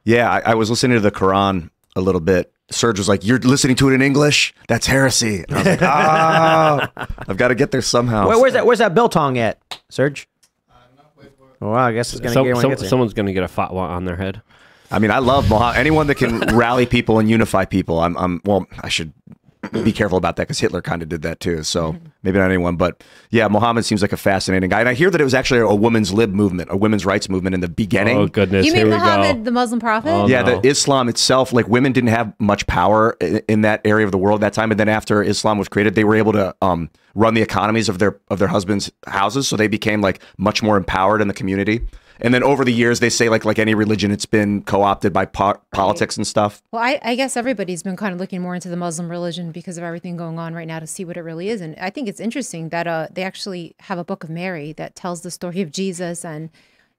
Yeah, 0.05 0.29
I, 0.29 0.51
I 0.51 0.55
was 0.55 0.69
listening 0.69 0.95
to 0.95 1.01
the 1.01 1.11
Quran 1.11 1.69
a 1.95 2.01
little 2.01 2.21
bit. 2.21 2.53
Serge 2.71 2.97
was 2.97 3.09
like, 3.09 3.25
"You're 3.25 3.39
listening 3.39 3.75
to 3.77 3.89
it 3.89 3.93
in 3.93 4.01
English? 4.01 4.53
That's 4.69 4.87
heresy." 4.87 5.43
And 5.47 5.53
I 5.53 5.57
was 5.57 5.65
like, 5.67 5.81
"Ah, 5.81 6.91
I've 7.27 7.37
got 7.37 7.49
to 7.49 7.55
get 7.55 7.71
there 7.71 7.81
somehow." 7.81 8.27
Where, 8.29 8.39
where's 8.39 8.53
that? 8.53 8.65
Where's 8.65 8.79
that 8.79 8.95
biltong 8.95 9.37
at, 9.37 9.59
Serge? 9.89 10.27
Oh, 11.61 11.69
well, 11.71 11.75
I 11.75 11.91
guess 11.93 12.13
it's 12.13 12.21
gonna 12.21 12.33
Some- 12.33 12.45
get 12.45 12.53
when 12.55 12.61
some- 12.61 12.71
it 12.71 12.79
gets 12.79 12.89
someone's 12.89 13.13
going 13.13 13.25
to 13.27 13.33
get 13.33 13.43
a 13.43 13.47
fatwa 13.47 13.81
on 13.89 14.05
their 14.05 14.15
head. 14.15 14.41
I 14.89 14.99
mean, 14.99 15.11
I 15.11 15.19
love 15.19 15.49
Mohammed. 15.49 15.79
Anyone 15.79 16.07
that 16.07 16.15
can 16.15 16.39
rally 16.55 16.85
people 16.85 17.19
and 17.19 17.29
unify 17.29 17.65
people. 17.65 17.99
I'm, 17.99 18.15
I'm. 18.17 18.41
Well, 18.45 18.65
I 18.81 18.87
should 18.89 19.11
be 19.81 19.91
careful 19.91 20.17
about 20.17 20.35
that 20.35 20.43
because 20.43 20.59
Hitler 20.59 20.81
kind 20.81 21.01
of 21.01 21.09
did 21.09 21.21
that 21.23 21.39
too. 21.39 21.63
So 21.63 21.95
maybe 22.21 22.37
not 22.37 22.45
anyone, 22.45 22.75
but 22.75 23.03
yeah, 23.31 23.47
Mohammed 23.47 23.85
seems 23.85 24.01
like 24.01 24.13
a 24.13 24.17
fascinating 24.17 24.69
guy. 24.69 24.79
And 24.79 24.89
I 24.89 24.93
hear 24.93 25.09
that 25.09 25.19
it 25.19 25.23
was 25.23 25.33
actually 25.33 25.61
a 25.61 25.73
women's 25.73 26.13
lib 26.13 26.33
movement, 26.33 26.69
a 26.71 26.77
women's 26.77 27.05
rights 27.05 27.29
movement 27.29 27.53
in 27.53 27.61
the 27.61 27.67
beginning. 27.67 28.17
Oh 28.17 28.27
goodness, 28.27 28.65
you 28.65 28.73
mean 28.73 28.89
Muhammad, 28.89 29.45
the 29.45 29.51
Muslim 29.51 29.79
prophet? 29.79 30.27
yeah, 30.29 30.43
the 30.43 30.65
Islam 30.67 31.09
itself, 31.09 31.53
like 31.53 31.67
women 31.67 31.91
didn't 31.91 32.09
have 32.09 32.33
much 32.39 32.67
power 32.67 33.17
in, 33.19 33.41
in 33.47 33.61
that 33.61 33.81
area 33.85 34.05
of 34.05 34.11
the 34.11 34.17
world 34.17 34.43
at 34.43 34.47
that 34.47 34.53
time. 34.53 34.71
And 34.71 34.79
then 34.79 34.89
after 34.89 35.23
Islam 35.23 35.57
was 35.57 35.67
created, 35.67 35.95
they 35.95 36.03
were 36.03 36.15
able 36.15 36.33
to 36.33 36.55
um, 36.61 36.89
run 37.15 37.33
the 37.33 37.41
economies 37.41 37.89
of 37.89 37.99
their 37.99 38.19
of 38.29 38.39
their 38.39 38.49
husbands' 38.49 38.91
houses, 39.07 39.47
so 39.47 39.55
they 39.55 39.67
became 39.67 40.01
like 40.01 40.21
much 40.37 40.61
more 40.61 40.77
empowered 40.77 41.21
in 41.21 41.27
the 41.27 41.33
community. 41.33 41.81
And 42.23 42.33
then 42.33 42.41
over 42.41 42.63
the 42.63 42.71
years, 42.71 43.01
they 43.01 43.09
say 43.09 43.27
like 43.27 43.43
like 43.43 43.59
any 43.59 43.75
religion, 43.75 44.09
it's 44.09 44.25
been 44.25 44.63
co 44.63 44.81
opted 44.81 45.11
by 45.11 45.25
po- 45.25 45.61
politics 45.73 46.15
and 46.15 46.25
stuff. 46.25 46.63
Well, 46.71 46.81
I, 46.81 46.99
I 47.03 47.15
guess 47.15 47.35
everybody's 47.35 47.83
been 47.83 47.97
kind 47.97 48.13
of 48.13 48.19
looking 48.19 48.41
more 48.41 48.55
into 48.55 48.69
the 48.69 48.77
Muslim 48.77 49.09
religion 49.09 49.51
because 49.51 49.77
of 49.77 49.83
everything 49.83 50.15
going 50.15 50.39
on 50.39 50.53
right 50.53 50.67
now 50.67 50.79
to 50.79 50.87
see 50.87 51.03
what 51.03 51.17
it 51.17 51.21
really 51.21 51.49
is. 51.49 51.59
And 51.59 51.75
I 51.79 51.89
think 51.89 52.07
it's 52.07 52.21
interesting 52.21 52.69
that 52.69 52.87
uh, 52.87 53.09
they 53.11 53.23
actually 53.23 53.75
have 53.81 53.99
a 53.99 54.05
book 54.05 54.23
of 54.23 54.29
Mary 54.29 54.71
that 54.73 54.95
tells 54.95 55.21
the 55.21 55.31
story 55.31 55.61
of 55.61 55.71
Jesus. 55.71 56.23
And 56.23 56.49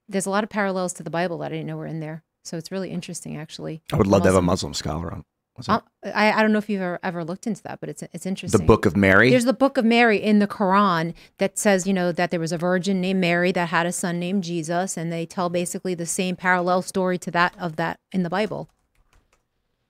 there's 0.08 0.26
a 0.26 0.30
lot 0.30 0.44
of 0.44 0.50
parallels 0.50 0.92
to 0.94 1.02
the 1.02 1.10
Bible 1.10 1.38
that 1.38 1.46
I 1.46 1.56
didn't 1.56 1.66
know 1.66 1.78
were 1.78 1.86
in 1.86 2.00
there. 2.00 2.22
So 2.42 2.58
it's 2.58 2.70
really 2.70 2.90
interesting, 2.90 3.38
actually. 3.38 3.82
I 3.90 3.96
would 3.96 4.06
love 4.06 4.22
to 4.22 4.28
have 4.28 4.36
a 4.36 4.42
Muslim- 4.42 4.72
Muslim 4.72 4.74
scholar 4.74 5.10
on. 5.10 5.24
Uh? 5.68 5.80
I, 6.04 6.32
I 6.32 6.42
don't 6.42 6.52
know 6.52 6.58
if 6.58 6.68
you've 6.68 6.82
ever, 6.82 6.98
ever 7.02 7.24
looked 7.24 7.46
into 7.46 7.62
that, 7.62 7.80
but 7.80 7.88
it's 7.88 8.02
it's 8.12 8.26
interesting. 8.26 8.60
The 8.60 8.66
Book 8.66 8.86
of 8.86 8.96
Mary? 8.96 9.30
There's 9.30 9.44
the 9.44 9.52
Book 9.52 9.76
of 9.76 9.84
Mary 9.84 10.18
in 10.18 10.38
the 10.40 10.48
Quran 10.48 11.14
that 11.38 11.58
says, 11.58 11.86
you 11.86 11.92
know, 11.92 12.12
that 12.12 12.30
there 12.30 12.40
was 12.40 12.52
a 12.52 12.58
virgin 12.58 13.00
named 13.00 13.20
Mary 13.20 13.52
that 13.52 13.68
had 13.68 13.86
a 13.86 13.92
son 13.92 14.18
named 14.18 14.44
Jesus, 14.44 14.96
and 14.96 15.12
they 15.12 15.26
tell 15.26 15.48
basically 15.48 15.94
the 15.94 16.06
same 16.06 16.36
parallel 16.36 16.82
story 16.82 17.18
to 17.18 17.30
that 17.30 17.54
of 17.58 17.76
that 17.76 18.00
in 18.12 18.24
the 18.24 18.30
Bible. 18.30 18.68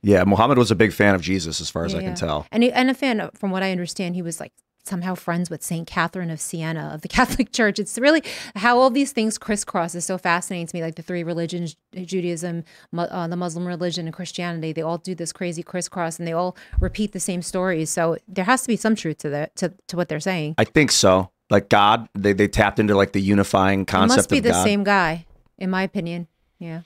Yeah, 0.03 0.23
Muhammad 0.24 0.59
was 0.59 0.70
a 0.70 0.74
big 0.74 0.93
fan 0.93 1.15
of 1.15 1.23
Jesus, 1.23 1.62
as 1.62 1.70
far 1.70 1.86
as 1.86 1.95
Yeah, 1.95 2.01
I 2.01 2.03
can 2.03 2.15
tell. 2.15 2.47
And 2.53 2.62
he, 2.62 2.70
and 2.70 2.91
a 2.91 2.95
fan, 2.95 3.20
of- 3.20 3.31
from 3.35 3.51
what 3.51 3.62
I 3.62 3.73
understand, 3.73 4.15
he 4.15 4.23
was 4.23 4.39
like 4.39 4.53
somehow 4.85 5.15
friends 5.15 5.48
with 5.51 5.62
Saint 5.62 5.86
Catherine 5.86 6.31
of 6.31 6.40
Siena 6.40 6.90
of 6.94 7.01
the 7.01 7.09
Catholic 7.16 7.52
Church. 7.52 7.78
It's 7.78 7.98
really 7.98 8.23
how 8.56 8.78
all 8.78 8.90
these 8.90 9.12
things 9.12 9.39
crisscross 9.39 9.94
is 9.94 10.05
so 10.05 10.19
fascinating 10.19 10.66
to 10.69 10.77
me. 10.77 10.82
Like 10.82 10.97
the 10.97 11.02
three 11.02 11.23
religions, 11.23 11.77
Judaism, 11.94 12.65
uh, 12.97 13.27
the 13.28 13.36
Muslim 13.36 13.66
religion, 13.66 14.06
and 14.06 14.15
Christianity, 14.15 14.73
they 14.73 14.82
all 14.82 14.98
do 14.98 15.15
this 15.15 15.32
crazy 15.32 15.62
crisscross, 15.62 16.19
and 16.19 16.28
they 16.28 16.32
all 16.32 16.56
repeat 16.81 17.12
the 17.12 17.20
same 17.20 17.43
stories. 17.43 17.90
So 17.90 18.19
there 18.28 18.44
has 18.44 18.62
to 18.62 18.69
be 18.69 18.77
some 18.77 18.94
truth 18.94 19.19
to 19.19 19.31
that 19.31 19.56
to, 19.56 19.73
to 19.89 19.97
what 19.97 20.09
they're 20.09 20.20
saying. 20.20 20.55
I 20.59 20.65
think 20.65 20.93
so. 20.93 21.31
Like 21.51 21.69
God, 21.69 22.09
they, 22.15 22.32
they 22.32 22.48
tapped 22.48 22.78
into 22.78 22.94
like 22.94 23.12
the 23.12 23.20
unifying 23.20 23.82
It 23.82 23.89
concept 23.89 24.16
must 24.16 24.31
be 24.31 24.40
the 24.40 24.51
God. 24.51 24.65
same 24.65 24.85
guy, 24.85 25.27
in 25.59 25.70
my 25.70 25.82
opinion. 25.82 26.27
Yeah. 26.59 26.82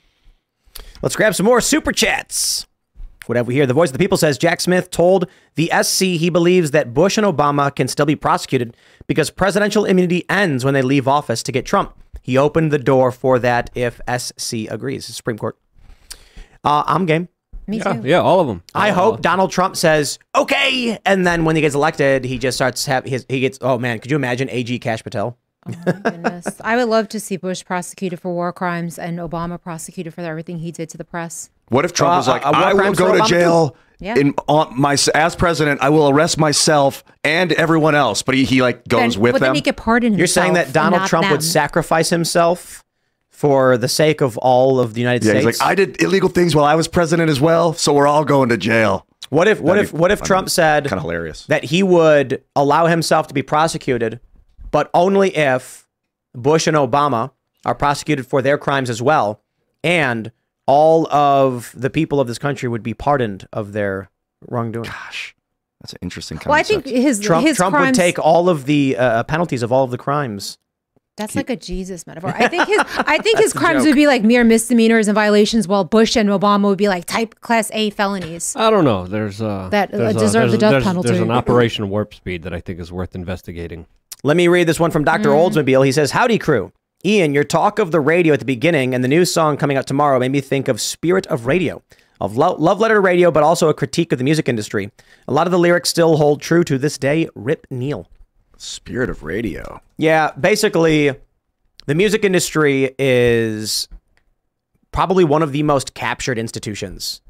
Let's 1.01 1.15
grab 1.15 1.35
some 1.35 1.45
more 1.45 1.61
super 1.61 1.91
chats. 1.91 2.65
What 3.29 3.35
have 3.35 3.45
we 3.45 3.53
here? 3.53 3.67
The 3.67 3.75
voice 3.75 3.89
of 3.89 3.93
the 3.93 3.99
people 3.99 4.17
says 4.17 4.39
Jack 4.39 4.59
Smith 4.59 4.89
told 4.89 5.27
the 5.53 5.69
SC 5.83 6.01
he 6.01 6.31
believes 6.31 6.71
that 6.71 6.95
Bush 6.95 7.15
and 7.15 7.27
Obama 7.27 7.73
can 7.75 7.87
still 7.87 8.07
be 8.07 8.15
prosecuted 8.15 8.75
because 9.05 9.29
presidential 9.29 9.85
immunity 9.85 10.27
ends 10.31 10.65
when 10.65 10.73
they 10.73 10.81
leave 10.81 11.07
office 11.07 11.43
to 11.43 11.51
get 11.51 11.63
Trump. 11.63 11.93
He 12.23 12.39
opened 12.39 12.71
the 12.71 12.79
door 12.79 13.11
for 13.11 13.37
that 13.37 13.69
if 13.75 14.01
SC 14.17 14.65
agrees. 14.67 15.05
Supreme 15.05 15.37
Court. 15.37 15.55
Uh, 16.63 16.81
I'm 16.87 17.05
game. 17.05 17.29
Me 17.67 17.77
Yeah, 17.77 17.93
too. 18.01 18.07
yeah, 18.07 18.17
all 18.19 18.39
of 18.39 18.47
them. 18.47 18.63
I 18.73 18.89
hope 18.89 19.21
Donald 19.21 19.51
Trump 19.51 19.75
says 19.75 20.17
okay, 20.35 20.97
and 21.05 21.27
then 21.27 21.45
when 21.45 21.55
he 21.55 21.61
gets 21.61 21.75
elected, 21.75 22.25
he 22.25 22.39
just 22.39 22.57
starts 22.57 22.87
have 22.87 23.05
his 23.05 23.27
he 23.29 23.41
gets. 23.41 23.59
Oh 23.61 23.77
man, 23.77 23.99
could 23.99 24.09
you 24.09 24.15
imagine 24.17 24.49
AG 24.49 24.79
Kash 24.79 25.03
Patel? 25.03 25.37
Oh 25.67 25.73
my 25.85 25.91
goodness. 25.91 26.59
I 26.61 26.75
would 26.77 26.87
love 26.89 27.09
to 27.09 27.19
see 27.19 27.37
Bush 27.37 27.63
prosecuted 27.63 28.19
for 28.19 28.33
war 28.33 28.51
crimes 28.51 28.97
and 28.97 29.19
Obama 29.19 29.61
prosecuted 29.61 30.15
for 30.15 30.21
everything 30.21 30.59
he 30.59 30.71
did 30.71 30.89
to 30.89 30.97
the 30.97 31.03
press. 31.03 31.51
What 31.69 31.85
if 31.85 31.93
Trump 31.93 32.13
Uh, 32.13 32.17
was 32.17 32.27
like, 32.27 32.45
uh, 32.45 32.49
I 32.53 32.73
will 32.73 32.79
crimes 32.81 32.97
go 32.97 33.13
to 33.13 33.19
Obama 33.21 33.27
jail 33.27 33.75
Yeah. 33.99 34.15
in 34.17 34.33
on 34.47 34.79
my 34.79 34.97
as 35.13 35.35
president. 35.35 35.81
I 35.81 35.89
will 35.89 36.09
arrest 36.09 36.37
myself 36.37 37.03
and 37.23 37.51
everyone 37.53 37.95
else, 37.95 38.21
but 38.21 38.35
he, 38.35 38.43
he 38.45 38.61
like 38.61 38.87
goes 38.87 39.13
Then- 39.13 39.21
with 39.21 39.31
but 39.33 39.39
them. 39.39 39.47
then 39.49 39.55
he 39.55 39.61
could 39.61 39.77
pardon. 39.77 40.17
You're 40.17 40.27
saying 40.27 40.53
that 40.53 40.73
Donald 40.73 41.01
not 41.03 41.09
Trump 41.09 41.29
would 41.31 41.43
sacrifice 41.43 42.09
himself 42.09 42.83
for 43.29 43.77
the 43.77 43.87
sake 43.87 44.19
of 44.21 44.37
all 44.39 44.79
of 44.79 44.93
the 44.95 44.99
United 45.01 45.23
Yeah, 45.23 45.31
States. 45.39 45.45
he's 45.45 45.59
like, 45.61 45.69
I 45.69 45.75
did 45.75 46.01
illegal 46.01 46.27
things 46.29 46.55
while 46.55 46.65
I 46.65 46.75
was 46.75 46.87
president 46.89 47.29
as 47.29 47.39
well, 47.39 47.73
so 47.73 47.93
we're 47.93 48.07
all 48.07 48.25
going 48.25 48.49
to 48.49 48.57
jail. 48.57 49.05
what 49.29 49.47
if 49.47 49.59
what 49.61 49.75
That'd 49.75 49.85
if 49.85 49.91
be 49.91 49.97
what 49.97 50.11
if 50.11 50.19
funny. 50.19 50.27
Trump 50.27 50.49
said 50.49 50.83
Kind 50.85 50.97
of 50.97 51.03
hilarious. 51.03 51.45
that 51.47 51.65
he 51.65 51.83
would 51.83 52.41
allow 52.55 52.87
himself 52.87 53.27
to 53.27 53.33
be 53.33 53.41
prosecuted, 53.43 54.19
but 54.71 54.89
only 54.93 55.35
if 55.37 55.87
Bush 56.33 56.67
and 56.67 56.75
Obama 56.75 57.31
are 57.65 57.75
prosecuted 57.75 58.25
for 58.25 58.41
their 58.41 58.57
crimes 58.57 58.89
as 58.89 59.01
well, 59.01 59.41
and 59.83 60.31
all 60.69 61.11
of 61.11 61.71
the 61.75 61.89
people 61.89 62.19
of 62.19 62.27
this 62.27 62.37
country 62.37 62.69
would 62.69 62.83
be 62.83 62.93
pardoned 62.93 63.47
of 63.51 63.73
their 63.73 64.09
wrongdoing. 64.47 64.85
Gosh, 64.85 65.35
that's 65.81 65.93
an 65.93 65.99
interesting 66.01 66.37
concept. 66.37 66.49
Well, 66.49 66.59
I 66.59 66.63
think 66.63 66.85
his 66.85 67.19
Trump, 67.19 67.45
his 67.45 67.57
Trump 67.57 67.73
crimes, 67.75 67.97
would 67.97 68.01
take 68.03 68.19
all 68.19 68.49
of 68.49 68.65
the 68.65 68.95
uh, 68.97 69.23
penalties 69.23 69.63
of 69.63 69.71
all 69.71 69.83
of 69.83 69.91
the 69.91 69.97
crimes. 69.97 70.57
That's 71.17 71.35
like 71.35 71.49
a 71.49 71.57
Jesus 71.57 72.07
metaphor. 72.07 72.33
I 72.33 72.47
think 72.53 72.65
his 72.67 72.79
I 72.95 73.17
think 73.17 73.39
his 73.39 73.51
crimes 73.51 73.83
would 73.85 73.95
be 73.95 74.07
like 74.07 74.23
mere 74.23 74.45
misdemeanors 74.45 75.09
and 75.09 75.15
violations, 75.15 75.67
while 75.67 75.83
Bush 75.83 76.15
and 76.15 76.29
Obama 76.29 76.63
would 76.65 76.77
be 76.77 76.87
like 76.87 77.03
type 77.05 77.41
class 77.41 77.69
A 77.73 77.89
felonies. 77.89 78.55
I 78.55 78.69
don't 78.69 78.85
know. 78.85 79.05
There's 79.05 79.41
uh, 79.41 79.67
That, 79.69 79.93
uh, 79.93 79.97
there's 79.97 80.15
a- 80.15 80.19
deserve 80.19 80.51
the 80.51 80.57
death 80.57 80.71
there's- 80.71 80.83
penalty. 80.85 81.09
There's 81.09 81.19
an 81.19 81.31
Operation 81.31 81.89
Warp 81.89 82.13
Speed 82.13 82.43
that 82.43 82.53
I 82.53 82.61
think 82.61 82.79
is 82.79 82.91
worth 82.91 83.15
investigating. 83.15 83.85
Let 84.23 84.37
me 84.37 84.47
read 84.47 84.65
this 84.67 84.79
one 84.79 84.91
from 84.91 85.03
Dr. 85.05 85.29
Oldsmobile. 85.29 85.85
He 85.85 85.91
says, 85.93 86.11
Howdy, 86.11 86.37
crew. 86.39 86.71
Ian, 87.05 87.33
your 87.33 87.45
talk 87.45 87.79
of 87.79 87.91
the 87.91 88.01
radio 88.01 88.33
at 88.33 88.39
the 88.39 88.45
beginning 88.45 88.93
and 88.93 89.01
the 89.01 89.07
new 89.07 89.23
song 89.23 89.55
coming 89.55 89.77
out 89.77 89.87
tomorrow 89.87 90.19
made 90.19 90.33
me 90.33 90.41
think 90.41 90.67
of 90.67 90.81
Spirit 90.81 91.25
of 91.27 91.45
Radio, 91.45 91.81
of 92.19 92.35
lo- 92.35 92.55
love 92.55 92.81
letter 92.81 92.95
to 92.95 92.99
radio, 92.99 93.31
but 93.31 93.41
also 93.41 93.69
a 93.69 93.73
critique 93.73 94.11
of 94.11 94.17
the 94.17 94.25
music 94.25 94.49
industry. 94.49 94.91
A 95.25 95.31
lot 95.31 95.47
of 95.47 95.51
the 95.51 95.59
lyrics 95.59 95.89
still 95.89 96.17
hold 96.17 96.41
true 96.41 96.65
to 96.65 96.77
this 96.77 96.97
day. 96.97 97.29
Rip 97.35 97.65
Neil. 97.69 98.09
Spirit 98.57 99.09
of 99.09 99.23
radio. 99.23 99.79
Yeah, 99.95 100.31
basically, 100.31 101.13
the 101.85 101.95
music 101.95 102.25
industry 102.25 102.93
is 102.99 103.87
probably 104.91 105.23
one 105.23 105.41
of 105.41 105.53
the 105.53 105.63
most 105.63 105.93
captured 105.93 106.37
institutions. 106.37 107.21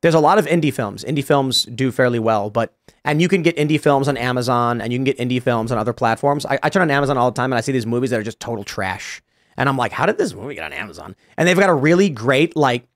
There's 0.00 0.14
a 0.14 0.20
lot 0.20 0.38
of 0.38 0.46
indie 0.46 0.72
films. 0.72 1.04
Indie 1.04 1.24
films 1.24 1.64
do 1.64 1.90
fairly 1.90 2.18
well, 2.20 2.50
but 2.50 2.72
and 3.04 3.20
you 3.20 3.28
can 3.28 3.42
get 3.42 3.56
indie 3.56 3.80
films 3.80 4.06
on 4.08 4.16
Amazon 4.16 4.80
and 4.80 4.92
you 4.92 4.98
can 4.98 5.04
get 5.04 5.18
indie 5.18 5.42
films 5.42 5.72
on 5.72 5.78
other 5.78 5.92
platforms. 5.92 6.46
I, 6.46 6.58
I 6.62 6.68
turn 6.68 6.82
on 6.82 6.90
Amazon 6.90 7.18
all 7.18 7.30
the 7.30 7.34
time 7.34 7.50
and 7.52 7.58
I 7.58 7.60
see 7.62 7.72
these 7.72 7.86
movies 7.86 8.10
that 8.10 8.20
are 8.20 8.22
just 8.22 8.38
total 8.38 8.62
trash. 8.64 9.20
And 9.56 9.68
I'm 9.68 9.76
like, 9.76 9.90
how 9.92 10.06
did 10.06 10.18
this 10.18 10.34
movie 10.34 10.54
get 10.54 10.64
on 10.64 10.72
Amazon? 10.72 11.16
And 11.36 11.48
they've 11.48 11.58
got 11.58 11.68
a 11.68 11.74
really 11.74 12.10
great 12.10 12.54
like 12.54 12.86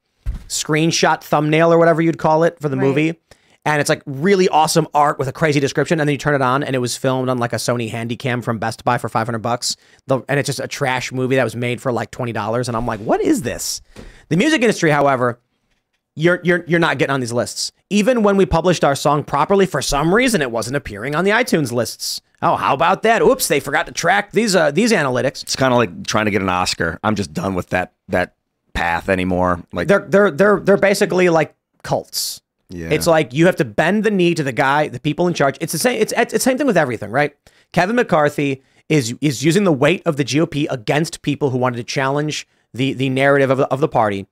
screenshot 0.48 1.22
thumbnail 1.22 1.72
or 1.72 1.78
whatever 1.78 2.02
you'd 2.02 2.18
call 2.18 2.44
it 2.44 2.58
for 2.60 2.68
the 2.68 2.76
Right. 2.76 2.86
movie. 2.86 3.18
And 3.64 3.80
it's 3.80 3.88
like 3.88 4.02
really 4.06 4.48
awesome 4.48 4.88
art 4.92 5.18
with 5.20 5.28
a 5.28 5.32
crazy 5.32 5.60
description. 5.60 6.00
And 6.00 6.08
then 6.08 6.12
you 6.14 6.18
turn 6.18 6.34
it 6.34 6.42
on 6.42 6.64
and 6.64 6.74
it 6.74 6.80
was 6.80 6.96
filmed 6.96 7.28
on 7.28 7.38
like 7.38 7.52
a 7.52 7.56
Sony 7.56 7.88
Handycam 7.90 8.42
from 8.42 8.58
Best 8.58 8.84
Buy 8.84 8.98
for 8.98 9.08
500 9.08 9.38
bucks. 9.38 9.76
The, 10.08 10.20
and 10.28 10.40
it's 10.40 10.46
just 10.48 10.58
a 10.58 10.66
trash 10.66 11.12
movie 11.12 11.36
that 11.36 11.44
was 11.44 11.54
made 11.54 11.80
for 11.80 11.92
like 11.92 12.10
$20. 12.10 12.66
And 12.68 12.76
I'm 12.76 12.86
like, 12.86 12.98
what 13.00 13.20
is 13.20 13.42
this? 13.42 13.80
The 14.30 14.36
music 14.36 14.62
industry, 14.62 14.90
however, 14.90 15.38
you're 16.14 16.40
you're 16.44 16.64
you're 16.66 16.80
not 16.80 16.98
getting 16.98 17.12
on 17.12 17.20
these 17.20 17.32
lists. 17.32 17.72
Even 17.90 18.22
when 18.22 18.36
we 18.36 18.46
published 18.46 18.84
our 18.84 18.94
song 18.94 19.24
properly, 19.24 19.66
for 19.66 19.82
some 19.82 20.14
reason 20.14 20.42
it 20.42 20.50
wasn't 20.50 20.76
appearing 20.76 21.14
on 21.14 21.24
the 21.24 21.30
iTunes 21.30 21.72
lists. 21.72 22.20
Oh, 22.42 22.56
how 22.56 22.74
about 22.74 23.02
that? 23.02 23.22
Oops, 23.22 23.46
they 23.46 23.60
forgot 23.60 23.86
to 23.86 23.92
track 23.92 24.32
these 24.32 24.54
uh 24.54 24.70
these 24.70 24.92
analytics. 24.92 25.42
It's 25.42 25.56
kind 25.56 25.72
of 25.72 25.78
like 25.78 26.06
trying 26.06 26.26
to 26.26 26.30
get 26.30 26.42
an 26.42 26.48
Oscar. 26.48 26.98
I'm 27.02 27.14
just 27.14 27.32
done 27.32 27.54
with 27.54 27.68
that 27.70 27.92
that 28.08 28.34
path 28.74 29.08
anymore. 29.08 29.62
Like 29.72 29.88
They're 29.88 30.06
they're 30.08 30.30
they're 30.30 30.60
they're 30.60 30.76
basically 30.76 31.28
like 31.28 31.54
cults. 31.82 32.40
Yeah. 32.68 32.88
It's 32.90 33.06
like 33.06 33.32
you 33.32 33.46
have 33.46 33.56
to 33.56 33.64
bend 33.64 34.04
the 34.04 34.10
knee 34.10 34.34
to 34.34 34.42
the 34.42 34.52
guy, 34.52 34.88
the 34.88 35.00
people 35.00 35.26
in 35.28 35.34
charge. 35.34 35.56
It's 35.60 35.72
the 35.72 35.78
same. 35.78 36.00
It's 36.00 36.12
it's 36.16 36.32
the 36.32 36.40
same 36.40 36.58
thing 36.58 36.66
with 36.66 36.76
everything, 36.76 37.10
right? 37.10 37.36
Kevin 37.72 37.96
McCarthy 37.96 38.62
is 38.88 39.14
is 39.20 39.44
using 39.44 39.64
the 39.64 39.72
weight 39.72 40.02
of 40.06 40.16
the 40.16 40.24
GOP 40.24 40.66
against 40.70 41.22
people 41.22 41.50
who 41.50 41.58
wanted 41.58 41.76
to 41.76 41.84
challenge 41.84 42.46
the 42.74 42.92
the 42.92 43.08
narrative 43.08 43.50
of 43.50 43.58
the, 43.58 43.66
of 43.68 43.80
the 43.80 43.88
party. 43.88 44.26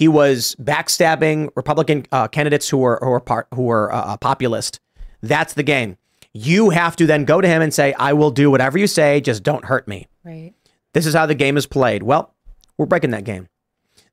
He 0.00 0.08
was 0.08 0.56
backstabbing 0.58 1.50
Republican 1.54 2.06
uh, 2.10 2.26
candidates 2.26 2.70
who 2.70 2.78
were 2.78 2.98
who 3.02 3.10
were 3.10 3.20
part 3.20 3.48
who 3.54 3.64
were 3.64 3.92
uh, 3.92 4.16
populist. 4.16 4.80
That's 5.20 5.52
the 5.52 5.62
game. 5.62 5.98
You 6.32 6.70
have 6.70 6.96
to 6.96 7.06
then 7.06 7.26
go 7.26 7.42
to 7.42 7.46
him 7.46 7.60
and 7.60 7.74
say, 7.74 7.92
"I 7.92 8.14
will 8.14 8.30
do 8.30 8.50
whatever 8.50 8.78
you 8.78 8.86
say. 8.86 9.20
Just 9.20 9.42
don't 9.42 9.66
hurt 9.66 9.86
me." 9.86 10.08
Right. 10.24 10.54
This 10.94 11.04
is 11.04 11.12
how 11.12 11.26
the 11.26 11.34
game 11.34 11.58
is 11.58 11.66
played. 11.66 12.02
Well, 12.02 12.34
we're 12.78 12.86
breaking 12.86 13.10
that 13.10 13.24
game. 13.24 13.48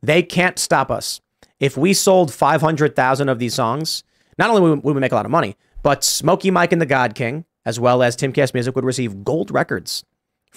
They 0.03 0.23
can't 0.23 0.59
stop 0.59 0.91
us. 0.91 1.21
If 1.57 1.77
we 1.77 1.93
sold 1.93 2.33
500,000 2.33 3.29
of 3.29 3.39
these 3.39 3.53
songs, 3.53 4.03
not 4.37 4.49
only 4.49 4.75
would 4.75 4.83
we 4.83 4.99
make 4.99 5.13
a 5.13 5.15
lot 5.15 5.25
of 5.25 5.31
money, 5.31 5.55
but 5.83 6.03
Smokey 6.03 6.51
Mike 6.51 6.73
and 6.73 6.81
the 6.81 6.85
God 6.85 7.15
King, 7.15 7.45
as 7.65 7.79
well 7.79 8.03
as 8.03 8.17
Tim 8.17 8.33
Cast 8.33 8.53
Music, 8.53 8.75
would 8.75 8.83
receive 8.83 9.23
gold 9.23 9.51
records 9.51 10.03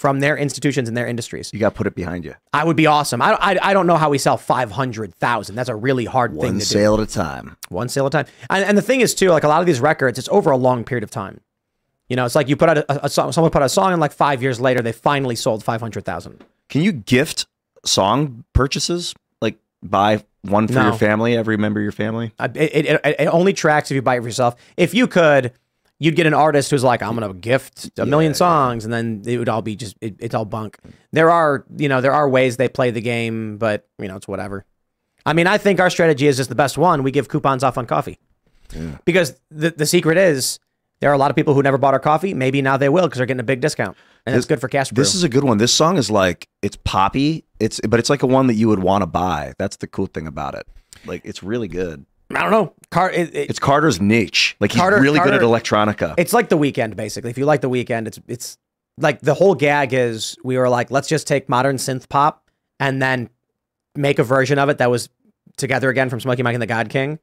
from 0.01 0.21
their 0.21 0.35
institutions 0.37 0.89
and 0.89 0.97
their 0.97 1.07
industries. 1.07 1.51
you 1.53 1.61
got 1.61 1.71
to 1.71 1.77
put 1.77 1.87
it 1.87 1.95
behind 1.95 2.25
you. 2.25 2.35
I 2.55 2.65
would 2.65 2.77
be 2.77 2.87
awesome. 2.87 3.21
I, 3.21 3.33
I, 3.35 3.59
I 3.71 3.73
don't 3.75 3.87
know 3.87 3.97
how 3.97 4.09
we 4.09 4.17
sell 4.17 4.39
500,000. 4.39 5.55
That's 5.55 5.69
a 5.69 5.75
really 5.75 6.07
hard 6.07 6.31
thing 6.33 6.39
One 6.39 6.59
to 6.59 6.65
sale 6.65 6.95
at 6.95 7.01
a 7.01 7.07
time. 7.07 7.57
One 7.69 7.89
sale 7.91 8.07
at 8.07 8.15
a 8.15 8.25
time. 8.25 8.33
And, 8.49 8.65
and 8.65 8.79
the 8.79 8.83
thing 8.83 9.03
is, 9.03 9.15
too, 9.15 9.29
like 9.29 9.45
a 9.45 9.49
lot 9.49 9.61
of 9.61 9.67
these 9.67 9.79
records, 9.79 10.19
it's 10.19 10.29
over 10.31 10.51
a 10.51 10.57
long 10.57 10.85
period 10.85 11.05
of 11.05 11.11
time. 11.11 11.43
You 12.09 12.17
know, 12.17 12.25
it's 12.25 12.35
like 12.35 12.49
you 12.49 12.57
put 12.57 12.71
out 12.71 12.79
a, 12.79 13.05
a 13.05 13.09
song, 13.11 13.31
someone 13.33 13.51
put 13.53 13.61
out 13.63 13.67
a 13.67 13.69
song, 13.69 13.93
and 13.93 14.01
like 14.01 14.13
five 14.13 14.43
years 14.43 14.59
later, 14.59 14.81
they 14.81 14.93
finally 14.93 15.37
sold 15.37 15.63
500,000. 15.63 16.43
Can 16.71 16.81
you 16.83 16.93
gift 16.93 17.47
song 17.85 18.45
purchases? 18.53 19.15
Like 19.43 19.59
buy 19.83 20.25
one 20.43 20.67
for 20.67 20.75
No. 20.75 20.83
your 20.89 20.93
family, 20.99 21.37
every 21.37 21.57
member 21.59 21.81
of 21.81 21.85
your 21.85 21.93
family? 21.93 22.33
Uh, 22.39 22.49
It, 22.55 22.75
it, 22.75 22.87
it, 22.87 23.01
it 23.21 23.27
only 23.27 23.53
tracks 23.53 23.91
if 23.91 23.95
you 23.95 24.03
buy 24.03 24.17
it 24.17 24.21
for 24.23 24.27
yourself. 24.29 24.57
If 24.77 24.95
you 24.95 25.07
could, 25.07 25.53
you'd 26.01 26.17
get 26.17 26.27
an 26.27 26.35
artist 26.35 26.73
who's 26.73 26.83
like, 26.83 27.03
I'm 27.03 27.15
gonna 27.15 27.33
gift 27.33 27.91
a 27.99 28.05
million 28.05 28.35
songs, 28.35 28.85
and 28.85 28.93
then 28.93 29.23
it 29.25 29.39
would 29.39 29.49
all 29.49 29.63
be 29.63 29.77
just 29.77 29.97
it, 30.01 30.17
it's 30.19 30.35
all 30.35 30.45
bunk. 30.45 30.79
There 31.13 31.31
are 31.31 31.65
you 31.77 31.89
know 31.89 32.01
there 32.01 32.13
are 32.13 32.29
ways 32.29 32.57
they 32.57 32.69
play 32.69 32.91
the 32.91 33.01
game, 33.01 33.59
but 33.59 33.87
you 34.01 34.09
know 34.09 34.17
it's 34.17 34.27
whatever. 34.27 34.65
I 35.25 35.35
mean, 35.35 35.47
I 35.47 35.59
think 35.59 35.79
our 35.79 35.91
strategy 35.91 36.27
is 36.27 36.39
just 36.39 36.49
the 36.49 36.55
best 36.57 36.77
one. 36.79 37.03
We 37.05 37.13
give 37.13 37.29
coupons 37.29 37.63
off 37.63 37.79
on 37.79 37.87
coffee 37.87 38.19
because 39.05 39.39
the 39.51 39.71
the 39.71 39.87
secret 39.87 40.19
is 40.19 40.59
there 41.01 41.11
are 41.11 41.15
a 41.15 41.19
lot 41.19 41.31
of 41.31 41.37
people 41.37 41.55
who 41.55 41.63
never 41.63 41.79
bought 41.79 41.95
our 41.95 42.01
coffee. 42.01 42.35
Maybe 42.35 42.63
now 42.63 42.77
they 42.77 42.89
will 42.89 43.07
because 43.07 43.19
they're 43.19 43.27
getting 43.27 43.41
a 43.41 43.45
big 43.45 43.61
discount, 43.61 43.97
and 44.27 44.35
it's 44.35 44.47
good 44.47 44.61
for 44.61 44.69
Cast 44.69 44.95
Brew. 44.95 45.03
This 45.03 45.15
is 45.15 45.23
a 45.23 45.29
good 45.29 45.45
one. 45.45 45.59
This 45.59 45.73
song 45.73 45.97
is 45.97 46.11
like 46.11 46.49
it's 46.63 46.77
poppy. 46.85 47.45
It's 47.59 47.81
but 47.81 48.01
it's 48.01 48.11
like 48.11 48.23
a 48.23 48.27
one 48.27 48.47
that 48.47 48.55
you 48.55 48.69
would 48.69 48.81
want 48.81 49.03
to 49.03 49.07
buy. 49.07 49.53
That's 49.59 49.77
the 49.77 49.87
cool 49.87 50.07
thing 50.07 50.27
about 50.27 50.55
it. 50.55 50.67
Like 51.05 51.23
it's 51.25 51.43
really 51.43 51.69
good. 51.69 52.07
I 52.35 52.43
don't 52.43 52.51
know. 52.51 52.75
Car, 52.91 53.11
it, 53.11 53.35
it, 53.35 53.51
It's 53.51 53.59
Carter's 53.59 54.01
niche. 54.01 54.57
Like 54.61 54.73
he's 54.73 54.81
Carter- 54.81 55.01
really 55.01 55.21
good 55.21 55.35
at 55.35 55.41
electronica. 55.41 56.15
It's 56.19 56.33
like 56.33 56.49
the 56.49 56.59
Weeknd, 56.59 56.97
basically. 56.97 57.31
If 57.31 57.39
you 57.39 57.45
like 57.45 57.61
the 57.61 57.71
Weeknd, 57.71 58.07
it's 58.07 58.21
it's 58.29 58.59
like 58.99 59.21
the 59.21 59.35
whole 59.35 59.55
gag 59.55 59.93
is 59.93 60.37
we 60.45 60.59
were 60.59 60.69
like, 60.69 60.91
let's 60.91 61.09
just 61.09 61.27
take 61.27 61.49
modern 61.49 61.77
synth 61.77 62.09
pop 62.09 62.51
and 62.79 63.01
then 63.01 63.31
make 63.95 64.19
a 64.19 64.25
version 64.25 64.59
of 64.59 64.69
it 64.69 64.79
that 64.79 64.91
was 64.91 65.09
together 65.57 65.89
again 65.89 66.09
from 66.09 66.21
Smokey 66.21 66.43
Mike 66.43 66.55
and 66.55 66.63
the 66.63 66.67
God 66.67 66.89
King 66.89 67.19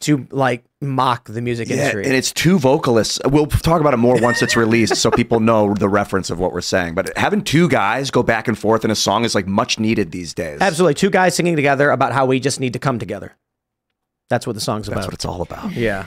to 0.00 0.26
like 0.30 0.64
mock 0.80 1.28
the 1.28 1.40
music 1.40 1.68
yeah, 1.68 1.76
industry. 1.76 2.04
and 2.04 2.12
it's 2.12 2.32
two 2.32 2.58
vocalists. 2.58 3.20
We'll 3.24 3.46
talk 3.46 3.80
about 3.80 3.94
it 3.94 3.98
more 3.98 4.20
once 4.20 4.42
it's 4.42 4.56
released, 4.56 4.96
so 4.96 5.10
people 5.10 5.38
know 5.40 5.74
the 5.74 5.88
reference 5.88 6.28
of 6.28 6.40
what 6.40 6.52
we're 6.52 6.60
saying. 6.60 6.94
But 6.94 7.16
having 7.16 7.42
two 7.42 7.68
guys 7.68 8.10
go 8.10 8.22
back 8.22 8.48
and 8.48 8.58
forth 8.58 8.84
in 8.84 8.90
a 8.90 8.96
song 8.96 9.24
is 9.24 9.34
like 9.34 9.46
much 9.46 9.78
needed 9.78 10.10
these 10.10 10.34
days. 10.34 10.60
Absolutely, 10.60 10.94
two 10.94 11.10
guys 11.10 11.36
singing 11.36 11.56
together 11.56 11.90
about 11.90 12.12
how 12.12 12.26
we 12.26 12.40
just 12.40 12.58
need 12.58 12.72
to 12.72 12.78
come 12.80 12.98
together. 12.98 13.36
That's 14.32 14.46
what 14.46 14.54
the 14.54 14.60
song's 14.60 14.88
about. 14.88 15.04
That's 15.06 15.06
about. 15.08 15.12
what 15.12 15.14
it's 15.14 15.24
all 15.26 15.42
about. 15.42 15.72
Yeah. 15.76 16.06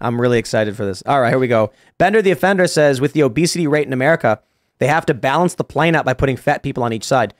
I'm 0.00 0.20
really 0.20 0.38
excited 0.38 0.76
for 0.76 0.84
this. 0.84 1.02
All 1.06 1.20
right, 1.20 1.30
here 1.30 1.40
we 1.40 1.48
go. 1.48 1.72
Bender 1.98 2.22
the 2.22 2.30
Offender 2.30 2.68
says 2.68 3.00
with 3.00 3.14
the 3.14 3.24
obesity 3.24 3.66
rate 3.66 3.84
in 3.84 3.92
America, 3.92 4.40
they 4.78 4.86
have 4.86 5.04
to 5.06 5.14
balance 5.14 5.54
the 5.54 5.64
plane 5.64 5.96
out 5.96 6.04
by 6.04 6.14
putting 6.14 6.36
fat 6.36 6.62
people 6.62 6.84
on 6.84 6.92
each 6.92 7.02
side. 7.02 7.34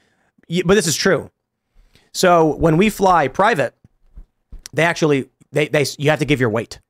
But 0.65 0.75
this 0.75 0.89
is 0.89 0.97
true. 0.97 1.31
So 2.13 2.57
when 2.57 2.77
we 2.77 2.91
fly 2.91 3.29
private, 3.29 3.77
they 4.73 4.83
actually 4.83 5.29
they 5.53 5.69
they 5.69 5.87
you 5.99 6.11
have 6.11 6.19
to 6.19 6.25
give 6.25 6.41
your 6.41 6.51
weight. 6.51 6.81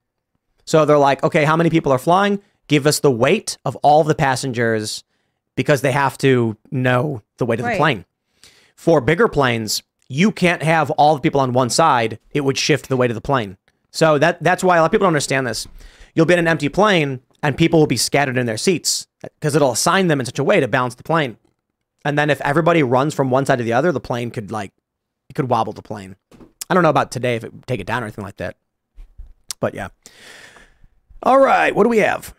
So 0.64 0.86
they're 0.86 0.96
like, 0.96 1.22
"Okay, 1.22 1.44
how 1.44 1.54
many 1.54 1.68
people 1.68 1.92
are 1.92 1.98
flying? 1.98 2.40
Give 2.66 2.86
us 2.86 3.00
the 3.00 3.10
weight 3.10 3.58
of 3.66 3.76
all 3.76 4.04
the 4.04 4.14
passengers 4.14 5.04
because 5.54 5.82
they 5.82 5.92
have 5.92 6.16
to 6.18 6.56
know 6.70 7.20
the 7.36 7.44
weight 7.44 7.60
of 7.60 7.66
the 7.66 7.76
plane." 7.76 8.06
For 8.74 9.02
bigger 9.02 9.28
planes, 9.28 9.82
you 10.14 10.30
can't 10.30 10.62
have 10.62 10.90
all 10.92 11.16
the 11.16 11.20
people 11.20 11.40
on 11.40 11.52
one 11.52 11.70
side. 11.70 12.20
It 12.32 12.42
would 12.42 12.56
shift 12.56 12.88
the 12.88 12.96
weight 12.96 13.10
of 13.10 13.16
the 13.16 13.20
plane. 13.20 13.56
So 13.90 14.16
that 14.18 14.42
that's 14.42 14.62
why 14.62 14.76
a 14.76 14.80
lot 14.80 14.86
of 14.86 14.92
people 14.92 15.04
don't 15.04 15.08
understand 15.08 15.46
this. 15.46 15.66
You'll 16.14 16.26
be 16.26 16.34
in 16.34 16.38
an 16.38 16.48
empty 16.48 16.68
plane 16.68 17.20
and 17.42 17.56
people 17.56 17.80
will 17.80 17.88
be 17.88 17.96
scattered 17.96 18.38
in 18.38 18.46
their 18.46 18.56
seats 18.56 19.08
because 19.22 19.56
it'll 19.56 19.72
assign 19.72 20.06
them 20.06 20.20
in 20.20 20.26
such 20.26 20.38
a 20.38 20.44
way 20.44 20.60
to 20.60 20.68
balance 20.68 20.94
the 20.94 21.02
plane. 21.02 21.36
And 22.04 22.16
then 22.16 22.30
if 22.30 22.40
everybody 22.42 22.82
runs 22.82 23.12
from 23.12 23.30
one 23.30 23.44
side 23.44 23.58
to 23.58 23.64
the 23.64 23.72
other, 23.72 23.90
the 23.90 24.00
plane 24.00 24.30
could 24.30 24.52
like 24.52 24.72
it 25.28 25.34
could 25.34 25.48
wobble 25.48 25.72
the 25.72 25.82
plane. 25.82 26.16
I 26.70 26.74
don't 26.74 26.82
know 26.82 26.90
about 26.90 27.10
today 27.10 27.34
if 27.34 27.44
it 27.44 27.52
would 27.52 27.66
take 27.66 27.80
it 27.80 27.86
down 27.86 28.02
or 28.02 28.06
anything 28.06 28.24
like 28.24 28.36
that. 28.36 28.56
But 29.58 29.74
yeah. 29.74 29.88
All 31.22 31.40
right, 31.40 31.74
what 31.74 31.84
do 31.84 31.88
we 31.88 31.98
have? 31.98 32.34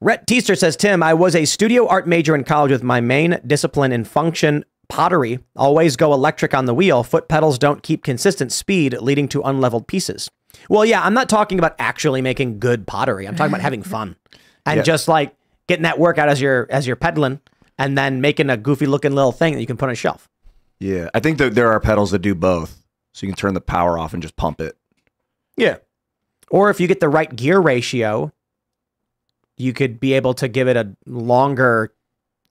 Rhett 0.00 0.28
Teaster 0.28 0.54
says, 0.54 0.76
Tim, 0.76 1.02
I 1.02 1.14
was 1.14 1.34
a 1.34 1.44
studio 1.44 1.88
art 1.88 2.06
major 2.06 2.36
in 2.36 2.44
college 2.44 2.70
with 2.70 2.84
my 2.84 3.00
main 3.00 3.40
discipline 3.44 3.90
in 3.90 4.04
function 4.04 4.64
pottery. 4.88 5.38
Always 5.56 5.96
go 5.96 6.12
electric 6.12 6.54
on 6.54 6.64
the 6.66 6.74
wheel. 6.74 7.02
Foot 7.02 7.28
pedals 7.28 7.58
don't 7.58 7.82
keep 7.82 8.02
consistent 8.04 8.52
speed, 8.52 8.94
leading 9.00 9.28
to 9.28 9.42
unleveled 9.42 9.86
pieces. 9.86 10.30
Well, 10.68 10.84
yeah, 10.84 11.02
I'm 11.02 11.14
not 11.14 11.28
talking 11.28 11.58
about 11.58 11.74
actually 11.78 12.22
making 12.22 12.58
good 12.58 12.86
pottery. 12.86 13.26
I'm 13.26 13.36
talking 13.36 13.52
about 13.52 13.60
having 13.62 13.82
fun 13.94 14.16
and 14.66 14.78
Yeah. 14.78 14.82
just 14.82 15.08
like 15.08 15.34
getting 15.66 15.82
that 15.84 15.98
workout 15.98 16.28
as 16.28 16.40
you're 16.40 16.66
as 16.70 16.86
you're 16.86 16.96
pedaling, 16.96 17.40
and 17.78 17.96
then 17.96 18.20
making 18.20 18.50
a 18.50 18.56
goofy 18.56 18.86
looking 18.86 19.12
little 19.14 19.32
thing 19.32 19.54
that 19.54 19.60
you 19.60 19.66
can 19.66 19.76
put 19.76 19.86
on 19.86 19.92
a 19.92 19.96
shelf. 19.96 20.28
Yeah, 20.80 21.10
I 21.14 21.20
think 21.20 21.38
that 21.38 21.54
there 21.54 21.70
are 21.70 21.80
pedals 21.80 22.10
that 22.12 22.20
do 22.20 22.34
both, 22.34 22.82
so 23.12 23.26
you 23.26 23.32
can 23.32 23.36
turn 23.36 23.54
the 23.54 23.60
power 23.60 23.98
off 23.98 24.12
and 24.14 24.22
just 24.22 24.36
pump 24.36 24.60
it. 24.60 24.76
Yeah. 25.56 25.78
Or 26.50 26.70
if 26.70 26.80
you 26.80 26.86
get 26.86 27.00
the 27.00 27.08
right 27.08 27.34
gear 27.34 27.58
ratio, 27.60 28.32
you 29.56 29.72
could 29.72 30.00
be 30.00 30.12
able 30.14 30.34
to 30.34 30.48
give 30.48 30.68
it 30.68 30.76
a 30.76 30.96
longer 31.06 31.92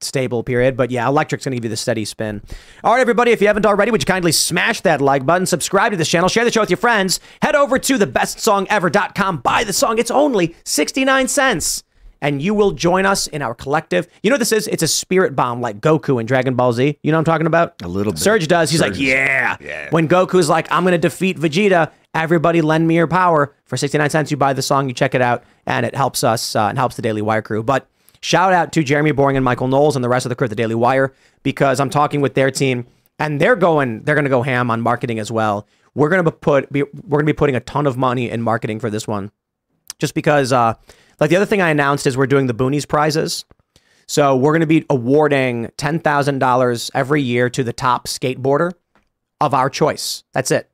stable 0.00 0.42
period. 0.42 0.76
But 0.76 0.90
yeah, 0.90 1.06
electric's 1.06 1.44
going 1.44 1.52
to 1.52 1.56
give 1.56 1.64
you 1.64 1.70
the 1.70 1.76
steady 1.76 2.04
spin. 2.04 2.42
All 2.84 2.94
right, 2.94 3.00
everybody, 3.00 3.32
if 3.32 3.40
you 3.40 3.46
haven't 3.46 3.66
already, 3.66 3.90
would 3.90 4.02
you 4.02 4.06
kindly 4.06 4.32
smash 4.32 4.80
that 4.82 5.00
like 5.00 5.26
button, 5.26 5.46
subscribe 5.46 5.92
to 5.92 5.96
this 5.96 6.08
channel, 6.08 6.28
share 6.28 6.44
the 6.44 6.50
show 6.50 6.60
with 6.60 6.70
your 6.70 6.76
friends, 6.76 7.20
head 7.42 7.54
over 7.54 7.78
to 7.78 7.98
thebestsongever.com, 7.98 9.38
buy 9.38 9.64
the 9.64 9.72
song. 9.72 9.98
It's 9.98 10.10
only 10.10 10.54
69 10.64 11.28
cents. 11.28 11.82
And 12.20 12.42
you 12.42 12.52
will 12.52 12.72
join 12.72 13.06
us 13.06 13.28
in 13.28 13.42
our 13.42 13.54
collective. 13.54 14.08
You 14.24 14.30
know 14.30 14.34
what 14.34 14.40
this 14.40 14.50
is? 14.50 14.66
It's 14.66 14.82
a 14.82 14.88
spirit 14.88 15.36
bomb 15.36 15.60
like 15.60 15.80
Goku 15.80 16.18
in 16.18 16.26
Dragon 16.26 16.56
Ball 16.56 16.72
Z. 16.72 16.98
You 17.00 17.12
know 17.12 17.16
what 17.16 17.20
I'm 17.20 17.24
talking 17.32 17.46
about? 17.46 17.80
A 17.84 17.86
little 17.86 18.12
bit. 18.12 18.18
Serge 18.18 18.48
does. 18.48 18.70
He's 18.72 18.80
Serge 18.80 18.90
like, 18.90 19.00
yeah. 19.00 19.56
Yeah. 19.60 19.88
When 19.90 20.08
Goku's 20.08 20.48
like, 20.48 20.66
I'm 20.72 20.82
going 20.82 20.92
to 20.92 20.98
defeat 20.98 21.38
Vegeta, 21.38 21.92
everybody 22.14 22.60
lend 22.60 22.88
me 22.88 22.96
your 22.96 23.06
power. 23.06 23.54
For 23.66 23.76
69 23.76 24.10
cents, 24.10 24.32
you 24.32 24.36
buy 24.36 24.52
the 24.52 24.62
song, 24.62 24.88
you 24.88 24.94
check 24.94 25.14
it 25.14 25.22
out, 25.22 25.44
and 25.64 25.86
it 25.86 25.94
helps 25.94 26.24
us 26.24 26.56
uh, 26.56 26.62
and 26.62 26.76
helps 26.76 26.96
the 26.96 27.02
Daily 27.02 27.22
Wire 27.22 27.40
crew. 27.40 27.62
But 27.62 27.86
shout 28.20 28.52
out 28.52 28.72
to 28.72 28.82
Jeremy 28.82 29.12
Boring 29.12 29.36
and 29.36 29.44
Michael 29.44 29.68
Knowles 29.68 29.96
and 29.96 30.04
the 30.04 30.08
rest 30.08 30.26
of 30.26 30.30
the 30.30 30.36
crew 30.36 30.46
at 30.46 30.50
the 30.50 30.56
Daily 30.56 30.74
Wire 30.74 31.12
because 31.42 31.80
I'm 31.80 31.90
talking 31.90 32.20
with 32.20 32.34
their 32.34 32.50
team 32.50 32.86
and 33.18 33.40
they're 33.40 33.56
going 33.56 34.02
they're 34.02 34.14
going 34.14 34.24
to 34.24 34.30
go 34.30 34.42
ham 34.42 34.70
on 34.70 34.80
marketing 34.80 35.18
as 35.18 35.30
well. 35.30 35.66
We're 35.94 36.08
going 36.08 36.24
to 36.24 36.30
put 36.30 36.72
be, 36.72 36.82
we're 36.82 37.18
going 37.18 37.26
to 37.26 37.32
be 37.32 37.36
putting 37.36 37.56
a 37.56 37.60
ton 37.60 37.86
of 37.86 37.96
money 37.96 38.30
in 38.30 38.42
marketing 38.42 38.80
for 38.80 38.90
this 38.90 39.06
one. 39.08 39.30
Just 39.98 40.14
because 40.14 40.52
uh 40.52 40.74
like 41.20 41.30
the 41.30 41.36
other 41.36 41.46
thing 41.46 41.60
I 41.60 41.70
announced 41.70 42.06
is 42.06 42.16
we're 42.16 42.26
doing 42.26 42.46
the 42.46 42.54
Boonies 42.54 42.86
prizes. 42.86 43.44
So 44.06 44.36
we're 44.36 44.52
going 44.52 44.60
to 44.60 44.66
be 44.66 44.86
awarding 44.88 45.66
$10,000 45.76 46.90
every 46.94 47.20
year 47.20 47.50
to 47.50 47.62
the 47.62 47.74
top 47.74 48.06
skateboarder 48.06 48.72
of 49.40 49.52
our 49.52 49.68
choice. 49.68 50.24
That's 50.32 50.50
it. 50.50 50.70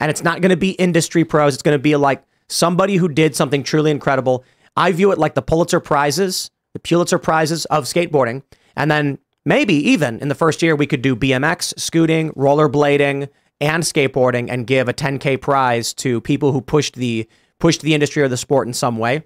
And 0.00 0.10
it's 0.10 0.24
not 0.24 0.40
going 0.40 0.50
to 0.50 0.56
be 0.56 0.72
industry 0.72 1.24
pros. 1.24 1.54
It's 1.54 1.62
going 1.62 1.78
to 1.78 1.82
be 1.82 1.94
like 1.94 2.24
somebody 2.48 2.96
who 2.96 3.08
did 3.08 3.36
something 3.36 3.62
truly 3.62 3.92
incredible. 3.92 4.44
I 4.76 4.90
view 4.90 5.12
it 5.12 5.18
like 5.18 5.34
the 5.34 5.42
Pulitzer 5.42 5.78
Prizes, 5.78 6.50
the 6.74 6.80
Pulitzer 6.80 7.18
Prizes 7.18 7.64
of 7.66 7.84
skateboarding. 7.84 8.42
And 8.76 8.90
then 8.90 9.18
maybe 9.44 9.74
even 9.74 10.18
in 10.20 10.28
the 10.28 10.34
first 10.34 10.62
year, 10.62 10.74
we 10.74 10.86
could 10.86 11.02
do 11.02 11.16
BMX, 11.16 11.78
scooting, 11.78 12.30
rollerblading, 12.32 13.28
and 13.60 13.82
skateboarding 13.82 14.48
and 14.50 14.66
give 14.66 14.88
a 14.88 14.94
10K 14.94 15.40
prize 15.40 15.94
to 15.94 16.20
people 16.20 16.52
who 16.52 16.60
pushed 16.60 16.96
the 16.96 17.28
pushed 17.60 17.82
the 17.82 17.94
industry 17.94 18.22
or 18.22 18.28
the 18.28 18.36
sport 18.36 18.66
in 18.66 18.74
some 18.74 18.98
way. 18.98 19.22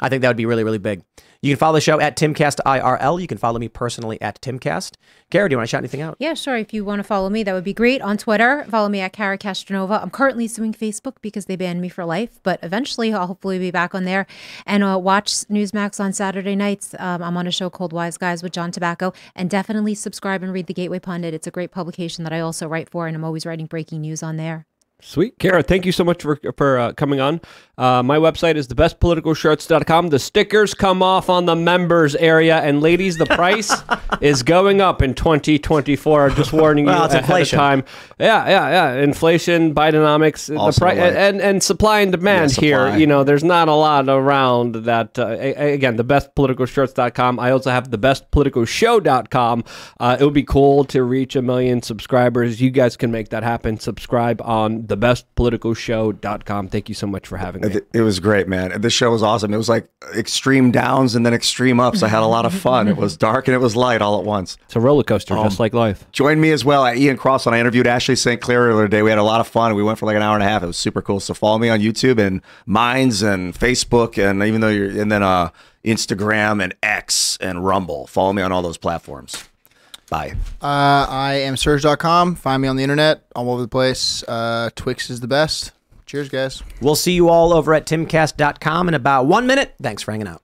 I 0.00 0.08
think 0.08 0.22
that 0.22 0.28
would 0.28 0.38
be 0.38 0.46
really, 0.46 0.64
really 0.64 0.78
big. 0.78 1.02
You 1.44 1.50
can 1.50 1.58
follow 1.58 1.74
the 1.74 1.82
show 1.82 2.00
at 2.00 2.16
Timcast 2.16 2.58
IRL. 2.64 3.20
You 3.20 3.26
can 3.26 3.36
follow 3.36 3.58
me 3.58 3.68
personally 3.68 4.18
at 4.22 4.40
Timcast. 4.40 4.94
Cara, 5.28 5.46
do 5.46 5.52
you 5.52 5.58
want 5.58 5.68
to 5.68 5.70
shout 5.70 5.82
anything 5.82 6.00
out? 6.00 6.16
Yeah, 6.18 6.32
sure. 6.32 6.56
If 6.56 6.72
you 6.72 6.86
want 6.86 7.00
to 7.00 7.04
follow 7.04 7.28
me, 7.28 7.42
that 7.42 7.52
would 7.52 7.64
be 7.64 7.74
great. 7.74 8.00
On 8.00 8.16
Twitter, 8.16 8.64
follow 8.70 8.88
me 8.88 9.00
at 9.00 9.12
Cara 9.12 9.36
Castronuova. 9.36 10.00
I'm 10.00 10.08
currently 10.08 10.48
suing 10.48 10.72
Facebook 10.72 11.16
because 11.20 11.44
they 11.44 11.56
banned 11.56 11.82
me 11.82 11.90
for 11.90 12.06
life, 12.06 12.40
but 12.44 12.60
eventually 12.62 13.12
I'll 13.12 13.26
hopefully 13.26 13.58
be 13.58 13.70
back 13.70 13.94
on 13.94 14.04
there. 14.04 14.26
And 14.64 14.82
uh, 14.82 14.98
watch 14.98 15.28
Newsmax 15.50 16.00
on 16.00 16.14
Saturday 16.14 16.56
nights. 16.56 16.94
Um, 16.98 17.22
I'm 17.22 17.36
on 17.36 17.46
a 17.46 17.52
show 17.52 17.68
called 17.68 17.92
Wise 17.92 18.16
Guys 18.16 18.42
with 18.42 18.52
John 18.52 18.72
Tabacco. 18.72 19.14
And 19.34 19.50
definitely 19.50 19.94
subscribe 19.94 20.42
and 20.42 20.50
read 20.50 20.66
the 20.66 20.72
Gateway 20.72 20.98
Pundit. 20.98 21.34
It's 21.34 21.46
a 21.46 21.50
great 21.50 21.72
publication 21.72 22.24
that 22.24 22.32
I 22.32 22.40
also 22.40 22.66
write 22.66 22.88
for, 22.88 23.06
and 23.06 23.14
I'm 23.14 23.22
always 23.22 23.44
writing 23.44 23.66
breaking 23.66 24.00
news 24.00 24.22
on 24.22 24.38
there. 24.38 24.64
Sweet. 25.00 25.38
Cara, 25.38 25.62
thank 25.62 25.84
you 25.84 25.92
so 25.92 26.02
much 26.02 26.22
for, 26.22 26.40
for 26.56 26.78
uh, 26.78 26.92
coming 26.94 27.20
on. 27.20 27.40
Uh, 27.76 28.02
my 28.02 28.16
website 28.16 28.54
is 28.54 28.68
thebestpoliticalshirts.com. 28.68 30.08
The 30.08 30.18
stickers 30.18 30.72
come 30.72 31.02
off 31.02 31.28
on 31.28 31.44
the 31.44 31.56
members 31.56 32.14
area. 32.14 32.58
And 32.60 32.80
ladies, 32.80 33.18
the 33.18 33.26
price 33.26 33.70
is 34.22 34.42
going 34.42 34.80
up 34.80 35.02
in 35.02 35.12
2024. 35.12 36.30
I'm 36.30 36.34
Just 36.36 36.52
warning 36.54 36.84
you 36.86 36.90
Well, 36.92 37.04
it's 37.04 37.12
ahead 37.12 37.24
inflation. 37.24 37.58
of 37.58 37.60
time. 37.60 37.84
Yeah, 38.18 38.48
yeah, 38.48 38.70
yeah. 38.94 39.02
Inflation, 39.02 39.74
Bidenomics, 39.74 40.46
the 40.46 40.56
Also, 40.56 40.78
price, 40.78 40.96
like- 40.98 41.14
and, 41.14 41.40
and 41.42 41.62
supply 41.62 42.00
and 42.00 42.10
demand 42.12 42.52
Yeah, 42.56 42.60
here. 42.60 42.86
supply. 42.86 42.96
You 42.96 43.06
know, 43.06 43.24
there's 43.24 43.44
not 43.44 43.68
a 43.68 43.74
lot 43.74 44.08
around 44.08 44.76
that. 44.86 45.18
Uh, 45.18 45.26
again, 45.38 45.98
thebestpoliticalshirts.com. 45.98 47.38
I 47.40 47.50
also 47.50 47.70
have 47.70 47.90
thebestpoliticalshow.com. 47.90 49.64
Uh, 50.00 50.16
it 50.18 50.24
would 50.24 50.32
be 50.34 50.44
cool 50.44 50.84
to 50.84 51.02
reach 51.02 51.36
a 51.36 51.42
million 51.42 51.82
subscribers. 51.82 52.60
You 52.62 52.70
guys 52.70 52.96
can 52.96 53.10
make 53.10 53.30
that 53.30 53.42
happen. 53.42 53.78
Subscribe 53.80 54.40
on 54.42 54.83
thebestpoliticalshow.com. 54.86 56.68
Thank 56.68 56.88
you 56.88 56.94
so 56.94 57.06
much 57.06 57.26
for 57.26 57.36
having 57.36 57.62
me. 57.62 57.80
It, 57.92 58.00
was 58.00 58.20
great, 58.20 58.48
man. 58.48 58.80
The 58.80 58.90
show 58.90 59.10
was 59.10 59.22
awesome. 59.22 59.52
It 59.54 59.56
was 59.56 59.68
like 59.68 59.88
extreme 60.16 60.70
downs 60.70 61.14
and 61.14 61.24
then 61.24 61.34
extreme 61.34 61.80
ups. 61.80 62.02
I 62.02 62.08
had 62.08 62.22
a 62.22 62.26
lot 62.26 62.46
of 62.46 62.54
fun. 62.54 62.88
It 62.88 62.96
was 62.96 63.16
dark 63.18 63.48
and 63.48 63.54
it 63.54 63.58
was 63.58 63.76
light 63.76 64.02
all 64.02 64.18
at 64.18 64.24
once. 64.24 64.56
It's 64.64 64.76
a 64.76 64.80
roller 64.80 65.02
coaster, 65.04 65.36
Um, 65.36 65.44
just 65.44 65.60
like 65.60 65.74
life. 65.74 66.10
Join 66.12 66.40
me 66.40 66.50
as 66.50 66.64
well 66.64 66.84
at 66.84 66.96
Ian 66.96 67.16
Cross 67.16 67.46
when 67.46 67.54
I 67.54 67.60
interviewed 67.60 67.86
Ashley 67.86 68.16
St. 68.16 68.40
Clair 68.40 68.60
earlier 68.62 68.84
today. 68.84 69.02
We 69.02 69.10
had 69.10 69.18
a 69.18 69.22
lot 69.24 69.40
of 69.40 69.48
fun. 69.48 69.74
We 69.74 69.82
went 69.82 69.98
for 69.98 70.06
like 70.06 70.16
an 70.16 70.22
hour 70.22 70.34
and 70.34 70.42
a 70.42 70.48
half. 70.48 70.62
It 70.62 70.66
was 70.66 70.76
super 70.76 71.02
cool. 71.02 71.20
So 71.20 71.34
follow 71.34 71.58
me 71.58 71.68
on 71.68 71.80
YouTube 71.80 72.18
and 72.18 72.40
Minds 72.66 73.22
and 73.22 73.54
Facebook 73.54 74.18
and 74.22 74.42
even 74.42 74.60
though 74.60 74.68
you're 74.68 75.00
and 75.00 75.10
then 75.10 75.22
uh 75.22 75.50
Instagram 75.84 76.62
and 76.62 76.74
X 76.82 77.36
and 77.40 77.64
Rumble. 77.64 78.06
Follow 78.06 78.32
me 78.32 78.42
on 78.42 78.52
all 78.52 78.62
those 78.62 78.78
platforms. 78.78 79.48
Bye. 80.10 80.34
Uh, 80.62 81.06
I 81.08 81.34
am 81.44 81.56
Serge.com. 81.56 82.34
Find 82.36 82.62
me 82.62 82.68
on 82.68 82.76
the 82.76 82.82
internet, 82.82 83.24
all 83.34 83.50
over 83.50 83.62
the 83.62 83.68
place. 83.68 84.22
Uh, 84.26 84.70
Twix 84.74 85.10
is 85.10 85.20
the 85.20 85.28
best. 85.28 85.72
Cheers, 86.06 86.28
guys. 86.28 86.62
We'll 86.80 86.94
see 86.94 87.12
you 87.12 87.28
all 87.28 87.52
over 87.52 87.74
at 87.74 87.86
timcast.com 87.86 88.88
in 88.88 88.94
about 88.94 89.26
one 89.26 89.46
minute. 89.46 89.74
Thanks 89.82 90.02
for 90.02 90.12
hanging 90.12 90.28
out. 90.28 90.43